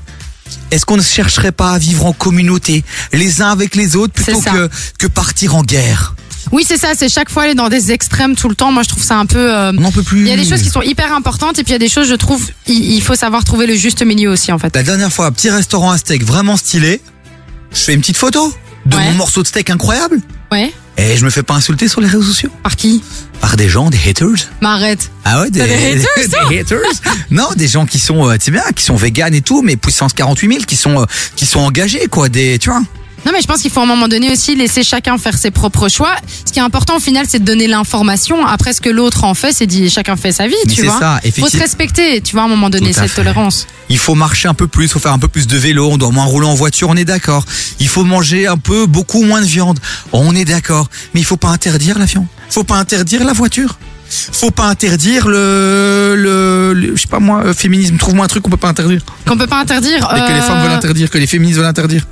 est-ce 0.71 0.85
qu'on 0.85 0.97
ne 0.97 1.01
chercherait 1.01 1.51
pas 1.51 1.71
à 1.73 1.77
vivre 1.77 2.05
en 2.05 2.13
communauté, 2.13 2.83
les 3.13 3.41
uns 3.41 3.49
avec 3.49 3.75
les 3.75 3.95
autres, 3.95 4.13
plutôt 4.13 4.39
que, 4.41 4.69
que 4.99 5.07
partir 5.07 5.55
en 5.55 5.63
guerre? 5.63 6.15
Oui, 6.53 6.63
c'est 6.65 6.77
ça. 6.77 6.93
C'est 6.95 7.09
chaque 7.09 7.29
fois 7.29 7.43
aller 7.43 7.55
dans 7.55 7.67
des 7.67 7.91
extrêmes 7.91 8.33
tout 8.37 8.47
le 8.47 8.55
temps. 8.55 8.71
Moi, 8.71 8.81
je 8.83 8.87
trouve 8.87 9.03
ça 9.03 9.17
un 9.17 9.25
peu. 9.25 9.37
euh, 9.53 9.71
On 9.77 9.81
n'en 9.81 9.91
peut 9.91 10.01
plus. 10.03 10.21
Il 10.21 10.27
y 10.27 10.31
a 10.31 10.37
des 10.37 10.47
choses 10.47 10.61
qui 10.61 10.69
sont 10.69 10.81
hyper 10.81 11.13
importantes 11.13 11.59
et 11.59 11.63
puis 11.63 11.71
il 11.71 11.73
y 11.73 11.75
a 11.75 11.79
des 11.79 11.89
choses, 11.89 12.07
je 12.07 12.13
trouve, 12.15 12.49
il, 12.67 12.93
il 12.93 13.01
faut 13.01 13.15
savoir 13.15 13.43
trouver 13.43 13.67
le 13.67 13.75
juste 13.75 14.01
milieu 14.01 14.29
aussi 14.29 14.53
en 14.53 14.57
fait. 14.57 14.73
La 14.73 14.83
dernière 14.83 15.11
fois, 15.11 15.29
petit 15.31 15.49
restaurant 15.49 15.91
à 15.91 15.97
steak 15.97 16.23
vraiment 16.23 16.55
stylé, 16.55 17.01
je 17.73 17.79
fais 17.79 17.93
une 17.93 17.99
petite 17.99 18.15
photo 18.15 18.53
de 18.85 18.95
Ouais. 18.95 19.03
mon 19.11 19.13
morceau 19.17 19.41
de 19.43 19.47
steak 19.47 19.69
incroyable. 19.69 20.21
Ouais. 20.49 20.71
Et 20.97 21.17
je 21.17 21.25
me 21.25 21.29
fais 21.29 21.43
pas 21.43 21.55
insulter 21.55 21.89
sur 21.89 21.99
les 21.99 22.07
réseaux 22.07 22.23
sociaux. 22.23 22.49
Par 22.63 22.77
qui? 22.77 23.03
Par 23.41 23.55
des 23.55 23.69
gens, 23.69 23.89
des 23.89 23.99
haters? 24.09 24.49
Mais 24.61 24.67
arrête. 24.67 25.11
Ah 25.23 25.41
ouais, 25.41 25.49
des, 25.49 25.61
haters, 25.61 26.49
des 26.49 26.59
haters? 26.59 26.79
Non, 27.31 27.47
des 27.55 27.67
gens 27.67 27.85
qui 27.85 27.99
sont, 27.99 28.27
euh, 28.29 28.37
tu 28.37 28.45
sais 28.45 28.51
bien, 28.51 28.63
qui 28.75 28.83
sont 28.83 28.95
véganes 28.95 29.33
et 29.33 29.41
tout, 29.41 29.61
mais 29.61 29.75
puissance 29.77 30.13
48 30.13 30.53
000, 30.53 30.63
qui 30.65 30.75
sont, 30.75 31.01
euh, 31.01 31.05
qui 31.35 31.45
sont 31.45 31.59
engagés, 31.59 32.07
quoi, 32.07 32.29
des, 32.29 32.57
tu 32.59 32.69
vois. 32.69 32.81
Non, 33.25 33.33
mais 33.33 33.41
je 33.41 33.47
pense 33.47 33.61
qu'il 33.61 33.71
faut 33.71 33.81
à 33.81 33.83
un 33.83 33.87
moment 33.87 34.07
donné 34.07 34.31
aussi 34.31 34.55
laisser 34.55 34.83
chacun 34.83 35.17
faire 35.17 35.37
ses 35.37 35.51
propres 35.51 35.89
choix. 35.89 36.15
Ce 36.45 36.53
qui 36.53 36.59
est 36.59 36.61
important 36.61 36.95
au 36.95 36.99
final, 36.99 37.25
c'est 37.27 37.39
de 37.39 37.43
donner 37.43 37.67
l'information. 37.67 38.45
Après, 38.45 38.71
ce 38.71 38.79
que 38.79 38.89
l'autre 38.89 39.25
en 39.25 39.33
fait, 39.33 39.51
c'est 39.51 39.65
dit 39.65 39.89
chacun 39.89 40.15
fait 40.15 40.31
sa 40.31 40.47
vie, 40.47 40.55
Mais 40.65 40.71
tu 40.73 40.81
c'est 40.81 40.87
vois. 40.87 40.99
ça, 40.99 41.19
faut 41.37 41.49
se 41.49 41.57
respecter, 41.57 42.21
tu 42.21 42.33
vois, 42.33 42.43
à 42.43 42.45
un 42.45 42.49
moment 42.49 42.69
donné, 42.69 42.93
cette 42.93 43.09
fait. 43.09 43.15
tolérance. 43.15 43.67
Il 43.89 43.97
faut 43.97 44.15
marcher 44.15 44.47
un 44.47 44.53
peu 44.53 44.67
plus, 44.67 44.87
faut 44.87 44.99
faire 44.99 45.11
un 45.13 45.19
peu 45.19 45.27
plus 45.27 45.45
de 45.47 45.57
vélo, 45.57 45.89
on 45.91 45.97
doit 45.97 46.11
moins 46.11 46.23
rouler 46.25 46.47
en 46.47 46.53
voiture, 46.53 46.87
on 46.89 46.95
est 46.95 47.05
d'accord. 47.05 47.43
Il 47.81 47.89
faut 47.89 48.05
manger 48.05 48.47
un 48.47 48.57
peu, 48.57 48.85
beaucoup 48.85 49.23
moins 49.23 49.41
de 49.41 49.45
viande, 49.47 49.79
on 50.13 50.33
est 50.33 50.45
d'accord. 50.45 50.89
Mais 51.13 51.19
il 51.19 51.25
faut 51.25 51.37
pas 51.37 51.49
interdire 51.49 51.99
la 51.99 52.05
viande. 52.05 52.27
Faut 52.49 52.63
pas 52.63 52.75
interdire 52.75 53.23
la 53.23 53.33
voiture. 53.33 53.77
Faut 54.09 54.51
pas 54.51 54.65
interdire 54.67 55.27
le, 55.27 56.15
le, 56.17 56.73
le- 56.73 56.95
je 56.95 57.01
sais 57.01 57.07
pas 57.09 57.19
moi, 57.19 57.41
euh, 57.45 57.53
féminisme. 57.53 57.97
Trouve-moi 57.97 58.23
un 58.25 58.27
truc 58.29 58.41
qu'on 58.43 58.49
peut 58.49 58.55
pas 58.57 58.69
interdire. 58.69 59.01
Qu'on 59.27 59.37
peut 59.37 59.47
pas 59.47 59.59
interdire. 59.59 60.07
Et 60.15 60.19
que 60.21 60.33
les 60.33 60.39
euh, 60.39 60.41
femmes 60.41 60.61
veulent 60.63 60.71
interdire, 60.71 61.09
que 61.09 61.17
les 61.17 61.27
féministes 61.27 61.57
veulent 61.57 61.65
interdire. 61.67 62.03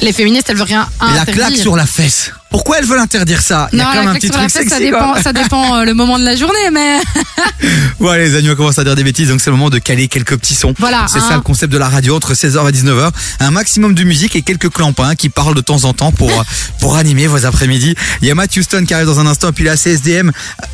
Les 0.00 0.12
féministes, 0.12 0.50
elles 0.50 0.56
veulent 0.56 0.66
rien 0.66 0.88
la 1.00 1.06
interdire. 1.22 1.34
claque 1.34 1.56
sur 1.56 1.76
la 1.76 1.86
fesse. 1.86 2.32
Pourquoi 2.50 2.78
elles 2.78 2.84
veulent 2.84 2.98
interdire 2.98 3.40
ça 3.40 3.68
Il 3.72 3.78
y 3.78 3.80
a 3.80 3.84
Non, 3.84 3.90
quand 3.90 3.94
la 3.96 4.00
même 4.00 4.08
un 4.08 4.12
claque 4.18 4.20
petit 4.22 4.26
sur 4.32 4.36
la 4.42 4.48
truc 4.48 4.62
fesse, 4.64 4.68
ça 4.72 4.78
dépend, 4.78 5.12
quoi. 5.12 5.22
ça 5.22 5.32
dépend 5.32 5.76
euh, 5.76 5.84
le 5.84 5.94
moment 5.94 6.18
de 6.18 6.24
la 6.24 6.36
journée, 6.36 6.70
mais 6.70 6.98
Ouais, 8.00 8.18
les 8.18 8.36
agneaux 8.36 8.54
commencent 8.56 8.78
à 8.78 8.84
dire 8.84 8.94
des 8.94 9.04
bêtises, 9.04 9.28
donc 9.28 9.40
c'est 9.40 9.48
le 9.50 9.56
moment 9.56 9.70
de 9.70 9.78
caler 9.78 10.08
quelques 10.08 10.36
petits 10.36 10.54
sons. 10.54 10.74
Voilà, 10.78 11.06
C'est 11.08 11.18
hein. 11.20 11.24
ça 11.30 11.34
le 11.36 11.40
concept 11.40 11.72
de 11.72 11.78
la 11.78 11.88
radio 11.88 12.14
entre 12.16 12.34
16h 12.34 12.68
et 12.68 12.72
19h. 12.72 13.10
Un 13.40 13.50
maximum 13.52 13.94
de 13.94 14.02
musique 14.04 14.36
et 14.36 14.42
quelques 14.42 14.68
clampins 14.70 15.14
qui 15.14 15.28
parlent 15.30 15.54
de 15.54 15.60
temps 15.62 15.84
en 15.84 15.94
temps 15.94 16.12
pour, 16.12 16.30
euh, 16.30 16.42
pour 16.80 16.96
animer 16.96 17.26
vos 17.26 17.46
après-midi. 17.46 17.94
Il 18.20 18.28
y 18.28 18.30
a 18.30 18.34
Matt 18.34 18.54
Houston 18.56 18.84
qui 18.86 18.92
arrive 18.92 19.06
dans 19.06 19.20
un 19.20 19.26
instant, 19.26 19.48
et 19.48 19.52
puis 19.52 19.64
la 19.64 19.76
CSDM 19.76 20.30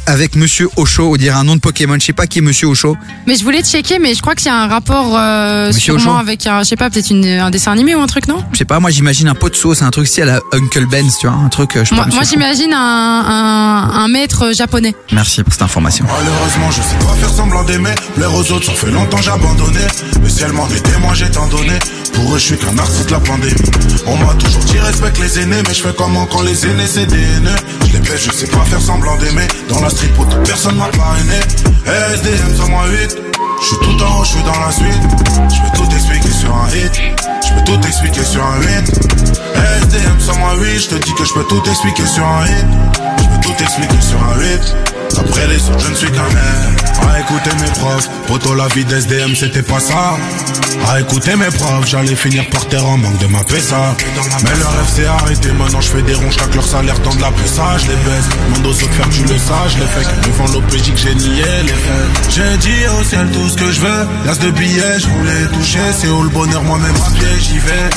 avec 0.06 0.34
Monsieur 0.36 0.68
Osho, 0.76 1.12
on 1.12 1.16
dirait 1.16 1.36
un 1.36 1.44
nom 1.44 1.54
de 1.54 1.60
Pokémon. 1.60 1.96
Je 2.00 2.06
sais 2.06 2.12
pas 2.12 2.26
qui 2.26 2.38
est 2.38 2.42
Monsieur 2.42 2.66
Osho. 2.68 2.96
mais 3.26 3.36
je 3.36 3.44
voulais 3.44 3.62
checker, 3.62 3.98
mais 4.00 4.14
je 4.14 4.20
crois 4.22 4.34
qu'il 4.34 4.46
y 4.46 4.50
a 4.50 4.56
un 4.56 4.66
rapport 4.68 5.16
euh, 5.16 5.68
Monsieur 5.68 5.92
sûrement 5.98 6.12
Auchan. 6.14 6.18
avec 6.18 6.46
un, 6.48 6.60
je 6.60 6.68
sais 6.70 6.76
pas, 6.76 6.90
peut-être 6.90 7.10
une- 7.10 7.26
un 7.26 7.50
dessin 7.50 7.70
animé 7.72 7.94
ou 7.94 8.00
un 8.00 8.06
truc, 8.08 8.26
non? 8.26 8.42
Je 8.52 8.58
sais 8.58 8.64
pas, 8.64 8.77
moi 8.80 8.90
j'imagine 8.90 9.28
un 9.28 9.34
pot 9.34 9.48
de 9.48 9.56
sauce, 9.56 9.82
un 9.82 9.90
truc 9.90 10.06
si 10.08 10.20
à 10.22 10.24
la 10.24 10.40
Uncle 10.52 10.86
Ben's, 10.86 11.18
tu 11.18 11.26
vois, 11.26 11.36
un 11.36 11.48
truc, 11.48 11.76
euh, 11.76 11.84
je 11.84 11.90
sais 11.90 11.94
Moi, 11.94 12.04
pas. 12.04 12.10
moi 12.10 12.20
Monsieur 12.20 12.36
j'imagine 12.38 12.72
un, 12.72 12.78
un, 12.78 13.90
un 14.04 14.08
maître 14.08 14.52
japonais. 14.54 14.94
Osho. 14.96 15.14
Merci 15.14 15.42
pour 15.42 15.52
cette 15.52 15.62
information. 15.62 16.04
Malheureusement, 16.06 16.70
je 16.70 16.82
sais 16.82 16.96
pas 17.06 17.14
faire 17.14 17.30
semblant 17.30 17.64
d'aimer. 17.64 17.94
Plaire 18.14 18.34
aux 18.34 18.50
autres, 18.52 18.66
ça 18.66 18.72
fait 18.72 18.90
longtemps 18.90 19.18
j'ai 19.22 19.30
abandonné. 19.30 19.80
Mais 20.22 20.28
si 20.28 20.42
elle 20.42 20.52
m'en 20.52 20.68
était, 20.68 20.98
moi 20.98 21.14
j'ai 21.14 21.30
tant 21.30 21.46
donné. 21.48 21.78
Pour 22.14 22.34
eux, 22.34 22.38
je 22.38 22.44
suis 22.44 22.56
qu'un 22.58 22.76
artiste 22.78 23.06
de 23.06 23.12
la 23.12 23.20
pandémie. 23.20 23.54
On 24.06 24.16
m'a 24.16 24.34
toujours 24.34 24.62
dit 24.64 24.78
respecte 24.78 25.18
les 25.20 25.38
aînés, 25.40 25.62
mais 25.66 25.74
je 25.74 25.82
fais 25.82 25.94
comment 25.96 26.26
quand 26.26 26.42
les 26.42 26.66
aînés 26.66 26.86
c'est 26.86 27.06
des 27.06 27.16
haineux. 27.16 27.54
Je 27.86 27.92
les 27.92 27.98
baisse, 28.00 28.24
je 28.26 28.32
sais 28.32 28.46
pas 28.48 28.64
faire 28.64 28.80
semblant 28.80 29.16
d'aimer. 29.18 29.46
Dans 29.68 29.80
la 29.80 29.88
street, 29.90 30.08
pour 30.16 30.26
personne 30.44 30.76
m'a 30.76 30.86
parrainé. 30.88 31.38
SDM 31.86 32.54
sur 32.56 32.68
moi 32.68 32.84
8. 32.88 33.16
Je 33.60 33.66
suis 33.66 33.76
tout 33.78 34.02
en 34.04 34.20
haut, 34.20 34.24
je 34.24 34.30
suis 34.30 34.42
dans 34.42 34.58
la 34.60 34.70
suite. 34.70 35.02
Je 35.48 35.70
peux 35.70 35.76
tout 35.84 35.94
expliquer 35.94 36.30
sur 36.30 36.54
un 36.54 36.68
hit. 36.70 37.00
Tout 37.64 37.86
expliquer 37.86 38.24
sur 38.24 38.44
un 38.44 38.60
8. 38.60 38.68
SDM 39.82 40.18
sur 40.18 40.36
moi 40.38 40.54
8. 40.56 40.78
Je 40.78 40.88
te 40.88 40.94
dis 40.96 41.14
que 41.14 41.24
je 41.24 41.34
peux 41.34 41.44
tout 41.44 41.62
expliquer 41.68 42.06
sur 42.06 42.26
un 42.26 42.46
hit. 42.46 42.66
Je 43.18 43.24
peux 43.24 43.40
tout 43.42 43.62
expliquer 43.62 44.00
sur 44.00 44.22
un 44.22 44.38
8. 44.38 44.74
Après 45.18 45.46
les 45.48 45.68
autres, 45.68 45.80
je 45.80 45.90
ne 45.90 45.94
suis 45.94 46.10
qu'un 46.10 46.28
air. 46.30 46.87
À 47.08 47.20
écouter 47.20 47.50
mes 47.60 47.70
profs, 47.70 48.08
poto 48.26 48.54
la 48.54 48.68
vie 48.68 48.84
d'SDM 48.84 49.34
c'était 49.34 49.62
pas 49.62 49.80
ça. 49.80 50.16
À 50.88 51.00
écouter 51.00 51.36
mes 51.36 51.46
profs, 51.46 51.86
j'allais 51.86 52.14
finir 52.14 52.48
par 52.50 52.66
terre 52.68 52.86
en 52.86 52.96
manque 52.96 53.18
de 53.18 53.26
ma 53.26 53.42
PSA. 53.44 53.96
Mais 54.42 54.58
leur 54.58 54.72
rêve 54.72 54.88
s'est 54.94 55.06
arrêté, 55.06 55.52
maintenant 55.52 55.80
je 55.80 55.88
fais 55.88 56.02
des 56.02 56.14
ronds, 56.14 56.30
chaque 56.30 56.54
leur 56.54 56.66
salaire 56.66 56.98
dans 57.00 57.14
de 57.14 57.20
la 57.20 57.30
PSA, 57.30 57.78
je 57.78 57.86
les 57.88 57.96
baisse. 57.96 58.28
Demande 58.46 58.66
aux 58.66 58.70
autres 58.70 58.92
faire, 58.92 59.08
tu 59.10 59.22
le 59.22 59.38
sais, 59.38 59.52
je 59.68 59.78
les 59.78 60.04
que 60.04 60.26
devant 60.28 60.52
l'OPJ 60.52 60.92
que 60.92 60.98
j'ai 60.98 61.14
nié 61.14 61.42
les 61.62 61.68
faits. 61.68 62.30
J'ai 62.30 62.56
dit 62.58 62.86
au 62.98 63.04
ciel 63.04 63.28
tout 63.32 63.48
ce 63.48 63.56
que 63.56 63.72
je 63.72 63.80
veux, 63.80 64.06
l'as 64.26 64.38
de 64.38 64.50
billets, 64.50 64.98
je 65.00 65.08
voulais 65.08 65.46
toucher, 65.52 65.80
c'est 65.98 66.08
où 66.08 66.22
le 66.22 66.30
bonheur, 66.30 66.62
moi-même 66.62 66.96
à 66.96 67.10
pied, 67.10 67.28
j'y 67.40 67.58
vais. 67.58 67.90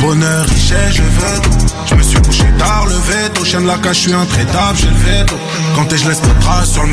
Bonheur, 0.00 0.46
richesse, 0.46 0.94
je 0.94 1.02
veux 1.02 1.40
tout. 1.42 1.74
Je 1.86 1.94
me 1.94 2.02
suis 2.02 2.20
couché 2.20 2.44
tard, 2.58 2.86
levé 2.86 3.30
tôt, 3.34 3.44
chien 3.44 3.60
de 3.60 3.66
la 3.66 3.78
cage, 3.78 3.96
je 3.96 4.00
suis 4.00 4.12
intraitable, 4.12 4.78
j'ai 4.78 4.86
le 4.86 4.94
veto. 4.94 5.34
Quand 5.74 5.84
t'es, 5.86 5.98
je 5.98 6.08
laisse 6.08 6.20
pas 6.20 6.28
de 6.28 6.40
traces 6.40 6.72
sur. 6.72 6.86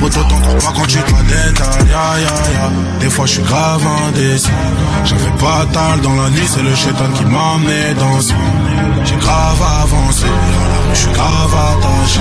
Moto, 0.00 0.20
t'en 0.24 0.40
trouves 0.40 0.64
pas 0.64 0.72
quand 0.74 0.86
tu 0.86 0.98
Des 3.00 3.10
fois, 3.10 3.26
je 3.26 3.32
suis 3.32 3.42
grave 3.42 3.82
indécis. 4.08 4.50
J'avais 5.04 5.36
pas 5.38 5.66
tal 5.72 6.00
dans 6.00 6.14
la 6.14 6.30
nuit, 6.30 6.46
c'est 6.46 6.62
le 6.62 6.74
chétan 6.74 7.10
qui 7.14 7.24
m'a 7.24 7.54
amené 7.54 7.94
dans 7.98 8.20
J'ai 9.04 9.16
grave 9.16 9.62
avancé, 9.82 10.26
je 10.92 10.98
suis 10.98 11.12
grave 11.12 11.54
attaché. 11.70 12.20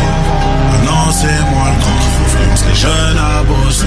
Maintenant, 0.71 1.11
c'est 1.11 1.41
moi 1.51 1.67
le 1.73 1.79
grand 1.83 2.20
les 2.67 2.75
jeunes 2.75 3.17
à 3.17 3.43
bosser. 3.43 3.85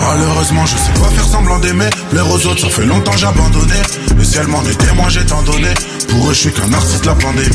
Malheureusement, 0.00 0.64
je 0.66 0.76
sais 0.76 0.92
pas 1.00 1.08
faire 1.10 1.24
semblant 1.24 1.58
d'aimer. 1.58 1.90
Plaire 2.10 2.30
aux 2.30 2.46
autres, 2.46 2.60
ça 2.60 2.68
fait 2.68 2.86
longtemps 2.86 3.16
j'ai 3.16 3.26
abandonné. 3.26 3.74
Le 4.16 4.24
ciel 4.24 4.46
m'en 4.46 4.62
était, 4.62 4.92
moi 4.94 5.08
j'ai 5.08 5.24
tant 5.24 5.42
donné. 5.42 5.68
Pour 6.08 6.30
eux, 6.30 6.34
je 6.34 6.38
suis 6.38 6.52
qu'un 6.52 6.72
artiste 6.72 7.04
la 7.04 7.14
pandémie. 7.14 7.50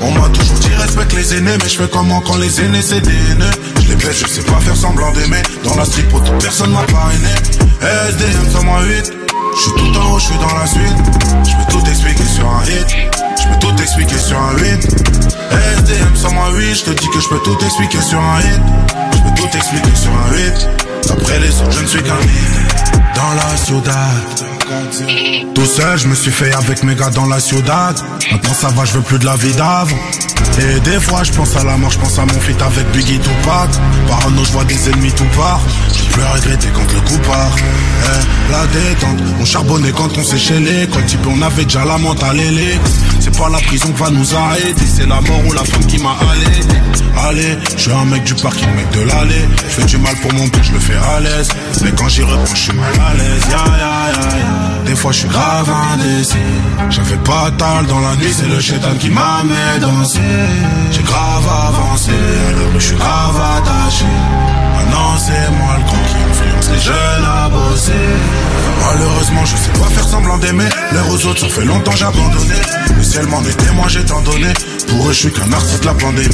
On 0.00 0.10
m'a 0.12 0.28
toujours 0.30 0.58
dit 0.58 0.74
respecte 0.78 1.12
les 1.14 1.34
aînés, 1.34 1.56
mais 1.62 1.68
je 1.68 1.76
fais 1.76 1.88
comment 1.88 2.20
quand 2.20 2.36
les 2.36 2.60
aînés 2.60 2.82
c'est 2.82 3.00
des 3.00 3.10
haineux. 3.10 3.50
Je 3.82 3.88
les 3.88 3.96
baisse, 3.96 4.20
je 4.20 4.26
sais 4.26 4.42
pas 4.42 4.58
faire 4.60 4.76
semblant 4.76 5.12
d'aimer. 5.12 5.42
Dans 5.64 5.76
la 5.76 5.84
street, 5.84 6.04
pour 6.10 6.22
toute 6.22 6.42
personne 6.42 6.70
m'a 6.72 6.82
parrainé. 6.82 7.28
SDM, 7.80 8.50
ça 8.50 8.60
moi 8.62 8.82
8. 8.82 9.12
Je 9.54 9.60
suis 9.60 9.72
tout 9.72 9.98
en 9.98 10.12
haut, 10.12 10.18
je 10.18 10.24
suis 10.24 10.38
dans 10.38 10.54
la 10.58 10.66
suite. 10.66 10.96
Je 11.44 11.56
peux 11.56 11.72
tout 11.72 11.90
expliquer 11.90 12.24
sur 12.24 12.46
un 12.48 12.64
hit. 12.64 12.86
Je 13.40 13.48
peux 13.48 13.58
tout 13.58 13.82
expliquer 13.82 14.18
sur 14.18 14.38
un 14.38 14.56
8. 14.56 14.64
SDM, 15.78 16.16
ça 16.16 16.28
moi 16.30 16.50
8. 16.52 16.74
Je 16.74 16.84
te 16.84 16.90
dis 16.90 17.08
que 17.08 17.20
je 17.20 17.28
peux 17.28 17.40
tout 17.40 17.58
expliquer 17.64 18.00
sur 18.00 18.20
un 18.20 18.40
hit. 18.40 19.17
Tout 19.38 19.56
expliquer 19.56 19.94
sur 19.94 20.10
un 20.10 20.32
8. 20.34 20.68
Après 21.10 21.38
les 21.38 21.60
autres, 21.60 21.70
je 21.70 21.82
ne 21.82 21.86
suis 21.86 22.02
qu'un 22.02 22.18
hit. 22.20 22.92
Dans 23.14 23.34
la 23.34 23.56
ciudad. 23.56 25.54
Tout 25.54 25.64
seul, 25.64 25.96
je 25.96 26.08
me 26.08 26.14
suis 26.14 26.32
fait 26.32 26.52
avec 26.54 26.82
mes 26.82 26.94
gars 26.94 27.10
dans 27.10 27.26
la 27.26 27.38
ciudad. 27.38 27.96
Maintenant 28.32 28.54
ça 28.54 28.68
va, 28.68 28.84
je 28.84 28.94
veux 28.94 29.02
plus 29.02 29.18
de 29.18 29.24
la 29.24 29.36
vie 29.36 29.54
d'avant. 29.54 29.96
Et 30.58 30.80
des 30.80 30.98
fois, 30.98 31.22
je 31.22 31.32
pense 31.32 31.56
à 31.56 31.62
la 31.62 31.76
mort, 31.76 31.90
je 31.90 31.98
pense 31.98 32.18
à 32.18 32.22
mon 32.22 32.40
feat 32.40 32.60
avec 32.60 32.90
Biggie 32.90 33.20
Tupac. 33.20 33.70
Parano, 34.08 34.44
je 34.44 34.52
vois 34.52 34.64
des 34.64 34.90
ennemis 34.90 35.12
tout 35.12 35.24
part. 35.36 35.60
Je 35.92 36.14
peux 36.14 36.20
regretter 36.34 36.68
quand 36.74 36.92
le 36.92 37.00
coup 37.00 37.18
part. 37.28 37.56
Eh, 37.56 38.52
la 38.52 38.66
détente, 38.66 39.22
on 39.40 39.44
charbonnait 39.44 39.92
quand 39.92 40.18
on 40.18 40.24
s'est 40.24 40.38
chez 40.38 40.88
Quand 40.92 41.06
type, 41.06 41.26
on 41.28 41.40
avait 41.42 41.64
déjà 41.64 41.84
la 41.84 41.96
mentale 41.98 42.40
élite. 42.40 42.80
C'est 43.20 43.36
pas 43.36 43.48
la 43.48 43.58
prison 43.58 43.92
qui 43.92 44.00
va 44.00 44.10
nous 44.10 44.34
arrêter, 44.34 44.86
c'est 44.86 45.06
la 45.06 45.20
mort 45.20 45.46
ou 45.46 45.52
la 45.52 45.64
femme 45.64 45.86
qui 45.86 45.98
m'a 45.98 46.16
allé. 46.30 46.97
Je 47.34 47.80
suis 47.80 47.92
un 47.92 48.06
mec 48.06 48.24
du 48.24 48.34
parking, 48.34 48.68
mec 48.74 48.90
de 48.92 49.02
l'allée. 49.02 49.46
Je 49.66 49.70
fais 49.74 49.84
du 49.84 49.98
mal 49.98 50.16
pour 50.22 50.32
mon 50.32 50.46
but, 50.46 50.62
je 50.62 50.72
le 50.72 50.78
fais 50.78 50.96
à 50.96 51.20
l'aise. 51.20 51.48
Mais 51.82 51.90
quand 51.92 52.08
j'y 52.08 52.22
reprends, 52.22 52.54
je 52.54 52.56
suis 52.56 52.72
mal 52.72 52.92
à 52.94 53.14
l'aise. 53.14 53.42
Ya, 53.50 53.56
ya, 53.56 54.38
ya. 54.38 54.84
Des 54.86 54.96
fois, 54.96 55.12
je 55.12 55.18
suis 55.18 55.28
grave 55.28 55.68
indécis. 55.92 56.36
J'avais 56.88 57.16
pas 57.16 57.50
tal 57.58 57.86
dans 57.86 58.00
la 58.00 58.16
nuit, 58.16 58.32
c'est 58.32 58.48
le 58.48 58.60
chétan 58.60 58.94
qui 58.98 59.10
m'a 59.10 59.42
mis 59.44 59.80
danser. 59.80 60.20
J'ai 60.90 61.02
grave 61.02 61.46
avancé, 61.68 62.12
rue, 62.12 62.74
je 62.74 62.86
suis 62.86 62.96
grave 62.96 63.38
attaché. 63.58 64.06
Maintenant, 64.88 65.16
c'est 65.18 65.50
moi 65.50 65.76
le 65.76 65.84
con 65.84 65.96
qui 66.08 66.16
influence 66.16 66.70
les 66.70 66.80
jeunes 66.80 67.24
à 67.26 67.48
bosser. 67.50 67.92
Malheureusement, 68.86 69.44
je 69.44 69.56
sais 69.56 69.78
pas 69.78 69.86
faire 69.88 70.08
semblant 70.08 70.38
d'aimer. 70.38 70.68
Les 70.92 71.00
aux 71.10 71.26
autres, 71.26 71.40
ça 71.40 71.48
fait 71.48 71.64
longtemps 71.64 71.92
j'ai 71.94 72.06
abandonné. 72.06 72.54
Le 72.96 73.02
ciel 73.02 73.26
m'en 73.26 73.42
est 73.42 73.56
témoin, 73.56 73.86
j'ai 73.88 74.04
tant 74.04 74.22
donné. 74.22 74.52
Pour 74.88 75.08
eux, 75.08 75.12
je 75.12 75.18
suis 75.18 75.32
qu'un 75.32 75.52
artiste 75.52 75.84
la 75.84 75.92
pandémie. 75.92 76.28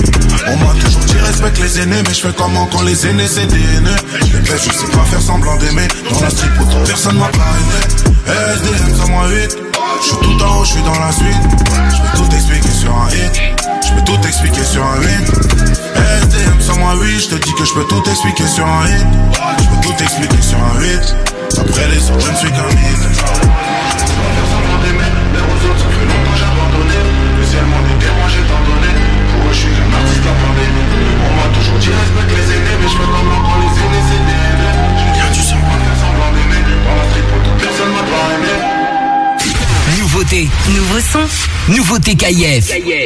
On 0.47 0.57
m'a 0.57 0.73
toujours 0.75 1.05
dit 1.05 1.19
respecte 1.27 1.59
les 1.59 1.81
aînés, 1.81 2.03
mais 2.07 2.15
je 2.15 2.21
fais 2.21 2.33
comment 2.37 2.67
quand 2.67 2.83
les 2.83 3.07
aînés 3.07 3.27
c'est 3.27 3.47
des 3.47 3.57
haineux? 3.57 3.97
Je 4.21 4.37
les 4.37 4.43
baisse, 4.43 4.69
je 4.69 4.73
sais 4.73 4.93
pas 4.93 5.05
faire 5.05 5.21
semblant 5.21 5.57
d'aimer. 5.57 5.89
Dans 6.11 6.21
la 6.21 6.31
street, 6.31 6.51
pour 6.57 6.69
personne 6.85 7.19
m'a 7.19 7.29
parrainé. 7.29 7.81
SDM, 8.27 8.95
ça 8.97 9.07
moi 9.11 9.29
8. 9.29 9.59
Je 10.01 10.07
suis 10.07 10.17
tout 10.19 10.45
en 10.45 10.59
haut, 10.61 10.65
je 10.65 10.71
suis 10.71 10.83
dans 10.83 10.99
la 10.99 11.11
suite. 11.11 11.43
Je 11.91 12.03
peux 12.03 12.19
tout 12.19 12.35
expliquer 12.37 12.71
sur 12.71 12.95
un 12.95 13.09
hit. 13.11 13.41
Je 13.85 13.95
peux 13.95 14.05
tout 14.05 14.29
expliquer 14.29 14.65
sur 14.65 14.85
un 14.85 15.01
hit. 15.03 15.94
SDM, 16.23 16.61
ça 16.61 16.75
moi 16.75 16.95
8. 17.01 17.21
Je 17.21 17.29
te 17.29 17.35
dis 17.37 17.53
que 17.55 17.65
je 17.65 17.75
peux 17.75 17.85
tout 17.85 18.03
expliquer 18.11 18.47
sur 18.47 18.67
un 18.67 18.87
hit. 18.87 19.07
Je 19.59 19.65
peux 19.69 19.81
tout 19.83 20.03
expliquer 20.03 20.43
sur 20.43 20.59
un 20.59 20.83
hit. 20.83 21.17
Après 21.59 21.89
les 21.89 22.11
autres, 22.11 22.27
je 22.27 22.31
ne 22.33 22.37
suis 22.37 22.51
qu'un 22.51 22.69
eux, 29.49 29.53
je 29.53 29.59
suis 29.59 29.69
qu'un 29.69 29.91
artiste 29.93 30.21
de 30.21 30.27
la 30.27 30.35
pandémie. 30.43 30.87
On 31.25 31.33
m'a 31.37 31.49
toujours 31.55 31.79
dit 31.79 31.91
respecte 31.91 32.33
les 32.37 32.49
aînés, 32.55 32.77
mais 32.81 32.89
je 32.89 32.97
fais 32.97 33.09
comment 33.15 33.41
quand 33.45 33.59
les 33.63 33.73
aînés 33.83 34.05
c'est 34.09 34.25
des 34.29 34.39
haineux. 34.45 34.75
Je 34.99 35.07
viens 35.15 35.31
du 35.31 35.43
sang, 35.43 35.61
pas 35.63 35.79
faire 35.83 35.99
semblant 36.01 36.31
d'aimer. 36.35 36.63
Dans 36.85 36.97
la 36.99 37.05
street, 37.11 37.27
pour 37.31 37.41
toute 37.43 37.59
personne 37.63 37.93
m'a 37.95 38.05
pas 38.13 38.27
aimé. 38.35 38.55
Nouveauté. 39.99 40.49
Nouveau 40.75 41.01
son. 41.01 41.27
Nouveauté. 41.73 42.13
Marseille, 42.21 43.05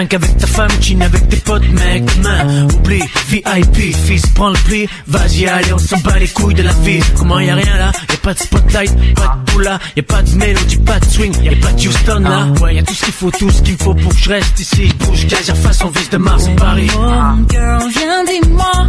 avec 0.00 0.38
ta 0.38 0.46
femme, 0.46 0.70
chine 0.80 1.02
avec 1.02 1.28
tes 1.28 1.36
potes, 1.36 1.68
mec. 1.68 2.04
Demain, 2.16 2.66
oublie, 2.74 3.02
VIP, 3.28 3.94
fils, 3.94 4.26
prends 4.34 4.48
le 4.48 4.58
pli. 4.64 4.88
Vas-y, 5.06 5.46
allez, 5.46 5.72
on 5.74 5.78
s'en 5.78 5.98
bat 5.98 6.18
les 6.18 6.28
couilles 6.28 6.54
de 6.54 6.62
la 6.62 6.72
vie. 6.72 7.00
Comment 7.18 7.38
y 7.38 7.50
a 7.50 7.54
rien 7.54 7.76
là? 7.76 7.92
Y'a 8.08 8.16
pas 8.16 8.32
de 8.32 8.38
spotlight, 8.38 9.14
pas 9.14 9.36
de 9.36 9.52
boula, 9.52 9.78
y'a 9.96 10.02
pas 10.02 10.22
de 10.22 10.30
mélodie, 10.36 10.78
pas 10.78 10.98
de 10.98 11.04
swing, 11.04 11.34
y'a 11.42 11.54
pas 11.56 11.72
de 11.72 11.86
Houston 11.86 12.20
là. 12.20 12.46
Ouais, 12.62 12.76
y'a 12.76 12.82
tout 12.82 12.94
ce 12.94 13.04
qu'il 13.04 13.12
faut, 13.12 13.30
tout 13.30 13.50
ce 13.50 13.60
qu'il 13.60 13.76
faut 13.76 13.94
pour 13.94 14.12
que 14.14 14.20
je 14.20 14.30
reste 14.30 14.60
ici. 14.60 14.88
Bouge, 15.00 15.26
gazère, 15.26 15.56
face, 15.58 15.84
on 15.84 15.90
vise 15.90 16.08
de 16.08 16.16
Mars, 16.16 16.44
oh, 16.48 16.56
Paris. 16.56 16.90
One 16.96 17.46
girl, 17.50 17.90
viens, 17.90 18.24
dis-moi. 18.24 18.88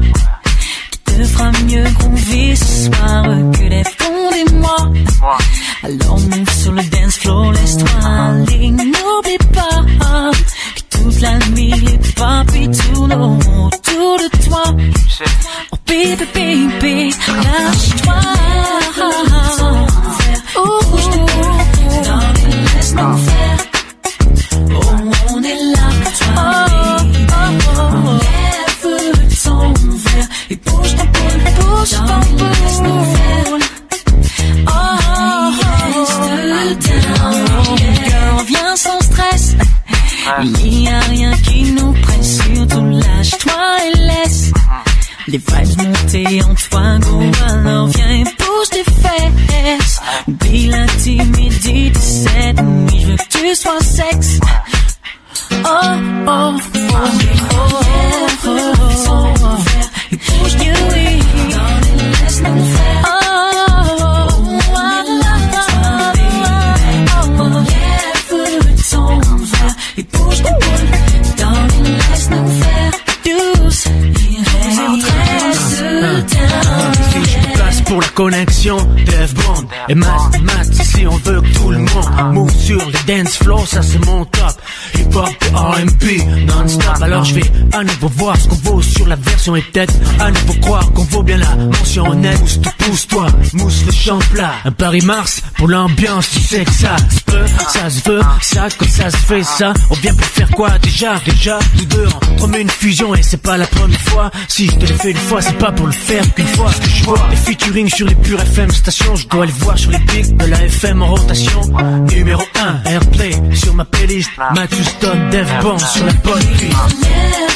Qui 1.05 1.13
te 1.17 1.23
fera 1.25 1.51
mieux 1.67 1.83
qu'on 1.99 2.13
vit 2.13 2.55
ce 2.55 2.85
soir 2.85 3.25
que 3.51 3.63
les 3.63 3.83
fonds, 3.83 4.57
moi 4.59 4.91
Alors, 5.83 6.19
même 6.29 6.45
sur 6.47 6.71
le 6.71 6.83
dance 6.83 7.17
floor, 7.17 7.51
laisse-toi 7.51 7.89
aller, 8.01 8.69
n'oublie 8.69 9.38
pas 9.53 9.70
toute 11.11 11.21
la 11.21 11.39
nuit 11.49 11.71
les 11.71 11.97
papis 12.15 12.69
tournent 12.69 13.13
autour 13.13 14.17
de 14.17 14.45
toi. 14.45 14.63
Oh 15.71 15.77
baby, 15.88 16.25
baby, 16.33 17.13
lâche-toi 17.27 18.80
Il 40.39 40.69
n'y 40.69 40.87
a 40.89 40.99
rien 40.99 41.31
qui 41.43 41.71
nous 41.73 41.93
presse, 41.93 42.37
surtout 42.37 42.85
lâche-toi 42.89 43.77
et 43.85 43.97
laisse. 43.97 44.51
Les 45.27 45.37
vibes 45.37 45.87
monter 45.87 46.43
en 46.43 46.55
toi, 46.55 46.97
go, 46.99 47.21
alors 47.47 47.87
viens 47.87 48.09
et 48.09 48.23
bouge 48.23 48.69
tes 48.71 48.83
fesses. 48.83 49.99
Oublie 50.27 50.67
la 50.67 50.85
timidité, 50.87 51.91
cette 51.99 52.61
nuit, 52.61 53.01
je 53.01 53.07
veux 53.07 53.17
que 53.17 53.27
tu 53.29 53.55
sois 53.55 53.79
sexe. 53.81 54.39
Oh, 55.51 55.67
oh, 56.27 56.27
oh, 56.27 56.57
oh, 56.77 57.09
oh, 58.47 58.73
oh, 59.09 59.31
verre 70.13 70.75
et 70.75 70.80
pour 77.91 78.01
la 78.01 78.07
connexion 78.07 78.77
Dev 79.05 79.34
Bond 79.34 79.68
et 79.89 79.95
Matt 79.95 80.39
Matt 80.43 80.73
Si 80.73 81.05
on 81.05 81.18
veut 81.18 81.41
que 81.41 81.53
tout 81.53 81.72
le 81.72 81.80
monde 81.80 82.34
Move 82.34 82.55
sur 82.55 82.77
les 82.77 83.15
dance 83.15 83.35
floors 83.35 83.67
Ça 83.67 83.82
c'est 83.82 84.03
mon 84.06 84.24
top. 84.24 84.53
Hip 84.95 85.14
hop 85.14 85.27
et 85.41 85.49
R&B 85.53 86.48
Non-stop. 86.48 87.01
Alors 87.01 87.25
je 87.25 87.35
vais 87.35 87.51
à 87.74 87.83
nouveau 87.83 88.07
voir 88.15 88.38
ce 88.38 88.48
qu'on 88.48 88.56
vaut 88.56 88.82
Sur 88.82 89.07
la 89.07 89.17
version 89.17 89.57
et 89.57 89.61
peut-être 89.61 89.93
à 90.22 90.32
nouveau 90.32 90.53
croire 90.61 90.90
Qu'on 90.93 91.03
vaut 91.03 91.22
bien 91.22 91.38
la 91.38 91.53
mention 91.57 92.06
honnête. 92.07 92.40
Pousse 92.40 92.61
toi, 92.61 92.72
pousse-toi 92.77 93.27
Mousse 93.53 93.83
le 93.85 93.91
champ 93.91 94.19
plat. 94.32 94.53
Un 94.64 94.72
Paris-Mars 94.72 95.41
pour 95.57 95.67
l'ambiance 95.67 96.30
Tu 96.30 96.40
sais 96.40 96.64
que 96.64 96.72
ça 96.72 96.95
se 96.98 97.19
peut 97.25 97.45
Ça 97.67 97.90
se 97.90 98.09
veut. 98.09 98.22
Ça 98.41 98.67
comme 98.77 98.88
ça 98.88 99.11
se 99.11 99.17
fait 99.17 99.43
ça 99.43 99.74
On 99.90 99.95
vient 99.95 100.15
pour 100.15 100.27
faire 100.27 100.49
quoi 100.51 100.77
déjà? 100.80 101.19
Déjà 101.25 101.59
Nous 101.77 101.85
deux 101.85 102.07
on 102.32 102.35
promet 102.35 102.61
une 102.61 102.69
fusion 102.69 103.14
Et 103.15 103.22
c'est 103.22 103.41
pas 103.41 103.57
la 103.57 103.67
première 103.67 104.01
fois. 104.01 104.32
Si 104.48 104.67
je 104.67 104.75
te 104.77 104.85
l'ai 104.85 104.93
fait 104.93 105.11
une 105.11 105.17
fois 105.17 105.41
C'est 105.41 105.57
pas 105.57 105.74
pour 105.74 105.88
le 105.88 105.91
faire 105.91 106.24
qu'une 106.33 106.48
fois. 106.48 106.72
Ce 106.72 106.80
que 106.80 106.90
je 106.90 107.03
vois 107.03 107.27
Les 107.30 107.38
sur 107.90 108.08
les 108.08 108.16
pures 108.16 108.42
FM 108.42 108.69
stations. 108.72 109.16
Je 109.16 109.27
dois 109.27 109.45
les 109.45 109.51
voir 109.53 109.77
sur 109.77 109.92
les 109.92 110.00
pics 110.00 110.35
de 110.35 110.45
la 110.45 110.64
FM 110.66 111.01
en 111.01 111.08
rotation. 111.08 111.61
Numéro 112.10 112.43
1 112.85 112.90
Airplay 112.92 113.32
sur 113.53 113.74
ma 113.74 113.85
playlist. 113.85 114.30
Matthew 114.56 114.84
Stone 114.84 115.30
Dev 115.30 115.48
Bond 115.61 115.80
sur 115.80 116.06
la 116.06 116.14
bonne 116.14 116.42
Lève 117.01 117.51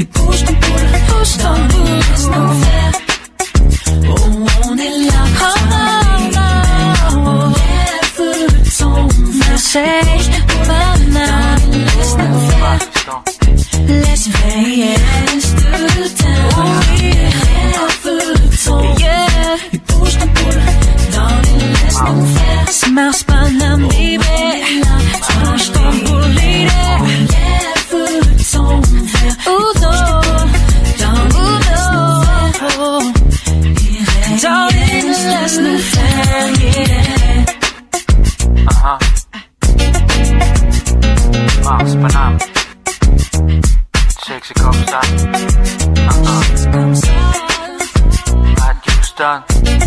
et 0.00 0.04
bouge 0.04 0.44
Smile, 21.98 23.12
smile, 23.12 23.62
I'm 23.62 23.88
don't 48.84 49.16
done. 49.18 49.77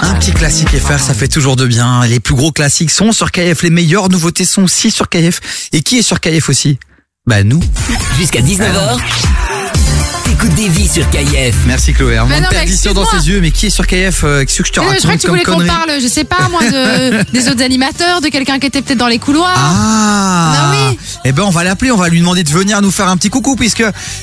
Un 0.00 0.14
petit 0.14 0.32
classique 0.32 0.68
FR, 0.68 0.98
ça 0.98 1.14
fait 1.14 1.28
toujours 1.28 1.56
de 1.56 1.66
bien. 1.66 2.06
Les 2.06 2.20
plus 2.20 2.34
gros 2.34 2.52
classiques 2.52 2.90
sont 2.90 3.12
sur 3.12 3.32
KF, 3.32 3.62
les 3.62 3.70
meilleures 3.70 4.08
nouveautés 4.08 4.44
sont 4.44 4.64
aussi 4.64 4.90
sur 4.90 5.08
KF. 5.08 5.68
Et 5.72 5.82
qui 5.82 5.98
est 5.98 6.02
sur 6.02 6.20
KF 6.20 6.48
aussi? 6.48 6.78
Bah 7.28 7.42
nous. 7.42 7.60
Jusqu'à 8.18 8.40
19h. 8.40 8.98
T'écoutes 10.24 10.54
des 10.54 10.68
vies 10.68 10.86
sur 10.86 11.10
KF. 11.10 11.56
Merci 11.66 11.92
Chloé. 11.92 12.18
Un 12.18 12.22
moment 12.24 12.36
de 12.36 12.42
non, 12.42 12.48
mais 12.52 12.56
perdition 12.56 12.92
dans 12.94 13.04
ses 13.04 13.28
yeux, 13.28 13.40
mais 13.40 13.50
qui 13.50 13.66
est 13.66 13.70
sur 13.70 13.84
KF 13.84 14.22
euh, 14.22 14.44
Qu'est-ce 14.44 14.58
que 14.62 14.64
je 14.68 14.72
te 14.72 14.78
Mais 14.78 14.86
non, 14.86 14.92
je 14.92 14.98
crois 14.98 15.10
raconte 15.10 15.16
que 15.16 15.20
tu 15.22 15.28
voulais 15.28 15.42
qu'on 15.42 15.66
parle, 15.66 16.00
je 16.00 16.06
sais 16.06 16.22
pas 16.22 16.48
moi, 16.52 16.60
de, 16.62 17.24
des 17.32 17.48
autres 17.48 17.64
animateurs, 17.64 18.20
de 18.20 18.28
quelqu'un 18.28 18.60
qui 18.60 18.66
était 18.66 18.80
peut-être 18.80 18.98
dans 18.98 19.08
les 19.08 19.18
couloirs. 19.18 19.56
Ah 19.56 20.52
Bah 20.54 20.76
oui. 20.90 20.98
Eh 21.24 21.32
ben 21.32 21.42
on 21.42 21.50
va 21.50 21.64
l'appeler, 21.64 21.90
on 21.90 21.96
va 21.96 22.08
lui 22.08 22.20
demander 22.20 22.44
de 22.44 22.50
venir 22.50 22.80
nous 22.80 22.92
faire 22.92 23.08
un 23.08 23.16
petit 23.16 23.28
coucou 23.30 23.56
puisque 23.56 23.82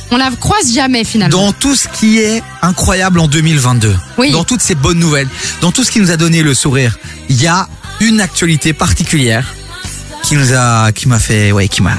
On 0.09 0.15
la 0.15 0.30
croise 0.40 0.73
jamais 0.73 1.03
finalement. 1.03 1.48
dans 1.48 1.51
tout 1.51 1.75
ce 1.75 1.90
qui 1.90 2.19
est 2.19 2.41
incroyable 2.61 3.19
en 3.19 3.27
2022, 3.27 3.93
Oui. 4.17 4.32
dans 4.32 4.45
toutes 4.45 4.61
ces 4.61 4.75
bonnes 4.75 4.99
nouvelles, 4.99 5.27
dans 5.59 5.73
tout 5.73 5.83
ce 5.83 5.91
qui 5.91 5.99
nous 5.99 6.11
a 6.11 6.15
donné 6.15 6.41
le 6.41 6.53
sourire, 6.53 6.98
il 7.27 7.41
y 7.41 7.48
a 7.48 7.67
une 7.99 8.22
actualité 8.22 8.72
particulière 8.72 9.53
qui 10.23 10.35
nous 10.35 10.53
a, 10.53 10.93
qui 10.93 11.09
m'a 11.09 11.19
fait, 11.19 11.51
ouais, 11.51 11.67
qui 11.67 11.82
m'a, 11.82 11.98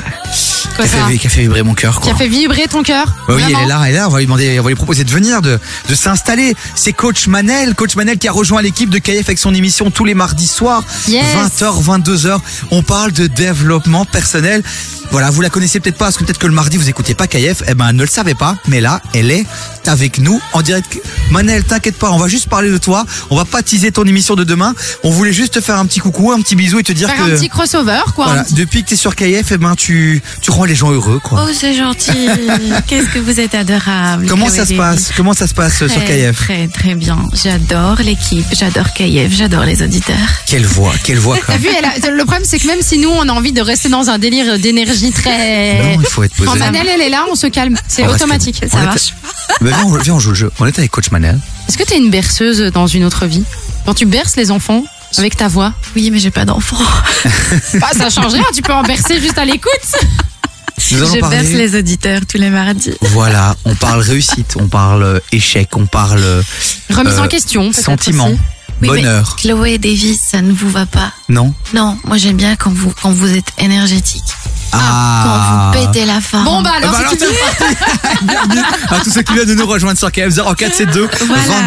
qui 0.75 0.77
Quoi 0.77 0.85
a, 0.87 0.89
ça 0.89 1.07
fait, 1.09 1.19
qui 1.19 1.27
a 1.27 1.31
fait 1.31 1.41
vibrer 1.43 1.63
mon 1.63 1.75
cœur. 1.75 2.01
Qui 2.01 2.11
a 2.11 2.15
fait 2.15 2.29
vibrer 2.29 2.67
ton 2.69 2.83
cœur. 2.83 3.07
Bah 3.29 3.35
oui, 3.37 3.43
elle 3.47 3.65
est 3.65 3.67
là, 3.67 3.81
elle 3.87 3.95
est 3.95 3.97
là. 3.99 4.09
On 4.09 4.11
va 4.11 4.19
lui 4.19 4.27
demander, 4.27 4.59
on 4.59 4.63
va 4.63 4.69
lui 4.71 4.75
proposer 4.77 5.05
de 5.05 5.11
venir, 5.11 5.41
de, 5.43 5.59
de 5.89 5.95
s'installer. 5.95 6.55
C'est 6.75 6.93
Coach 6.93 7.27
Manel, 7.29 7.75
Coach 7.75 7.95
Manel 7.97 8.19
qui 8.19 8.29
a 8.29 8.33
rejoint 8.33 8.61
l'équipe 8.63 8.91
de 8.91 8.99
KF 8.99 9.27
avec 9.29 9.39
son 9.39 9.55
émission 9.55 9.91
tous 9.91 10.05
les 10.05 10.15
mardis 10.15 10.47
soirs, 10.49 10.83
Yes. 11.09 11.25
20h, 11.61 11.83
22h. 11.83 12.39
On 12.71 12.83
parle 12.83 13.13
de 13.13 13.27
développement 13.27 14.05
personnel. 14.05 14.63
Voilà, 15.11 15.31
vous 15.31 15.43
la 15.43 15.51
connaissez 15.51 15.79
peut-être 15.81 15.99
pas, 15.99 16.07
parce 16.07 16.17
que 16.17 16.25
peut-être 16.25 16.39
que 16.39 16.47
le 16.47 16.53
mardi 16.55 16.77
vous 16.77 16.89
écoutez 16.89 17.15
pas 17.15 17.27
KF. 17.29 17.63
Eh 17.69 17.75
ben, 17.75 17.93
ne 17.93 18.03
le 18.03 18.09
savait 18.09 18.35
pas, 18.35 18.57
mais 18.67 18.81
là, 18.81 19.01
elle 19.15 19.31
est 19.31 19.47
avec 19.87 20.19
nous 20.19 20.41
en 20.53 20.63
direct. 20.63 20.99
Manel, 21.31 21.65
t'inquiète 21.65 21.97
pas, 21.97 22.11
on 22.13 22.19
va 22.19 22.29
juste 22.29 22.49
parler 22.49 22.71
de 22.71 22.79
toi. 22.79 23.05
On 23.31 23.37
va 23.37 23.45
pas 23.45 23.63
teaser 23.63 23.91
ton 23.91 24.05
émission 24.05 24.37
de 24.37 24.45
demain. 24.45 24.75
On 25.03 25.11
voulait 25.11 25.33
juste 25.33 25.55
te 25.55 25.61
faire 25.61 25.79
un 25.79 25.87
petit 25.87 25.99
coucou, 25.99 26.31
un 26.31 26.41
petit 26.41 26.55
bisou 26.55 26.79
et 26.79 26.83
te 26.85 26.93
dire 26.93 27.09
Faire 27.09 27.17
que. 27.27 27.33
un 27.33 27.37
petit 27.37 27.49
crossover 27.49 28.01
quoi. 28.15 28.27
voilà, 28.27 28.45
petit- 28.45 28.55
depuis 28.55 28.85
que 28.85 28.91
t'es 28.91 28.97
sur 28.97 29.17
KF, 29.17 29.51
eh 29.53 29.57
ben, 29.59 29.75
tu, 29.75 30.23
tu 30.43 30.51
rends 30.53 30.65
les 30.65 30.75
gens 30.77 30.93
heureux, 30.93 31.19
quoi. 31.23 31.45
Oh, 31.47 31.53
c'est 31.53 31.75
gentil. 31.75 32.13
Qu'est-ce 32.87 33.09
que 33.09 33.19
vous 33.19 33.41
êtes 33.41 33.55
adorable. 33.55 34.27
Comment 34.29 34.49
ça 34.49 34.65
se 34.67 34.75
passe? 34.75 35.11
Comment 35.17 35.33
ça 35.33 35.47
se 35.49 35.55
passe 35.55 35.83
euh, 35.83 35.89
sur 35.89 36.05
KF 36.05 36.37
Très, 36.45 36.69
très 36.69 36.95
bien. 36.95 37.19
J'adore 37.33 37.97
l'équipe, 38.05 38.47
j'adore 38.53 38.93
KF, 38.95 39.33
j'adore 39.33 39.65
les 39.65 39.83
auditeurs. 39.83 40.15
Quelle 40.47 40.67
voix, 40.67 40.93
quelle 41.03 41.19
voix 41.19 41.37
quand 41.45 41.53
même. 41.55 41.63
vu, 41.63 41.69
elle 41.77 41.85
a- 41.85 42.11
le 42.15 42.25
problème 42.25 42.45
c'est 42.45 42.59
que 42.61 42.67
même 42.67 42.83
si 42.83 42.99
nous 42.99 43.09
on 43.11 43.29
a 43.29 43.33
envie 43.33 43.53
de 43.53 43.61
rester 43.63 43.89
dans 43.89 44.09
un 44.09 44.19
délire 44.19 44.59
d'énergie 44.59 45.11
très. 45.11 45.83
Non, 45.83 46.01
il 46.01 46.07
faut 46.07 46.23
être 46.23 46.35
posé. 46.35 46.49
Quand 46.49 46.57
Manel 46.59 46.87
elle 46.95 47.01
est 47.01 47.09
là, 47.11 47.25
on 47.31 47.35
se 47.35 47.47
calme. 47.49 47.77
C'est 47.89 48.07
automatique. 48.07 48.61
Bah, 49.61 49.71
viens, 49.71 49.85
on, 49.87 49.99
viens, 49.99 50.15
on 50.15 50.19
joue 50.21 50.31
le 50.31 50.35
jeu. 50.37 50.51
On 50.61 50.67
est 50.67 50.79
avec 50.79 50.91
Coach 50.91 51.11
Manel. 51.15 51.39
Est-ce 51.69 51.79
que 51.79 51.85
t'es 51.85 51.97
une 51.97 52.11
berceuse 52.11 52.73
dans 52.73 52.89
une 52.89 53.05
autre 53.05 53.27
vie? 53.27 53.45
Quand 53.87 53.95
tu 53.95 54.05
berces 54.05 54.35
les 54.35 54.51
enfants 54.51 54.83
avec 55.17 55.37
ta 55.37 55.47
voix? 55.47 55.73
Oui, 55.95 56.11
mais 56.11 56.19
j'ai 56.19 56.33
pas 56.33 56.45
d'enfants. 56.45 56.77
Bah, 57.75 57.87
ça 57.97 58.11
change 58.11 58.33
rien, 58.33 58.43
tu 58.53 58.63
peux 58.63 58.73
en 58.73 58.83
bercer 58.83 59.21
juste 59.21 59.39
à 59.39 59.45
l'écoute. 59.45 59.71
Je 60.77 60.97
parler- 61.21 61.37
berce 61.39 61.51
les 61.53 61.79
auditeurs 61.79 62.23
tous 62.29 62.39
les 62.39 62.51
mardis. 62.51 62.95
Voilà, 63.01 63.55
on 63.65 63.77
parle 63.77 64.01
réussite, 64.01 64.57
on 64.59 64.67
parle 64.67 65.05
euh, 65.05 65.19
échec, 65.31 65.69
on 65.77 65.87
parle 65.87 66.21
euh, 66.25 66.43
Remise 66.91 67.21
en 67.21 67.29
question, 67.29 67.71
peut-être 67.71 67.85
sentiment, 67.85 68.27
aussi. 68.27 68.39
Oui, 68.89 69.01
bonheur. 69.03 69.37
Chloé 69.37 69.79
Davis, 69.79 70.21
ça 70.31 70.43
ne 70.43 70.53
vous 70.53 70.71
va 70.71 70.87
pas. 70.87 71.13
Non 71.29 71.55
Non, 71.75 71.97
moi 72.05 72.17
j'aime 72.17 72.37
bien 72.37 72.57
quand 72.57 72.71
vous, 72.73 72.93
quand 73.03 73.11
vous 73.11 73.33
êtes 73.35 73.53
énergétique. 73.59 74.23
Ah. 74.73 75.71
Quand 75.73 75.81
vous 75.81 75.87
pétez 75.93 76.05
la 76.05 76.21
forme. 76.21 76.45
Bon 76.45 76.63
bah 76.63 76.73
alors, 76.77 76.93
Ah 76.97 77.03
bah 77.03 77.09
si 77.11 77.17
tu 77.19 77.25
veux- 77.25 77.31
Bienvenue 78.27 78.61
à 78.91 78.99
tous 79.01 79.11
ceux 79.11 79.23
qui 79.23 79.33
viennent 79.35 79.47
de 79.49 79.55
nous 79.55 79.67
rejoindre 79.67 79.99
sur 79.99 80.11
KF 80.11 80.35
0472 80.35 81.09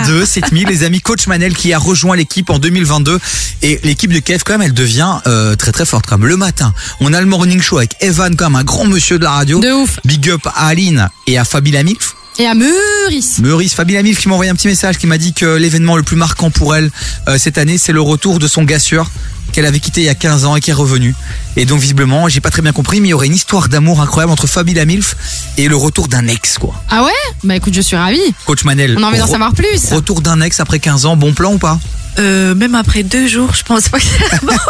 22 0.06 0.26
7000 0.26 0.68
les 0.68 0.84
amis 0.84 1.00
Coach 1.00 1.28
Manel 1.28 1.56
qui 1.56 1.72
a 1.74 1.80
rejoint 1.80 2.16
l'équipe 2.18 2.50
en 2.50 2.60
2022 2.60 3.20
et 3.62 3.80
l'équipe 3.84 4.12
de 4.12 4.20
KF 4.20 4.44
quand 4.44 4.54
même 4.54 4.64
elle 4.64 4.74
devient 4.74 5.16
euh, 5.28 5.56
très 5.56 5.72
très 5.72 5.86
forte 5.86 6.06
comme 6.06 6.26
le 6.26 6.36
matin 6.38 6.74
on 7.00 7.14
a 7.14 7.20
le 7.22 7.28
morning 7.28 7.62
show 7.62 7.78
avec 7.78 7.96
Evan 8.02 8.36
comme 8.36 8.56
un 8.56 8.64
grand 8.64 8.86
monsieur 8.86 9.20
de 9.20 9.24
la 9.24 9.32
radio 9.32 9.60
de 9.60 9.72
ouf 9.72 10.00
big 10.04 10.30
up 10.30 10.42
à 10.46 10.68
Aline 10.68 11.10
et 11.28 11.38
à 11.38 11.46
Fabi 11.46 11.72
Lamilf 11.72 12.16
Et 12.40 12.46
à 12.46 12.54
Meurice. 12.54 13.40
Meurice, 13.40 13.74
Fabi 13.74 13.94
Lamilf 13.94 14.20
qui 14.20 14.28
m'a 14.28 14.36
envoyé 14.36 14.52
un 14.52 14.56
petit 14.56 14.68
message 14.68 14.98
qui 15.00 15.08
m'a 15.08 15.18
dit 15.18 15.34
que 15.34 15.56
l'événement 15.56 15.98
le 15.98 16.04
plus 16.04 16.16
marquant 16.16 16.52
pour 16.52 16.76
elle 16.76 16.92
euh, 17.28 17.38
cette 17.40 17.58
année, 17.58 17.80
c'est 17.80 17.94
le 17.94 18.02
retour 18.02 18.38
de 18.38 18.48
son 18.48 18.64
gars 18.64 18.78
sûr 18.78 19.10
qu'elle 19.54 19.66
avait 19.66 19.80
quitté 19.80 20.02
il 20.02 20.04
y 20.04 20.10
a 20.10 20.14
15 20.16 20.46
ans 20.46 20.56
et 20.56 20.62
qui 20.62 20.70
est 20.70 20.74
revenu. 20.74 21.16
Et 21.56 21.66
donc 21.66 21.80
visiblement, 21.80 22.30
j'ai 22.30 22.40
pas 22.42 22.52
très 22.52 22.62
bien 22.62 22.74
compris, 22.74 23.02
mais 23.02 23.08
il 23.08 23.12
y 23.12 23.14
aurait 23.14 23.26
une 23.26 23.34
histoire 23.34 23.70
d'amour 23.70 24.02
incroyable 24.02 24.32
entre 24.32 24.46
Fabi 24.46 24.76
Lamilf 24.76 25.16
et 25.58 25.68
le 25.68 25.76
retour 25.76 26.08
d'un 26.08 26.28
ex 26.28 26.60
quoi. 26.60 26.76
Ah 26.90 27.04
ouais? 27.04 27.12
Bah 27.44 27.56
écoute, 27.56 27.74
je 27.74 27.82
suis 27.82 27.96
ravie. 27.96 28.20
Coach 28.46 28.66
Manel. 28.66 28.96
On 29.00 29.04
a 29.04 29.08
envie 29.08 29.18
d'en 29.18 29.26
savoir 29.26 29.54
plus. 29.54 29.92
Retour 29.92 30.22
d'un 30.22 30.42
ex 30.42 30.60
après 30.60 30.78
15 30.78 31.08
ans, 31.08 31.18
bon 31.18 31.34
plan 31.34 31.54
ou 31.54 31.58
pas? 31.58 31.80
Euh, 32.20 32.56
même 32.56 32.76
après 32.76 33.04
deux 33.04 33.28
jours, 33.28 33.54
je 33.54 33.64
pense 33.64 33.90
pas 33.90 34.00
que 34.00 34.06
c'est 34.06 34.46
bon. 34.46 34.54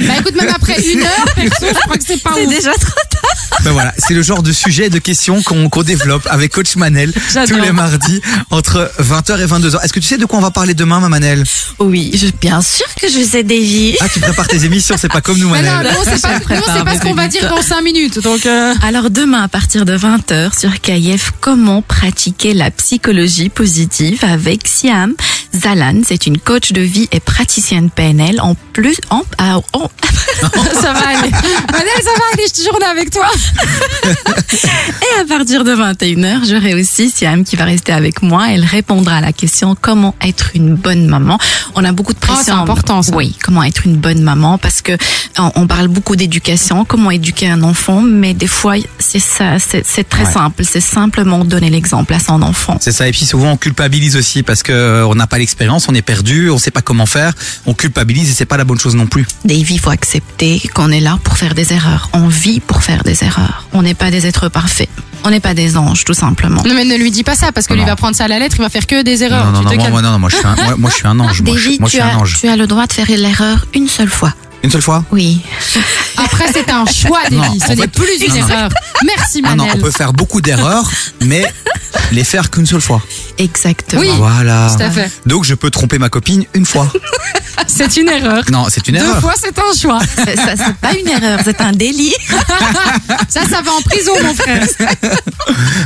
Bah 0.00 0.14
écoute, 0.18 0.34
même 0.36 0.50
après 0.54 0.80
une 0.82 1.00
heure, 1.00 1.24
perso, 1.34 1.66
je 1.68 1.80
crois 1.80 1.96
que 1.96 2.04
c'est 2.06 2.22
pas 2.22 2.32
C'est 2.34 2.46
déjà 2.46 2.72
trop 2.72 3.00
tard. 3.10 3.60
Ben 3.62 3.72
voilà, 3.72 3.92
c'est 3.98 4.14
le 4.14 4.22
genre 4.22 4.42
de 4.42 4.52
sujet 4.52 4.86
et 4.86 4.90
de 4.90 4.98
questions 4.98 5.42
qu'on 5.42 5.68
qu'on 5.68 5.82
développe 5.82 6.26
avec 6.30 6.52
Coach 6.52 6.76
Manel 6.76 7.12
tous 7.12 7.56
les 7.60 7.72
mardis 7.72 8.20
entre 8.50 8.90
20h 9.00 9.40
et 9.40 9.46
22h. 9.46 9.82
Est-ce 9.84 9.92
que 9.92 10.00
tu 10.00 10.06
sais 10.06 10.18
de 10.18 10.26
quoi 10.26 10.38
on 10.38 10.42
va 10.42 10.50
parler 10.50 10.74
demain, 10.74 11.00
ma 11.00 11.08
Manel? 11.08 11.44
Oui, 11.78 12.10
je, 12.14 12.26
bien 12.40 12.60
sûr 12.60 12.86
que 13.00 13.08
je 13.08 13.24
sais 13.24 13.42
Davy. 13.42 13.96
Ah, 14.00 14.08
tu 14.12 14.20
prépares 14.20 14.48
tes 14.48 14.64
émissions, 14.64 14.96
c'est 14.98 15.10
pas 15.10 15.20
comme 15.20 15.38
nous, 15.38 15.48
Mais 15.48 15.62
non, 15.62 15.70
Manel. 15.70 15.92
nous, 15.92 15.98
on 16.00 16.04
sait 16.04 16.20
pas, 16.20 16.38
nous, 16.38 16.62
on 16.66 16.78
sait 16.78 16.84
pas 16.84 16.94
ce 16.96 17.00
qu'on 17.00 17.14
va 17.14 17.28
dire 17.28 17.48
dans 17.48 17.62
5 17.62 17.80
minutes. 17.82 18.20
Donc, 18.22 18.46
euh, 18.46 18.74
Alors 18.82 19.10
demain, 19.10 19.42
à 19.42 19.48
partir 19.48 19.84
de 19.84 19.96
20h 19.96 20.58
sur 20.58 20.80
KF, 20.80 21.32
comment 21.40 21.82
pratiquer 21.82 22.52
la 22.54 22.70
psychologie 22.70 23.48
positive 23.48 24.24
avec 24.24 24.66
Siam? 24.66 25.14
Zalan. 25.54 26.02
C'est 26.06 26.26
une 26.26 26.38
coach 26.38 26.72
de 26.72 26.80
vie 26.80 27.08
et 27.12 27.20
praticienne 27.20 27.90
PNL. 27.90 28.40
En 28.40 28.54
plus, 28.72 28.96
en, 29.10 29.22
ah, 29.38 29.58
en- 29.72 29.90
ça 30.80 30.92
va 30.92 31.08
aller. 31.08 31.30
Manel, 31.30 31.88
ça 32.02 32.10
va 32.18 32.24
aller, 32.32 32.44
je 32.48 32.52
te 32.52 32.60
jure, 32.62 32.72
on 32.76 32.80
est 32.80 32.84
avec 32.84 33.10
toi. 33.10 33.28
Et 34.04 35.20
à 35.20 35.24
partir 35.26 35.64
de 35.64 35.72
21h, 35.74 36.48
j'aurai 36.48 36.74
aussi 36.74 37.10
Siam 37.10 37.44
qui 37.44 37.56
va 37.56 37.64
rester 37.64 37.92
avec 37.92 38.22
moi. 38.22 38.46
Elle 38.50 38.64
répondra 38.64 39.16
à 39.16 39.20
la 39.20 39.32
question 39.32 39.76
comment 39.80 40.14
être 40.20 40.50
une 40.54 40.74
bonne 40.74 41.06
maman? 41.06 41.38
On 41.74 41.84
a 41.84 41.92
beaucoup 41.92 42.12
de 42.14 42.18
pression. 42.18 42.40
Ah, 42.40 42.44
c'est 42.44 42.50
important, 42.52 43.02
ça. 43.02 43.14
Oui, 43.14 43.36
comment 43.42 43.62
être 43.62 43.86
une 43.86 43.96
bonne 43.96 44.22
maman? 44.22 44.58
Parce 44.58 44.82
que 44.82 44.92
on, 45.38 45.50
on 45.56 45.66
parle 45.66 45.88
beaucoup 45.88 46.16
d'éducation, 46.16 46.84
comment 46.84 47.10
éduquer 47.10 47.48
un 47.48 47.62
enfant, 47.62 48.00
mais 48.02 48.34
des 48.34 48.46
fois 48.46 48.74
c'est 48.98 49.18
ça, 49.20 49.58
c'est 49.58 49.84
c'est 49.86 50.08
très 50.08 50.24
Ouais. 50.24 50.32
simple. 50.32 50.64
C'est 50.64 50.80
simplement 50.80 51.44
donner 51.44 51.68
l'exemple 51.70 52.14
à 52.14 52.18
son 52.18 52.40
enfant. 52.42 52.78
C'est 52.80 52.92
ça, 52.92 53.06
et 53.08 53.10
puis 53.12 53.26
souvent 53.26 53.52
on 53.52 53.56
culpabilise 53.56 54.16
aussi 54.16 54.42
parce 54.42 54.62
que 54.62 54.72
euh, 54.72 55.06
on 55.06 55.14
n'a 55.14 55.26
pas 55.26 55.38
l'expérience, 55.44 55.86
on 55.88 55.94
est 55.94 56.02
perdu, 56.02 56.50
on 56.50 56.58
sait 56.58 56.70
pas 56.70 56.80
comment 56.82 57.06
faire, 57.06 57.32
on 57.66 57.74
culpabilise 57.74 58.30
et 58.30 58.32
c'est 58.34 58.46
pas 58.46 58.56
la 58.56 58.64
bonne 58.64 58.78
chose 58.78 58.94
non 58.96 59.06
plus. 59.06 59.26
Davy, 59.44 59.74
il 59.74 59.78
faut 59.80 59.90
accepter 59.90 60.60
qu'on 60.74 60.90
est 60.90 61.00
là 61.00 61.18
pour 61.22 61.36
faire 61.36 61.54
des 61.54 61.72
erreurs. 61.72 62.08
On 62.14 62.28
vit 62.28 62.60
pour 62.60 62.82
faire 62.82 63.02
des 63.04 63.22
erreurs. 63.24 63.68
On 63.72 63.82
n'est 63.82 63.94
pas 63.94 64.10
des 64.10 64.26
êtres 64.26 64.48
parfaits. 64.48 64.88
On 65.26 65.30
n'est 65.30 65.40
pas 65.40 65.54
des 65.54 65.76
anges, 65.76 66.04
tout 66.04 66.12
simplement. 66.14 66.62
Non, 66.66 66.74
mais 66.74 66.84
ne 66.84 66.96
lui 66.96 67.10
dis 67.10 67.24
pas 67.24 67.34
ça, 67.34 67.50
parce 67.52 67.66
que 67.66 67.72
lui 67.74 67.80
Non. 67.80 67.86
va 67.86 67.96
prendre 67.96 68.14
ça 68.16 68.24
à 68.24 68.28
la 68.28 68.38
lettre, 68.38 68.56
il 68.58 68.62
va 68.62 68.68
faire 68.68 68.86
que 68.86 69.02
des 69.02 69.22
erreurs. 69.22 69.46
non, 69.46 69.52
non, 69.52 69.70
Tu 69.70 69.76
non, 69.78 69.84
te 69.84 69.90
moi, 69.90 69.90
moi, 69.90 70.02
non, 70.02 70.10
non, 70.12 70.18
moi 70.18 70.30
je 70.30 70.36
suis 70.36 70.46
un, 70.46 70.54
moi, 70.54 70.76
moi, 70.76 70.90
je 70.90 70.96
suis 70.96 71.06
un 71.06 71.18
ange, 71.20 71.40
moi, 71.42 71.54
je, 71.56 71.64
Davy, 71.64 71.76
moi, 71.80 71.88
je 71.88 71.96
tu, 71.96 72.00
suis 72.02 72.10
un 72.10 72.14
as, 72.14 72.18
ange. 72.18 72.36
tu 72.40 72.48
as 72.48 72.56
le 72.56 72.66
droit 72.66 72.86
de 72.86 72.92
faire 72.92 73.06
l'erreur 73.08 73.66
une 73.74 73.88
seule 73.88 74.08
fois. 74.08 74.32
Une 74.64 74.70
seule 74.70 74.82
fois 74.82 75.04
Oui. 75.12 75.40
Après, 76.16 76.46
c'est 76.52 76.70
un 76.70 76.86
choix, 76.86 77.20
Non, 77.30 77.42
Davy. 77.42 77.60
Ce 77.60 77.68
n'est 77.72 77.82
fait- 77.82 77.88
plus 77.88 78.20
une 78.22 78.28
non, 78.34 78.40
non. 78.40 78.48
erreur. 78.48 78.68
Merci, 79.04 79.42
Ah 79.44 79.50
non, 79.54 79.64
Manel. 79.64 79.74
on 79.78 79.82
peut 79.84 79.90
faire 79.90 80.12
beaucoup 80.14 80.40
d'erreurs, 80.40 80.90
mais 81.20 81.44
les 82.12 82.24
faire 82.24 82.50
qu'une 82.50 82.64
seule 82.64 82.80
fois. 82.80 83.02
Exactement. 83.36 84.00
Oui, 84.00 84.08
Voilà. 84.16 84.74
tout 84.74 84.82
à 84.82 84.90
fait. 84.90 85.10
Donc 85.26 85.44
je 85.44 85.54
peux 85.54 85.68
tromper 85.70 85.98
ma 85.98 86.08
copine 86.08 86.44
une 86.54 86.64
fois. 86.64 86.90
C'est 87.66 87.96
une 87.96 88.08
erreur. 88.08 88.42
Non, 88.50 88.66
c'est 88.68 88.86
une 88.88 88.96
Deux 88.96 89.04
erreur. 89.04 89.20
fois, 89.20 89.32
c'est 89.40 89.56
un 89.58 89.72
choix. 89.80 90.00
Ça, 90.16 90.24
ça, 90.36 90.54
c'est 90.56 90.74
pas 90.76 90.92
une 90.92 91.08
erreur, 91.08 91.38
c'est 91.44 91.60
un 91.60 91.70
délit. 91.72 92.12
Ça, 93.28 93.42
ça 93.48 93.62
va 93.62 93.72
en 93.72 93.80
prison, 93.80 94.12
mon 94.22 94.34
frère. 94.34 94.66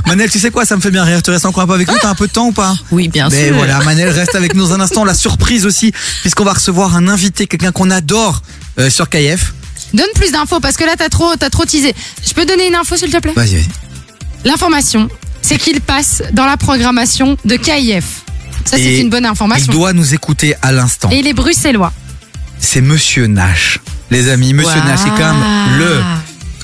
Manel, 0.07 0.29
tu 0.31 0.39
sais 0.39 0.51
quoi, 0.51 0.65
ça 0.65 0.77
me 0.77 0.81
fait 0.81 0.91
bien 0.91 1.05
rire. 1.05 1.23
Tu 1.23 1.31
restes 1.31 1.45
encore 1.47 1.63
un 1.63 1.67
peu 1.67 1.75
avec 1.75 1.89
nous, 1.89 1.97
t'as 2.01 2.09
un 2.09 2.15
peu 2.15 2.27
de 2.27 2.33
temps 2.33 2.47
ou 2.47 2.53
pas? 2.53 2.75
Oui, 2.91 3.09
bien 3.09 3.29
Mais 3.31 3.49
sûr. 3.49 3.57
voilà, 3.57 3.79
Manel 3.85 4.09
reste 4.09 4.35
avec 4.35 4.55
nous 4.55 4.73
un 4.73 4.81
instant. 4.81 5.05
La 5.05 5.15
surprise 5.15 5.67
aussi, 5.67 5.93
puisqu'on 6.23 6.45
va 6.45 6.55
recevoir 6.55 6.97
un 6.97 7.07
invité, 7.07 7.47
quelqu'un 7.47 7.71
qu'on 7.73 7.91
adore 7.91 8.43
euh, 8.79 8.91
sur 8.91 9.09
KF. 9.09 9.53
Donne 9.95 10.07
plus 10.15 10.33
d'infos, 10.33 10.61
parce 10.61 10.77
que 10.77 10.85
là, 10.85 10.95
t'as 10.97 11.09
trop, 11.09 11.35
t'as 11.37 11.51
trop 11.51 11.65
teasé. 11.65 11.95
Je 12.27 12.33
peux 12.35 12.45
donner 12.45 12.67
une 12.69 12.75
info, 12.75 12.97
s'il 12.97 13.11
te 13.11 13.19
plaît? 13.19 13.33
Vas-y, 13.35 13.55
vas-y. 13.57 13.67
L'information, 14.45 15.09
c'est 15.43 15.57
qu'il 15.59 15.81
passe 15.81 16.23
dans 16.33 16.47
la 16.47 16.57
programmation 16.57 17.37
de 17.45 17.57
KIF. 17.57 18.23
Ça, 18.65 18.77
c'est 18.77 18.83
Et 18.83 19.01
une 19.01 19.09
bonne 19.11 19.25
Il 19.25 19.29
information. 19.29 19.73
doit 19.73 19.93
nous 19.93 20.13
écouter 20.15 20.55
à 20.63 20.73
l'instant. 20.73 21.11
Et 21.11 21.21
il 21.21 21.27
est 21.27 21.33
bruxellois. 21.33 21.93
C'est 22.59 22.81
Monsieur 22.83 23.27
Nash. 23.27 23.79
Les 24.11 24.29
amis, 24.29 24.53
Monsieur 24.53 24.73
Waouh. 24.79 24.87
Nash, 24.87 25.01
c'est 25.05 25.11
quand 25.11 25.33
même 25.35 25.79
le 25.79 26.01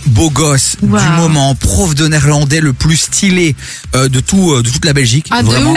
beau 0.07 0.31
gosse 0.31 0.77
Wow. 0.83 0.99
du 0.99 1.09
moment, 1.17 1.55
prof 1.55 1.95
de 1.95 2.07
néerlandais 2.09 2.61
le 2.61 2.73
plus 2.73 2.97
stylé 2.97 3.55
euh, 3.95 4.09
de 4.09 4.21
tout 4.21 4.53
euh, 4.53 4.63
de 4.63 4.71
toute 4.71 4.85
la 4.85 4.93
Belgique. 4.93 5.27
Ah, 5.31 5.43
vraiment. 5.43 5.75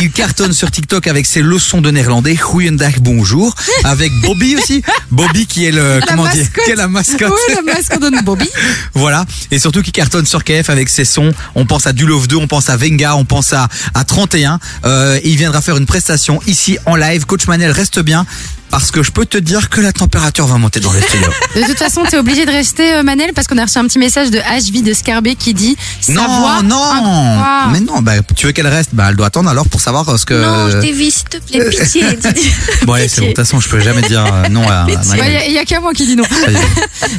Il 0.00 0.10
cartonne 0.10 0.52
sur 0.52 0.70
TikTok 0.70 1.06
avec 1.06 1.26
ses 1.26 1.42
leçons 1.42 1.80
de 1.80 1.90
néerlandais. 1.90 2.34
Goeiedag, 2.34 2.98
bonjour. 3.00 3.54
Avec 3.84 4.12
Bobby 4.22 4.56
aussi. 4.56 4.82
Bobby 5.10 5.46
qui 5.46 5.64
est 5.66 5.70
le 5.72 6.00
comment 6.06 6.26
dire, 6.28 6.46
qui 6.52 6.70
est 6.70 6.74
la 6.76 6.88
mascotte. 6.88 7.30
Ouais, 7.30 7.54
la 7.54 7.74
mascotte 7.74 8.00
de 8.02 8.22
Bobby. 8.24 8.48
Voilà. 8.94 9.24
Et 9.50 9.58
surtout 9.58 9.82
qui 9.82 9.92
cartonne 9.92 10.26
sur 10.26 10.44
KF 10.44 10.68
avec 10.70 10.88
ses 10.88 11.04
sons. 11.04 11.32
On 11.54 11.64
pense 11.66 11.86
à 11.86 11.92
Dulove 11.92 12.26
2, 12.28 12.36
on 12.36 12.46
pense 12.46 12.68
à 12.70 12.76
Venga, 12.76 13.16
on 13.16 13.24
pense 13.24 13.52
à, 13.52 13.68
à 13.94 14.04
31. 14.04 14.58
Euh, 14.84 15.18
il 15.24 15.36
viendra 15.36 15.60
faire 15.60 15.76
une 15.76 15.86
prestation 15.86 16.40
ici 16.46 16.78
en 16.86 16.96
live. 16.96 17.24
Coach 17.26 17.46
Manel, 17.46 17.70
reste 17.70 18.00
bien. 18.00 18.26
Parce 18.70 18.90
que 18.92 19.02
je 19.02 19.10
peux 19.10 19.26
te 19.26 19.36
dire 19.36 19.68
que 19.68 19.80
la 19.80 19.92
température 19.92 20.46
va 20.46 20.56
monter 20.58 20.78
dans 20.80 20.92
les 20.92 21.00
studios. 21.02 21.28
De 21.56 21.62
toute 21.64 21.78
façon, 21.78 22.02
t'es 22.08 22.16
obligé 22.18 22.46
de 22.46 22.50
rester, 22.52 22.94
euh, 22.94 23.02
Manel, 23.02 23.32
parce 23.34 23.46
qu'on 23.48 23.58
a 23.58 23.64
reçu 23.64 23.78
un 23.78 23.84
petit 23.84 23.98
message 23.98 24.30
de 24.30 24.38
HV 24.38 24.82
de 24.84 24.94
Scarbé 24.94 25.34
qui 25.34 25.54
dit 25.54 25.76
sa 26.00 26.12
non, 26.12 26.26
voix 26.40 26.62
non, 26.62 26.76
incroyable. 26.82 27.72
mais 27.72 27.80
non, 27.80 28.00
bah, 28.00 28.12
tu 28.36 28.46
veux 28.46 28.52
qu'elle 28.52 28.68
reste? 28.68 28.90
Bah, 28.92 29.06
elle 29.08 29.16
doit 29.16 29.26
attendre 29.26 29.50
alors 29.50 29.68
pour 29.68 29.80
savoir 29.80 30.18
ce 30.18 30.24
que. 30.24 30.34
Non, 30.34 30.70
je 30.70 30.78
dévie, 30.78 31.10
s'il 31.10 31.24
te 31.24 31.36
plaît, 31.38 31.68
pitié. 31.68 32.04
dis- 32.34 32.52
Bon, 32.84 32.92
allez, 32.92 33.08
c'est 33.08 33.20
bon. 33.20 33.26
De 33.26 33.32
toute 33.32 33.44
façon, 33.44 33.58
je 33.60 33.68
peux 33.68 33.80
jamais 33.80 34.02
dire 34.02 34.24
euh, 34.24 34.48
non 34.48 34.66
à, 34.68 34.72
à 34.82 34.84
Ouais, 34.86 34.94
Il 35.02 35.08
Maëlle. 35.18 35.52
y 35.52 35.58
a- 35.58 35.60
a, 35.62 35.64
qu'à 35.64 35.80
moi 35.80 35.92
qui 35.92 36.06
dit 36.06 36.16
non. 36.16 36.24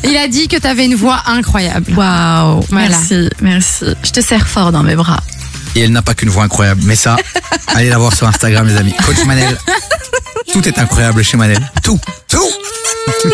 Il 0.04 0.16
a 0.18 0.28
dit 0.28 0.48
que 0.48 0.58
t'avais 0.58 0.86
une 0.86 0.96
voix 0.96 1.22
incroyable. 1.28 1.94
Waouh, 1.96 2.62
Voilà. 2.70 2.90
merci, 2.90 3.30
merci. 3.42 3.86
Je 4.04 4.12
te 4.12 4.22
serre 4.22 4.48
fort 4.48 4.72
dans 4.72 4.84
mes 4.84 4.96
bras. 4.96 5.20
Et 5.75 5.82
elle 5.82 5.91
n'a 5.91 6.01
pas 6.01 6.14
qu'une 6.14 6.30
voix 6.30 6.43
incroyable. 6.43 6.82
Mais 6.85 6.95
ça, 6.95 7.16
allez 7.75 7.90
la 7.90 7.98
voir 7.98 8.14
sur 8.14 8.27
Instagram, 8.27 8.67
les 8.67 8.75
amis. 8.75 8.93
Coach 9.06 9.24
Manel. 9.25 9.58
Tout 10.51 10.67
est 10.67 10.77
incroyable 10.77 11.24
chez 11.24 11.38
Manel. 11.38 11.59
Tout. 11.83 12.00
Tout. 12.27 12.51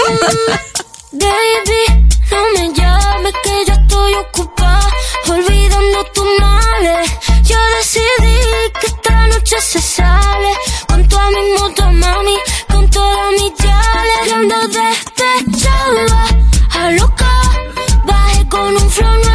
Baby, 1.14 1.84
no 2.32 2.38
me 2.54 2.74
llames 2.76 3.32
que 3.44 3.66
ya 3.66 3.74
estoy 3.74 4.14
ocupada 4.16 4.88
olvidando 5.28 6.04
tus 6.14 6.26
males. 6.40 7.10
Yo 7.44 7.58
decidí 7.80 8.38
que 8.80 8.88
esta 8.88 9.28
noche 9.28 9.56
se 9.60 9.82
sale 9.82 10.52
con 10.88 11.08
toda 11.08 11.30
mi 11.32 11.60
moto, 11.60 11.92
mami, 11.92 12.38
con 12.70 12.90
todas 12.90 13.32
mis 13.32 13.54
yales. 13.64 14.28
Y 14.28 14.32
ando 14.32 14.68
despechada, 14.68 16.28
a 16.72 16.92
loca. 16.92 17.32
Bajé 18.06 18.48
con 18.50 18.76
un 18.76 18.92
flow 18.92 19.27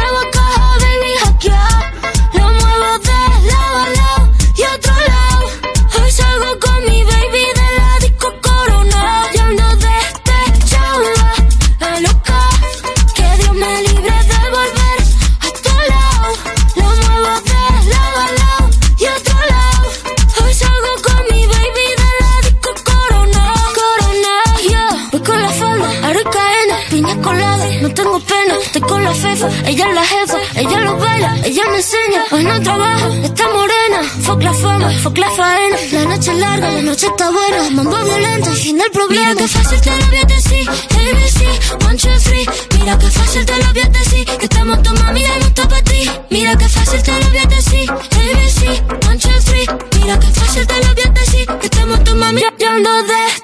con 28.87 29.03
la 29.03 29.13
fefa. 29.13 29.47
Ella 29.65 29.89
es 29.89 29.95
la 29.95 30.05
jefa, 30.05 30.37
ella 30.55 30.79
lo 30.79 30.97
baila, 30.97 31.37
ella 31.43 31.63
me 31.69 31.77
enseña. 31.77 32.23
Hoy 32.31 32.43
no 32.43 32.61
trabaja, 32.61 33.07
está 33.23 33.47
morena. 33.49 34.03
Fuck 34.21 34.43
la 34.43 34.53
fama, 34.53 34.89
fuck 35.03 35.17
la 35.17 35.29
faena. 35.31 35.77
La 35.91 36.05
noche 36.05 36.31
es 36.31 36.37
larga, 36.37 36.71
la 36.71 36.81
noche 36.81 37.07
está 37.07 37.31
buena. 37.31 37.69
Mambo 37.71 37.97
violento, 38.03 38.51
fin 38.51 38.77
del 38.77 38.91
problema. 38.91 39.29
Mira 39.29 39.41
que 39.41 39.47
fácil 39.47 39.81
te 39.81 39.89
lo 39.91 40.05
voy 40.07 40.17
a 40.17 40.25
decir. 40.25 40.69
ABC, 40.69 41.85
one, 41.85 41.97
two, 41.97 42.09
three. 42.23 42.45
Mira 42.79 42.97
que 42.97 43.07
fácil 43.07 43.45
te 43.45 43.57
lo 43.57 43.73
voy 43.73 43.81
a 43.81 43.89
decir. 43.89 44.25
Que 44.25 44.45
estamos 44.45 44.83
tu 44.83 44.93
mami, 44.93 45.21
ya 45.21 45.39
no 45.39 45.45
está 45.45 45.67
para 45.67 45.83
ti. 45.83 46.09
Mira 46.29 46.57
que 46.57 46.69
fácil 46.69 47.03
te 47.03 47.11
lo 47.11 47.29
voy 47.29 47.37
a 47.37 47.45
decir. 47.45 47.89
ABC, 47.91 49.07
one, 49.07 49.17
two, 49.17 49.39
three. 49.45 49.65
Mira 49.99 50.19
que 50.19 50.27
fácil 50.27 50.67
te 50.67 50.77
lo 50.85 50.93
voy 50.93 51.03
a 51.03 51.09
decir. 51.09 51.47
Que 51.59 51.65
estamos 51.65 52.03
tu 52.03 52.15
mami, 52.15 52.41
ya 52.41 52.71
ando 52.71 52.91
despechada. 53.03 53.42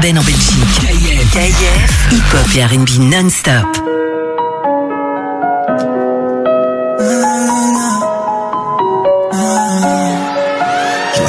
Urbaine 0.00 0.18
en 0.18 0.22
Belgique. 0.22 0.80
KIF, 1.32 2.12
hip-hop 2.12 2.56
et 2.56 2.64
R&B 2.64 3.12
non-stop. 3.12 3.66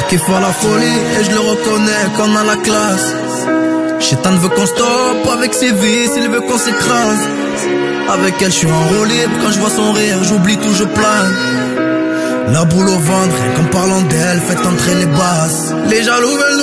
Kiffe 0.08 0.28
à 0.28 0.40
la 0.40 0.52
folie 0.52 0.84
et 1.18 1.24
je 1.24 1.30
le 1.30 1.40
reconnais 1.40 2.04
comme 2.16 2.36
à 2.36 2.44
la 2.44 2.56
classe. 2.56 3.14
Chétan 4.00 4.36
veut 4.36 4.48
qu'on 4.50 4.66
stoppe 4.66 5.28
avec 5.32 5.54
ses 5.54 5.72
vices, 5.72 6.12
il 6.16 6.28
veut 6.28 6.40
qu'on 6.40 6.58
s'écrase. 6.58 7.28
Avec 8.10 8.34
elle, 8.40 8.52
je 8.52 8.56
suis 8.56 8.66
enrôlé, 8.70 9.26
quand 9.40 9.50
je 9.50 9.58
vois 9.58 9.70
son 9.70 9.92
rire, 9.92 10.22
j'oublie 10.24 10.58
tout, 10.58 10.74
je 10.74 10.84
plane. 10.84 11.34
La 12.52 12.64
boule 12.64 12.88
au 12.88 12.98
ventre, 12.98 13.34
rien 13.42 13.52
qu'en 13.56 13.78
parlant 13.78 14.02
d'elle, 14.02 14.40
faites 14.40 14.66
entrer 14.66 14.94
les 14.96 15.06
basses. 15.06 15.72
Les 15.88 16.02
jaloux 16.02 16.36
veulent 16.36 16.60
en 16.60 16.61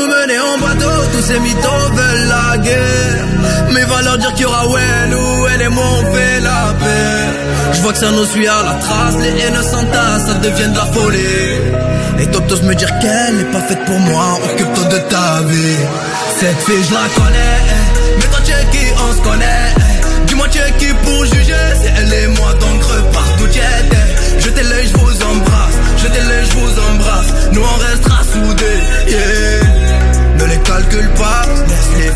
tous 1.13 1.21
ces 1.21 1.39
mythos 1.39 1.89
veulent 1.93 2.27
la 2.27 2.57
guerre. 2.57 3.25
Mais 3.73 3.83
va 3.85 4.01
leur 4.01 4.17
dire 4.17 4.33
qu'il 4.33 4.43
y 4.43 4.45
aura 4.45 4.67
Well 4.67 5.13
ou 5.13 5.47
elle 5.53 5.61
et 5.61 5.69
moi 5.69 5.83
on 5.99 6.13
fait 6.13 6.39
la 6.41 6.73
paix. 6.79 7.73
Je 7.73 7.81
vois 7.81 7.93
que 7.93 7.99
ça 7.99 8.11
nous 8.11 8.25
suit 8.25 8.47
à 8.47 8.63
la 8.63 8.73
trace, 8.73 9.15
les 9.21 9.41
haines 9.41 9.63
s'entassent, 9.63 10.27
ça 10.27 10.33
devient 10.35 10.69
de 10.69 10.77
la 10.77 10.85
folie. 10.85 12.19
Et 12.19 12.27
tous 12.49 12.61
me 12.63 12.73
dire 12.73 12.91
qu'elle 12.99 13.37
n'est 13.37 13.51
pas 13.51 13.61
faite 13.61 13.85
pour 13.85 13.99
moi, 13.99 14.39
occupe-toi 14.43 14.83
de 14.85 14.97
ta 15.09 15.41
vie. 15.47 15.77
Cette 16.39 16.61
fille 16.61 16.83
je 16.83 16.93
la 16.93 17.07
connais, 17.15 17.59
mais 18.17 18.25
toi 18.25 18.39
tu 18.43 18.51
qui, 18.71 18.85
on 19.07 19.13
se 19.13 19.21
connaît. 19.21 19.58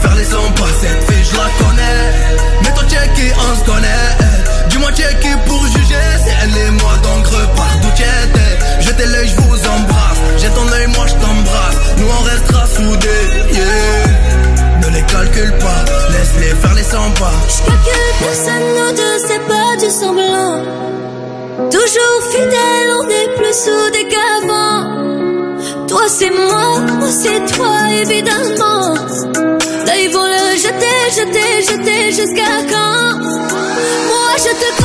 Faire 0.03 0.15
les 0.15 0.25
100 0.25 0.51
pas. 0.59 0.72
Cette 0.82 1.03
fille 1.09 1.25
je 1.32 1.35
la 1.41 1.49
connais, 1.61 1.99
mais 2.61 2.72
tu 2.90 2.95
es 2.95 3.07
qui, 3.15 3.27
on 3.45 3.56
se 3.59 3.64
connaît. 3.72 4.09
Dis-moi 4.69 4.91
qui 4.91 5.03
pour 5.48 5.65
juger, 5.67 6.07
c'est 6.23 6.35
elle 6.43 6.57
et 6.65 6.72
moi 6.82 6.93
donc 7.03 7.25
repars 7.27 7.75
d'où 7.82 7.90
tu 7.95 8.03
étais. 8.03 8.53
Jetez 8.82 9.06
l'œil, 9.06 9.27
je 9.27 9.35
vous 9.41 9.59
embrasse, 9.75 10.19
jette 10.38 10.53
ton 10.56 10.67
œil, 10.72 10.88
moi 10.95 11.06
je 11.07 11.14
t'embrasse. 11.14 11.77
Nous 11.98 12.09
on 12.19 12.23
restera 12.32 12.65
soudés. 12.75 13.25
Ne 14.82 14.88
les 14.95 15.03
calcule 15.03 15.53
pas, 15.59 15.82
laisse-les 16.11 16.56
faire 16.61 16.75
les 16.75 16.83
100 16.83 17.11
pas. 17.22 17.33
J'calcule 17.48 18.14
personne, 18.19 18.67
nous 18.77 18.91
deux, 18.99 19.17
c'est 19.27 19.43
pas 19.48 19.72
du 19.83 19.90
semblant. 19.90 20.56
Toujours 21.69 22.19
fidèle, 22.32 22.90
on 22.99 23.07
est 23.09 23.30
plus 23.38 23.56
soudés 23.65 24.07
qu'avant. 24.11 24.80
Toi 25.88 26.03
c'est 26.07 26.32
moi, 26.32 26.80
moi 26.99 27.11
c'est 27.11 27.41
toi, 27.56 27.73
évidemment. 28.01 28.95
Ils 30.06 30.11
vont 30.11 30.25
le 30.25 30.57
jeter, 30.57 30.99
jeter, 31.15 31.61
jeter 31.61 32.11
jusqu'à 32.11 32.61
quand? 32.69 33.19
Moi 33.22 34.32
je 34.38 34.49
te 34.49 34.83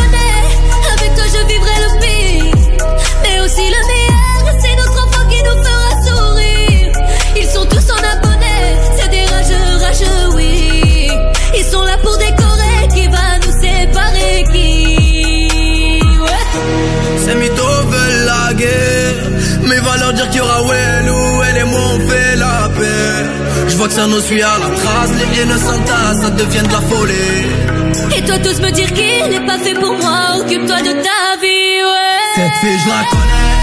vois 23.78 23.86
que 23.86 23.94
ça 23.94 24.06
nous 24.08 24.20
suit 24.20 24.42
à 24.42 24.58
la 24.58 24.70
trace, 24.74 25.10
les 25.18 25.40
haines 25.40 25.56
s'entassent, 25.56 26.20
ça 26.22 26.30
devient 26.30 26.66
de 26.66 26.72
la 26.72 26.80
folie. 26.80 28.16
Et 28.16 28.22
toi 28.24 28.36
tous 28.38 28.60
me 28.60 28.70
dire 28.72 28.92
qu'il 28.92 29.30
n'est 29.30 29.46
pas 29.46 29.58
fait 29.58 29.74
pour 29.74 29.94
moi, 30.02 30.38
occupe-toi 30.40 30.80
de 30.82 30.92
ta 31.06 31.20
vie, 31.40 31.78
ouais. 31.92 32.26
Cette 32.34 32.56
fille, 32.60 32.78
je 32.84 32.88
la 32.88 33.02
connais. 33.12 33.54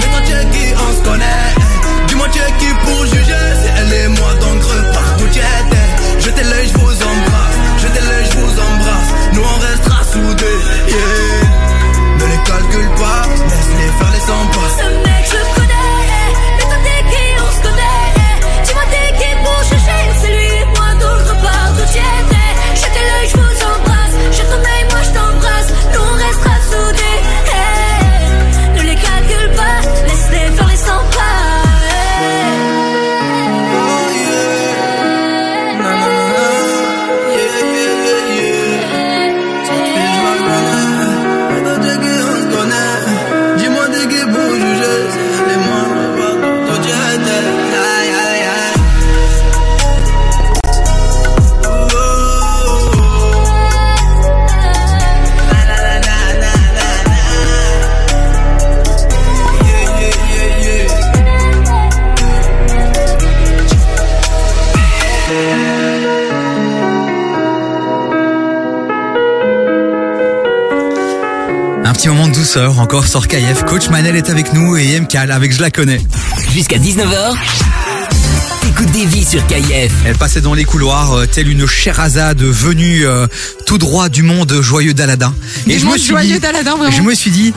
Mais 0.00 0.08
toi, 0.12 0.20
tu 0.26 0.32
es 0.32 0.44
qui, 0.54 0.66
on 0.86 0.96
se 0.96 1.02
connaît. 1.08 1.48
Dis-moi, 2.08 2.26
tu 2.30 2.38
es 2.40 2.52
qui 2.58 2.70
pour 2.84 3.06
juger? 3.06 3.44
C'est 3.62 3.72
elle 3.80 3.92
et 4.04 4.08
moi, 4.08 4.34
donc 4.34 4.62
repars 4.62 5.16
d'où 5.18 5.26
tu 5.32 5.38
étais. 5.38 6.20
Jetez 6.20 6.44
l'œil, 6.44 6.68
je 6.68 6.78
vous 6.80 6.96
embrasse. 7.10 7.56
Jetez 7.82 8.04
l'œil, 8.08 8.26
je 8.30 8.36
vous 8.38 8.54
embrasse. 8.68 9.10
Nous, 9.32 9.42
on 9.42 9.58
restera 9.66 10.04
soudés. 10.12 10.60
Yeah. 10.88 11.33
Douceur 72.54 72.78
encore 72.78 73.06
sur 73.08 73.26
KF. 73.26 73.64
Coach 73.64 73.88
Manel 73.88 74.14
est 74.14 74.30
avec 74.30 74.52
nous 74.52 74.76
et 74.76 75.00
MKL 75.00 75.32
avec 75.32 75.52
Je 75.52 75.60
la 75.60 75.72
connais. 75.72 76.00
Jusqu'à 76.52 76.78
19h, 76.78 77.34
écoute 78.68 78.92
des 78.92 79.06
vies 79.06 79.24
sur 79.24 79.44
KF. 79.48 79.92
Elle 80.04 80.16
passait 80.16 80.40
dans 80.40 80.54
les 80.54 80.64
couloirs 80.64 81.12
euh, 81.14 81.26
telle 81.26 81.48
une 81.48 81.66
Sherazade 81.66 82.40
venue 82.42 83.06
euh, 83.06 83.26
tout 83.66 83.78
droit 83.78 84.08
du 84.08 84.22
monde 84.22 84.60
joyeux 84.60 84.94
d'Aladin. 84.94 85.34
Joyeux 85.66 86.38
vraiment. 86.38 86.90
je 86.92 87.02
me 87.02 87.14
suis 87.14 87.32
dit, 87.32 87.52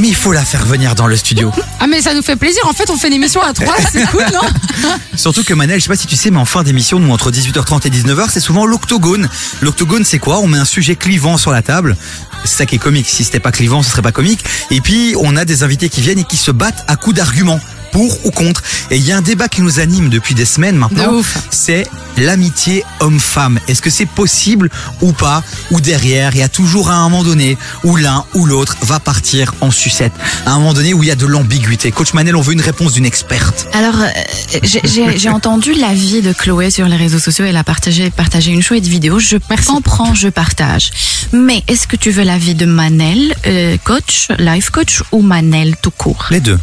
mais 0.00 0.08
il 0.08 0.14
faut 0.14 0.32
la 0.32 0.44
faire 0.44 0.66
venir 0.66 0.94
dans 0.94 1.06
le 1.06 1.16
studio. 1.16 1.50
Ah 1.84 1.88
mais 1.88 2.00
ça 2.00 2.14
nous 2.14 2.22
fait 2.22 2.36
plaisir. 2.36 2.62
En 2.68 2.72
fait, 2.72 2.88
on 2.90 2.96
fait 2.96 3.08
une 3.08 3.14
émission 3.14 3.42
à 3.42 3.52
trois, 3.52 3.74
c'est 3.90 4.06
cool, 4.12 4.24
non 4.32 4.88
Surtout 5.16 5.42
que 5.42 5.52
Manel, 5.52 5.80
je 5.80 5.84
sais 5.84 5.88
pas 5.88 5.96
si 5.96 6.06
tu 6.06 6.14
sais, 6.14 6.30
mais 6.30 6.38
en 6.38 6.44
fin 6.44 6.62
d'émission, 6.62 7.00
nous 7.00 7.10
entre 7.10 7.32
18h30 7.32 7.88
et 7.88 7.90
19h, 7.90 8.26
c'est 8.30 8.38
souvent 8.38 8.66
l'octogone. 8.66 9.28
L'octogone, 9.62 10.04
c'est 10.04 10.20
quoi? 10.20 10.38
On 10.38 10.46
met 10.46 10.58
un 10.58 10.64
sujet 10.64 10.94
clivant 10.94 11.38
sur 11.38 11.50
la 11.50 11.60
table. 11.60 11.96
C'est 12.44 12.56
ça 12.58 12.66
qui 12.66 12.76
est 12.76 12.78
comique. 12.78 13.08
Si 13.08 13.24
c'était 13.24 13.40
pas 13.40 13.52
clivant, 13.52 13.82
ce 13.82 13.90
serait 13.90 14.02
pas 14.02 14.12
comique. 14.12 14.44
Et 14.70 14.80
puis, 14.80 15.14
on 15.18 15.36
a 15.36 15.44
des 15.44 15.62
invités 15.62 15.88
qui 15.88 16.00
viennent 16.00 16.18
et 16.18 16.24
qui 16.24 16.36
se 16.36 16.50
battent 16.50 16.84
à 16.88 16.96
coups 16.96 17.16
d'arguments. 17.16 17.60
Pour 17.92 18.24
ou 18.24 18.30
contre. 18.30 18.62
Et 18.90 18.96
il 18.96 19.06
y 19.06 19.12
a 19.12 19.18
un 19.18 19.20
débat 19.20 19.48
qui 19.48 19.60
nous 19.60 19.78
anime 19.78 20.08
depuis 20.08 20.34
des 20.34 20.46
semaines 20.46 20.76
maintenant. 20.76 21.20
C'est 21.50 21.86
l'amitié 22.16 22.84
homme-femme. 23.00 23.60
Est-ce 23.68 23.82
que 23.82 23.90
c'est 23.90 24.06
possible 24.06 24.70
ou 25.02 25.12
pas? 25.12 25.42
Ou 25.70 25.80
derrière, 25.82 26.34
il 26.34 26.38
y 26.38 26.42
a 26.42 26.48
toujours 26.48 26.88
à 26.88 26.94
un 26.94 27.02
moment 27.10 27.22
donné 27.22 27.58
où 27.84 27.96
l'un 27.96 28.24
ou 28.32 28.46
l'autre 28.46 28.78
va 28.80 28.98
partir 28.98 29.54
en 29.60 29.70
sucette. 29.70 30.14
À 30.46 30.52
un 30.52 30.58
moment 30.58 30.72
donné 30.72 30.94
où 30.94 31.02
il 31.02 31.08
y 31.08 31.12
a 31.12 31.16
de 31.16 31.26
l'ambiguïté. 31.26 31.92
Coach 31.92 32.14
Manel, 32.14 32.34
on 32.34 32.40
veut 32.40 32.54
une 32.54 32.62
réponse 32.62 32.92
d'une 32.92 33.04
experte. 33.04 33.68
Alors, 33.74 34.00
euh, 34.00 34.08
j'ai- 34.62 35.28
entendu 35.28 35.72
l'avis 35.74 36.20
de 36.22 36.32
Chloé 36.32 36.70
sur 36.70 36.86
les 36.86 36.96
réseaux 36.96 37.18
sociaux. 37.18 37.44
Elle 37.46 37.56
a 37.56 37.64
partagé, 37.64 38.10
partagé 38.10 38.50
une 38.52 38.62
chouette 38.62 38.86
vidéo. 38.86 39.18
Je 39.18 39.36
comprends, 39.66 40.14
je 40.14 40.28
partage. 40.28 40.90
Mais 41.32 41.62
est-ce 41.68 41.86
que 41.86 41.96
tu 41.96 42.10
veux 42.10 42.22
l'avis 42.24 42.54
de 42.54 42.66
Manel, 42.66 43.34
euh, 43.46 43.76
coach, 43.84 44.28
life 44.38 44.70
coach, 44.70 45.02
ou 45.12 45.22
Manel 45.22 45.76
tout 45.80 45.90
court? 45.90 46.26
Les 46.30 46.40
deux. 46.40 46.58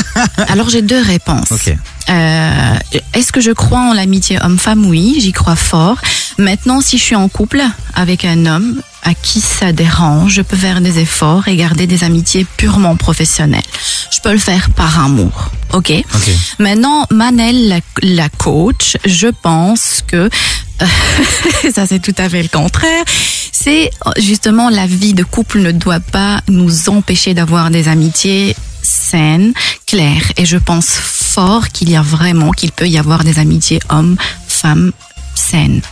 Alors, 0.48 0.68
j'ai 0.68 0.82
deux 0.82 1.00
réponses. 1.00 1.52
Ok. 1.52 1.74
Euh, 2.10 2.74
Est-ce 3.14 3.32
que 3.32 3.40
je 3.40 3.52
crois 3.52 3.80
en 3.80 3.94
l'amitié 3.94 4.38
homme-femme? 4.42 4.84
Oui, 4.86 5.18
j'y 5.20 5.32
crois 5.32 5.56
fort. 5.56 5.96
Maintenant, 6.38 6.80
si 6.80 6.98
je 6.98 7.02
suis 7.04 7.16
en 7.16 7.28
couple 7.28 7.62
avec 7.94 8.24
un 8.24 8.46
homme 8.46 8.80
à 9.02 9.14
qui 9.14 9.40
ça 9.40 9.72
dérange, 9.72 10.34
je 10.34 10.42
peux 10.42 10.56
faire 10.56 10.80
des 10.80 10.98
efforts 10.98 11.48
et 11.48 11.56
garder 11.56 11.86
des 11.86 12.04
amitiés 12.04 12.46
purement 12.56 12.96
professionnelles. 12.96 13.62
Je 14.12 14.20
peux 14.20 14.32
le 14.32 14.38
faire 14.38 14.70
par 14.70 15.02
amour. 15.02 15.50
Ok? 15.72 15.92
Maintenant, 16.58 17.06
Manel, 17.10 17.68
la, 17.68 17.80
la 18.02 18.28
coach, 18.28 18.96
je 19.04 19.28
pense 19.28 20.02
que 20.06 20.28
ça 21.74 21.86
c'est 21.86 22.00
tout 22.00 22.14
à 22.18 22.28
fait 22.28 22.42
le 22.42 22.48
contraire. 22.48 23.04
C'est 23.52 23.90
justement 24.18 24.70
la 24.70 24.86
vie 24.86 25.14
de 25.14 25.24
couple 25.24 25.60
ne 25.60 25.72
doit 25.72 26.00
pas 26.00 26.40
nous 26.48 26.88
empêcher 26.88 27.34
d'avoir 27.34 27.70
des 27.70 27.88
amitiés 27.88 28.56
saines, 28.82 29.52
claires. 29.86 30.32
Et 30.36 30.46
je 30.46 30.56
pense 30.56 30.88
fort 30.88 31.68
qu'il 31.68 31.90
y 31.90 31.96
a 31.96 32.02
vraiment, 32.02 32.50
qu'il 32.50 32.72
peut 32.72 32.88
y 32.88 32.98
avoir 32.98 33.24
des 33.24 33.38
amitiés 33.38 33.80
hommes-femmes 33.88 34.92
saines. 35.34 35.82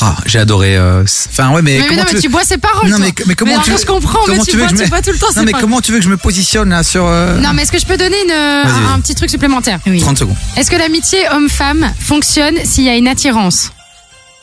Ah, 0.00 0.16
j'ai 0.26 0.38
adoré. 0.38 0.76
euh, 0.76 1.04
Enfin 1.28 1.50
ouais, 1.50 1.60
mais, 1.62 1.72
Mais, 1.72 1.78
mais 1.80 1.86
comment 1.88 2.00
non, 2.00 2.06
mais 2.08 2.14
veux- 2.14 2.20
tu 2.20 2.28
bois 2.28 2.44
ses 2.44 2.56
paroles. 2.58 2.88
Non 2.88 2.96
toi. 2.96 3.06
mais, 3.06 3.24
mais 3.26 3.34
comment 3.34 3.60
tu 3.60 3.70
veux 3.70 3.78
je 3.78 3.84
comprends, 3.86 4.20
mais 4.26 4.32
comment 4.34 4.44
tu, 4.44 4.52
veux 4.52 4.58
bois, 4.58 4.66
que 4.68 4.72
je 4.72 4.76
tu 4.78 4.84
me- 4.84 4.88
bois 4.90 5.02
tout 5.02 5.10
le 5.12 5.18
temps. 5.18 5.26
Non 5.28 5.32
ses 5.32 5.44
mais 5.44 5.52
paroles. 5.52 5.60
comment 5.66 5.80
tu 5.80 5.92
veux 5.92 5.98
que 5.98 6.04
je 6.04 6.08
me 6.10 6.16
positionne 6.16 6.70
là 6.70 6.82
sur 6.82 7.04
euh, 7.06 7.38
Non, 7.40 7.50
mais 7.52 7.62
est-ce 7.62 7.72
que 7.72 7.78
je 7.78 7.86
peux 7.86 7.96
donner 7.96 8.16
une, 8.22 8.28
Vas-y, 8.30 8.36
un, 8.36 8.64
vas-y. 8.64 8.92
un 8.94 9.00
petit 9.00 9.14
truc 9.14 9.30
supplémentaire 9.30 9.78
30 10.00 10.18
secondes. 10.18 10.36
Est-ce 10.56 10.70
que 10.70 10.76
l'amitié 10.76 11.18
homme-femme 11.30 11.92
fonctionne 12.00 12.54
s'il 12.64 12.84
y 12.84 12.88
a 12.88 12.96
une 12.96 13.08
attirance 13.08 13.72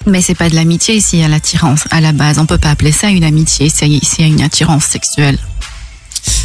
Mais 0.06 0.22
c'est 0.22 0.36
pas 0.36 0.50
de 0.50 0.56
l'amitié 0.56 1.02
s'il 1.02 1.20
y 1.20 1.24
a 1.24 1.28
l'attirance 1.28 1.82
à 1.92 2.00
la 2.02 2.12
base. 2.12 2.38
On 2.40 2.46
peut 2.46 2.58
pas 2.58 2.70
appeler 2.72 2.92
ça 2.92 3.08
une 3.10 3.24
amitié 3.24 3.70
s'il 3.70 3.94
y 3.94 3.98
a- 3.98 4.00
s'il 4.06 4.26
y 4.26 4.30
a 4.30 4.32
une 4.32 4.42
attirance 4.42 4.86
sexuelle. 4.86 5.38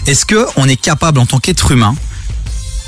Est-ce 0.06 0.24
que 0.26 0.46
on 0.56 0.68
est 0.68 0.76
capable 0.76 1.18
en 1.18 1.26
tant 1.26 1.38
qu'être 1.38 1.70
humain 1.72 1.94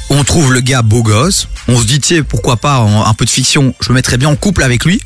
on 0.08 0.22
trouve 0.22 0.52
le 0.52 0.60
gars 0.60 0.82
beau 0.82 1.02
gosse, 1.02 1.48
on 1.66 1.76
se 1.80 1.84
dit 1.84 1.98
tiens 1.98 2.22
pourquoi 2.22 2.56
pas 2.56 2.78
en- 2.78 3.04
un 3.04 3.12
peu 3.14 3.24
de 3.24 3.30
fiction, 3.30 3.74
je 3.80 3.88
me 3.88 3.94
mettrais 3.94 4.16
bien 4.18 4.28
en 4.28 4.36
couple 4.36 4.62
avec 4.62 4.84
lui. 4.84 5.00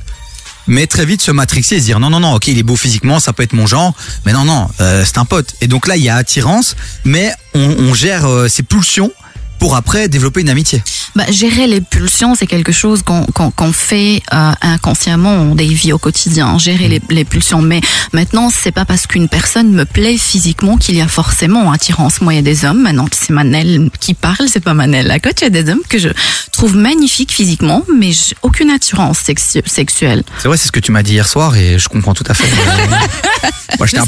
Mais 0.71 0.87
très 0.87 1.05
vite 1.05 1.21
se 1.21 1.33
matrixer 1.33 1.75
et 1.77 1.81
se 1.81 1.85
dire 1.85 1.99
non 1.99 2.11
non 2.11 2.21
non 2.21 2.35
ok 2.35 2.47
il 2.47 2.57
est 2.57 2.63
beau 2.63 2.77
physiquement 2.77 3.19
ça 3.19 3.33
peut 3.33 3.43
être 3.43 3.55
mon 3.55 3.67
genre 3.67 3.93
mais 4.25 4.33
non 4.33 4.45
non 4.45 4.69
euh, 4.81 5.05
c'est 5.05 5.19
un 5.19 5.25
pote. 5.25 5.57
Et 5.61 5.67
donc 5.67 5.89
là 5.89 5.97
il 5.97 6.03
y 6.05 6.09
a 6.09 6.15
attirance 6.15 6.77
mais 7.05 7.33
on, 7.55 7.75
on 7.81 7.93
gère 7.93 8.27
euh, 8.27 8.47
ses 8.47 8.63
pulsions 8.63 9.13
pour 9.61 9.77
après 9.77 10.09
développer 10.09 10.41
une 10.41 10.49
amitié. 10.49 10.83
Bah, 11.15 11.25
gérer 11.31 11.67
les 11.67 11.81
pulsions, 11.81 12.35
c'est 12.35 12.47
quelque 12.47 12.73
chose 12.73 13.03
qu'on 13.03 13.73
fait 13.73 14.23
euh, 14.33 14.53
inconsciemment 14.63 15.33
on 15.35 15.55
des 15.55 15.67
vies 15.67 15.93
au 15.93 15.99
quotidien. 15.99 16.57
Gérer 16.59 16.89
les, 16.89 17.01
les 17.11 17.25
pulsions, 17.25 17.61
mais 17.63 17.81
maintenant 18.13 18.51
c'est 18.51 18.73
pas 18.73 18.85
parce 18.85 19.07
qu'une 19.07 19.29
personne 19.29 19.71
me 19.71 19.85
plaît 19.85 20.17
physiquement 20.19 20.77
qu'il 20.77 20.97
y 20.97 21.01
a 21.01 21.09
forcément 21.09 21.71
attirance. 21.73 22.21
Moi, 22.21 22.33
il 22.33 22.37
y 22.37 22.39
a 22.39 22.43
des 22.43 22.65
hommes. 22.65 22.83
Maintenant, 22.83 23.07
c'est 23.13 23.31
Manel 23.31 23.91
qui 24.01 24.15
parle, 24.15 24.49
c'est 24.49 24.61
pas 24.65 24.75
Manel 24.75 25.07
la 25.07 25.19
coach. 25.21 25.37
Il 25.43 25.45
y 25.45 25.47
a 25.59 25.63
des 25.63 25.71
hommes 25.71 25.83
que 25.89 25.99
je 25.99 26.09
trouve 26.53 26.75
magnifiques 26.77 27.33
physiquement, 27.33 27.83
mais 27.99 28.13
aucune 28.43 28.71
attirance 28.71 29.19
sexu- 29.19 29.63
sexuelle. 29.67 30.23
C'est 30.39 30.49
vrai 30.49 30.57
c'est 30.57 30.69
ce 30.69 30.73
que 30.73 30.81
tu 30.81 30.91
m'as 30.93 31.03
dit 31.03 31.13
hier 31.13 31.29
soir 31.29 31.57
et 31.57 31.79
je 31.79 31.89
comprends 31.89 32.15
tout 32.15 32.25
à 32.29 32.35
fait. 32.35 32.49
Moi, 33.79 33.87
un, 33.97 34.03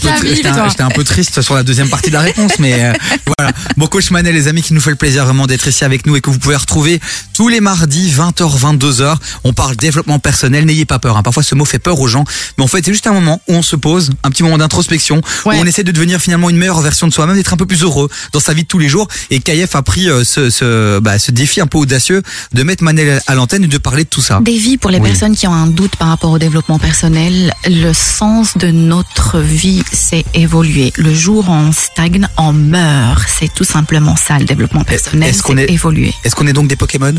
un- 0.59 0.69
j'étais 0.69 0.83
un 0.83 0.91
peu 0.91 1.05
triste 1.05 1.41
sur 1.41 1.55
la 1.55 1.63
deuxième 1.63 1.89
partie 1.89 2.09
de 2.09 2.15
la 2.15 2.21
réponse, 2.21 2.53
mais 2.59 2.85
euh, 2.85 2.93
voilà. 3.39 3.53
Bon, 3.77 3.87
coach 3.87 4.11
Manel, 4.11 4.35
les 4.35 4.49
amis, 4.49 4.63
qui 4.63 4.75
nous 4.75 4.81
fait 4.81 4.91
le 4.91 4.97
plaisir 4.97 5.25
vraiment 5.25 5.42
d'être 5.47 5.67
ici 5.69 5.85
avec 5.85 6.07
nous 6.07 6.17
et 6.17 6.21
que 6.21 6.31
vous 6.31 6.39
pouvez 6.39 6.57
retrouver 6.57 7.01
tous 7.35 7.49
les 7.49 7.61
mardis, 7.61 8.11
20h, 8.12 8.59
22h. 8.59 9.17
On 9.45 9.53
parle 9.53 9.77
développement 9.77 10.19
personnel. 10.19 10.65
N'ayez 10.65 10.85
pas 10.85 10.99
peur. 10.99 11.17
hein. 11.17 11.23
Parfois, 11.23 11.43
ce 11.43 11.55
mot 11.55 11.65
fait 11.65 11.79
peur 11.79 11.99
aux 12.01 12.09
gens, 12.09 12.25
mais 12.59 12.65
en 12.65 12.67
fait, 12.67 12.85
c'est 12.85 12.93
juste 12.93 13.07
un 13.07 13.12
moment 13.12 13.41
où 13.49 13.55
on 13.55 13.62
se 13.62 13.77
pose, 13.77 14.11
un 14.23 14.31
petit 14.31 14.43
moment 14.43 14.59
d'introspection, 14.59 15.21
où 15.45 15.51
on 15.51 15.65
essaie 15.65 15.85
de 15.85 15.93
devenir 15.93 16.21
finalement 16.21 16.51
une 16.51 16.57
meilleure 16.57 16.81
version 16.81 17.07
de 17.07 17.12
soi-même, 17.12 17.37
d'être 17.37 17.53
un 17.53 17.57
peu 17.57 17.67
plus 17.67 17.83
heureux 17.83 18.09
dans 18.33 18.41
sa 18.41 18.55
vie 18.55 18.62
de 18.62 18.69
tous 18.69 18.79
les 18.79 18.89
jours. 18.89 19.09
Et 19.31 19.41
KF 19.41 19.75
a 19.77 19.83
pris 19.83 20.09
euh, 20.11 20.25
ce, 20.25 20.51
ce, 20.51 20.99
bah, 20.99 21.19
ce 21.19 21.31
défi 21.31 21.61
un 21.61 21.67
peu 21.67 21.79
audacieux 21.79 22.23
de 22.53 22.62
mettre 22.62 22.83
Manel 22.85 23.21
à 23.27 23.35
l'antenne 23.35 23.65
et 23.65 23.69
de 23.69 23.79
parler 23.79 24.05
de 24.05 24.09
tout 24.09 24.23
ça. 24.23 24.41
Davy, 24.43 24.77
pour 24.79 24.91
les 24.91 24.99
Oui. 24.99 25.09
personnes 25.11 25.37
qui 25.37 25.47
ont 25.47 25.55
un 25.55 25.67
doute 25.67 25.97
par 25.97 26.09
rapport 26.09 26.31
au 26.31 26.39
développement 26.39 26.79
personnel, 26.79 27.53
le 27.67 27.93
sens 27.93 28.57
de 28.59 28.69
notre 28.71 29.39
vie, 29.41 29.83
c'est 29.93 30.25
évoluer. 30.35 30.93
Le 30.97 31.15
jour 31.15 31.49
où 31.49 31.53
on 31.53 31.73
stagne, 31.73 32.27
on 32.37 32.53
meurt. 32.53 33.23
C'est 33.29 33.53
tout 33.53 33.65
simplement 33.65 34.17
ça, 34.17 34.39
le 34.39 34.45
développement 34.45 34.85
personnel, 34.85 35.32
Est-ce 35.33 35.43
qu'on 35.43 35.57
c'est 35.57 35.65
est, 35.65 35.70
évoluer. 35.73 36.12
est-ce 36.25 36.36
qu'on 36.36 36.47
est 36.47 36.52
donc 36.52 36.69
des 36.69 36.77
Pokémon? 36.77 37.15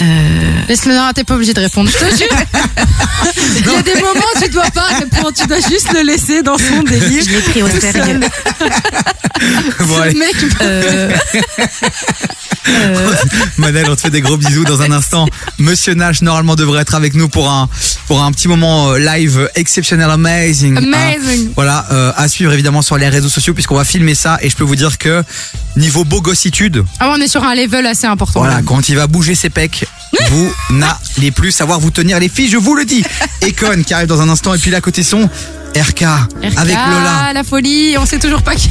Euh, 0.00 0.04
Laisse-le, 0.68 0.94
non, 0.94 1.10
t'es 1.14 1.24
pas 1.24 1.34
obligé 1.34 1.52
de 1.54 1.60
répondre, 1.60 1.90
je 1.90 1.98
te 1.98 2.16
jure. 2.16 2.28
Il 3.58 3.66
y 3.72 3.76
a 3.76 3.82
des 3.82 3.94
moments 4.00 4.20
où 4.36 4.42
tu 4.42 4.48
dois 4.50 4.70
pas 4.74 4.86
répondre, 4.98 5.32
tu 5.36 5.46
dois 5.46 5.60
juste 5.60 5.92
le 5.92 6.02
laisser 6.02 6.42
dans 6.42 6.58
son 6.58 6.82
délire. 6.82 7.22
Je 7.24 7.30
l'ai 7.30 7.40
pris 7.40 7.62
au 7.62 7.68
sérieux. 7.68 8.20
Bon, 9.80 9.96
allez. 10.00 10.14
mec, 10.14 10.34
Euh, 10.62 11.10
euh, 12.68 13.14
Manel, 13.58 13.86
on 13.90 13.94
te 13.96 14.00
fait 14.02 14.10
des 14.10 14.20
gros 14.20 14.36
bisous 14.36 14.64
dans 14.64 14.80
un 14.82 14.90
instant. 14.90 15.26
Monsieur 15.58 15.94
Nash, 15.94 16.22
normalement, 16.22 16.54
devrait 16.56 16.82
être 16.82 16.94
avec 16.94 17.14
nous 17.14 17.28
pour 17.28 17.50
un, 17.50 17.68
pour 18.06 18.22
un 18.22 18.32
petit 18.32 18.48
moment 18.48 18.92
euh, 18.92 18.98
live 18.98 19.50
exceptionnel, 19.54 20.10
amazing. 20.10 20.76
Amazing. 20.78 21.48
Hein. 21.48 21.52
voilà, 21.54 21.86
euh, 21.92 22.12
à 22.16 22.28
suivre 22.28 22.52
évidemment 22.52 22.82
sur 22.82 22.96
les 22.96 23.08
réseaux 23.08 23.28
sociaux 23.28 23.54
puisqu'on 23.54 23.76
va 23.76 23.84
filmer 23.84 24.14
ça 24.14 24.38
et 24.40 24.48
je 24.50 24.56
peux 24.56 24.64
vous 24.64 24.76
dire 24.76 24.98
que 24.98 25.22
niveau 25.76 26.04
beau 26.04 26.20
gossitude, 26.20 26.84
ah 27.00 27.10
on 27.14 27.20
est 27.20 27.28
sur 27.28 27.44
un 27.44 27.54
level 27.54 27.86
assez 27.86 28.06
important. 28.06 28.40
voilà, 28.40 28.62
quand 28.62 28.88
il 28.88 28.96
va 28.96 29.06
bouger 29.06 29.34
ses 29.34 29.50
pecs, 29.50 29.83
vous 30.30 30.52
n'allez 30.70 31.30
plus 31.30 31.52
savoir 31.52 31.80
vous 31.80 31.90
tenir 31.90 32.18
les 32.18 32.28
filles, 32.28 32.48
je 32.48 32.56
vous 32.56 32.74
le 32.74 32.84
dis. 32.84 33.04
Econ 33.42 33.82
qui 33.84 33.94
arrive 33.94 34.08
dans 34.08 34.20
un 34.20 34.28
instant 34.28 34.54
et 34.54 34.58
puis 34.58 34.70
là 34.70 34.80
côté 34.80 35.02
son, 35.02 35.28
RK, 35.76 36.02
RK, 36.02 36.04
avec 36.56 36.76
Lola. 36.76 37.32
la 37.32 37.44
folie, 37.44 37.96
on 37.98 38.06
sait 38.06 38.18
toujours 38.18 38.42
pas 38.42 38.54
qui. 38.54 38.70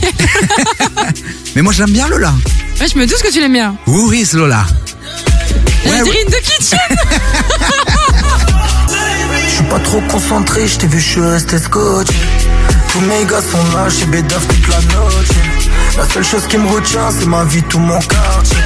Mais 1.55 1.61
moi 1.61 1.73
je 1.73 1.83
l'aime 1.83 1.91
bien 1.91 2.07
Lola. 2.07 2.33
Ouais, 2.79 2.87
je 2.87 2.97
me 2.97 3.05
doute 3.05 3.21
que 3.21 3.31
tu 3.31 3.39
l'aimes 3.39 3.53
bien. 3.53 3.75
Who 3.87 4.13
is 4.13 4.29
Lola? 4.33 4.65
La 5.85 5.99
Drine 5.99 6.29
de 6.29 6.37
Kitchen. 6.41 6.79
Je 9.47 9.57
suis 9.57 9.63
pas 9.65 9.79
trop 9.79 10.01
concentré, 10.09 10.67
je 10.67 10.77
t'ai 10.77 10.87
vu, 10.87 10.99
je 10.99 11.07
suis 11.07 11.21
resté 11.21 11.59
scotché. 11.59 12.13
Tous 12.91 13.01
mes 13.01 13.23
gars 13.25 13.41
sont 13.41 13.77
là, 13.77 13.87
chez 13.89 14.05
Bédaf 14.05 14.47
toute 14.47 14.67
la 14.67 14.81
noche. 14.95 15.27
La 15.97 16.09
seule 16.09 16.23
chose 16.23 16.47
qui 16.47 16.57
me 16.57 16.67
retient, 16.67 17.11
c'est 17.11 17.27
ma 17.27 17.43
vie, 17.43 17.61
tout 17.63 17.77
mon 17.77 17.99
quartier. 17.99 18.57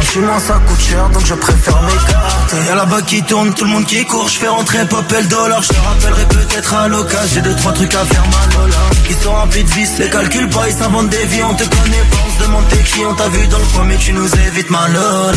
Sentiment, 0.00 0.38
ça 0.40 0.54
coûte 0.66 0.80
cher, 0.80 1.08
donc 1.10 1.24
je 1.26 1.34
préfère 1.34 1.82
m'écarter. 1.82 2.56
Y'a 2.66 2.74
là-bas 2.74 3.02
qui 3.02 3.22
tourne, 3.22 3.52
tout 3.52 3.64
le 3.64 3.70
monde 3.70 3.84
qui 3.84 4.04
court, 4.06 4.28
je 4.28 4.38
fais 4.38 4.48
rentrer 4.48 4.84
Popel 4.86 5.28
dollar. 5.28 5.62
Je 5.62 5.68
te 5.68 5.80
rappellerai 5.80 6.24
peut-être 6.26 6.74
à 6.74 6.88
l'occasion, 6.88 7.28
j'ai 7.34 7.40
deux, 7.42 7.54
trois 7.56 7.72
trucs 7.72 7.94
à 7.94 8.04
faire 8.04 8.24
mal, 8.26 8.48
Lola. 8.56 8.76
Ils 9.08 9.16
sont 9.16 9.32
remplis 9.32 9.62
de 9.62 9.70
vices, 9.70 9.98
les 9.98 10.08
calculs 10.08 10.48
pas, 10.48 10.68
ils 10.68 10.74
s'inventent 10.74 11.10
des 11.10 11.24
vies, 11.26 11.42
on 11.44 11.54
te 11.54 11.64
connaît 11.64 12.04
pas, 12.10 12.16
on 12.26 12.38
se 12.38 12.46
demande 12.46 12.68
t'es 12.68 12.78
qui, 12.78 13.04
on 13.04 13.14
t'a 13.14 13.28
vu 13.28 13.46
dans 13.48 13.58
le 13.58 13.64
coin, 13.64 13.84
mais 13.84 13.96
tu 13.96 14.12
nous 14.12 14.26
évites, 14.46 14.70
ma 14.70 14.88
Lola. 14.88 15.32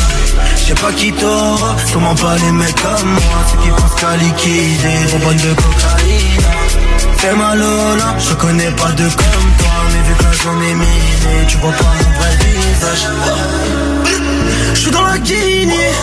Je 0.58 0.64
sais 0.64 0.74
pas 0.76 0.92
qui 0.94 1.12
t'aura, 1.12 1.76
sûrement 1.86 2.16
pas 2.16 2.36
les 2.38 2.52
mecs 2.52 2.82
comme 2.82 3.10
moi, 3.10 3.22
ceux 3.52 3.58
qui 3.64 3.70
pensent 3.70 4.00
qu'à 4.00 4.16
liquider, 4.18 5.12
bonbonne 5.12 5.38
de 5.38 5.54
cocaïne. 5.54 6.42
Fais 7.18 7.36
ma 7.36 7.56
Lola, 7.56 8.16
je 8.18 8.34
connais 8.34 8.72
pas 8.72 8.92
de 8.92 9.04
comme 9.04 9.52
toi, 9.60 9.76
mais 9.92 10.10
vu 10.10 10.16
que 10.18 10.24
la 10.24 10.32
journée 10.32 10.70
est 10.70 10.76
minée, 10.76 11.48
tu 11.48 11.58
vois 11.58 11.72
pas 11.72 11.84
mon 11.84 12.20
vrai 12.20 12.38
visage. 12.38 13.83
Suis 14.84 14.92
dans 14.92 15.06
la 15.06 15.18
Guinée, 15.18 15.94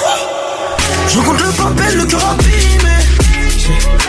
je 1.07 1.19
rencontre 1.19 1.45
le 1.45 1.51
papel, 1.51 1.99
le 1.99 2.05
cœur 2.07 2.31
abîmé. 2.31 2.97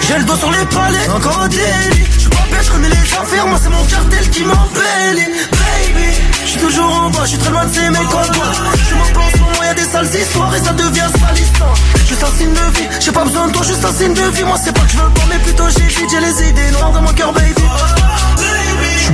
J'ai 0.07 0.17
le 0.17 0.23
doigt 0.23 0.37
sur 0.37 0.49
les 0.49 0.65
palais, 0.67 1.09
encore 1.13 1.41
un 1.41 1.49
délit. 1.49 2.05
Je 2.13 2.19
suis 2.21 2.29
pas 2.29 2.47
bête, 2.49 2.63
je 2.63 2.71
connais 2.71 2.87
les 2.87 3.13
affaires, 3.13 3.47
moi 3.47 3.59
c'est 3.61 3.67
mon 3.67 3.83
cartel 3.83 4.29
qui 4.29 4.45
m'embellit. 4.45 5.27
Baby, 5.51 6.13
je 6.45 6.49
suis 6.51 6.59
toujours 6.61 6.89
en 6.89 7.09
bas, 7.09 7.19
je 7.23 7.31
suis 7.31 7.37
très 7.39 7.49
loin 7.49 7.65
de 7.65 7.73
ces 7.73 7.89
mecs 7.89 7.99
en 7.99 8.31
bois. 8.31 8.51
Je 8.89 8.95
m'en 8.95 9.07
pense, 9.07 9.57
moi 9.57 9.65
y'a 9.65 9.73
des 9.73 9.83
sales 9.83 10.05
histoires 10.05 10.55
et 10.55 10.59
ça 10.59 10.71
devient 10.71 11.09
salissant. 11.19 11.73
Juste 12.07 12.23
un 12.23 12.37
signe 12.37 12.53
de 12.53 12.79
vie, 12.79 12.87
j'ai 13.01 13.11
pas 13.11 13.25
besoin 13.25 13.47
de 13.47 13.51
toi, 13.51 13.63
juste 13.63 13.83
un 13.83 13.91
signe 13.91 14.13
de 14.13 14.21
vie. 14.21 14.45
Moi 14.45 14.55
c'est 14.63 14.71
pas 14.71 14.85
que 14.85 14.91
je 14.93 14.97
veux 14.99 15.09
pas, 15.09 15.23
mais 15.27 15.39
plutôt 15.39 15.67
j'évite, 15.67 16.09
j'ai 16.09 16.21
les 16.21 16.49
idées 16.49 16.71
noires 16.71 16.91
dans 16.91 17.01
mon 17.01 17.11
cœur, 17.11 17.33
baby. 17.33 17.61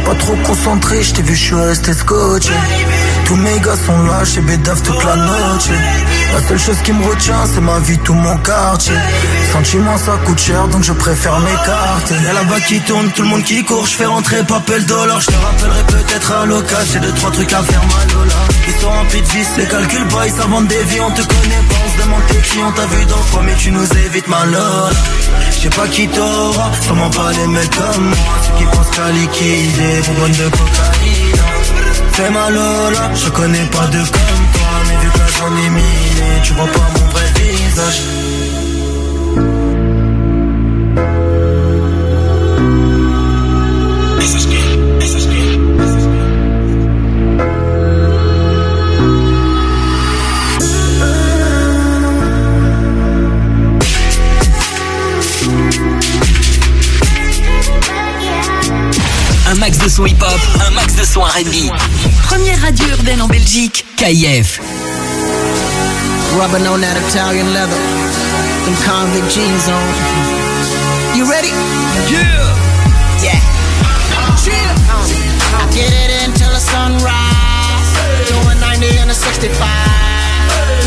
Pas 0.08 0.16
trop 0.16 0.38
concentré, 0.38 1.04
je 1.04 1.16
t'ai 1.16 1.22
vu, 1.22 1.36
je 1.36 1.44
suis 1.44 1.56
resté 1.56 1.92
scotché. 1.92 2.54
Tous 3.26 3.36
mes 3.36 3.60
gars 3.60 3.76
sont 3.76 4.04
là, 4.04 4.24
chez 4.24 4.40
Bédaf 4.40 4.82
toute 4.82 5.04
la 5.04 5.18
noche. 5.18 5.70
La 6.34 6.48
seule 6.48 6.58
chose 6.58 6.78
qui 6.82 6.94
me 6.94 7.06
retient, 7.06 7.46
c'est 7.54 7.60
ma 7.60 7.78
vie, 7.80 7.98
tout 7.98 8.14
mon 8.14 8.38
quartier. 8.38 8.96
Sentiment, 9.52 9.98
ça 9.98 10.14
coûte 10.26 10.40
cher, 10.40 10.66
donc 10.70 10.84
je 10.84 10.94
préfère 10.94 11.38
m'écarter. 11.42 12.16
Y'a 12.24 12.32
là-bas 12.32 12.62
qui 12.62 12.80
tourne, 12.80 13.12
tout 13.12 13.24
le 13.24 13.28
monde 13.28 13.44
qui 13.44 13.66
court, 13.66 13.86
je 13.86 13.96
fais 13.96 14.06
rentrer 14.06 14.44
papel 14.46 14.86
dollar. 14.86 15.20
Je 15.20 15.28
te 15.28 15.34
rappellerai 15.34 15.84
peut-être 15.88 16.32
à 16.32 16.46
l'occasion, 16.46 16.94
j'ai 16.94 17.00
deux, 17.02 17.12
trois 17.12 17.32
trucs 17.32 17.52
à 17.52 17.62
faire 17.64 17.82
mal, 17.82 18.08
Lola. 18.14 18.47
Sont 18.82 18.90
remplis 18.90 19.22
de 19.22 19.28
vices, 19.28 19.58
les 19.58 19.66
calculs 19.66 20.08
pas, 20.08 20.28
ils 20.28 20.34
s'inventent 20.34 20.68
des 20.68 20.84
vies, 20.84 21.02
on 21.02 21.12
te 21.12 21.22
connaît 21.22 21.64
pas, 21.70 21.76
on 21.86 21.92
se 21.92 22.04
demande 22.04 22.22
t'es 22.28 22.42
qui, 22.42 22.58
on 22.60 22.72
t'a 22.72 22.86
vu 22.86 23.06
dans 23.06 23.42
mais 23.42 23.56
tu 23.56 23.72
nous 23.72 23.92
évites, 24.06 24.28
ma. 24.28 24.44
Je 25.52 25.56
sais 25.60 25.70
pas 25.70 25.88
qui 25.88 26.08
t'aura, 26.08 26.72
sûrement 26.82 27.10
pas 27.10 27.32
les 27.32 27.48
mecs 27.48 27.76
comme 27.76 28.06
moi, 28.06 28.36
ceux 28.44 28.58
qui 28.58 28.66
pensent 28.66 28.90
qu'à 28.92 29.10
liquider, 29.10 30.02
bonbonne 30.08 30.32
de 30.32 30.50
cocaïne. 30.50 31.38
Fais 32.14 32.30
ma 32.30 32.50
Lola, 32.50 33.12
je 33.16 33.30
connais 33.30 33.66
pas 33.66 33.88
de 33.88 33.98
comme 33.98 34.46
toi, 34.54 34.70
mais 34.88 34.98
vu 35.04 35.10
que 35.12 35.38
journée 35.38 35.66
est 35.66 35.70
minée, 35.70 36.42
tu 36.44 36.54
vois 36.54 36.68
pas 36.68 36.90
mon 37.00 37.08
vrai 37.10 37.26
visage. 37.36 38.27
Un 59.50 59.56
max 59.56 59.78
de 59.78 59.88
son 59.88 60.06
hip-hop, 60.06 60.40
un 60.68 60.72
max 60.72 60.96
de 60.96 61.06
son 61.06 61.22
R&B. 61.22 61.72
Première 62.24 62.62
radio 62.62 62.86
urbaine 62.98 63.22
en 63.22 63.28
Belgique. 63.28 63.86
KIF. 63.96 64.60
Rubbing 66.38 66.68
on 66.68 66.82
that 66.82 66.98
Italian 67.08 67.54
leather. 67.54 67.80
Them 68.66 68.76
convict 68.84 69.32
jeans 69.32 69.70
on. 69.70 69.88
You 71.16 71.24
ready? 71.32 71.54
Yeah. 72.12 72.28
Yeah. 73.24 73.40
Chill. 74.44 74.54
I 74.54 75.64
get 75.72 75.94
it 75.96 76.28
until 76.28 76.52
the 76.52 76.60
sunrise. 76.60 77.90
Doing 78.28 78.60
90 78.60 79.00
and 79.00 79.12
a 79.12 79.14
65. 79.14 79.58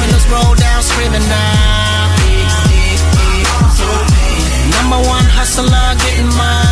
Windows 0.00 0.26
roll 0.28 0.55
down, 0.55 0.82
screaming 0.82 1.26
now. 1.28 2.12
Number 4.76 5.08
one 5.08 5.24
hustler, 5.24 5.97
getting 6.05 6.28
money. 6.36 6.69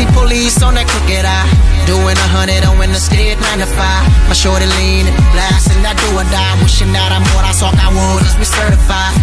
See 0.00 0.12
police 0.16 0.62
on 0.62 0.74
that 0.74 0.88
crooked 0.88 1.24
eye. 1.24 1.48
Doing 1.84 2.16
a 2.16 2.28
hundred 2.32 2.64
on 2.64 2.80
in 2.80 2.92
the 2.92 3.00
skid, 3.00 3.36
nine 3.40 3.60
to 3.60 3.68
five. 3.76 4.04
My 4.28 4.36
shorty 4.36 4.66
leaning, 4.78 5.16
blasting 5.34 5.84
I 5.84 5.92
do 5.92 6.08
or 6.16 6.24
die. 6.32 6.56
Wishing 6.62 6.92
that 6.92 7.12
I'm 7.12 7.24
what 7.34 7.44
I 7.44 7.52
saw 7.52 7.68
I 7.72 7.88
would 7.92 8.24
as 8.24 8.36
we 8.38 8.44
certified. 8.44 9.19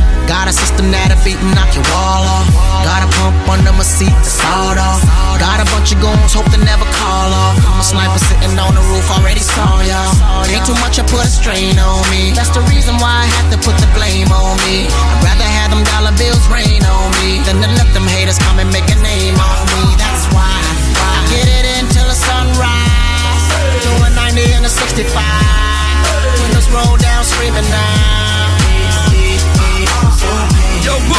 Got 0.48 0.56
a 0.56 0.64
system 0.64 0.88
that'll 0.96 1.20
beat 1.28 1.36
and 1.44 1.52
knock 1.60 1.76
your 1.76 1.84
wall 1.92 2.24
off. 2.24 2.48
Got 2.88 3.04
a 3.04 3.10
pump 3.20 3.36
under 3.52 3.76
my 3.76 3.84
seat 3.84 4.16
to 4.16 4.32
sawed 4.32 4.80
off. 4.80 5.04
Got 5.44 5.60
a 5.60 5.68
bunch 5.76 5.92
of 5.92 6.00
goons, 6.00 6.32
hope 6.32 6.48
to 6.56 6.60
never 6.64 6.88
call 7.04 7.36
off. 7.36 7.60
I'm 7.68 7.76
a 7.76 7.84
sniper 7.84 8.16
sitting 8.16 8.56
on 8.56 8.72
the 8.72 8.80
roof, 8.88 9.04
already 9.12 9.44
saw 9.44 9.84
y'all. 9.84 10.48
Ain't 10.48 10.64
too 10.64 10.80
much, 10.80 10.96
I 10.96 11.04
put 11.04 11.20
a 11.20 11.28
strain 11.28 11.76
on 11.76 12.00
me. 12.08 12.32
That's 12.32 12.48
the 12.56 12.64
reason 12.72 12.96
why 12.96 13.12
I 13.12 13.28
have 13.28 13.52
to 13.52 13.60
put 13.60 13.76
the 13.84 13.92
blame 13.92 14.32
on 14.32 14.56
me. 14.64 14.88
I'd 14.88 15.20
rather 15.20 15.44
have 15.44 15.76
them 15.76 15.84
dollar 15.84 16.16
bills 16.16 16.48
rain 16.48 16.80
on 16.80 17.12
me 17.20 17.44
than 17.44 17.60
to 17.60 17.68
let 17.68 17.92
them 17.92 18.08
haters 18.08 18.40
come 18.40 18.56
and 18.64 18.72
make 18.72 18.88
a 18.88 18.96
name 19.04 19.36
off 19.36 19.68
me. 19.76 19.84
That's 20.00 20.32
why 20.32 20.48
I 20.48 21.28
get 21.28 21.44
it 21.44 21.66
until 21.76 22.08
the 22.08 22.16
sunrise. 22.16 23.44
Doing 23.84 24.16
90 24.16 24.56
and 24.56 24.64
a 24.64 24.72
65. 24.72 25.12
Windows 26.40 26.72
roll 26.72 26.96
down, 26.96 27.28
screaming 27.28 27.68
now. 27.68 28.37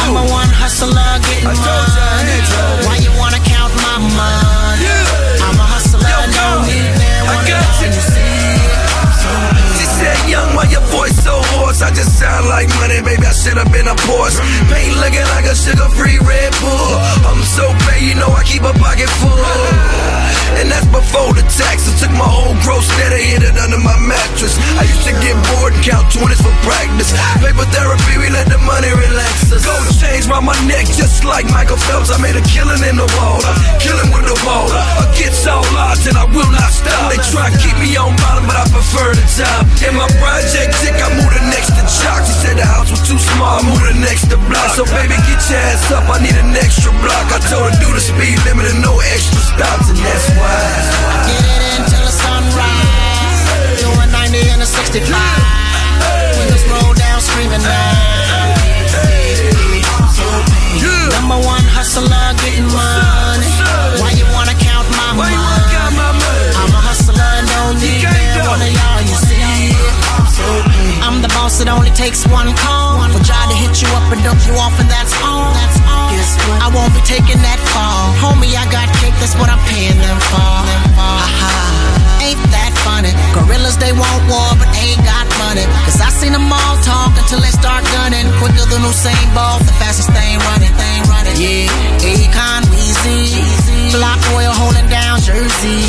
I'm 0.09 0.17
a 0.17 0.25
one 0.25 0.49
hustler 0.49 1.21
getting 1.21 1.53
money. 1.53 2.37
Why 2.85 2.97
you 2.97 3.13
wanna 3.13 3.37
count 3.45 3.73
my 3.85 4.01
money? 4.01 4.89
I'm 5.37 5.53
a 5.53 5.65
hustler, 5.69 6.01
don't 6.01 6.65
need 6.65 6.97
man. 6.97 7.29
One 7.29 7.45
you 7.45 8.01
see. 8.01 8.49
She 9.77 9.85
said, 9.85 10.17
young, 10.29 10.55
why 10.55 10.65
your 10.73 10.81
voice 10.89 11.13
so 11.21 11.48
hoarse? 11.59 11.81
I 11.83 11.91
just 11.91 12.15
sound 12.15 12.47
like 12.47 12.71
money, 12.79 13.03
baby, 13.03 13.25
I 13.27 13.35
should 13.35 13.59
have 13.59 13.71
been 13.71 13.87
a 13.87 13.95
Porsche. 14.07 14.39
Paint 14.71 14.95
looking 15.03 15.27
like 15.35 15.45
a 15.45 15.55
sugar-free 15.55 16.19
Red 16.23 16.51
Bull. 16.63 16.93
I'm 17.27 17.43
so 17.43 17.67
paid, 17.87 18.07
you 18.07 18.15
know 18.15 18.31
I 18.31 18.43
keep 18.47 18.63
a 18.63 18.73
pocket 18.79 19.11
full. 19.19 20.09
And 20.59 20.67
that's 20.67 20.87
before 20.91 21.31
the 21.31 21.45
taxes. 21.47 21.95
Took 22.03 22.11
my 22.19 22.27
whole 22.27 22.55
gross 22.67 22.87
net 22.99 23.15
and 23.15 23.23
hid 23.23 23.43
it 23.47 23.55
under 23.55 23.79
my 23.79 23.95
mattress. 24.03 24.59
I 24.75 24.83
used 24.83 25.07
to 25.07 25.15
get 25.23 25.35
bored 25.53 25.71
and 25.71 25.83
count 25.83 26.11
20s 26.11 26.41
for 26.41 26.51
practice. 26.67 27.15
Paper 27.39 27.63
therapy, 27.71 28.15
we 28.19 28.27
let 28.27 28.49
the 28.51 28.59
money 28.67 28.91
relax 28.91 29.51
us. 29.55 29.63
Gold 29.63 29.87
chains 29.95 30.27
round 30.27 30.49
my 30.49 30.57
neck, 30.67 30.89
just 30.91 31.23
like 31.23 31.47
Michael 31.47 31.79
Phelps. 31.79 32.11
I 32.11 32.19
made 32.19 32.35
a 32.35 32.43
killing 32.43 32.83
in 32.83 32.99
the 32.99 33.07
water, 33.19 33.51
killing 33.79 34.11
with 34.11 34.27
the 34.27 34.35
water. 34.43 34.79
Against 35.07 35.47
all 35.47 35.63
odds, 35.79 36.03
and 36.07 36.19
I 36.19 36.27
will 36.27 36.51
not 36.51 36.71
stop. 36.75 37.07
They 37.07 37.21
try 37.31 37.47
to 37.47 37.57
keep 37.59 37.77
me 37.79 37.95
on 37.95 38.11
bottom, 38.19 38.43
but 38.43 38.59
I 38.59 38.65
prefer 38.67 39.15
the 39.15 39.25
top. 39.39 39.63
In 39.85 39.95
my 39.95 40.11
project 40.19 40.75
tick, 40.83 40.97
I 40.97 41.07
moved 41.15 41.39
the 41.39 41.43
next 41.49 41.73
to 41.75 41.83
Jock. 41.83 42.21
She 42.25 42.33
said 42.33 42.55
the 42.57 42.65
house 42.65 42.89
was 42.89 43.01
too 43.01 43.17
small, 43.17 43.59
I 43.59 43.61
moved 43.65 43.85
her 43.85 43.97
next 43.97 44.29
to 44.29 44.37
block. 44.49 44.69
So 44.77 44.85
baby, 44.93 45.17
get 45.27 45.41
your 45.49 45.59
ass 45.59 45.91
up, 45.91 46.05
I 46.09 46.21
need 46.21 46.37
an 46.37 46.53
extra 46.55 46.93
block. 47.01 47.25
I 47.33 47.39
told 47.49 47.69
her 47.69 47.75
do 47.81 47.89
the 47.93 48.01
speed 48.01 48.37
limit 48.45 48.69
and 48.69 48.81
no 48.81 48.97
extra 49.13 49.41
stops, 49.41 49.89
and 49.89 49.99
that's 49.99 50.27
why. 50.37 50.57
Get 51.27 51.41
it 51.41 51.83
until 51.83 52.03
the 52.05 52.13
sunrise, 52.13 53.41
doing 53.81 54.11
90 54.13 54.53
and 54.53 54.61
a 54.61 54.69
65. 54.69 55.09
Windows 56.37 56.65
roll 56.69 56.93
down, 56.93 57.19
screaming 57.19 57.63
now. 57.65 58.09
Number 61.29 61.45
one 61.45 61.65
hustler, 61.69 62.33
getting 62.41 62.65
money. 62.73 63.53
Why 64.01 64.17
you 64.17 64.25
wanna 64.33 64.55
count 64.57 64.89
my 64.97 65.13
money? 65.13 65.37
I'm 65.37 66.73
a 66.73 66.81
hustler, 66.81 67.13
don't 67.13 67.77
need 67.77 68.01
man. 68.01 68.49
One 68.49 68.61
of 68.61 68.71
y'all, 68.73 69.01
you 69.05 69.17
see? 69.29 69.77
I'm 70.17 70.25
so 70.25 70.78
the 71.17 71.27
boss, 71.33 71.59
it 71.59 71.67
only 71.67 71.89
takes 71.91 72.25
one 72.29 72.53
call. 72.53 73.01
For 73.09 73.23
try 73.25 73.41
to 73.49 73.57
hit 73.57 73.81
you 73.81 73.89
up 73.97 74.05
and 74.13 74.21
dump 74.21 74.39
you 74.45 74.53
off, 74.61 74.77
and 74.79 74.89
that's 74.89 75.13
all. 75.25 75.49
That's 75.57 75.81
all. 75.89 76.13
Guess 76.13 76.37
what? 76.45 76.61
I 76.61 76.67
won't 76.69 76.93
be 76.93 77.01
taking 77.01 77.41
that 77.41 77.59
fall. 77.73 78.13
Homie, 78.21 78.53
I 78.53 78.69
got 78.69 78.85
cake, 79.01 79.17
that's 79.17 79.33
what 79.41 79.49
I'm 79.49 79.61
paying 79.65 79.97
them 79.97 80.19
for. 80.29 80.53
Ha-ha. 80.93 81.78
Gorillas, 83.39 83.77
they 83.79 83.95
want 83.95 84.19
war, 84.27 84.51
but 84.59 84.67
ain't 84.75 84.99
got 85.07 85.25
money. 85.39 85.63
Cause 85.87 85.99
I 86.03 86.09
seen 86.11 86.33
them 86.35 86.51
all 86.51 86.75
talk 86.83 87.15
until 87.15 87.39
they 87.39 87.53
start 87.55 87.83
gunning. 87.95 88.27
Quicker 88.43 88.67
than 88.67 88.83
Usain 88.83 89.27
Bolt, 89.31 89.63
the 89.63 89.75
fastest 89.79 90.11
thing 90.11 90.35
running. 90.51 90.73
Thing 90.75 90.99
running. 91.07 91.35
Yeah, 91.39 91.71
Akon, 92.03 92.67
Weezy. 92.73 93.95
Block 93.95 94.19
Royal 94.35 94.53
holding 94.53 94.87
down 94.91 95.21
Jersey. 95.23 95.79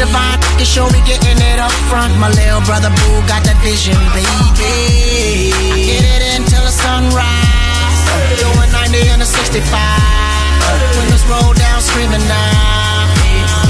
Divine 0.00 0.40
can 0.56 0.66
show 0.66 0.88
me 0.90 1.00
getting 1.04 1.38
it 1.38 1.58
up 1.60 1.72
front. 1.92 2.16
My 2.16 2.30
little 2.32 2.64
brother 2.64 2.90
Boo 2.90 3.20
got 3.28 3.44
that 3.44 3.58
vision, 3.60 3.94
baby. 4.16 5.52
I 5.60 5.78
get 5.84 6.02
it 6.02 6.22
until 6.40 6.64
the 6.64 6.74
sunrise. 6.74 8.00
Doing 8.40 8.70
90 8.72 9.12
and 9.12 9.22
a 9.22 9.28
65. 9.28 9.60
Windows 10.98 11.24
roll 11.28 11.52
down, 11.54 11.80
screaming 11.80 12.24
now. 12.26 13.63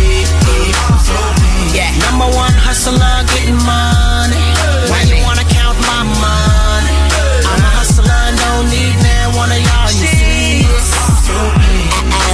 Yeah, 1.74 1.90
number 2.06 2.30
one 2.30 2.54
hustler, 2.54 3.26
getting 3.34 3.58
money. 3.66 4.46
Why 4.90 5.02
you 5.10 5.18
wanna 5.26 5.42
count 5.50 5.74
my 5.82 6.02
money? 6.06 6.98
I'm 7.50 7.58
a 7.58 7.70
hustler 7.82 8.06
and 8.06 8.36
don't 8.38 8.66
need 8.70 8.94
man, 9.02 9.34
one 9.34 9.50
of 9.50 9.58
y'all, 9.58 9.90
you 9.90 10.06
see. 10.06 10.62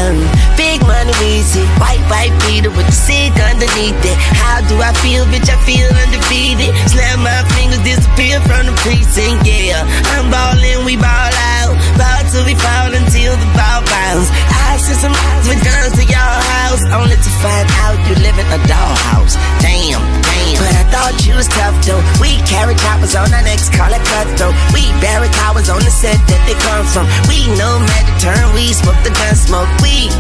Um, 0.01 0.17
big 0.57 0.85
money 0.85 1.13
easy, 1.25 1.65
white 1.81 2.00
white 2.11 2.35
beater 2.45 2.69
with 2.75 2.85
the 2.85 2.93
sick 2.93 3.33
underneath 3.39 3.97
it. 4.03 4.19
How 4.35 4.61
do 4.67 4.75
I 4.83 4.91
feel, 5.01 5.25
bitch? 5.31 5.47
I 5.47 5.57
feel 5.63 5.87
undefeated. 5.87 6.75
Snap 6.91 7.23
my 7.23 7.41
fingers, 7.55 7.81
disappear 7.87 8.43
from 8.43 8.67
the 8.67 8.75
precinct. 8.83 9.47
Yeah, 9.47 9.87
I'm 10.19 10.29
ballin', 10.29 10.85
we 10.85 10.99
ball 10.99 11.33
out. 11.57 11.79
Ball 11.97 12.21
till 12.29 12.45
we 12.45 12.59
fall 12.59 12.91
until 12.91 13.39
the 13.39 13.49
ball 13.55 13.81
bounce. 13.87 14.29
I 14.51 14.77
send 14.83 14.99
some 14.99 15.15
eyes 15.15 15.47
with 15.47 15.63
guns 15.63 15.95
to 15.97 16.05
your 16.05 16.35
house, 16.59 16.83
only 16.91 17.15
to 17.15 17.31
find 17.41 17.67
out 17.87 17.97
you 18.11 18.19
live 18.19 18.37
in 18.37 18.49
a 18.51 18.61
dollhouse. 18.67 19.39
Damn, 19.63 20.03
damn. 20.27 20.59
But 20.59 20.75
I 20.75 20.85
thought 20.91 21.15
you 21.25 21.39
was 21.39 21.49
tough 21.49 21.79
though. 21.87 22.03
We 22.19 22.43
carry 22.45 22.75
choppers 22.75 23.15
on 23.15 23.31
our 23.31 23.45
necks, 23.47 23.71
call 23.71 23.89
it 23.95 24.03
cutthroat. 24.03 24.55
We 24.75 24.83
bury 24.99 25.31
cowards 25.47 25.71
on 25.71 25.81
the 25.81 25.95
set 25.95 26.19
that 26.19 26.43
they 26.45 26.59
come 26.59 26.85
from. 26.91 27.07
We 27.31 27.47
know 27.55 27.79
magic 27.79 28.19
turn, 28.19 28.51
we 28.53 28.75
smoke 28.75 28.99
the 29.07 29.15
gun 29.15 29.35
smoke. 29.39 29.71
We 29.79 30.11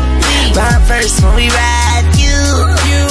ride 0.54 0.82
first 0.86 1.18
when 1.22 1.34
we 1.34 1.50
ride 1.50 1.79
you. 2.16 2.38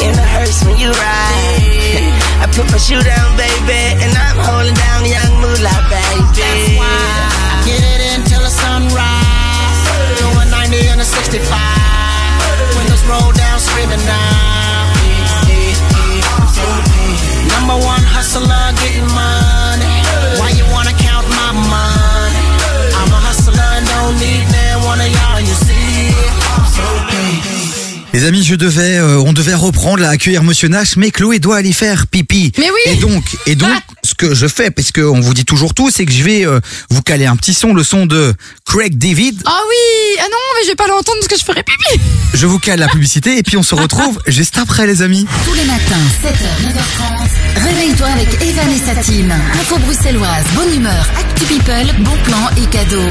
In 0.06 0.14
the 0.16 0.28
hearse 0.36 0.64
when 0.66 0.78
you 0.78 0.92
ride. 0.92 2.14
I 2.44 2.46
put 2.56 2.68
my 2.72 2.80
shoe 2.80 3.02
down, 3.04 3.36
baby, 3.36 4.00
and 4.00 4.12
I'm 4.16 4.40
holding 4.40 4.76
down 4.76 5.04
young 5.06 5.34
moolah, 5.44 5.80
baby. 5.92 6.24
That's 6.36 6.66
why 6.80 7.50
get 7.68 7.84
it 7.84 8.02
until 8.18 8.42
the 8.42 8.54
sunrise. 8.54 9.82
Doing 10.20 10.50
90 10.50 10.92
and 10.92 11.02
a 11.02 11.08
65. 11.08 11.44
Windows 12.78 13.04
roll 13.06 13.32
down, 13.36 13.58
screaming 13.60 14.04
now. 14.08 14.90
Number 17.54 17.78
one 17.86 18.04
hustler, 18.08 18.66
getting 18.82 19.10
money. 19.14 19.96
Why 20.40 20.50
you 20.58 20.66
wanna 20.74 20.96
count 20.96 21.28
my 21.30 21.52
money? 21.54 22.46
I'm 22.98 23.12
a 23.14 23.20
hustler 23.28 23.70
don't 24.10 24.20
need 24.20 24.59
Les 28.20 28.26
amis, 28.26 28.44
je 28.44 28.56
devais, 28.56 28.98
euh, 28.98 29.18
on 29.26 29.32
devait 29.32 29.54
reprendre 29.54 30.00
la 30.02 30.10
accueillir 30.10 30.44
Monsieur 30.44 30.68
Nash, 30.68 30.98
mais 30.98 31.10
Chloé 31.10 31.40
doit 31.40 31.56
aller 31.56 31.72
faire 31.72 32.06
pipi. 32.06 32.52
Mais 32.58 32.70
oui. 32.70 32.92
Et 32.92 32.96
donc, 32.98 33.24
et 33.46 33.56
donc, 33.56 33.72
ce 34.04 34.14
que 34.14 34.36
je 34.36 34.46
fais, 34.46 34.72
parce 34.72 34.92
qu'on 34.92 35.22
vous 35.22 35.34
dit 35.34 35.46
toujours 35.46 35.74
tout, 35.74 35.90
c'est 35.90 36.06
que 36.06 36.12
je 36.12 36.22
vais 36.22 36.46
euh, 36.46 36.60
vous 36.90 37.02
caler 37.02 37.28
un 37.28 37.38
petit 37.38 37.54
son, 37.54 37.74
le 37.74 37.82
son 37.82 38.08
de 38.08 38.34
Craig 38.66 38.98
David. 38.98 39.42
Ah 39.46 39.62
oui 39.70 40.18
Ah 40.20 40.26
non, 40.30 40.38
mais 40.54 40.66
je 40.66 40.72
vais 40.72 40.76
pas 40.76 40.88
l'entendre 40.88 41.18
parce 41.20 41.30
que 41.30 41.40
je 41.40 41.46
ferai 41.46 41.64
pipi 41.64 42.02
Je 42.34 42.46
vous 42.46 42.60
cale 42.60 42.80
la 42.80 42.90
publicité 42.90 43.38
et 43.38 43.44
puis 43.44 43.56
on 43.56 43.64
se 43.64 43.74
retrouve 43.74 44.20
juste 44.28 44.58
après, 44.58 44.86
les 44.86 45.02
amis. 45.02 45.26
Tous 45.46 45.54
les 45.54 45.64
matins, 45.64 45.96
7h, 46.22 46.76
9h30, 46.76 47.64
réveille-toi 47.70 48.08
avec 48.08 48.42
Evan 48.42 48.70
et 48.70 48.86
sa 48.86 48.96
team. 49.02 49.34
Info 49.62 49.78
bruxelloise, 49.78 50.44
bonne 50.56 50.76
humeur, 50.76 51.08
actu 51.18 51.46
people, 51.46 51.88
bon 52.00 52.18
plan 52.26 52.50
et 52.62 52.70
cadeaux. 52.70 53.10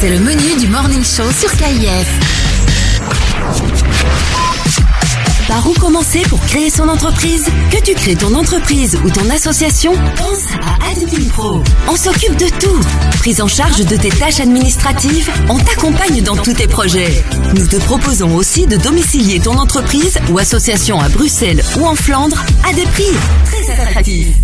C'est 0.00 0.10
le 0.10 0.20
menu 0.20 0.56
du 0.60 0.68
morning 0.68 1.02
show 1.02 1.32
sur 1.32 1.50
KIF. 1.56 2.55
Par 5.48 5.66
où 5.68 5.72
commencer 5.74 6.22
pour 6.28 6.40
créer 6.40 6.70
son 6.70 6.88
entreprise 6.88 7.46
Que 7.70 7.80
tu 7.80 7.94
crées 7.94 8.16
ton 8.16 8.34
entreprise 8.34 8.98
ou 9.04 9.10
ton 9.10 9.30
association 9.30 9.92
Pense 10.16 10.46
à 10.60 10.90
Admin 10.90 11.28
Pro. 11.28 11.62
On 11.88 11.96
s'occupe 11.96 12.36
de 12.36 12.46
tout. 12.58 12.80
Prise 13.18 13.40
en 13.40 13.48
charge 13.48 13.84
de 13.84 13.96
tes 13.96 14.08
tâches 14.08 14.40
administratives, 14.40 15.30
on 15.48 15.58
t'accompagne 15.58 16.22
dans 16.22 16.36
tous 16.36 16.54
tes 16.54 16.66
projets. 16.66 17.24
Nous 17.54 17.66
te 17.66 17.76
proposons 17.76 18.34
aussi 18.34 18.66
de 18.66 18.76
domicilier 18.76 19.38
ton 19.40 19.56
entreprise 19.56 20.18
ou 20.30 20.38
association 20.38 21.00
à 21.00 21.08
Bruxelles 21.08 21.62
ou 21.78 21.86
en 21.86 21.94
Flandre 21.94 22.42
à 22.68 22.72
des 22.72 22.84
prix 22.84 23.12
très 23.44 23.72
attractifs. 23.72 24.34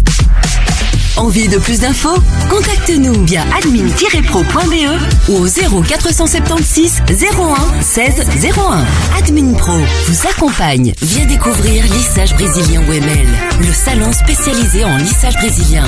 Envie 1.16 1.49
de 1.49 1.58
plus 1.58 1.81
d'infos? 1.81 2.16
Contacte-nous 2.49 3.24
via 3.26 3.42
admin-pro.be 3.57 5.28
ou 5.28 5.36
au 5.36 5.47
0476 5.47 7.02
01 7.10 7.82
16 7.82 8.23
01. 8.57 9.18
Admin 9.18 9.52
Pro 9.52 9.76
vous 10.07 10.26
accompagne. 10.28 10.94
Viens 11.02 11.26
découvrir 11.26 11.84
Lissage 11.84 12.34
Brésilien 12.34 12.81
WML, 12.82 13.26
le 13.60 13.73
salon 13.73 14.10
spécialisé 14.12 14.84
en 14.84 14.97
lissage 14.97 15.34
brésilien. 15.34 15.84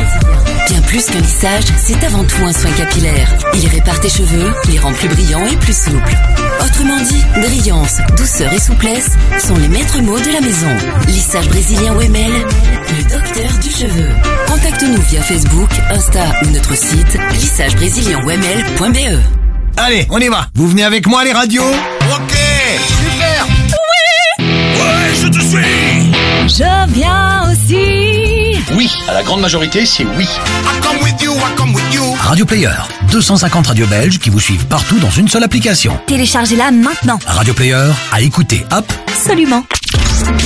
Bien 0.69 0.81
plus 0.83 1.07
qu'un 1.07 1.21
lissage, 1.21 1.65
c'est 1.83 2.05
avant 2.05 2.25
tout 2.25 2.45
un 2.45 2.53
soin 2.53 2.71
capillaire. 2.73 3.35
Il 3.55 3.67
répare 3.69 4.01
tes 4.01 4.11
cheveux, 4.11 4.53
les 4.69 4.79
rend 4.79 4.93
plus 4.93 5.09
brillants 5.09 5.47
et 5.47 5.57
plus 5.57 5.77
souples. 5.77 6.17
Autrement 6.65 7.01
dit, 7.03 7.25
brillance, 7.41 7.99
douceur 8.17 8.53
et 8.53 8.61
souplesse 8.61 9.11
sont 9.39 9.57
les 9.57 9.69
maîtres 9.69 10.01
mots 10.01 10.21
de 10.21 10.33
la 10.33 10.41
maison. 10.41 10.71
Lissage 11.07 11.49
brésilien 11.49 11.95
WML, 11.95 12.33
le 12.97 13.03
docteur 13.05 13.59
du 13.63 13.71
cheveu. 13.71 14.09
Contacte-nous 14.47 15.03
via 15.11 15.14
Facebook, 15.23 15.71
Insta 15.91 16.25
ou 16.43 16.51
notre 16.51 16.75
site 16.77 17.19
lissagebrésilien.wml.be. 17.33 19.21
Allez, 19.77 20.07
on 20.11 20.19
y 20.19 20.29
va. 20.29 20.47
Vous 20.55 20.69
venez 20.69 20.85
avec 20.85 21.07
moi 21.07 21.25
les 21.25 21.33
radios 21.33 21.63
Ok 21.65 22.37
Super 22.87 23.47
Oui 24.39 24.45
Ouais, 24.47 25.15
je 25.23 25.27
te 25.29 25.41
suis 25.41 26.13
Je 26.49 26.93
viens 26.93 27.51
aussi 27.51 28.14
Oui, 28.73 28.91
à 29.09 29.15
la 29.15 29.23
grande 29.23 29.41
majorité, 29.41 29.85
c'est 29.87 30.05
oui. 30.17 30.25
I 30.25 30.81
come 30.81 31.03
with 31.03 31.21
you, 31.23 31.33
I 31.35 31.57
come 31.57 31.75
with 31.75 31.85
you. 31.93 32.03
Radio 32.21 32.45
Player, 32.45 32.71
250 33.11 33.67
radios 33.67 33.87
belges 33.87 34.19
qui 34.19 34.31
vous 34.31 34.41
suivent 34.41 34.67
partout 34.67 34.99
dans 34.99 35.11
une 35.11 35.29
seule 35.29 35.45
application. 35.45 35.99
Téléchargez-la 36.07 36.71
maintenant. 36.71 37.19
Radio 37.27 37.53
Player, 37.55 37.91
à 38.13 38.21
écouter, 38.21 38.65
hop. 38.73 38.91
Absolument. 39.09 39.65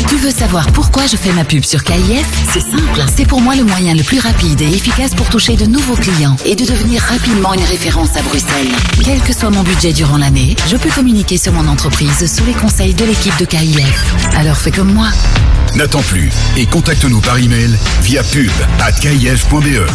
Tu 0.09 0.17
veux 0.17 0.31
savoir 0.31 0.67
pourquoi 0.73 1.07
je 1.07 1.17
fais 1.17 1.33
ma 1.33 1.45
pub 1.45 1.65
sur 1.65 1.85
KIF 1.85 2.27
C'est 2.53 2.61
simple, 2.61 3.05
c'est 3.15 3.27
pour 3.27 3.41
moi 3.41 3.55
le 3.55 3.65
moyen 3.65 3.95
le 3.95 4.03
plus 4.03 4.19
rapide 4.19 4.61
et 4.61 4.69
efficace 4.75 5.15
pour 5.15 5.29
toucher 5.29 5.57
de 5.57 5.67
nouveaux 5.67 5.95
clients 5.95 6.37
et 6.45 6.55
de 6.57 6.65
devenir 6.65 7.03
rapidement 7.03 7.55
une 7.55 7.65
référence 7.65 8.17
à 8.17 8.23
Bruxelles. 8.23 8.69
Quel 9.05 9.21
que 9.21 9.33
soit 9.33 9.51
mon 9.51 9.63
budget 9.63 9.93
durant 9.93 10.17
l'année, 10.17 10.57
je 10.69 10.77
peux 10.77 10.91
communiquer 10.91 11.37
sur 11.39 11.53
mon 11.53 11.69
entreprise 11.69 12.27
sous 12.35 12.45
les 12.45 12.53
conseils 12.55 12.95
de 12.95 13.05
l'équipe 13.05 13.37
de 13.39 13.45
KIF. 13.45 14.15
Alors 14.37 14.57
fais 14.57 14.71
comme 14.71 14.93
moi. 14.93 15.09
N'attends 15.75 16.03
plus 16.03 16.31
et 16.57 16.65
contacte-nous 16.65 17.21
par 17.21 17.37
email 17.39 17.77
via 18.03 18.08
pub 18.09 18.51
at 18.81 18.93
kif.be. 19.01 19.87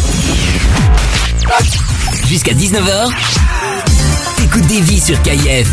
Jusqu'à 2.28 2.52
19h, 2.52 3.10
t'écoutes 4.36 4.66
des 4.68 4.80
vies 4.82 5.00
sur 5.00 5.20
KIF. 5.22 5.68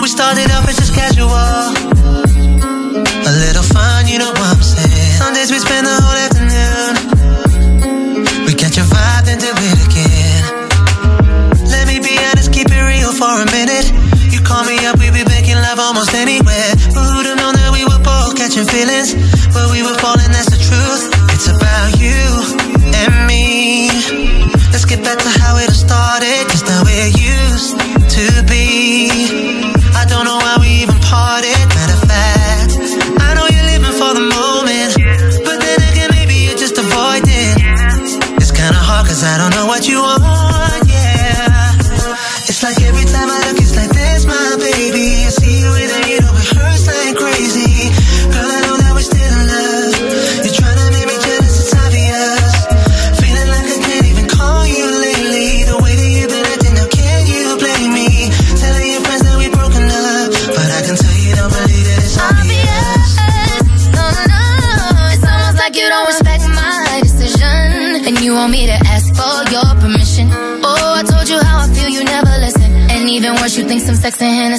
We 0.00 0.08
started 0.08 0.50
off 0.52 0.66
as 0.68 0.76
just 0.76 0.94
casual. 0.94 1.63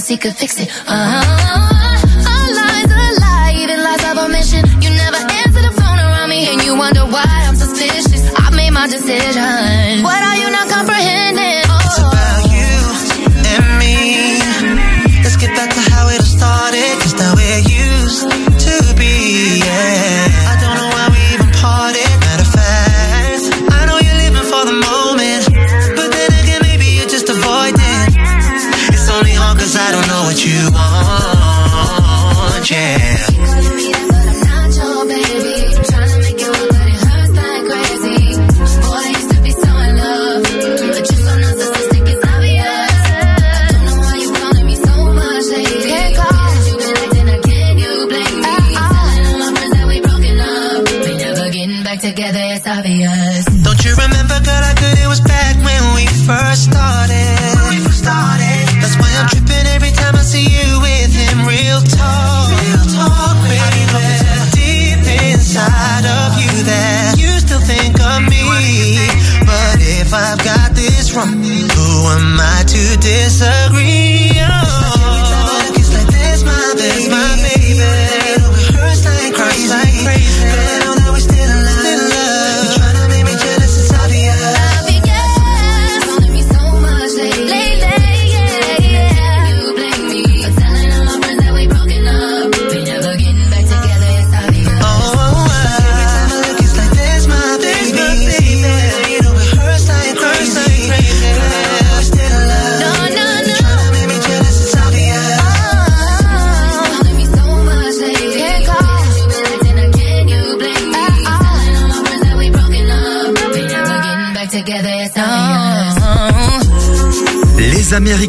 And 0.09 0.17
Hennessy 0.17 0.17
could 0.17 0.35
fix 0.37 0.59
it. 0.59 0.69
Uh-huh. 0.87 1.23
All 2.29 2.49
lies 2.53 2.91
a 2.91 3.21
lie, 3.21 3.53
even 3.57 3.83
lies 3.83 4.03
of 4.03 4.17
omission. 4.17 4.65
You 4.81 4.89
never 4.89 5.17
answer 5.17 5.61
the 5.61 5.73
phone 5.73 5.99
around 5.99 6.29
me, 6.29 6.47
and 6.49 6.63
you 6.63 6.77
wonder 6.77 7.05
why 7.05 7.25
I'm 7.25 7.55
suspicious. 7.55 8.21
I 8.35 8.49
made 8.51 8.71
my 8.71 8.87
decision. 8.87 10.03
What 10.03 10.24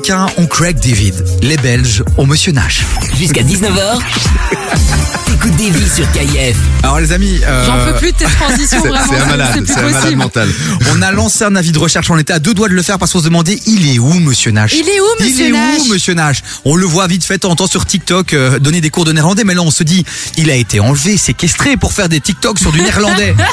Américains 0.09 0.33
ont 0.41 0.47
Craig 0.47 0.79
David, 0.79 1.15
les 1.43 1.57
Belges 1.57 2.05
ont 2.17 2.27
Monsieur 2.27 2.53
Nash. 2.53 2.85
Jusqu'à 3.19 3.43
19h, 3.43 3.99
t'écoutes 5.27 5.57
des 5.57 5.71
vies 5.71 5.89
sur 5.89 6.09
KIF. 6.13 6.57
Alors 6.85 7.01
les 7.01 7.11
amis, 7.11 7.41
euh, 7.45 7.67
J'en 7.67 7.85
peux 7.93 7.99
plus 7.99 8.13
de 8.13 8.17
tes 8.17 8.25
transitions, 8.27 8.79
c'est- 8.83 8.89
vraiment. 8.89 9.05
c'est 9.13 9.17
un 9.19 9.27
malade, 9.27 9.65
c'est 9.67 9.79
un 9.79 9.91
malade 9.91 10.15
mental. 10.15 10.49
On 10.95 11.03
a 11.03 11.11
lancé 11.11 11.43
un 11.43 11.57
avis 11.57 11.73
de 11.73 11.79
recherche, 11.81 12.09
on 12.11 12.19
était 12.19 12.33
à 12.33 12.39
deux 12.39 12.55
doigts 12.55 12.69
de 12.69 12.75
le 12.75 12.83
faire 12.83 12.99
parce 13.01 13.13
qu'on 13.13 13.19
se 13.19 13.25
demandait 13.25 13.59
il 13.67 13.93
est 13.93 13.99
où 13.99 14.13
Monsieur 14.21 14.53
Nash 14.53 14.75
Il 14.75 14.89
est 14.89 15.01
où, 15.01 15.05
Monsieur 15.25 15.47
Il 15.49 15.55
est 15.55 15.59
Nash 15.59 15.81
où 15.81 15.93
Monsieur 15.93 16.15
Nash 16.15 16.43
On 16.65 16.77
le 16.77 16.87
voit 16.87 17.09
vite 17.09 17.25
fait 17.25 17.35
de 17.35 17.41
temps 17.41 17.51
en 17.51 17.57
temps 17.57 17.67
sur 17.67 17.85
TikTok 17.85 18.33
euh, 18.33 18.61
donner 18.61 18.81
des 18.81 18.91
cours 18.91 19.07
de 19.07 19.13
néerlandais, 19.13 19.43
mais 19.43 19.55
là 19.55 19.63
on 19.63 19.73
se 19.73 19.83
dit 19.83 20.05
il 20.37 20.51
a 20.51 20.55
été 20.55 20.79
enlevé, 20.79 21.17
séquestré 21.17 21.77
pour 21.77 21.93
faire 21.93 22.09
des 22.09 22.21
TikTok 22.21 22.61
sur 22.61 22.71
du 22.71 22.81
néerlandais. 22.81 23.35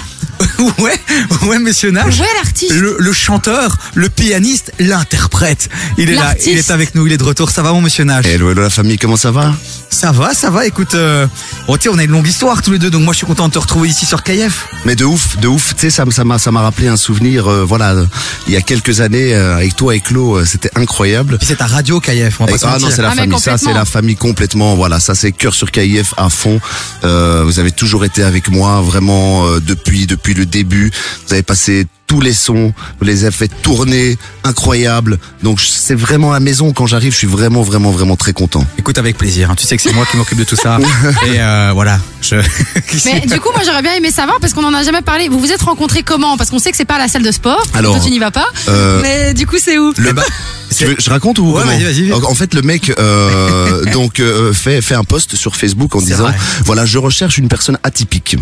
ouais, 0.80 1.00
ouais 1.48 1.60
Monsieur 1.60 1.92
Nash. 1.92 2.20
Ouais, 2.20 2.26
l'artiste. 2.36 2.74
Le, 2.74 2.96
le 3.00 3.14
chanteur, 3.14 3.78
le 3.96 4.10
pianiste, 4.10 4.72
l'interprète. 4.80 5.70
Il 5.98 6.10
est 6.10 6.16
là, 6.16 6.36
il 6.46 6.58
est 6.58 6.72
avec 6.72 6.96
nous, 6.96 7.06
il 7.08 7.14
est 7.14 7.18
de 7.18 7.24
retour. 7.24 7.50
Ça 7.50 7.62
va 7.62 7.72
mon 7.74 7.82
Monsieur 7.82 8.04
Nash? 8.04 8.26
Hello, 8.26 8.52
hello 8.52 8.62
la 8.62 8.70
famille, 8.70 8.98
comment 8.98 9.18
ça 9.18 9.32
va? 9.32 9.54
Ça 9.90 10.12
va, 10.12 10.34
ça 10.34 10.50
va. 10.50 10.66
Écoute, 10.66 10.96
euh, 10.96 11.28
bon, 11.68 11.76
tu 11.78 11.84
sais, 11.84 11.90
on 11.90 11.98
a 11.98 12.04
une 12.04 12.12
longue 12.12 12.28
histoire 12.28 12.62
tous 12.62 12.72
les 12.72 12.80
deux, 12.80 12.90
donc 12.90 13.04
moi 13.04 13.14
je 13.14 13.18
suis 13.18 13.26
content 13.28 13.48
de 13.48 13.54
te 13.54 13.60
retrouver 13.60 13.88
ici 13.90 14.06
sur 14.06 14.24
KF. 14.24 14.68
Mais 14.86 14.96
de 14.96 15.06
ouf, 15.06 15.38
de 15.38 15.48
ouf, 15.48 15.74
tu 15.76 15.82
sais, 15.82 15.90
ça, 15.90 16.06
m'a, 16.24 16.38
ça 16.40 16.52
m'a 16.52 16.62
rappelé 16.62 16.88
un 16.88 16.98
souvenir, 16.98 17.48
euh, 17.48 17.64
voilà, 17.64 17.92
euh, 17.94 18.06
il 18.48 18.54
y 18.54 18.58
a 18.58 18.62
quelques 18.62 19.02
années, 19.02 19.34
euh, 19.34 19.56
avec 19.56 19.76
toi 19.76 19.96
et 19.96 20.00
Claude, 20.00 20.42
euh, 20.42 20.46
c'était 20.46 20.70
incroyable. 20.76 21.38
Puis 21.38 21.48
c'est 21.48 21.58
ta 21.58 21.68
radio 21.68 22.00
KF, 22.00 22.42
on 22.42 22.46
va 22.46 22.52
Et- 22.52 22.56
ah 22.64 22.78
non, 22.80 22.90
c'est 22.90 23.02
la 23.02 23.12
Ah, 23.12 23.16
famille, 23.16 23.40
ça 23.40 23.58
c'est 23.58 23.74
la 23.74 23.86
famille 23.86 24.16
complètement, 24.16 24.76
voilà, 24.76 25.00
ça 25.00 25.16
c'est 25.16 25.32
cœur 25.32 25.54
sur 25.54 25.72
KIF 25.72 26.14
à 26.18 26.30
fond. 26.30 26.60
Euh, 27.04 27.44
vous 27.46 27.60
avez 27.60 27.72
toujours 27.72 28.06
été 28.06 28.24
avec 28.24 28.50
moi, 28.50 28.82
vraiment, 28.82 29.48
euh, 29.48 29.60
depuis, 29.60 30.06
depuis 30.08 30.34
le 30.34 30.46
début. 30.46 30.92
Vous 31.28 31.34
avez 31.34 31.44
passé 31.44 31.86
tous 32.08 32.20
les 32.22 32.34
sons, 32.34 32.74
vous 33.00 33.06
les 33.06 33.24
avez 33.24 33.32
fait 33.32 33.48
tourner, 33.64 34.18
incroyable. 34.44 35.18
Donc 35.42 35.62
c'est 35.62 35.96
vraiment 35.96 36.32
la 36.32 36.40
maison, 36.40 36.72
quand 36.74 36.86
j'arrive, 36.86 37.12
je 37.14 37.18
suis 37.18 37.28
vraiment, 37.28 37.62
vraiment, 37.64 37.92
vraiment 37.92 38.16
très 38.18 38.34
content. 38.34 38.66
Écoute 38.78 38.98
avec 38.98 39.18
plaisir. 39.18 39.50
hein. 39.50 39.56
Tu 39.56 39.66
sais 39.66 39.78
que 39.78 39.82
c'est 39.82 39.94
moi 39.94 40.06
qui 40.12 40.18
m'occupe 40.18 40.38
de 40.38 40.44
tout 40.44 40.56
ça. 40.58 40.78
Et 41.34 41.40
euh, 41.54 41.72
voilà. 41.74 42.00
Je... 42.22 42.36
Mais 43.06 43.22
du 43.22 43.40
coup, 43.40 43.50
moi, 43.54 43.62
j'aurais 43.66 43.82
bien 43.82 43.94
aimé 43.94 44.12
savoir 44.12 44.40
parce 44.40 44.54
qu'on 44.54 44.64
en 44.64 44.74
a 44.74 44.84
jamais 44.84 45.02
parlé. 45.02 45.30
Vous 45.30 45.40
vous 45.40 45.52
êtes 45.52 45.62
rencontrés 45.62 46.04
comment? 46.04 46.38
Parce 46.38 46.50
qu'on 46.50 46.60
sait 46.60 46.72
que 46.72 46.78
c'est 46.78 46.86
pas 46.86 46.96
à 46.96 47.00
la 47.00 47.08
salle 47.08 47.24
de 47.24 47.32
sport. 47.32 47.64
Alors, 47.74 47.96
Toi, 47.96 48.04
tu 48.06 48.12
n'y 48.12 48.20
vas 48.20 48.32
pas. 48.32 48.48
euh, 48.70 49.00
Mais 49.02 49.34
du 49.34 49.46
coup, 49.48 49.58
c'est 49.60 49.78
où? 49.78 49.94
Le 49.98 50.14
ba- 50.14 50.24
Tu 50.76 50.86
veux- 50.86 50.96
je 51.00 51.10
raconte 51.10 51.38
ou 51.40 51.52
Ouais, 51.54 51.62
comment? 51.62 51.66
vas-y, 51.78 52.10
vas-y. 52.10 52.12
En 52.14 52.34
fait, 52.34 52.54
le 52.56 52.62
mec 52.64 52.92
euh, 53.00 53.86
donc 53.94 54.20
euh, 54.20 54.54
fait 54.54 54.82
fait 54.82 54.96
un 54.96 55.04
post 55.04 55.36
sur 55.36 55.56
Facebook 55.56 55.96
en 55.96 56.02
disant 56.02 56.24
vrai. 56.24 56.34
voilà, 56.66 56.86
je 56.86 56.98
recherche 56.98 57.38
une 57.38 57.48
personne 57.48 57.78
atypique. 57.84 58.38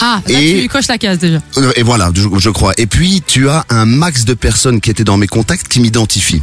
Ah, 0.00 0.20
là, 0.26 0.40
Et- 0.40 0.62
tu 0.62 0.68
coches 0.68 0.86
la 0.88 0.96
case 0.98 1.18
déjà. 1.18 1.38
Et 1.76 1.82
voilà, 1.82 2.10
je, 2.14 2.22
je 2.38 2.48
crois. 2.50 2.72
Et 2.78 2.86
puis 2.86 3.22
tu 3.26 3.48
as 3.50 3.66
un 3.68 3.84
max 3.84 4.24
de 4.24 4.32
personnes 4.34 4.80
qui 4.80 4.88
étaient 4.90 5.04
dans 5.04 5.16
mes 5.18 5.26
contacts 5.26 5.68
qui 5.68 5.80
m'identifient. 5.80 6.42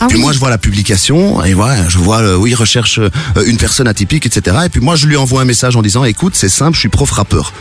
Ah 0.00 0.06
puis 0.08 0.16
oui. 0.16 0.22
moi 0.22 0.32
je 0.32 0.38
vois 0.38 0.50
la 0.50 0.58
publication 0.58 1.44
et 1.44 1.52
voilà, 1.52 1.88
je 1.88 1.98
vois 1.98 2.20
euh, 2.20 2.34
oui 2.36 2.54
recherche 2.54 2.98
euh, 2.98 3.10
une 3.46 3.58
personne 3.58 3.86
atypique 3.86 4.24
etc. 4.26 4.56
Et 4.64 4.68
puis 4.70 4.80
moi 4.80 4.96
je 4.96 5.06
lui 5.06 5.16
envoie 5.16 5.42
un 5.42 5.44
message 5.44 5.76
en 5.76 5.82
disant 5.82 6.04
écoute 6.04 6.34
c'est 6.34 6.48
simple, 6.48 6.74
je 6.74 6.80
suis 6.80 6.88
prof 6.88 7.10
rappeur. 7.10 7.52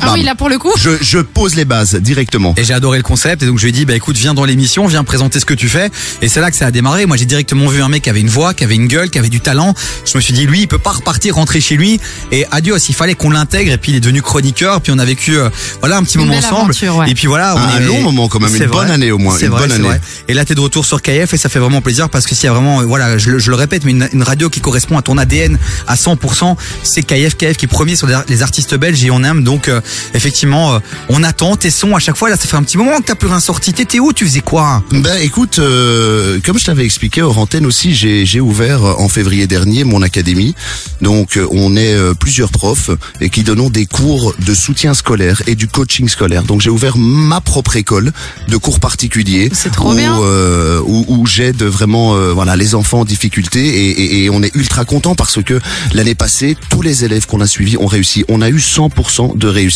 Ah 0.00 0.06
Bam. 0.06 0.14
oui, 0.14 0.22
là, 0.22 0.34
pour 0.34 0.48
le 0.48 0.58
coup. 0.58 0.72
Je, 0.78 0.90
je 1.00 1.18
pose 1.18 1.54
les 1.54 1.64
bases 1.64 1.94
directement. 1.96 2.54
Et 2.56 2.64
j'ai 2.64 2.74
adoré 2.74 2.96
le 2.98 3.02
concept 3.04 3.42
et 3.42 3.46
donc 3.46 3.58
je 3.58 3.62
lui 3.64 3.68
ai 3.70 3.72
dit 3.72 3.84
bah 3.84 3.94
écoute 3.94 4.16
viens 4.16 4.34
dans 4.34 4.44
l'émission, 4.44 4.86
viens 4.86 5.04
présenter 5.04 5.38
ce 5.40 5.44
que 5.44 5.54
tu 5.54 5.68
fais 5.68 5.90
et 6.22 6.28
c'est 6.28 6.40
là 6.40 6.50
que 6.50 6.56
ça 6.56 6.66
a 6.66 6.70
démarré. 6.70 7.06
Moi 7.06 7.16
j'ai 7.16 7.24
directement 7.24 7.66
vu 7.68 7.82
un 7.82 7.88
mec 7.88 8.02
qui 8.02 8.10
avait 8.10 8.20
une 8.20 8.28
voix, 8.28 8.54
qui 8.54 8.64
avait 8.64 8.74
une 8.74 8.88
gueule, 8.88 9.10
qui 9.10 9.18
avait 9.18 9.28
du 9.28 9.40
talent. 9.40 9.74
Je 10.04 10.16
me 10.16 10.20
suis 10.22 10.32
dit 10.34 10.46
lui 10.46 10.62
il 10.62 10.68
peut 10.68 10.78
pas 10.78 10.90
repartir 10.92 11.34
rentrer 11.36 11.60
chez 11.60 11.76
lui 11.76 12.00
et 12.32 12.46
adios 12.50 12.78
il 12.88 12.94
fallait 12.94 13.14
qu'on 13.14 13.30
l'intègre 13.30 13.72
et 13.72 13.78
puis 13.78 13.92
il 13.92 13.96
est 13.96 14.00
devenu 14.00 14.22
chroniqueur 14.22 14.80
puis 14.80 14.92
on 14.94 14.98
a 14.98 15.04
vécu 15.04 15.36
euh, 15.36 15.50
voilà 15.80 15.98
un 15.98 16.02
petit 16.04 16.18
Une 16.18 16.26
moment 16.26 16.38
ensemble 16.38 16.70
aventure, 16.70 16.96
ouais. 16.96 17.10
et 17.10 17.14
puis 17.14 17.26
voilà 17.26 17.54
on 17.56 17.58
Un 17.58 17.80
est- 17.80 17.86
long 17.86 18.00
moment 18.02 18.28
quand 18.28 18.40
même, 18.40 18.50
C'est 18.50 18.64
une 18.64 18.70
bonne 18.70 18.90
année 18.90 19.10
au 19.12 19.18
moins, 19.18 19.36
une 19.38 19.48
vrai, 19.48 19.60
bonne 19.62 19.72
année. 19.72 19.84
vrai. 19.84 20.00
Et 20.28 20.34
là 20.34 20.44
t'es 20.44 20.54
de 20.54 20.60
retour 20.60 20.84
sur 20.84 21.00
KF 21.02 21.32
et 21.32 21.36
ça 21.36 21.48
fait 21.48 21.58
vraiment 21.58 21.80
plaisir 21.80 22.08
parce 22.08 22.26
que 22.26 22.34
s'il 22.34 22.44
y 22.46 22.48
a 22.48 22.52
vraiment 22.52 22.80
euh, 22.80 22.84
voilà 22.84 23.18
je, 23.18 23.30
le- 23.30 23.38
je 23.38 23.50
le 23.50 23.56
répète 23.56 23.84
mais 23.84 23.90
une, 23.92 24.08
une 24.12 24.22
radio 24.22 24.48
qui 24.50 24.60
correspond 24.60 24.96
à 24.98 25.02
ton 25.02 25.18
ADN 25.18 25.58
à 25.86 25.94
100% 25.94 26.56
c'est 26.82 27.02
KF 27.02 27.36
KF 27.36 27.56
qui 27.56 27.66
est 27.66 27.68
premier 27.68 27.94
sur 27.96 28.08
les 28.28 28.42
artistes 28.42 28.74
belges 28.74 29.04
et 29.04 29.10
on 29.10 29.22
aime 29.22 29.44
donc 29.44 29.68
euh, 29.68 29.80
effectivement, 30.14 30.74
euh, 30.74 30.78
on 31.08 31.22
attend 31.22 31.56
tes 31.56 31.70
sons 31.70 31.94
à 31.96 31.98
chaque 31.98 32.16
fois. 32.16 32.30
Là, 32.30 32.36
ça 32.36 32.46
fait 32.46 32.56
un 32.56 32.62
petit 32.62 32.78
moment 32.78 32.98
que 32.98 33.04
t'as 33.06 33.14
plus 33.14 33.28
rien 33.28 33.40
sorti. 33.40 33.72
T'étais 33.72 33.98
où? 34.00 34.12
Tu 34.12 34.24
faisais 34.26 34.40
quoi? 34.40 34.82
Ben 34.92 35.16
écoute, 35.22 35.58
euh, 35.58 36.38
comme 36.44 36.58
je 36.58 36.64
t'avais 36.64 36.84
expliqué 36.84 37.22
hors 37.22 37.38
antenne 37.38 37.66
aussi, 37.66 37.94
j'ai 37.94 38.26
j'ai 38.26 38.40
ouvert 38.40 38.84
euh, 38.84 38.94
en 38.98 39.08
février 39.08 39.46
dernier 39.46 39.84
mon 39.84 40.02
académie. 40.02 40.54
Donc 41.00 41.36
euh, 41.36 41.46
on 41.50 41.76
est 41.76 41.94
euh, 41.94 42.14
plusieurs 42.14 42.50
profs 42.50 42.90
et 43.20 43.30
qui 43.30 43.42
donnons 43.42 43.70
des 43.70 43.86
cours 43.86 44.34
de 44.44 44.54
soutien 44.54 44.94
scolaire 44.94 45.42
et 45.46 45.54
du 45.54 45.68
coaching 45.68 46.08
scolaire. 46.08 46.42
Donc 46.44 46.60
j'ai 46.60 46.70
ouvert 46.70 46.96
ma 46.96 47.40
propre 47.40 47.76
école 47.76 48.12
de 48.48 48.56
cours 48.56 48.80
particuliers. 48.80 49.50
C'est 49.52 49.72
trop 49.72 49.92
où, 49.92 49.96
bien. 49.96 50.18
euh, 50.20 50.80
où, 50.84 51.04
où 51.08 51.26
j'aide 51.26 51.62
vraiment 51.62 52.14
euh, 52.14 52.32
voilà 52.32 52.56
les 52.56 52.74
enfants 52.74 53.00
en 53.00 53.04
difficulté 53.04 53.60
et, 53.66 53.90
et, 53.90 54.24
et 54.24 54.30
on 54.30 54.42
est 54.42 54.54
ultra 54.54 54.84
content 54.84 55.14
parce 55.14 55.42
que 55.42 55.58
l'année 55.94 56.14
passée 56.14 56.56
tous 56.68 56.82
les 56.82 57.04
élèves 57.04 57.26
qu'on 57.26 57.40
a 57.40 57.46
suivis 57.46 57.76
ont 57.78 57.86
réussi. 57.86 58.24
On 58.28 58.40
a 58.42 58.48
eu 58.48 58.58
100% 58.58 59.36
de 59.38 59.48
réussite 59.48 59.71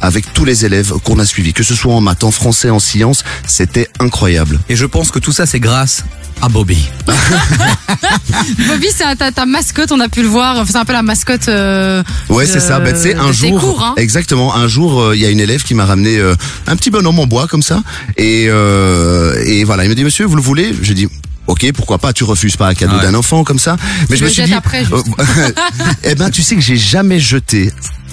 avec 0.00 0.32
tous 0.32 0.44
les 0.44 0.64
élèves 0.64 0.92
qu'on 1.04 1.18
a 1.18 1.24
suivis, 1.24 1.52
que 1.52 1.62
ce 1.62 1.74
soit 1.74 1.92
en 1.94 2.00
maths, 2.00 2.24
en 2.24 2.30
français, 2.30 2.70
en 2.70 2.78
sciences, 2.78 3.24
c'était 3.46 3.88
incroyable. 4.00 4.58
Et 4.68 4.76
je 4.76 4.86
pense 4.86 5.10
que 5.10 5.18
tout 5.18 5.32
ça, 5.32 5.46
c'est 5.46 5.60
grâce 5.60 6.04
à 6.40 6.48
Bobby. 6.48 6.78
Bobby, 8.68 8.88
c'est 8.94 9.14
ta, 9.16 9.30
ta 9.32 9.46
mascotte, 9.46 9.92
on 9.92 10.00
a 10.00 10.08
pu 10.08 10.22
le 10.22 10.28
voir. 10.28 10.64
C'est 10.66 10.76
un 10.76 10.84
peu 10.84 10.92
la 10.92 11.02
mascotte. 11.02 11.48
euh, 11.48 12.02
Ouais, 12.28 12.46
c'est 12.46 12.60
ça. 12.60 12.80
Ben, 12.80 12.94
tu 12.94 13.00
sais, 13.02 13.14
de 13.14 13.20
un 13.20 13.32
jour, 13.32 13.60
cours, 13.60 13.84
hein. 13.84 13.94
exactement, 13.96 14.54
un 14.54 14.66
jour, 14.68 15.00
euh, 15.00 15.16
il 15.16 15.22
y 15.22 15.26
a 15.26 15.30
une 15.30 15.40
élève 15.40 15.62
qui 15.62 15.74
m'a 15.74 15.84
ramené 15.84 16.18
euh, 16.18 16.34
un 16.66 16.76
petit 16.76 16.90
bonhomme 16.90 17.18
en 17.18 17.26
bois 17.26 17.46
comme 17.46 17.62
ça, 17.62 17.82
et 18.16 18.46
euh, 18.48 19.34
et 19.46 19.64
voilà, 19.64 19.84
il 19.84 19.90
me 19.90 19.94
dit, 19.94 20.04
monsieur, 20.04 20.24
vous 20.26 20.36
le 20.36 20.42
voulez? 20.42 20.74
Je 20.82 20.92
dis. 20.92 21.08
Ok, 21.48 21.66
pourquoi 21.74 21.98
pas? 21.98 22.12
Tu 22.12 22.22
refuses 22.22 22.56
pas 22.56 22.68
un 22.68 22.74
cadeau 22.74 22.94
Ouais. 22.96 23.02
d'un 23.02 23.14
enfant 23.14 23.42
comme 23.42 23.58
ça 23.58 23.76
Mais 24.08 24.16
Tu 24.16 24.18
je 24.18 24.24
me 24.24 24.30
suis 24.30 24.44
dit, 24.44 24.54
après, 24.54 24.84
juste. 24.84 25.06
eh 26.04 26.14
ben, 26.14 26.30
tu 26.30 26.40
sais 26.40 26.54
que 26.54 26.60
j'ai 26.60 26.76
jamais 26.76 27.18
jeté 27.18 27.72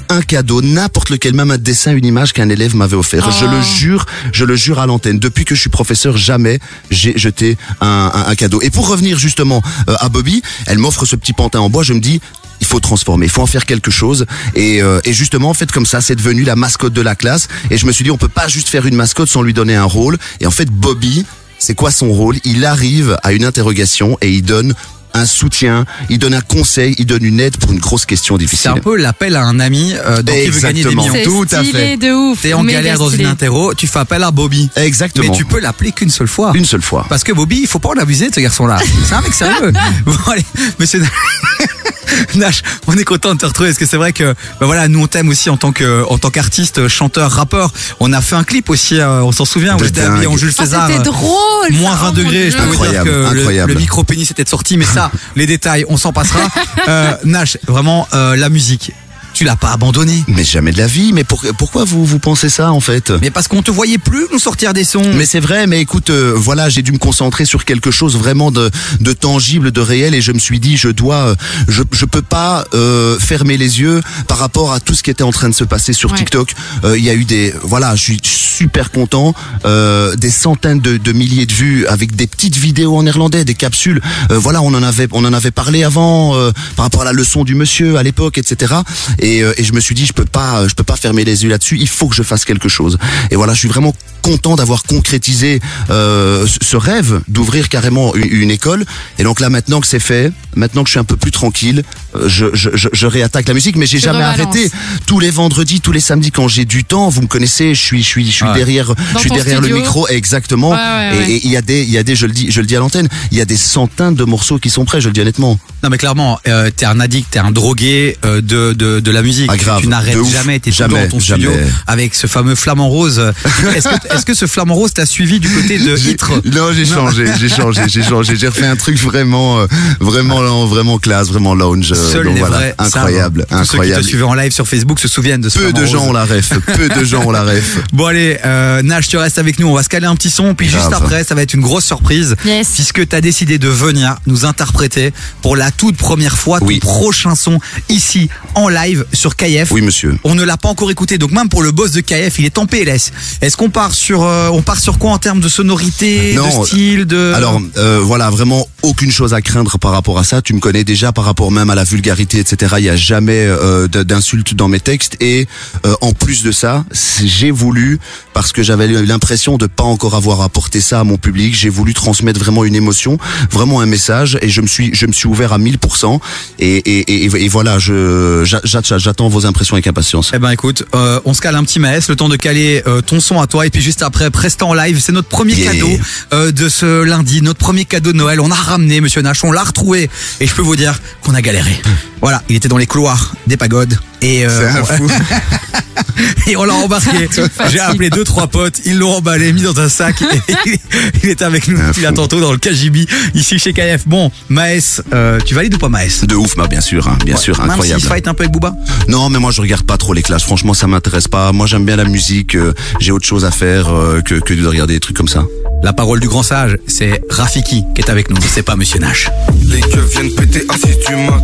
un 0.09 0.21
cadeau, 0.21 0.61
n'importe 0.61 1.09
lequel, 1.09 1.33
même 1.33 1.51
un 1.51 1.57
dessin, 1.57 1.93
une 1.95 2.05
image 2.05 2.33
qu'un 2.33 2.49
élève 2.49 2.75
m'avait 2.75 2.95
offert. 2.97 3.29
Je 3.31 3.45
le 3.45 3.61
jure, 3.61 4.05
je 4.33 4.43
le 4.45 4.55
jure 4.55 4.79
à 4.79 4.85
l'antenne. 4.85 5.19
Depuis 5.19 5.45
que 5.45 5.55
je 5.55 5.61
suis 5.61 5.69
professeur, 5.69 6.17
jamais 6.17 6.59
j'ai 6.89 7.17
jeté 7.17 7.57
un, 7.81 8.11
un- 8.13 8.25
un 8.31 8.35
cadeau. 8.35 8.59
Et 8.61 8.69
pour 8.69 8.87
revenir 8.89 9.17
justement 9.19 9.61
euh, 9.89 9.95
à 9.99 10.09
Bobby, 10.09 10.41
elle 10.65 10.79
m'offre 10.79 11.05
ce 11.05 11.15
petit 11.15 11.33
pantin 11.33 11.59
en 11.59 11.69
bois. 11.69 11.83
Je 11.83 11.93
me 11.93 11.99
dis, 11.99 12.19
il 12.61 12.67
faut 12.67 12.79
transformer, 12.79 13.27
il 13.27 13.29
faut 13.31 13.41
en 13.41 13.47
faire 13.47 13.65
quelque 13.65 13.91
chose. 13.91 14.25
Et, 14.55 14.81
euh, 14.81 14.99
et 15.05 15.13
justement, 15.13 15.49
en 15.49 15.53
fait, 15.53 15.71
comme 15.71 15.85
ça, 15.85 16.01
c'est 16.01 16.15
devenu 16.15 16.43
la 16.43 16.55
mascotte 16.55 16.93
de 16.93 17.01
la 17.01 17.15
classe. 17.15 17.47
Et 17.71 17.77
je 17.77 17.85
me 17.85 17.91
suis 17.91 18.03
dit, 18.03 18.11
on 18.11 18.17
peut 18.17 18.27
pas 18.27 18.47
juste 18.47 18.67
faire 18.69 18.85
une 18.85 18.95
mascotte 18.95 19.29
sans 19.29 19.41
lui 19.43 19.53
donner 19.53 19.75
un 19.75 19.85
rôle. 19.85 20.17
Et 20.41 20.47
en 20.47 20.51
fait, 20.51 20.69
Bobby, 20.69 21.25
c'est 21.57 21.75
quoi 21.75 21.91
son 21.91 22.11
rôle? 22.11 22.37
Il 22.45 22.65
arrive 22.65 23.17
à 23.23 23.31
une 23.33 23.45
interrogation 23.45 24.17
et 24.21 24.31
il 24.31 24.41
donne 24.41 24.73
un 25.13 25.25
soutien, 25.25 25.85
il 26.09 26.19
donne 26.19 26.33
un 26.33 26.41
conseil, 26.41 26.95
il 26.97 27.05
donne 27.05 27.23
une 27.25 27.39
aide 27.39 27.57
pour 27.57 27.71
une 27.71 27.79
grosse 27.79 28.05
question 28.05 28.35
C'est 28.35 28.43
difficile. 28.45 28.71
un 28.71 28.77
peu 28.77 28.95
l'appel 28.95 29.35
à 29.35 29.43
un 29.43 29.59
ami 29.59 29.93
euh, 30.05 30.21
donc 30.21 30.35
il 30.43 30.51
veut 30.51 30.59
gagner 30.61 30.83
des 30.83 30.89
Exactement. 30.89 31.01
millions. 31.01 31.13
C'est 31.13 31.23
Tout 31.23 31.55
à 31.55 31.63
fait. 31.63 31.97
de 31.97 32.11
ouf. 32.11 32.41
T'es 32.41 32.53
en 32.53 32.63
galère 32.63 32.97
dans 32.99 33.09
une 33.09 33.25
interro, 33.25 33.73
tu 33.73 33.87
fais 33.87 33.99
appel 33.99 34.23
à 34.23 34.31
Bobby. 34.31 34.69
Exactement. 34.75 35.27
Mais 35.31 35.35
tu 35.37 35.45
peux 35.45 35.59
l'appeler 35.59 35.91
qu'une 35.91 36.09
seule 36.09 36.27
fois. 36.27 36.51
Une 36.55 36.65
seule 36.65 36.81
fois. 36.81 37.05
Parce 37.09 37.23
que 37.23 37.31
Bobby, 37.31 37.59
il 37.61 37.67
faut 37.67 37.79
pas 37.79 37.89
en 37.89 37.97
abuser 37.97 38.29
de 38.29 38.35
ce 38.35 38.39
garçon-là. 38.39 38.77
C'est 39.07 39.13
un 39.15 39.21
mec 39.21 39.33
sérieux. 39.33 39.71
bon, 40.05 40.13
allez, 40.27 40.45
monsieur 40.79 41.01
Nash, 42.35 42.61
on 42.87 42.93
est 42.97 43.03
content 43.03 43.33
de 43.33 43.39
te 43.39 43.45
retrouver 43.45 43.69
parce 43.69 43.79
que 43.79 43.85
c'est 43.85 43.97
vrai 43.97 44.13
que 44.13 44.33
bah 44.59 44.65
voilà, 44.65 44.87
nous 44.87 45.01
on 45.01 45.07
t'aime 45.07 45.29
aussi 45.29 45.49
en 45.49 45.57
tant 45.57 45.71
que 45.71 46.03
en 46.09 46.17
tant 46.17 46.29
qu'artiste, 46.29 46.87
chanteur, 46.87 47.31
rappeur. 47.31 47.71
On 47.99 48.13
a 48.13 48.21
fait 48.21 48.35
un 48.35 48.43
clip 48.43 48.69
aussi, 48.69 48.99
euh, 48.99 49.21
on 49.23 49.31
s'en 49.31 49.45
souvient, 49.45 49.75
où 49.75 49.83
j'étais 49.83 50.01
habillé 50.01 50.27
en. 50.27 50.37
Jules 50.37 50.53
Ah, 50.57 50.63
César. 50.63 50.87
c'était 50.87 50.99
euh, 50.99 51.03
drôle. 51.03 51.71
Moins 51.71 51.95
ça. 51.95 52.03
20 52.05 52.09
Oh, 52.09 52.11
degrés, 52.15 52.51
je 52.51 52.57
peux 52.57 52.63
vous 52.63 52.85
dire 52.87 53.03
que 53.03 53.25
Incroyable, 53.27 53.71
le- 53.71 53.75
le, 53.75 53.79
micro 53.79 54.03
pénis 54.03 54.29
était 54.31 54.47
sorti, 54.47 54.77
mais 54.77 54.85
ça, 54.85 55.11
les 55.35 55.45
détails, 55.45 55.85
on 55.89 55.97
s'en 55.97 56.11
passera. 56.13 56.39
Euh, 56.87 57.13
Nash, 57.25 57.57
vraiment 57.67 58.07
euh, 58.13 58.35
la 58.35 58.49
musique, 58.49 58.91
tu 59.39 59.45
l'as 59.45 59.55
pas 59.55 59.71
abandonné. 59.71 60.21
Mais 60.27 60.43
jamais 60.43 60.73
de 60.73 60.77
la 60.77 60.87
vie. 60.87 61.13
Mais 61.13 61.23
pour- 61.23 61.41
pourquoi 61.57 61.85
vous 61.85 62.03
vous 62.05 62.19
pensez 62.19 62.49
ça 62.49 62.73
en 62.73 62.81
fait? 62.81 63.09
Mais 63.21 63.31
parce 63.31 63.47
qu'on 63.47 63.61
te 63.61 63.71
voyait 63.71 63.97
plus 63.97 64.25
nous 64.33 64.37
sortir 64.39 64.73
des 64.73 64.83
sons. 64.83 65.13
Mais 65.15 65.25
c'est 65.25 65.39
vrai, 65.39 65.65
mais 65.65 65.79
écoute, 65.79 66.09
euh, 66.09 66.33
voilà, 66.35 66.67
j'ai 66.67 66.81
dû 66.81 66.91
me 66.91 66.97
concentrer 66.97 67.45
sur 67.45 67.63
quelque 67.63 67.89
chose 67.89 68.17
vraiment 68.17 68.51
de, 68.51 68.69
de 68.99 69.13
tangible, 69.13 69.71
de 69.71 69.79
réel, 69.79 70.13
et 70.13 70.19
je 70.19 70.33
me 70.33 70.39
suis 70.39 70.59
dit, 70.59 70.75
je 70.75 70.89
dois, 70.89 71.15
euh, 71.29 71.35
je, 71.69 71.83
je 71.93 72.03
peux 72.03 72.21
pas 72.21 72.65
euh, 72.73 73.17
fermer 73.17 73.55
les 73.55 73.79
yeux 73.79 74.01
par 74.27 74.39
rapport 74.39 74.73
à 74.73 74.81
tout 74.81 74.93
ce 74.93 75.03
qui 75.03 75.09
était 75.09 75.23
en 75.23 75.31
train 75.31 75.47
de 75.47 75.55
se 75.55 75.63
passer 75.63 75.93
sur 75.93 76.11
Ouais. 76.11 76.17
TikTok. 76.17 76.53
Euh, 76.83 76.97
Il 76.97 77.05
y 77.05 77.09
a 77.09 77.13
eu 77.13 77.23
des, 77.23 77.53
voilà, 77.63 77.95
je 77.95 78.03
suis 78.03 78.19
super 78.23 78.91
content, 78.91 79.33
euh, 79.63 80.17
des 80.17 80.31
centaines 80.31 80.81
de, 80.81 80.97
de 80.97 81.11
milliers 81.13 81.45
de 81.45 81.53
vues 81.53 81.87
avec 81.87 82.13
des 82.17 82.27
petites 82.27 82.57
vidéos 82.57 82.97
en 82.97 83.03
néerlandais, 83.03 83.45
des 83.45 83.53
capsules. 83.53 84.01
Euh, 84.31 84.37
voilà, 84.37 84.61
on 84.61 84.73
en 84.73 84.83
avait, 84.83 85.07
on 85.13 85.23
en 85.23 85.31
avait 85.31 85.51
parlé 85.51 85.85
avant 85.85 86.35
euh, 86.35 86.51
par 86.75 86.83
rapport 86.83 87.03
à 87.03 87.05
la 87.05 87.13
leçon 87.13 87.45
du 87.45 87.55
monsieur 87.55 87.95
à 87.97 88.03
l'époque, 88.03 88.37
etc. 88.37 88.73
Et, 89.19 89.28
euh, 89.43 89.53
et 89.57 89.63
je 89.63 89.73
me 89.73 89.79
suis 89.79 89.95
dit, 89.95 90.05
je 90.05 90.13
peux 90.13 90.25
pas, 90.25 90.67
je 90.67 90.73
peux 90.75 90.83
pas 90.83 90.95
fermer 90.95 91.23
les 91.23 91.43
yeux 91.43 91.49
là-dessus. 91.49 91.77
Il 91.79 91.87
faut 91.87 92.07
que 92.07 92.15
je 92.15 92.23
fasse 92.23 92.45
quelque 92.45 92.69
chose. 92.69 92.97
Et 93.31 93.35
voilà, 93.35 93.53
je 93.53 93.59
suis 93.59 93.67
vraiment 93.69 93.93
content 94.21 94.55
d'avoir 94.55 94.83
concrétisé 94.83 95.61
euh, 95.89 96.45
ce- 96.61 96.75
rêve 96.77 97.21
d'ouvrir 97.27 97.69
carrément 97.69 98.15
une, 98.15 98.27
une 98.43 98.51
école. 98.51 98.85
Et 99.17 99.23
donc 99.23 99.39
là, 99.39 99.49
maintenant 99.49 99.79
que 99.81 99.87
c'est 99.87 99.99
fait, 99.99 100.31
maintenant 100.55 100.83
que 100.83 100.89
je 100.89 100.91
suis 100.93 100.99
un 100.99 101.03
peu 101.05 101.15
plus 101.15 101.31
tranquille, 101.31 101.83
euh, 102.15 102.27
je, 102.27 102.47
je, 102.53 102.69
je, 102.73 102.89
je 102.91 103.07
réattaque 103.07 103.47
la 103.47 103.53
musique. 103.53 103.75
Mais 103.77 103.85
j'ai 103.85 103.99
jamais 103.99 104.23
arrêté. 104.23 104.69
Tous 105.05 105.19
les 105.19 105.29
vendredis, 105.31 105.79
tous 105.81 105.91
les 105.91 105.99
samedis, 105.99 106.31
quand 106.31 106.47
j'ai 106.47 106.65
du 106.65 106.83
temps, 106.83 107.09
vous 107.09 107.21
me 107.21 107.27
connaissez, 107.27 107.73
je 107.75 107.81
suis, 107.81 108.03
je 108.03 108.07
suis, 108.07 108.25
je 108.25 108.31
suis 108.31 108.45
Ouais. 108.45 108.53
derrière, 108.55 108.93
je 109.13 109.19
suis 109.19 109.29
derrière 109.29 109.61
le 109.61 109.69
micro, 109.69 110.07
exactement. 110.07 110.71
Ouais, 110.71 110.75
ouais, 110.77 111.15
Et- 111.15 111.17
ouais. 111.19 111.31
Et 111.31 111.45
il 111.45 111.51
y 111.51 111.57
a 111.57 111.61
des, 111.61 111.83
il 111.83 111.89
y 111.91 111.97
a 111.97 112.03
des, 112.03 112.15
je 112.15 112.25
le 112.25 112.31
dis, 112.33 112.51
je 112.51 112.61
le 112.61 112.67
dis 112.67 112.75
à 112.75 112.79
l'antenne, 112.79 113.07
il 113.31 113.37
y 113.37 113.41
a 113.41 113.45
des 113.45 113.57
centaines 113.57 114.15
de 114.15 114.23
morceaux 114.23 114.57
qui 114.59 114.69
sont 114.69 114.85
prêts. 114.85 115.01
Je 115.01 115.07
le 115.07 115.13
dis 115.13 115.21
honnêtement. 115.21 115.59
Non 115.83 115.89
mais 115.89 115.97
clairement, 115.97 116.39
euh, 116.47 116.69
t'es 116.75 116.85
un 116.85 116.99
addict, 116.99 117.29
t'es 117.31 117.39
un 117.39 117.51
drogué 117.51 118.17
euh, 118.25 118.41
de, 118.41 118.73
de, 118.73 118.99
de 118.99 119.11
la 119.11 119.21
musique. 119.21 119.49
Ah, 119.51 119.57
grave, 119.57 119.81
tu 119.81 119.87
n'arrêtes 119.87 120.17
jamais, 120.25 120.59
t'es 120.59 120.71
Jamais, 120.71 120.89
toujours 120.89 121.05
dans 121.05 121.11
ton 121.11 121.19
studio 121.19 121.51
avec 121.87 122.15
ce 122.15 122.27
fameux 122.27 122.55
flamant 122.55 122.89
rose. 122.89 123.19
Est-ce 123.75 123.87
que, 123.87 124.13
est-ce 124.15 124.25
que 124.25 124.33
ce 124.33 124.45
flamant 124.47 124.75
rose 124.75 124.93
t'a 124.93 125.05
suivi 125.05 125.39
du 125.39 125.49
côté 125.49 125.77
de 125.79 125.97
Hitre 125.97 126.31
Non, 126.53 126.71
j'ai 126.73 126.85
changé, 126.85 127.25
j'ai 127.39 127.49
changé, 127.49 127.81
j'ai 127.87 128.03
changé. 128.03 128.35
J'ai 128.35 128.47
refait 128.47 128.65
un 128.67 128.75
truc 128.75 128.97
vraiment, 128.97 129.59
euh, 129.59 129.67
vraiment, 129.99 130.65
vraiment 130.65 130.97
classe, 130.99 131.27
vraiment 131.29 131.55
lounge. 131.55 131.91
euh, 131.91 131.95
Seuls 132.11 132.25
donc 132.25 132.33
les 132.35 132.39
voilà, 132.39 132.57
vrais 132.57 132.75
incroyable. 132.77 133.45
Tous 133.49 133.55
ceux 133.57 133.63
qui 133.63 133.69
incroyable. 133.71 134.01
te 134.03 134.07
suivaient 134.07 134.23
en 134.23 134.33
live 134.33 134.51
sur 134.51 134.67
Facebook 134.67 134.99
se 134.99 135.07
souviennent 135.07 135.41
de 135.41 135.49
ce 135.49 135.59
Peu 135.59 135.69
flamant 135.69 135.79
de 135.79 135.85
gens 135.91 136.03
ont 136.07 136.13
la 136.13 136.25
ref, 136.25 136.51
peu 136.75 136.89
de 136.89 137.03
gens 137.05 137.23
ont 137.25 137.31
la 137.31 137.43
ref. 137.43 137.77
Bon 137.93 138.05
allez, 138.05 138.37
euh, 138.45 138.81
Nash, 138.81 139.07
tu 139.07 139.17
restes 139.17 139.37
avec 139.39 139.59
nous, 139.59 139.67
on 139.67 139.73
va 139.73 139.83
se 139.83 139.89
caler 139.89 140.07
un 140.07 140.15
petit 140.15 140.29
son, 140.29 140.53
puis 140.55 140.67
Grave. 140.67 140.81
juste 140.81 140.93
après, 140.93 141.23
ça 141.23 141.35
va 141.35 141.41
être 141.41 141.53
une 141.53 141.61
grosse 141.61 141.85
surprise, 141.85 142.35
Yes. 142.45 142.69
puisque 142.75 143.07
t'as 143.07 143.21
décidé 143.21 143.57
de 143.57 143.67
venir 143.67 144.17
nous 144.27 144.45
interpréter 144.45 145.13
pour 145.41 145.55
la 145.55 145.68
toute 145.71 145.97
première 145.97 146.37
fois 146.37 146.59
Oui. 146.61 146.79
ton 146.79 146.87
prochain 146.87 147.35
son 147.35 147.59
ici 147.89 148.29
en 148.55 148.69
live 148.69 149.05
sur 149.13 149.35
KF. 149.35 149.71
Oui, 149.71 149.81
monsieur. 149.81 150.17
On 150.23 150.35
ne 150.35 150.43
l'a 150.43 150.57
pas 150.57 150.69
encore 150.69 150.91
écouté, 150.91 151.17
donc 151.17 151.31
même 151.31 151.49
pour 151.49 151.63
le 151.63 151.71
boss 151.71 151.91
de 151.91 152.01
KF, 152.01 152.39
il 152.39 152.45
est 152.45 152.57
en 152.57 152.65
PLS. 152.65 153.11
Est-ce 153.41 153.57
qu'on 153.57 153.69
part 153.69 153.93
sur, 153.93 154.23
euh, 154.23 154.49
on 154.51 154.61
part 154.61 154.79
sur 154.79 154.97
quoi 154.99 155.11
en 155.11 155.17
termes 155.17 155.39
de 155.39 155.49
sonorité, 155.49 156.33
Non, 156.35 156.61
de 156.61 156.65
style, 156.65 157.05
de 157.05 157.33
Alors 157.35 157.61
euh, 157.77 157.99
voilà, 158.01 158.29
vraiment 158.29 158.67
aucune 158.81 159.11
chose 159.11 159.33
à 159.33 159.41
craindre 159.41 159.77
par 159.77 159.91
rapport 159.91 160.17
à 160.19 160.23
ça. 160.23 160.41
Tu 160.41 160.53
me 160.53 160.59
connais 160.59 160.83
déjà 160.83 161.11
par 161.11 161.25
rapport 161.25 161.51
même 161.51 161.69
à 161.69 161.75
la 161.75 161.83
vulgarité, 161.83 162.39
etc. 162.39 162.75
Il 162.79 162.85
y 162.85 162.89
a 162.89 162.95
jamais 162.95 163.45
euh, 163.45 163.87
d'insultes 163.87 164.53
dans 164.53 164.67
mes 164.67 164.79
textes. 164.79 165.15
Et 165.21 165.47
euh, 165.85 165.93
en 166.01 166.13
plus 166.13 166.43
de 166.43 166.51
ça, 166.51 166.85
j'ai 167.23 167.51
voulu 167.51 167.99
parce 168.33 168.51
que 168.51 168.63
j'avais 168.63 168.87
l'impression 168.87 169.57
de 169.57 169.67
pas 169.67 169.83
encore 169.83 170.15
avoir 170.15 170.41
apporté 170.41 170.81
ça 170.81 170.99
à 171.01 171.03
mon 171.03 171.17
public. 171.17 171.53
J'ai 171.55 171.69
voulu 171.69 171.93
transmettre 171.93 172.39
vraiment 172.39 172.63
une 172.65 172.75
émotion, 172.75 173.17
vraiment 173.51 173.81
un 173.81 173.85
message. 173.85 174.37
Et 174.41 174.49
je 174.49 174.61
me 174.61 174.67
suis, 174.67 174.91
je 174.93 175.05
me 175.05 175.11
suis 175.13 175.27
ouvert 175.27 175.53
à 175.53 175.57
1000%. 175.59 176.19
Et, 176.59 176.77
et, 176.77 177.25
et, 177.25 177.45
et 177.45 177.47
voilà, 177.49 177.79
je 177.79 178.43
j'a- 178.45 178.61
j'a- 178.63 178.97
j'attends 178.97 179.27
vos 179.29 179.45
impressions 179.45 179.75
avec 179.75 179.87
impatience. 179.87 180.31
Eh 180.33 180.39
ben 180.39 180.51
écoute, 180.51 180.83
euh, 180.95 181.19
on 181.25 181.33
se 181.33 181.41
cale 181.41 181.55
un 181.55 181.63
petit 181.63 181.79
maes, 181.79 181.99
le 182.09 182.15
temps 182.15 182.29
de 182.29 182.35
caler 182.35 182.81
euh, 182.87 183.01
ton 183.01 183.19
son 183.19 183.39
à 183.41 183.47
toi 183.47 183.65
et 183.65 183.69
puis 183.69 183.81
juste 183.81 184.01
après 184.03 184.29
Presta 184.29 184.65
en 184.65 184.73
live, 184.73 184.99
c'est 184.99 185.11
notre 185.11 185.27
premier 185.29 185.49
Yeah. 185.55 185.73
cadeau 185.73 185.89
euh, 186.33 186.51
de 186.51 186.69
ce 186.69 187.03
lundi, 187.03 187.41
notre 187.41 187.59
premier 187.59 187.83
cadeau 187.85 188.11
de 188.13 188.17
Noël. 188.17 188.39
On 188.39 188.51
a 188.51 188.55
ramené 188.55 189.01
Monsieur 189.01 189.21
Nash, 189.21 189.43
on 189.43 189.51
l'a 189.51 189.63
retrouvé 189.63 190.09
et 190.39 190.47
je 190.47 190.53
peux 190.53 190.61
vous 190.61 190.75
dire 190.75 190.99
qu'on 191.23 191.33
a 191.33 191.41
galéré. 191.41 191.71
Voilà, 192.21 192.43
il 192.49 192.57
était 192.57 192.67
dans 192.67 192.75
les 192.77 192.85
couloirs 192.85 193.33
des 193.47 193.55
pagodes 193.55 193.97
et 194.21 194.45
euh, 194.45 194.49
C'est 194.49 194.79
un 194.79 194.83
fou. 194.83 195.07
et 196.47 196.55
on 196.57 196.63
l'a 196.63 196.73
embarqué. 196.73 197.29
J'ai 197.69 197.79
appelé 197.79 198.09
deux 198.09 198.23
trois 198.23 198.47
potes, 198.47 198.79
ils 198.85 198.97
l'ont 198.97 199.15
emballé, 199.17 199.53
mis 199.53 199.61
dans 199.61 199.79
un 199.79 199.89
sac. 199.89 200.21
Et 200.21 200.79
il 201.23 201.29
était 201.29 201.45
avec 201.45 201.67
nous 201.67 201.77
depuis 201.77 202.01
là 202.01 202.11
tantôt 202.11 202.39
dans 202.41 202.51
le 202.51 202.57
KGB 202.57 203.05
ici 203.33 203.59
chez 203.59 203.73
KF. 203.73 204.07
Bon, 204.07 204.31
Maes, 204.49 205.01
euh, 205.13 205.39
tu 205.45 205.53
valides 205.55 205.75
ou 205.75 205.77
pas 205.77 205.89
Maes? 205.89 206.25
De 206.27 206.35
ouf, 206.35 206.55
bah, 206.55 206.67
bien 206.67 206.81
sûr, 206.81 207.07
hein, 207.07 207.17
bien 207.25 207.37
sûr, 207.37 207.57
Même 207.59 207.69
incroyable. 207.71 208.01
se 208.01 208.07
fight 208.07 208.27
un 208.27 208.33
peu 208.33 208.43
avec 208.43 208.53
Booba? 208.53 208.73
Non, 209.07 209.29
mais 209.29 209.39
moi 209.39 209.51
je 209.51 209.61
regarde 209.61 209.83
pas 209.83 209.97
trop 209.97 210.13
les 210.13 210.21
classes. 210.21 210.43
Franchement, 210.43 210.73
ça 210.73 210.87
m'intéresse 210.87 211.27
pas. 211.27 211.51
Moi, 211.51 211.67
j'aime 211.67 211.85
bien 211.85 211.95
la 211.95 212.05
musique. 212.05 212.55
euh, 212.55 212.73
J'ai 212.99 213.11
autre 213.11 213.25
chose 213.25 213.45
à 213.45 213.51
faire 213.51 213.89
euh, 213.93 214.21
que, 214.21 214.35
que 214.35 214.53
de 214.53 214.65
regarder 214.67 214.93
des 214.95 214.99
trucs 214.99 215.17
comme 215.17 215.27
ça. 215.27 215.45
La 215.83 215.93
parole 215.93 216.19
du 216.19 216.27
grand 216.27 216.43
sage, 216.43 216.77
c'est 216.87 217.21
Rafiki 217.29 217.83
qui 217.95 218.01
est 218.01 218.09
avec 218.09 218.29
nous, 218.29 218.37
c'est 218.53 218.63
pas 218.63 218.75
Monsieur 218.75 218.99
Nash. 218.99 219.29
Les 219.63 219.79
keufs 219.79 220.11
viennent 220.11 220.33
péter 220.35 220.65
assis 220.69 220.95
du 221.07 221.15
mat. 221.15 221.41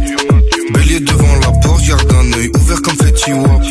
Bélier 0.74 1.00
devant 1.00 1.36
la 1.42 1.52
porte, 1.60 1.86
garde 1.88 2.14
un 2.14 2.38
œil 2.38 2.50
ouvert 2.60 2.82
comme 2.82 2.96
Fetty 2.96 3.34
Wap. 3.34 3.62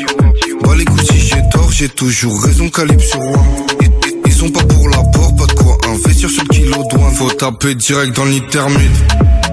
Bah 0.62 0.74
les 0.76 0.84
coups 0.84 1.05
si 1.10 1.18
j'ai 1.18 1.42
tort, 1.50 1.70
j'ai 1.73 1.89
toujours 1.89 2.42
raison, 2.42 2.70
sur 2.98 3.20
one. 3.20 3.40
Ils, 4.26 4.32
sont 4.32 4.50
pas 4.50 4.64
pour 4.64 4.89
la 4.89 4.98
porte, 4.98 5.39
pas 5.39 5.47
de 5.47 5.52
quoi 5.52 5.76
investir 5.89 6.31
sur 6.31 6.42
le 6.42 6.48
kilo 6.48 6.84
douane. 6.90 7.14
Faut 7.14 7.31
taper 7.31 7.74
direct 7.74 8.16
dans 8.16 8.24
le 8.24 8.32
nid 8.32 8.42
thermique. 8.50 8.90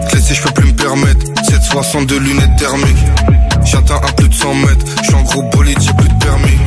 Te 0.09 0.15
laisser, 0.15 0.35
je 0.35 0.43
peux 0.43 0.51
plus 0.53 0.71
me 0.71 0.75
permettre. 0.75 1.25
760 1.49 2.07
de 2.07 2.17
lunettes 2.17 2.55
thermiques. 2.57 3.05
J'atteins 3.65 3.95
un 3.95 4.11
plus 4.13 4.29
de 4.29 4.33
100 4.33 4.53
mètres. 4.55 4.85
J'suis 5.03 5.15
en 5.15 5.23
gros 5.23 5.43
bolide, 5.51 5.77
j'ai 5.81 5.93
plus 5.93 6.09
de 6.09 6.23
permis. 6.23 6.57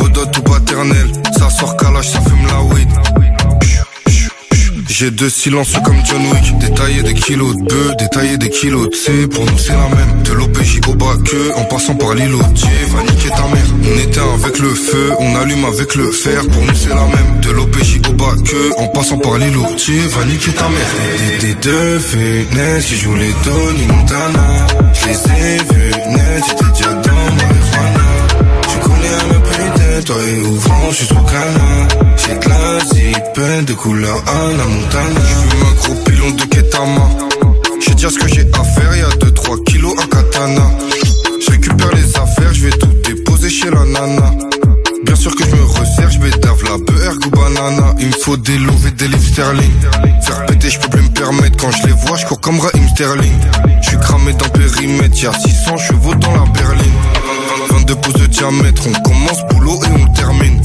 Bodot 0.00 0.30
ou 0.38 0.42
paternel. 0.42 1.12
Ça 1.38 1.50
sort 1.50 1.76
calage, 1.76 2.08
ça 2.08 2.20
fume 2.20 2.46
la 2.46 2.62
weed. 2.62 2.88
J'ai 4.88 5.10
deux 5.10 5.28
silences 5.28 5.74
comme 5.84 5.96
John 6.04 6.22
Wick. 6.32 6.58
Détailler 6.58 7.02
des 7.02 7.14
kilos 7.14 7.54
de 7.56 7.62
bœufs, 7.62 7.94
détailler 7.98 8.38
des 8.38 8.48
kilos 8.48 8.88
de 8.88 8.94
C. 8.94 9.26
Pour 9.28 9.44
nous 9.44 9.58
c'est 9.58 9.72
la 9.72 9.88
même. 9.94 10.22
De 10.24 10.32
l'OPJ 10.32 10.80
au 10.88 10.94
bas 10.94 11.14
que 11.24 11.54
En 11.56 11.64
passant 11.64 11.94
par 11.94 12.14
l'îlot. 12.14 12.38
Va 12.38 13.02
niquer 13.02 13.28
ta 13.28 13.46
mère. 13.48 13.66
On 13.84 13.98
éteint 13.98 14.34
avec 14.42 14.58
le 14.58 14.74
feu, 14.74 15.12
on 15.20 15.36
allume 15.36 15.64
avec 15.66 15.94
le 15.94 16.10
fer. 16.10 16.40
Pour 16.48 16.62
nous 16.62 16.74
c'est 16.74 16.88
la 16.88 17.04
même. 17.04 17.40
De 17.42 17.50
l'OPJ 17.50 18.00
au 18.08 18.12
bas 18.14 18.34
que 18.44 18.80
En 18.80 18.88
passant 18.88 19.18
par 19.18 19.36
l'îlot. 19.36 19.62
Va 19.62 20.24
niquer 20.24 20.52
ta 20.52 20.68
mère. 20.68 21.40
Des 21.40 21.54
deux 21.54 21.98
fenêtres 21.98 22.86
qui 22.86 22.96
jouent 22.96 23.16
les 23.16 23.34
Tony 23.44 23.86
Montana. 23.86 24.66
Je 24.94 25.08
les 25.08 25.14
ai 25.14 25.56
vus 25.58 25.90
net, 26.10 26.44
j'étais 26.48 26.72
déjà 26.72 26.94
toi 30.08 30.16
et 30.26 30.40
ouvrant, 30.40 30.90
je 30.90 30.94
suis 30.94 31.06
sous 31.06 31.14
canard 31.14 31.88
J'ai 32.16 32.34
de 32.34 33.42
la 33.42 33.62
de 33.62 33.74
couleur 33.74 34.16
Anna 34.26 34.64
Montana 34.64 35.20
J'fume 35.28 35.62
un 35.62 35.74
gros 35.74 36.04
pilon 36.04 36.30
de 36.30 36.44
Ketama. 36.44 37.08
J'ai 37.80 37.94
dire 37.94 38.10
ce 38.10 38.18
que 38.18 38.28
j'ai 38.28 38.48
à 38.54 38.64
faire, 38.64 38.96
y'a 38.96 39.08
2-3 39.08 39.64
kilos 39.64 39.94
à 40.02 40.06
katana. 40.06 40.62
Je 41.44 41.50
récupère 41.50 41.94
les 41.94 42.16
affaires, 42.16 42.54
je 42.54 42.64
vais 42.64 42.70
tout 42.70 42.94
déposer 43.04 43.50
chez 43.50 43.70
la 43.70 43.84
nana. 43.84 44.32
Bien 45.04 45.14
sûr 45.14 45.34
que 45.36 45.44
je 45.44 45.54
me 45.54 45.64
resserre, 45.64 46.10
je 46.10 46.18
bédave 46.18 46.62
la 46.64 46.78
beurre 46.78 47.18
ou 47.26 47.30
banana. 47.30 47.94
Il 48.00 48.06
me 48.06 48.12
faut 48.12 48.38
des 48.38 48.58
lots 48.58 48.72
et 48.86 48.90
des 48.92 49.08
livres 49.08 49.28
sterling. 49.30 49.72
Faire 50.22 50.46
péter, 50.46 50.70
je 50.70 50.78
peux 50.80 50.88
plus 50.88 51.02
me 51.02 51.10
permettre. 51.10 51.56
Quand 51.58 51.70
je 51.70 51.86
les 51.86 51.92
vois, 51.92 52.16
je 52.16 52.24
cours 52.24 52.40
comme 52.40 52.58
Raheem 52.60 52.88
Sterling. 52.88 53.38
Je 53.82 53.88
suis 53.90 53.98
cramé 53.98 54.32
dans 54.32 54.48
périmètre, 54.48 55.22
y'a 55.22 55.32
600 55.32 55.76
chevaux 55.76 56.14
dans 56.14 56.32
la 56.32 56.50
berline 56.52 57.27
22 57.66 57.94
pouces 57.96 58.14
de 58.14 58.26
diamètre, 58.26 58.82
on 58.86 59.02
commence 59.02 59.46
boulot 59.50 59.80
et 59.84 60.02
on 60.02 60.06
termine. 60.12 60.62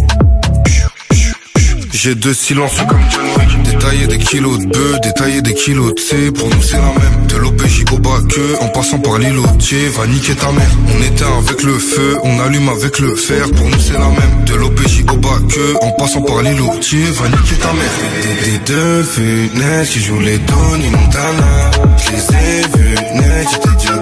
J'ai 1.91 2.15
deux 2.15 2.33
silences 2.33 2.75
comme 2.89 2.99
John 3.11 3.23
Wick 3.37 3.63
Détailler 3.63 4.07
des 4.07 4.17
kilos 4.17 4.59
de 4.59 4.65
bœufs, 4.65 4.99
détailler 5.01 5.41
des 5.41 5.53
kilos 5.53 5.93
de 5.95 5.99
C. 5.99 6.31
Pour 6.31 6.49
nous 6.49 6.61
c'est 6.61 6.77
la 6.77 6.91
même. 6.99 7.27
De 7.29 7.37
l'OPJ 7.37 7.85
au 7.93 7.97
bas 7.97 8.19
que 8.29 8.61
En 8.61 8.67
passant 8.69 8.99
par 8.99 9.19
l'îlotier 9.19 9.87
Va 9.89 10.05
niquer 10.07 10.35
ta 10.35 10.51
mère. 10.51 10.69
On 10.93 11.01
éteint 11.01 11.37
avec 11.37 11.63
le 11.63 11.79
feu 11.79 12.17
On 12.23 12.39
allume 12.41 12.67
avec 12.67 12.99
le 12.99 13.15
fer. 13.15 13.49
Pour 13.51 13.67
nous 13.69 13.79
c'est 13.79 13.93
la 13.93 14.09
même. 14.09 14.43
De 14.45 14.55
l'OPJ 14.55 15.05
au 15.13 15.17
bas 15.17 15.39
que 15.47 15.75
En 15.81 15.91
passant 15.91 16.21
par 16.21 16.41
l'îlotier 16.41 17.05
Va 17.05 17.29
niquer 17.29 17.55
ta 17.55 17.71
mère. 17.71 17.95
Des 18.43 18.73
deux 18.73 19.03
fenêtres 19.03 19.91
Qui 19.91 20.01
jouent 20.01 20.19
les 20.19 20.39
Tony 20.39 20.89
Montana 20.89 21.71
Je 21.97 22.11
les 22.11 22.37
ai 22.37 22.61
vus 22.77 22.95
net 23.15 23.47
J'étais 23.49 23.75
déjà 23.79 23.97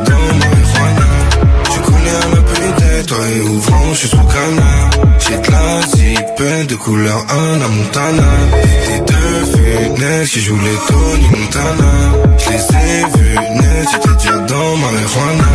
et 3.19 3.41
ouvrant, 3.41 3.93
je 3.93 3.99
suis 3.99 4.09
sous 4.09 4.17
canard 4.17 4.89
J'ai 5.19 5.37
de 5.37 5.51
la 5.51 5.81
zipette 5.87 6.67
de 6.69 6.75
couleur 6.75 7.25
Anna 7.29 7.67
Montana. 7.67 8.31
Des 8.87 8.99
deux 8.99 9.45
fenêtres 9.51 10.31
qui 10.31 10.39
jouent 10.41 10.59
les 10.59 10.79
Tony 10.87 11.27
Montana. 11.29 11.91
Je 12.37 12.49
les 12.49 12.55
ai 12.55 13.03
vus 13.17 13.35
net, 13.35 13.87
j'étais 13.91 14.15
déjà 14.15 14.37
dans 14.37 14.77
marijuana. 14.77 15.49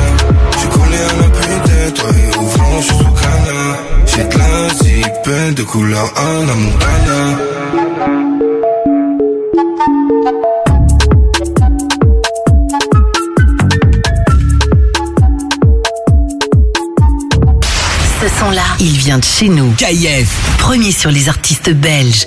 Tu 0.61 0.69
connais 0.69 1.05
un 1.05 1.29
peu 1.31 1.93
toi 1.95 2.11
et 2.11 2.39
ouvrant, 2.39 2.81
je 2.81 2.87
suis 2.87 2.97
sous 2.97 3.05
canard 3.05 3.79
J'ai 4.07 4.25
de 4.25 4.39
la 4.39 4.75
zipette 4.75 5.55
de 5.55 5.63
couleur 5.63 6.13
Anna 6.17 6.55
Montana 6.55 8.36
Ce 18.37 18.41
son-là, 18.41 18.65
il 18.81 18.99
vient 18.99 19.19
de 19.19 19.25
chez 19.25 19.49
nous. 19.49 19.73
KIF. 19.79 20.29
Premier 20.59 20.93
sur 20.93 21.11
les 21.11 21.31
artistes 21.31 21.71
belges. 21.71 22.27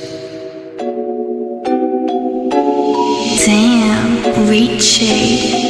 Damn, 3.46 4.48
Richie. 4.50 5.69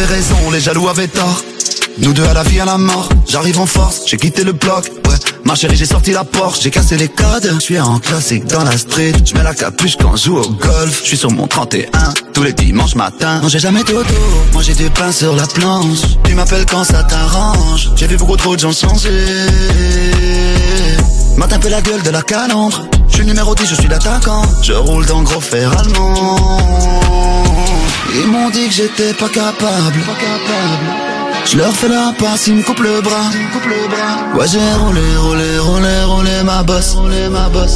Avait 0.00 0.14
raison, 0.14 0.50
les 0.50 0.60
jaloux 0.60 0.88
avaient 0.88 1.08
tort. 1.08 1.42
Nous 1.98 2.12
deux 2.12 2.24
à 2.24 2.32
la 2.32 2.42
vie 2.42 2.60
à 2.60 2.64
la 2.64 2.78
mort, 2.78 3.08
j'arrive 3.28 3.60
en 3.60 3.66
force, 3.66 4.02
j'ai 4.06 4.16
quitté 4.16 4.44
le 4.44 4.52
bloc, 4.52 4.90
ouais. 5.06 5.16
Ma 5.44 5.54
chérie, 5.54 5.76
j'ai 5.76 5.86
sorti 5.86 6.12
la 6.12 6.24
Porsche, 6.24 6.60
j'ai 6.62 6.70
cassé 6.70 6.96
les 6.96 7.08
codes. 7.08 7.50
Je 7.54 7.60
suis 7.60 7.80
en 7.80 7.98
classique 7.98 8.44
dans 8.46 8.62
la 8.62 8.76
street, 8.78 9.12
je 9.24 9.34
mets 9.34 9.42
la 9.42 9.54
capuche 9.54 9.96
quand 9.96 10.16
je 10.16 10.24
joue 10.24 10.38
au 10.38 10.48
golf. 10.48 11.00
Je 11.02 11.08
suis 11.08 11.16
sur 11.16 11.30
mon 11.30 11.46
31, 11.46 11.88
tous 12.32 12.42
les 12.42 12.52
dimanches 12.52 12.94
matin. 12.94 13.40
Non, 13.42 13.48
j'ai 13.48 13.58
jamais 13.58 13.82
dodo, 13.82 14.04
moi 14.52 14.62
j'ai 14.62 14.74
du 14.74 14.88
pain 14.90 15.12
sur 15.12 15.34
la 15.34 15.46
planche. 15.46 16.02
Tu 16.24 16.34
m'appelles 16.34 16.66
quand 16.66 16.84
ça 16.84 17.02
t'arrange, 17.02 17.90
j'ai 17.96 18.06
vu 18.06 18.16
beaucoup 18.16 18.36
trop 18.36 18.54
de 18.54 18.60
gens 18.60 18.72
changer. 18.72 19.10
Un 21.52 21.58
peu 21.58 21.68
la 21.68 21.80
gueule 21.80 22.02
de 22.02 22.10
la 22.10 22.22
calandre. 22.22 22.86
Je 23.08 23.16
suis 23.16 23.26
numéro 23.26 23.56
10, 23.56 23.68
je 23.68 23.74
suis 23.74 23.88
l'attaquant. 23.88 24.42
Je 24.62 24.72
roule 24.72 25.04
dans 25.06 25.22
gros 25.22 25.40
fer 25.40 25.76
allemand. 25.76 27.39
Ils 28.14 28.26
m'ont 28.30 28.50
dit 28.50 28.66
que 28.66 28.72
j'étais 28.72 29.12
pas 29.14 29.28
capable. 29.28 30.00
Je 31.44 31.56
leur 31.56 31.72
fais 31.74 31.88
la 31.88 32.12
passe, 32.18 32.46
ils 32.48 32.56
me 32.56 32.62
coupent 32.62 32.80
le 32.80 33.00
bras. 33.00 33.30
Ouais, 34.34 34.46
j'ai 34.46 34.58
roulé, 34.78 35.00
roulé, 35.16 35.58
roulé, 35.58 36.04
roulé 36.04 36.42
ma 36.44 36.62
bosse. 36.62 36.96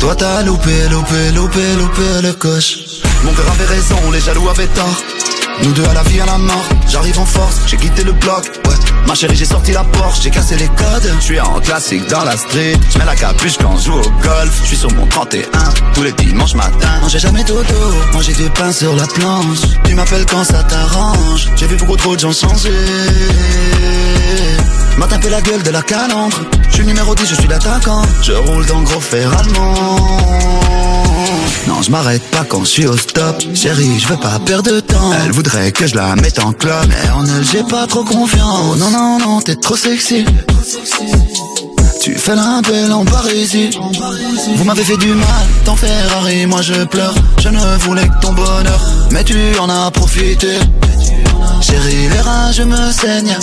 Toi 0.01 0.15
t'as 0.17 0.43
loupé, 0.43 0.89
loupé, 0.91 1.31
loupé, 1.35 1.75
loupé 1.79 2.23
le 2.23 2.33
coche. 2.33 2.79
Mon 3.25 3.33
cœur 3.33 3.51
avait 3.51 3.65
raison, 3.65 3.97
les 4.13 4.21
jaloux 4.21 4.49
avaient 4.49 4.67
tort. 4.69 5.03
Nous 5.63 5.73
deux 5.73 5.85
à 5.85 5.95
la 5.95 6.03
vie 6.03 6.21
à 6.21 6.27
la 6.27 6.37
mort, 6.37 6.65
j'arrive 6.89 7.19
en 7.19 7.25
force, 7.25 7.61
j'ai 7.67 7.77
quitté 7.77 8.03
le 8.03 8.13
bloc, 8.13 8.45
ouais. 8.67 8.94
Ma 9.07 9.15
chérie, 9.15 9.37
j'ai 9.37 9.45
sorti 9.45 9.73
la 9.73 9.85
Porsche, 9.85 10.23
j'ai 10.23 10.31
cassé 10.31 10.57
les 10.57 10.69
codes. 10.69 11.13
Je 11.21 11.25
suis 11.25 11.41
en 11.41 11.61
classique 11.61 12.09
dans 12.09 12.25
la 12.25 12.37
street, 12.37 12.75
je 12.91 12.99
mets 12.99 13.05
la 13.05 13.15
capuche 13.15 13.57
quand 13.59 13.77
je 13.77 13.85
joue 13.85 13.99
au 13.99 14.11
golf. 14.23 14.61
Je 14.63 14.69
suis 14.69 14.77
sur 14.77 14.91
mon 14.93 15.07
31, 15.07 15.43
tous 15.95 16.03
les 16.03 16.13
dimanches 16.13 16.55
matin. 16.55 17.01
J'ai 17.09 17.19
jamais 17.19 17.45
dodo, 17.45 17.65
j'ai 18.21 18.33
du 18.33 18.49
pain 18.51 18.73
sur 18.73 18.95
la 18.97 19.07
planche. 19.07 19.59
Tu 19.85 19.95
m'appelles 19.95 20.27
quand 20.27 20.45
ça 20.45 20.63
t'arrange, 20.65 21.49
j'ai 21.57 21.67
vu 21.67 21.77
beaucoup 21.77 21.97
trop 21.97 22.17
de 22.17 22.21
gens 22.21 22.33
changer. 22.33 22.73
M'a 24.97 25.07
tapé 25.07 25.29
la 25.29 25.41
gueule 25.43 25.63
de 25.63 25.71
la 25.71 25.83
calandre. 25.83 26.41
Je 26.69 26.75
suis 26.77 26.87
numéro 26.87 27.15
10, 27.15 27.27
je 27.29 27.35
suis 27.35 27.49
l'attaquant. 27.49 28.03
Je 28.23 28.33
roule 28.33 28.65
dans 28.67 28.83
gros 28.83 29.01
fer 29.01 29.29
allemand. 29.39 30.94
Non, 31.67 31.83
je 31.83 31.91
m'arrête 31.91 32.23
pas 32.31 32.45
quand 32.49 32.61
je 32.61 32.71
suis 32.71 32.87
au 32.87 32.97
stop. 32.97 33.43
Chérie, 33.55 33.99
je 33.99 34.09
veux 34.09 34.17
pas 34.17 34.39
perdre 34.45 34.71
de 34.71 34.81
temps. 34.81 35.11
Elle 35.25 35.33
voudrait 35.33 35.73
que 35.73 35.87
je 35.87 35.95
la 35.95 36.15
mette 36.17 36.39
en 36.39 36.53
club. 36.53 36.87
Mais 36.89 37.11
en 37.11 37.25
elle, 37.25 37.45
j'ai 37.45 37.63
pas 37.63 37.87
trop 37.87 38.05
confiance. 38.05 38.77
Non, 38.79 38.91
non, 38.91 39.19
non, 39.19 39.41
t'es 39.41 39.57
trop 39.57 39.77
sexy. 39.77 40.25
Tu 42.03 42.15
fais 42.17 42.35
la 42.37 42.61
belle 42.63 42.93
en 42.93 43.05
Parisie. 43.05 43.71
Vous 44.57 44.65
m'avez 44.65 44.85
fait 44.85 44.99
du 44.99 45.15
mal, 45.15 45.47
ton 45.65 45.75
Ferrari, 45.75 46.47
moi 46.47 46.61
je 46.61 46.85
pleure. 46.85 47.15
Je 47.39 47.49
ne 47.49 47.79
voulais 47.79 48.07
que 48.07 48.21
ton 48.21 48.33
bonheur, 48.33 48.81
mais 49.11 49.25
tu 49.25 49.39
en 49.59 49.71
as 49.71 49.91
profité. 49.91 50.59
Chérie, 51.63 52.09
les 52.11 52.21
rats, 52.21 52.53
je 52.53 52.63
me 52.63 52.93
saigne. 52.93 53.39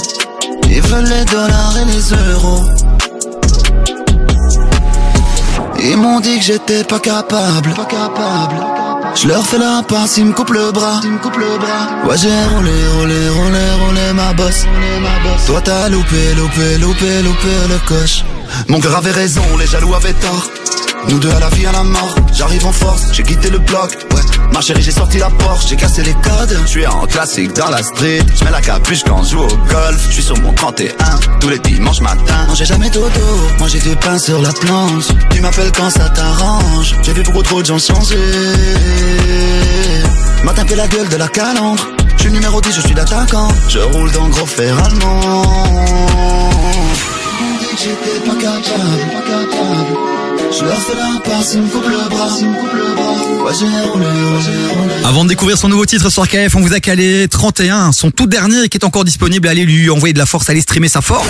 Ils 0.70 0.82
veulent 0.82 1.10
les 1.10 1.26
dollars 1.26 1.76
et 1.82 1.86
les 1.86 2.34
euros. 2.34 2.64
Ils 5.84 5.98
m'ont 5.98 6.20
dit 6.20 6.38
que 6.38 6.44
j'étais 6.44 6.84
pas 6.84 7.00
capable. 7.00 7.74
Pas 7.74 7.86
capable. 7.86 8.56
Je 9.16 9.28
leur 9.28 9.46
fais 9.46 9.58
la 9.58 9.84
passe, 9.88 10.18
ils 10.18 10.26
me 10.26 10.34
coupent 10.34 10.52
le 10.52 10.72
bras. 10.72 11.02
Ils 11.04 11.12
me 11.12 11.18
coupent 11.18 11.38
le 11.38 11.58
bras. 11.58 12.08
Ouais, 12.08 12.18
j'ai 12.18 12.30
roulé, 12.56 12.72
roulé, 12.98 13.30
roulé, 13.30 13.86
roulé 13.86 14.14
ma 14.14 14.34
bosse. 14.34 14.66
Toi 15.48 15.62
t'as 15.62 15.90
loupé, 15.90 16.34
loupé, 16.36 16.78
loupé, 16.78 17.22
loupé 17.24 17.54
le 17.68 17.88
coche. 17.88 18.24
Mon 18.68 18.80
cœur 18.80 18.96
avait 18.98 19.12
raison, 19.12 19.42
les 19.60 19.68
jaloux 19.68 19.94
avaient 19.94 20.14
tort. 20.14 20.48
Nous 21.10 21.20
deux 21.20 21.32
à 21.32 21.40
la 21.40 21.50
vie 21.50 21.66
à 21.66 21.72
la 21.72 21.84
mort, 21.84 22.16
j'arrive 22.34 22.66
en 22.66 22.72
force, 22.72 23.08
j'ai 23.12 23.24
quitté 23.24 23.50
le 23.50 23.60
bloc, 23.60 23.92
ouais. 24.14 24.22
Ma 24.54 24.62
chérie, 24.62 24.82
j'ai 24.82 24.92
sorti 24.92 25.18
la 25.18 25.30
Porsche, 25.30 25.68
j'ai 25.68 25.76
cassé 25.76 26.04
les 26.04 26.14
codes. 26.14 26.58
Je 26.64 26.70
suis 26.70 26.88
en 26.88 27.06
classique 27.06 27.54
dans 27.54 27.70
la 27.70 27.82
street, 27.82 28.22
je 28.36 28.44
mets 28.44 28.52
la 28.52 28.62
capuche 28.62 29.04
quand 29.04 29.24
je 29.24 29.32
joue 29.32 29.42
au 29.42 29.48
golf. 29.48 30.06
Je 30.08 30.14
suis 30.14 30.24
sur 30.24 30.38
mon 30.38 30.54
31, 30.54 30.94
tous 31.40 31.50
les 31.50 31.60
dimanches 31.60 32.02
matin. 32.02 32.46
Non, 32.48 32.56
j'ai 32.56 32.66
jamais 32.66 32.90
dodo, 32.90 33.10
moi 33.60 33.68
j'ai 33.68 33.80
du 33.80 33.96
pain 33.96 34.18
sur 34.20 34.42
la 34.42 34.52
planche. 34.54 35.08
Tu 35.32 35.42
m'appelles 35.42 35.72
quand 35.76 35.90
ça 35.90 36.10
t'arrange, 36.10 36.96
j'ai 37.02 37.14
vu 37.14 37.24
beaucoup 37.24 37.44
trop 37.44 37.62
de 37.62 37.68
gens 37.68 37.80
changer. 37.80 38.18
M'a 40.44 40.54
tapé 40.54 40.76
la 40.76 40.88
gueule 40.88 41.10
de 41.10 41.18
la 41.18 41.28
calandre. 41.28 41.88
Je 42.18 42.24
suis 42.24 42.32
numéro 42.32 42.62
10, 42.62 42.76
je 42.76 42.82
suis 42.82 42.94
l'attaquant. 42.94 43.48
Je 43.70 43.80
roule 43.80 44.12
dans 44.12 44.28
gros 44.30 44.46
fer 44.46 44.78
allemand. 44.78 45.44
J'étais 47.78 48.20
pas 48.26 48.36
capable, 48.36 49.12
pas 49.12 49.22
capable. 49.22 50.21
Avant 55.06 55.24
de 55.24 55.30
découvrir 55.30 55.58
son 55.58 55.70
nouveau 55.70 55.86
titre 55.86 56.10
sur 56.10 56.28
KF, 56.28 56.56
on 56.56 56.60
vous 56.60 56.74
a 56.74 56.80
calé 56.80 57.28
31, 57.30 57.92
son 57.92 58.12
tout 58.12 58.28
dernier 58.28 58.68
qui 58.68 58.78
est 58.78 58.86
encore 58.86 59.06
disponible. 59.06 59.48
Allez 59.48 59.66
lui 59.66 59.90
envoyer 59.90 60.14
de 60.14 60.20
la 60.20 60.26
force, 60.26 60.50
allez 60.50 60.62
streamer 60.62 60.90
sa 60.90 61.02
force. 61.02 61.28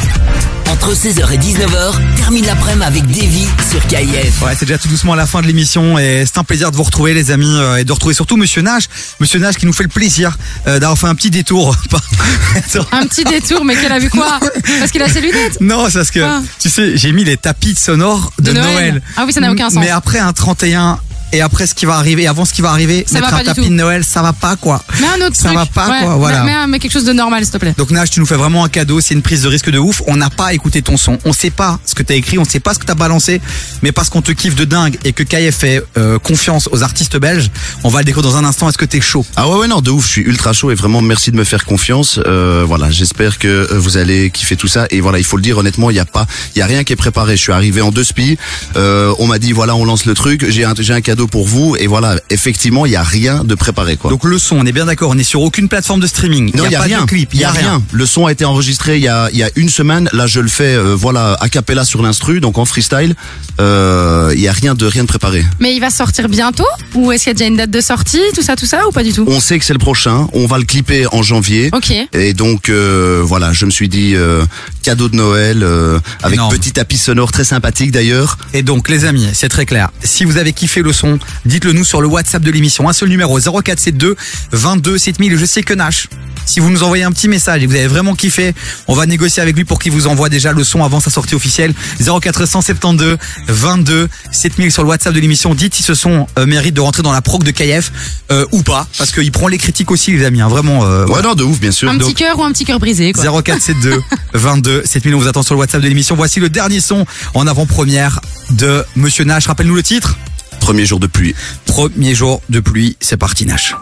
Entre 0.84 0.96
16h 0.96 1.32
et 1.32 1.38
19h, 1.38 2.16
termine 2.16 2.44
l'après-midi 2.48 2.84
avec 2.88 3.06
Davy 3.06 3.46
sur 3.70 3.86
KIF. 3.86 4.42
Ouais, 4.42 4.56
c'est 4.58 4.66
déjà 4.66 4.80
tout 4.80 4.88
doucement 4.88 5.14
à 5.14 5.16
la 5.16 5.28
fin 5.28 5.40
de 5.44 5.46
l'émission 5.46 6.00
et 6.00 6.24
c'est 6.26 6.40
un 6.40 6.44
plaisir 6.44 6.72
de 6.72 6.76
vous 6.76 6.82
retrouver 6.82 7.14
les 7.14 7.30
amis 7.30 7.56
euh, 7.56 7.76
et 7.76 7.84
de 7.84 7.92
retrouver 7.92 8.16
surtout 8.16 8.36
Monsieur 8.36 8.64
Nage. 8.64 8.86
Monsieur 9.20 9.38
Nage 9.38 9.58
qui 9.58 9.68
nous 9.68 9.74
fait 9.74 9.84
le 9.84 9.90
plaisir 9.90 10.36
euh, 10.66 10.80
d'avoir 10.80 10.98
fait 10.98 11.06
un 11.06 11.14
petit 11.14 11.30
détour. 11.30 11.76
Un 12.92 13.06
petit 13.06 13.24
détour, 13.24 13.64
mais 13.64 13.76
qu'elle 13.76 13.92
a 13.92 14.00
vu 14.00 14.10
quoi 14.10 14.40
Parce 14.80 14.90
qu'il 14.92 15.02
a 15.04 15.08
ses 15.08 15.22
lunettes. 15.22 15.62
non, 15.62 15.86
c'est 15.88 16.00
parce 16.00 16.12
que 16.12 16.20
Ah. 16.20 16.42
tu 16.60 16.70
sais, 16.70 16.98
j'ai 16.98 17.12
mis 17.12 17.24
les 17.24 17.38
tapis 17.38 17.76
sonores 17.76 18.34
de, 18.40 18.52
De 18.52 18.60
Noël. 18.60 19.02
Ah 19.18 19.24
oui, 19.28 19.34
ça 19.34 19.40
n'a 19.40 19.52
aucun 19.52 19.70
sens. 19.70 19.80
Mais 19.80 19.90
après 19.90 20.18
un 20.20 20.34
31 20.34 21.00
et 21.32 21.42
après 21.42 21.68
ce 21.68 21.74
qui 21.76 21.86
va 21.86 21.96
arriver, 21.96 22.24
et 22.24 22.28
avant 22.28 22.46
ce 22.46 22.54
qui 22.54 22.62
va 22.62 22.70
arriver, 22.72 23.04
Ça 23.08 23.16
mettre 23.16 23.30
va 23.30 23.36
un 23.36 23.40
pas 23.40 23.46
tapis 23.46 23.62
tout. 23.62 23.68
de 23.70 23.74
Noël, 23.74 24.04
ça 24.04 24.22
va 24.22 24.34
pas 24.34 24.56
quoi. 24.56 24.84
Mais 25.00 25.08
un 25.08 25.26
autre 25.28 25.36
Ça 25.36 25.46
truc. 25.50 25.56
va 25.56 25.66
pas, 25.66 25.90
Ouais, 25.90 26.00
quoi, 26.04 26.16
voilà. 26.16 26.44
Mais, 26.44 26.52
mais- 26.54 26.68
mais 26.68 26.80
quelque 26.80 26.92
chose 26.94 27.06
de 27.06 27.14
normal, 27.14 27.44
s'il 27.44 27.54
te 27.54 27.58
plaît. 27.58 27.74
Donc 27.78 27.92
Nage, 27.92 28.10
tu 28.12 28.20
nous 28.20 28.26
fais 28.26 28.36
vraiment 28.36 28.64
un 28.66 28.70
cadeau, 28.70 29.00
c'est 29.02 29.14
une 29.14 29.22
prise 29.22 29.42
de 29.44 29.48
risque 29.48 29.70
de 29.70 29.80
ouf. 29.80 30.02
On 30.08 30.16
n'a 30.18 30.30
pas 30.30 30.54
écouté 30.54 30.82
ton 30.82 30.98
son, 30.98 31.18
on 31.26 31.34
sait 31.34 31.50
pas 31.50 31.80
ce 31.86 31.96
que 31.96 32.04
t'as 32.04 32.16
écrit, 32.16 32.38
on 32.38 32.46
sait 32.46 32.60
pas 32.60 32.74
ce 32.74 32.80
que 32.80 32.86
t'as 32.86 32.96
balancé, 32.96 33.42
mais 33.82 33.92
parce 33.92 34.10
qu'on 34.10 34.22
te 34.22 34.32
kiffe 34.32 34.56
de 34.56 34.66
dingue 34.66 34.98
et 35.04 35.14
que 35.14 35.24
KF 35.24 35.56
fait 35.56 35.84
euh, 35.98 36.20
confiance 36.20 36.68
aux 36.72 36.84
artistes 36.84 37.18
belges, 37.18 37.50
on 37.84 37.90
va 37.90 38.00
le 38.00 38.06
découvrir 38.06 38.32
dans 38.32 38.38
un 38.38 38.46
instant. 38.46 38.68
Est-ce 38.70 38.78
que 38.78 38.86
t'es 38.86 39.02
chaud? 39.02 39.26
Ah 39.36 39.48
ouais 39.50 39.56
ouais 39.58 39.68
non 39.68 39.82
de 39.82 39.92
ouf, 39.92 40.06
je 40.06 40.12
suis 40.12 40.22
ultra 40.22 40.54
chaud 40.54 40.72
et 40.72 40.76
vraiment 40.76 41.02
merci 41.02 41.32
de 41.32 41.38
me 41.38 41.44
faire 41.44 41.66
confiance. 41.66 42.20
Euh, 42.26 42.64
voilà, 42.68 42.90
j'espère 42.92 43.40
que 43.40 43.48
euh, 43.48 43.68
vous 43.80 43.98
allez 43.98 44.30
kiffer 44.32 44.56
tout 44.56 44.68
ça 44.68 44.86
et 44.92 45.02
voilà, 45.02 45.18
il 45.20 45.24
faut 45.26 45.38
le 45.38 45.44
dire 45.44 45.58
honnêtement, 45.58 45.90
il 45.90 45.96
y 45.96 46.00
a 46.00 46.06
pas 46.06 46.26
il 46.56 46.60
y 46.60 46.62
a 46.62 46.66
rien 46.66 46.84
qui 46.84 46.94
est 46.94 46.98
préparé. 46.98 47.38
Je 47.38 47.42
suis 47.42 47.52
arrivé 47.54 47.82
en 47.82 47.92
deux 47.92 48.04
spi, 48.04 48.38
euh, 48.76 49.14
on 49.20 49.28
m'a 49.28 49.40
dit 49.40 49.52
voilà, 49.52 49.76
on 49.76 49.86
lance 49.86 50.06
le 50.06 50.14
truc, 50.14 50.46
j'ai 50.50 50.66
un 50.66 50.74
j'ai 50.78 50.94
un 50.94 51.02
cadeau 51.02 51.21
pour 51.26 51.48
vous 51.48 51.76
et 51.80 51.88
voilà, 51.88 52.20
effectivement, 52.30 52.86
il 52.86 52.92
y 52.92 52.96
a 52.96 53.04
rien 53.04 53.44
de 53.44 53.56
préparé 53.56 53.98
quoi. 53.98 54.10
Donc 54.10 54.24
le 54.24 54.38
son, 54.40 54.58
on 54.58 54.66
est 54.66 54.72
bien 54.72 54.86
d'accord, 54.86 55.12
on 55.12 55.18
est 55.18 55.24
sur 55.24 55.42
aucune 55.42 55.68
plateforme 55.70 56.00
de 56.00 56.08
streaming. 56.08 56.52
Non, 56.56 56.66
il 56.66 56.72
y 56.72 56.76
a, 56.76 56.80
pas 56.80 56.86
rien. 56.86 57.02
de 57.02 57.06
clip, 57.06 57.30
Il 57.34 57.40
y 57.40 57.44
a 57.44 57.52
rien. 57.52 57.82
Le 57.92 58.06
son 58.06 58.26
a 58.26 58.32
été 58.32 58.46
enregistré 58.46 58.98
il 58.98 59.04
y 59.04 59.08
a 59.08 59.30
il 59.32 59.38
y 59.38 59.44
a 59.44 59.50
une 59.56 59.70
semaine. 59.70 60.10
Là, 60.14 60.28
je 60.28 60.40
le 60.40 60.48
fais 60.50 60.76
euh, 60.76 60.96
voilà 60.96 61.38
a 61.40 61.50
cappella 61.50 61.86
sur 61.86 62.02
l'instru, 62.02 62.40
donc 62.42 62.58
en 62.58 62.66
freestyle. 62.66 63.16
Euh, 63.60 64.34
il 64.36 64.42
y 64.42 64.48
a 64.48 64.52
rien 64.52 64.76
de 64.76 64.86
rien 64.86 65.04
de 65.04 65.08
préparé. 65.08 65.44
Mais 65.60 65.76
il 65.76 65.80
va 65.80 65.90
sortir 65.90 66.30
bientôt 66.30 66.66
Ou 66.96 67.12
est-ce 67.12 67.24
qu'il 67.24 67.30
y 67.32 67.32
a 67.32 67.34
déjà 67.36 67.48
une 67.48 67.58
date 67.58 67.72
de 67.72 67.82
sortie 67.82 68.22
Tout 68.34 68.42
ça, 68.42 68.56
tout 68.56 68.66
ça 68.66 68.88
Ou 68.88 68.92
pas 68.92 69.04
du 69.04 69.14
tout? 69.14 69.26
On 69.28 69.40
sait 69.40 69.60
que 69.60 69.66
c'est 69.66 69.74
le 69.74 69.80
prochain. 69.80 70.28
On 70.34 70.48
va 70.48 70.58
le 70.58 70.66
clipper 70.66 71.06
en 71.12 71.22
janvier. 71.22 71.70
Ok. 71.74 71.94
Et 72.14 72.34
donc 72.34 72.70
euh, 72.70 73.22
voilà, 73.24 73.54
je 73.54 73.66
me 73.66 73.72
suis 73.72 73.90
dit 73.90 74.14
euh, 74.16 74.44
cadeau 74.84 75.10
de 75.10 75.16
Noël 75.16 75.62
euh, 75.64 76.00
avec 76.24 76.40
petit 76.50 76.72
tapis 76.72 76.98
sonore 76.98 77.32
très 77.32 77.44
sympathique 77.44 77.92
d'ailleurs. 77.92 78.38
Et 78.54 78.64
donc 78.64 78.90
les 78.90 79.06
amis, 79.06 79.28
c'est 79.34 79.50
très 79.50 79.66
clair. 79.66 79.90
Si 80.04 80.26
vous 80.26 80.38
avez 80.38 80.54
kiffé 80.54 80.82
le 80.82 80.94
son, 80.94 81.11
dites-le 81.46 81.74
nous 81.74 81.84
sur 81.86 82.02
le 82.02 82.08
WhatsApp 82.08 82.42
de 82.44 82.52
l'émission. 82.52 82.88
Un 82.90 82.94
seul 82.94 83.10
numéro 83.10 83.40
0472 83.40 84.16
22 84.52 84.98
7000. 84.98 85.38
Je 85.38 85.46
sais 85.46 85.64
que 85.64 85.74
Nash. 85.74 86.08
Si 86.46 86.60
vous 86.60 86.70
nous 86.72 86.82
envoyez 86.84 87.04
un 87.04 87.12
petit 87.12 87.28
message 87.28 87.62
et 87.62 87.66
que 87.66 87.72
vous 87.72 87.78
avez 87.78 87.88
vraiment 87.88 88.16
kiffé, 88.16 88.54
on 88.88 88.96
va 88.96 89.06
négocier 89.06 89.42
avec 89.44 89.56
lui 89.56 89.64
pour 89.64 89.78
qu'il 89.80 89.92
vous 89.92 90.08
envoie 90.08 90.28
déjà 90.28 90.52
le 90.52 90.64
son 90.64 90.84
avant 90.84 91.00
sa 91.00 91.12
sortie 91.12 91.36
officielle. 91.36 91.74
0472 92.00 93.18
22 93.48 94.10
7000 94.32 94.72
sur 94.72 94.84
le 94.84 94.90
WhatsApp 94.90 95.14
de 95.14 95.20
l'émission. 95.20 95.54
Dites 95.54 95.76
si 95.76 95.84
ce 95.84 95.94
son 95.94 96.28
euh, 96.40 96.46
mérite 96.46 96.74
de 96.74 96.82
rentrer 96.82 97.04
dans 97.04 97.12
la 97.14 97.22
proc 97.22 97.44
de 97.44 97.52
KF 97.52 97.92
euh, 98.32 98.46
ou 98.52 98.64
pas, 98.64 98.88
parce 98.98 99.12
qu'il 99.12 99.32
prend 99.32 99.48
les 99.48 99.58
critiques 99.58 99.92
aussi 99.92 100.12
les 100.12 100.26
amis. 100.26 100.42
hein, 100.42 100.48
vraiment. 100.48 100.84
Euh, 100.86 101.06
ouais 101.08 101.22
non 101.22 101.36
de 101.36 101.44
ouf 101.44 101.60
bien 101.60 101.72
sûr. 101.72 101.90
Un 101.90 101.98
petit 101.98 102.16
cœur 102.16 102.40
ou 102.40 102.44
un 102.44 102.52
petit 102.52 102.66
cœur 102.66 102.80
brisé 102.80 103.14
quoi. 103.14 103.24
0472 103.24 104.02
22 104.34 104.82
7000 104.86 105.16
on 105.16 105.20
vous 105.20 105.28
attend 105.28 105.44
sur 105.44 105.54
le 105.54 105.60
WhatsApp 105.60 105.82
de 105.82 105.88
l'émission. 105.88 106.16
Voici 106.16 106.40
le 106.40 106.50
dernier 106.50 106.80
son 106.82 107.06
en 107.34 107.46
avant-première 107.48 108.20
de 108.52 108.84
Monsieur 108.96 109.24
Nash. 109.26 109.48
Rappelle-nous 109.48 109.76
le 109.76 109.84
titre 109.84 110.18
Premier 110.62 110.86
jour 110.86 111.00
de 111.00 111.08
pluie. 111.08 111.36
Premier 111.66 112.16
jour 112.16 112.40
de 112.50 112.60
pluie, 112.60 112.96
c'est 113.02 113.18
parti 113.18 113.46
Nash. 113.46 113.76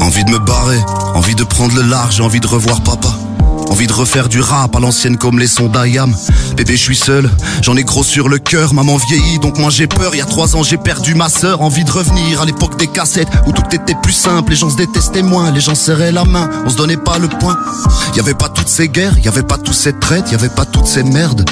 Envie 0.00 0.24
de 0.24 0.30
me 0.30 0.38
barrer, 0.38 0.78
envie 1.14 1.34
de 1.34 1.44
prendre 1.44 1.74
le 1.74 1.82
large, 1.82 2.20
envie 2.20 2.40
de 2.40 2.46
revoir 2.46 2.82
papa. 2.82 3.25
Envie 3.76 3.86
de 3.86 3.92
refaire 3.92 4.30
du 4.30 4.40
rap 4.40 4.74
à 4.74 4.80
l'ancienne 4.80 5.18
comme 5.18 5.38
les 5.38 5.46
sons 5.46 5.68
d'Ayam. 5.68 6.16
Bébé, 6.56 6.78
je 6.78 6.82
suis 6.82 6.96
seul, 6.96 7.30
j'en 7.60 7.76
ai 7.76 7.84
gros 7.84 8.04
sur 8.04 8.30
le 8.30 8.38
cœur. 8.38 8.72
Maman 8.72 8.96
vieillit, 8.96 9.38
donc 9.38 9.58
moi 9.58 9.68
j'ai 9.68 9.86
peur. 9.86 10.14
Il 10.14 10.18
y 10.18 10.22
a 10.22 10.24
trois 10.24 10.56
ans, 10.56 10.62
j'ai 10.62 10.78
perdu 10.78 11.14
ma 11.14 11.28
sœur. 11.28 11.60
Envie 11.60 11.84
de 11.84 11.90
revenir 11.90 12.40
à 12.40 12.46
l'époque 12.46 12.78
des 12.78 12.86
cassettes 12.86 13.28
où 13.46 13.52
tout 13.52 13.66
était 13.72 13.94
plus 14.02 14.14
simple. 14.14 14.52
Les 14.52 14.56
gens 14.56 14.70
se 14.70 14.76
détestaient 14.76 15.20
moins, 15.20 15.50
les 15.50 15.60
gens 15.60 15.74
serraient 15.74 16.10
la 16.10 16.24
main, 16.24 16.48
on 16.64 16.70
se 16.70 16.76
donnait 16.76 16.96
pas 16.96 17.18
le 17.18 17.28
point. 17.28 17.54
Il 18.12 18.16
y 18.16 18.20
avait 18.20 18.32
pas 18.32 18.48
toutes 18.48 18.70
ces 18.70 18.88
guerres, 18.88 19.12
il 19.18 19.26
y 19.26 19.28
avait 19.28 19.42
pas 19.42 19.58
toutes 19.58 19.74
ces 19.74 19.92
traites, 19.92 20.24
il 20.28 20.32
y 20.32 20.36
avait 20.36 20.48
pas 20.48 20.64
toutes 20.64 20.86
ces 20.86 21.02
merdes. 21.02 21.44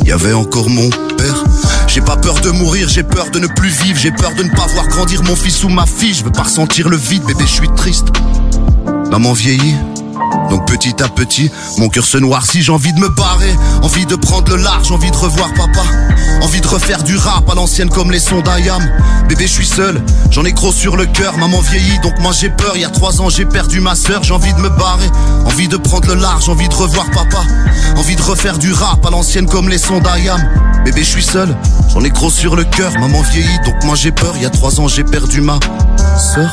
Il 0.00 0.08
y 0.08 0.12
avait 0.12 0.32
encore 0.32 0.70
mon 0.70 0.88
père. 0.88 1.44
J'ai 1.88 2.00
pas 2.00 2.16
peur 2.16 2.40
de 2.40 2.48
mourir, 2.52 2.88
j'ai 2.88 3.02
peur 3.02 3.30
de 3.30 3.38
ne 3.38 3.48
plus 3.48 3.68
vivre, 3.68 3.98
j'ai 4.00 4.12
peur 4.12 4.34
de 4.34 4.44
ne 4.44 4.50
pas 4.50 4.66
voir 4.72 4.88
grandir 4.88 5.22
mon 5.24 5.36
fils 5.36 5.62
ou 5.62 5.68
ma 5.68 5.84
fille. 5.84 6.14
Je 6.14 6.24
veux 6.24 6.32
pas 6.32 6.44
ressentir 6.44 6.88
le 6.88 6.96
vide, 6.96 7.24
bébé, 7.24 7.44
je 7.46 7.52
suis 7.52 7.68
triste. 7.76 8.06
Maman 9.10 9.34
vieillit. 9.34 9.74
Donc 10.50 10.66
petit 10.66 11.02
à 11.02 11.08
petit, 11.08 11.50
mon 11.78 11.88
cœur 11.88 12.04
se 12.04 12.18
noircit, 12.18 12.62
j'ai 12.62 12.72
envie 12.72 12.92
de 12.92 13.00
me 13.00 13.08
barrer, 13.08 13.54
envie 13.82 14.06
de 14.06 14.14
prendre 14.14 14.54
le 14.54 14.62
large, 14.62 14.92
envie 14.92 15.10
de 15.10 15.16
revoir 15.16 15.52
papa, 15.54 15.82
envie 16.40 16.60
de 16.60 16.68
refaire 16.68 17.02
du 17.02 17.16
rap 17.16 17.48
à 17.50 17.54
l'ancienne 17.54 17.88
comme 17.88 18.10
les 18.10 18.20
sons 18.20 18.40
d'Ayam. 18.40 18.82
Bébé, 19.28 19.46
je 19.46 19.52
suis 19.52 19.66
seul, 19.66 20.00
j'en 20.30 20.44
ai 20.44 20.52
gros 20.52 20.72
sur 20.72 20.96
le 20.96 21.06
cœur, 21.06 21.36
maman 21.38 21.60
vieillit, 21.60 21.98
donc 22.00 22.14
moi 22.20 22.32
j'ai 22.32 22.48
peur, 22.48 22.72
il 22.76 22.82
y 22.82 22.84
a 22.84 22.90
trois 22.90 23.20
ans 23.20 23.28
j'ai 23.28 23.44
perdu 23.44 23.80
ma 23.80 23.96
sœur, 23.96 24.22
j'ai 24.22 24.32
envie 24.32 24.52
de 24.54 24.60
me 24.60 24.68
barrer, 24.68 25.10
envie 25.44 25.68
de 25.68 25.76
prendre 25.76 26.08
le 26.08 26.14
large, 26.14 26.48
envie 26.48 26.68
de 26.68 26.74
revoir 26.74 27.10
papa, 27.10 27.42
envie 27.96 28.16
de 28.16 28.22
refaire 28.22 28.58
du 28.58 28.72
rap 28.72 29.04
à 29.04 29.10
l'ancienne 29.10 29.46
comme 29.46 29.68
les 29.68 29.78
sons 29.78 29.98
d'Ayam. 29.98 30.40
Bébé, 30.84 31.02
je 31.02 31.10
suis 31.10 31.24
seul, 31.24 31.56
j'en 31.92 32.04
ai 32.04 32.10
gros 32.10 32.30
sur 32.30 32.54
le 32.54 32.64
cœur, 32.64 32.92
maman 33.00 33.22
vieillit, 33.22 33.58
donc 33.64 33.82
moi 33.84 33.96
j'ai 33.96 34.12
peur, 34.12 34.34
il 34.36 34.42
y 34.42 34.46
a 34.46 34.50
trois 34.50 34.80
ans 34.80 34.86
j'ai 34.86 35.04
perdu 35.04 35.40
ma 35.40 35.58
sœur. 36.16 36.50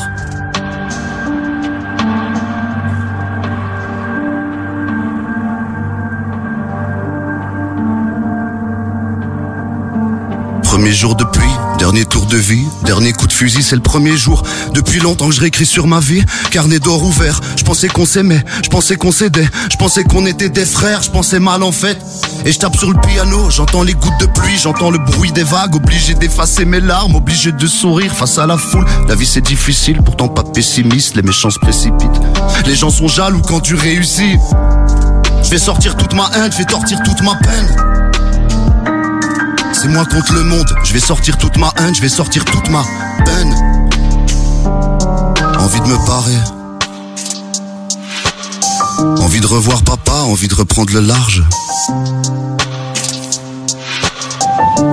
Premier 10.84 10.96
jour 10.96 11.16
de 11.16 11.24
pluie, 11.24 11.50
dernier 11.78 12.04
tour 12.04 12.26
de 12.26 12.36
vie, 12.36 12.66
dernier 12.84 13.14
coup 13.14 13.26
de 13.26 13.32
fusil, 13.32 13.62
c'est 13.62 13.74
le 13.74 13.80
premier 13.80 14.18
jour. 14.18 14.42
Depuis 14.74 15.00
longtemps 15.00 15.30
que 15.30 15.34
je 15.34 15.40
réécris 15.40 15.64
sur 15.64 15.86
ma 15.86 15.98
vie, 15.98 16.22
carnet 16.50 16.78
d'or 16.78 17.02
ouvert. 17.02 17.40
Je 17.56 17.64
pensais 17.64 17.88
qu'on 17.88 18.04
s'aimait, 18.04 18.44
je 18.62 18.68
pensais 18.68 18.96
qu'on 18.96 19.10
s'aidait, 19.10 19.48
je 19.72 19.78
pensais 19.78 20.04
qu'on 20.04 20.26
était 20.26 20.50
des 20.50 20.66
frères, 20.66 21.00
je 21.00 21.10
pensais 21.10 21.40
mal 21.40 21.62
en 21.62 21.72
fait. 21.72 21.96
Et 22.44 22.52
je 22.52 22.58
tape 22.58 22.76
sur 22.76 22.92
le 22.92 23.00
piano, 23.00 23.48
j'entends 23.48 23.82
les 23.82 23.94
gouttes 23.94 24.20
de 24.20 24.26
pluie, 24.26 24.58
j'entends 24.62 24.90
le 24.90 24.98
bruit 24.98 25.32
des 25.32 25.42
vagues, 25.42 25.74
obligé 25.74 26.12
d'effacer 26.12 26.66
mes 26.66 26.80
larmes, 26.80 27.14
obligé 27.14 27.50
de 27.50 27.66
sourire 27.66 28.14
face 28.14 28.36
à 28.36 28.44
la 28.44 28.58
foule. 28.58 28.84
La 29.08 29.14
vie 29.14 29.24
c'est 29.24 29.40
difficile, 29.40 30.02
pourtant 30.04 30.28
pas 30.28 30.42
pessimiste, 30.42 31.16
les 31.16 31.22
méchants 31.22 31.48
se 31.48 31.60
précipitent. 31.60 32.20
Les 32.66 32.76
gens 32.76 32.90
sont 32.90 33.08
jaloux 33.08 33.40
quand 33.40 33.60
tu 33.60 33.74
réussis. 33.74 34.36
Je 35.42 35.48
vais 35.48 35.58
sortir 35.58 35.96
toute 35.96 36.12
ma 36.12 36.30
haine, 36.36 36.52
je 36.52 36.58
vais 36.58 36.66
tortir 36.66 37.02
toute 37.02 37.22
ma 37.22 37.36
peine. 37.36 37.94
C'est 39.84 39.90
moi 39.90 40.06
contre 40.06 40.32
le 40.32 40.44
monde, 40.44 40.74
je 40.82 40.94
vais 40.94 40.98
sortir 40.98 41.36
toute 41.36 41.58
ma 41.58 41.70
haine, 41.76 41.94
je 41.94 42.00
vais 42.00 42.08
sortir 42.08 42.42
toute 42.46 42.70
ma 42.70 42.82
peine. 43.26 43.54
Envie 45.58 45.80
de 45.80 45.86
me 45.88 46.06
barrer. 46.06 46.40
Envie 49.22 49.40
de 49.40 49.46
revoir 49.46 49.82
papa, 49.82 50.22
envie 50.22 50.48
de 50.48 50.54
reprendre 50.54 50.90
le 50.94 51.00
large. 51.00 51.44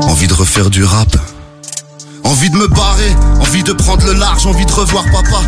Envie 0.09 0.27
de 0.27 0.33
refaire 0.33 0.69
du 0.69 0.83
rap. 0.83 1.15
Envie 2.23 2.49
de 2.49 2.55
me 2.55 2.67
barrer, 2.67 3.15
envie 3.39 3.63
de 3.63 3.73
prendre 3.73 4.05
le 4.05 4.13
large, 4.13 4.45
envie 4.45 4.65
de 4.65 4.71
revoir 4.71 5.03
papa. 5.05 5.41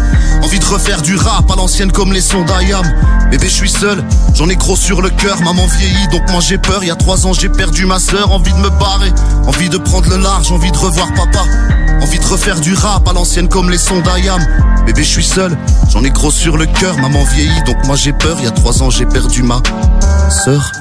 Envie 0.44 0.60
de 0.60 0.66
refaire 0.66 1.02
du 1.02 1.16
rap 1.16 1.50
à 1.50 1.56
l'ancienne 1.56 1.92
comme 1.92 2.12
les 2.12 2.22
sons 2.22 2.44
d'Ayam. 2.44 2.86
Bébé, 3.32 3.48
je 3.48 3.54
suis 3.54 3.70
seul, 3.70 4.04
j'en 4.36 4.50
ai 4.50 4.56
gros 4.56 4.76
sur 4.76 5.02
le 5.02 5.10
cœur, 5.10 5.42
maman 5.42 5.66
vieillit, 5.66 6.08
donc 6.12 6.30
moi 6.32 6.42
j'ai 6.42 6.58
peur. 6.58 6.84
Il 6.84 6.88
y 6.88 6.92
a 6.92 6.96
trois 6.96 7.26
ans, 7.26 7.34
j'ai 7.34 7.50
perdu 7.50 7.86
ma 7.86 8.00
sœur. 8.00 8.32
Envie 8.32 8.52
de 8.54 8.58
me 8.58 8.70
barrer, 8.70 9.12
envie 9.48 9.70
de 9.70 9.78
prendre 9.78 10.10
le 10.10 10.18
large, 10.18 10.52
envie 10.52 10.72
de 10.72 10.78
revoir 10.78 11.14
papa. 11.14 11.46
Envie 12.02 12.20
de 12.20 12.26
refaire 12.26 12.60
du 12.60 12.74
rap 12.74 13.08
à 13.08 13.14
l'ancienne 13.14 13.48
comme 13.48 13.70
les 13.70 13.78
sons 13.78 14.02
d'Ayam. 14.02 14.46
Bébé, 14.86 15.04
je 15.04 15.10
suis 15.10 15.24
seul, 15.24 15.58
j'en 15.90 16.04
ai 16.04 16.10
gros 16.10 16.32
sur 16.32 16.58
le 16.58 16.66
cœur, 16.66 16.98
maman 16.98 17.24
vieillit, 17.24 17.64
donc 17.66 17.78
moi 17.86 17.96
j'ai 17.96 18.14
peur. 18.14 18.36
Il 18.40 18.46
y 18.46 18.48
a 18.48 18.52
trois 18.52 18.84
ans, 18.84 18.90
j'ai 18.90 19.06
perdu 19.06 19.44
ma 19.44 19.62
sœur. 20.30 20.72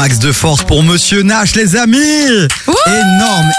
Max 0.00 0.18
de 0.18 0.32
force 0.32 0.62
pour 0.62 0.82
Monsieur 0.82 1.20
Nash, 1.20 1.54
les 1.54 1.76
amis. 1.76 1.98
énorme, 1.98 3.50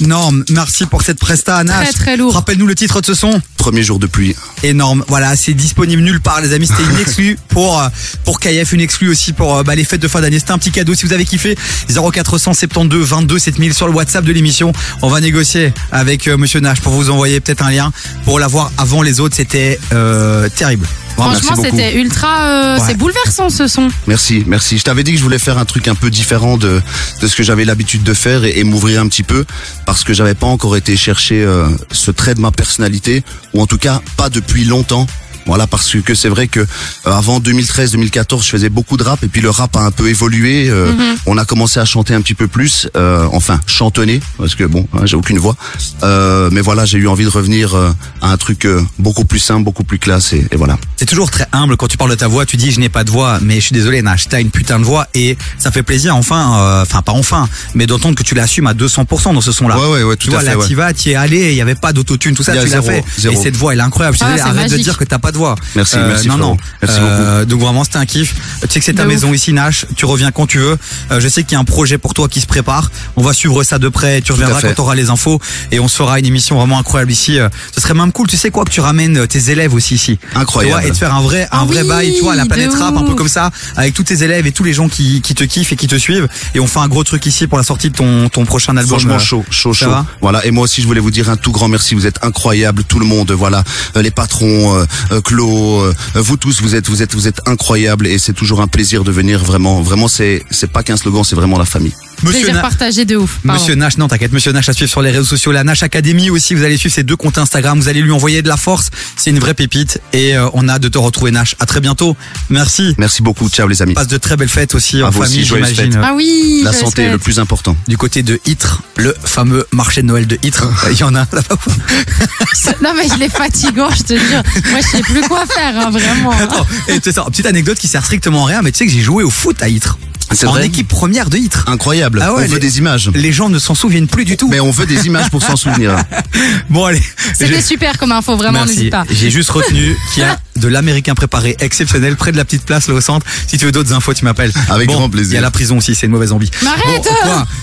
énorme. 0.00 0.44
Merci 0.50 0.86
pour 0.86 1.02
cette 1.02 1.18
presta, 1.18 1.64
Nash. 1.64 1.88
Très, 1.88 1.92
très 1.92 2.16
lourd. 2.16 2.32
Rappelle-nous 2.32 2.68
le 2.68 2.76
titre 2.76 3.00
de 3.00 3.06
ce 3.06 3.14
son. 3.14 3.42
Premier 3.56 3.82
jour 3.82 3.98
de 3.98 4.06
pluie. 4.06 4.36
Énorme. 4.62 5.04
Voilà, 5.08 5.34
c'est 5.34 5.52
disponible 5.52 6.00
nulle 6.00 6.20
part, 6.20 6.42
les 6.42 6.52
amis. 6.52 6.68
C'était 6.68 6.84
une 6.84 7.00
exclue 7.00 7.36
pour 7.48 7.80
euh, 7.80 7.88
pour 8.24 8.38
KF, 8.38 8.72
une 8.72 8.80
exclue 8.80 9.08
aussi 9.08 9.32
pour 9.32 9.56
euh, 9.56 9.62
bah, 9.64 9.74
les 9.74 9.82
fêtes 9.82 10.00
de 10.00 10.06
fin 10.06 10.20
d'année. 10.20 10.38
C'était 10.38 10.52
un 10.52 10.58
petit 10.58 10.70
cadeau 10.70 10.94
si 10.94 11.06
vous 11.06 11.12
avez 11.12 11.24
kiffé. 11.24 11.58
0472 11.88 13.08
22 13.08 13.38
7000 13.40 13.74
sur 13.74 13.88
le 13.88 13.92
WhatsApp 13.92 14.24
de 14.24 14.32
l'émission. 14.32 14.72
On 15.02 15.08
va 15.08 15.20
négocier 15.20 15.72
avec 15.90 16.28
euh, 16.28 16.36
Monsieur 16.36 16.60
Nash 16.60 16.80
pour 16.82 16.92
vous 16.92 17.10
envoyer 17.10 17.40
peut-être 17.40 17.64
un 17.64 17.70
lien 17.72 17.92
pour 18.24 18.38
l'avoir 18.38 18.70
avant 18.78 19.02
les 19.02 19.18
autres. 19.18 19.34
C'était 19.34 19.80
euh, 19.92 20.48
terrible. 20.54 20.86
Vraiment, 21.24 21.40
Franchement, 21.40 21.62
c'était 21.62 21.94
ultra. 21.96 22.42
euh, 22.42 22.76
Ouais. 22.78 22.82
C'est 22.86 22.94
bouleversant 22.96 23.50
ce 23.50 23.66
son. 23.66 23.88
Merci, 24.06 24.44
merci. 24.46 24.78
Je 24.78 24.84
t'avais 24.84 25.02
dit 25.02 25.12
que 25.12 25.18
je 25.18 25.22
voulais 25.22 25.38
faire 25.38 25.58
un 25.58 25.64
truc 25.64 25.88
un 25.88 25.94
peu 25.94 26.10
différent 26.10 26.56
de, 26.56 26.80
de 27.20 27.26
ce 27.28 27.34
que 27.36 27.42
j'avais 27.42 27.64
l'habitude 27.64 28.02
de 28.02 28.14
faire 28.14 28.44
et, 28.44 28.58
et 28.58 28.64
m'ouvrir 28.64 29.00
un 29.00 29.08
petit 29.08 29.22
peu 29.22 29.44
parce 29.86 30.04
que 30.04 30.12
j'avais 30.14 30.34
pas 30.34 30.46
encore 30.46 30.76
été 30.76 30.96
chercher 30.96 31.42
euh, 31.42 31.66
ce 31.92 32.10
trait 32.10 32.34
de 32.34 32.40
ma 32.40 32.50
personnalité 32.50 33.22
ou 33.54 33.60
en 33.62 33.66
tout 33.66 33.78
cas 33.78 34.00
pas 34.16 34.28
depuis 34.30 34.64
longtemps. 34.64 35.06
Voilà 35.50 35.66
parce 35.66 35.96
que 36.04 36.14
c'est 36.14 36.28
vrai 36.28 36.46
que 36.46 36.60
euh, 36.60 36.66
avant 37.04 37.40
2013-2014 37.40 38.44
je 38.44 38.50
faisais 38.50 38.68
beaucoup 38.68 38.96
de 38.96 39.02
rap 39.02 39.22
et 39.24 39.28
puis 39.28 39.40
le 39.40 39.50
rap 39.50 39.76
a 39.76 39.80
un 39.80 39.90
peu 39.90 40.08
évolué. 40.08 40.68
euh, 40.70 40.92
Mhm. 40.92 41.16
On 41.26 41.36
a 41.38 41.44
commencé 41.44 41.78
à 41.80 41.84
chanter 41.84 42.14
un 42.14 42.20
petit 42.22 42.34
peu 42.34 42.46
plus, 42.46 42.88
euh, 42.96 43.26
enfin 43.32 43.60
chantonner 43.66 44.20
parce 44.38 44.54
que 44.54 44.64
bon 44.64 44.86
hein, 44.94 45.00
j'ai 45.04 45.16
aucune 45.16 45.38
voix. 45.38 45.56
Euh, 46.02 46.48
mais 46.52 46.60
voilà 46.60 46.84
j'ai 46.84 46.98
eu 46.98 47.08
envie 47.08 47.24
de 47.24 47.30
revenir 47.30 47.74
euh, 47.74 47.90
à 48.22 48.30
un 48.32 48.36
truc 48.36 48.64
euh, 48.64 48.80
beaucoup 48.98 49.24
plus 49.24 49.38
simple, 49.40 49.64
beaucoup 49.64 49.84
plus 49.84 49.98
classe 49.98 50.32
et, 50.32 50.46
et 50.52 50.56
voilà. 50.56 50.78
C'est 50.96 51.06
toujours 51.06 51.30
très 51.30 51.46
humble 51.52 51.76
quand 51.76 51.88
tu 51.88 51.96
parles 51.96 52.10
de 52.10 52.14
ta 52.16 52.28
voix. 52.28 52.46
Tu 52.46 52.56
dis 52.56 52.70
je 52.70 52.78
n'ai 52.80 52.88
pas 52.88 53.04
de 53.04 53.10
voix, 53.10 53.38
mais 53.42 53.56
je 53.56 53.66
suis 53.66 53.74
désolé, 53.74 54.02
Nash, 54.02 54.28
t'as 54.28 54.40
une 54.40 54.50
putain 54.50 54.78
de 54.78 54.84
voix 54.84 55.08
et 55.14 55.36
ça 55.58 55.70
fait 55.72 55.82
plaisir. 55.82 56.16
Enfin, 56.16 56.58
euh, 56.60 56.82
enfin 56.82 57.02
pas 57.02 57.12
enfin, 57.12 57.48
mais 57.74 57.86
d'entendre 57.86 58.14
que 58.16 58.22
tu 58.22 58.34
l'assumes 58.34 58.66
à 58.68 58.74
200% 58.74 59.34
dans 59.34 59.40
ce 59.40 59.52
son-là. 59.52 59.78
Ouais, 59.78 59.86
ouais, 59.88 60.02
ouais, 60.04 60.16
tout 60.16 60.28
tu 60.28 60.34
à 60.34 60.38
vois, 60.38 60.40
fait, 60.40 60.46
là, 60.50 60.58
ouais. 60.58 60.66
t'y 60.66 60.74
vas, 60.74 60.92
t'y 60.92 61.10
es 61.10 61.14
allé, 61.16 61.50
il 61.50 61.56
y 61.56 61.60
avait 61.60 61.74
pas 61.74 61.92
d'autotune, 61.92 62.34
tout 62.34 62.42
ça, 62.42 62.52
tu 62.56 62.68
l'as 62.68 62.82
fait. 62.82 63.02
zéro. 63.18 63.34
Et 63.34 63.42
cette 63.42 63.56
voix, 63.56 63.72
elle 63.72 63.80
est 63.80 63.82
incroyable. 63.82 64.16
Je 64.16 64.24
suis 64.24 64.32
Ah, 64.32 64.36
désolé, 64.36 64.58
arrête 64.58 64.70
de 64.72 64.76
dire 64.76 64.96
que 64.98 65.04
t'as 65.04 65.18
pas 65.18 65.32
de 65.32 65.36
voix. 65.38 65.39
Merci, 65.74 65.96
merci, 65.98 66.28
non, 66.28 66.36
non. 66.36 66.38
Florent. 66.38 66.56
Merci 66.82 66.98
Euh, 67.00 67.44
Donc 67.44 67.60
vraiment, 67.60 67.84
c'était 67.84 67.98
un 67.98 68.06
kiff. 68.06 68.34
Tu 68.62 68.68
sais 68.68 68.78
que 68.80 68.84
c'est 68.84 68.94
ta 68.94 69.02
De 69.04 69.08
maison 69.08 69.32
ici, 69.32 69.52
Nash. 69.52 69.86
Tu 69.96 70.04
reviens 70.04 70.30
quand 70.30 70.46
tu 70.46 70.58
veux. 70.58 70.76
Euh, 71.10 71.20
je 71.20 71.28
sais 71.28 71.42
qu'il 71.44 71.52
y 71.52 71.56
a 71.56 71.60
un 71.60 71.64
projet 71.64 71.98
pour 71.98 72.14
toi 72.14 72.28
qui 72.28 72.40
se 72.40 72.46
prépare. 72.46 72.90
On 73.16 73.22
va 73.22 73.32
suivre 73.32 73.62
ça 73.64 73.78
de 73.78 73.88
près. 73.88 74.20
Tu 74.20 74.32
reviendras 74.32 74.60
quand 74.60 74.74
tu 74.74 74.80
auras 74.80 74.94
les 74.94 75.10
infos 75.10 75.40
et 75.72 75.80
on 75.80 75.88
se 75.88 75.96
fera 75.96 76.18
une 76.18 76.26
émission 76.26 76.56
vraiment 76.56 76.78
incroyable 76.78 77.12
ici. 77.12 77.38
Euh, 77.38 77.48
Ce 77.74 77.80
serait 77.80 77.94
même 77.94 78.12
cool. 78.12 78.26
Tu 78.26 78.36
sais 78.36 78.50
quoi 78.50 78.64
que 78.64 78.70
tu 78.70 78.80
ramènes 78.80 79.18
euh, 79.18 79.26
tes 79.26 79.50
élèves 79.50 79.74
aussi 79.74 79.94
ici. 79.94 80.18
Incroyable. 80.34 80.76
Tu 80.76 80.80
vois, 80.82 80.88
et 80.88 80.90
de 80.92 80.96
faire 80.96 81.14
un 81.14 81.20
vrai, 81.22 81.44
un 81.52 81.60
Ah 81.62 81.64
vrai 81.64 81.84
bail, 81.84 82.14
tu 82.16 82.22
vois, 82.22 82.32
à 82.34 82.36
la 82.36 82.46
planète 82.46 82.74
rap, 82.74 82.96
un 82.96 83.02
peu 83.04 83.14
comme 83.14 83.28
ça, 83.28 83.50
avec 83.76 83.94
tous 83.94 84.04
tes 84.04 84.22
élèves 84.22 84.46
et 84.46 84.52
tous 84.52 84.64
les 84.64 84.72
gens 84.72 84.88
qui, 84.88 85.20
qui 85.22 85.34
te 85.34 85.44
kiffent 85.44 85.72
et 85.72 85.76
qui 85.76 85.86
te 85.86 85.96
suivent. 85.96 86.28
Et 86.54 86.60
on 86.60 86.66
fait 86.66 86.78
un 86.80 86.88
gros 86.88 87.04
truc 87.04 87.24
ici 87.26 87.46
pour 87.46 87.58
la 87.58 87.64
sortie 87.64 87.90
de 87.90 87.96
ton, 87.96 88.28
ton 88.28 88.44
prochain 88.44 88.76
album. 88.76 88.98
Franchement 88.98 89.14
euh, 89.14 89.18
chaud, 89.18 89.44
chaud, 89.50 89.72
chaud. 89.72 89.90
Voilà. 90.20 90.44
Et 90.46 90.50
moi 90.50 90.64
aussi, 90.64 90.82
je 90.82 90.86
voulais 90.86 91.00
vous 91.00 91.10
dire 91.10 91.30
un 91.30 91.36
tout 91.36 91.52
grand 91.52 91.68
merci. 91.68 91.94
Vous 91.94 92.06
êtes 92.06 92.22
incroyables, 92.24 92.84
tout 92.84 92.98
le 92.98 93.06
monde. 93.06 93.30
Voilà, 93.32 93.62
Euh, 93.96 94.02
les 94.02 94.10
patrons, 94.10 94.86
euh, 95.20 95.32
euh, 95.36 95.92
Clo, 95.92 95.92
vous 96.14 96.36
tous, 96.36 96.60
vous 96.60 96.74
êtes, 96.74 96.88
vous 96.88 97.02
êtes, 97.02 97.14
vous 97.14 97.28
êtes 97.28 97.40
incroyables. 97.46 98.06
Et 98.06 98.18
c'est 98.18 98.32
toujours 98.32 98.60
un 98.60 98.66
plaisir 98.68 99.04
de 99.04 99.12
venir. 99.12 99.42
Vraiment, 99.44 99.80
vraiment, 99.82 100.08
c'est, 100.08 100.42
c'est 100.50 100.70
pas 100.70 100.82
qu'un 100.82 100.96
slogan, 100.96 101.22
c'est 101.24 101.36
vraiment 101.36 101.58
la 101.58 101.64
famille. 101.64 101.92
Monsieur 102.22 102.40
Plaisir 102.40 102.54
Na- 102.56 102.60
partagé 102.60 103.04
de 103.06 103.16
ouf. 103.16 103.38
Pardon. 103.46 103.58
Monsieur 103.62 103.74
Nash, 103.76 103.96
non 103.96 104.06
t'inquiète, 104.06 104.32
Monsieur 104.32 104.52
Nash 104.52 104.68
à 104.68 104.74
suivre 104.74 104.90
sur 104.90 105.00
les 105.00 105.10
réseaux 105.10 105.24
sociaux, 105.24 105.52
la 105.52 105.64
Nash 105.64 105.82
Academy 105.82 106.28
aussi, 106.28 106.54
vous 106.54 106.64
allez 106.64 106.76
suivre 106.76 106.94
ses 106.94 107.02
deux 107.02 107.16
comptes 107.16 107.38
Instagram, 107.38 107.80
vous 107.80 107.88
allez 107.88 108.02
lui 108.02 108.10
envoyer 108.10 108.42
de 108.42 108.48
la 108.48 108.58
force, 108.58 108.90
c'est 109.16 109.30
une 109.30 109.38
vraie 109.38 109.54
pépite 109.54 110.02
et 110.12 110.36
euh, 110.36 110.46
on 110.52 110.68
a 110.68 110.74
hâte 110.74 110.82
de 110.82 110.88
te 110.88 110.98
retrouver 110.98 111.30
Nash. 111.30 111.56
À 111.60 111.64
très 111.64 111.80
bientôt, 111.80 112.18
merci. 112.50 112.94
Merci 112.98 113.22
beaucoup. 113.22 113.48
Ciao 113.48 113.66
les 113.68 113.80
amis. 113.80 113.94
Passe 113.94 114.08
de 114.08 114.18
très 114.18 114.36
belles 114.36 114.50
fêtes 114.50 114.74
aussi 114.74 115.00
À 115.00 115.06
en 115.06 115.10
vous 115.10 115.22
famille, 115.22 115.44
j'imagine. 115.46 115.98
Ah 116.02 116.12
oui. 116.14 116.60
La 116.62 116.74
santé 116.74 117.04
est 117.04 117.10
le 117.10 117.16
plus 117.16 117.38
important. 117.38 117.74
Du 117.88 117.96
côté 117.96 118.22
de 118.22 118.38
Ytre, 118.46 118.82
le 118.98 119.14
fameux 119.24 119.66
marché 119.72 120.02
de 120.02 120.06
Noël 120.06 120.26
de 120.26 120.38
Ytre, 120.42 120.68
il 120.90 120.98
y 120.98 121.04
en 121.04 121.14
a 121.14 121.26
là-bas. 121.32 121.56
Non 122.82 122.92
mais 122.96 123.06
il 123.16 123.22
est 123.22 123.28
fatigant, 123.28 123.88
je 123.90 124.02
te 124.02 124.12
jure. 124.14 124.42
Moi, 124.70 124.80
je 124.80 124.86
sais 124.96 125.02
plus 125.10 125.22
quoi 125.28 125.44
faire, 125.46 125.74
hein, 125.76 125.90
vraiment. 125.90 126.30
Attends, 126.30 126.66
et 126.88 127.00
tu 127.00 127.12
sais, 127.12 127.20
petite 127.26 127.46
anecdote 127.46 127.78
qui 127.78 127.88
sert 127.88 128.04
strictement 128.04 128.44
à 128.44 128.48
rien, 128.48 128.62
mais 128.62 128.72
tu 128.72 128.78
sais 128.78 128.86
que 128.86 128.92
j'ai 128.92 129.00
joué 129.02 129.22
au 129.24 129.30
foot 129.30 129.62
à 129.62 129.68
Ytre. 129.68 129.98
C'est 130.32 130.46
en 130.46 130.52
vrai 130.52 130.66
équipe 130.66 130.86
première 130.86 131.28
de 131.28 131.36
Ytre. 131.38 131.64
Incroyable. 131.66 132.20
Ah 132.22 132.32
ouais, 132.34 132.44
on 132.44 132.46
veut 132.46 132.54
les- 132.54 132.60
des 132.60 132.78
images. 132.78 133.10
Les 133.16 133.32
gens 133.32 133.48
ne 133.48 133.58
s'en 133.58 133.74
souviennent 133.74 134.06
plus 134.06 134.24
du 134.24 134.36
tout. 134.36 134.48
Mais 134.48 134.60
on 134.60 134.70
veut 134.70 134.86
des 134.86 135.06
images 135.06 135.28
pour 135.28 135.42
s'en 135.42 135.56
souvenir. 135.56 135.96
Bon 136.70 136.84
allez. 136.84 137.02
C'était 137.34 137.60
super 137.60 137.98
comme 137.98 138.12
info, 138.12 138.36
vraiment, 138.36 138.60
Merci. 138.60 138.76
n'hésite 138.76 138.90
pas. 138.92 139.04
J'ai 139.10 139.28
juste 139.30 139.50
retenu 139.50 139.96
qu'il 140.14 140.22
y 140.22 140.26
a 140.26 140.38
de 140.54 140.68
l'américain 140.68 141.14
préparé 141.16 141.56
exceptionnel 141.58 142.14
près 142.14 142.30
de 142.30 142.36
la 142.36 142.44
petite 142.44 142.64
place 142.64 142.86
là 142.86 142.94
au 142.94 143.00
centre. 143.00 143.26
Si 143.48 143.58
tu 143.58 143.64
veux 143.64 143.72
d'autres 143.72 143.92
infos, 143.92 144.14
tu 144.14 144.24
m'appelles. 144.24 144.52
Avec 144.68 144.86
Bon, 144.86 144.94
grand 144.94 145.10
plaisir. 145.10 145.32
Il 145.32 145.34
y 145.34 145.38
a 145.38 145.40
la 145.40 145.50
prison 145.50 145.78
aussi, 145.78 145.96
c'est 145.96 146.06
une 146.06 146.12
mauvaise 146.12 146.30
envie. 146.30 146.50
Arrête 146.64 147.08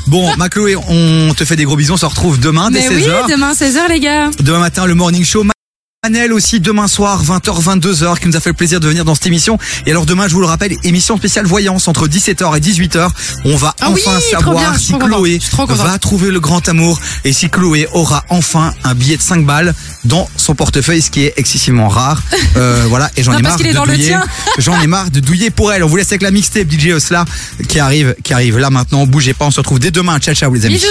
Bon, 0.08 0.27
Bon, 0.27 0.35
ma 0.35 0.50
Chloé, 0.50 0.76
on 0.76 1.34
te 1.34 1.45
fait 1.45 1.56
des 1.56 1.64
gros 1.64 1.77
bisous. 1.77 1.93
On 1.93 1.98
se 1.98 2.06
retrouve 2.06 2.38
demain 2.38 2.69
dès 2.69 2.82
Mais 2.90 2.95
oui, 2.98 3.03
16h. 3.03 3.30
demain 3.32 3.53
16h, 3.53 3.88
les 3.90 4.01
gars. 4.01 4.30
Demain 4.42 4.59
matin, 4.59 4.85
le 4.85 4.93
morning 4.95 5.24
show. 5.24 5.45
Manel 6.08 6.32
aussi 6.32 6.61
demain 6.61 6.88
soir 6.88 7.22
20h 7.22 7.61
22h 7.61 8.18
qui 8.19 8.30
nous 8.30 8.38
a 8.38 8.40
fait 8.40 8.52
le 8.52 8.56
plaisir 8.56 8.80
de 8.80 8.88
venir 8.88 9.03
dans 9.03 9.14
cette 9.14 9.26
émission. 9.26 9.60
Et 9.86 9.92
alors 9.92 10.06
demain 10.06 10.30
je 10.30 10.34
vous 10.34 10.40
le 10.40 10.45
rappelle 10.45 10.74
émission 10.86 11.18
spéciale 11.18 11.45
voyance 11.45 11.90
entre 11.90 12.08
17h 12.08 12.56
et 12.56 12.61
18h 12.61 13.10
on 13.44 13.58
va 13.58 13.76
Ah 13.82 13.90
enfin 13.90 14.18
savoir 14.32 14.72
bien, 14.72 14.80
si 14.80 14.94
Chloé 14.98 15.42
va 15.68 16.00
trouver 16.00 16.32
le 16.32 16.40
grand 16.40 16.66
amour 16.69 16.98
et 17.26 17.34
si 17.34 17.50
Chloé 17.50 17.90
aura 17.92 18.24
enfin 18.30 18.74
un 18.86 18.95
billet 18.95 19.18
de 19.18 19.22
5 19.22 19.45
balles 19.45 19.76
dans 20.06 20.30
son 20.38 20.56
portefeuille 20.56 21.02
ce 21.02 21.11
qui 21.11 21.26
est 21.26 21.34
excessivement 21.36 21.90
rare. 21.90 22.22
Euh, 22.56 22.86
voilà 22.88 23.11
et 23.18 23.24
j'en 23.24 23.38
ai 23.38 23.42
marre 23.42 23.58
de 23.58 23.86
douiller. 23.86 24.16
j'en 24.58 24.82
ai 24.82 24.88
marre 24.88 25.11
de 25.11 25.19
douiller 25.19 25.52
pour 25.52 25.72
elle. 25.74 25.84
On 25.84 25.88
vous 25.88 25.98
laisse 25.98 26.08
avec 26.08 26.24
la 26.24 26.32
mixtape 26.32 26.72
DJ 26.72 26.88
Osla 26.88 27.26
qui 27.68 27.80
arrive 27.80 28.16
qui 28.24 28.34
arrive 28.34 28.58
là 28.58 28.69
maintenant. 28.69 29.06
Bougez 29.06 29.34
pas 29.34 29.45
on 29.45 29.52
se 29.52 29.60
retrouve 29.60 29.80
dès 29.80 29.92
demain. 29.92 30.18
Ciao 30.18 30.34
ciao 30.34 30.52
les 30.52 30.66
amis. 30.66 30.76
Bisous. 30.76 30.88